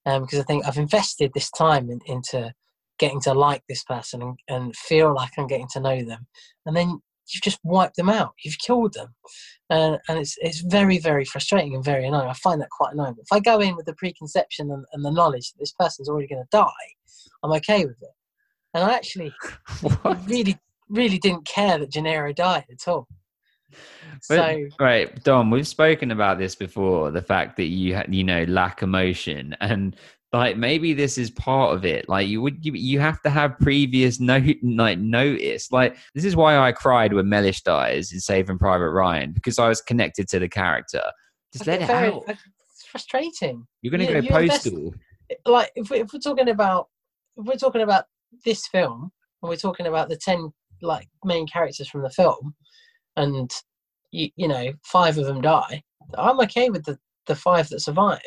um, 0.05 0.23
because 0.23 0.39
i 0.39 0.43
think 0.43 0.65
i've 0.65 0.77
invested 0.77 1.31
this 1.33 1.49
time 1.51 1.89
in, 1.89 1.99
into 2.05 2.53
getting 2.99 3.21
to 3.21 3.33
like 3.33 3.63
this 3.67 3.83
person 3.83 4.21
and, 4.21 4.37
and 4.47 4.75
feel 4.75 5.13
like 5.13 5.31
i'm 5.37 5.47
getting 5.47 5.67
to 5.71 5.79
know 5.79 6.03
them 6.03 6.27
and 6.65 6.75
then 6.75 6.99
you've 7.33 7.41
just 7.41 7.59
wiped 7.63 7.95
them 7.95 8.09
out. 8.09 8.33
You've 8.43 8.57
killed 8.57 8.93
them, 8.93 9.13
uh, 9.69 9.97
and 10.07 10.19
it's 10.19 10.35
it's 10.39 10.61
very 10.61 10.97
very 10.97 11.25
frustrating 11.25 11.75
and 11.75 11.83
very 11.83 12.05
annoying. 12.05 12.29
I 12.29 12.33
find 12.33 12.61
that 12.61 12.69
quite 12.69 12.93
annoying. 12.93 13.15
If 13.19 13.31
I 13.31 13.39
go 13.39 13.59
in 13.59 13.75
with 13.75 13.85
the 13.85 13.95
preconception 13.95 14.71
and, 14.71 14.85
and 14.93 15.05
the 15.05 15.11
knowledge 15.11 15.51
that 15.51 15.59
this 15.59 15.73
person's 15.73 16.09
already 16.09 16.27
going 16.27 16.43
to 16.43 16.47
die, 16.51 16.67
I'm 17.43 17.51
okay 17.53 17.85
with 17.85 18.01
it. 18.01 18.09
And 18.73 18.83
I 18.83 18.93
actually 18.93 19.33
really 20.27 20.57
really 20.89 21.17
didn't 21.19 21.45
care 21.45 21.77
that 21.77 21.89
Gennaro 21.91 22.33
died 22.33 22.65
at 22.71 22.87
all. 22.87 23.07
But- 24.27 24.35
So 24.37 24.67
right, 24.79 25.23
Dom, 25.23 25.49
we've 25.51 25.67
spoken 25.67 26.11
about 26.11 26.37
this 26.37 26.55
before. 26.55 27.11
The 27.11 27.21
fact 27.21 27.57
that 27.57 27.65
you 27.67 27.95
ha- 27.95 28.05
you 28.09 28.23
know 28.23 28.43
lack 28.43 28.81
emotion, 28.83 29.55
and 29.61 29.95
like 30.33 30.55
maybe 30.57 30.93
this 30.93 31.17
is 31.17 31.29
part 31.31 31.73
of 31.75 31.85
it. 31.85 32.07
Like 32.07 32.27
you 32.27 32.41
would 32.41 32.65
you, 32.65 32.73
you 32.73 32.99
have 32.99 33.21
to 33.23 33.29
have 33.29 33.57
previous 33.59 34.19
note 34.19 34.55
like 34.63 34.99
notice. 34.99 35.71
Like 35.71 35.97
this 36.13 36.25
is 36.25 36.35
why 36.35 36.57
I 36.57 36.71
cried 36.71 37.13
when 37.13 37.29
Mellish 37.29 37.61
dies 37.63 38.11
in 38.11 38.19
Saving 38.19 38.57
Private 38.57 38.91
Ryan 38.91 39.31
because 39.31 39.57
I 39.59 39.67
was 39.69 39.81
connected 39.81 40.27
to 40.29 40.39
the 40.39 40.49
character. 40.49 41.01
Just 41.53 41.67
I 41.67 41.71
let 41.71 41.81
it 41.81 41.87
very- 41.87 42.07
out. 42.13 42.23
It's 42.27 42.85
frustrating. 42.85 43.65
You're 43.81 43.91
gonna 43.91 44.03
you- 44.03 44.09
go 44.09 44.37
you 44.39 44.43
invest- 44.43 44.63
postal. 44.65 44.93
like 45.45 45.71
if, 45.75 45.89
we, 45.89 45.99
if 46.01 46.13
we're 46.13 46.19
talking 46.19 46.49
about 46.49 46.87
if 47.37 47.45
we're 47.45 47.55
talking 47.55 47.81
about 47.81 48.05
this 48.45 48.67
film 48.67 49.11
and 49.41 49.49
we're 49.49 49.55
talking 49.55 49.87
about 49.87 50.09
the 50.09 50.17
10 50.17 50.51
like 50.81 51.07
main 51.23 51.47
characters 51.47 51.87
from 51.87 52.01
the 52.01 52.09
film 52.09 52.55
and 53.17 53.51
you, 54.11 54.29
you 54.35 54.47
know 54.47 54.71
five 54.83 55.17
of 55.17 55.25
them 55.25 55.41
die 55.41 55.81
i'm 56.17 56.39
okay 56.39 56.69
with 56.69 56.83
the 56.85 56.97
the 57.27 57.35
five 57.35 57.69
that 57.69 57.79
survive. 57.79 58.19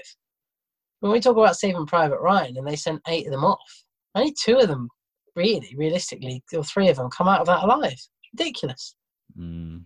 When 1.01 1.13
we 1.13 1.21
talk 1.21 1.37
about 1.37 1.57
saving 1.57 1.87
private 1.87 2.21
ryan 2.21 2.57
and 2.57 2.67
they 2.67 2.77
sent 2.77 3.03
eight 3.09 3.27
of 3.27 3.33
them 3.33 3.45
off 3.45 3.85
only 4.15 4.33
two 4.33 4.59
of 4.59 4.69
them 4.69 4.89
really 5.37 5.75
realistically 5.77 6.43
or 6.55 6.65
three 6.65 6.89
of 6.89 6.97
them 6.97 7.11
come 7.11 7.29
out 7.29 7.41
of 7.41 7.47
that 7.47 7.65
alive. 7.65 7.93
It's 7.93 8.11
ridiculous. 8.33 8.95
Mm, 9.39 9.83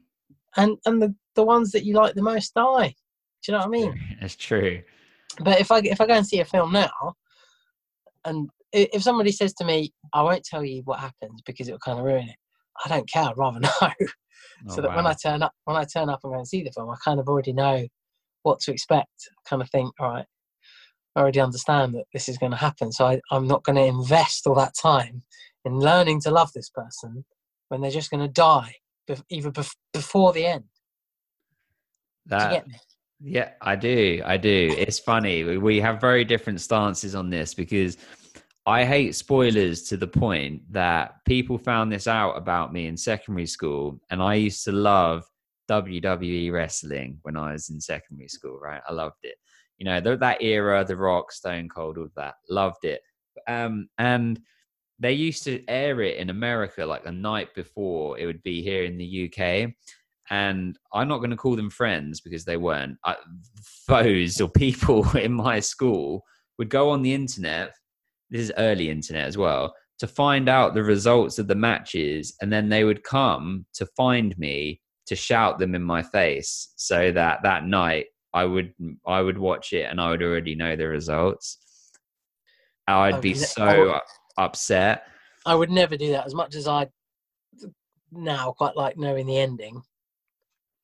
and 0.56 0.76
and 0.84 1.00
the 1.00 1.14
the 1.34 1.44
ones 1.44 1.70
that 1.72 1.84
you 1.84 1.94
like 1.94 2.14
the 2.14 2.22
most 2.22 2.54
die. 2.54 2.94
Do 3.42 3.52
you 3.52 3.58
know 3.58 3.58
what 3.58 3.66
i 3.66 3.70
mean? 3.70 4.00
That's 4.20 4.36
true. 4.36 4.82
but 5.40 5.60
if 5.60 5.70
I 5.70 5.78
if 5.78 6.00
I 6.00 6.06
go 6.06 6.14
and 6.14 6.26
see 6.26 6.40
a 6.40 6.44
film 6.44 6.72
now, 6.72 7.14
and 8.24 8.50
if 8.72 9.02
somebody 9.02 9.32
says 9.32 9.54
to 9.54 9.64
me, 9.64 9.92
"I 10.12 10.22
won't 10.22 10.44
tell 10.44 10.64
you 10.64 10.82
what 10.84 11.00
happens 11.00 11.42
because 11.44 11.68
it'll 11.68 11.78
kind 11.78 11.98
of 11.98 12.04
ruin 12.04 12.28
it," 12.28 12.36
I 12.84 12.88
don't 12.88 13.08
care. 13.10 13.24
I'd 13.24 13.38
rather 13.38 13.60
know, 13.60 13.70
Oh, 14.68 14.74
so 14.74 14.82
that 14.82 14.94
when. 14.94 15.06
I 15.06 15.14
turn 15.14 15.42
up, 15.42 15.52
when 15.64 15.76
I 15.76 15.84
turn 15.84 16.08
up 16.08 16.20
and 16.24 16.32
go 16.32 16.38
and 16.38 16.48
see 16.48 16.62
the 16.62 16.72
film, 16.72 16.90
I 16.90 16.96
kind 17.04 17.20
of 17.20 17.28
already 17.28 17.52
know 17.52 17.86
what 18.42 18.60
to 18.60 18.72
expect. 18.72 19.30
I 19.30 19.48
kind 19.48 19.62
of 19.62 19.70
think, 19.70 19.92
all 20.00 20.10
right, 20.10 20.26
I 21.16 21.20
already 21.20 21.40
understand 21.40 21.94
that 21.94 22.04
this 22.12 22.28
is 22.28 22.38
going 22.38 22.52
to 22.52 22.58
happen, 22.58 22.92
so 22.92 23.06
I, 23.06 23.20
I'm 23.30 23.46
not 23.46 23.64
going 23.64 23.76
to 23.76 23.84
invest 23.84 24.46
all 24.46 24.54
that 24.56 24.74
time 24.74 25.22
in 25.64 25.78
learning 25.78 26.20
to 26.22 26.30
love 26.30 26.52
this 26.52 26.70
person 26.70 27.24
when 27.68 27.80
they're 27.80 27.90
just 27.90 28.10
going 28.10 28.26
to 28.26 28.32
die, 28.32 28.74
bef- 29.08 29.74
before 29.92 30.32
the 30.32 30.46
end. 30.46 30.64
Do 32.26 32.34
you 32.34 32.40
that 32.40 32.50
get 32.50 32.68
me? 32.68 32.74
Yeah, 33.20 33.50
I 33.60 33.74
do. 33.74 34.22
I 34.24 34.36
do. 34.36 34.74
It's 34.78 34.98
funny. 34.98 35.58
We 35.58 35.80
have 35.80 36.00
very 36.00 36.24
different 36.24 36.60
stances 36.60 37.14
on 37.16 37.30
this 37.30 37.52
because 37.52 37.96
I 38.68 38.84
hate 38.84 39.14
spoilers 39.14 39.84
to 39.84 39.96
the 39.96 40.06
point 40.06 40.60
that 40.70 41.24
people 41.24 41.56
found 41.56 41.90
this 41.90 42.06
out 42.06 42.36
about 42.36 42.70
me 42.70 42.86
in 42.86 42.98
secondary 42.98 43.46
school. 43.46 43.98
And 44.10 44.22
I 44.22 44.34
used 44.34 44.62
to 44.66 44.72
love 44.72 45.24
WWE 45.70 46.52
wrestling 46.52 47.18
when 47.22 47.34
I 47.34 47.52
was 47.52 47.70
in 47.70 47.80
secondary 47.80 48.28
school, 48.28 48.58
right? 48.58 48.82
I 48.86 48.92
loved 48.92 49.20
it. 49.22 49.36
You 49.78 49.86
know, 49.86 49.98
th- 50.02 50.20
that 50.20 50.42
era, 50.42 50.84
The 50.84 50.96
Rock, 50.96 51.32
Stone 51.32 51.70
Cold, 51.70 51.96
all 51.96 52.08
that. 52.16 52.34
Loved 52.50 52.84
it. 52.84 53.00
Um, 53.46 53.88
and 53.96 54.38
they 54.98 55.14
used 55.14 55.44
to 55.44 55.66
air 55.66 56.02
it 56.02 56.18
in 56.18 56.28
America 56.28 56.84
like 56.84 57.04
the 57.04 57.12
night 57.12 57.54
before 57.54 58.18
it 58.18 58.26
would 58.26 58.42
be 58.42 58.62
here 58.62 58.84
in 58.84 58.98
the 58.98 59.32
UK 59.32 59.72
and 60.28 60.78
I'm 60.92 61.08
not 61.08 61.18
going 61.18 61.30
to 61.30 61.36
call 61.36 61.56
them 61.56 61.70
friends 61.70 62.20
because 62.20 62.44
they 62.44 62.58
weren't. 62.58 62.98
I, 63.02 63.16
foes 63.62 64.42
or 64.42 64.48
people 64.64 65.08
in 65.16 65.32
my 65.32 65.58
school 65.58 66.22
would 66.58 66.68
go 66.68 66.90
on 66.90 67.00
the 67.00 67.14
internet. 67.14 67.72
This 68.30 68.42
is 68.42 68.52
early 68.58 68.90
internet 68.90 69.26
as 69.26 69.36
well 69.38 69.74
to 69.98 70.06
find 70.06 70.48
out 70.48 70.74
the 70.74 70.82
results 70.82 71.38
of 71.38 71.48
the 71.48 71.54
matches, 71.54 72.34
and 72.40 72.52
then 72.52 72.68
they 72.68 72.84
would 72.84 73.02
come 73.02 73.66
to 73.74 73.84
find 73.96 74.36
me 74.38 74.80
to 75.06 75.16
shout 75.16 75.58
them 75.58 75.74
in 75.74 75.82
my 75.82 76.02
face, 76.02 76.72
so 76.76 77.10
that 77.12 77.40
that 77.42 77.64
night 77.64 78.06
I 78.34 78.44
would 78.44 78.72
I 79.06 79.22
would 79.22 79.38
watch 79.38 79.72
it 79.72 79.90
and 79.90 80.00
I 80.00 80.10
would 80.10 80.22
already 80.22 80.54
know 80.54 80.76
the 80.76 80.86
results. 80.88 81.58
I'd 82.86 83.14
Oh, 83.14 83.20
be 83.20 83.30
you 83.30 83.34
know- 83.36 83.40
so 83.40 84.00
upset. 84.36 85.04
I 85.46 85.54
would 85.54 85.70
never 85.70 85.96
do 85.96 86.10
that 86.12 86.26
as 86.26 86.34
much 86.34 86.54
as 86.54 86.68
I 86.68 86.88
now 88.12 88.52
quite 88.52 88.76
like 88.76 88.96
knowing 88.96 89.26
the 89.26 89.38
ending. 89.38 89.82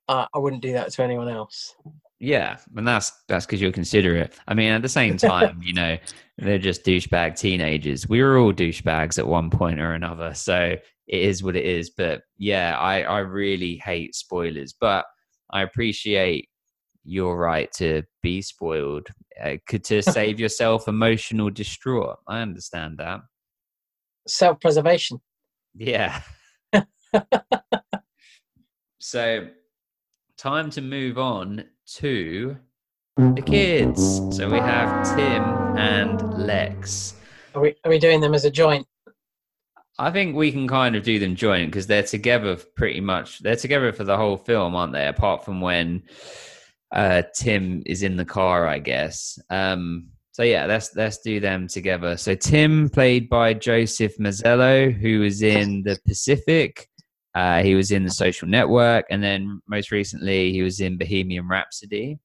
Uh, 0.09 0.27
I 0.35 0.39
wouldn't 0.39 0.63
do 0.63 0.73
that 0.73 0.91
to 0.93 1.03
anyone 1.03 1.29
else. 1.29 1.75
Yeah, 2.25 2.57
and 2.75 2.89
that's 2.89 3.13
that's 3.29 3.45
because 3.45 3.61
you're 3.61 3.71
considerate. 3.71 4.33
I 4.49 4.55
mean, 4.55 4.73
at 4.73 4.81
the 4.81 4.89
same 4.89 5.17
time, 5.19 5.61
you 5.63 5.75
know, 5.75 5.99
they're 6.39 6.59
just 6.59 6.83
douchebag 6.83 7.39
teenagers. 7.39 8.09
We 8.09 8.23
were 8.23 8.39
all 8.39 8.53
douchebags 8.53 9.19
at 9.19 9.27
one 9.27 9.51
point 9.51 9.79
or 9.79 9.93
another, 9.93 10.33
so 10.33 10.77
it 11.07 11.21
is 11.21 11.43
what 11.43 11.55
it 11.55 11.67
is. 11.67 11.91
But 11.91 12.23
yeah, 12.39 12.79
I 12.79 13.03
I 13.03 13.19
really 13.19 13.77
hate 13.77 14.15
spoilers, 14.15 14.73
but 14.73 15.05
I 15.51 15.63
appreciate 15.63 16.49
your 17.05 17.37
right 17.37 17.71
to 17.73 18.03
be 18.23 18.41
spoiled, 18.41 19.07
uh, 19.43 19.57
to 19.83 20.01
save 20.03 20.41
yourself 20.41 20.89
emotional 20.89 21.51
distraught. 21.51 22.17
I 22.27 22.41
understand 22.41 22.97
that. 22.99 23.21
Self 24.27 24.61
preservation. 24.61 25.21
Yeah. 25.77 26.23
so, 28.99 29.49
time 30.45 30.69
to 30.69 30.83
move 30.83 31.17
on 31.17 31.65
to 31.87 32.55
the 33.17 33.43
kids. 33.47 34.21
So 34.37 34.51
we 34.51 34.59
have 34.59 35.17
Tim 35.17 35.43
and 35.79 36.35
Lex. 36.39 37.15
Are 37.55 37.63
we, 37.63 37.75
are 37.83 37.91
we 37.91 37.99
doing 37.99 38.21
them 38.21 38.35
as 38.35 38.45
a 38.45 38.51
joint? 38.51 38.87
I 39.99 40.11
think 40.11 40.37
we 40.37 40.53
can 40.53 40.69
kind 40.69 40.97
of 40.97 41.03
do 41.03 41.19
them 41.19 41.35
joint 41.35 41.71
because 41.71 41.87
they're 41.87 42.03
together 42.03 42.57
pretty 42.77 43.01
much. 43.01 43.39
They're 43.39 43.57
together 43.57 43.91
for 43.95 44.05
the 44.05 44.19
whole 44.19 44.37
film, 44.37 44.77
aren't 44.77 44.93
they? 44.93 45.07
Apart 45.07 45.47
from 45.47 45.63
when 45.63 46.03
uh, 46.95 47.23
Tim 47.35 47.83
is 47.87 48.03
in 48.03 48.17
the 48.17 48.27
car, 48.27 48.69
I 48.69 48.81
guess. 48.81 49.39
Um, 49.49 50.09
so 50.33 50.43
yeah, 50.43 50.67
let's 50.67 50.95
let's 50.95 51.21
do 51.21 51.41
them 51.41 51.69
together. 51.69 52.19
So 52.19 52.35
Tim, 52.35 52.91
played 52.91 53.31
by 53.31 53.55
Joseph 53.55 54.19
Mazzello, 54.19 54.93
who 54.93 55.21
was 55.21 55.41
in 55.41 55.85
the 55.85 55.99
Pacific. 56.07 56.91
Uh, 57.35 57.63
he 57.63 57.75
was 57.75 57.91
in 57.91 58.05
the 58.05 58.11
Social 58.11 58.47
Network, 58.47 59.07
and 59.11 59.23
then 59.23 59.61
most 59.69 59.91
recently, 59.91 60.53
he 60.53 60.63
was 60.63 60.81
in 60.81 60.99
Bohemian 60.99 61.49
Rhapsody. 61.49 62.19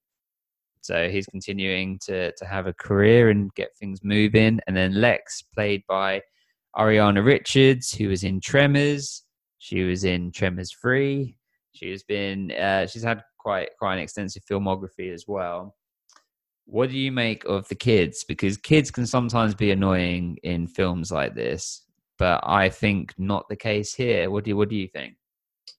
So 0.81 1.09
he's 1.09 1.25
continuing 1.25 1.99
to 2.05 2.31
to 2.31 2.45
have 2.45 2.67
a 2.67 2.73
career 2.73 3.29
and 3.29 3.53
get 3.55 3.75
things 3.77 4.03
moving. 4.03 4.59
And 4.65 4.75
then 4.75 5.01
Lex, 5.01 5.43
played 5.53 5.83
by 5.87 6.21
Ariana 6.75 7.25
Richards, 7.25 7.91
who 7.93 8.09
was 8.09 8.23
in 8.23 8.39
Tremors. 8.39 9.23
She 9.57 9.83
was 9.83 10.03
in 10.03 10.31
Tremors 10.31 10.73
Three. 10.79 11.37
She 11.73 11.89
has 11.91 12.03
been. 12.03 12.51
Uh, 12.51 12.87
she's 12.87 13.03
had 13.03 13.21
quite 13.37 13.69
quite 13.77 13.95
an 13.95 13.99
extensive 13.99 14.43
filmography 14.49 15.13
as 15.13 15.25
well. 15.27 15.75
What 16.65 16.91
do 16.91 16.97
you 16.97 17.11
make 17.11 17.45
of 17.45 17.67
the 17.67 17.75
kids? 17.75 18.23
Because 18.23 18.57
kids 18.57 18.91
can 18.91 19.07
sometimes 19.07 19.55
be 19.55 19.71
annoying 19.71 20.37
in 20.43 20.67
films 20.67 21.11
like 21.11 21.33
this, 21.33 21.83
but 22.19 22.41
I 22.43 22.69
think 22.69 23.13
not 23.17 23.47
the 23.49 23.55
case 23.55 23.93
here. 23.93 24.29
What 24.29 24.43
do 24.43 24.49
you, 24.51 24.57
what 24.57 24.69
do 24.69 24.75
you 24.75 24.87
think? 24.87 25.15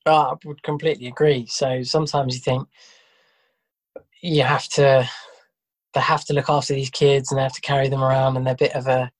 Oh, 0.06 0.12
I 0.14 0.34
would 0.46 0.62
completely 0.62 1.06
agree. 1.06 1.46
So 1.46 1.82
sometimes 1.82 2.34
you 2.34 2.40
think 2.40 2.66
you 4.22 4.42
have 4.42 4.66
to, 4.70 5.08
they 5.94 6.00
have 6.00 6.24
to 6.24 6.32
look 6.32 6.48
after 6.48 6.74
these 6.74 6.90
kids 6.90 7.30
and 7.30 7.38
they 7.38 7.42
have 7.42 7.54
to 7.54 7.60
carry 7.60 7.88
them 7.88 8.02
around, 8.02 8.36
and 8.36 8.46
they're 8.46 8.54
a 8.54 8.56
bit 8.56 8.74
of 8.74 8.86
a 8.86 9.10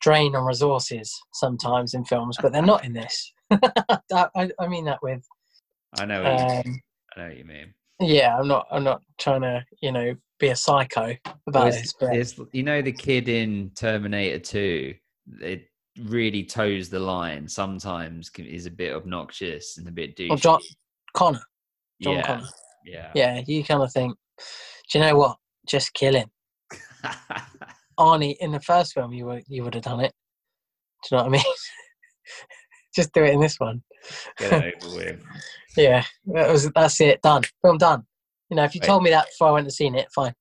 drain 0.00 0.34
on 0.34 0.44
resources 0.46 1.14
sometimes 1.34 1.94
in 1.94 2.04
films, 2.04 2.36
but 2.40 2.52
they're 2.52 2.62
not 2.62 2.84
in 2.84 2.92
this. 2.94 3.32
I, 3.50 4.50
I- 4.58 4.66
mean 4.66 4.86
that 4.86 5.02
with 5.02 5.24
I 5.98 6.06
know. 6.06 6.22
What 6.22 6.32
you, 6.32 6.70
um, 6.72 6.82
I 7.16 7.20
know 7.20 7.28
what 7.28 7.38
you 7.38 7.44
mean. 7.44 7.74
Yeah, 8.00 8.38
I'm 8.38 8.48
not. 8.48 8.66
I'm 8.70 8.82
not 8.84 9.02
trying 9.18 9.42
to, 9.42 9.64
you 9.82 9.92
know, 9.92 10.16
be 10.40 10.48
a 10.48 10.56
psycho 10.56 11.14
about 11.46 11.66
Was- 11.66 11.94
this. 12.00 12.32
But 12.34 12.54
you 12.54 12.62
know 12.62 12.80
the 12.80 12.92
kid 12.92 13.28
in 13.28 13.70
Terminator 13.74 14.38
2, 14.38 14.94
it 15.40 15.68
really 15.98 16.44
toes 16.44 16.88
the 16.88 16.98
line. 17.00 17.48
Sometimes 17.48 18.30
can- 18.30 18.46
is 18.46 18.66
a 18.66 18.70
bit 18.70 18.94
obnoxious 18.94 19.78
and 19.78 19.86
a 19.88 19.92
bit 19.92 20.16
douchey. 20.16 20.28
oh, 20.30 20.36
John 20.36 20.60
Connor, 21.14 21.42
John 22.00 22.14
yeah, 22.16 22.22
Connor. 22.26 22.48
yeah. 22.84 23.10
Yeah, 23.14 23.42
you 23.46 23.62
kind 23.64 23.82
of 23.82 23.92
think, 23.92 24.16
do 24.90 24.98
you 24.98 25.04
know 25.04 25.16
what? 25.16 25.36
Just 25.68 25.92
kill 25.94 26.14
him. 26.14 26.28
Arnie, 27.98 28.36
in 28.40 28.52
the 28.52 28.60
first 28.60 28.94
film, 28.94 29.12
you 29.12 29.26
were 29.26 29.42
you 29.48 29.62
would 29.64 29.74
have 29.74 29.84
done 29.84 30.00
it. 30.00 30.12
Do 31.04 31.16
you 31.16 31.18
know 31.18 31.24
what 31.24 31.28
I 31.28 31.32
mean? 31.32 31.52
Just 32.96 33.12
do 33.12 33.24
it 33.24 33.34
in 33.34 33.40
this 33.40 33.58
one. 33.58 33.82
Get 34.38 34.52
over 34.52 34.72
with. 34.96 35.20
Yeah, 35.76 36.04
that 36.26 36.50
was 36.50 36.70
that's 36.74 37.00
it. 37.00 37.20
Done. 37.22 37.42
Film 37.62 37.78
done. 37.78 38.04
You 38.50 38.56
know, 38.56 38.64
if 38.64 38.74
you 38.74 38.80
Wait. 38.82 38.86
told 38.86 39.02
me 39.02 39.10
that 39.10 39.26
before 39.26 39.48
I 39.48 39.52
went 39.52 39.66
to 39.66 39.70
see 39.72 39.86
it, 39.86 40.08
fine. 40.14 40.34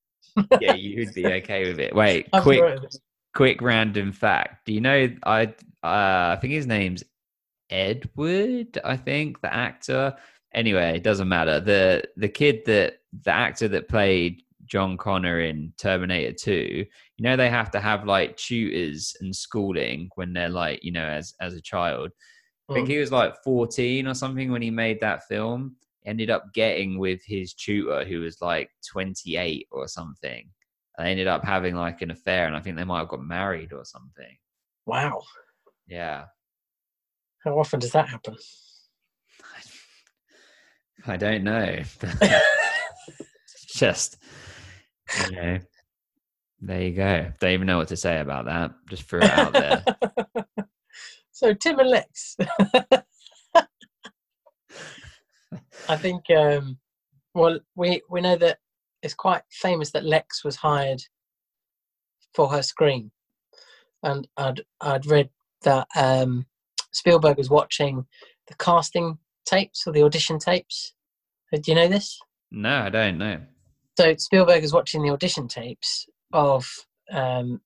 Yeah, 0.59 0.73
you 0.73 0.99
would 1.05 1.13
be 1.13 1.25
okay 1.25 1.67
with 1.67 1.79
it. 1.79 1.95
Wait, 1.95 2.27
I'm 2.33 2.41
quick, 2.41 2.61
it 2.61 2.95
quick 3.33 3.61
random 3.61 4.11
fact. 4.11 4.65
Do 4.65 4.73
you 4.73 4.81
know 4.81 5.09
I 5.23 5.45
uh 5.83 6.35
I 6.35 6.37
think 6.41 6.53
his 6.53 6.67
name's 6.67 7.03
Edward, 7.69 8.77
I 8.83 8.97
think, 8.97 9.41
the 9.41 9.53
actor. 9.53 10.15
Anyway, 10.53 10.95
it 10.95 11.03
doesn't 11.03 11.29
matter. 11.29 11.59
The 11.59 12.03
the 12.17 12.29
kid 12.29 12.61
that 12.65 12.97
the 13.23 13.31
actor 13.31 13.67
that 13.69 13.87
played 13.87 14.43
John 14.65 14.97
Connor 14.97 15.41
in 15.41 15.73
Terminator 15.77 16.33
2, 16.33 16.51
you 16.51 16.85
know 17.23 17.35
they 17.35 17.49
have 17.49 17.71
to 17.71 17.79
have 17.79 18.05
like 18.05 18.37
tutors 18.37 19.15
and 19.21 19.35
schooling 19.35 20.09
when 20.15 20.33
they're 20.33 20.49
like, 20.49 20.83
you 20.83 20.91
know, 20.91 21.05
as 21.05 21.33
as 21.39 21.53
a 21.53 21.61
child. 21.61 22.11
I 22.69 22.73
think 22.73 22.87
Mm. 22.87 22.91
he 22.91 22.97
was 22.99 23.11
like 23.11 23.33
14 23.43 24.07
or 24.07 24.13
something 24.13 24.51
when 24.51 24.61
he 24.61 24.71
made 24.71 24.99
that 25.01 25.27
film. 25.27 25.75
Ended 26.05 26.29
up 26.29 26.53
getting 26.53 26.97
with 26.97 27.21
his 27.25 27.53
tutor 27.53 28.03
who 28.05 28.21
was 28.21 28.41
like 28.41 28.69
28 28.89 29.67
or 29.71 29.87
something. 29.87 30.49
They 30.97 31.05
ended 31.05 31.27
up 31.27 31.43
having 31.43 31.75
like 31.75 32.01
an 32.01 32.11
affair, 32.11 32.47
and 32.47 32.55
I 32.55 32.59
think 32.59 32.75
they 32.75 32.83
might 32.83 32.99
have 32.99 33.07
got 33.07 33.23
married 33.23 33.73
or 33.73 33.85
something. 33.85 34.37
Wow. 34.85 35.21
Yeah. 35.87 36.25
How 37.43 37.57
often 37.57 37.79
does 37.79 37.91
that 37.91 38.09
happen? 38.09 38.35
I 41.07 41.17
don't 41.17 41.43
know. 41.43 41.79
Just, 43.73 44.17
you 45.27 45.35
know, 45.35 45.59
there 46.59 46.81
you 46.83 46.91
go. 46.91 47.31
Don't 47.39 47.51
even 47.51 47.65
know 47.67 47.77
what 47.77 47.87
to 47.87 47.97
say 47.97 48.19
about 48.19 48.45
that. 48.45 48.71
Just 48.89 49.03
threw 49.03 49.21
it 49.21 49.31
out 49.31 49.53
there. 49.53 49.83
so 51.31 51.53
Tim 51.53 51.79
and 51.79 51.89
Lex. 51.89 52.37
I 55.89 55.97
think 55.97 56.29
um 56.29 56.77
well 57.33 57.59
we 57.75 58.01
we 58.09 58.21
know 58.21 58.35
that 58.35 58.59
it's 59.03 59.13
quite 59.13 59.41
famous 59.51 59.91
that 59.91 60.05
Lex 60.05 60.43
was 60.43 60.55
hired 60.57 61.01
for 62.33 62.49
her 62.49 62.61
scream. 62.61 63.11
And 64.03 64.27
I'd 64.37 64.61
I'd 64.81 65.05
read 65.05 65.29
that 65.63 65.87
um 65.95 66.45
Spielberg 66.91 67.37
was 67.37 67.49
watching 67.49 68.05
the 68.47 68.55
casting 68.55 69.17
tapes 69.45 69.85
or 69.87 69.93
the 69.93 70.03
audition 70.03 70.39
tapes. 70.39 70.93
Uh, 71.53 71.57
Do 71.57 71.71
you 71.71 71.75
know 71.75 71.87
this? 71.87 72.19
No, 72.51 72.79
I 72.79 72.89
don't 72.89 73.17
know. 73.17 73.39
so 73.97 74.15
Spielberg 74.17 74.63
is 74.63 74.73
watching 74.73 75.03
the 75.03 75.09
audition 75.11 75.47
tapes 75.47 76.05
of 76.33 76.65
um, 77.11 77.61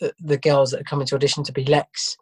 the, 0.00 0.12
the 0.20 0.38
girls 0.38 0.70
that 0.70 0.80
are 0.80 0.84
coming 0.84 1.06
to 1.06 1.14
audition 1.14 1.42
to 1.44 1.52
be 1.52 1.64
Lex, 1.64 2.16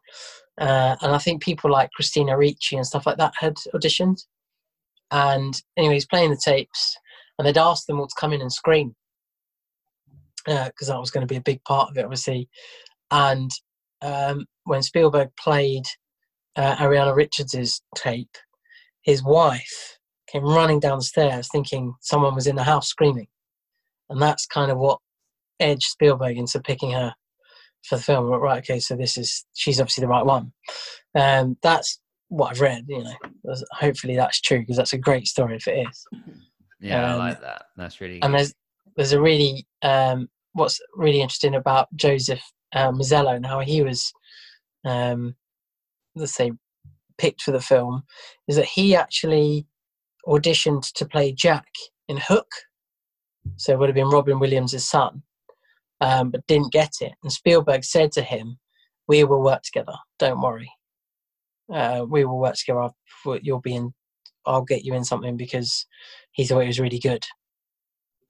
uh, 0.60 0.97
and 1.01 1.12
I 1.15 1.18
think 1.18 1.43
people 1.43 1.70
like 1.70 1.91
Christina 1.93 2.36
Ricci 2.36 2.77
and 2.77 2.86
stuff 2.86 3.07
like 3.07 3.17
that 3.18 3.35
had 3.39 3.57
auditioned. 3.75 4.25
And 5.10 5.60
anyway, 5.77 5.94
he's 5.94 6.07
playing 6.07 6.31
the 6.31 6.36
tapes, 6.44 6.97
and 7.39 7.47
they'd 7.47 7.58
asked 7.58 7.86
them 7.86 8.00
all 8.00 8.07
to 8.07 8.15
come 8.18 8.33
in 8.33 8.41
and 8.41 8.52
scream 8.52 8.94
because 10.44 10.89
that 10.89 10.99
was 10.99 11.10
going 11.10 11.26
to 11.26 11.33
be 11.33 11.36
a 11.36 11.42
big 11.42 11.62
part 11.65 11.91
of 11.91 11.99
it, 11.99 12.05
obviously. 12.05 12.49
And 13.10 13.50
um, 14.02 14.47
when 14.65 14.83
Spielberg 14.83 15.31
played 15.39 15.84
uh, 16.57 16.76
Ariana 16.76 17.15
Richards's 17.15 17.83
tape, 17.94 18.36
his 19.02 19.23
wife 19.23 19.99
came 20.31 20.44
running 20.44 20.81
downstairs 20.81 21.49
thinking 21.50 21.94
someone 22.00 22.34
was 22.34 22.47
in 22.47 22.57
the 22.57 22.65
house 22.65 22.89
screaming. 22.89 23.28
And 24.10 24.20
that's 24.20 24.47
kind 24.47 24.70
of 24.70 24.78
what 24.78 25.00
edged 25.60 25.84
Spielberg 25.84 26.39
into 26.39 26.60
picking 26.60 26.92
her 26.92 27.15
for 27.84 27.97
the 27.97 28.02
film. 28.02 28.26
Right, 28.26 28.58
okay, 28.58 28.81
so 28.81 28.97
this 28.97 29.17
is, 29.18 29.44
she's 29.55 29.81
obviously 29.81 30.02
the 30.02 30.08
right 30.08 30.25
one. 30.25 30.52
Um, 31.15 31.57
that's 31.62 32.00
what 32.28 32.50
I've 32.50 32.60
read, 32.60 32.84
you 32.89 33.05
know. 33.05 33.55
Hopefully 33.73 34.17
that's 34.17 34.41
true 34.41 34.60
because 34.60 34.76
that's 34.76 34.92
a 34.92 34.99
great 34.99 35.26
story 35.26 35.57
if 35.57 35.67
it 35.67 35.86
is. 35.89 36.07
Yeah, 36.81 37.07
I 37.07 37.12
Um, 37.12 37.18
like 37.18 37.40
that. 37.40 37.66
That's 37.76 38.00
really 38.00 38.20
And 38.23 38.32
good. 38.32 38.39
there's, 38.39 38.55
there's 38.97 39.12
a 39.12 39.20
really, 39.20 39.66
um, 39.82 40.28
what's 40.52 40.81
really 40.94 41.20
interesting 41.20 41.55
about 41.55 41.89
Joseph 41.97 42.42
uh, 42.74 42.90
Mazzello 42.92 43.34
and 43.34 43.47
how 43.47 43.60
he 43.60 43.82
was, 43.82 44.12
um, 44.84 45.34
let's 46.15 46.34
say, 46.34 46.52
picked 47.16 47.42
for 47.42 47.50
the 47.50 47.60
film 47.60 48.02
is 48.47 48.57
that 48.57 48.65
he 48.65 48.94
actually 48.94 49.66
auditioned 50.26 50.92
to 50.92 51.07
play 51.07 51.32
Jack 51.32 51.66
in 52.08 52.16
Hook. 52.16 52.48
So 53.57 53.73
it 53.73 53.78
would 53.78 53.89
have 53.89 53.97
been 53.97 54.10
Robin 54.10 54.39
Williams' 54.39 54.86
son, 54.89 55.23
um, 56.00 56.31
but 56.31 56.47
didn't 56.47 56.73
get 56.73 56.92
it. 57.00 57.12
And 57.23 57.32
Spielberg 57.32 57.82
said 57.82 58.12
to 58.12 58.23
him, 58.23 58.58
"We 59.08 59.24
will 59.24 59.42
work 59.42 59.62
together. 59.62 59.94
Don't 60.18 60.40
worry. 60.40 60.70
Uh, 61.73 62.05
we 62.08 62.24
will 62.24 62.39
work 62.39 62.57
together. 62.57 62.90
You'll 63.42 63.60
be 63.60 63.74
in. 63.74 63.94
I'll 64.49 64.62
get 64.62 64.85
you 64.85 64.94
in 64.94 65.05
something 65.05 65.36
because 65.36 65.86
he 66.33 66.44
thought 66.44 66.60
he 66.60 66.67
was 66.67 66.81
really 66.81 66.99
good." 66.99 67.27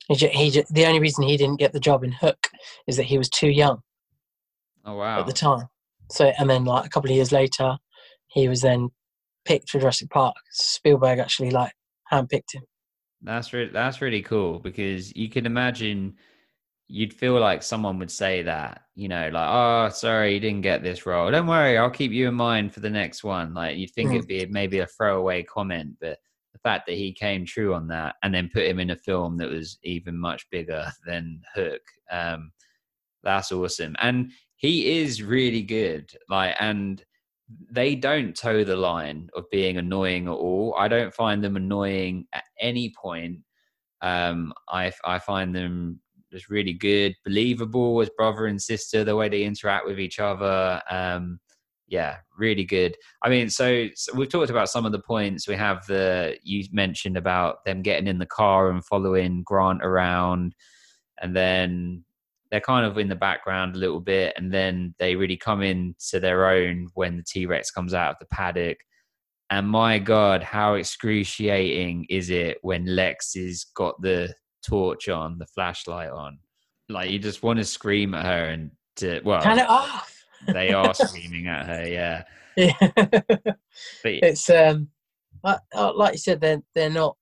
He, 0.09 0.15
ju- 0.15 0.31
he 0.33 0.51
ju- 0.51 0.65
the 0.71 0.87
only 0.87 1.01
reason 1.01 1.25
he 1.25 1.37
didn't 1.37 1.59
get 1.59 1.73
the 1.73 1.81
job 1.81 2.03
in 2.03 2.13
Hook 2.13 2.49
is 2.87 2.97
that 2.97 3.05
he 3.05 3.19
was 3.19 3.29
too 3.29 3.51
young 3.51 3.83
oh, 4.87 4.97
wow. 4.97 5.21
at 5.21 5.27
the 5.27 5.33
time. 5.33 5.67
So, 6.11 6.33
and 6.39 6.49
then 6.49 6.65
like 6.65 6.87
a 6.87 6.89
couple 6.89 7.11
of 7.11 7.17
years 7.17 7.31
later, 7.31 7.77
he 8.29 8.49
was 8.49 8.63
then 8.63 8.89
picked 9.45 9.69
for 9.69 9.79
Jurassic 9.79 10.11
Park. 10.11 10.35
Spielberg 10.51 11.19
actually 11.19 11.51
like 11.51 11.73
handpicked 12.11 12.55
him. 12.55 12.63
That's 13.21 13.53
really 13.53 13.71
that's 13.71 14.01
really 14.01 14.23
cool 14.23 14.61
because 14.61 15.15
you 15.17 15.29
can 15.29 15.45
imagine 15.45 16.15
you'd 16.89 17.13
feel 17.13 17.39
like 17.39 17.63
someone 17.63 17.99
would 17.99 18.11
say 18.11 18.43
that, 18.43 18.83
you 18.95 19.09
know, 19.09 19.29
like, 19.31 19.49
oh, 19.51 19.89
sorry, 19.91 20.35
you 20.35 20.41
didn't 20.41 20.63
get 20.63 20.83
this 20.83 21.05
role. 21.05 21.31
Don't 21.31 21.47
worry, 21.47 21.77
I'll 21.77 21.91
keep 21.91 22.13
you 22.13 22.29
in 22.29 22.35
mind 22.35 22.73
for 22.73 22.81
the 22.81 22.89
next 22.91 23.23
one. 23.23 23.53
Like 23.55 23.77
you'd 23.77 23.91
think 23.93 24.11
Mm. 24.11 24.15
it'd 24.15 24.27
be 24.27 24.47
maybe 24.47 24.79
a 24.79 24.87
throwaway 24.87 25.43
comment, 25.43 25.97
but 26.01 26.19
the 26.55 26.59
fact 26.61 26.87
that 26.87 26.97
he 26.97 27.13
came 27.13 27.45
true 27.45 27.75
on 27.75 27.89
that 27.89 28.17
and 28.23 28.35
then 28.35 28.49
put 28.53 28.65
him 28.65 28.81
in 28.81 28.91
a 28.91 28.97
film 28.97 29.37
that 29.37 29.51
was 29.51 29.79
even 29.83 30.17
much 30.19 30.49
bigger 30.51 30.87
than 31.07 31.43
Hook, 31.55 31.83
um, 32.11 32.53
that's 33.23 33.53
awesome. 33.53 33.95
And 34.01 34.33
he 34.57 34.99
is 35.03 35.23
really 35.23 35.63
good. 35.63 36.11
Like 36.31 36.57
and 36.59 37.05
they 37.71 37.95
don't 37.95 38.35
toe 38.37 38.65
the 38.65 38.77
line 38.77 39.29
of 39.37 39.45
being 39.51 39.77
annoying 39.77 40.27
at 40.27 40.33
all. 40.33 40.75
I 40.79 40.89
don't 40.89 41.15
find 41.15 41.45
them 41.45 41.57
annoying 41.57 42.27
at 42.33 42.45
any 42.61 42.95
point. 43.01 43.41
Um, 44.01 44.53
I 44.69 44.93
I 45.05 45.19
find 45.19 45.55
them 45.55 46.01
just 46.31 46.49
really 46.49 46.73
good, 46.73 47.15
believable 47.25 48.01
as 48.01 48.11
brother 48.17 48.47
and 48.47 48.61
sister. 48.61 49.05
The 49.05 49.17
way 49.17 49.29
they 49.29 49.45
interact 49.45 49.87
with 49.87 49.99
each 49.99 50.19
other, 50.19 50.83
um, 50.91 51.41
yeah, 51.87 52.17
really 52.37 52.65
good. 52.65 52.97
I 53.23 53.31
mean, 53.31 53.49
so, 53.49 53.89
so 53.95 54.15
we've 54.15 54.29
talked 54.29 54.51
about 54.51 54.69
some 54.69 54.85
of 54.85 54.93
the 54.93 55.01
points. 55.01 55.49
We 55.49 55.57
have 55.57 55.87
the 55.87 56.37
you 56.43 56.65
mentioned 56.73 57.17
about 57.17 57.65
them 57.65 57.83
getting 57.83 58.07
in 58.07 58.19
the 58.19 58.27
car 58.27 58.71
and 58.71 58.85
following 58.85 59.43
Grant 59.43 59.83
around, 59.83 60.55
and 61.21 61.35
then 61.35 62.05
they're 62.51 62.61
kind 62.61 62.87
of 62.87 62.99
in 62.99 63.09
the 63.09 63.17
background 63.17 63.75
a 63.75 63.79
little 63.79 64.01
bit, 64.01 64.35
and 64.37 64.53
then 64.53 64.95
they 64.99 65.17
really 65.17 65.37
come 65.37 65.63
into 65.63 66.21
their 66.21 66.49
own 66.49 66.89
when 66.95 67.17
the 67.17 67.23
T 67.23 67.47
Rex 67.47 67.71
comes 67.71 67.95
out 67.95 68.13
of 68.13 68.17
the 68.21 68.27
paddock. 68.27 68.79
And 69.51 69.67
my 69.67 69.99
God, 69.99 70.43
how 70.43 70.75
excruciating 70.75 72.07
is 72.11 72.29
it 72.29 72.59
when 72.61 72.85
Lex 72.85 73.35
has 73.35 73.65
got 73.75 74.01
the 74.03 74.35
torch 74.67 75.09
on, 75.09 75.39
the 75.39 75.47
flashlight 75.47 76.11
on? 76.11 76.39
Like 76.89 77.11
you 77.11 77.19
just 77.19 77.43
want 77.43 77.59
to 77.59 77.65
scream 77.65 78.15
at 78.15 78.25
her 78.25 78.47
and 78.47 78.71
to 78.97 79.21
well, 79.25 79.43
Turn 79.43 79.59
it 79.59 79.69
off. 79.69 80.25
they 80.47 80.73
are 80.73 80.95
screaming 80.95 81.47
at 81.49 81.67
her, 81.67 81.89
yeah. 81.89 82.25
Yeah. 82.57 82.73
But 84.03 84.15
it's 84.23 84.51
um, 84.51 84.89
like, 85.45 85.61
uh, 85.75 85.93
like 85.95 86.15
you 86.15 86.19
said, 86.19 86.41
they're 86.41 86.63
they're 86.75 86.91
not 86.91 87.17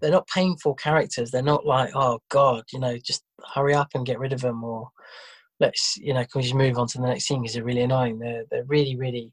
they're 0.00 0.10
not 0.10 0.28
painful 0.28 0.74
characters. 0.74 1.30
They're 1.30 1.42
not 1.42 1.66
like 1.66 1.90
oh 1.94 2.20
god, 2.28 2.64
you 2.72 2.80
know, 2.80 2.98
just 2.98 3.22
hurry 3.54 3.74
up 3.74 3.88
and 3.94 4.06
get 4.06 4.18
rid 4.18 4.32
of 4.32 4.40
them, 4.40 4.62
or 4.62 4.88
let's 5.60 5.96
you 5.96 6.12
know, 6.12 6.20
can 6.20 6.40
we 6.40 6.42
just 6.42 6.54
move 6.54 6.78
on 6.78 6.86
to 6.88 6.98
the 6.98 7.06
next 7.06 7.24
scene 7.24 7.42
because 7.42 7.54
they're 7.54 7.64
really 7.64 7.82
annoying. 7.82 8.18
They're 8.18 8.44
they're 8.50 8.64
really 8.64 8.96
really 8.96 9.32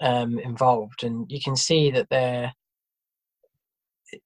um, 0.00 0.38
involved, 0.38 1.04
and 1.04 1.30
you 1.30 1.40
can 1.40 1.56
see 1.56 1.90
that 1.92 2.08
their 2.10 2.52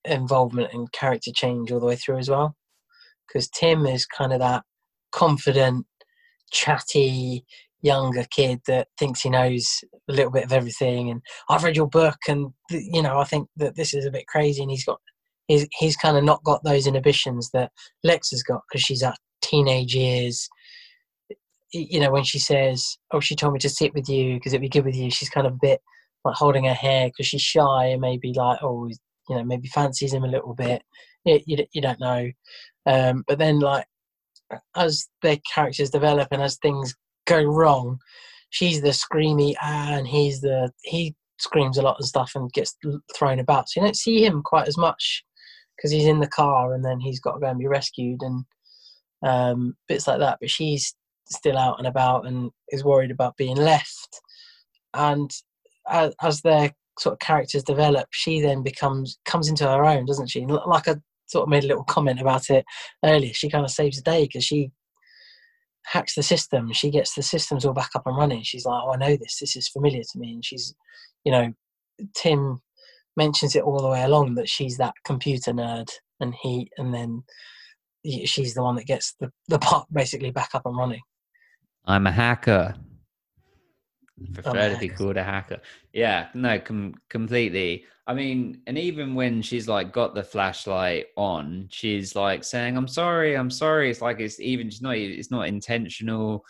involvement 0.04 0.72
and 0.72 0.92
character 0.92 1.30
change 1.34 1.70
all 1.70 1.80
the 1.80 1.86
way 1.86 1.96
through 1.96 2.18
as 2.18 2.30
well. 2.30 2.56
Because 3.26 3.48
Tim 3.48 3.86
is 3.86 4.06
kind 4.06 4.32
of 4.32 4.40
that 4.40 4.64
confident, 5.10 5.86
chatty 6.50 7.44
younger 7.80 8.24
kid 8.30 8.60
that 8.66 8.88
thinks 8.98 9.22
he 9.22 9.30
knows 9.30 9.80
a 10.08 10.12
little 10.12 10.30
bit 10.30 10.44
of 10.44 10.52
everything 10.52 11.10
and 11.10 11.20
I've 11.48 11.64
read 11.64 11.74
your 11.74 11.88
book 11.88 12.16
and 12.28 12.52
you 12.70 13.02
know 13.02 13.18
I 13.18 13.24
think 13.24 13.48
that 13.56 13.74
this 13.74 13.92
is 13.92 14.04
a 14.04 14.10
bit 14.10 14.28
crazy 14.28 14.62
and 14.62 14.70
he's 14.70 14.84
got 14.84 15.00
he's 15.48 15.66
he's 15.78 15.96
kind 15.96 16.16
of 16.16 16.22
not 16.22 16.44
got 16.44 16.62
those 16.62 16.86
inhibitions 16.86 17.50
that 17.52 17.72
Lex 18.04 18.30
has 18.30 18.44
got 18.44 18.62
because 18.68 18.82
she's 18.82 19.02
at 19.02 19.18
teenage 19.42 19.94
years. 19.94 20.48
You 21.72 22.00
know, 22.00 22.10
when 22.10 22.24
she 22.24 22.38
says, 22.38 22.98
"Oh, 23.12 23.20
she 23.20 23.34
told 23.34 23.54
me 23.54 23.58
to 23.60 23.68
sit 23.68 23.94
with 23.94 24.08
you 24.08 24.34
because 24.34 24.52
it'd 24.52 24.60
be 24.60 24.68
good 24.68 24.84
with 24.84 24.94
you," 24.94 25.10
she's 25.10 25.30
kind 25.30 25.46
of 25.46 25.54
a 25.54 25.58
bit 25.60 25.80
like 26.24 26.36
holding 26.36 26.64
her 26.64 26.74
hair 26.74 27.08
because 27.08 27.26
she's 27.26 27.42
shy 27.42 27.86
and 27.86 28.00
maybe 28.00 28.32
like, 28.34 28.58
oh, 28.62 28.88
you 29.28 29.36
know, 29.36 29.44
maybe 29.44 29.68
fancies 29.68 30.12
him 30.12 30.24
a 30.24 30.28
little 30.28 30.54
bit. 30.54 30.82
You, 31.24 31.40
you, 31.46 31.66
you 31.72 31.80
don't 31.80 32.00
know. 32.00 32.30
Um, 32.86 33.24
but 33.26 33.38
then, 33.38 33.60
like, 33.60 33.86
as 34.76 35.08
their 35.22 35.38
characters 35.52 35.90
develop 35.90 36.28
and 36.30 36.42
as 36.42 36.56
things 36.56 36.94
go 37.26 37.42
wrong, 37.42 37.98
she's 38.50 38.82
the 38.82 38.88
screamy 38.88 39.54
and 39.62 40.06
he's 40.06 40.40
the 40.40 40.70
he 40.82 41.14
screams 41.38 41.78
a 41.78 41.82
lot 41.82 41.96
and 41.98 42.06
stuff 42.06 42.32
and 42.34 42.52
gets 42.52 42.76
thrown 43.16 43.38
about. 43.38 43.68
So 43.68 43.80
you 43.80 43.86
don't 43.86 43.96
see 43.96 44.24
him 44.24 44.42
quite 44.42 44.68
as 44.68 44.78
much 44.78 45.24
because 45.76 45.90
he's 45.90 46.06
in 46.06 46.20
the 46.20 46.28
car 46.28 46.74
and 46.74 46.84
then 46.84 47.00
he's 47.00 47.20
got 47.20 47.32
to 47.32 47.40
go 47.40 47.48
and 47.48 47.58
be 47.58 47.66
rescued 47.66 48.20
and 48.22 48.44
um, 49.24 49.76
bits 49.88 50.06
like 50.06 50.20
that. 50.20 50.38
But 50.40 50.50
she's 50.50 50.94
still 51.28 51.58
out 51.58 51.78
and 51.78 51.86
about 51.86 52.26
and 52.26 52.50
is 52.68 52.84
worried 52.84 53.10
about 53.10 53.36
being 53.36 53.56
left. 53.56 54.20
And 54.94 55.30
as, 55.88 56.14
as 56.22 56.40
their 56.42 56.72
sort 57.02 57.14
of 57.14 57.18
characters 57.18 57.64
develop, 57.64 58.08
she 58.12 58.40
then 58.40 58.62
becomes 58.62 59.18
comes 59.24 59.48
into 59.48 59.66
her 59.66 59.84
own, 59.84 60.06
doesn't 60.06 60.30
she? 60.30 60.46
Like 60.46 60.88
I 60.88 60.96
sort 61.26 61.44
of 61.44 61.48
made 61.48 61.64
a 61.64 61.66
little 61.66 61.84
comment 61.84 62.20
about 62.20 62.48
it 62.50 62.64
earlier. 63.04 63.32
She 63.34 63.50
kind 63.50 63.64
of 63.64 63.70
saves 63.70 63.96
the 63.96 64.10
day 64.10 64.24
because 64.24 64.44
she 64.44 64.70
hacks 65.84 66.14
the 66.14 66.22
system. 66.22 66.72
She 66.72 66.90
gets 66.90 67.14
the 67.14 67.22
systems 67.22 67.64
all 67.64 67.72
back 67.72 67.90
up 67.94 68.06
and 68.06 68.16
running. 68.16 68.42
She's 68.42 68.64
like, 68.64 68.80
"Oh, 68.84 68.92
I 68.92 68.96
know 68.96 69.16
this. 69.16 69.38
This 69.40 69.56
is 69.56 69.68
familiar 69.68 70.02
to 70.02 70.18
me." 70.18 70.34
And 70.34 70.44
she's, 70.44 70.74
you 71.24 71.32
know, 71.32 71.52
Tim 72.14 72.60
mentions 73.16 73.56
it 73.56 73.64
all 73.64 73.80
the 73.80 73.88
way 73.88 74.02
along 74.02 74.36
that 74.36 74.48
she's 74.48 74.76
that 74.78 74.94
computer 75.04 75.52
nerd, 75.52 75.90
and 76.20 76.34
he, 76.40 76.70
and 76.78 76.94
then 76.94 77.24
she's 78.04 78.54
the 78.54 78.62
one 78.62 78.76
that 78.76 78.86
gets 78.86 79.14
the 79.20 79.30
the 79.48 79.58
part 79.58 79.86
basically 79.92 80.30
back 80.30 80.50
up 80.54 80.66
and 80.66 80.76
running. 80.76 81.02
I'm 81.84 82.06
a 82.06 82.12
hacker. 82.12 82.74
Prefer 84.32 84.72
to 84.72 84.78
be 84.78 84.88
called 84.88 85.16
a 85.16 85.22
hacker. 85.22 85.60
Yeah, 85.92 86.28
no, 86.34 86.58
com- 86.58 86.94
completely. 87.08 87.84
I 88.06 88.14
mean, 88.14 88.62
and 88.66 88.76
even 88.76 89.14
when 89.14 89.42
she's 89.42 89.68
like 89.68 89.92
got 89.92 90.14
the 90.14 90.24
flashlight 90.24 91.06
on, 91.16 91.68
she's 91.70 92.16
like 92.16 92.42
saying, 92.44 92.76
"I'm 92.76 92.88
sorry, 92.88 93.36
I'm 93.36 93.50
sorry." 93.50 93.90
It's 93.90 94.00
like 94.00 94.20
it's 94.20 94.40
even 94.40 94.66
it's 94.66 94.82
not 94.82 94.96
it's 94.96 95.30
not 95.30 95.48
intentional. 95.48 96.44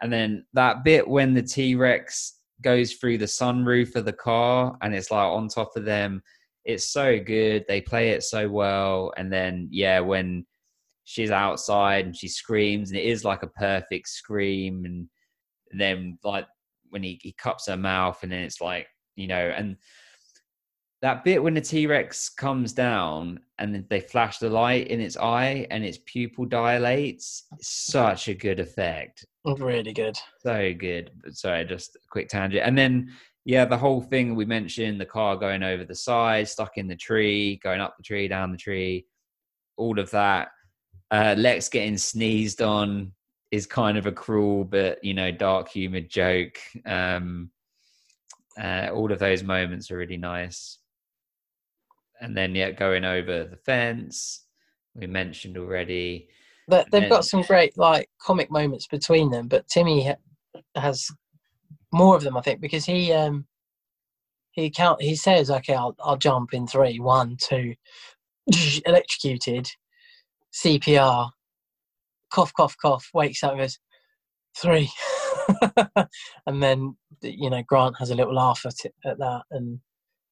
And 0.00 0.12
then 0.12 0.46
that 0.54 0.84
bit 0.84 1.06
when 1.06 1.34
the 1.34 1.42
T 1.42 1.74
Rex 1.74 2.38
goes 2.62 2.94
through 2.94 3.18
the 3.18 3.26
sunroof 3.26 3.94
of 3.96 4.06
the 4.06 4.12
car 4.12 4.76
and 4.80 4.94
it's 4.94 5.10
like 5.10 5.26
on 5.26 5.48
top 5.48 5.76
of 5.76 5.84
them, 5.84 6.22
it's 6.64 6.90
so 6.90 7.18
good. 7.20 7.64
They 7.68 7.80
play 7.80 8.10
it 8.10 8.22
so 8.22 8.48
well. 8.48 9.12
And 9.16 9.30
then 9.32 9.68
yeah, 9.70 10.00
when 10.00 10.46
she's 11.04 11.30
outside 11.30 12.06
and 12.06 12.16
she 12.16 12.28
screams, 12.28 12.90
and 12.90 12.98
it 12.98 13.04
is 13.04 13.24
like 13.24 13.42
a 13.42 13.48
perfect 13.48 14.08
scream, 14.08 14.84
and 14.86 15.08
then 15.72 16.18
like 16.24 16.46
when 16.90 17.02
he, 17.02 17.18
he 17.22 17.32
cups 17.32 17.66
her 17.66 17.76
mouth 17.76 18.18
and 18.22 18.30
then 18.30 18.42
it's 18.42 18.60
like 18.60 18.86
you 19.16 19.26
know 19.26 19.52
and 19.56 19.76
that 21.02 21.24
bit 21.24 21.42
when 21.42 21.54
the 21.54 21.60
t-rex 21.60 22.30
comes 22.30 22.72
down 22.72 23.38
and 23.58 23.84
they 23.90 24.00
flash 24.00 24.38
the 24.38 24.48
light 24.48 24.88
in 24.88 25.00
its 25.00 25.16
eye 25.16 25.66
and 25.70 25.84
its 25.84 25.98
pupil 26.06 26.46
dilates 26.46 27.44
it's 27.52 27.86
such 27.86 28.28
a 28.28 28.34
good 28.34 28.58
effect. 28.58 29.24
Really 29.44 29.92
good. 29.92 30.18
so 30.40 30.72
good. 30.76 31.10
Sorry 31.30 31.64
just 31.66 31.96
a 31.96 31.98
quick 32.10 32.28
tangent. 32.28 32.64
And 32.64 32.76
then 32.76 33.12
yeah 33.46 33.64
the 33.64 33.78
whole 33.78 34.02
thing 34.02 34.34
we 34.34 34.44
mentioned 34.44 35.00
the 35.00 35.06
car 35.06 35.36
going 35.36 35.62
over 35.62 35.84
the 35.84 35.94
side 35.94 36.48
stuck 36.48 36.76
in 36.76 36.88
the 36.88 36.96
tree 36.96 37.58
going 37.62 37.80
up 37.80 37.94
the 37.96 38.02
tree 38.02 38.28
down 38.28 38.50
the 38.50 38.58
tree 38.58 39.06
all 39.76 39.98
of 39.98 40.10
that 40.10 40.48
uh 41.12 41.34
lex 41.38 41.68
getting 41.68 41.96
sneezed 41.96 42.60
on 42.60 43.12
is 43.50 43.66
kind 43.66 43.96
of 43.96 44.06
a 44.06 44.12
cruel 44.12 44.64
but 44.64 45.02
you 45.04 45.14
know 45.14 45.30
dark 45.30 45.68
humored 45.68 46.08
joke. 46.08 46.58
Um 46.84 47.50
uh, 48.58 48.88
all 48.94 49.12
of 49.12 49.18
those 49.18 49.42
moments 49.42 49.90
are 49.90 49.98
really 49.98 50.16
nice. 50.16 50.78
And 52.20 52.36
then 52.36 52.54
yeah 52.54 52.70
going 52.70 53.04
over 53.04 53.44
the 53.44 53.56
fence 53.56 54.44
we 54.94 55.06
mentioned 55.06 55.58
already. 55.58 56.28
But 56.68 56.90
they've 56.90 57.02
then- 57.02 57.10
got 57.10 57.24
some 57.24 57.42
great 57.42 57.76
like 57.78 58.08
comic 58.20 58.50
moments 58.50 58.86
between 58.86 59.30
them. 59.30 59.46
But 59.48 59.68
Timmy 59.68 60.06
ha- 60.06 60.62
has 60.74 61.08
more 61.92 62.16
of 62.16 62.22
them, 62.22 62.36
I 62.36 62.40
think, 62.40 62.60
because 62.60 62.84
he 62.84 63.12
um 63.12 63.46
he 64.52 64.70
count 64.70 65.02
he 65.02 65.14
says, 65.14 65.50
"Okay, 65.50 65.74
I'll 65.74 65.94
I'll 66.00 66.16
jump 66.16 66.54
in 66.54 66.66
three, 66.66 66.98
one, 66.98 67.36
two, 67.38 67.74
electrocuted, 68.86 69.70
CPR, 70.52 71.30
cough, 72.30 72.52
cough, 72.54 72.76
cough, 72.80 73.08
wakes 73.14 73.42
up, 73.42 73.52
and 73.52 73.60
goes 73.60 73.78
three, 74.56 74.90
and 76.46 76.62
then 76.62 76.96
you 77.22 77.50
know 77.50 77.62
Grant 77.66 77.96
has 77.98 78.10
a 78.10 78.14
little 78.14 78.34
laugh 78.34 78.62
at 78.64 78.84
it, 78.84 78.94
at 79.04 79.18
that 79.18 79.42
and 79.50 79.80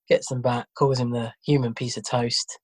gets 0.08 0.28
them 0.28 0.42
back, 0.42 0.66
calls 0.76 0.98
him 0.98 1.10
the 1.10 1.32
human 1.44 1.74
piece 1.74 1.96
of 1.96 2.04
toast, 2.04 2.58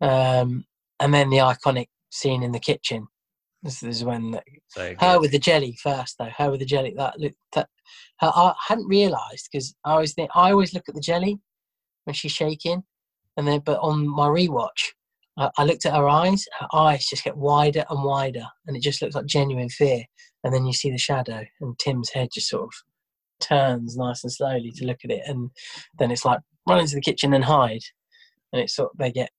um, 0.00 0.64
and 1.00 1.12
then 1.12 1.30
the 1.30 1.38
iconic 1.38 1.86
scene 2.10 2.42
in 2.42 2.52
the 2.52 2.60
kitchen. 2.60 3.06
This 3.62 3.82
is 3.82 4.04
when 4.04 4.32
the, 4.32 4.42
so 4.68 4.94
her 4.98 5.18
with 5.18 5.32
the 5.32 5.38
jelly 5.38 5.76
first, 5.82 6.16
though. 6.18 6.30
Her 6.36 6.50
with 6.50 6.60
the 6.60 6.66
jelly. 6.66 6.94
That 6.96 7.18
look. 7.18 7.32
That 7.54 7.68
her, 8.20 8.30
I 8.34 8.54
hadn't 8.68 8.88
realised 8.88 9.48
because 9.50 9.74
I 9.84 9.92
always 9.92 10.12
think 10.12 10.30
I 10.34 10.50
always 10.50 10.74
look 10.74 10.84
at 10.88 10.94
the 10.94 11.00
jelly 11.00 11.40
when 12.04 12.14
she's 12.14 12.32
shaking, 12.32 12.84
and 13.36 13.48
then 13.48 13.60
but 13.60 13.80
on 13.80 14.06
my 14.06 14.28
rewatch, 14.28 14.92
I, 15.36 15.50
I 15.58 15.64
looked 15.64 15.86
at 15.86 15.94
her 15.94 16.08
eyes. 16.08 16.44
Her 16.60 16.68
eyes 16.72 17.06
just 17.06 17.24
get 17.24 17.36
wider 17.36 17.84
and 17.90 18.04
wider, 18.04 18.46
and 18.66 18.76
it 18.76 18.82
just 18.82 19.02
looks 19.02 19.14
like 19.14 19.26
genuine 19.26 19.68
fear. 19.68 20.04
And 20.42 20.52
then 20.52 20.66
you 20.66 20.72
see 20.72 20.90
the 20.90 20.98
shadow, 20.98 21.44
and 21.60 21.78
Tim's 21.78 22.10
head 22.10 22.28
just 22.32 22.48
sort 22.48 22.64
of 22.64 22.72
turns 23.40 23.96
nice 23.96 24.22
and 24.24 24.32
slowly 24.32 24.72
to 24.72 24.86
look 24.86 24.98
at 25.04 25.10
it, 25.10 25.22
and 25.26 25.50
then 25.98 26.10
it's 26.10 26.24
like 26.24 26.40
run 26.68 26.80
into 26.80 26.94
the 26.94 27.00
kitchen 27.00 27.34
and 27.34 27.44
hide, 27.44 27.82
and 28.52 28.62
it's 28.62 28.76
sort 28.76 28.90
of 28.92 28.98
they 28.98 29.10
get, 29.10 29.30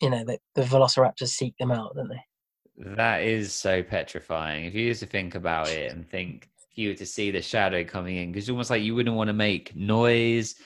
you 0.00 0.10
know, 0.10 0.24
the, 0.24 0.38
the 0.54 0.62
velociraptors 0.62 1.28
seek 1.28 1.54
them 1.58 1.70
out, 1.70 1.94
don't 1.94 2.08
they? 2.08 2.94
That 2.96 3.22
is 3.22 3.52
so 3.52 3.82
petrifying. 3.82 4.64
If 4.64 4.74
you 4.74 4.82
used 4.86 5.00
to 5.00 5.06
think 5.06 5.34
about 5.34 5.68
it 5.68 5.92
and 5.92 6.08
think 6.08 6.48
if 6.70 6.78
you 6.78 6.88
were 6.88 6.96
to 6.96 7.06
see 7.06 7.30
the 7.30 7.42
shadow 7.42 7.84
coming 7.84 8.16
in, 8.16 8.32
because 8.32 8.44
it's 8.44 8.50
almost 8.50 8.70
like 8.70 8.82
you 8.82 8.94
wouldn't 8.94 9.16
want 9.16 9.28
to 9.28 9.34
make 9.34 9.76
noise. 9.76 10.56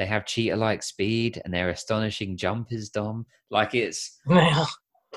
They 0.00 0.06
have 0.06 0.24
cheetah-like 0.24 0.82
speed 0.82 1.42
and 1.44 1.52
they're 1.52 1.68
astonishing 1.68 2.38
jumpers, 2.38 2.88
Dom. 2.88 3.26
Like 3.50 3.74
it's 3.74 4.18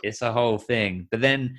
it's 0.04 0.22
a 0.22 0.34
whole 0.34 0.58
thing. 0.58 1.08
But 1.10 1.22
then 1.22 1.58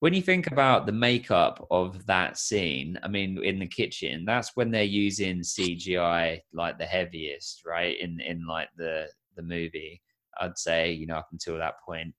when 0.00 0.12
you 0.12 0.20
think 0.20 0.48
about 0.48 0.84
the 0.84 0.92
makeup 0.92 1.66
of 1.70 2.04
that 2.04 2.36
scene, 2.36 2.98
I 3.02 3.08
mean, 3.08 3.42
in 3.42 3.58
the 3.58 3.66
kitchen, 3.66 4.26
that's 4.26 4.50
when 4.54 4.70
they're 4.70 4.82
using 4.82 5.40
CGI 5.40 6.40
like 6.52 6.78
the 6.78 6.84
heaviest, 6.84 7.62
right? 7.64 7.98
In 7.98 8.20
in 8.20 8.46
like 8.46 8.68
the 8.76 9.06
the 9.34 9.42
movie, 9.42 10.02
I'd 10.38 10.58
say, 10.58 10.92
you 10.92 11.06
know, 11.06 11.16
up 11.16 11.28
until 11.32 11.56
that 11.56 11.76
point. 11.86 12.14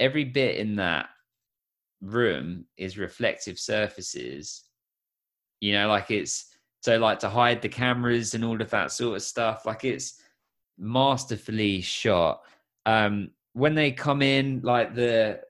Every 0.00 0.24
bit 0.24 0.56
in 0.56 0.76
that 0.76 1.10
room 2.00 2.64
is 2.78 2.96
reflective 2.96 3.58
surfaces. 3.58 4.64
You 5.60 5.74
know, 5.74 5.88
like 5.88 6.10
it's 6.10 6.49
so 6.80 6.98
like 6.98 7.18
to 7.20 7.28
hide 7.28 7.62
the 7.62 7.68
cameras 7.68 8.34
and 8.34 8.44
all 8.44 8.60
of 8.60 8.70
that 8.70 8.92
sort 8.92 9.16
of 9.16 9.22
stuff. 9.22 9.66
Like 9.66 9.84
it's 9.84 10.20
masterfully 10.78 11.80
shot. 11.82 12.40
Um, 12.86 13.30
when 13.52 13.74
they 13.74 13.92
come 13.92 14.22
in, 14.22 14.60
like 14.62 14.94
the 14.94 15.40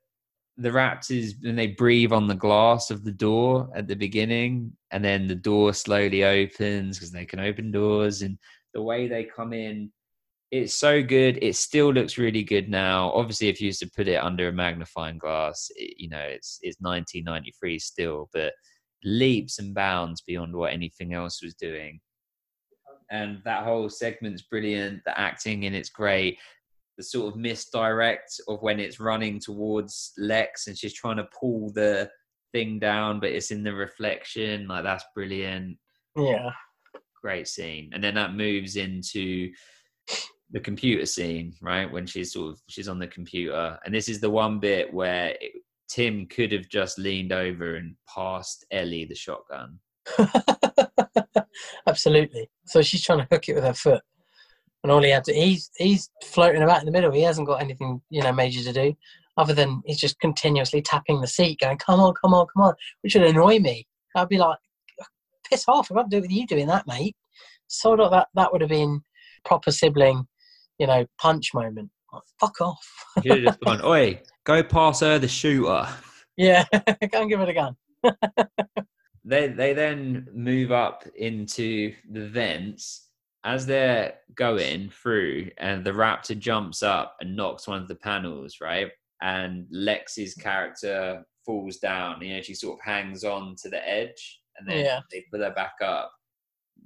the 0.56 0.70
raptors, 0.70 1.32
and 1.44 1.58
they 1.58 1.68
breathe 1.68 2.12
on 2.12 2.26
the 2.26 2.34
glass 2.34 2.90
of 2.90 3.04
the 3.04 3.12
door 3.12 3.70
at 3.74 3.86
the 3.86 3.94
beginning, 3.94 4.72
and 4.90 5.02
then 5.04 5.26
the 5.26 5.34
door 5.34 5.72
slowly 5.72 6.24
opens 6.24 6.98
because 6.98 7.12
they 7.12 7.24
can 7.24 7.40
open 7.40 7.70
doors, 7.70 8.22
and 8.22 8.36
the 8.74 8.82
way 8.82 9.08
they 9.08 9.24
come 9.24 9.52
in, 9.52 9.90
it's 10.50 10.74
so 10.74 11.02
good. 11.02 11.38
It 11.42 11.56
still 11.56 11.92
looks 11.92 12.18
really 12.18 12.42
good 12.42 12.68
now. 12.68 13.12
Obviously, 13.12 13.48
if 13.48 13.60
you 13.60 13.66
used 13.66 13.80
to 13.80 13.90
put 13.96 14.08
it 14.08 14.22
under 14.22 14.48
a 14.48 14.52
magnifying 14.52 15.18
glass, 15.18 15.70
it, 15.76 15.94
you 15.96 16.08
know 16.08 16.18
it's 16.18 16.58
it's 16.62 16.80
1993 16.80 17.78
still, 17.78 18.28
but 18.32 18.52
leaps 19.04 19.58
and 19.58 19.74
bounds 19.74 20.22
beyond 20.22 20.54
what 20.54 20.72
anything 20.72 21.14
else 21.14 21.42
was 21.42 21.54
doing. 21.54 22.00
And 23.10 23.40
that 23.44 23.64
whole 23.64 23.88
segment's 23.88 24.42
brilliant. 24.42 25.02
The 25.04 25.18
acting 25.18 25.64
in 25.64 25.74
it's 25.74 25.90
great. 25.90 26.38
The 26.96 27.02
sort 27.02 27.32
of 27.32 27.40
misdirect 27.40 28.40
of 28.46 28.62
when 28.62 28.78
it's 28.78 29.00
running 29.00 29.38
towards 29.38 30.12
Lex 30.18 30.66
and 30.66 30.78
she's 30.78 30.94
trying 30.94 31.16
to 31.16 31.28
pull 31.38 31.72
the 31.72 32.10
thing 32.52 32.78
down, 32.78 33.20
but 33.20 33.30
it's 33.30 33.50
in 33.50 33.62
the 33.62 33.74
reflection. 33.74 34.68
Like 34.68 34.84
that's 34.84 35.04
brilliant. 35.14 35.78
Yeah. 36.16 36.50
Great 37.20 37.48
scene. 37.48 37.90
And 37.92 38.02
then 38.02 38.14
that 38.14 38.34
moves 38.34 38.76
into 38.76 39.50
the 40.50 40.60
computer 40.60 41.06
scene, 41.06 41.54
right? 41.60 41.90
When 41.90 42.06
she's 42.06 42.32
sort 42.32 42.52
of 42.52 42.62
she's 42.68 42.88
on 42.88 42.98
the 42.98 43.06
computer, 43.06 43.78
and 43.84 43.94
this 43.94 44.08
is 44.08 44.20
the 44.20 44.30
one 44.30 44.58
bit 44.58 44.92
where 44.92 45.36
it, 45.40 45.52
Tim 45.90 46.26
could 46.26 46.52
have 46.52 46.68
just 46.68 46.98
leaned 46.98 47.32
over 47.32 47.74
and 47.74 47.96
passed 48.12 48.64
Ellie 48.70 49.04
the 49.04 49.14
shotgun. 49.14 49.78
Absolutely. 51.86 52.48
So 52.66 52.82
she's 52.82 53.02
trying 53.02 53.18
to 53.18 53.28
hook 53.30 53.48
it 53.48 53.54
with 53.54 53.64
her 53.64 53.74
foot. 53.74 54.02
And 54.82 54.90
all 54.90 55.02
he 55.02 55.10
had 55.10 55.24
to, 55.24 55.34
he's 55.34 55.70
he's 55.76 56.08
floating 56.24 56.62
about 56.62 56.80
in 56.80 56.86
the 56.86 56.92
middle. 56.92 57.12
He 57.12 57.22
hasn't 57.22 57.46
got 57.46 57.60
anything, 57.60 58.00
you 58.08 58.22
know, 58.22 58.32
major 58.32 58.62
to 58.62 58.72
do, 58.72 58.96
other 59.36 59.52
than 59.52 59.82
he's 59.84 59.98
just 59.98 60.18
continuously 60.20 60.80
tapping 60.80 61.20
the 61.20 61.26
seat, 61.26 61.60
going, 61.60 61.76
"Come 61.76 62.00
on, 62.00 62.14
come 62.14 62.32
on, 62.32 62.46
come 62.46 62.62
on," 62.62 62.74
which 63.02 63.14
would 63.14 63.24
annoy 63.24 63.58
me. 63.58 63.86
I'd 64.16 64.30
be 64.30 64.38
like, 64.38 64.56
"Piss 65.50 65.66
off! 65.68 65.90
I 65.90 65.96
can't 65.96 66.10
do 66.10 66.16
it 66.18 66.22
with 66.22 66.30
you 66.30 66.46
doing 66.46 66.66
that, 66.68 66.86
mate." 66.86 67.14
Sort 67.66 68.00
of 68.00 68.10
that 68.12 68.28
that 68.34 68.52
would 68.52 68.62
have 68.62 68.70
been 68.70 69.02
proper 69.44 69.70
sibling, 69.70 70.26
you 70.78 70.86
know, 70.86 71.04
punch 71.20 71.52
moment. 71.52 71.90
Like, 72.10 72.22
Fuck 72.40 72.62
off. 72.62 72.88
You 73.22 73.32
have 73.32 73.42
just 73.42 73.60
gone, 73.60 73.80
oi, 73.84 74.20
go 74.44 74.62
pass 74.62 75.00
her 75.00 75.18
the 75.18 75.28
shooter. 75.28 75.86
yeah, 76.36 76.64
go 77.10 77.20
and 77.22 77.30
give 77.30 77.40
it 77.40 77.48
a 77.48 77.54
gun. 77.54 77.76
They 79.22 79.48
they 79.48 79.74
then 79.74 80.26
move 80.32 80.72
up 80.72 81.04
into 81.14 81.94
the 82.10 82.26
vents 82.26 83.08
as 83.44 83.66
they're 83.66 84.14
going 84.34 84.88
through, 84.90 85.50
and 85.58 85.84
the 85.84 85.92
raptor 85.92 86.36
jumps 86.38 86.82
up 86.82 87.16
and 87.20 87.36
knocks 87.36 87.68
one 87.68 87.82
of 87.82 87.86
the 87.88 87.94
panels, 87.96 88.56
right? 88.62 88.88
And 89.20 89.66
Lex's 89.70 90.34
character 90.34 91.22
falls 91.44 91.76
down. 91.76 92.22
You 92.22 92.36
know, 92.36 92.42
she 92.42 92.54
sort 92.54 92.78
of 92.80 92.84
hangs 92.84 93.22
on 93.22 93.56
to 93.62 93.68
the 93.68 93.86
edge, 93.86 94.40
and 94.58 94.66
then 94.66 94.84
Yeah. 94.86 95.00
they 95.12 95.22
pull 95.30 95.40
her 95.42 95.52
back 95.52 95.74
up. 95.84 96.10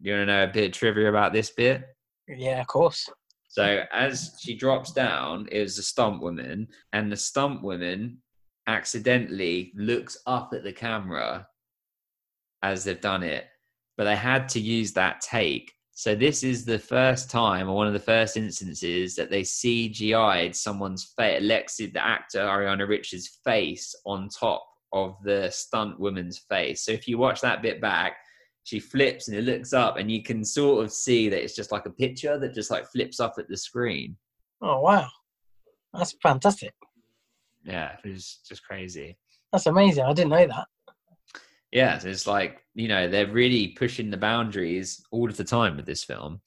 You 0.03 0.15
want 0.15 0.23
to 0.23 0.27
know 0.27 0.45
a 0.45 0.49
bit 0.53 0.67
of 0.67 0.73
trivia 0.73 1.09
about 1.09 1.33
this 1.33 1.51
bit? 1.51 1.85
Yeah, 2.27 2.61
of 2.61 2.67
course. 2.67 3.09
So 3.55 3.85
as 3.93 4.37
she 4.41 4.57
drops 4.57 4.91
down, 4.91 5.47
it 5.53 5.61
was 5.61 5.79
a 5.79 5.83
stunt 5.85 6.21
woman, 6.21 6.67
and 6.93 7.13
the 7.13 7.17
stunt 7.17 7.63
woman 7.63 8.19
accidentally 8.67 9.73
looks 9.77 10.19
up 10.27 10.51
at 10.53 10.65
the 10.65 10.73
camera 10.73 11.47
as 12.65 12.83
they've 12.83 13.01
done 13.01 13.23
it, 13.23 13.45
but 13.97 14.07
they 14.07 14.17
had 14.17 14.49
to 14.49 14.61
use 14.61 14.93
that 14.95 15.21
take. 15.21 15.73
So 15.93 16.17
this 16.17 16.43
is 16.43 16.65
the 16.65 16.81
first 16.81 17.31
time, 17.31 17.69
or 17.69 17.77
one 17.77 17.87
of 17.87 17.93
the 17.93 18.01
first 18.01 18.37
instances, 18.37 19.15
that 19.15 19.31
they 19.31 19.43
CGI'd 19.43 20.57
someone's 20.57 21.13
face, 21.17 21.41
Lexi, 21.41 21.93
the 21.93 22.05
actor 22.05 22.41
Ariana 22.41 22.89
Richards' 22.89 23.39
face 23.45 23.95
on 24.05 24.31
top 24.31 24.67
of 24.93 25.15
the 25.23 25.49
stunt 25.53 26.01
woman's 26.01 26.39
face. 26.51 26.85
So 26.85 26.91
if 26.91 27.07
you 27.07 27.19
watch 27.19 27.41
that 27.43 27.63
bit 27.63 27.81
back, 27.81 28.17
she 28.65 28.81
flips 28.81 29.29
and 29.29 29.37
it 29.37 29.45
looks 29.45 29.73
up, 29.73 29.97
and 29.99 30.11
you 30.11 30.23
can 30.23 30.45
sort 30.45 30.85
of 30.85 30.93
see 30.93 31.29
that 31.29 31.43
it's 31.43 31.55
just 31.55 31.71
like 31.71 31.87
a 31.87 31.91
picture 31.91 32.39
that 32.39 32.55
just 32.55 32.71
like 32.71 32.87
flips 32.87 33.21
up 33.21 33.35
at 33.39 33.49
the 33.49 33.57
screen. 33.57 34.17
Oh 34.61 34.81
wow, 34.81 35.09
that's 35.93 36.15
fantastic. 36.23 36.75
Yeah, 37.65 37.97
it 38.03 38.09
was 38.09 38.41
just 38.47 38.65
crazy. 38.65 39.17
That's 39.53 39.67
amazing. 39.67 40.05
I 40.05 40.13
didn't 40.13 40.31
know 40.31 40.47
that. 40.47 40.67
Yeah, 41.73 41.99
so 41.99 42.09
it's 42.09 42.27
like 42.27 42.63
you 42.75 42.89
know 42.89 43.09
they're 43.09 43.31
really 43.31 43.69
pushing 43.69 44.11
the 44.11 44.17
boundaries 44.17 45.05
all 45.11 45.29
of 45.29 45.37
the 45.37 45.45
time 45.45 45.77
with 45.77 45.87
this 45.87 46.03
film, 46.03 46.41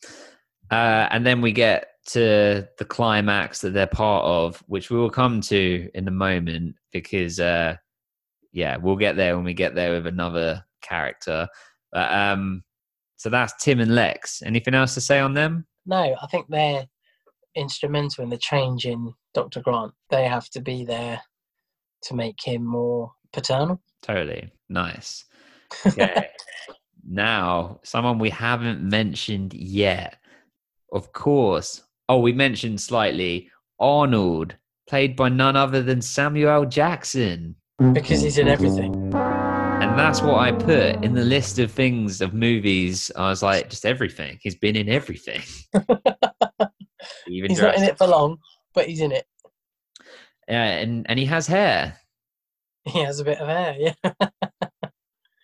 uh, 0.72 1.08
and 1.12 1.26
then 1.26 1.42
we 1.42 1.52
get 1.52 1.88
to 2.08 2.68
the 2.78 2.86
climax 2.86 3.62
that 3.62 3.74
they're 3.74 3.86
part 3.86 4.24
of, 4.26 4.64
which 4.68 4.90
we 4.90 4.98
will 4.98 5.10
come 5.10 5.42
to 5.42 5.90
in 5.94 6.08
a 6.08 6.12
moment 6.12 6.76
because 6.92 7.40
uh, 7.40 7.76
yeah, 8.54 8.78
we'll 8.78 8.96
get 8.96 9.16
there 9.16 9.36
when 9.36 9.46
we 9.46 9.54
get 9.54 9.76
there 9.76 9.92
with 9.92 10.08
another 10.08 10.64
character. 10.82 11.48
But, 11.92 12.12
um, 12.14 12.64
so 13.18 13.30
that's 13.30 13.64
Tim 13.64 13.80
and 13.80 13.96
Lex. 13.96 14.42
Anything 14.46 14.74
else 14.74 14.94
to 14.94 15.02
say 15.02 15.20
on 15.20 15.34
them? 15.34 15.66
No, 15.86 16.16
I 16.22 16.28
think 16.28 16.48
they're 16.50 16.86
instrumental 17.56 18.24
in 18.24 18.30
the 18.30 18.38
change 18.38 18.86
in 18.86 19.14
Dr. 19.34 19.62
Grant. 19.62 19.94
They 20.10 20.26
have 20.26 20.50
to 20.52 20.62
be 20.62 20.86
there 20.86 21.22
to 22.04 22.14
make 22.14 22.38
him 22.44 22.64
more 22.66 23.12
paternal. 23.34 23.82
Totally 24.02 24.52
nice. 24.70 25.26
Okay. 25.86 26.30
now, 27.06 27.82
someone 27.84 28.20
we 28.20 28.30
haven't 28.30 28.82
mentioned 28.82 29.54
yet. 29.54 30.18
Of 30.94 31.12
course. 31.12 31.84
Oh, 32.08 32.20
we 32.20 32.32
mentioned 32.32 32.80
slightly 32.80 33.50
Arnold, 33.78 34.56
played 34.88 35.18
by 35.18 35.28
none 35.28 35.58
other 35.58 35.84
than 35.84 36.02
Samuel. 36.02 36.66
Jackson. 36.66 37.56
because 37.92 38.22
he's 38.22 38.38
in 38.38 38.48
everything. 38.48 39.12
And 39.80 39.98
that's 39.98 40.22
what 40.22 40.40
I 40.40 40.52
put 40.52 41.04
in 41.04 41.14
the 41.14 41.24
list 41.24 41.60
of 41.60 41.72
things 41.72 42.20
of 42.22 42.34
movies. 42.34 43.12
I 43.16 43.30
was 43.30 43.44
like, 43.44 43.70
just 43.70 43.86
everything. 43.86 44.40
He's 44.42 44.56
been 44.56 44.76
in 44.76 44.90
everything. 44.90 45.42
Even 47.28 47.52
He's 47.52 47.62
not 47.62 47.78
in 47.78 47.84
it 47.84 47.98
for 47.98 48.08
long, 48.08 48.38
but 48.74 48.88
he's 48.88 49.02
in 49.02 49.12
it. 49.12 49.26
Yeah, 50.48 50.64
and, 50.64 51.06
and 51.10 51.20
he 51.20 51.26
has 51.26 51.46
hair. 51.46 51.98
He 52.86 53.04
has 53.04 53.20
a 53.20 53.24
bit 53.24 53.38
of 53.38 53.48
hair, 53.48 53.76
yeah. 53.78 53.94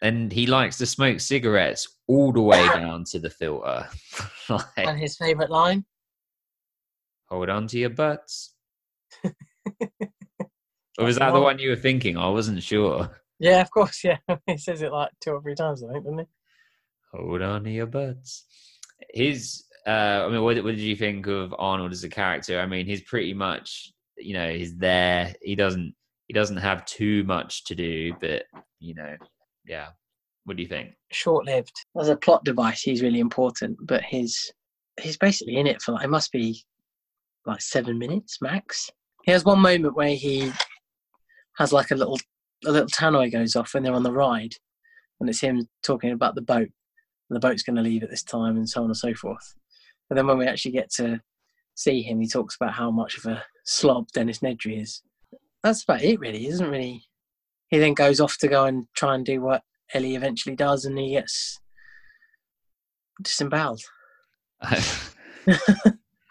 And 0.01 0.33
he 0.33 0.47
likes 0.47 0.77
to 0.79 0.85
smoke 0.85 1.21
cigarettes 1.21 1.87
all 2.07 2.33
the 2.33 2.41
way 2.41 2.67
down 2.73 3.05
to 3.05 3.19
the 3.19 3.29
filter. 3.29 3.87
like, 4.49 4.65
And 4.75 4.99
his 4.99 5.15
favourite 5.15 5.49
line, 5.49 5.85
hold 7.29 7.49
on 7.49 7.67
to 7.67 7.79
your 7.79 7.91
butts. 7.91 8.53
or 9.23 9.31
was 11.05 11.17
that 11.17 11.31
the 11.31 11.39
one 11.39 11.57
you 11.59 11.69
were 11.69 11.75
thinking? 11.77 12.17
I 12.17 12.29
wasn't 12.29 12.61
sure. 12.61 13.09
Yeah, 13.43 13.59
of 13.59 13.69
course, 13.71 14.03
yeah. 14.03 14.17
he 14.47 14.57
says 14.57 14.81
it 14.81 14.91
like 14.91 15.11
two 15.19 15.31
or 15.31 15.41
three 15.41 15.55
times, 15.55 15.83
I 15.83 15.91
think, 15.91 16.05
doesn't 16.05 16.19
he? 16.19 16.25
Hold 17.13 17.41
on 17.41 17.65
to 17.65 17.69
your 17.69 17.87
butts. 17.87 18.45
His, 19.13 19.65
uh, 19.85 19.89
I 20.25 20.29
mean, 20.29 20.41
what, 20.41 20.55
what 20.63 20.71
did 20.71 20.79
you 20.79 20.95
think 20.95 21.27
of 21.27 21.53
Arnold 21.59 21.91
as 21.91 22.05
a 22.05 22.09
character? 22.09 22.59
I 22.59 22.65
mean, 22.65 22.85
he's 22.85 23.01
pretty 23.01 23.33
much, 23.33 23.91
you 24.17 24.33
know, 24.33 24.49
he's 24.49 24.77
there. 24.77 25.35
He 25.41 25.55
doesn't, 25.55 25.93
he 26.27 26.33
doesn't 26.33 26.57
have 26.57 26.85
too 26.85 27.25
much 27.25 27.65
to 27.65 27.75
do, 27.75 28.13
but 28.21 28.43
you 28.79 28.95
know, 28.95 29.17
yeah. 29.65 29.87
What 30.45 30.57
do 30.57 30.63
you 30.63 30.69
think? 30.69 30.93
Short 31.11 31.45
lived. 31.45 31.73
As 31.99 32.09
a 32.09 32.17
plot 32.17 32.43
device, 32.43 32.81
he's 32.81 33.01
really 33.01 33.19
important, 33.19 33.77
but 33.81 34.03
his 34.03 34.51
he's 35.01 35.17
basically 35.17 35.57
in 35.57 35.67
it 35.67 35.81
for 35.81 35.93
like, 35.93 36.03
it 36.03 36.09
must 36.09 36.31
be 36.31 36.63
like 37.45 37.61
seven 37.61 37.97
minutes 37.97 38.39
max. 38.41 38.89
He 39.23 39.31
has 39.31 39.45
one 39.45 39.59
moment 39.59 39.95
where 39.95 40.15
he 40.15 40.51
has 41.57 41.71
like 41.73 41.91
a 41.91 41.95
little 41.95 42.19
a 42.65 42.71
little 42.71 42.87
tannoy 42.87 43.31
goes 43.31 43.55
off 43.55 43.73
when 43.73 43.83
they're 43.83 43.93
on 43.93 44.03
the 44.03 44.11
ride, 44.11 44.53
and 45.19 45.29
it's 45.29 45.41
him 45.41 45.67
talking 45.83 46.11
about 46.11 46.35
the 46.35 46.41
boat, 46.41 46.69
and 47.29 47.35
the 47.35 47.39
boat's 47.39 47.63
going 47.63 47.75
to 47.75 47.81
leave 47.81 48.03
at 48.03 48.09
this 48.09 48.23
time, 48.23 48.57
and 48.57 48.69
so 48.69 48.81
on 48.81 48.87
and 48.87 48.97
so 48.97 49.13
forth. 49.13 49.55
But 50.09 50.15
then 50.15 50.27
when 50.27 50.37
we 50.37 50.45
actually 50.45 50.71
get 50.71 50.91
to 50.95 51.21
see 51.75 52.01
him, 52.01 52.19
he 52.19 52.27
talks 52.27 52.55
about 52.55 52.73
how 52.73 52.91
much 52.91 53.17
of 53.17 53.25
a 53.25 53.43
slob 53.65 54.07
Dennis 54.13 54.39
Nedry 54.39 54.81
is. 54.81 55.01
That's 55.63 55.83
about 55.83 56.01
it, 56.01 56.19
really. 56.19 56.39
He 56.39 56.47
isn't 56.47 56.69
really. 56.69 57.03
He 57.69 57.79
then 57.79 57.93
goes 57.93 58.19
off 58.19 58.37
to 58.39 58.47
go 58.47 58.65
and 58.65 58.85
try 58.95 59.15
and 59.15 59.25
do 59.25 59.41
what 59.41 59.63
Ellie 59.93 60.15
eventually 60.15 60.55
does, 60.55 60.85
and 60.85 60.97
he 60.97 61.11
gets 61.11 61.59
disemboweled. 63.21 63.81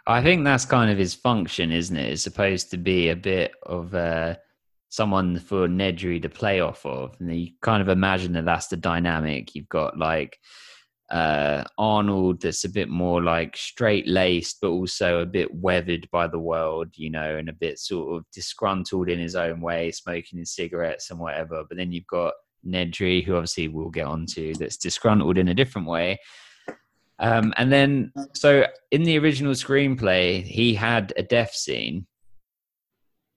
I 0.07 0.23
think 0.23 0.45
that's 0.45 0.65
kind 0.65 0.91
of 0.91 0.99
his 0.99 1.15
function, 1.15 1.71
isn't 1.71 1.97
it? 1.97 2.13
It's 2.13 2.23
supposed 2.23 2.71
to 2.71 2.77
be 2.77 3.09
a 3.11 3.17
bit 3.17 3.53
of 3.65 3.95
uh, 3.95 4.37
someone 4.93 5.39
for 5.39 5.67
Nedry 5.67 6.21
to 6.21 6.29
play 6.29 6.61
off 6.61 6.85
of, 6.85 7.17
and 7.19 7.35
you 7.35 7.53
kind 7.63 7.81
of 7.81 7.89
imagine 7.89 8.35
that 8.35 8.45
that's 8.45 8.67
the 8.67 8.77
dynamic. 8.77 9.55
You've 9.55 9.71
got 9.71 9.99
like 9.99 10.39
uh, 11.11 11.65
Arnold, 11.79 12.43
that's 12.43 12.65
a 12.65 12.69
bit 12.69 12.91
more 12.91 13.23
like 13.23 13.57
straight 13.57 14.07
laced, 14.07 14.59
but 14.61 14.69
also 14.69 15.21
a 15.21 15.27
bit 15.27 15.55
weathered 15.55 16.07
by 16.11 16.27
the 16.27 16.39
world, 16.39 16.89
you 16.95 17.09
know, 17.09 17.37
and 17.37 17.49
a 17.49 17.55
bit 17.55 17.79
sort 17.79 18.15
of 18.15 18.27
disgruntled 18.35 19.09
in 19.09 19.19
his 19.19 19.35
own 19.35 19.63
way, 19.63 19.91
smoking 19.93 20.39
his 20.39 20.55
cigarettes 20.55 21.11
and 21.11 21.19
whatever. 21.19 21.65
But 21.67 21.79
then 21.79 21.91
you've 21.91 22.07
got 22.07 22.35
Nedry, 22.67 23.25
who 23.25 23.35
obviously 23.35 23.69
we'll 23.69 23.89
get 23.89 24.07
onto, 24.07 24.53
that's 24.57 24.77
disgruntled 24.77 25.39
in 25.39 25.49
a 25.49 25.55
different 25.55 25.89
way. 25.89 26.21
Um, 27.19 27.55
and 27.57 27.73
then, 27.73 28.13
so 28.35 28.67
in 28.91 29.05
the 29.05 29.19
original 29.19 29.55
screenplay, 29.55 30.43
he 30.43 30.75
had 30.75 31.15
a 31.17 31.23
death 31.23 31.55
scene. 31.55 32.07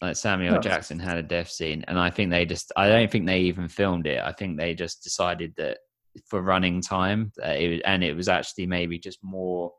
Like 0.02 0.16
Samuel 0.16 0.58
Oh. 0.58 0.60
Jackson 0.60 1.00
had 1.00 1.18
a 1.18 1.24
death 1.24 1.50
scene, 1.50 1.84
and 1.88 1.98
I 1.98 2.10
think 2.10 2.30
they 2.30 2.46
just, 2.46 2.72
I 2.76 2.90
don't 2.90 3.10
think 3.10 3.26
they 3.26 3.40
even 3.42 3.68
filmed 3.68 4.08
it. 4.08 4.22
I 4.22 4.34
think 4.34 4.58
they 4.58 4.74
just 4.76 5.04
decided 5.04 5.54
that 5.58 5.78
for 6.28 6.42
running 6.42 6.82
time, 6.82 7.32
uh, 7.44 7.50
it, 7.50 7.82
and 7.86 8.04
it 8.04 8.14
was 8.16 8.28
actually 8.30 8.68
maybe 8.68 9.00
just 9.00 9.20
more 9.24 9.72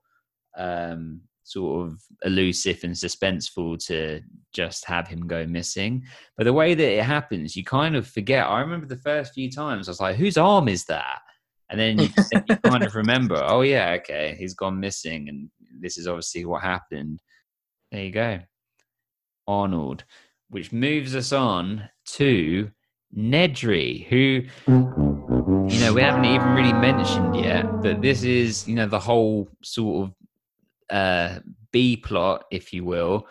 um, 0.56 1.20
sort 1.44 1.86
of 1.86 2.00
elusive 2.24 2.80
and 2.82 2.94
suspenseful 2.94 3.78
to 3.86 4.20
just 4.52 4.84
have 4.86 5.06
him 5.06 5.26
go 5.26 5.46
missing. 5.46 6.02
But 6.36 6.44
the 6.44 6.52
way 6.52 6.74
that 6.74 6.98
it 6.98 7.04
happens, 7.04 7.54
you 7.54 7.62
kind 7.62 7.94
of 7.94 8.06
forget. 8.06 8.46
I 8.46 8.60
remember 8.60 8.86
the 8.86 8.96
first 8.96 9.34
few 9.34 9.50
times, 9.50 9.86
I 9.86 9.92
was 9.92 10.00
like, 10.00 10.16
whose 10.16 10.36
arm 10.38 10.68
is 10.68 10.84
that? 10.86 11.20
And 11.68 11.78
then 11.78 11.98
you, 11.98 12.08
then 12.32 12.44
you 12.48 12.56
kind 12.56 12.84
of 12.84 12.94
remember, 12.94 13.42
oh, 13.46 13.62
yeah, 13.62 13.96
okay, 14.00 14.36
he's 14.38 14.54
gone 14.54 14.80
missing. 14.80 15.28
And 15.28 15.50
this 15.80 15.98
is 15.98 16.06
obviously 16.06 16.44
what 16.44 16.62
happened. 16.62 17.20
There 17.92 18.04
you 18.04 18.12
go. 18.12 18.40
Arnold, 19.46 20.04
which 20.50 20.72
moves 20.72 21.14
us 21.14 21.32
on 21.32 21.88
to 22.06 22.70
Nedry, 23.16 24.06
who, 24.06 24.42
you 24.68 25.80
know, 25.80 25.92
we 25.94 26.02
haven't 26.02 26.24
even 26.24 26.48
really 26.54 26.72
mentioned 26.72 27.36
yet, 27.36 27.82
but 27.82 28.02
this 28.02 28.22
is, 28.22 28.66
you 28.68 28.74
know, 28.74 28.86
the 28.86 28.98
whole 28.98 29.48
sort 29.62 30.08
of 30.08 30.14
uh, 30.90 31.40
B 31.72 31.96
plot, 31.96 32.44
if 32.50 32.72
you 32.72 32.84
will, 32.84 33.26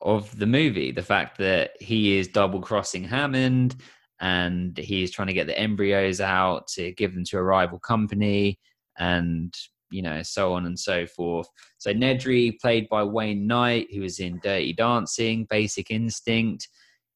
of 0.00 0.36
the 0.38 0.46
movie. 0.46 0.92
The 0.92 1.02
fact 1.02 1.38
that 1.38 1.72
he 1.80 2.18
is 2.18 2.28
double 2.28 2.60
crossing 2.60 3.04
Hammond 3.04 3.76
and 4.20 4.76
he 4.78 5.02
is 5.02 5.10
trying 5.10 5.28
to 5.28 5.34
get 5.34 5.46
the 5.46 5.58
embryos 5.58 6.20
out 6.20 6.68
to 6.68 6.92
give 6.92 7.14
them 7.14 7.24
to 7.24 7.38
a 7.38 7.42
rival 7.42 7.78
company. 7.78 8.58
And 8.98 9.54
you 9.90 10.02
know, 10.02 10.22
so 10.22 10.52
on 10.52 10.66
and 10.66 10.78
so 10.78 11.06
forth. 11.06 11.48
So 11.78 11.92
Nedry, 11.92 12.58
played 12.60 12.88
by 12.88 13.04
Wayne 13.04 13.46
Knight, 13.46 13.88
who 13.92 14.00
was 14.00 14.18
in 14.18 14.40
Dirty 14.42 14.72
Dancing, 14.72 15.46
Basic 15.48 15.90
Instinct, 15.90 16.68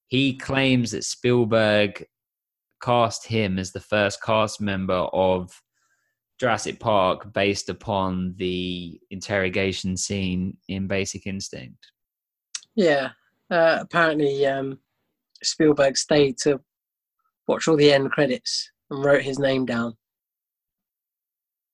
he 0.06 0.36
claims 0.36 0.90
that 0.90 1.04
Spielberg 1.04 2.04
cast 2.82 3.26
him 3.26 3.58
as 3.58 3.72
the 3.72 3.80
first 3.80 4.22
cast 4.22 4.60
member 4.60 4.94
of 5.12 5.50
Jurassic 6.38 6.80
Park 6.80 7.32
based 7.32 7.68
upon 7.68 8.34
the 8.38 8.98
interrogation 9.10 9.96
scene 9.96 10.56
in 10.68 10.86
Basic 10.86 11.26
Instinct. 11.26 11.92
Yeah. 12.74 13.10
Uh, 13.50 13.78
apparently, 13.80 14.46
um, 14.46 14.78
Spielberg 15.42 15.96
stayed 15.96 16.38
to 16.38 16.60
watch 17.46 17.68
all 17.68 17.76
the 17.76 17.92
end 17.92 18.10
credits 18.10 18.70
and 18.90 19.04
wrote 19.04 19.22
his 19.22 19.38
name 19.38 19.66
down 19.66 19.96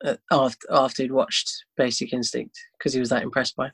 Uh, 0.05 0.17
after 0.31 0.67
after 0.71 1.03
he'd 1.03 1.13
watched 1.13 1.65
Basic 1.77 2.13
Instinct 2.13 2.59
because 2.79 2.93
he 2.93 3.01
was 3.01 3.09
that 3.09 3.23
impressed 3.23 3.57
by. 3.57 3.69
it. 3.69 3.73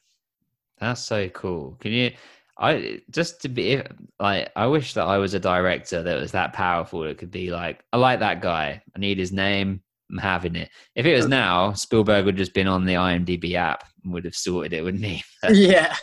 That's 0.79 1.03
so 1.03 1.29
cool. 1.29 1.77
Can 1.81 1.93
you? 1.93 2.13
I 2.59 3.01
just 3.11 3.41
to 3.43 3.49
be 3.49 3.83
like, 4.21 4.51
I 4.55 4.67
wish 4.67 4.95
that 4.95 5.05
I 5.05 5.19
was 5.19 5.35
a 5.35 5.41
director 5.41 6.03
that 6.03 6.21
was 6.21 6.33
that 6.33 6.53
powerful. 6.53 7.05
It 7.05 7.19
could 7.19 7.31
be 7.31 7.51
like, 7.51 7.85
I 7.93 7.97
like 7.97 8.21
that 8.21 8.41
guy. 8.41 8.83
I 8.95 8.99
need 8.99 9.19
his 9.19 9.33
name. 9.33 9.83
I'm 10.11 10.19
having 10.19 10.57
it. 10.57 10.71
If 10.95 11.07
it 11.07 11.17
was 11.17 11.27
now, 11.27 11.73
Spielberg 11.73 12.27
would 12.27 12.37
just 12.37 12.53
been 12.53 12.69
on 12.69 12.85
the 12.85 12.95
IMDb 12.95 13.55
app 13.55 13.85
and 14.05 14.13
would 14.13 14.25
have 14.27 14.35
sorted 14.35 14.75
it, 14.75 14.83
wouldn't 14.83 15.05
he? 15.05 15.25
yeah. 15.51 15.97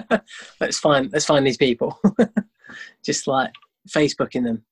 let's 0.60 0.78
find 0.78 1.10
let's 1.12 1.24
find 1.24 1.46
these 1.46 1.56
people. 1.56 1.98
Just 3.04 3.26
like 3.26 3.52
Facebooking 3.88 4.44
them. 4.44 4.64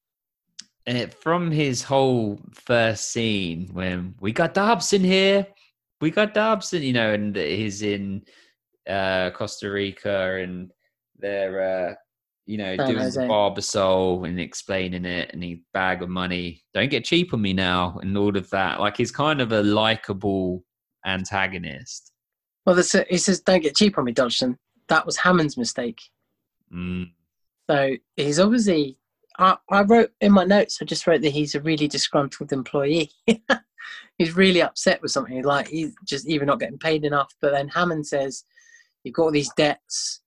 And 0.86 1.12
from 1.12 1.50
his 1.50 1.82
whole 1.82 2.38
first 2.52 3.10
scene 3.10 3.70
when 3.72 4.14
we 4.20 4.32
got 4.32 4.54
Dodgson 4.54 5.02
here, 5.02 5.46
we 6.00 6.10
got 6.10 6.34
Dodgson, 6.34 6.82
you 6.82 6.92
know, 6.92 7.12
and 7.12 7.34
he's 7.34 7.82
in 7.82 8.22
uh, 8.88 9.30
Costa 9.30 9.70
Rica 9.70 10.36
and 10.36 10.70
they're, 11.18 11.88
uh, 11.88 11.94
you 12.46 12.58
know, 12.58 12.76
doing 12.76 12.98
the 12.98 13.26
Barbasol 13.28 14.28
and 14.28 14.38
explaining 14.38 15.04
it 15.04 15.30
and 15.32 15.42
he 15.42 15.64
bag 15.72 16.02
of 16.02 16.08
money. 16.08 16.62
Don't 16.72 16.90
get 16.90 17.04
cheap 17.04 17.34
on 17.34 17.42
me 17.42 17.52
now 17.52 17.98
and 18.00 18.16
all 18.16 18.36
of 18.36 18.48
that. 18.50 18.78
Like 18.78 18.96
he's 18.96 19.10
kind 19.10 19.40
of 19.40 19.50
a 19.50 19.62
likable 19.62 20.62
antagonist. 21.04 22.12
Well, 22.64 22.76
he 22.76 22.82
says, 23.18 23.40
"Don't 23.40 23.62
get 23.62 23.76
cheap 23.76 23.96
on 23.98 24.04
me, 24.04 24.12
Dodgson." 24.12 24.58
That 24.88 25.06
was 25.06 25.16
Hammond's 25.16 25.56
mistake. 25.56 26.00
Mm. 26.72 27.10
So 27.68 27.96
he's 28.16 28.38
obviously. 28.38 28.98
I, 29.38 29.56
I 29.70 29.82
wrote 29.82 30.10
in 30.20 30.32
my 30.32 30.44
notes. 30.44 30.78
I 30.80 30.84
just 30.84 31.06
wrote 31.06 31.22
that 31.22 31.30
he's 31.30 31.54
a 31.54 31.60
really 31.60 31.88
disgruntled 31.88 32.52
employee. 32.52 33.10
he's 34.18 34.36
really 34.36 34.62
upset 34.62 35.02
with 35.02 35.10
something. 35.10 35.42
Like 35.42 35.68
he's 35.68 35.92
just 36.04 36.26
even 36.26 36.46
not 36.46 36.60
getting 36.60 36.78
paid 36.78 37.04
enough. 37.04 37.34
But 37.40 37.52
then 37.52 37.68
Hammond 37.68 38.06
says, 38.06 38.44
"You've 39.04 39.14
got 39.14 39.24
all 39.24 39.32
these 39.32 39.52
debts. 39.56 40.20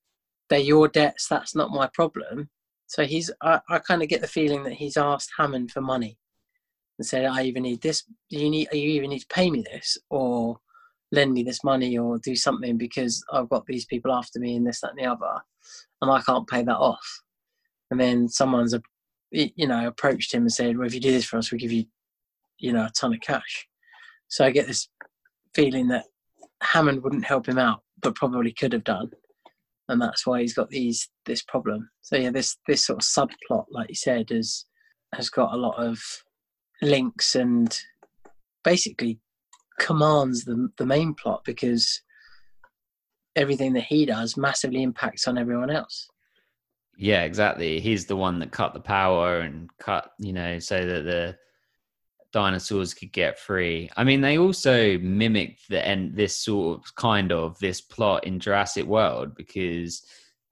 They're 0.49 0.59
your 0.59 0.87
debts. 0.87 1.27
That's 1.27 1.55
not 1.55 1.71
my 1.71 1.89
problem." 1.93 2.49
So 2.87 3.05
he's. 3.05 3.31
I, 3.41 3.59
I 3.69 3.79
kind 3.79 4.01
of 4.01 4.09
get 4.09 4.21
the 4.21 4.27
feeling 4.27 4.63
that 4.63 4.73
he's 4.73 4.97
asked 4.97 5.31
Hammond 5.37 5.71
for 5.71 5.81
money 5.81 6.17
and 6.97 7.05
said, 7.05 7.25
"I 7.25 7.43
even 7.43 7.63
need 7.63 7.81
this. 7.81 8.03
You 8.29 8.49
need. 8.49 8.69
You 8.71 8.89
either 8.89 9.07
need 9.07 9.19
to 9.19 9.27
pay 9.27 9.49
me 9.49 9.63
this, 9.71 9.97
or 10.09 10.59
lend 11.11 11.33
me 11.33 11.43
this 11.43 11.63
money, 11.63 11.97
or 11.97 12.19
do 12.19 12.35
something 12.35 12.77
because 12.77 13.23
I've 13.31 13.49
got 13.49 13.65
these 13.65 13.85
people 13.85 14.11
after 14.13 14.39
me 14.39 14.55
and 14.55 14.67
this, 14.67 14.81
that, 14.81 14.91
and 14.91 14.99
the 14.99 15.05
other, 15.05 15.41
and 16.01 16.11
I 16.11 16.21
can't 16.21 16.47
pay 16.47 16.63
that 16.63 16.77
off." 16.77 17.21
And 17.91 17.99
then 17.99 18.27
someone's, 18.27 18.75
a, 18.75 18.81
you 19.31 19.67
know, 19.67 19.87
approached 19.87 20.33
him 20.33 20.43
and 20.43 20.51
said, 20.51 20.77
"Well, 20.77 20.87
if 20.87 20.93
you 20.93 20.99
do 20.99 21.11
this 21.11 21.25
for 21.25 21.37
us, 21.37 21.51
we'll 21.51 21.59
give 21.59 21.71
you, 21.71 21.85
you 22.57 22.73
know, 22.73 22.85
a 22.85 22.91
ton 22.95 23.13
of 23.13 23.21
cash." 23.21 23.67
So 24.27 24.45
I 24.45 24.51
get 24.51 24.67
this 24.67 24.87
feeling 25.53 25.87
that 25.89 26.05
Hammond 26.61 27.03
wouldn't 27.03 27.25
help 27.25 27.47
him 27.47 27.57
out, 27.57 27.83
but 28.01 28.15
probably 28.15 28.51
could 28.51 28.73
have 28.73 28.83
done, 28.83 29.11
and 29.87 30.01
that's 30.01 30.25
why 30.25 30.41
he's 30.41 30.53
got 30.53 30.69
these 30.69 31.09
this 31.25 31.43
problem. 31.43 31.89
So 32.01 32.17
yeah, 32.17 32.31
this 32.31 32.57
this 32.67 32.85
sort 32.85 33.03
of 33.03 33.05
subplot, 33.05 33.65
like 33.71 33.89
you 33.89 33.95
said, 33.95 34.29
has 34.29 34.65
has 35.13 35.29
got 35.29 35.53
a 35.53 35.57
lot 35.57 35.77
of 35.77 35.99
links 36.81 37.35
and 37.35 37.77
basically 38.63 39.19
commands 39.79 40.45
the 40.45 40.69
the 40.77 40.85
main 40.85 41.13
plot 41.13 41.43
because 41.45 42.01
everything 43.35 43.73
that 43.73 43.83
he 43.83 44.05
does 44.05 44.37
massively 44.37 44.83
impacts 44.83 45.27
on 45.27 45.37
everyone 45.37 45.69
else. 45.69 46.09
Yeah, 47.01 47.23
exactly. 47.23 47.79
He's 47.79 48.07
the 48.07 48.17
one 48.17 48.39
that 48.39 48.51
cut 48.51 48.73
the 48.73 48.81
power 48.81 49.39
and 49.39 49.69
cut, 49.79 50.11
you 50.19 50.33
know, 50.33 50.59
so 50.59 50.85
that 50.85 51.05
the 51.05 51.37
dinosaurs 52.33 52.93
could 52.93 53.13
get 53.13 53.39
free. 53.39 53.89
I 53.95 54.03
mean, 54.03 54.19
they 54.19 54.37
also 54.37 54.97
mimicked 54.97 55.69
the 55.69 55.83
end 55.83 56.17
this 56.17 56.35
sort 56.35 56.77
of 56.77 56.95
kind 56.95 57.31
of 57.31 57.57
this 57.59 57.79
plot 57.79 58.25
in 58.25 58.41
Jurassic 58.41 58.83
World 58.83 59.33
because 59.33 60.05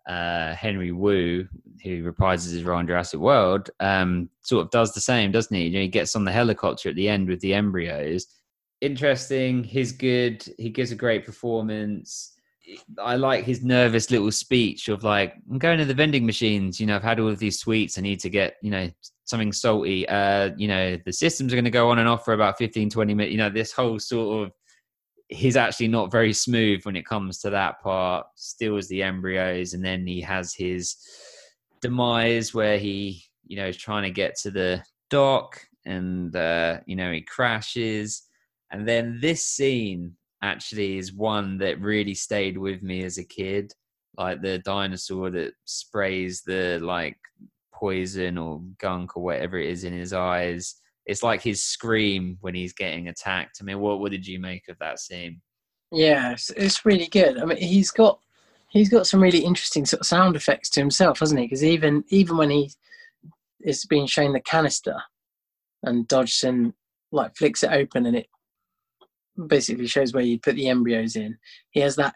uh, 0.08 0.56
Henry 0.56 0.94
Wu, 0.94 1.50
who 1.84 2.10
reprises 2.10 2.54
his 2.54 2.64
role 2.64 2.80
in 2.80 2.88
Jurassic 2.88 3.20
World, 3.20 3.70
um, 3.82 4.30
sort 4.42 4.64
of 4.64 4.72
does 4.72 4.94
the 4.94 5.02
same, 5.02 5.34
doesn't 5.34 5.54
he? 5.54 5.66
You 5.66 5.72
know, 5.72 5.82
he 5.82 5.90
gets 5.90 6.16
on 6.16 6.24
the 6.24 6.32
helicopter 6.32 6.88
at 6.88 6.96
the 6.96 7.10
end 7.10 7.28
with 7.28 7.42
the 7.42 7.56
embryos. 7.56 8.26
Interesting. 8.80 9.66
He's 9.66 9.92
good. 9.92 10.48
He 10.58 10.70
gives 10.70 10.94
a 10.94 10.96
great 10.96 11.26
performance. 11.26 12.37
I 13.00 13.16
like 13.16 13.46
his 13.46 13.64
nervous 13.64 14.12
little 14.12 14.32
speech 14.32 14.90
of 14.90 15.04
like, 15.04 15.36
I'm 15.50 15.58
going 15.58 15.78
to 15.80 15.86
the 15.86 15.94
vending 15.94 16.26
machines. 16.26 16.80
You 16.80 16.88
know, 16.88 16.96
I've 16.96 17.04
had 17.04 17.20
all 17.20 17.30
of 17.30 17.40
these 17.40 17.60
sweets. 17.60 17.98
I 17.98 18.02
need 18.02 18.20
to 18.22 18.30
get, 18.30 18.56
you 18.62 18.72
know, 18.72 18.90
something 19.26 19.54
salty. 19.54 20.08
Uh, 20.08 20.52
you 20.58 20.68
know, 20.68 20.98
the 21.06 21.14
systems 21.14 21.54
are 21.54 21.56
going 21.56 21.66
to 21.66 21.72
go 21.72 21.90
on 21.90 22.00
and 22.00 22.08
off 22.08 22.26
for 22.26 22.34
about 22.34 22.58
15, 22.58 22.90
20 22.90 23.14
minutes. 23.14 23.32
You 23.32 23.38
know, 23.38 23.50
this 23.50 23.72
whole 23.72 24.00
sort 24.00 24.48
of, 24.48 24.54
he's 25.30 25.56
actually 25.56 25.88
not 25.88 26.12
very 26.12 26.34
smooth 26.34 26.84
when 26.84 26.96
it 26.96 27.06
comes 27.06 27.40
to 27.40 27.50
that 27.52 27.82
part. 27.82 28.26
Steals 28.36 28.88
the 28.88 29.04
embryos, 29.04 29.74
and 29.74 29.84
then 29.84 30.06
he 30.06 30.22
has 30.22 30.54
his 30.54 30.96
demise 31.82 32.54
where 32.54 32.78
he, 32.78 33.24
you 33.46 33.58
know, 33.58 33.68
is 33.68 33.78
trying 33.78 34.04
to 34.04 34.12
get 34.12 34.36
to 34.40 34.52
the 34.52 34.84
dock, 35.10 35.62
and 35.86 36.36
uh, 36.36 36.80
you 36.86 36.96
know, 36.96 37.12
he 37.12 37.22
crashes. 37.22 38.24
And 38.72 38.86
then 38.86 39.20
this 39.22 39.46
scene 39.46 40.17
actually 40.42 40.98
is 40.98 41.14
one 41.14 41.58
that 41.60 41.82
really 41.82 42.14
stayed 42.14 42.58
with 42.58 42.82
me 42.82 43.04
as 43.04 43.18
a 43.18 43.24
kid. 43.24 43.74
Like 44.18 44.42
the 44.42 44.60
dinosaur 44.60 45.30
that 45.32 45.54
sprays 45.66 46.42
the 46.42 46.80
like 46.82 47.18
poison 47.74 48.38
or 48.38 48.62
gunk 48.80 49.16
or 49.16 49.24
whatever 49.24 49.58
it 49.60 49.70
is 49.70 49.84
in 49.84 49.94
his 49.94 50.14
eyes. 50.14 50.76
It's 51.06 51.24
like 51.24 51.42
his 51.42 51.64
scream 51.64 52.38
when 52.42 52.56
he's 52.56 52.74
getting 52.74 53.08
attacked. 53.08 53.60
I 53.62 53.64
mean, 53.64 53.80
what 53.80 54.00
what 54.00 54.12
did 54.12 54.26
you 54.26 54.40
make 54.40 54.68
of 54.68 54.78
that 54.80 55.00
scene? 55.00 55.42
Yeah, 55.92 56.34
it's, 56.34 56.50
it's 56.52 56.86
really 56.86 57.08
good. 57.08 57.40
I 57.40 57.46
mean, 57.46 57.58
he's 57.58 57.92
got 57.92 58.20
he's 58.70 58.90
got 58.90 59.08
some 59.08 59.22
really 59.22 59.40
interesting 59.40 59.86
sort 59.86 60.02
of 60.02 60.08
sound 60.08 60.36
effects 60.36 60.70
to 60.72 60.80
himself, 60.80 61.20
hasn't 61.20 61.40
he? 61.40 61.46
Because 61.46 61.64
even 61.64 62.04
even 62.10 62.38
when 62.38 62.50
he 62.50 62.72
is 63.62 63.86
being 63.86 64.08
shown 64.08 64.34
the 64.34 64.42
canister, 64.42 64.96
and 65.84 66.08
Dodgson 66.08 66.74
like 67.12 67.36
flicks 67.36 67.64
it 67.64 67.72
open 67.72 68.06
and 68.06 68.18
it 68.18 68.28
basically 69.48 69.88
shows 69.88 70.14
where 70.14 70.24
you 70.24 70.40
put 70.40 70.56
the 70.56 70.70
embryos 70.70 71.16
in. 71.16 71.38
He 71.72 71.80
has 71.82 71.96
that 71.98 72.16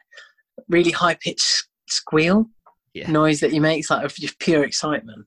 really 0.70 0.92
high 0.92 1.16
pitched 1.16 1.68
squeal 1.88 2.48
Yeah. 2.94 3.10
noise 3.12 3.40
that 3.42 3.52
he 3.52 3.60
makes, 3.60 3.90
like 3.90 4.04
of 4.06 4.14
just 4.16 4.40
pure 4.40 4.64
excitement. 4.64 5.26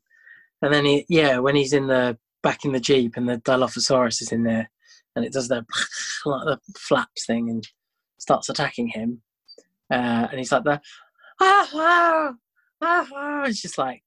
And 0.62 0.72
then 0.72 0.84
he, 0.84 1.06
yeah, 1.08 1.38
when 1.38 1.56
he's 1.56 1.72
in 1.72 1.86
the 1.88 2.18
back 2.42 2.64
in 2.64 2.72
the 2.72 2.80
jeep 2.80 3.16
and 3.16 3.28
the 3.28 3.38
Dilophosaurus 3.38 4.20
is 4.22 4.32
in 4.32 4.44
there, 4.44 4.70
and 5.16 5.24
it 5.24 5.32
does 5.32 5.48
the 5.48 5.64
like 6.26 6.44
the 6.46 6.58
flaps 6.78 7.26
thing 7.26 7.48
and 7.50 7.66
starts 8.18 8.48
attacking 8.48 8.88
him, 8.88 9.22
uh, 9.92 10.28
and 10.30 10.38
he's 10.38 10.52
like 10.52 10.64
the 10.64 10.80
ah 11.40 11.68
ah 11.74 12.34
ah, 12.82 13.08
ah. 13.14 13.42
it's 13.44 13.62
just 13.62 13.78
like 13.78 14.02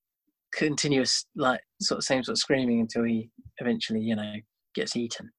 continuous 0.53 1.25
like 1.35 1.61
sort 1.81 1.99
of 1.99 2.03
same 2.03 2.23
sort 2.23 2.33
of 2.33 2.39
screaming 2.39 2.79
until 2.79 3.03
he 3.03 3.29
eventually 3.59 3.99
you 4.01 4.15
know 4.15 4.33
gets 4.75 4.95
eaten. 4.95 5.31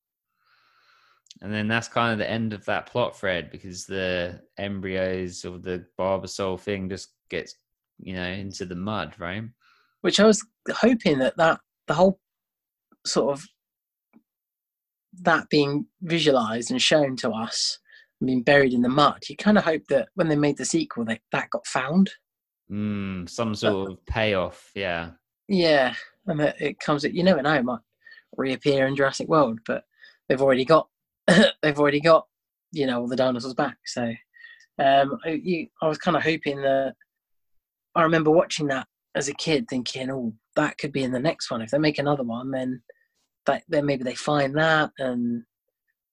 And 1.40 1.52
then 1.52 1.68
that's 1.68 1.88
kind 1.88 2.12
of 2.12 2.18
the 2.18 2.30
end 2.30 2.52
of 2.52 2.64
that 2.64 2.86
plot 2.86 3.16
thread 3.16 3.50
because 3.50 3.86
the 3.86 4.40
embryos 4.58 5.44
of 5.44 5.62
the 5.62 5.86
Barbasol 5.98 6.58
thing 6.58 6.88
just 6.88 7.10
gets, 7.30 7.54
you 7.98 8.14
know, 8.14 8.26
into 8.26 8.64
the 8.64 8.74
mud, 8.74 9.14
right? 9.18 9.44
which 10.02 10.20
I 10.20 10.24
was 10.24 10.44
hoping 10.70 11.18
that 11.18 11.36
that 11.36 11.60
the 11.86 11.94
whole 11.94 12.20
sort 13.06 13.32
of 13.32 13.44
that 15.22 15.48
being 15.48 15.86
visualized 16.02 16.70
and 16.70 16.80
shown 16.80 17.16
to 17.16 17.30
us 17.30 17.78
being 18.24 18.42
buried 18.42 18.74
in 18.74 18.82
the 18.82 18.88
mud, 18.88 19.22
you 19.28 19.36
kind 19.36 19.58
of 19.58 19.64
hope 19.64 19.82
that 19.88 20.08
when 20.14 20.28
they 20.28 20.36
made 20.36 20.56
the 20.56 20.64
sequel, 20.64 21.04
that 21.06 21.20
that 21.32 21.50
got 21.50 21.66
found. 21.66 22.10
Mm, 22.70 23.28
some 23.28 23.54
sort 23.54 23.92
of 23.92 24.06
payoff, 24.06 24.70
yeah. 24.74 25.10
Yeah, 25.48 25.94
and 26.26 26.38
that 26.40 26.60
it 26.60 26.78
comes. 26.80 27.04
You 27.04 27.22
never 27.22 27.42
know, 27.42 27.54
it 27.54 27.64
might 27.64 27.80
reappear 28.36 28.86
in 28.86 28.96
Jurassic 28.96 29.28
World, 29.28 29.60
but 29.66 29.84
they've 30.28 30.42
already 30.42 30.64
got 30.64 30.88
they've 31.62 31.78
already 31.78 32.00
got 32.00 32.26
you 32.72 32.86
know 32.86 33.00
all 33.00 33.08
the 33.08 33.16
dinosaurs 33.16 33.54
back. 33.54 33.76
So 33.86 34.02
um, 34.78 35.18
I, 35.24 35.40
you, 35.42 35.68
I 35.82 35.88
was 35.88 35.98
kind 35.98 36.16
of 36.16 36.22
hoping 36.22 36.62
that. 36.62 36.94
I 37.94 38.02
remember 38.02 38.30
watching 38.30 38.68
that 38.68 38.86
as 39.14 39.28
a 39.28 39.34
kid, 39.34 39.66
thinking, 39.68 40.10
"Oh, 40.10 40.34
that 40.56 40.78
could 40.78 40.92
be 40.92 41.02
in 41.02 41.12
the 41.12 41.18
next 41.18 41.50
one. 41.50 41.62
If 41.62 41.70
they 41.70 41.78
make 41.78 41.98
another 41.98 42.22
one, 42.22 42.50
then 42.50 42.82
that 43.46 43.62
then 43.68 43.86
maybe 43.86 44.04
they 44.04 44.14
find 44.14 44.56
that 44.56 44.90
and 44.98 45.42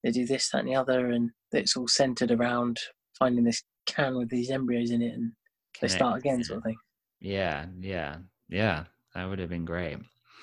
they 0.02 0.10
do 0.10 0.26
this, 0.26 0.50
that, 0.50 0.58
and 0.58 0.68
the 0.68 0.74
other, 0.74 1.10
and 1.10 1.30
it's 1.52 1.76
all 1.76 1.88
centered 1.88 2.30
around 2.30 2.78
finding 3.18 3.44
this 3.44 3.62
can 3.86 4.16
with 4.16 4.28
these 4.30 4.50
embryos 4.50 4.90
in 4.90 5.02
it, 5.02 5.14
and 5.14 5.32
they 5.80 5.88
start 5.88 6.18
again, 6.18 6.42
sort 6.44 6.58
of 6.58 6.64
thing. 6.64 6.76
Yeah, 7.20 7.66
yeah, 7.80 8.16
yeah. 8.48 8.84
That 9.14 9.28
would 9.28 9.38
have 9.38 9.48
been 9.48 9.64
great. 9.64 9.98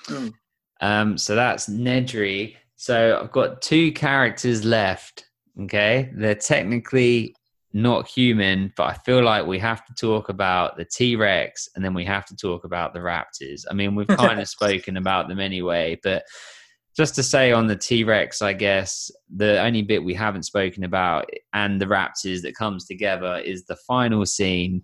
Mm. 0.06 0.32
Um, 0.80 1.18
so 1.18 1.34
that's 1.34 1.68
Nedry. 1.68 2.56
So 2.76 3.20
I've 3.22 3.32
got 3.32 3.62
two 3.62 3.92
characters 3.92 4.64
left. 4.64 5.26
Okay, 5.62 6.10
they're 6.14 6.34
technically 6.34 7.34
not 7.72 8.08
human, 8.08 8.72
but 8.76 8.84
I 8.84 8.94
feel 8.94 9.22
like 9.22 9.46
we 9.46 9.58
have 9.58 9.84
to 9.86 9.94
talk 9.94 10.28
about 10.28 10.76
the 10.76 10.84
T 10.84 11.16
Rex 11.16 11.68
and 11.74 11.84
then 11.84 11.92
we 11.92 12.04
have 12.04 12.24
to 12.26 12.36
talk 12.36 12.64
about 12.64 12.94
the 12.94 13.00
Raptors. 13.00 13.64
I 13.70 13.74
mean, 13.74 13.94
we've 13.94 14.06
kind 14.06 14.40
of 14.40 14.48
spoken 14.58 14.96
about 14.96 15.28
them 15.28 15.40
anyway, 15.40 15.98
but 16.02 16.24
just 16.96 17.16
to 17.16 17.24
say 17.24 17.50
on 17.50 17.66
the 17.66 17.76
T 17.76 18.04
Rex, 18.04 18.42
I 18.42 18.52
guess 18.52 19.10
the 19.34 19.60
only 19.60 19.82
bit 19.82 20.04
we 20.04 20.14
haven't 20.14 20.44
spoken 20.44 20.84
about 20.84 21.28
and 21.52 21.80
the 21.80 21.86
Raptors 21.86 22.42
that 22.42 22.54
comes 22.54 22.86
together 22.86 23.38
is 23.44 23.64
the 23.64 23.76
final 23.76 24.24
scene, 24.24 24.82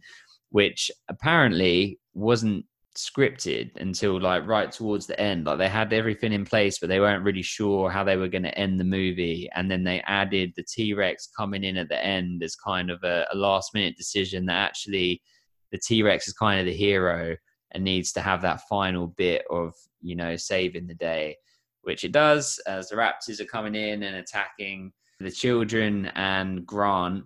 which 0.51 0.91
apparently 1.09 2.01
wasn't 2.15 2.65
scripted 2.97 3.70
until 3.77 4.20
like 4.20 4.47
right 4.47 4.73
towards 4.73 5.07
the 5.07 5.19
end. 5.20 5.47
Like 5.47 5.59
they 5.59 5.69
had 5.69 5.93
everything 5.93 6.33
in 6.33 6.44
place 6.44 6.78
but 6.78 6.89
they 6.89 7.01
weren't 7.01 7.25
really 7.25 7.43
sure 7.43 7.91
how 7.91 8.05
they 8.05 8.17
were 8.17 8.28
going 8.28 8.43
to 8.43 8.59
end 8.59 8.81
the 8.81 8.85
movie. 8.85 9.49
And 9.55 9.70
then 9.70 9.85
they 9.85 10.01
added 10.07 10.52
the 10.57 10.65
t-rex 10.65 11.28
coming 11.36 11.65
in 11.65 11.77
at 11.77 11.89
the 11.89 12.05
end 12.05 12.43
as 12.43 12.57
kind 12.57 12.91
of 12.91 13.02
a, 13.05 13.27
a 13.33 13.36
last 13.36 13.75
minute 13.75 13.97
decision 13.97 14.47
that 14.47 14.57
actually 14.57 15.23
the 15.73 15.78
t-rex 15.78 16.27
is 16.28 16.35
kind 16.35 16.60
of 16.60 16.67
the 16.67 16.73
hero 16.73 17.36
and 17.73 17.85
needs 17.85 18.12
to 18.12 18.20
have 18.20 18.43
that 18.43 18.62
final 18.69 19.09
bit 19.09 19.44
of 19.51 19.75
you 20.02 20.17
know 20.17 20.36
saving 20.36 20.86
the 20.86 20.94
day 20.94 21.36
which 21.83 22.05
it 22.05 22.12
does 22.12 22.60
as 22.67 22.89
the 22.89 22.97
raptors 22.97 23.41
are 23.41 23.47
coming 23.47 23.75
in 23.75 24.02
and 24.02 24.17
attacking 24.17 24.93
the 25.20 25.31
children 25.31 26.07
and 26.17 26.67
grant 26.67 27.25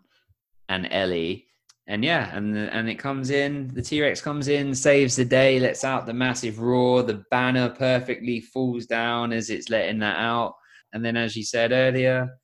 and 0.68 0.89
ellie 0.91 1.47
and 1.86 2.04
yeah, 2.04 2.34
and 2.34 2.56
and 2.56 2.88
it 2.88 2.96
comes 2.96 3.30
in. 3.30 3.68
The 3.74 3.82
T 3.82 4.00
Rex 4.00 4.20
comes 4.20 4.48
in, 4.48 4.74
saves 4.74 5.16
the 5.16 5.24
day, 5.24 5.60
lets 5.60 5.84
out 5.84 6.06
the 6.06 6.14
massive 6.14 6.60
roar. 6.60 7.02
The 7.02 7.24
banner 7.30 7.68
perfectly 7.68 8.40
falls 8.40 8.86
down 8.86 9.32
as 9.32 9.50
it's 9.50 9.68
letting 9.68 9.98
that 9.98 10.18
out. 10.18 10.54
And 10.92 11.04
then, 11.04 11.16
as 11.16 11.36
you 11.36 11.44
said 11.44 11.72
earlier, 11.72 12.38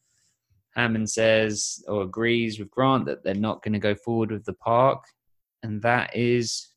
Hammond 0.74 1.08
says 1.08 1.82
or 1.88 2.02
agrees 2.02 2.58
with 2.58 2.70
Grant 2.70 3.06
that 3.06 3.24
they're 3.24 3.34
not 3.34 3.62
going 3.62 3.72
to 3.72 3.78
go 3.78 3.94
forward 3.94 4.30
with 4.30 4.44
the 4.44 4.54
park, 4.54 5.02
and 5.62 5.80
that 5.82 6.14
is 6.14 6.68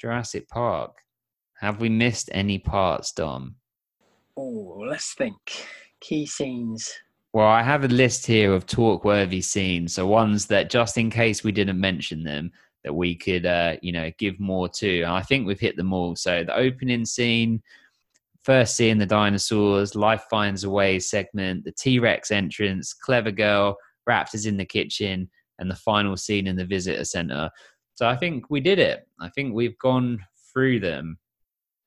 Jurassic 0.00 0.48
Park. 0.48 0.92
Have 1.60 1.80
we 1.80 1.88
missed 1.88 2.30
any 2.32 2.58
parts, 2.58 3.12
Dom? 3.12 3.56
Oh, 4.36 4.84
let's 4.88 5.14
think. 5.14 5.38
Key 6.00 6.26
scenes. 6.26 6.92
Well, 7.36 7.48
I 7.48 7.62
have 7.62 7.84
a 7.84 7.88
list 7.88 8.24
here 8.26 8.54
of 8.54 8.64
talk-worthy 8.64 9.42
scenes, 9.42 9.92
so 9.92 10.06
ones 10.06 10.46
that 10.46 10.70
just 10.70 10.96
in 10.96 11.10
case 11.10 11.44
we 11.44 11.52
didn't 11.52 11.78
mention 11.78 12.24
them, 12.24 12.50
that 12.82 12.94
we 12.94 13.14
could, 13.14 13.44
uh, 13.44 13.76
you 13.82 13.92
know, 13.92 14.10
give 14.16 14.40
more 14.40 14.70
to. 14.70 15.02
And 15.02 15.12
I 15.12 15.20
think 15.20 15.46
we've 15.46 15.60
hit 15.60 15.76
them 15.76 15.92
all. 15.92 16.16
So 16.16 16.44
the 16.44 16.56
opening 16.56 17.04
scene, 17.04 17.62
first 18.42 18.74
seeing 18.74 18.96
the 18.96 19.04
dinosaurs, 19.04 19.94
life 19.94 20.24
finds 20.30 20.64
a 20.64 20.70
way 20.70 20.98
segment, 20.98 21.64
the 21.64 21.72
T-Rex 21.72 22.30
entrance, 22.30 22.94
clever 22.94 23.32
girl, 23.32 23.76
Raptors 24.08 24.46
in 24.46 24.56
the 24.56 24.64
kitchen, 24.64 25.28
and 25.58 25.70
the 25.70 25.76
final 25.76 26.16
scene 26.16 26.46
in 26.46 26.56
the 26.56 26.64
visitor 26.64 27.04
center. 27.04 27.50
So 27.96 28.08
I 28.08 28.16
think 28.16 28.48
we 28.48 28.60
did 28.60 28.78
it. 28.78 29.06
I 29.20 29.28
think 29.28 29.52
we've 29.52 29.78
gone 29.78 30.24
through 30.54 30.80
them. 30.80 31.18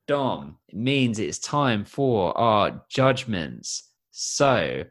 Dom, 0.08 0.60
it 0.68 0.78
means 0.78 1.18
it's 1.18 1.40
time 1.40 1.86
for 1.86 2.38
our 2.38 2.84
judgments. 2.88 3.90
So 4.11 4.84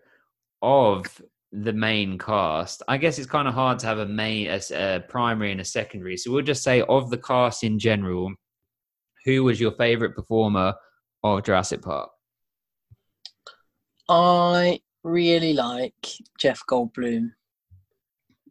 of 0.62 1.06
the 1.52 1.72
main 1.72 2.18
cast, 2.18 2.82
I 2.88 2.98
guess 2.98 3.18
it's 3.18 3.28
kind 3.28 3.48
of 3.48 3.54
hard 3.54 3.78
to 3.80 3.86
have 3.86 3.98
a 3.98 4.06
main, 4.06 4.48
a, 4.48 4.60
a 4.72 5.00
primary 5.00 5.52
and 5.52 5.60
a 5.60 5.64
secondary. 5.64 6.16
So 6.16 6.30
we'll 6.30 6.42
just 6.42 6.62
say 6.62 6.82
of 6.82 7.10
the 7.10 7.18
cast 7.18 7.64
in 7.64 7.78
general, 7.78 8.32
who 9.24 9.44
was 9.44 9.60
your 9.60 9.72
favorite 9.72 10.14
performer 10.14 10.74
of 11.22 11.44
Jurassic 11.44 11.82
Park? 11.82 12.10
I 14.08 14.80
really 15.04 15.52
like 15.52 15.94
Jeff 16.38 16.62
Goldblum 16.68 17.32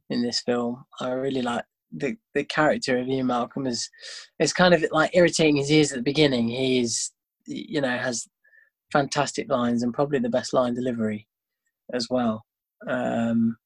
in 0.10 0.22
this 0.22 0.42
film. 0.42 0.86
I 1.00 1.11
really 1.11 1.42
like 1.42 1.66
the 1.92 2.18
the 2.34 2.44
character 2.44 2.98
of 2.98 3.08
Ian 3.08 3.27
Malcolm 3.27 3.66
is 3.66 3.90
it's 4.40 4.53
kind 4.53 4.74
of 4.74 4.86
like 4.92 5.16
irritating 5.16 5.56
his 5.56 5.72
ears 5.72 5.92
at 5.92 5.98
the 5.98 6.03
beginning. 6.03 6.50
He 6.50 6.80
is 6.80 7.11
you 7.45 7.82
know 7.82 7.98
has 7.98 8.27
fantastic 8.92 9.50
lines 9.50 9.84
and 9.84 9.94
probably 9.94 10.19
the 10.19 10.30
best 10.30 10.53
line 10.53 10.74
delivery 10.74 11.27
as 11.93 12.07
well. 12.09 12.43
Um, 12.88 13.57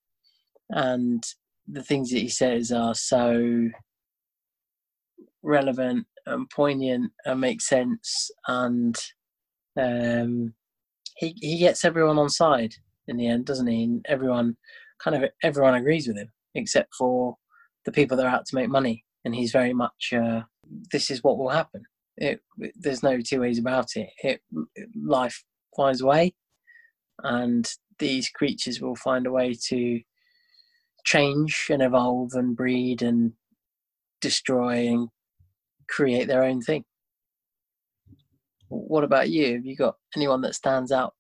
and 0.70 1.24
the 1.68 1.84
things 1.84 2.10
that 2.12 2.20
he 2.20 2.30
says 2.30 2.72
are 2.72 2.96
so 2.96 3.70
relevant 5.44 6.06
and 6.26 6.50
poignant 6.50 7.12
and 7.26 7.42
make 7.42 7.62
sense 7.62 8.30
and 8.48 8.96
um, 9.80 10.54
he 11.18 11.36
he 11.42 11.58
gets 11.58 11.84
everyone 11.84 12.20
on 12.20 12.30
side 12.30 12.74
in 13.08 13.18
the 13.18 13.28
end 13.28 13.46
doesn't 13.46 13.68
he 13.68 13.84
and 13.84 14.06
everyone 14.08 14.56
kind 15.04 15.16
of 15.16 15.30
everyone 15.44 15.74
agrees 15.74 16.08
with 16.08 16.18
him 16.18 16.32
except 16.54 16.94
for 16.96 17.36
the 17.86 17.92
people 17.92 18.16
that 18.16 18.26
are 18.26 18.36
out 18.36 18.46
to 18.46 18.56
make 18.56 18.70
money 18.70 19.04
and 19.26 19.34
he's 19.34 19.52
very 19.52 19.74
much 19.74 20.14
uh, 20.14 20.42
this 20.92 21.10
is 21.10 21.24
what 21.24 21.38
will 21.38 21.50
happen 21.50 21.84
it, 22.18 22.40
there's 22.76 23.04
no 23.04 23.20
two 23.20 23.42
ways 23.42 23.58
about 23.58 23.88
it. 23.96 24.10
it 24.24 24.42
life 24.96 25.44
finds 25.76 26.02
a 26.02 26.06
way 26.06 26.34
and 27.24 27.68
these 28.02 28.30
creatures 28.30 28.82
will 28.82 28.96
find 28.96 29.26
a 29.26 29.32
way 29.32 29.54
to 29.70 30.02
change 31.06 31.68
and 31.70 31.82
evolve 31.82 32.34
and 32.34 32.58
breed 32.58 33.02
and 33.02 33.32
destroy 34.20 34.88
and 34.88 35.08
create 35.88 36.28
their 36.28 36.44
own 36.44 36.62
thing. 36.62 36.84
What 38.68 39.04
about 39.04 39.30
you? 39.30 39.54
Have 39.54 39.66
you 39.66 39.76
got 39.76 39.96
anyone 40.16 40.42
that 40.42 40.56
stands 40.56 40.92
out? 40.92 41.14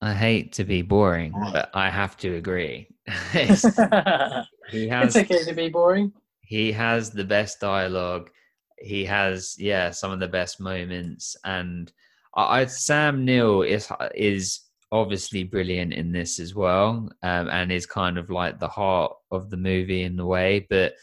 I 0.00 0.14
hate 0.14 0.52
to 0.54 0.64
be 0.64 0.80
boring, 0.80 1.34
but 1.52 1.70
I 1.74 1.90
have 1.90 2.16
to 2.18 2.36
agree. 2.36 2.88
he 3.32 3.38
has, 3.38 5.14
it's 5.14 5.16
okay 5.16 5.44
to 5.44 5.52
be 5.54 5.68
boring. 5.68 6.12
He 6.40 6.72
has 6.72 7.10
the 7.10 7.24
best 7.24 7.60
dialogue. 7.60 8.30
He 8.78 9.04
has, 9.04 9.56
yeah, 9.58 9.90
some 9.90 10.10
of 10.10 10.20
the 10.20 10.28
best 10.28 10.58
moments, 10.58 11.36
and 11.44 11.92
I, 12.34 12.60
I 12.60 12.66
Sam 12.66 13.26
Neill 13.26 13.60
is 13.60 13.92
is 14.14 14.60
obviously 14.92 15.44
brilliant 15.44 15.92
in 15.92 16.12
this 16.12 16.38
as 16.38 16.54
well, 16.54 17.10
um, 17.22 17.48
and 17.48 17.70
is 17.70 17.86
kind 17.86 18.18
of 18.18 18.30
like 18.30 18.58
the 18.58 18.68
heart 18.68 19.12
of 19.30 19.50
the 19.50 19.56
movie 19.56 20.02
in 20.02 20.16
the 20.16 20.26
way. 20.26 20.66
But 20.68 20.94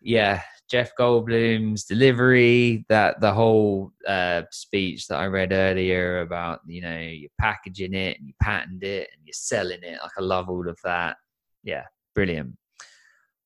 yeah, 0.00 0.42
Jeff 0.70 0.92
Goldblum's 0.98 1.84
delivery, 1.84 2.84
that 2.88 3.20
the 3.20 3.32
whole 3.32 3.92
uh, 4.06 4.42
speech 4.50 5.08
that 5.08 5.18
I 5.18 5.26
read 5.26 5.52
earlier 5.52 6.20
about 6.20 6.60
you 6.66 6.82
know 6.82 6.98
you're 6.98 7.30
packaging 7.40 7.94
it 7.94 8.18
and 8.18 8.28
you 8.28 8.34
patent 8.40 8.82
it 8.82 9.08
and 9.12 9.22
you're 9.24 9.32
selling 9.32 9.82
it. 9.82 9.98
Like 10.02 10.12
I 10.18 10.22
love 10.22 10.48
all 10.48 10.68
of 10.68 10.78
that. 10.84 11.16
Yeah, 11.64 11.84
brilliant. 12.14 12.56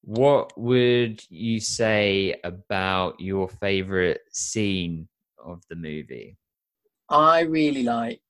What 0.02 0.58
would 0.58 1.22
you 1.30 1.60
say 1.60 2.38
about 2.44 3.18
your 3.18 3.48
favorite 3.48 4.20
scene 4.32 5.08
of 5.42 5.62
the 5.70 5.76
movie? 5.76 6.36
I 7.08 7.40
really 7.40 7.84
like 7.84 8.20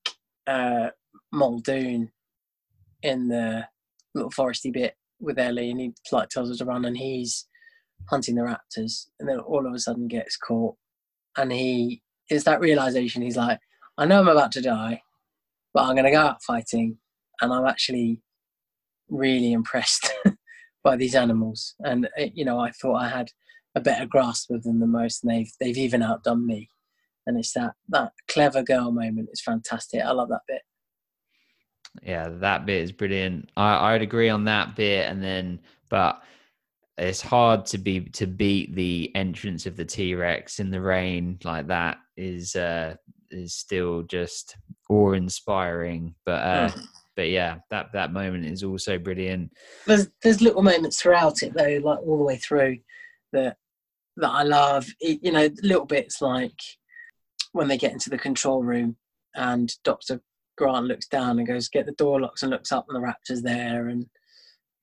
uh, 0.47 0.89
Muldoon 1.33 2.11
in 3.03 3.29
the 3.29 3.67
little 4.15 4.31
foresty 4.31 4.73
bit 4.73 4.95
with 5.21 5.39
Ellie, 5.39 5.71
and 5.71 5.81
he 5.81 5.95
like 6.13 6.29
tells 6.29 6.51
her 6.51 6.57
to 6.57 6.65
run, 6.65 6.85
and 6.85 6.97
he's 6.97 7.47
hunting 8.11 8.35
the 8.35 8.43
raptors, 8.43 9.07
and 9.19 9.29
then 9.29 9.39
all 9.41 9.67
of 9.67 9.75
a 9.75 9.79
sudden 9.79 10.09
gets 10.09 10.37
caught, 10.37 10.77
and 11.37 11.53
he 11.53 12.03
is 12.31 12.45
that 12.45 12.61
realization. 12.61 13.23
He's 13.23 13.37
like, 13.37 13.59
I 13.99 14.07
know 14.07 14.21
I'm 14.21 14.29
about 14.29 14.53
to 14.53 14.63
die, 14.63 15.03
but 15.73 15.85
I'm 15.85 15.95
going 15.95 16.05
to 16.05 16.11
go 16.11 16.21
out 16.21 16.43
fighting, 16.43 16.99
and 17.41 17.53
I'm 17.53 17.67
actually 17.67 18.21
really 19.09 19.53
impressed 19.53 20.13
by 20.85 20.97
these 20.97 21.15
animals, 21.15 21.75
and 21.81 22.09
you 22.35 22.45
know, 22.45 22.59
I 22.59 22.71
thought 22.71 22.97
I 22.97 23.09
had 23.09 23.29
a 23.77 23.81
better 23.81 24.07
grasp 24.07 24.51
of 24.51 24.63
them 24.63 24.81
than 24.81 24.93
most, 24.93 25.25
and 25.25 25.33
they've 25.33 25.51
they've 25.61 25.79
even 25.79 26.03
outdone 26.03 26.47
me 26.47 26.69
and 27.27 27.39
it's 27.39 27.53
that 27.53 27.73
that 27.89 28.13
clever 28.29 28.63
girl 28.63 28.91
moment 28.91 29.29
is 29.33 29.41
fantastic. 29.41 30.03
I 30.03 30.13
love 30.13 30.29
that 30.29 30.43
bit. 30.47 30.63
Yeah, 32.03 32.29
that 32.29 32.67
bit 32.67 32.83
is 32.83 32.93
brilliant. 32.93 33.51
I 33.57 33.95
I'd 33.95 34.03
agree 34.03 34.29
on 34.29 34.45
that 34.45 34.77
bit, 34.77 35.09
and 35.09 35.23
then 35.23 35.61
but 35.91 36.23
it's 36.97 37.21
hard 37.21 37.67
to 37.67 37.79
be 37.79 38.01
to 38.01 38.27
beat 38.27 38.75
the 38.75 39.11
entrance 39.15 39.67
of 39.67 39.77
the 39.77 39.85
T 39.85 40.15
Rex 40.15 40.61
in 40.61 40.71
the 40.71 40.81
rain 40.81 41.39
like 41.45 41.67
that 41.69 41.99
is 42.17 42.55
uh 42.55 42.95
is 43.31 43.55
still 43.55 44.03
just 44.03 44.57
awe 44.89 45.13
inspiring. 45.13 46.15
But 46.25 46.43
uh 46.43 46.69
mm. 46.69 46.87
but 47.17 47.29
yeah, 47.31 47.59
that 47.71 47.93
that 47.93 48.13
moment 48.13 48.45
is 48.45 48.63
also 48.63 48.99
brilliant. 48.99 49.53
There's 49.87 50.09
there's 50.23 50.41
little 50.41 50.63
moments 50.63 51.01
throughout 51.01 51.43
it 51.43 51.55
though, 51.55 51.81
like 51.83 52.01
all 52.01 52.19
the 52.19 52.25
way 52.25 52.37
through 52.37 52.79
that 53.33 53.57
that 54.17 54.31
I 54.31 54.43
love. 54.43 54.87
It, 55.01 55.21
you 55.23 55.33
know, 55.33 55.49
little 55.63 55.87
bits 55.87 56.21
like 56.21 56.61
when 57.55 57.69
they 57.69 57.79
get 57.79 57.93
into 57.93 58.11
the 58.11 58.19
control 58.19 58.63
room 58.63 58.97
and 59.35 59.73
Dr. 59.85 60.21
Grant 60.57 60.87
looks 60.87 61.07
down 61.07 61.39
and 61.39 61.49
goes, 61.49 61.69
"Get 61.69 61.87
the 61.87 61.93
door 61.93 62.21
locks," 62.21 62.43
and 62.43 62.51
looks 62.51 62.73
up, 62.73 62.87
and 62.89 62.97
the 62.97 63.07
raptor's 63.07 63.43
there, 63.43 63.89
and 63.89 64.07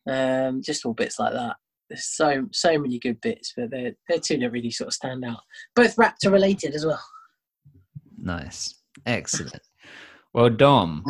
um, 0.08 0.62
just 0.62 0.86
all 0.86 0.94
bits 0.94 1.20
like 1.20 1.34
that. 1.34 1.58
There's 1.90 2.06
so 2.06 2.48
so 2.52 2.78
many 2.78 3.00
good 3.00 3.22
bits, 3.22 3.54
but 3.56 3.70
they're 3.70 3.94
they're 4.10 4.20
two 4.20 4.38
that 4.40 4.52
really 4.52 4.72
sort 4.72 4.88
of 4.88 4.94
stand 4.94 5.24
out. 5.24 5.40
Both 5.76 5.96
raptor 5.96 6.32
related 6.32 6.74
as 6.76 6.86
well. 6.86 7.04
Nice. 8.18 8.76
Excellent. 9.06 9.62
Well, 10.34 10.50
Dom, 10.50 11.04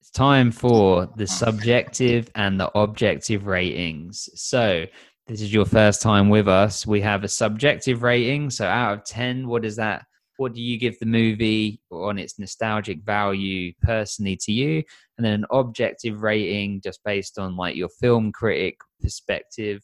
it's 0.00 0.10
time 0.10 0.50
for 0.50 1.08
the 1.16 1.26
subjective 1.26 2.30
and 2.34 2.60
the 2.60 2.70
objective 2.76 3.46
ratings. 3.46 4.28
So, 4.34 4.86
this 5.26 5.40
is 5.40 5.52
your 5.52 5.64
first 5.64 6.02
time 6.02 6.28
with 6.28 6.48
us. 6.48 6.86
We 6.86 7.00
have 7.00 7.24
a 7.24 7.28
subjective 7.28 8.02
rating. 8.02 8.50
So, 8.50 8.66
out 8.66 8.98
of 8.98 9.04
10, 9.04 9.48
what 9.48 9.64
is 9.64 9.76
that? 9.76 10.04
What 10.36 10.54
do 10.54 10.60
you 10.60 10.78
give 10.78 10.98
the 10.98 11.06
movie 11.06 11.80
on 11.90 12.18
its 12.18 12.38
nostalgic 12.38 13.02
value 13.04 13.72
personally 13.82 14.36
to 14.42 14.52
you? 14.52 14.82
And 15.16 15.24
then 15.24 15.34
an 15.34 15.46
objective 15.50 16.22
rating 16.22 16.80
just 16.80 17.00
based 17.04 17.38
on 17.38 17.56
like 17.56 17.76
your 17.76 17.88
film 17.88 18.32
critic 18.32 18.78
perspective. 19.00 19.82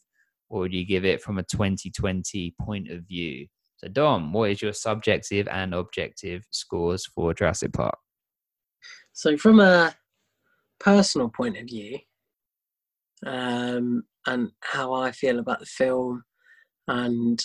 Or 0.49 0.61
would 0.61 0.73
you 0.73 0.85
give 0.85 1.05
it 1.05 1.21
from 1.21 1.37
a 1.37 1.43
2020 1.43 2.55
point 2.59 2.89
of 2.89 3.03
view? 3.03 3.47
So, 3.77 3.87
Dom, 3.87 4.33
what 4.33 4.49
is 4.49 4.61
your 4.61 4.73
subjective 4.73 5.47
and 5.47 5.73
objective 5.73 6.45
scores 6.51 7.05
for 7.05 7.33
Jurassic 7.33 7.71
Park? 7.71 7.97
So, 9.13 9.37
from 9.37 9.59
a 9.59 9.93
personal 10.79 11.29
point 11.29 11.57
of 11.57 11.65
view, 11.65 11.99
um, 13.25 14.03
and 14.25 14.51
how 14.61 14.93
I 14.93 15.11
feel 15.11 15.39
about 15.39 15.59
the 15.59 15.65
film, 15.65 16.23
and 16.87 17.41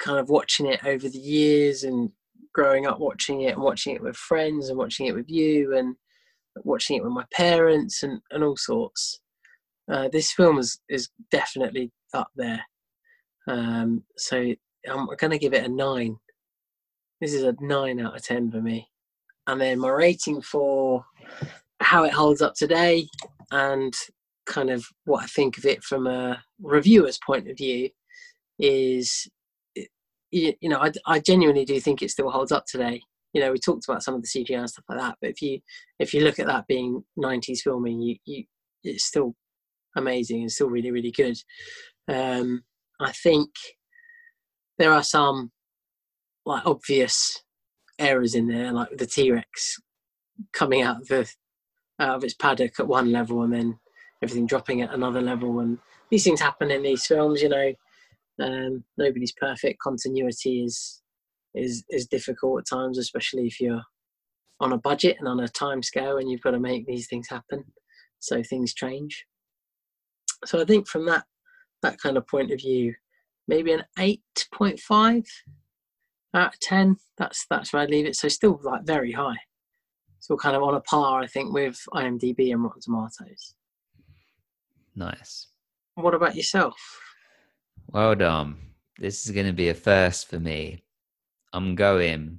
kind 0.00 0.18
of 0.18 0.28
watching 0.28 0.66
it 0.66 0.84
over 0.84 1.08
the 1.08 1.18
years, 1.18 1.84
and 1.84 2.10
growing 2.52 2.86
up 2.86 2.98
watching 2.98 3.42
it, 3.42 3.54
and 3.54 3.62
watching 3.62 3.94
it 3.94 4.02
with 4.02 4.16
friends, 4.16 4.68
and 4.68 4.78
watching 4.78 5.06
it 5.06 5.14
with 5.14 5.28
you, 5.28 5.76
and 5.76 5.94
watching 6.64 6.96
it 6.96 7.04
with 7.04 7.12
my 7.12 7.24
parents, 7.32 8.02
and, 8.02 8.20
and 8.32 8.42
all 8.42 8.56
sorts. 8.56 9.20
Uh, 9.90 10.08
this 10.12 10.32
film 10.32 10.58
is 10.58 10.80
is 10.88 11.08
definitely 11.30 11.90
up 12.14 12.30
there. 12.36 12.62
Um, 13.48 14.04
so 14.16 14.54
I'm 14.88 15.06
going 15.16 15.30
to 15.30 15.38
give 15.38 15.54
it 15.54 15.64
a 15.64 15.68
nine. 15.68 16.16
This 17.20 17.34
is 17.34 17.42
a 17.42 17.54
nine 17.60 18.00
out 18.00 18.16
of 18.16 18.22
ten 18.22 18.50
for 18.50 18.60
me. 18.60 18.86
And 19.46 19.60
then 19.60 19.80
my 19.80 19.88
rating 19.88 20.42
for 20.42 21.04
how 21.80 22.04
it 22.04 22.12
holds 22.12 22.40
up 22.40 22.54
today 22.54 23.08
and 23.50 23.92
kind 24.46 24.70
of 24.70 24.84
what 25.04 25.24
I 25.24 25.26
think 25.26 25.58
of 25.58 25.64
it 25.64 25.82
from 25.82 26.06
a 26.06 26.40
reviewer's 26.62 27.18
point 27.26 27.48
of 27.48 27.56
view 27.56 27.88
is, 28.58 29.28
you, 30.30 30.54
you 30.60 30.68
know, 30.68 30.78
I, 30.78 30.92
I 31.06 31.18
genuinely 31.20 31.64
do 31.64 31.80
think 31.80 32.02
it 32.02 32.10
still 32.10 32.30
holds 32.30 32.52
up 32.52 32.66
today. 32.66 33.02
You 33.32 33.40
know, 33.40 33.52
we 33.52 33.58
talked 33.58 33.88
about 33.88 34.02
some 34.02 34.14
of 34.14 34.22
the 34.22 34.28
CGI 34.28 34.58
and 34.58 34.70
stuff 34.70 34.84
like 34.88 34.98
that, 34.98 35.16
but 35.20 35.30
if 35.30 35.40
you 35.40 35.60
if 35.98 36.12
you 36.12 36.22
look 36.22 36.38
at 36.38 36.46
that 36.46 36.66
being 36.66 37.04
90s 37.18 37.60
filming, 37.60 38.00
you, 38.00 38.16
you 38.24 38.44
it's 38.82 39.04
still 39.04 39.34
amazing 39.96 40.42
and 40.42 40.50
still 40.50 40.68
really 40.68 40.90
really 40.90 41.12
good. 41.12 41.36
Um, 42.08 42.62
I 43.00 43.12
think 43.12 43.50
there 44.78 44.92
are 44.92 45.02
some 45.02 45.52
like 46.44 46.66
obvious 46.66 47.42
errors 47.98 48.34
in 48.34 48.48
there, 48.48 48.72
like 48.72 48.96
the 48.96 49.06
T 49.06 49.30
Rex 49.30 49.80
coming 50.52 50.82
out 50.82 51.02
of 51.02 51.08
the 51.08 51.30
out 52.00 52.16
of 52.16 52.24
its 52.24 52.34
paddock 52.34 52.80
at 52.80 52.88
one 52.88 53.12
level 53.12 53.42
and 53.42 53.52
then 53.52 53.78
everything 54.22 54.46
dropping 54.46 54.82
at 54.82 54.92
another 54.92 55.20
level. 55.20 55.60
And 55.60 55.78
these 56.10 56.24
things 56.24 56.40
happen 56.40 56.70
in 56.70 56.82
these 56.82 57.06
films, 57.06 57.42
you 57.42 57.48
know. 57.48 57.72
Um, 58.40 58.84
nobody's 58.96 59.32
perfect. 59.32 59.80
Continuity 59.80 60.64
is 60.64 61.02
is 61.54 61.84
is 61.90 62.06
difficult 62.06 62.60
at 62.60 62.76
times, 62.76 62.98
especially 62.98 63.46
if 63.46 63.60
you're 63.60 63.82
on 64.60 64.72
a 64.72 64.78
budget 64.78 65.16
and 65.18 65.28
on 65.28 65.40
a 65.40 65.48
time 65.48 65.82
scale, 65.82 66.18
and 66.18 66.30
you've 66.30 66.42
got 66.42 66.52
to 66.52 66.60
make 66.60 66.86
these 66.86 67.06
things 67.06 67.28
happen. 67.28 67.64
So 68.18 68.42
things 68.42 68.74
change. 68.74 69.24
So 70.44 70.60
I 70.60 70.64
think 70.64 70.88
from 70.88 71.06
that 71.06 71.24
that 71.82 71.98
kind 72.00 72.16
of 72.16 72.26
point 72.26 72.50
of 72.52 72.60
view, 72.60 72.94
maybe 73.48 73.72
an 73.72 73.84
eight 73.98 74.22
point 74.54 74.80
five 74.80 75.24
out 76.34 76.54
of 76.54 76.60
ten. 76.60 76.96
That's 77.18 77.46
that's 77.50 77.72
where 77.72 77.82
I 77.82 77.86
leave 77.86 78.06
it. 78.06 78.16
So 78.16 78.28
still 78.28 78.60
like 78.62 78.84
very 78.84 79.12
high. 79.12 79.36
Still 80.20 80.36
kind 80.36 80.54
of 80.54 80.62
on 80.62 80.74
a 80.74 80.80
par, 80.80 81.20
I 81.22 81.26
think, 81.26 81.52
with 81.52 81.78
IMDb 81.94 82.52
and 82.52 82.62
Rotten 82.62 82.82
Tomatoes. 82.82 83.54
Nice. 84.94 85.48
What 85.94 86.14
about 86.14 86.36
yourself? 86.36 86.76
Well 87.92 88.14
done. 88.14 88.56
This 88.98 89.26
is 89.26 89.32
going 89.32 89.46
to 89.46 89.52
be 89.52 89.68
a 89.68 89.74
first 89.74 90.28
for 90.28 90.38
me. 90.38 90.84
I'm 91.52 91.74
going 91.74 92.38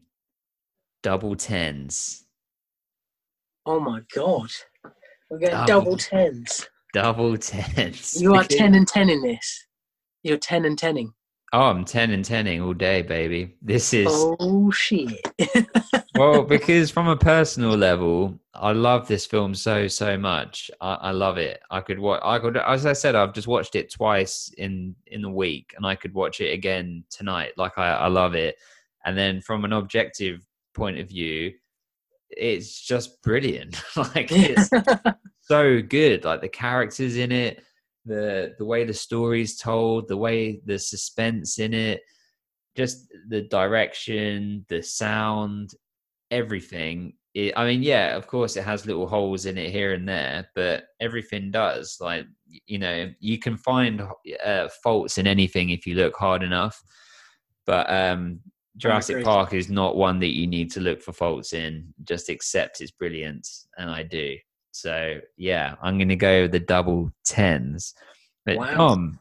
double 1.03 1.35
tens. 1.35 2.23
Oh 3.65 3.79
my 3.79 4.01
god, 4.15 4.49
we're 5.29 5.39
getting 5.39 5.65
Double. 5.65 5.81
double 5.91 5.97
tens. 5.97 6.67
Double 6.93 7.37
tens. 7.37 8.21
You 8.21 8.35
are 8.35 8.43
ten 8.49 8.75
and 8.75 8.87
ten 8.87 9.09
in 9.09 9.21
this. 9.21 9.65
You're 10.23 10.37
ten 10.37 10.63
and 10.65 10.77
tenning. 10.77 11.13
Oh, 11.53 11.63
I'm 11.63 11.83
10 11.83 12.11
and 12.11 12.23
10ing 12.23 12.65
all 12.65 12.73
day, 12.73 13.01
baby. 13.01 13.55
This 13.61 13.93
is, 13.93 14.07
Oh 14.09 14.71
shit. 14.71 15.19
well, 16.15 16.43
because 16.43 16.89
from 16.89 17.09
a 17.09 17.17
personal 17.17 17.75
level, 17.75 18.39
I 18.53 18.71
love 18.71 19.07
this 19.07 19.25
film 19.25 19.53
so, 19.53 19.87
so 19.87 20.17
much. 20.17 20.71
I, 20.79 20.93
I 20.93 21.11
love 21.11 21.37
it. 21.37 21.59
I 21.69 21.81
could 21.81 21.99
watch, 21.99 22.21
I 22.23 22.39
could, 22.39 22.55
as 22.55 22.85
I 22.85 22.93
said, 22.93 23.15
I've 23.15 23.33
just 23.33 23.47
watched 23.47 23.75
it 23.75 23.91
twice 23.91 24.49
in, 24.57 24.95
in 25.07 25.21
the 25.21 25.29
week 25.29 25.73
and 25.75 25.85
I 25.85 25.95
could 25.95 26.13
watch 26.13 26.39
it 26.39 26.53
again 26.53 27.03
tonight. 27.09 27.51
Like, 27.57 27.77
I, 27.77 27.91
I 27.95 28.07
love 28.07 28.33
it. 28.33 28.55
And 29.03 29.17
then 29.17 29.41
from 29.41 29.65
an 29.65 29.73
objective 29.73 30.47
point 30.73 30.99
of 30.99 31.09
view, 31.09 31.51
it's 32.29 32.79
just 32.79 33.21
brilliant. 33.23 33.81
like, 33.97 34.31
it's, 34.31 34.69
so 35.41 35.81
good. 35.81 36.23
Like 36.23 36.39
the 36.39 36.47
characters 36.47 37.17
in 37.17 37.31
it, 37.33 37.61
the 38.05 38.53
the 38.57 38.65
way 38.65 38.83
the 38.83 38.93
story's 38.93 39.57
told, 39.57 40.07
the 40.07 40.17
way 40.17 40.61
the 40.65 40.79
suspense 40.79 41.59
in 41.59 41.73
it, 41.73 42.01
just 42.75 43.07
the 43.29 43.43
direction, 43.43 44.65
the 44.69 44.81
sound, 44.81 45.71
everything. 46.31 47.13
It, 47.33 47.53
I 47.55 47.65
mean, 47.65 47.81
yeah, 47.81 48.15
of 48.17 48.27
course, 48.27 48.57
it 48.57 48.63
has 48.63 48.85
little 48.85 49.07
holes 49.07 49.45
in 49.45 49.57
it 49.57 49.71
here 49.71 49.93
and 49.93 50.07
there, 50.07 50.49
but 50.53 50.83
everything 50.99 51.51
does. 51.51 51.97
Like 52.01 52.25
you 52.65 52.79
know, 52.79 53.11
you 53.19 53.39
can 53.39 53.57
find 53.57 54.01
uh, 54.43 54.67
faults 54.83 55.17
in 55.17 55.27
anything 55.27 55.69
if 55.69 55.85
you 55.85 55.95
look 55.95 56.15
hard 56.15 56.43
enough. 56.43 56.81
But 57.65 57.89
um, 57.89 58.41
Jurassic. 58.77 59.23
Park 59.23 59.53
is 59.53 59.69
not 59.69 59.95
one 59.95 60.19
that 60.19 60.35
you 60.35 60.47
need 60.47 60.71
to 60.71 60.79
look 60.79 61.01
for 61.01 61.13
faults 61.13 61.53
in. 61.53 61.93
Just 62.03 62.29
accept 62.29 62.81
its 62.81 62.91
brilliance, 62.91 63.67
and 63.77 63.89
I 63.89 64.03
do. 64.03 64.35
So 64.71 65.19
yeah, 65.37 65.75
I'm 65.81 65.97
going 65.97 66.09
to 66.09 66.15
go 66.15 66.43
with 66.43 66.51
the 66.51 66.59
double 66.59 67.11
tens. 67.23 67.93
But 68.45 68.57
Wow. 68.57 68.75
Dom, 68.75 69.19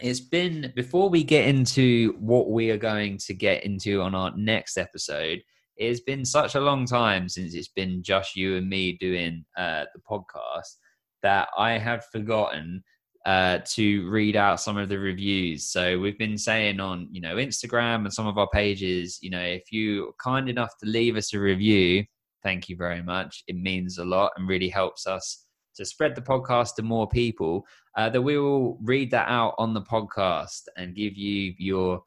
it's 0.00 0.20
been 0.20 0.72
before 0.74 1.10
we 1.10 1.22
get 1.22 1.46
into 1.46 2.16
what 2.20 2.50
we 2.50 2.70
are 2.70 2.78
going 2.78 3.18
to 3.18 3.34
get 3.34 3.64
into 3.64 4.00
on 4.00 4.14
our 4.14 4.34
next 4.36 4.78
episode. 4.78 5.42
It's 5.76 6.00
been 6.00 6.24
such 6.24 6.54
a 6.54 6.60
long 6.60 6.84
time 6.84 7.28
since 7.28 7.54
it's 7.54 7.68
been 7.68 8.02
just 8.02 8.36
you 8.36 8.56
and 8.56 8.68
me 8.68 8.98
doing 8.98 9.44
uh, 9.56 9.84
the 9.94 10.00
podcast 10.00 10.76
that 11.22 11.48
I 11.56 11.78
have 11.78 12.04
forgotten 12.12 12.82
uh, 13.26 13.58
to 13.64 14.08
read 14.08 14.36
out 14.36 14.60
some 14.60 14.78
of 14.78 14.88
the 14.88 14.98
reviews. 14.98 15.66
So 15.66 15.98
we've 15.98 16.18
been 16.18 16.38
saying 16.38 16.80
on 16.80 17.08
you 17.10 17.20
know 17.20 17.36
Instagram 17.36 18.04
and 18.04 18.12
some 18.12 18.26
of 18.26 18.38
our 18.38 18.48
pages, 18.48 19.18
you 19.20 19.30
know, 19.30 19.40
if 19.40 19.72
you 19.72 20.14
kind 20.22 20.48
enough 20.48 20.76
to 20.82 20.88
leave 20.88 21.16
us 21.16 21.34
a 21.34 21.38
review, 21.38 22.04
thank 22.42 22.68
you 22.68 22.76
very 22.76 23.02
much. 23.02 23.44
It 23.46 23.56
means 23.56 23.98
a 23.98 24.04
lot 24.04 24.32
and 24.36 24.48
really 24.48 24.68
helps 24.68 25.06
us 25.06 25.46
to 25.76 25.84
spread 25.84 26.14
the 26.14 26.22
podcast 26.22 26.74
to 26.76 26.82
more 26.82 27.08
people. 27.08 27.66
Uh, 27.96 28.08
that 28.08 28.22
we 28.22 28.38
will 28.38 28.78
read 28.82 29.10
that 29.10 29.28
out 29.28 29.54
on 29.58 29.74
the 29.74 29.82
podcast 29.82 30.62
and 30.76 30.94
give 30.94 31.16
you 31.16 31.54
your 31.58 32.02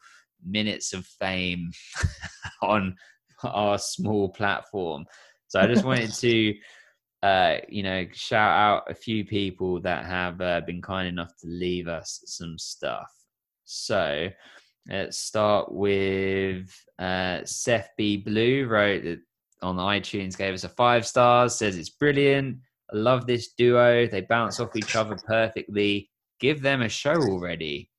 minutes 0.46 0.94
of 0.94 1.06
fame 1.06 1.72
on 2.62 2.96
our 3.44 3.78
small 3.78 4.30
platform. 4.30 5.06
So 5.48 5.60
I 5.60 5.68
just 5.68 5.84
wanted 5.84 6.14
to, 6.14 6.56
uh, 7.24 7.58
you 7.70 7.84
know, 7.84 8.06
shout 8.14 8.52
out 8.52 8.90
a 8.90 8.96
few 8.96 9.26
people 9.26 9.82
that 9.82 10.06
have 10.06 10.42
uh, 10.42 10.62
been 10.66 10.82
kind 10.82 11.08
enough 11.08 11.36
to 11.42 11.48
leave 11.48 11.88
us 11.88 12.22
some 12.26 12.58
stuff. 12.58 13.12
So 13.66 14.30
let's 14.90 15.18
start 15.18 15.72
with 15.72 16.74
uh, 17.00 17.42
Seth 17.46 17.90
B. 17.98 18.18
Blue 18.18 18.68
wrote 18.68 19.04
that 19.04 19.20
on 19.64 19.78
iTunes, 19.78 20.38
gave 20.38 20.54
us 20.54 20.64
a 20.64 20.70
five 20.70 21.08
stars, 21.08 21.56
says 21.56 21.78
it's 21.78 21.90
brilliant. 21.90 22.58
I 22.94 22.98
love 22.98 23.26
this 23.26 23.54
duo. 23.58 24.06
They 24.06 24.22
bounce 24.22 24.60
off 24.60 24.76
each 24.76 24.96
other 24.96 25.16
perfectly. 25.16 26.10
Give 26.40 26.62
them 26.62 26.82
a 26.82 26.90
show 26.90 27.16
already. 27.16 27.90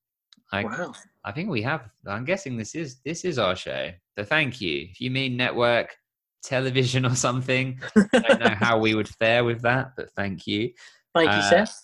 I, 0.52 0.64
wow. 0.64 0.92
I 1.24 1.32
think 1.32 1.48
we 1.48 1.62
have. 1.62 1.88
I'm 2.06 2.24
guessing 2.24 2.56
this 2.56 2.74
is 2.74 3.00
this 3.04 3.24
is 3.24 3.38
our 3.38 3.56
show. 3.56 3.90
So 4.16 4.24
thank 4.24 4.60
you. 4.60 4.86
If 4.90 5.00
you 5.00 5.10
mean 5.10 5.36
network 5.36 5.96
television 6.42 7.06
or 7.06 7.14
something, 7.14 7.80
I 7.96 8.18
don't 8.20 8.40
know 8.40 8.54
how 8.60 8.78
we 8.78 8.94
would 8.94 9.08
fare 9.08 9.42
with 9.42 9.62
that, 9.62 9.92
but 9.96 10.10
thank 10.14 10.46
you. 10.46 10.70
Thank 11.14 11.30
you, 11.30 11.38
Uh, 11.38 11.50
Seth. 11.50 11.80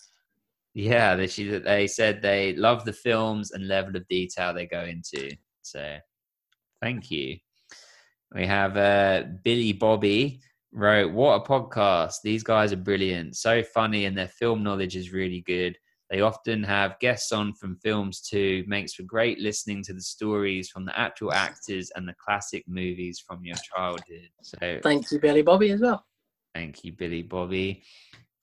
Yeah, 0.74 1.16
they, 1.16 1.26
she, 1.26 1.48
they 1.48 1.86
said 1.88 2.22
they 2.22 2.54
love 2.54 2.84
the 2.84 2.92
films 2.92 3.50
and 3.50 3.66
level 3.66 3.96
of 3.96 4.06
detail 4.06 4.54
they 4.54 4.66
go 4.66 4.84
into. 4.84 5.30
So 5.62 5.96
thank 6.80 7.10
you. 7.10 7.38
We 8.34 8.46
have 8.46 8.76
uh, 8.76 9.24
Billy 9.42 9.72
Bobby 9.72 10.40
wrote, 10.72 11.12
What 11.12 11.42
a 11.42 11.44
podcast. 11.44 12.16
These 12.22 12.42
guys 12.42 12.72
are 12.72 12.76
brilliant. 12.76 13.36
So 13.36 13.62
funny, 13.62 14.04
and 14.04 14.16
their 14.16 14.28
film 14.28 14.62
knowledge 14.62 14.96
is 14.96 15.12
really 15.12 15.40
good. 15.40 15.76
They 16.10 16.22
often 16.22 16.64
have 16.64 16.98
guests 16.98 17.30
on 17.30 17.54
from 17.54 17.76
films 17.76 18.20
too. 18.20 18.64
Makes 18.66 18.94
for 18.94 19.04
great 19.04 19.38
listening 19.38 19.82
to 19.84 19.92
the 19.92 20.00
stories 20.00 20.68
from 20.68 20.84
the 20.84 20.98
actual 20.98 21.32
actors 21.32 21.90
and 21.94 22.06
the 22.06 22.14
classic 22.24 22.64
movies 22.66 23.22
from 23.24 23.44
your 23.44 23.56
childhood. 23.56 24.28
So 24.42 24.80
Thank 24.82 25.10
you, 25.12 25.20
Billy 25.20 25.42
Bobby, 25.42 25.70
as 25.70 25.80
well. 25.80 26.04
Thank 26.54 26.84
you, 26.84 26.92
Billy 26.92 27.22
Bobby. 27.22 27.84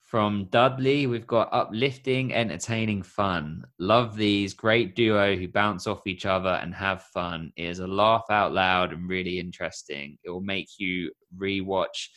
From 0.08 0.46
Dudley, 0.46 1.06
we've 1.06 1.26
got 1.26 1.50
uplifting, 1.52 2.32
entertaining 2.32 3.02
fun. 3.02 3.62
Love 3.78 4.16
these 4.16 4.54
great 4.54 4.96
duo 4.96 5.36
who 5.36 5.48
bounce 5.48 5.86
off 5.86 6.06
each 6.06 6.24
other 6.24 6.48
and 6.48 6.74
have 6.74 7.02
fun. 7.12 7.52
It 7.56 7.64
is 7.64 7.80
a 7.80 7.86
laugh 7.86 8.24
out 8.30 8.54
loud 8.54 8.94
and 8.94 9.06
really 9.06 9.38
interesting. 9.38 10.16
It 10.24 10.30
will 10.30 10.40
make 10.40 10.70
you 10.78 11.12
rewatch 11.36 12.08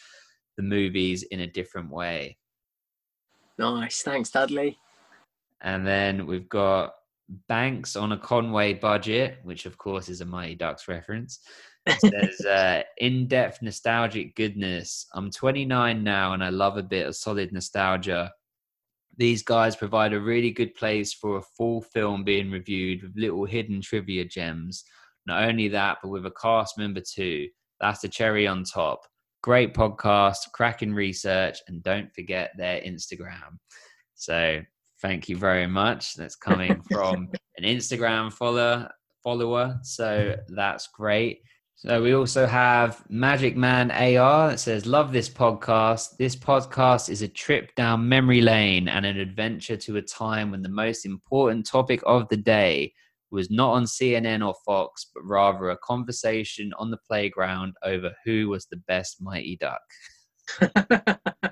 the 0.56 0.64
movies 0.64 1.24
in 1.24 1.42
a 1.42 1.48
different 1.48 1.90
way. 1.92 2.38
Nice. 3.58 4.04
Thanks, 4.04 4.32
Dudley. 4.32 4.78
And 5.60 5.86
then 5.86 6.28
we've 6.28 6.48
got 6.48 6.94
Banks 7.50 7.98
on 7.98 8.14
a 8.14 8.18
Conway 8.18 8.74
budget, 8.74 9.40
which 9.44 9.66
of 9.66 9.78
course 9.78 10.08
is 10.08 10.22
a 10.22 10.26
Mighty 10.26 10.56
Ducks 10.56 10.88
reference. 10.88 11.40
Says 11.90 12.42
uh, 12.46 12.84
in-depth 12.98 13.62
nostalgic 13.62 14.36
goodness. 14.36 15.08
I'm 15.14 15.32
29 15.32 16.04
now, 16.04 16.34
and 16.34 16.44
I 16.44 16.50
love 16.50 16.78
a 16.78 16.84
bit 16.84 17.08
of 17.08 17.16
solid 17.16 17.52
nostalgia. 17.52 18.32
These 19.18 19.44
guys 19.44 19.76
provide 19.76 20.14
a 20.14 20.20
really 20.20 20.52
good 20.52 20.76
place 20.76 21.14
for 21.14 21.38
a 21.38 21.42
full 21.58 21.82
film 21.82 22.24
being 22.24 22.52
reviewed 22.52 23.04
with 23.04 23.18
little 23.18 23.46
hidden 23.46 23.82
trivia 23.82 24.26
gems. 24.26 24.84
Not 25.26 25.44
only 25.44 25.68
that, 25.70 25.98
but 26.02 26.10
with 26.10 26.26
a 26.26 26.32
cast 26.32 26.78
member 26.78 27.02
too. 27.02 27.48
That's 27.80 28.02
the 28.02 28.10
cherry 28.10 28.48
on 28.48 28.64
top. 28.64 29.02
Great 29.44 29.74
podcast, 29.74 30.52
cracking 30.54 30.94
research, 30.94 31.58
and 31.68 31.82
don't 31.84 32.14
forget 32.14 32.52
their 32.58 32.80
Instagram. 32.82 33.58
So 34.16 34.62
thank 35.02 35.28
you 35.28 35.36
very 35.36 35.66
much. 35.66 36.14
That's 36.14 36.36
coming 36.36 36.82
from 36.92 37.30
an 37.58 37.64
Instagram 37.64 38.32
follower 38.32 38.90
follower. 39.24 39.80
So 39.84 40.36
that's 40.50 40.88
great. 40.88 41.42
So 41.84 42.00
we 42.00 42.14
also 42.14 42.46
have 42.46 43.04
Magic 43.10 43.58
Man 43.58 43.90
AR 43.90 44.52
that 44.52 44.60
says, 44.60 44.86
Love 44.86 45.12
this 45.12 45.28
podcast. 45.28 46.16
This 46.18 46.36
podcast 46.36 47.10
is 47.10 47.24
a 47.24 47.28
trip 47.28 47.74
down 47.74 48.08
memory 48.08 48.40
lane 48.40 48.88
and 48.88 49.04
an 49.04 49.18
adventure 49.18 49.76
to 49.78 49.98
a 49.98 50.02
time 50.04 50.52
when 50.52 50.62
the 50.62 50.70
most 50.70 51.08
important 51.08 51.66
topic 51.66 52.00
of 52.06 52.30
the 52.30 52.38
day 52.38 52.94
was 53.32 53.50
not 53.50 53.72
on 53.72 53.86
CNN 53.86 54.46
or 54.48 54.54
Fox, 54.64 55.08
but 55.12 55.24
rather 55.26 55.72
a 55.72 55.78
conversation 55.78 56.72
on 56.78 56.92
the 56.92 57.00
playground 57.10 57.74
over 57.84 58.12
who 58.26 58.48
was 58.48 58.68
the 58.68 58.78
best 58.88 59.18
Mighty 59.20 59.58
Duck. 59.58 59.82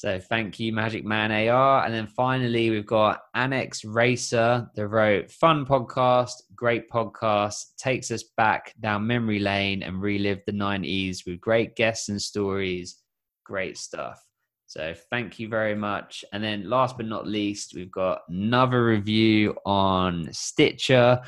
So 0.00 0.18
thank 0.18 0.58
you, 0.58 0.72
Magic 0.72 1.04
Man 1.04 1.30
AR. 1.30 1.84
And 1.84 1.92
then 1.92 2.06
finally, 2.06 2.70
we've 2.70 2.86
got 2.86 3.20
Annex 3.34 3.84
Racer, 3.84 4.66
the 4.74 4.88
wrote 4.88 5.30
fun 5.30 5.66
podcast, 5.66 6.36
great 6.54 6.88
podcast, 6.88 7.76
takes 7.76 8.10
us 8.10 8.22
back 8.38 8.72
down 8.80 9.06
memory 9.06 9.40
lane 9.40 9.82
and 9.82 10.00
relive 10.00 10.40
the 10.46 10.52
90s 10.52 11.26
with 11.26 11.38
great 11.38 11.76
guests 11.76 12.08
and 12.08 12.22
stories. 12.22 12.96
Great 13.44 13.76
stuff. 13.76 14.24
So 14.68 14.94
thank 15.10 15.38
you 15.38 15.48
very 15.48 15.74
much. 15.74 16.24
And 16.32 16.42
then 16.42 16.70
last 16.70 16.96
but 16.96 17.04
not 17.04 17.26
least, 17.26 17.74
we've 17.74 17.92
got 17.92 18.22
another 18.30 18.82
review 18.82 19.54
on 19.66 20.30
Stitcher 20.32 21.20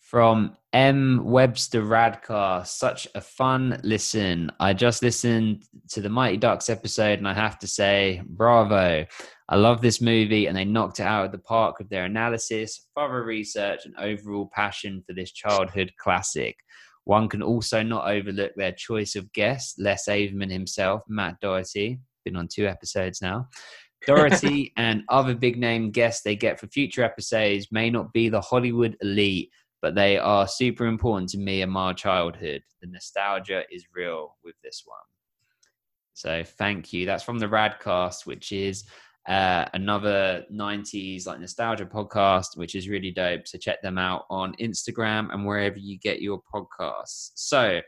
from 0.00 0.56
M. 0.76 1.24
Webster 1.24 1.80
Radcar, 1.80 2.66
Such 2.66 3.08
a 3.14 3.20
fun 3.22 3.80
listen. 3.82 4.52
I 4.60 4.74
just 4.74 5.02
listened 5.02 5.64
to 5.88 6.02
the 6.02 6.10
Mighty 6.10 6.36
Ducks 6.36 6.68
episode 6.68 7.18
and 7.18 7.26
I 7.26 7.32
have 7.32 7.58
to 7.60 7.66
say, 7.66 8.20
bravo. 8.26 9.06
I 9.48 9.56
love 9.56 9.80
this 9.80 10.02
movie 10.02 10.48
and 10.48 10.54
they 10.54 10.66
knocked 10.66 11.00
it 11.00 11.04
out 11.04 11.24
of 11.24 11.32
the 11.32 11.38
park 11.38 11.78
with 11.78 11.88
their 11.88 12.04
analysis, 12.04 12.88
thorough 12.94 13.24
research, 13.24 13.86
and 13.86 13.96
overall 13.96 14.50
passion 14.52 15.02
for 15.06 15.14
this 15.14 15.32
childhood 15.32 15.92
classic. 15.98 16.54
One 17.04 17.30
can 17.30 17.42
also 17.42 17.82
not 17.82 18.10
overlook 18.10 18.52
their 18.54 18.72
choice 18.72 19.16
of 19.16 19.32
guests, 19.32 19.78
Les 19.78 20.06
Averman 20.06 20.52
himself, 20.52 21.00
Matt 21.08 21.40
Doherty, 21.40 22.00
been 22.26 22.36
on 22.36 22.48
two 22.48 22.66
episodes 22.66 23.22
now. 23.22 23.48
Dorothy 24.06 24.74
and 24.76 25.04
other 25.08 25.34
big 25.34 25.56
name 25.56 25.90
guests 25.90 26.22
they 26.22 26.36
get 26.36 26.60
for 26.60 26.66
future 26.66 27.02
episodes 27.02 27.68
may 27.72 27.88
not 27.88 28.12
be 28.12 28.28
the 28.28 28.42
Hollywood 28.42 28.94
elite, 29.00 29.50
but 29.86 29.94
they 29.94 30.18
are 30.18 30.48
super 30.48 30.84
important 30.84 31.30
to 31.30 31.38
me 31.38 31.62
and 31.62 31.70
my 31.70 31.92
childhood. 31.92 32.60
The 32.82 32.88
nostalgia 32.88 33.62
is 33.70 33.86
real 33.94 34.36
with 34.42 34.56
this 34.64 34.82
one. 34.84 34.98
So 36.12 36.42
thank 36.42 36.92
you. 36.92 37.06
That's 37.06 37.22
from 37.22 37.38
the 37.38 37.46
Radcast, 37.46 38.26
which 38.26 38.50
is 38.50 38.82
uh, 39.28 39.66
another 39.74 40.44
90s 40.52 41.28
like 41.28 41.38
nostalgia 41.38 41.86
podcast, 41.86 42.56
which 42.56 42.74
is 42.74 42.88
really 42.88 43.12
dope. 43.12 43.46
So 43.46 43.58
check 43.58 43.80
them 43.80 43.96
out 43.96 44.24
on 44.28 44.56
Instagram 44.60 45.32
and 45.32 45.46
wherever 45.46 45.78
you 45.78 46.00
get 46.00 46.20
your 46.20 46.42
podcasts. 46.52 47.30
So 47.36 47.80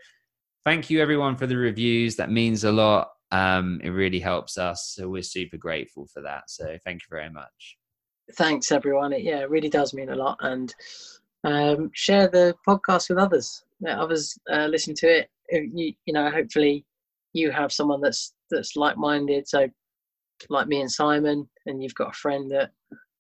thank 0.65 0.91
you 0.91 1.03
everyone 1.03 1.37
for 1.37 1.49
the 1.49 1.57
reviews. 1.57 2.15
That 2.15 2.31
means 2.31 2.63
a 2.63 2.71
lot. 2.71 3.09
Um, 3.33 3.81
it 3.83 3.91
really 3.91 4.21
helps 4.21 4.57
us. 4.57 4.93
So 4.95 5.09
we're 5.09 5.23
super 5.23 5.57
grateful 5.57 6.07
for 6.15 6.23
that. 6.23 6.45
So 6.47 6.79
thank 6.85 7.03
you 7.03 7.09
very 7.11 7.31
much. 7.31 7.77
Thanks, 8.35 8.71
everyone. 8.71 9.13
It, 9.13 9.23
yeah, 9.23 9.41
it 9.41 9.51
really 9.51 9.69
does 9.69 9.95
mean 9.95 10.11
a 10.11 10.15
lot. 10.15 10.37
And 10.43 10.73
um, 11.45 11.91
share 11.95 12.29
the 12.29 12.55
podcast 12.67 13.09
with 13.09 13.19
others. 13.19 13.65
Let 13.81 13.99
others 13.99 14.37
uh, 14.51 14.67
listen 14.67 14.95
to 14.97 15.07
it. 15.07 15.31
You, 15.51 15.95
you 16.05 16.13
know, 16.13 16.31
hopefully 16.31 16.85
you 17.33 17.51
have 17.51 17.73
someone 17.73 18.01
that's 18.01 18.35
that's 18.51 18.77
like-minded. 18.77 19.49
So, 19.49 19.69
like 20.49 20.69
me 20.69 20.81
and 20.81 20.91
Simon, 20.91 21.49
and 21.67 21.83
you've 21.83 21.95
got 21.95 22.11
a 22.11 22.19
friend 22.19 22.51
that 22.51 22.71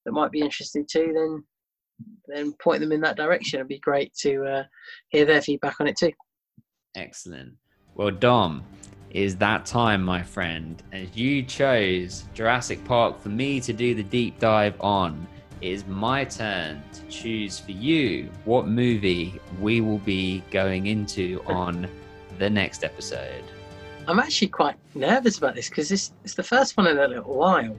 that 0.05 0.12
might 0.12 0.32
be 0.32 0.40
interested 0.40 0.86
too. 0.90 1.12
Then, 1.14 1.44
then 2.26 2.52
point 2.62 2.80
them 2.80 2.92
in 2.92 3.00
that 3.02 3.16
direction. 3.16 3.58
It'd 3.58 3.68
be 3.68 3.78
great 3.78 4.12
to 4.20 4.44
uh, 4.44 4.62
hear 5.08 5.24
their 5.24 5.42
feedback 5.42 5.80
on 5.80 5.86
it 5.86 5.97
too. 5.97 6.12
Excellent. 6.97 7.55
Well, 7.94 8.10
Dom, 8.10 8.64
is 9.10 9.36
that 9.36 9.66
time, 9.66 10.02
my 10.02 10.22
friend, 10.22 10.82
as 10.92 11.16
you 11.16 11.42
chose 11.42 12.24
Jurassic 12.34 12.84
Park 12.84 13.20
for 13.20 13.28
me 13.30 13.60
to 13.60 13.72
do 13.72 13.94
the 13.94 14.02
deep 14.02 14.38
dive 14.38 14.80
on. 14.80 15.26
Is 15.60 15.86
my 15.86 16.24
turn 16.24 16.82
to 16.92 17.02
choose 17.08 17.58
for 17.58 17.72
you 17.72 18.30
what 18.44 18.68
movie 18.68 19.40
we 19.60 19.80
will 19.80 19.98
be 19.98 20.42
going 20.50 20.86
into 20.86 21.42
on 21.46 21.88
the 22.38 22.48
next 22.48 22.84
episode. 22.84 23.44
I'm 24.06 24.18
actually 24.20 24.48
quite 24.48 24.76
nervous 24.94 25.38
about 25.38 25.54
this 25.54 25.68
because 25.68 25.88
this 25.88 26.12
it's 26.24 26.34
the 26.34 26.42
first 26.42 26.76
one 26.76 26.86
in 26.86 26.98
a 26.98 27.08
little 27.08 27.34
while. 27.34 27.76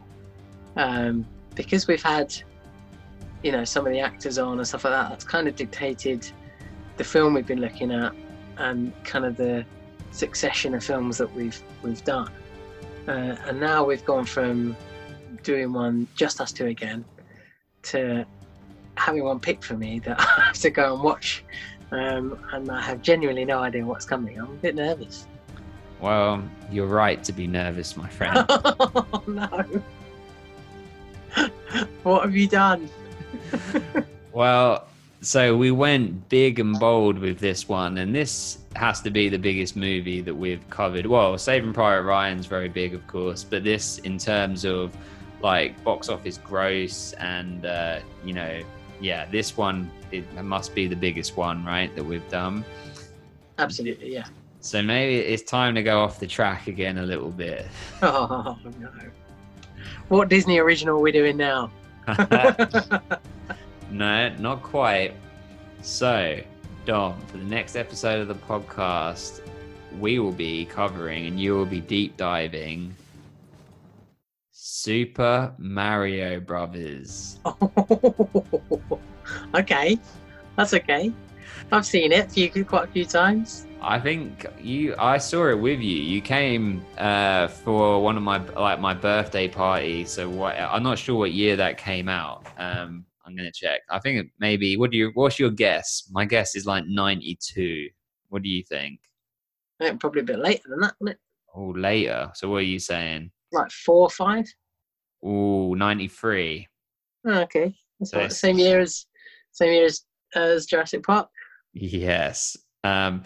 Um, 0.75 1.25
because 1.55 1.87
we've 1.87 2.03
had, 2.03 2.35
you 3.43 3.51
know, 3.51 3.63
some 3.63 3.87
of 3.87 3.93
the 3.93 3.99
actors 3.99 4.37
on 4.37 4.57
and 4.57 4.67
stuff 4.67 4.83
like 4.83 4.93
that. 4.93 5.09
That's 5.09 5.23
kind 5.23 5.47
of 5.47 5.55
dictated 5.55 6.29
the 6.97 7.03
film 7.03 7.33
we've 7.33 7.47
been 7.47 7.61
looking 7.61 7.91
at 7.91 8.13
and 8.57 8.93
kind 9.03 9.25
of 9.25 9.37
the 9.37 9.65
succession 10.11 10.75
of 10.75 10.83
films 10.83 11.17
that 11.17 11.33
we've 11.33 11.61
we've 11.81 12.03
done. 12.03 12.31
Uh, 13.07 13.35
and 13.47 13.59
now 13.59 13.83
we've 13.83 14.05
gone 14.05 14.25
from 14.25 14.75
doing 15.43 15.71
one 15.71 16.07
just 16.15 16.41
us 16.41 16.51
two 16.51 16.67
again 16.67 17.05
to 17.83 18.25
having 18.95 19.23
one 19.23 19.39
picked 19.39 19.63
for 19.63 19.75
me 19.75 19.99
that 19.99 20.19
I 20.37 20.41
have 20.47 20.57
to 20.57 20.69
go 20.69 20.93
and 20.93 21.03
watch. 21.03 21.43
Um, 21.91 22.39
and 22.53 22.69
I 22.69 22.81
have 22.81 23.01
genuinely 23.01 23.45
no 23.45 23.59
idea 23.59 23.83
what's 23.85 24.05
coming. 24.05 24.39
I'm 24.39 24.45
a 24.45 24.55
bit 24.55 24.75
nervous. 24.75 25.25
Well, 25.99 26.43
you're 26.71 26.87
right 26.87 27.23
to 27.23 27.33
be 27.33 27.47
nervous, 27.47 27.97
my 27.97 28.07
friend. 28.07 28.45
oh 28.49 29.23
no. 29.27 29.81
what 32.03 32.23
have 32.23 32.35
you 32.35 32.47
done? 32.47 32.89
well, 34.31 34.87
so 35.21 35.57
we 35.57 35.71
went 35.71 36.29
big 36.29 36.59
and 36.59 36.79
bold 36.79 37.19
with 37.19 37.39
this 37.39 37.67
one, 37.67 37.97
and 37.97 38.15
this 38.15 38.59
has 38.75 39.01
to 39.01 39.09
be 39.09 39.27
the 39.27 39.37
biggest 39.37 39.75
movie 39.75 40.21
that 40.21 40.33
we've 40.33 40.67
covered. 40.69 41.05
Well, 41.05 41.37
Saving 41.37 41.73
Private 41.73 42.03
Ryan's 42.03 42.45
very 42.45 42.69
big, 42.69 42.93
of 42.93 43.05
course, 43.07 43.43
but 43.43 43.63
this, 43.63 43.97
in 43.99 44.17
terms 44.17 44.63
of 44.63 44.95
like 45.41 45.81
box 45.83 46.09
office 46.09 46.37
gross 46.37 47.13
and 47.13 47.65
uh, 47.65 47.99
you 48.23 48.33
know, 48.33 48.61
yeah, 49.01 49.25
this 49.25 49.55
one 49.57 49.89
it 50.11 50.25
must 50.43 50.73
be 50.73 50.87
the 50.87 50.95
biggest 50.95 51.37
one, 51.37 51.63
right, 51.63 51.93
that 51.95 52.03
we've 52.03 52.27
done. 52.29 52.65
Absolutely, 53.57 54.13
yeah. 54.13 54.25
So 54.61 54.81
maybe 54.81 55.17
it's 55.17 55.43
time 55.43 55.75
to 55.75 55.83
go 55.83 56.01
off 56.01 56.19
the 56.19 56.27
track 56.27 56.67
again 56.67 56.97
a 56.97 57.03
little 57.03 57.31
bit. 57.31 57.67
Oh 58.01 58.57
no. 58.79 58.89
What 60.09 60.29
Disney 60.29 60.57
original 60.57 60.97
are 60.97 61.01
we 61.01 61.11
doing 61.11 61.37
now? 61.37 61.71
no, 63.91 64.29
not 64.39 64.63
quite. 64.63 65.13
So, 65.81 66.39
Dom, 66.85 67.19
for 67.27 67.37
the 67.37 67.43
next 67.43 67.75
episode 67.75 68.19
of 68.19 68.27
the 68.27 68.35
podcast, 68.35 69.41
we 69.99 70.19
will 70.19 70.31
be 70.31 70.65
covering 70.65 71.27
and 71.27 71.39
you 71.39 71.53
will 71.53 71.65
be 71.65 71.81
deep 71.81 72.17
diving 72.17 72.95
Super 74.81 75.53
Mario 75.57 76.39
Brothers. 76.39 77.37
okay, 79.53 79.99
that's 80.55 80.73
okay. 80.73 81.11
I've 81.69 81.85
seen 81.85 82.13
it 82.13 82.31
few, 82.31 82.63
quite 82.63 82.87
a 82.87 82.91
few 82.91 83.03
times. 83.03 83.67
I 83.81 83.99
think 83.99 84.45
you. 84.61 84.95
I 84.97 85.17
saw 85.17 85.49
it 85.49 85.59
with 85.59 85.81
you. 85.81 85.97
You 85.97 86.21
came 86.21 86.85
uh, 86.97 87.49
for 87.49 88.01
one 88.01 88.15
of 88.15 88.23
my 88.23 88.37
like 88.53 88.79
my 88.79 88.93
birthday 88.93 89.49
party. 89.49 90.05
So 90.05 90.29
what? 90.29 90.55
I'm 90.57 90.83
not 90.83 90.97
sure 90.97 91.17
what 91.17 91.33
year 91.33 91.57
that 91.57 91.77
came 91.77 92.07
out. 92.07 92.47
Um, 92.57 93.05
I'm 93.25 93.35
gonna 93.35 93.51
check. 93.51 93.81
I 93.89 93.99
think 93.99 94.31
maybe. 94.39 94.77
What 94.77 94.91
do 94.91 94.97
you? 94.97 95.11
What's 95.13 95.39
your 95.39 95.51
guess? 95.51 96.09
My 96.09 96.23
guess 96.23 96.55
is 96.55 96.65
like 96.65 96.85
92. 96.87 97.89
What 98.29 98.43
do 98.43 98.49
you 98.49 98.63
think? 98.63 99.01
Probably 99.99 100.21
a 100.21 100.25
bit 100.25 100.39
later 100.39 100.69
than 100.69 100.79
that. 100.79 101.17
Oh, 101.53 101.73
later. 101.75 102.31
So 102.33 102.49
what 102.49 102.57
are 102.57 102.61
you 102.61 102.79
saying? 102.79 103.31
Like 103.51 103.71
four 103.71 104.03
or 104.03 104.09
five. 104.09 104.45
Oh, 105.23 105.73
93. 105.73 106.67
Oh, 107.25 107.39
okay, 107.41 107.75
that's 107.99 108.11
So 108.11 108.17
about 108.17 108.29
the 108.29 108.35
same 108.35 108.57
year 108.57 108.79
as 108.79 109.05
same 109.51 109.73
year 109.73 109.85
as 109.85 110.01
as 110.35 110.65
Jurassic 110.65 111.03
Park. 111.03 111.29
Yes. 111.73 112.57
Um, 112.83 113.23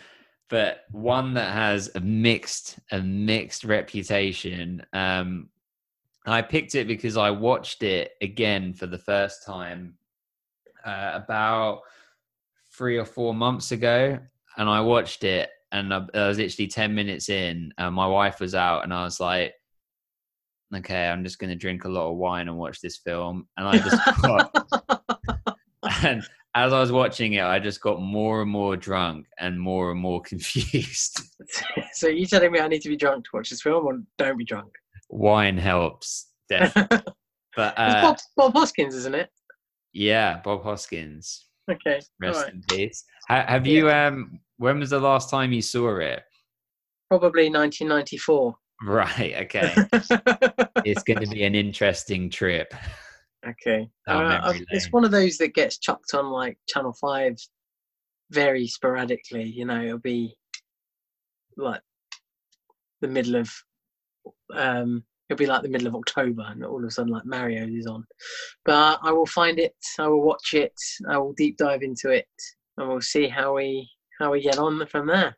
but 0.49 0.81
one 0.91 1.33
that 1.35 1.53
has 1.53 1.91
a 1.95 1.99
mixed 1.99 2.79
a 2.91 3.01
mixed 3.01 3.63
reputation. 3.63 4.85
Um, 4.93 5.49
I 6.25 6.41
picked 6.41 6.75
it 6.75 6.87
because 6.87 7.17
I 7.17 7.31
watched 7.31 7.83
it 7.83 8.11
again 8.21 8.73
for 8.73 8.87
the 8.87 8.97
first 8.97 9.45
time 9.45 9.95
uh, 10.85 11.11
about 11.13 11.81
three 12.71 12.97
or 12.97 13.05
four 13.05 13.33
months 13.33 13.71
ago, 13.71 14.17
and 14.57 14.69
I 14.69 14.81
watched 14.81 15.23
it, 15.23 15.49
and 15.71 15.93
I, 15.93 16.05
I 16.13 16.27
was 16.27 16.37
literally 16.37 16.67
ten 16.67 16.95
minutes 16.95 17.29
in, 17.29 17.73
and 17.77 17.95
my 17.95 18.07
wife 18.07 18.39
was 18.39 18.55
out, 18.55 18.83
and 18.83 18.93
I 18.93 19.03
was 19.03 19.19
like, 19.19 19.53
"Okay, 20.75 21.07
I'm 21.07 21.23
just 21.23 21.39
going 21.39 21.49
to 21.49 21.55
drink 21.55 21.85
a 21.85 21.89
lot 21.89 22.09
of 22.11 22.17
wine 22.17 22.47
and 22.47 22.57
watch 22.57 22.81
this 22.81 22.97
film," 22.97 23.47
and 23.57 23.67
I 23.67 23.77
just 23.77 24.21
got 24.21 24.67
and 26.03 26.23
as 26.55 26.71
I 26.71 26.79
was 26.79 26.91
watching 26.91 27.33
it, 27.33 27.43
I 27.43 27.59
just 27.59 27.81
got 27.81 28.01
more 28.01 28.41
and 28.43 28.51
more 28.51 28.77
drunk 28.77 29.25
and 29.39 29.59
more 29.59 29.91
and 29.91 29.99
more 29.99 30.21
confused. 30.29 31.19
so 31.93 32.07
you 32.07 32.25
telling 32.25 32.51
me 32.51 32.59
I 32.59 32.67
need 32.67 32.81
to 32.81 32.89
be 32.89 32.97
drunk 32.97 33.25
to 33.25 33.29
watch 33.33 33.49
this 33.49 33.61
film, 33.61 33.85
or 33.85 33.99
don't 34.17 34.37
be 34.37 34.45
drunk? 34.45 34.71
Wine 35.09 35.57
helps, 35.57 36.29
definitely. 36.49 36.99
But 37.55 37.73
it's 37.77 37.95
uh, 37.95 38.01
Bob, 38.01 38.17
Bob 38.35 38.53
Hoskins, 38.53 38.95
isn't 38.95 39.13
it? 39.15 39.29
yeah, 39.93 40.39
Bob 40.43 40.63
Hoskins, 40.63 41.45
Okay, 41.69 42.01
rest 42.19 42.43
right. 42.45 42.53
in 42.53 42.63
peace. 42.69 43.03
Ha- 43.29 43.45
have 43.47 43.67
you? 43.67 43.91
Um, 43.91 44.39
when 44.57 44.79
was 44.79 44.89
the 44.91 44.99
last 44.99 45.29
time 45.29 45.51
you 45.53 45.61
saw 45.61 45.97
it? 45.99 46.23
Probably 47.09 47.43
1994. 47.49 48.55
Right. 48.83 49.33
Okay. 49.43 49.73
it's 50.83 51.03
going 51.03 51.21
to 51.21 51.27
be 51.27 51.43
an 51.43 51.55
interesting 51.55 52.29
trip. 52.29 52.73
Okay. 53.47 53.89
Uh, 54.07 54.53
it's 54.71 54.91
one 54.91 55.05
of 55.05 55.11
those 55.11 55.37
that 55.37 55.53
gets 55.53 55.77
chucked 55.77 56.13
on 56.13 56.29
like 56.29 56.57
Channel 56.67 56.93
5 56.93 57.37
very 58.31 58.67
sporadically. 58.67 59.43
You 59.43 59.65
know, 59.65 59.81
it'll 59.81 59.97
be 59.99 60.35
like 61.55 61.79
the 62.99 63.07
middle 63.07 63.35
of, 63.35 63.49
um, 64.53 65.03
it'll 65.29 65.37
be 65.37 65.45
like 65.45 65.61
the 65.61 65.69
middle 65.69 65.87
of 65.87 65.95
October 65.95 66.43
and 66.49 66.65
all 66.65 66.79
of 66.79 66.83
a 66.83 66.91
sudden 66.91 67.13
like 67.13 67.25
Mario's 67.25 67.69
is 67.69 67.87
on. 67.87 68.05
But 68.65 68.99
I 69.01 69.13
will 69.13 69.25
find 69.25 69.57
it, 69.57 69.75
I 69.97 70.07
will 70.07 70.23
watch 70.23 70.53
it, 70.53 70.73
I 71.07 71.17
will 71.17 71.33
deep 71.33 71.55
dive 71.55 71.81
into 71.81 72.09
it, 72.09 72.27
and 72.77 72.89
we'll 72.89 73.01
see 73.01 73.29
how 73.29 73.55
we 73.55 73.89
how 74.19 74.31
we 74.31 74.41
get 74.41 74.57
on 74.57 74.85
from 74.87 75.07
there. 75.07 75.37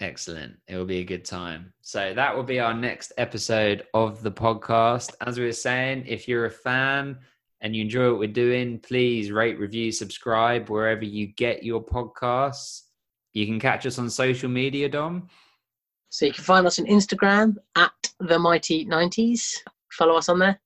Excellent. 0.00 0.56
It 0.68 0.76
will 0.76 0.84
be 0.84 0.98
a 0.98 1.04
good 1.04 1.24
time. 1.24 1.72
So 1.80 2.14
that 2.14 2.36
will 2.36 2.44
be 2.44 2.60
our 2.60 2.74
next 2.74 3.12
episode 3.18 3.84
of 3.94 4.22
the 4.22 4.30
podcast. 4.30 5.14
As 5.26 5.38
we 5.38 5.44
were 5.44 5.52
saying, 5.52 6.04
if 6.06 6.28
you're 6.28 6.46
a 6.46 6.50
fan 6.50 7.18
and 7.60 7.74
you 7.74 7.82
enjoy 7.82 8.10
what 8.10 8.20
we're 8.20 8.28
doing, 8.28 8.78
please 8.78 9.32
rate, 9.32 9.58
review, 9.58 9.90
subscribe 9.90 10.68
wherever 10.68 11.04
you 11.04 11.26
get 11.26 11.64
your 11.64 11.84
podcasts. 11.84 12.82
You 13.32 13.46
can 13.46 13.58
catch 13.58 13.86
us 13.86 13.98
on 13.98 14.08
social 14.08 14.48
media, 14.48 14.88
Dom. 14.88 15.28
So 16.10 16.26
you 16.26 16.32
can 16.32 16.44
find 16.44 16.66
us 16.66 16.78
on 16.78 16.86
Instagram 16.86 17.56
at 17.74 18.12
the 18.20 18.38
Mighty 18.38 18.84
Nineties. 18.84 19.62
Follow 19.90 20.14
us 20.16 20.28
on 20.28 20.38
there. 20.38 20.60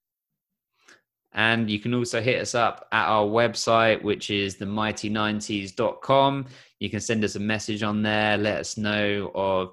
And 1.34 1.70
you 1.70 1.80
can 1.80 1.94
also 1.94 2.20
hit 2.20 2.40
us 2.40 2.54
up 2.54 2.86
at 2.92 3.06
our 3.06 3.26
website, 3.26 4.02
which 4.02 4.28
is 4.30 4.56
themighty90s.com. 4.56 6.46
You 6.82 6.90
can 6.90 6.98
send 6.98 7.22
us 7.22 7.36
a 7.36 7.40
message 7.40 7.84
on 7.84 8.02
there, 8.02 8.36
let 8.36 8.58
us 8.58 8.76
know 8.76 9.30
of 9.36 9.70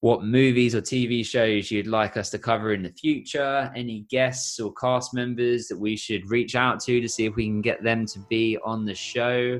what 0.00 0.24
movies 0.24 0.74
or 0.74 0.82
TV 0.82 1.24
shows 1.24 1.70
you'd 1.70 1.86
like 1.86 2.18
us 2.18 2.28
to 2.30 2.38
cover 2.38 2.74
in 2.74 2.82
the 2.82 2.90
future, 2.90 3.72
any 3.74 4.00
guests 4.10 4.60
or 4.60 4.74
cast 4.74 5.14
members 5.14 5.68
that 5.68 5.78
we 5.78 5.96
should 5.96 6.30
reach 6.30 6.54
out 6.54 6.80
to 6.80 7.00
to 7.00 7.08
see 7.08 7.24
if 7.24 7.34
we 7.34 7.46
can 7.46 7.62
get 7.62 7.82
them 7.82 8.04
to 8.04 8.18
be 8.28 8.58
on 8.62 8.84
the 8.84 8.94
show. 8.94 9.58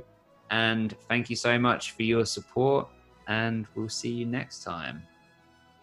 And 0.51 0.95
thank 1.09 1.31
you 1.31 1.37
so 1.37 1.59
much 1.59 1.93
for 1.93 2.03
your 2.03 2.27
support, 2.27 2.87
and 3.29 3.67
we'll 3.75 3.89
see 3.89 4.13
you 4.13 4.27
next 4.27 4.63
time. 4.63 5.03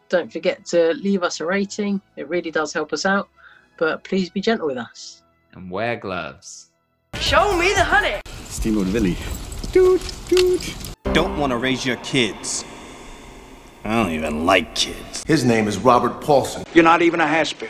Don't 0.07 0.31
forget 0.31 0.65
to 0.65 0.93
leave 0.93 1.23
us 1.23 1.39
a 1.39 1.47
rating. 1.47 1.99
It 2.15 2.30
really 2.30 2.51
does 2.51 2.72
help 2.72 2.93
us 2.93 3.07
out. 3.07 3.27
But 3.80 4.03
please 4.03 4.30
be 4.30 4.39
gentle 4.39 4.67
with 4.67 4.77
us. 4.77 5.23
And 5.53 5.72
wear 5.72 5.95
gloves. 5.95 6.69
Show 7.15 7.57
me 7.57 7.73
the 7.73 7.83
honey. 7.83 8.22
Steamboat 8.49 8.93
Willie. 8.93 9.17
Don't 9.76 11.38
want 11.38 11.52
to 11.52 11.58
raise 11.58 11.86
your 11.86 11.98
kids. 11.98 12.64
I 13.84 13.94
don't 14.02 14.14
even 14.14 14.45
like 14.45 14.74
kids. 14.74 15.22
His 15.24 15.44
name 15.44 15.68
is 15.68 15.78
Robert 15.78 16.22
Paulson. 16.22 16.64
You're 16.74 16.86
not 16.86 17.02
even 17.02 17.20
a 17.20 17.28
has-been. 17.28 17.68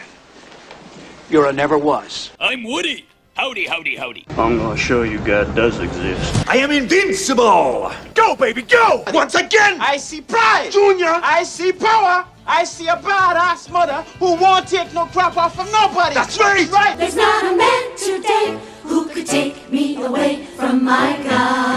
You're 1.31 1.47
a 1.47 1.51
never 1.51 1.79
was. 1.79 2.29
I'm 2.39 2.63
Woody. 2.63 3.07
Howdy, 3.33 3.65
howdy, 3.65 3.95
howdy. 3.95 4.23
I'm 4.37 4.59
gonna 4.59 4.77
show 4.77 5.01
you 5.01 5.17
God 5.17 5.55
does 5.55 5.79
exist. 5.79 6.47
I 6.47 6.57
am 6.57 6.69
invincible! 6.69 7.91
Go, 8.13 8.35
baby, 8.35 8.61
go! 8.61 9.03
Once 9.11 9.33
again! 9.33 9.81
I 9.81 9.97
see 9.97 10.21
pride. 10.21 10.71
Junior! 10.71 11.07
I 11.23 11.41
see 11.41 11.71
power. 11.71 12.23
I 12.45 12.65
see 12.65 12.87
a 12.87 12.97
badass 12.97 13.71
mother 13.71 14.03
who 14.19 14.35
won't 14.35 14.67
take 14.67 14.93
no 14.93 15.07
crap 15.07 15.37
off 15.37 15.55
from 15.55 15.71
nobody. 15.71 16.13
That's 16.13 16.37
right! 16.37 16.69
Right. 16.71 16.95
There's 16.99 17.15
not 17.15 17.51
a 17.51 17.57
man 17.57 17.97
today 17.97 18.74
who 18.87 19.09
could 19.09 19.27
take 19.27 19.71
me 19.71 20.01
away 20.03 20.45
from 20.57 20.83
my 20.83 21.19
God. 21.23 21.75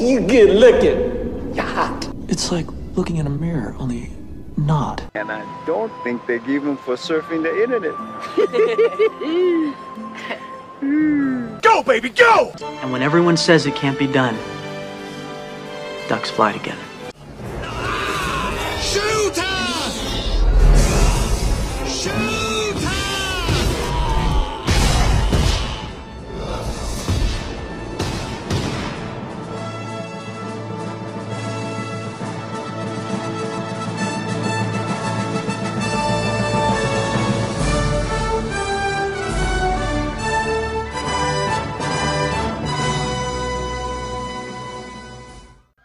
You 0.00 0.20
get 0.20 0.50
looking. 0.50 1.54
You're 1.54 1.64
hot. 1.64 2.08
It's 2.28 2.50
like 2.50 2.66
looking 2.96 3.16
in 3.16 3.26
a 3.26 3.30
mirror, 3.30 3.74
only 3.78 4.10
not. 4.56 5.02
And 5.14 5.30
I 5.30 5.44
don't 5.64 5.92
think 6.02 6.26
they 6.26 6.38
give 6.40 6.64
them 6.64 6.76
for 6.76 6.96
surfing 6.96 7.42
the 7.42 7.62
internet. 7.62 7.94
Go, 11.62 11.82
baby, 11.84 12.08
go! 12.08 12.52
And 12.82 12.90
when 12.90 13.02
everyone 13.02 13.36
says 13.36 13.66
it 13.66 13.76
can't 13.76 13.96
be 13.96 14.08
done, 14.08 14.36
ducks 16.08 16.28
fly 16.28 16.52
together. 16.52 16.82
Shooter! 18.80 19.71
Shoot! 22.02 22.31